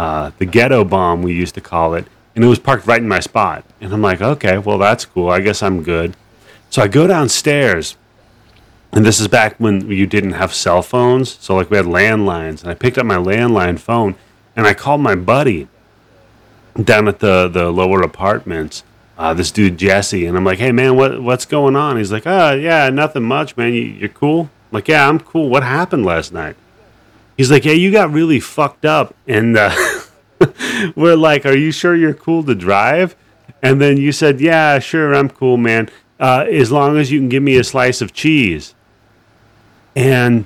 uh, 0.00 0.30
the 0.38 0.46
ghetto 0.46 0.82
bomb, 0.82 1.20
we 1.20 1.34
used 1.34 1.54
to 1.54 1.60
call 1.60 1.92
it. 1.92 2.06
And 2.34 2.42
it 2.42 2.48
was 2.48 2.58
parked 2.58 2.86
right 2.86 3.02
in 3.02 3.06
my 3.06 3.20
spot. 3.20 3.66
And 3.82 3.92
I'm 3.92 4.00
like, 4.00 4.22
okay, 4.22 4.56
well 4.56 4.78
that's 4.78 5.04
cool. 5.04 5.28
I 5.28 5.40
guess 5.40 5.62
I'm 5.62 5.82
good. 5.82 6.16
So 6.70 6.80
I 6.80 6.88
go 6.88 7.06
downstairs, 7.06 7.98
and 8.92 9.04
this 9.04 9.20
is 9.20 9.28
back 9.28 9.56
when 9.58 9.90
you 9.90 10.06
didn't 10.06 10.32
have 10.32 10.54
cell 10.54 10.80
phones, 10.80 11.36
so 11.38 11.54
like 11.54 11.70
we 11.70 11.76
had 11.76 11.84
landlines. 11.84 12.62
And 12.62 12.70
I 12.70 12.74
picked 12.74 12.96
up 12.96 13.04
my 13.04 13.16
landline 13.16 13.78
phone, 13.78 14.14
and 14.56 14.66
I 14.66 14.72
called 14.72 15.02
my 15.02 15.14
buddy 15.14 15.68
down 16.82 17.06
at 17.06 17.18
the 17.18 17.48
the 17.48 17.70
lower 17.70 18.00
apartments. 18.00 18.84
Uh, 19.18 19.34
this 19.34 19.50
dude 19.50 19.76
Jesse, 19.76 20.24
and 20.24 20.34
I'm 20.34 20.44
like, 20.44 20.60
"Hey 20.60 20.72
man, 20.72 20.96
what 20.96 21.22
what's 21.22 21.44
going 21.44 21.76
on?" 21.76 21.98
He's 21.98 22.12
like, 22.12 22.26
"Oh 22.26 22.52
yeah, 22.52 22.88
nothing 22.88 23.24
much, 23.24 23.54
man. 23.58 23.74
You, 23.74 23.82
you're 23.82 24.08
cool." 24.08 24.42
I'm 24.44 24.76
like, 24.76 24.88
"Yeah, 24.88 25.06
I'm 25.06 25.20
cool. 25.20 25.50
What 25.50 25.62
happened 25.62 26.06
last 26.06 26.32
night?" 26.32 26.56
He's 27.40 27.50
like, 27.50 27.64
"Yeah, 27.64 27.72
you 27.72 27.90
got 27.90 28.12
really 28.12 28.38
fucked 28.38 28.84
up," 28.84 29.14
and 29.26 29.56
uh, 29.56 29.74
we're 30.94 31.16
like, 31.16 31.46
"Are 31.46 31.56
you 31.56 31.72
sure 31.72 31.96
you're 31.96 32.12
cool 32.12 32.44
to 32.44 32.54
drive?" 32.54 33.16
And 33.62 33.80
then 33.80 33.96
you 33.96 34.12
said, 34.12 34.42
"Yeah, 34.42 34.78
sure, 34.78 35.14
I'm 35.14 35.30
cool, 35.30 35.56
man. 35.56 35.88
Uh, 36.20 36.44
as 36.50 36.70
long 36.70 36.98
as 36.98 37.10
you 37.10 37.18
can 37.18 37.30
give 37.30 37.42
me 37.42 37.56
a 37.56 37.64
slice 37.64 38.02
of 38.02 38.12
cheese." 38.12 38.74
And 39.96 40.44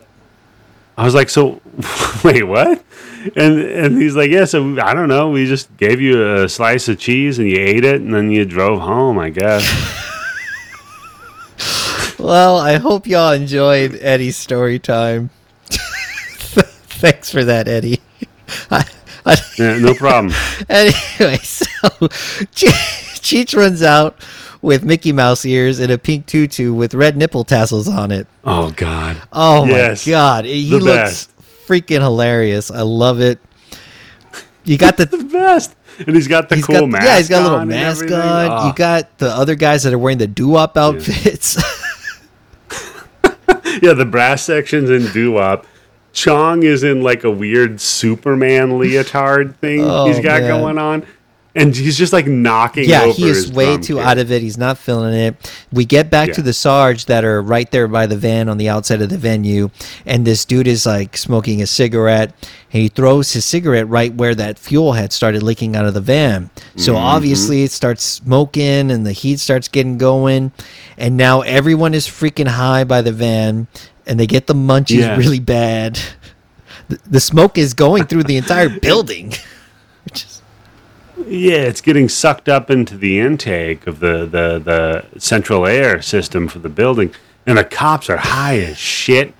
I 0.96 1.04
was 1.04 1.16
like, 1.16 1.30
"So, 1.30 1.60
wait, 2.22 2.44
what?" 2.44 2.84
And 3.34 3.58
and 3.58 4.00
he's 4.00 4.14
like, 4.14 4.30
"Yeah, 4.30 4.44
so 4.44 4.80
I 4.80 4.94
don't 4.94 5.08
know. 5.08 5.30
We 5.30 5.46
just 5.46 5.76
gave 5.76 6.00
you 6.00 6.44
a 6.44 6.48
slice 6.48 6.86
of 6.86 7.00
cheese 7.00 7.40
and 7.40 7.50
you 7.50 7.58
ate 7.58 7.84
it, 7.84 8.02
and 8.02 8.14
then 8.14 8.30
you 8.30 8.44
drove 8.44 8.78
home, 8.78 9.18
I 9.18 9.30
guess." 9.30 9.64
Well, 12.16 12.56
I 12.56 12.78
hope 12.78 13.06
y'all 13.06 13.32
enjoyed 13.32 13.98
Eddie's 14.00 14.38
story 14.38 14.78
time. 14.78 15.28
Thanks 17.04 17.30
for 17.30 17.44
that, 17.44 17.68
Eddie. 17.68 18.00
I, 18.70 18.82
I, 19.26 19.36
yeah, 19.58 19.76
no 19.78 19.92
problem. 19.92 20.32
anyway, 20.70 21.36
so 21.36 21.66
Che- 22.54 22.68
Cheech 23.20 23.54
runs 23.54 23.82
out 23.82 24.16
with 24.62 24.84
Mickey 24.84 25.12
Mouse 25.12 25.44
ears 25.44 25.80
and 25.80 25.92
a 25.92 25.98
pink 25.98 26.24
tutu 26.24 26.72
with 26.72 26.94
red 26.94 27.18
nipple 27.18 27.44
tassels 27.44 27.88
on 27.88 28.10
it. 28.10 28.26
Oh 28.42 28.70
God. 28.70 29.20
Oh 29.34 29.66
Yes. 29.66 30.06
my 30.06 30.12
god, 30.12 30.44
he 30.46 30.70
The 30.70 30.78
looks 30.78 31.26
best. 31.26 31.36
freaking 31.68 32.00
hilarious. 32.00 32.70
I 32.70 32.80
love 32.80 33.20
it. 33.20 33.38
You 34.64 34.78
got 34.78 34.96
the 34.96 35.04
the 35.04 35.24
best. 35.24 35.76
And 36.06 36.16
he's 36.16 36.26
got 36.26 36.48
the 36.48 36.56
he's 36.56 36.64
cool 36.64 36.80
got 36.80 36.88
mask. 36.88 37.04
yeah, 37.04 37.16
he's 37.18 37.28
got 37.28 37.40
a 37.42 37.44
little 37.44 37.58
and 37.58 37.68
mask 37.68 38.04
on. 38.06 38.12
Oh. 38.12 38.14
You 38.14 38.70
ah. 38.70 38.72
got 38.74 39.18
the 39.18 39.28
other 39.28 39.56
guys 39.56 39.82
that 39.82 39.92
are 39.92 39.98
wearing 39.98 40.16
the 40.16 40.26
doo-wop 40.26 40.78
outfits. 40.78 41.62
yeah, 43.82 43.92
the 43.92 44.06
brass 44.10 44.42
sections 44.42 44.88
in 44.88 45.12
doo-wop. 45.12 45.66
Chong 46.14 46.62
is 46.62 46.82
in 46.84 47.02
like 47.02 47.24
a 47.24 47.30
weird 47.30 47.80
Superman 47.80 48.78
leotard 48.78 49.56
thing 49.60 49.80
Oh, 49.82 50.06
he's 50.06 50.20
got 50.20 50.40
man. 50.42 50.48
going 50.60 50.78
on. 50.78 51.06
And 51.56 51.72
he's 51.76 51.96
just 51.96 52.12
like 52.12 52.26
knocking 52.26 52.88
yeah, 52.88 53.02
over 53.02 53.12
he 53.12 53.28
is 53.28 53.52
way 53.52 53.78
too 53.78 54.00
out 54.00 54.18
of 54.18 54.32
it. 54.32 54.42
He's 54.42 54.58
not 54.58 54.76
feeling 54.76 55.14
it. 55.14 55.52
We 55.72 55.84
get 55.84 56.10
back 56.10 56.32
to 56.32 56.42
the 56.42 56.52
Sarge 56.52 57.04
that 57.06 57.24
are 57.24 57.40
right 57.40 57.70
there 57.70 57.86
by 57.86 58.06
the 58.06 58.16
van 58.16 58.48
on 58.48 58.58
the 58.58 58.68
outside 58.68 59.00
of 59.00 59.08
the 59.08 59.16
venue, 59.18 59.70
and 60.04 60.26
this 60.26 60.44
dude 60.44 60.66
is 60.66 60.84
like 60.84 61.16
smoking 61.16 61.62
a 61.62 61.68
cigarette. 61.68 62.30
And 62.72 62.82
he 62.82 62.88
throws 62.88 63.32
his 63.34 63.44
cigarette 63.44 63.86
right 63.88 64.12
where 64.12 64.34
that 64.34 64.58
fuel 64.58 64.94
had 64.94 65.12
started 65.12 65.44
leaking 65.44 65.76
out 65.76 65.86
of 65.86 65.94
the 65.94 66.00
van. 66.00 66.50
So 66.74 66.94
Mm-hmm. 66.94 67.04
obviously 67.04 67.62
it 67.62 67.70
starts 67.70 68.02
smoking, 68.02 68.90
and 68.90 69.06
the 69.06 69.12
heat 69.12 69.38
starts 69.38 69.68
getting 69.68 69.96
going, 69.96 70.50
and 70.98 71.16
now 71.16 71.42
everyone 71.42 71.94
is 71.94 72.08
freaking 72.08 72.48
high 72.48 72.82
by 72.82 73.00
the 73.00 73.12
van, 73.12 73.68
and 74.06 74.18
they 74.18 74.26
get 74.26 74.46
the 74.46 74.54
munchies 74.54 74.98
Yeah. 75.00 75.16
really 75.16 75.40
bad. 75.40 75.98
The, 76.88 76.98
the 77.06 77.20
smoke 77.20 77.56
is 77.58 77.74
going 77.74 78.04
through 78.06 78.24
the 78.24 78.36
entire 78.36 78.68
building. 78.80 79.32
Is 80.12 80.42
Yeah, 81.16 81.54
it's 81.62 81.80
getting 81.80 82.08
sucked 82.08 82.48
up 82.48 82.70
into 82.70 82.96
the 82.96 83.18
intake 83.20 83.86
of 83.86 84.00
the, 84.00 84.26
the, 84.26 84.58
the 85.12 85.18
central 85.20 85.66
air 85.66 86.02
system 86.02 86.48
for 86.48 86.58
the 86.58 86.68
building. 86.68 87.14
And 87.46 87.58
the 87.58 87.64
cops 87.64 88.08
are 88.10 88.16
high 88.18 88.58
as 88.58 88.78
shit. 88.78 89.34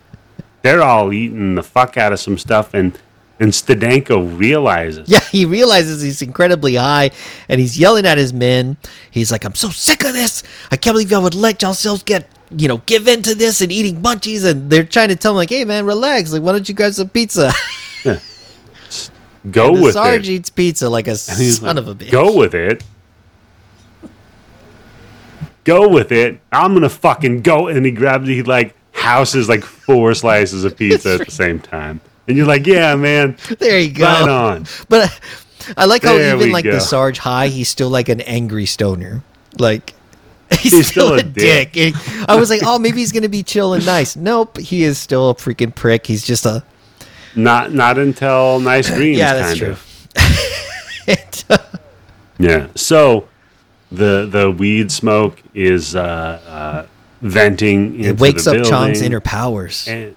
They're 0.63 0.83
all 0.83 1.13
eating 1.13 1.55
the 1.57 1.63
fuck 1.63 1.97
out 1.99 2.13
of 2.13 2.21
some 2.21 2.39
stuff 2.39 2.73
and 2.75 2.99
and 3.41 3.51
Stedenko 3.51 4.39
realizes. 4.39 5.09
Yeah, 5.09 5.21
he 5.21 5.45
realizes 5.45 6.03
he's 6.03 6.23
incredibly 6.23 6.77
high 6.77 7.11
and 7.49 7.61
he's 7.61 7.79
yelling 7.79 8.07
at 8.07 8.19
his 8.19 8.33
men. 8.33 8.77
He's 9.11 9.33
like, 9.33 9.45
I'm 9.45 9.55
so 9.55 9.71
sick 9.71 10.05
of 10.05 10.13
this. 10.13 10.43
I 10.71 10.77
can't 10.77 10.95
believe 10.95 11.11
y'all 11.11 11.23
would 11.23 11.35
let 11.35 11.63
yourselves 11.63 12.03
get, 12.03 12.29
you 12.51 12.69
know, 12.69 12.79
give 12.87 13.09
in 13.09 13.23
to 13.23 13.35
this 13.35 13.61
and 13.61 13.73
eating 13.73 14.01
munchies. 14.01 14.45
And 14.45 14.71
they're 14.71 14.85
trying 14.85 15.09
to 15.09 15.17
tell 15.17 15.33
him, 15.33 15.37
like, 15.37 15.51
hey, 15.51 15.65
man, 15.65 15.85
relax. 15.85 16.33
Like, 16.33 16.43
why 16.43 16.53
don't 16.53 16.69
you 16.69 16.75
grab 16.75 16.93
some 16.93 17.09
pizza? 17.09 17.53
yeah. 18.05 18.21
Go 19.51 19.73
with 19.73 19.93
Sarge 19.93 20.21
it. 20.21 20.25
Sarge 20.25 20.29
eats 20.29 20.51
pizza 20.51 20.89
like 20.89 21.07
a 21.07 21.11
he's 21.11 21.59
son 21.59 21.77
like, 21.77 21.77
of 21.77 21.89
a 21.89 21.95
bitch. 21.95 22.11
Go 22.11 22.37
with 22.37 22.55
it. 22.55 22.83
Go 25.65 25.89
with 25.89 26.13
it. 26.13 26.41
I'm 26.53 26.75
gonna 26.75 26.89
fucking 26.89 27.43
go. 27.43 27.69
And 27.69 27.85
he 27.85 27.93
grabs, 27.93 28.29
he 28.29 28.43
like 28.43 28.75
houses 28.93 29.49
like 29.49 29.65
four 29.65 30.15
slices 30.15 30.65
of 30.65 30.77
pizza 30.79 31.15
at 31.15 31.27
the 31.27 31.31
same 31.31 31.59
time. 31.59 32.01
And 32.27 32.37
you're 32.37 32.47
like, 32.47 32.67
yeah, 32.67 32.95
man, 32.97 33.37
There 33.59 33.79
you 33.79 33.93
go. 33.93 34.05
right 34.05 34.29
on. 34.29 34.67
But 34.89 35.21
I 35.77 35.85
like 35.87 36.03
how 36.03 36.15
There 36.17 36.35
even 36.37 36.53
like 36.53 36.65
go. 36.65 36.73
the 36.73 36.81
Sarge 36.81 37.19
high, 37.19 37.49
he's 37.49 37.69
still 37.69 37.89
like 37.91 38.09
an 38.09 38.21
angry 38.23 38.67
stoner. 38.67 39.23
Like 39.59 39.95
he's, 40.51 40.73
He's 40.73 40.89
still, 40.89 41.07
still 41.17 41.19
a 41.19 41.23
dick. 41.23 41.73
dick. 41.73 41.95
I 42.29 42.37
was 42.37 42.51
like, 42.51 42.61
oh, 42.65 42.79
maybe 42.79 42.99
he's 42.99 43.13
gonna 43.13 43.29
be 43.29 43.43
chill 43.43 43.73
and 43.75 43.85
nice. 43.87 44.17
Nope, 44.17 44.59
he 44.59 44.83
is 44.85 44.99
still 44.99 45.31
a 45.31 45.35
freaking 45.35 45.75
prick. 45.75 46.07
He's 46.07 46.25
just 46.25 46.45
a 46.47 46.63
Not 47.35 47.73
not 47.73 47.99
until 47.99 48.61
nice 48.61 48.89
greens. 48.95 49.19
yeah, 49.19 49.35
that's 49.35 49.49
kind 49.49 49.59
true. 49.59 49.71
Of. 49.71 49.91
And, 51.07 51.45
uh, 51.51 51.59
Yeah. 52.39 52.67
So 52.75 53.29
the 53.93 54.27
the 54.31 54.51
weed 54.51 54.91
smoke 54.91 55.43
is 55.55 55.95
uh, 55.95 56.01
uh, 56.03 56.87
venting. 57.23 57.97
Into 57.97 58.09
it 58.11 58.21
wakes 58.21 58.47
up 58.47 58.65
Chong's 58.65 59.01
inner 59.03 59.21
powers. 59.21 59.87
And- 59.89 60.17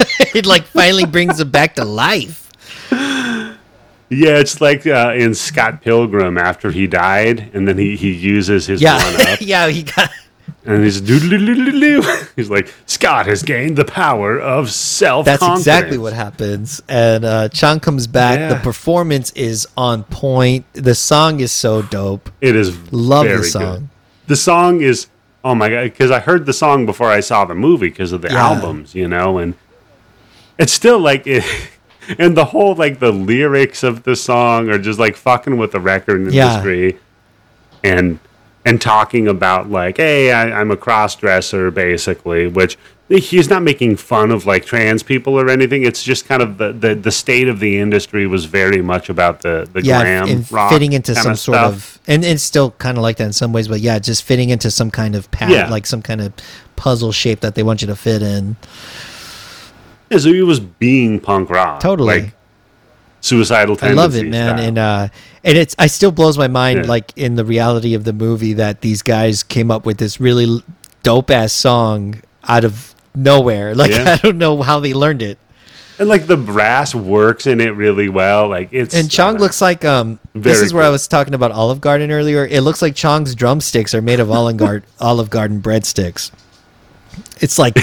it 0.34 0.46
like 0.46 0.64
finally 0.64 1.04
brings 1.06 1.40
him 1.40 1.50
back 1.50 1.74
to 1.76 1.84
life. 1.84 2.50
yeah, 4.10 4.38
it's 4.38 4.60
like 4.60 4.86
uh, 4.86 5.12
in 5.16 5.34
Scott 5.34 5.82
Pilgrim 5.82 6.38
after 6.38 6.70
he 6.70 6.86
died, 6.86 7.50
and 7.54 7.66
then 7.68 7.76
he, 7.78 7.96
he 7.96 8.12
uses 8.12 8.66
his 8.66 8.82
one 8.82 8.92
Yeah, 8.92 9.32
up, 9.32 9.38
yeah, 9.40 9.68
he 9.68 9.82
got. 9.82 10.10
and 10.64 10.82
he's 10.82 11.00
doodle 11.00 12.02
He's 12.36 12.48
like 12.50 12.72
Scott 12.86 13.26
has 13.26 13.42
gained 13.42 13.76
the 13.76 13.84
power 13.84 14.40
of 14.40 14.70
self. 14.70 15.26
That's 15.26 15.42
exactly 15.46 15.98
what 15.98 16.12
happens. 16.14 16.80
And 16.88 17.24
uh, 17.24 17.48
Chong 17.50 17.80
comes 17.80 18.06
back. 18.06 18.48
The 18.50 18.56
performance 18.62 19.30
is 19.32 19.66
on 19.76 20.04
point. 20.04 20.64
The 20.72 20.94
song 20.94 21.40
is 21.40 21.52
so 21.52 21.82
dope. 21.82 22.30
It 22.40 22.56
is. 22.56 22.76
Love 22.92 23.26
the 23.26 23.42
song. 23.44 23.62
Good. 23.62 23.88
The 24.28 24.36
song 24.36 24.80
is. 24.80 25.08
Oh 25.44 25.54
my 25.54 25.68
god! 25.68 25.84
Because 25.84 26.10
I 26.10 26.18
heard 26.18 26.46
the 26.46 26.52
song 26.52 26.84
before 26.84 27.08
I 27.08 27.20
saw 27.20 27.44
the 27.44 27.54
movie 27.54 27.88
because 27.88 28.12
of 28.12 28.22
the 28.22 28.28
Yeah. 28.28 28.48
albums, 28.48 28.94
you 28.94 29.06
know, 29.06 29.38
and 29.38 29.54
it's 30.58 30.72
still 30.72 30.98
like 30.98 31.26
it. 31.26 31.44
And 32.18 32.34
the 32.34 32.46
whole 32.46 32.74
like 32.74 33.00
the 33.00 33.12
lyrics 33.12 33.82
of 33.82 34.04
the 34.04 34.16
song 34.16 34.70
are 34.70 34.78
just 34.78 34.98
like 34.98 35.14
fucking 35.14 35.58
with 35.58 35.72
the 35.72 35.80
record 35.80 36.32
Yeah. 36.32 36.46
industry, 36.54 36.98
and 37.84 38.18
and 38.64 38.80
talking 38.80 39.28
about 39.28 39.70
like, 39.70 39.98
hey, 39.98 40.32
I, 40.32 40.58
I'm 40.58 40.70
a 40.70 40.76
cross 40.76 41.16
dresser 41.16 41.70
basically, 41.70 42.46
which 42.46 42.78
he's 43.10 43.50
not 43.50 43.62
making 43.62 43.96
fun 43.96 44.30
of 44.30 44.46
like 44.46 44.64
trans 44.64 45.02
people 45.02 45.38
or 45.38 45.50
anything. 45.50 45.82
It's 45.84 46.02
just 46.02 46.24
kind 46.26 46.40
of 46.40 46.56
the 46.56 46.72
the, 46.72 46.94
the 46.94 47.10
state 47.12 47.46
of 47.46 47.60
the 47.60 47.78
industry 47.78 48.26
was 48.26 48.46
very 48.46 48.80
much 48.80 49.10
about 49.10 49.42
the 49.42 49.68
the 49.70 49.82
Yeah, 49.82 50.00
glam 50.00 50.28
and 50.30 50.50
rock 50.52 50.72
fitting 50.72 50.94
into 50.94 51.14
some 51.14 51.34
sort 51.36 51.56
stuff. 51.58 51.74
of, 51.74 52.00
and 52.08 52.24
it's 52.24 52.42
still 52.42 52.70
kind 52.72 52.96
of 52.96 53.02
like 53.02 53.18
that 53.18 53.24
in 53.24 53.32
some 53.34 53.52
ways, 53.52 53.68
but 53.68 53.80
yeah, 53.80 53.98
just 53.98 54.22
fitting 54.22 54.48
into 54.48 54.70
some 54.70 54.90
kind 54.90 55.14
of 55.14 55.30
pattern, 55.30 55.56
Yeah. 55.56 55.68
like 55.70 55.84
some 55.84 56.00
kind 56.00 56.22
of 56.22 56.32
puzzle 56.76 57.12
shape 57.12 57.40
that 57.40 57.54
they 57.54 57.62
want 57.62 57.82
you 57.82 57.86
to 57.88 57.96
fit 57.96 58.22
in. 58.22 58.56
Yeah, 60.10 60.18
so 60.18 60.32
he 60.32 60.42
was 60.42 60.60
being 60.60 61.20
punk 61.20 61.50
rock. 61.50 61.80
Totally. 61.80 62.22
Like 62.22 62.34
suicidal 63.20 63.76
I 63.82 63.90
love 63.92 64.14
it, 64.14 64.26
man, 64.28 64.56
style. 64.56 64.66
and 64.68 64.78
uh, 64.78 65.08
and 65.44 65.58
it's 65.58 65.74
I 65.78 65.88
still 65.88 66.12
blows 66.12 66.38
my 66.38 66.48
mind, 66.48 66.84
Yeah. 66.84 66.88
like 66.90 67.12
in 67.16 67.34
the 67.34 67.44
reality 67.44 67.94
of 67.94 68.04
the 68.04 68.12
movie, 68.12 68.52
that 68.54 68.80
these 68.80 69.02
guys 69.02 69.42
came 69.42 69.70
up 69.70 69.84
with 69.84 69.98
this 69.98 70.20
really 70.20 70.62
dope 71.02 71.30
ass 71.30 71.52
song 71.52 72.22
out 72.44 72.64
of 72.64 72.94
nowhere. 73.14 73.74
Like 73.74 73.90
Yeah. 73.90 74.12
I 74.14 74.16
don't 74.18 74.38
know 74.38 74.62
how 74.62 74.78
they 74.80 74.94
learned 74.94 75.22
it. 75.22 75.36
and 75.98 76.08
like 76.08 76.28
the 76.28 76.36
brass 76.36 76.94
works 76.94 77.46
in 77.48 77.60
it 77.60 77.70
really 77.74 78.08
well. 78.08 78.48
Like 78.48 78.68
it's 78.72 78.94
And 78.94 79.10
Chong 79.10 79.36
uh, 79.36 79.40
looks 79.40 79.60
like 79.60 79.84
um. 79.84 80.20
this 80.34 80.60
is 80.62 80.72
where 80.72 80.84
I 80.84 80.88
was 80.90 81.08
talking 81.08 81.34
about 81.34 81.50
Olive 81.50 81.80
Garden 81.80 82.12
earlier. 82.12 82.46
It 82.46 82.60
looks 82.62 82.80
like 82.80 82.94
Chong's 82.94 83.34
drumsticks 83.34 83.94
are 83.96 84.00
made 84.02 84.20
of 84.20 84.30
Olive 84.30 84.56
Garden 84.56 84.88
Olive 85.00 85.28
Garden 85.28 85.60
breadsticks. 85.60 86.30
It's 87.40 87.58
like 87.58 87.76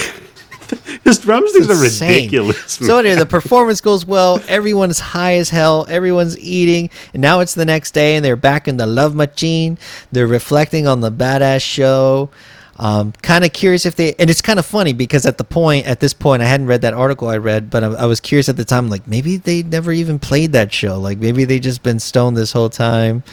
his 1.04 1.20
drumsticks 1.20 1.70
are 1.70 1.82
ridiculous. 1.82 2.74
So 2.74 3.00
anyway, 3.00 3.16
the 3.16 3.26
performance 3.26 3.82
goes 3.82 4.06
well. 4.06 4.42
Everyone's 4.48 5.00
high 5.00 5.36
as 5.36 5.50
hell. 5.50 5.86
Everyone's 5.90 6.38
eating, 6.40 6.90
and 7.14 7.22
now 7.22 7.40
it's 7.40 7.56
the 7.56 7.66
next 7.66 7.92
day, 7.92 8.16
and 8.16 8.24
they're 8.26 8.36
back 8.36 8.68
in 8.68 8.78
the 8.78 8.88
love 8.88 9.16
machine. 9.16 9.78
They're 10.12 10.28
reflecting 10.28 10.88
on 10.88 11.02
the 11.02 11.12
badass 11.12 11.62
show. 11.62 12.30
Um, 12.78 13.14
kind 13.22 13.46
of 13.46 13.54
curious 13.54 13.86
if 13.86 13.96
they, 13.96 14.16
and 14.16 14.30
it's 14.30 14.42
kind 14.42 14.60
of 14.60 14.66
funny 14.66 14.92
because 14.92 15.26
at 15.26 15.38
the 15.38 15.46
point, 15.46 15.86
at 15.88 16.02
this 16.02 16.14
point, 16.14 16.42
I 16.42 16.46
hadn't 16.46 16.68
read 16.68 16.82
that 16.82 16.94
article 16.94 17.30
I 17.30 17.38
read, 17.38 17.70
but 17.70 17.86
I, 17.86 17.88
I 17.88 18.06
was 18.06 18.20
curious 18.20 18.50
at 18.50 18.58
the 18.58 18.66
time, 18.66 18.90
like 18.90 19.08
maybe 19.08 19.38
they 19.38 19.64
never 19.64 19.94
even 19.94 20.20
played 20.20 20.52
that 20.52 20.74
show. 20.74 21.00
Like 21.00 21.18
maybe 21.18 21.46
they 21.46 21.60
just 21.60 21.84
been 21.84 22.00
stoned 22.00 22.36
this 22.36 22.52
whole 22.52 22.70
time, 22.70 23.24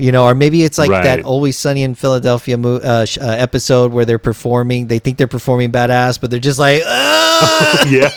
You 0.00 0.12
know, 0.12 0.24
or 0.24 0.34
maybe 0.34 0.64
it's 0.64 0.78
like 0.78 0.90
that 0.90 1.24
Always 1.24 1.58
Sunny 1.58 1.82
in 1.82 1.94
Philadelphia 1.94 2.58
uh, 2.58 2.78
uh, 2.78 3.06
episode 3.20 3.92
where 3.92 4.04
they're 4.04 4.18
performing. 4.18 4.86
They 4.86 4.98
think 4.98 5.18
they're 5.18 5.28
performing 5.28 5.70
badass, 5.70 6.20
but 6.20 6.30
they're 6.30 6.40
just 6.40 6.58
like, 6.58 6.82
"Ah!" 6.86 7.86
yeah. 7.90 8.10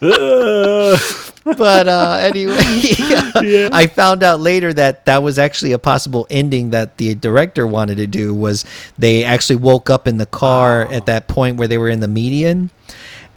But 1.56 1.88
uh, 1.88 2.18
anyway, 2.20 2.56
I 3.72 3.86
found 3.86 4.22
out 4.22 4.40
later 4.40 4.72
that 4.74 5.06
that 5.06 5.22
was 5.22 5.38
actually 5.38 5.72
a 5.72 5.78
possible 5.78 6.26
ending 6.28 6.70
that 6.70 6.98
the 6.98 7.14
director 7.14 7.66
wanted 7.66 7.96
to 7.96 8.06
do. 8.06 8.34
Was 8.34 8.66
they 8.98 9.24
actually 9.24 9.56
woke 9.56 9.88
up 9.88 10.06
in 10.06 10.18
the 10.18 10.26
car 10.26 10.86
at 10.92 11.06
that 11.06 11.26
point 11.26 11.56
where 11.56 11.68
they 11.68 11.78
were 11.78 11.88
in 11.88 12.00
the 12.00 12.08
median, 12.08 12.70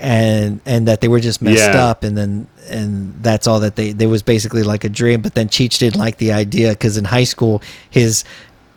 and 0.02 0.60
and 0.66 0.88
that 0.88 1.00
they 1.02 1.08
were 1.08 1.20
just 1.20 1.42
messed 1.42 1.60
Yeah. 1.74 1.86
up, 1.86 2.04
and 2.04 2.18
then 2.18 2.48
and 2.70 3.14
that's 3.22 3.48
all 3.48 3.60
that 3.62 3.76
they. 3.76 3.92
There 3.94 4.10
was 4.10 4.24
basically 4.24 4.64
like 4.64 4.84
a 4.84 4.90
dream. 4.90 5.22
But 5.22 5.36
then 5.36 5.48
Cheech 5.48 5.78
didn't 5.80 5.98
like 6.00 6.18
the 6.18 6.32
idea 6.34 6.70
because 6.72 6.98
in 6.98 7.06
high 7.06 7.24
school 7.24 7.62
his. 7.90 8.24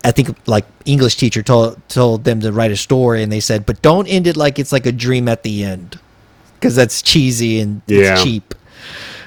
I 0.06 0.10
think 0.10 0.36
like 0.46 0.66
English 0.84 1.16
teacher 1.16 1.42
told 1.42 1.80
told 1.88 2.24
them 2.24 2.40
to 2.40 2.52
write 2.52 2.70
a 2.70 2.76
story, 2.76 3.22
and 3.22 3.32
they 3.32 3.40
said, 3.40 3.64
"But 3.64 3.80
don't 3.80 4.06
end 4.06 4.26
it 4.26 4.36
like 4.36 4.59
it's 4.59 4.70
like 4.70 4.84
a 4.84 4.92
dream 4.92 5.28
at 5.28 5.42
the 5.44 5.64
end, 5.64 5.98
because 6.60 6.76
that's 6.76 7.01
cheesy 7.01 7.59
and 7.59 7.80
Yeah. 7.86 8.12
it's 8.12 8.22
cheap." 8.22 8.55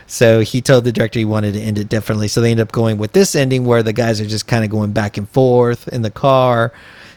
So 0.06 0.41
he 0.41 0.61
told 0.61 0.84
the 0.84 0.91
director 0.91 1.18
he 1.19 1.26
wanted 1.26 1.53
to 1.56 1.60
end 1.60 1.78
it 1.80 1.90
differently. 1.90 2.28
So 2.28 2.40
they 2.41 2.52
end 2.52 2.60
up 2.60 2.72
going 2.72 2.98
with 2.99 3.11
this 3.14 3.36
ending 3.36 3.65
where 3.65 3.82
the 3.84 3.91
guys 3.91 4.22
are 4.22 4.26
just 4.28 4.48
kind 4.48 4.64
of 4.64 4.69
going 4.69 4.91
back 4.91 5.18
and 5.18 5.28
forth 5.30 5.88
in 5.90 6.02
the 6.03 6.11
car. 6.11 6.72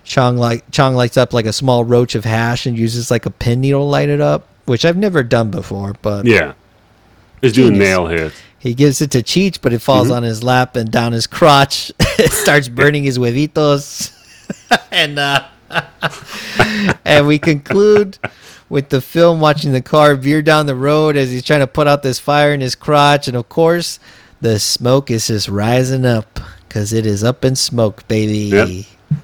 Chong 0.05 0.39
like 0.39 0.69
Chong 0.73 0.95
lights 0.97 1.17
up 1.19 1.33
like 1.35 1.45
a 1.47 1.53
small 1.53 1.85
roach 1.85 2.15
of 2.15 2.25
hash 2.25 2.65
and 2.67 2.77
uses 2.79 3.11
like 3.11 3.27
a 3.27 3.31
pin 3.31 3.61
needle 3.61 3.81
to 3.83 3.85
light 3.85 4.09
it 4.09 4.21
up, 4.23 4.49
which 4.71 4.85
I've 4.85 4.97
never 4.97 5.25
done 5.25 5.51
before. 5.51 5.95
But 6.01 6.27
yeah. 6.27 6.53
He's 7.43 7.53
doing 7.55 7.77
nail 7.79 8.07
hits. 8.07 8.37
he 8.59 8.73
gives 8.75 9.01
it 9.01 9.11
to 9.13 9.23
Cheech, 9.23 9.61
but 9.63 9.73
it 9.73 9.81
falls 9.81 10.07
Mm-hmm. 10.09 10.17
on 10.19 10.23
his 10.23 10.45
lap 10.45 10.77
and 10.77 10.91
down 10.91 11.13
his 11.13 11.27
crotch. 11.27 11.91
it 12.01 12.31
starts 12.31 12.69
burning 12.81 13.03
his 13.05 13.19
huevitos, 13.19 14.13
and 14.93 15.19
uh, 15.19 15.43
and 17.05 17.27
we 17.27 17.39
conclude 17.39 18.19
with 18.69 18.91
the 18.91 19.01
film 19.01 19.41
watching 19.41 19.73
the 19.73 19.81
car 19.83 20.15
veer 20.15 20.43
down 20.43 20.67
the 20.67 20.75
road 20.77 21.17
as 21.17 21.31
he's 21.31 21.43
trying 21.43 21.61
to 21.61 21.67
put 21.67 21.87
out 21.89 22.03
this 22.03 22.19
fire 22.21 22.53
in 22.53 22.61
his 22.61 22.75
crotch, 22.75 23.27
and 23.27 23.37
of 23.37 23.49
course, 23.49 23.99
the 24.41 24.59
smoke 24.61 25.11
is 25.11 25.27
just 25.27 25.49
rising 25.49 26.05
up 26.07 26.39
because 26.69 26.93
it 26.93 27.07
is 27.07 27.25
up 27.25 27.45
in 27.45 27.57
smoke, 27.57 28.07
baby. 28.07 28.55
Yep. 28.55 29.21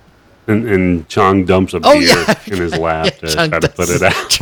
And, 0.49 0.69
and 0.69 1.09
Chong 1.09 1.45
dumps 1.45 1.75
a 1.75 1.81
beer 1.81 1.91
Oh, 1.93 1.99
yeah. 1.99 2.35
in 2.47 2.57
his 2.59 2.79
lap 2.79 3.07
Yeah, 3.07 3.11
to 3.29 3.35
Chong 3.35 3.51
try 3.51 3.59
to 3.61 3.69
put 3.69 3.89
it 3.91 4.03
out. 4.03 4.39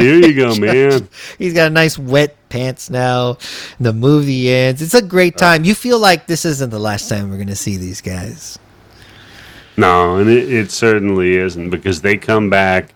Here 0.00 0.16
you 0.16 0.34
go, 0.34 0.54
man. 0.58 1.08
He's 1.38 1.54
got 1.54 1.66
a 1.68 1.70
nice 1.70 1.98
wet 1.98 2.36
pants 2.48 2.88
now. 2.90 3.38
The 3.80 3.92
movie 3.92 4.50
ends. 4.50 4.80
It's 4.82 4.94
a 4.94 5.02
great 5.02 5.36
time. 5.36 5.64
You 5.64 5.74
feel 5.74 5.98
like 5.98 6.26
this 6.26 6.44
isn't 6.44 6.70
the 6.70 6.78
last 6.78 7.08
time 7.08 7.30
we're 7.30 7.36
going 7.36 7.48
to 7.48 7.56
see 7.56 7.76
these 7.76 8.00
guys. 8.00 8.58
No, 9.76 10.16
and 10.16 10.28
it, 10.28 10.52
it 10.52 10.70
certainly 10.70 11.36
isn't 11.36 11.70
because 11.70 12.02
they 12.02 12.16
come 12.16 12.50
back 12.50 12.94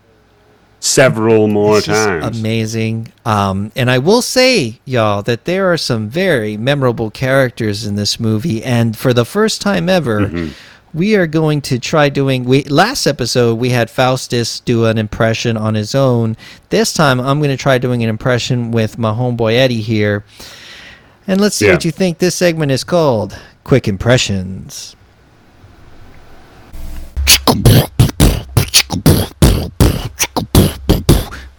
several 0.79 1.47
more 1.47 1.81
times. 1.81 2.37
amazing. 2.39 3.11
Um, 3.25 3.71
and 3.75 3.89
I 3.89 3.97
will 3.97 4.21
say, 4.21 4.79
y'all, 4.85 5.23
that 5.23 5.45
there 5.45 5.71
are 5.71 5.77
some 5.77 6.07
very 6.07 6.55
memorable 6.55 7.09
characters 7.09 7.85
in 7.85 7.95
this 7.95 8.19
movie. 8.19 8.63
And 8.63 8.95
for 8.95 9.11
the 9.13 9.25
first 9.25 9.61
time 9.61 9.89
ever, 9.89 10.21
Mm-hmm. 10.27 10.51
We 10.97 11.15
are 11.15 11.27
going 11.27 11.61
to 11.61 11.77
try 11.77 12.09
doing. 12.09 12.43
We 12.43 12.63
last 12.63 13.05
episode 13.05 13.55
we 13.55 13.69
had 13.69 13.89
Faustus 13.89 14.59
do 14.61 14.85
an 14.85 14.97
impression 14.97 15.55
on 15.55 15.75
his 15.75 15.93
own. 15.93 16.35
This 16.69 16.91
time 16.91 17.19
I'm 17.19 17.37
going 17.39 17.51
to 17.51 17.57
try 17.57 17.77
doing 17.77 18.01
an 18.03 18.09
impression 18.09 18.71
with 18.71 18.97
my 18.97 19.11
homeboy 19.11 19.53
Eddie 19.53 19.81
here. 19.81 20.25
And 21.27 21.39
let's 21.39 21.55
see 21.55 21.67
Yeah. 21.67 21.73
what 21.73 21.85
you 21.85 21.91
think 21.91 22.17
this 22.17 22.35
segment 22.35 22.71
is 22.71 22.83
called. 22.83 23.37
Quick 23.63 23.87
impressions. 23.87 24.95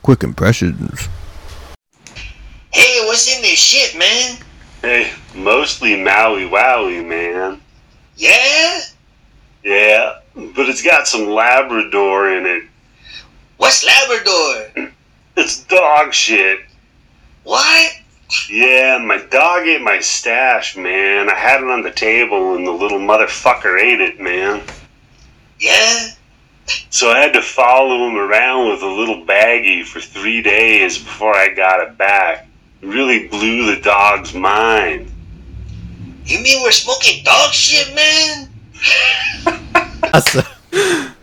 Quick 0.02 0.22
impressions. 0.22 1.08
Hey, 2.72 3.04
what's 3.06 3.34
in 3.34 3.42
this 3.42 3.58
shit, 3.58 3.98
man? 3.98 4.38
Hey, 4.80 5.12
mostly 5.34 6.02
Maui 6.02 6.44
Wowie, 6.44 7.06
man. 7.06 7.60
Yeah? 8.16 8.80
Yeah, 9.64 10.20
but 10.34 10.68
it's 10.68 10.82
got 10.82 11.08
some 11.08 11.26
Labrador 11.26 12.30
in 12.32 12.46
it. 12.46 12.64
What's 13.56 13.84
Labrador? 13.84 14.92
It's 15.36 15.64
dog 15.64 16.14
shit. 16.14 16.60
What? 17.44 17.92
Yeah, 18.50 18.98
my 18.98 19.18
dog 19.18 19.66
ate 19.66 19.80
my 19.80 20.00
stash, 20.00 20.76
man. 20.76 21.30
I 21.30 21.34
had 21.34 21.62
it 21.62 21.70
on 21.70 21.82
the 21.82 21.90
table 21.90 22.54
and 22.56 22.66
the 22.66 22.72
little 22.72 22.98
motherfucker 22.98 23.80
ate 23.80 24.00
it, 24.00 24.20
man. 24.20 24.62
Yeah? 25.58 26.08
So 26.90 27.10
I 27.10 27.18
had 27.18 27.32
to 27.32 27.42
follow 27.42 28.08
him 28.08 28.16
around 28.16 28.70
with 28.70 28.82
a 28.82 28.86
little 28.86 29.24
baggie 29.24 29.84
for 29.84 30.00
three 30.00 30.42
days 30.42 30.98
before 30.98 31.34
I 31.34 31.48
got 31.48 31.80
it 31.80 31.96
back. 31.96 32.46
It 32.82 32.86
really 32.86 33.28
blew 33.28 33.74
the 33.74 33.80
dog's 33.80 34.34
mind. 34.34 35.10
You 36.24 36.40
mean 36.40 36.62
we're 36.62 36.70
smoking 36.70 37.24
dog 37.24 37.52
shit, 37.52 37.94
man? 37.94 38.48
Awesome. 40.14 40.44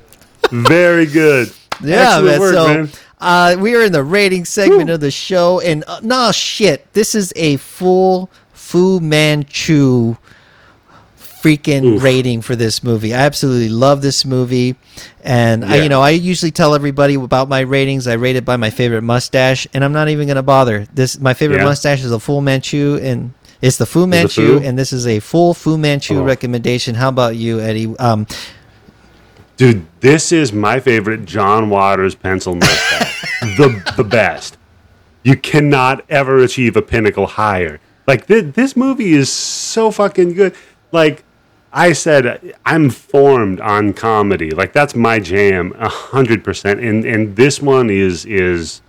Very 0.52 1.06
good. 1.06 1.52
Yeah, 1.84 2.18
Excellent 2.20 2.26
man. 2.26 2.40
work, 2.40 2.54
so, 2.54 2.68
man. 2.68 2.90
Uh, 3.20 3.56
we 3.60 3.76
are 3.76 3.82
in 3.84 3.92
the 3.92 4.04
rating 4.04 4.46
segment 4.46 4.90
of 4.90 5.00
the 5.00 5.12
show, 5.12 5.60
and 5.60 5.84
uh, 5.88 6.00
no 6.04 6.32
shit, 6.32 6.92
this 6.94 7.16
is 7.16 7.34
a 7.36 7.58
full 7.58 8.30
Fu 8.54 9.00
Manchu 9.00 10.16
freaking 11.18 11.84
Oof. 11.96 12.04
rating 12.04 12.42
for 12.42 12.56
this 12.56 12.84
movie. 12.84 13.14
I 13.14 13.20
absolutely 13.20 13.70
love 13.70 14.02
this 14.02 14.26
movie, 14.26 14.76
and 15.24 15.64
I, 15.66 15.78
you 15.78 15.90
know, 15.90 16.02
I 16.02 16.12
usually 16.12 16.52
tell 16.52 16.76
everybody 16.76 17.16
about 17.16 17.50
my 17.50 17.62
ratings. 17.62 18.08
I 18.08 18.14
rate 18.14 18.36
it 18.36 18.46
by 18.46 18.58
my 18.58 18.70
favorite 18.70 19.02
mustache, 19.04 19.68
and 19.74 19.84
I'm 19.84 19.94
not 19.94 20.10
even 20.10 20.28
gonna 20.28 20.44
bother. 20.44 20.86
This 20.94 21.20
my 21.20 21.34
favorite 21.34 21.58
Yeah. 21.60 21.66
mustache 21.66 22.04
is 22.04 22.12
a 22.12 22.20
Fu 22.20 22.42
Manchu, 22.42 23.00
and 23.02 23.34
it's 23.62 23.78
the 23.78 23.86
Fu 23.86 24.06
Manchu, 24.08 24.60
Fu? 24.60 24.66
and 24.66 24.78
this 24.78 24.92
is 24.94 25.08
a 25.08 25.20
full 25.20 25.54
Fu 25.54 25.78
Manchu 25.78 26.20
Oh. 26.20 26.24
recommendation. 26.24 26.96
How 26.96 27.10
about 27.10 27.36
you, 27.36 27.60
Eddie? 27.60 27.96
Um, 27.98 28.28
Dude, 29.58 29.86
this 30.02 30.32
is 30.34 30.52
my 30.52 30.80
favorite 30.82 31.26
John 31.26 31.70
Waters 31.70 32.14
pencil 32.16 32.56
mustache. 32.56 33.22
the 33.58 33.94
the 33.96 34.04
best. 34.04 34.58
You 35.24 35.38
cannot 35.38 36.04
ever 36.10 36.38
achieve 36.40 36.76
a 36.76 36.82
pinnacle 36.82 37.26
higher. 37.26 37.80
Like 38.06 38.28
this, 38.28 38.54
this 38.54 38.76
movie 38.76 39.14
is 39.14 39.32
so 39.32 39.90
fucking 39.92 40.34
good. 40.34 40.54
Like 40.92 41.24
I 41.74 41.94
said, 41.94 42.54
I'm 42.66 42.90
formed 42.90 43.60
on 43.62 43.94
comedy. 43.94 44.52
Like 44.52 44.74
that's 44.74 44.94
my 44.96 45.20
jam, 45.20 45.74
a 45.80 45.88
hundred 45.90 46.44
percent. 46.44 46.82
And 46.82 47.06
and 47.06 47.36
this 47.38 47.62
one 47.62 47.90
is 47.90 48.26
is 48.26 48.82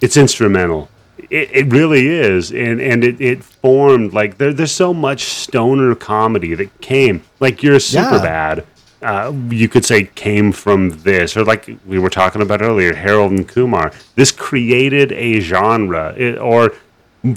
it's 0.00 0.16
instrumental. 0.16 0.88
It, 1.30 1.50
it 1.52 1.72
really 1.72 2.06
is, 2.08 2.50
and 2.52 2.80
and 2.80 3.04
it, 3.04 3.20
it 3.20 3.44
formed 3.44 4.12
like 4.14 4.38
there, 4.38 4.52
there's 4.52 4.72
so 4.72 4.94
much 4.94 5.24
stoner 5.24 5.94
comedy 5.94 6.54
that 6.54 6.80
came 6.80 7.22
like 7.38 7.62
you're 7.62 7.78
super 7.80 8.16
Yeah. 8.16 8.22
bad. 8.22 8.64
Uh, 9.00 9.32
you 9.50 9.68
could 9.68 9.84
say 9.84 10.04
came 10.14 10.50
from 10.52 10.90
this, 11.02 11.36
or 11.36 11.44
like 11.44 11.68
we 11.86 11.98
were 11.98 12.10
talking 12.10 12.42
about 12.42 12.62
earlier, 12.62 12.94
Harold 12.94 13.30
and 13.30 13.46
Kumar. 13.46 13.92
This 14.16 14.32
created 14.32 15.12
a 15.12 15.38
genre, 15.40 16.14
it, 16.16 16.36
or 16.38 16.72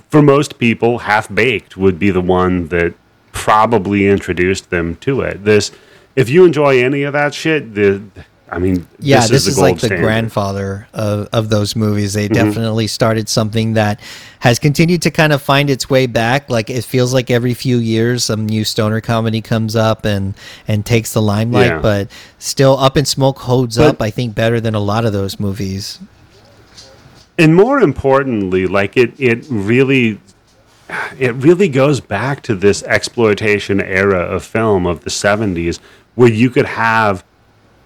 for 0.10 0.22
most 0.24 0.58
people, 0.58 1.00
Half 1.00 1.34
Baked 1.34 1.76
would 1.78 2.00
be 2.00 2.10
the 2.12 2.22
one 2.22 2.68
that 2.70 2.94
probably 3.32 4.08
introduced 4.08 4.70
them 4.70 4.96
to 4.98 5.22
it. 5.22 5.44
This, 5.44 5.72
if 6.16 6.30
you 6.30 6.46
enjoy 6.46 6.82
any 6.84 7.04
of 7.04 7.14
that 7.14 7.34
shit, 7.34 7.76
the, 7.76 8.02
I 8.54 8.60
mean, 8.60 8.86
yeah, 9.00 9.26
this, 9.28 9.46
the 9.46 9.52
is, 9.52 9.58
like 9.60 9.72
gold 9.76 9.80
the 9.80 9.86
standard. 9.88 10.04
grandfather 10.04 10.88
of, 10.94 11.30
of 11.32 11.48
those 11.50 11.74
movies. 11.76 12.12
They 12.14 12.28
Mm-hmm. 12.28 12.48
definitely 12.50 12.88
started 12.88 13.30
something 13.30 13.74
that 13.76 14.02
has 14.40 14.60
continued 14.60 15.02
to 15.04 15.12
kind 15.12 15.32
of 15.32 15.42
find 15.42 15.70
its 15.70 15.90
way 15.90 16.06
back. 16.06 16.50
Like 16.50 16.70
it 16.70 16.84
feels 16.84 17.14
like 17.14 17.32
every 17.32 17.54
few 17.54 17.78
years 17.78 18.26
some 18.26 18.46
new 18.46 18.66
stoner 18.66 19.00
comedy 19.00 19.40
comes 19.42 19.76
up 19.78 20.04
and 20.04 20.34
and 20.68 20.86
takes 20.86 21.14
the 21.14 21.22
limelight, 21.22 21.68
Yeah. 21.68 21.80
but 21.80 22.12
still 22.40 22.78
Up 22.78 22.98
in 22.98 23.06
Smoke 23.06 23.40
holds 23.40 23.78
But- 23.78 23.88
up, 23.88 24.02
I 24.02 24.10
think, 24.10 24.36
better 24.36 24.60
than 24.60 24.76
a 24.76 24.80
lot 24.82 25.06
of 25.06 25.14
those 25.14 25.40
movies. 25.40 26.00
and 27.38 27.56
more 27.56 27.80
importantly 27.80 28.68
like 28.68 28.98
it 28.98 29.14
it 29.18 29.46
really 29.50 30.20
it 31.18 31.34
really 31.36 31.70
goes 31.70 32.02
back 32.02 32.42
to 32.44 32.54
this 32.54 32.84
exploitation 32.84 33.80
era 33.82 34.20
of 34.20 34.44
film 34.44 34.86
of 34.86 35.06
the 35.06 35.10
70s 35.10 35.80
where 36.16 36.30
you 36.30 36.50
could 36.50 36.66
have 36.66 37.24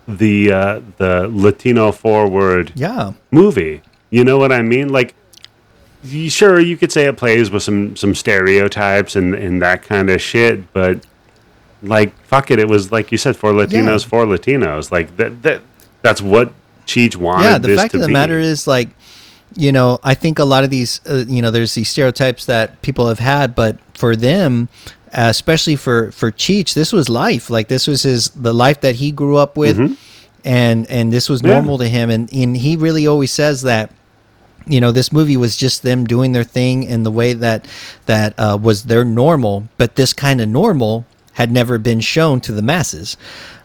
the 0.07 0.51
uh, 0.51 0.81
the 0.97 1.27
latino 1.31 1.91
forward 1.91 2.71
Yeah. 2.75 3.13
movie 3.31 3.81
you 4.11 4.23
know 4.23 4.37
what 4.37 4.51
i 4.51 4.61
mean 4.61 4.89
like 4.89 5.15
sure 6.29 6.59
you 6.59 6.77
could 6.77 6.91
say 6.91 7.05
it 7.05 7.17
plays 7.17 7.49
with 7.49 7.63
some 7.63 7.95
some 7.95 8.13
stereotypes 8.13 9.15
and 9.15 9.33
and 9.33 9.61
that 9.61 9.81
kind 9.83 10.09
of 10.09 10.21
shit 10.21 10.71
but 10.73 11.03
like 11.81 12.15
fuck 12.25 12.51
it 12.51 12.59
it 12.59 12.67
was 12.67 12.91
like 12.91 13.11
you 13.11 13.17
said 13.17 13.35
for 13.35 13.51
latinos 13.51 14.01
Yeah. 14.03 14.07
for 14.09 14.25
latinos 14.25 14.91
like 14.91 15.17
that 15.17 15.41
that 15.43 15.61
that's 16.03 16.21
what 16.21 16.53
cheech 16.85 17.15
wanted 17.15 17.43
yeah 17.45 17.57
the 17.57 17.75
fact 17.75 17.95
of 17.95 18.01
the 18.01 18.07
be. 18.07 18.13
matter 18.13 18.37
is 18.39 18.67
like 18.67 18.89
you 19.55 19.71
know 19.71 19.99
i 20.03 20.13
think 20.13 20.37
a 20.37 20.45
lot 20.45 20.63
of 20.63 20.69
these 20.69 21.01
uh, 21.09 21.23
you 21.27 21.41
know 21.41 21.49
there's 21.49 21.73
these 21.73 21.89
stereotypes 21.89 22.45
that 22.45 22.79
people 22.83 23.07
have 23.07 23.19
had 23.19 23.55
but 23.55 23.79
for 23.95 24.15
them 24.15 24.69
uh, 25.15 25.27
especially 25.29 25.75
for 25.77 26.11
for 26.11 26.31
Cheech. 26.31 26.73
This 26.73 26.91
was 26.93 27.07
life. 27.09 27.49
Like 27.49 27.67
this 27.69 27.87
was 27.87 28.03
his 28.03 28.29
the 28.29 28.53
life 28.53 28.81
that 28.81 28.95
he 28.95 29.11
grew 29.11 29.37
up 29.37 29.55
with, 29.57 29.77
and 30.43 30.89
and 30.89 31.11
this 31.13 31.29
was 31.29 31.41
Mm-hmm. 31.41 31.47
Yeah. 31.49 31.53
normal 31.55 31.77
to 31.79 31.87
him. 31.87 32.09
And 32.09 32.31
and 32.33 32.55
he 32.57 32.75
really 32.75 33.07
always 33.07 33.31
says 33.31 33.61
that 33.63 33.91
you 34.67 34.81
know 34.81 34.91
this 34.91 35.11
movie 35.13 35.37
was 35.37 35.55
just 35.55 35.83
them 35.83 36.05
doing 36.05 36.31
their 36.33 36.43
thing 36.43 36.83
in 36.83 37.03
the 37.03 37.11
way 37.11 37.33
that 37.33 37.67
that 38.07 38.33
uh, 38.39 38.57
was 38.59 38.83
their 38.85 39.05
normal 39.05 39.67
but 39.77 39.95
this 39.95 40.11
kind 40.11 40.41
of 40.41 40.49
normal 40.49 41.05
had 41.33 41.51
never 41.51 41.77
been 41.77 41.99
shown 41.99 42.41
to 42.41 42.51
the 42.51 42.63
masses 42.63 43.15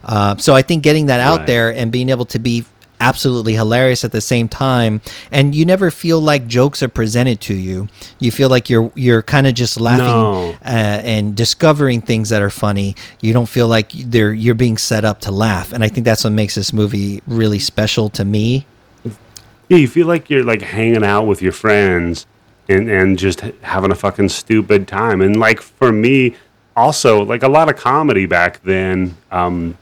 uh, 0.03 0.35
so 0.37 0.53
i 0.53 0.61
think 0.61 0.83
getting 0.83 1.07
that 1.07 1.19
out 1.19 1.39
Right. 1.39 1.47
there 1.47 1.73
and 1.73 1.91
being 1.91 2.09
able 2.09 2.25
to 2.25 2.37
be 2.37 2.65
absolutely 3.01 3.53
hilarious 3.53 4.05
at 4.05 4.11
the 4.11 4.21
same 4.21 4.47
time 4.47 5.01
and 5.31 5.53
you 5.55 5.65
never 5.65 5.89
feel 5.91 6.19
like 6.21 6.47
jokes 6.47 6.81
are 6.83 6.87
presented 6.87 7.41
to 7.41 7.53
you 7.53 7.87
you 8.19 8.31
feel 8.31 8.47
like 8.49 8.69
you're 8.69 8.91
you're 8.95 9.21
kind 9.23 9.47
of 9.47 9.53
just 9.55 9.79
laughing 9.81 10.05
No. 10.05 10.51
uh, 10.63 11.01
and 11.03 11.35
discovering 11.35 12.01
things 12.01 12.29
that 12.29 12.41
are 12.41 12.49
funny 12.51 12.95
you 13.19 13.33
don't 13.33 13.49
feel 13.49 13.67
like 13.67 13.91
they're 13.91 14.31
you're 14.33 14.55
being 14.55 14.77
set 14.77 15.03
up 15.03 15.19
to 15.21 15.31
laugh 15.31 15.73
and 15.73 15.83
i 15.83 15.87
think 15.89 16.05
that's 16.05 16.23
what 16.23 16.31
makes 16.33 16.55
this 16.55 16.71
movie 16.71 17.21
really 17.27 17.59
special 17.59 18.09
to 18.11 18.23
me 18.23 18.65
Yeah, 19.69 19.77
you 19.77 19.87
feel 19.87 20.05
like 20.07 20.29
you're 20.29 20.43
like 20.43 20.61
hanging 20.61 21.03
out 21.03 21.25
with 21.27 21.41
your 21.41 21.53
friends 21.53 22.25
and 22.67 22.89
and 22.89 23.17
just 23.17 23.39
having 23.63 23.89
a 23.91 23.95
fucking 23.95 24.29
stupid 24.29 24.85
time. 24.87 25.21
And 25.21 25.35
like 25.39 25.61
for 25.61 25.91
me, 25.93 26.35
also 26.75 27.23
like 27.23 27.41
a 27.43 27.47
lot 27.47 27.69
of 27.69 27.75
comedy 27.77 28.25
back 28.27 28.61
then 28.63 29.15
um, 29.31 29.77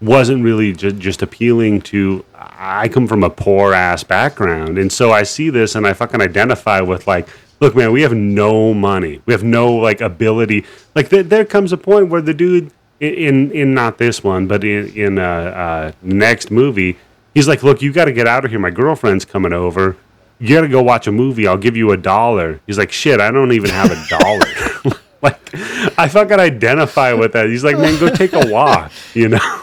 wasn't 0.00 0.42
really 0.42 0.72
ju- 0.72 0.92
just 0.92 1.20
appealing 1.22 1.80
to. 1.92 2.24
I 2.64 2.86
come 2.86 3.08
from 3.08 3.24
a 3.24 3.30
poor 3.30 3.74
ass 3.74 4.04
background, 4.04 4.78
and 4.78 4.92
so 4.92 5.10
I 5.10 5.24
see 5.24 5.50
this 5.50 5.74
and 5.74 5.84
I 5.86 5.92
fucking 5.92 6.20
identify 6.20 6.80
with 6.80 7.06
like. 7.06 7.28
Look, 7.60 7.76
man, 7.76 7.92
we 7.92 8.02
have 8.02 8.12
no 8.12 8.74
money. 8.74 9.22
We 9.24 9.32
have 9.32 9.44
no 9.44 9.72
like 9.72 10.00
ability. 10.00 10.64
Like 10.96 11.10
there, 11.10 11.22
there 11.22 11.44
comes 11.44 11.72
a 11.72 11.76
point 11.76 12.08
where 12.08 12.20
the 12.20 12.34
dude 12.34 12.72
in 12.98 13.50
in 13.52 13.74
not 13.74 13.98
this 13.98 14.22
one, 14.22 14.46
but 14.46 14.64
in 14.64 14.88
in 14.94 15.18
uh, 15.18 15.22
uh, 15.22 15.92
next 16.02 16.50
movie, 16.50 16.96
he's 17.34 17.46
like, 17.46 17.62
"Look, 17.62 17.82
you 17.82 17.92
got 17.92 18.06
to 18.06 18.12
get 18.12 18.26
out 18.26 18.44
of 18.44 18.50
here. 18.50 18.58
My 18.58 18.70
girlfriend's 18.70 19.24
coming 19.24 19.52
over. 19.52 19.96
You 20.40 20.56
got 20.56 20.62
to 20.62 20.68
go 20.68 20.82
watch 20.82 21.06
a 21.06 21.12
movie. 21.12 21.46
I'll 21.46 21.56
give 21.56 21.76
you 21.76 21.92
a 21.92 21.96
dollar." 21.96 22.60
He's 22.66 22.78
like, 22.78 22.90
"Shit, 22.90 23.20
I 23.20 23.30
don't 23.30 23.52
even 23.52 23.70
have 23.70 23.90
a 23.90 24.08
dollar." 24.08 24.98
like, 25.22 25.54
I 25.98 26.08
fucking 26.08 26.40
identify 26.40 27.12
with 27.12 27.32
that. 27.32 27.46
He's 27.46 27.64
like, 27.64 27.76
"Man, 27.78 27.98
go 27.98 28.08
take 28.08 28.32
a 28.32 28.50
walk," 28.50 28.92
you 29.14 29.28
know. 29.28 29.61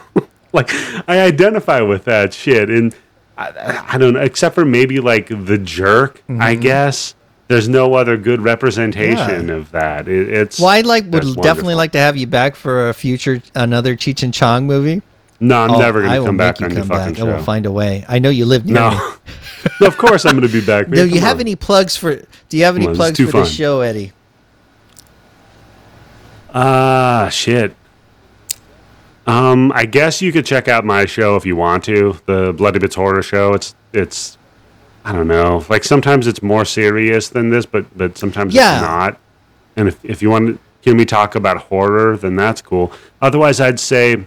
Like, 0.54 0.70
I 1.08 1.22
identify 1.22 1.82
with 1.82 2.06
that 2.06 2.34
shit, 2.34 2.70
and 2.70 2.96
I, 3.38 3.84
I 3.94 3.98
don't 3.98 4.14
know, 4.14 4.20
except 4.22 4.56
for 4.56 4.66
maybe 4.66 5.00
like 5.00 5.28
the 5.30 5.58
jerk, 5.58 6.22
I 6.30 6.56
guess. 6.56 7.16
There's 7.48 7.68
no 7.68 7.96
other 7.96 8.16
good 8.16 8.42
representation 8.42 9.48
Yeah. 9.48 9.56
of 9.56 9.72
that. 9.72 10.08
It, 10.08 10.30
it's 10.30 10.60
Well, 10.60 10.70
I 10.70 10.82
like 10.82 11.06
would 11.06 11.22
definitely 11.24 11.40
wonderful. 11.42 11.76
like 11.78 11.92
to 11.94 11.98
have 12.00 12.16
you 12.16 12.28
back 12.28 12.56
for 12.56 12.90
a 12.90 12.94
future 12.94 13.42
another 13.56 13.96
Cheech 13.96 14.22
and 14.22 14.32
Chong 14.32 14.68
movie. 14.68 15.02
No, 15.40 15.58
I'm 15.64 15.72
Oh, 15.72 15.80
never 15.80 16.02
gonna 16.04 16.24
come 16.24 16.38
back 16.38 16.62
on 16.62 16.70
your 16.70 16.82
come 16.82 16.90
fucking 16.90 17.14
back. 17.14 17.18
show. 17.18 17.28
I 17.28 17.36
will 17.38 17.44
find 17.44 17.66
a 17.66 17.72
way. 17.72 18.06
I 18.08 18.20
know 18.20 18.30
you 18.30 18.46
live 18.46 18.66
near 18.66 18.76
me. 18.76 18.96
no. 18.98 19.14
No, 19.82 19.88
of 19.88 19.98
course 19.98 20.26
I'm 20.26 20.36
gonna 20.36 20.48
be 20.48 20.64
back. 20.64 20.86
Do 20.90 20.92
man. 20.96 21.10
you 21.10 21.20
have 21.22 21.36
on. 21.36 21.42
any 21.42 21.56
plugs 21.56 21.98
for? 21.98 22.16
Do 22.50 22.58
you 22.58 22.64
have 22.66 22.76
any 22.78 22.88
on, 22.88 22.96
plugs 22.96 23.18
for 23.18 23.24
this 23.26 23.32
fun. 23.32 23.46
show, 23.46 23.82
Eddie? 23.82 24.12
Ah, 26.54 27.30
shit. 27.32 27.76
Um, 29.30 29.72
I 29.76 29.86
guess 29.86 30.22
you 30.22 30.32
could 30.32 30.46
check 30.46 30.68
out 30.68 30.86
my 30.86 31.06
show 31.06 31.36
if 31.36 31.46
you 31.46 31.56
want 31.56 31.84
to, 31.86 32.20
the 32.26 32.52
Bloody 32.54 32.80
Bits 32.80 32.96
Horror 32.96 33.22
Show. 33.22 33.54
It's 33.54 33.76
it's 33.94 34.38
I 35.06 35.12
don't 35.12 35.28
know. 35.28 35.64
Like 35.70 35.84
sometimes 35.84 36.26
it's 36.26 36.42
more 36.42 36.66
serious 36.66 37.30
than 37.30 37.50
this, 37.52 37.66
but 37.66 37.86
but 37.98 38.18
sometimes 38.18 38.54
Yeah. 38.56 38.74
it's 38.74 38.82
not. 38.82 39.20
And 39.76 39.88
if 39.88 40.04
if 40.04 40.22
you 40.24 40.30
want 40.32 40.48
to 40.48 40.60
hear 40.82 40.96
me 40.96 41.06
talk 41.06 41.36
about 41.36 41.58
horror, 41.58 42.18
then 42.18 42.36
that's 42.36 42.62
cool. 42.62 42.92
Otherwise, 43.22 43.62
I'd 43.62 43.80
say 43.80 44.26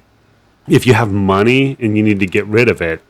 if 0.68 0.86
you 0.86 0.94
have 0.94 1.10
money 1.12 1.76
and 1.80 1.96
you 1.96 2.02
need 2.04 2.20
to 2.20 2.26
get 2.26 2.46
rid 2.46 2.68
of 2.68 2.80
it, 2.80 3.00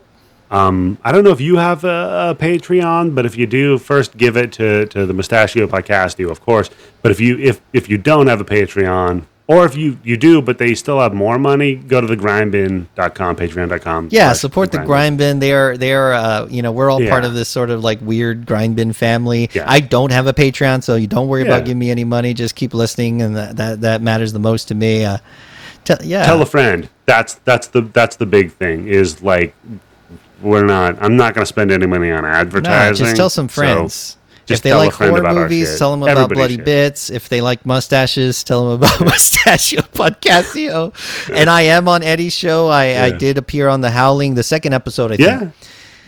um, 0.51 0.97
I 1.05 1.13
don't 1.13 1.25
know 1.25 1.31
if 1.33 1.41
you 1.43 1.57
have 1.57 1.85
a, 1.85 2.31
a 2.31 2.35
Patreon, 2.43 3.15
but 3.15 3.27
if 3.27 3.37
you 3.37 3.47
do, 3.47 3.77
first 3.79 4.17
give 4.17 4.37
it 4.39 4.53
to, 4.53 4.87
to 4.87 5.05
the 5.05 5.13
Mustachio 5.13 5.67
Podcastio, 5.67 6.31
of 6.31 6.41
course. 6.41 6.71
But 7.03 7.11
if 7.13 7.21
you 7.21 7.39
if 7.39 7.61
if 7.75 7.89
you 7.91 7.99
don't 7.99 8.29
have 8.29 8.41
a 8.41 8.45
Patreon, 8.47 9.25
or 9.49 9.67
if 9.67 9.77
you, 9.77 9.99
you 10.05 10.17
do, 10.17 10.41
but 10.41 10.59
they 10.59 10.75
still 10.75 11.01
have 11.01 11.13
more 11.13 11.39
money, 11.39 11.75
go 11.75 12.01
to 12.01 12.07
the 12.07 12.17
grindbin.com, 12.17 13.37
patreon.com. 13.37 14.09
Yeah, 14.11 14.33
support 14.33 14.71
the 14.73 14.79
grindbin. 14.79 14.87
grind 14.87 15.19
bin. 15.19 15.39
They 15.41 15.53
are 15.53 15.77
they 15.77 15.93
are 15.93 16.13
uh, 16.13 16.47
you 16.49 16.63
know 16.63 16.73
we're 16.73 16.91
all 16.91 17.07
part 17.09 17.25
of 17.25 17.35
this 17.35 17.49
sort 17.49 17.71
of 17.71 17.83
like 17.83 18.01
weird 18.01 18.47
grind 18.47 18.77
bin 18.77 18.93
family. 18.93 19.51
Yeah. 19.53 19.65
I 19.67 19.81
don't 19.81 20.13
have 20.13 20.27
a 20.27 20.33
Patreon, 20.33 20.83
so 20.83 20.95
you 20.95 21.07
don't 21.07 21.29
worry 21.29 21.43
Yeah. 21.43 21.49
about 21.49 21.65
giving 21.65 21.79
me 21.81 21.91
any 21.91 22.05
money. 22.05 22.35
Just 22.35 22.55
keep 22.55 22.73
listening, 22.73 23.21
and 23.23 23.37
that 23.37 23.57
that, 23.57 23.81
that 23.83 24.03
matters 24.03 24.33
the 24.33 24.39
most 24.39 24.69
to 24.69 24.75
me. 24.75 25.05
Uh, 25.05 25.19
tell, 25.85 25.99
yeah, 26.03 26.25
Tell 26.25 26.41
a 26.41 26.47
friend. 26.47 26.89
That's 27.07 27.35
that's 27.35 27.67
the 27.67 27.83
that's 27.83 28.17
the 28.17 28.27
big 28.27 28.53
thing. 28.53 28.87
Is 28.89 29.23
like 29.23 29.55
we're 30.41 30.65
not. 30.65 31.01
I'm 31.03 31.17
not 31.17 31.35
going 31.35 31.43
to 31.43 31.47
spend 31.47 31.71
any 31.71 31.87
money 31.87 32.11
on 32.11 32.23
no, 32.23 32.29
advertising. 32.29 33.05
just 33.05 33.17
tell 33.17 33.31
some 33.31 33.49
so 33.49 33.55
friends. 33.55 34.17
Just 34.47 34.61
if 34.61 34.63
they 34.63 34.75
like 34.75 34.93
horror 34.93 35.19
about 35.21 35.35
movies, 35.37 35.79
tell 35.79 35.91
them 35.93 36.03
about 36.03 36.13
Everybody 36.17 36.35
Bloody 36.35 36.55
should. 36.57 36.65
Bits. 36.65 37.11
If 37.11 37.29
they 37.29 37.41
like 37.41 37.65
mustaches, 37.65 38.43
tell 38.45 38.65
them 38.71 38.83
about 38.83 39.01
Mustachio 39.07 39.83
Podcastio. 39.83 40.93
and 41.35 41.49
I 41.51 41.63
am 41.63 41.89
on 41.89 42.03
Eddie's 42.03 42.33
show. 42.35 42.69
I, 42.69 43.05
I 43.05 43.11
did 43.11 43.39
appear 43.39 43.69
on 43.69 43.81
The 43.81 43.91
Howling, 43.91 44.35
the 44.35 44.43
second 44.43 44.73
episode. 44.73 45.13
I 45.13 45.17
think. 45.17 45.29
yeah, 45.29 45.51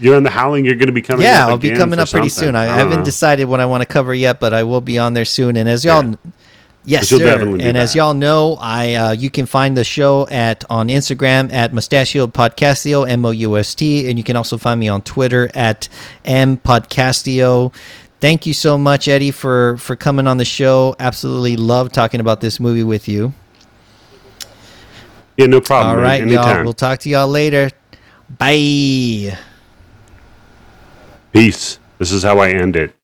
you're 0.00 0.16
on 0.16 0.22
the 0.24 0.30
Howling. 0.30 0.64
You're 0.64 0.74
going 0.74 0.86
to 0.88 0.92
be 0.92 1.02
coming. 1.02 1.24
Yeah, 1.24 1.46
I'll 1.46 1.58
be 1.58 1.70
coming 1.70 1.98
up 1.98 2.08
pretty 2.10 2.28
something. 2.28 2.48
soon. 2.48 2.56
I, 2.56 2.66
don't 2.66 2.74
haven't 2.74 2.98
know. 3.00 3.04
decided 3.04 3.44
what 3.46 3.60
I 3.60 3.66
want 3.66 3.82
to 3.82 3.86
cover 3.86 4.12
yet, 4.14 4.40
but 4.40 4.52
I 4.52 4.64
will 4.64 4.80
be 4.80 4.98
on 4.98 5.14
there 5.14 5.24
soon. 5.24 5.56
And 5.56 5.68
as 5.68 5.84
y'all, 5.84 6.04
Yeah. 6.04 6.16
yes, 6.84 7.08
sir. 7.08 7.40
And 7.60 7.76
as 7.78 7.94
y'all 7.94 8.12
know, 8.14 8.58
I 8.60 8.94
uh, 8.94 9.12
you 9.12 9.30
can 9.30 9.46
find 9.46 9.76
the 9.76 9.84
show 9.84 10.26
at 10.28 10.64
on 10.68 10.88
Instagram 10.88 11.52
at 11.52 11.72
Mustachio 11.72 12.26
Podcastio 12.26 13.08
M 13.08 13.24
O 13.24 13.30
U 13.30 13.56
S 13.56 13.74
T, 13.76 14.08
and 14.10 14.18
you 14.18 14.24
can 14.24 14.34
also 14.36 14.58
find 14.58 14.78
me 14.80 14.88
on 14.88 15.00
Twitter 15.02 15.48
at 15.54 15.88
M 16.24 16.56
Podcastio. 16.58 17.72
Thank 18.24 18.46
you 18.46 18.54
so 18.54 18.78
much, 18.78 19.06
Eddie, 19.06 19.32
for 19.32 19.76
for 19.76 19.96
coming 19.96 20.26
on 20.26 20.38
the 20.38 20.46
show. 20.46 20.96
Absolutely 20.98 21.58
love 21.58 21.92
talking 21.92 22.20
about 22.20 22.40
this 22.40 22.58
movie 22.58 22.82
with 22.82 23.06
you. 23.06 23.34
Yeah, 25.36 25.44
no 25.44 25.60
problem. 25.60 25.96
alright 25.96 26.22
Anytime. 26.22 26.56
y'all. 26.56 26.64
We'll 26.64 26.72
talk 26.72 27.00
to 27.00 27.10
y'all 27.10 27.28
later. 27.28 27.70
Bye. 28.38 29.36
Peace. 31.34 31.78
This 31.98 32.12
is 32.12 32.22
how 32.22 32.38
I 32.38 32.48
end 32.48 32.76
it. 32.76 32.96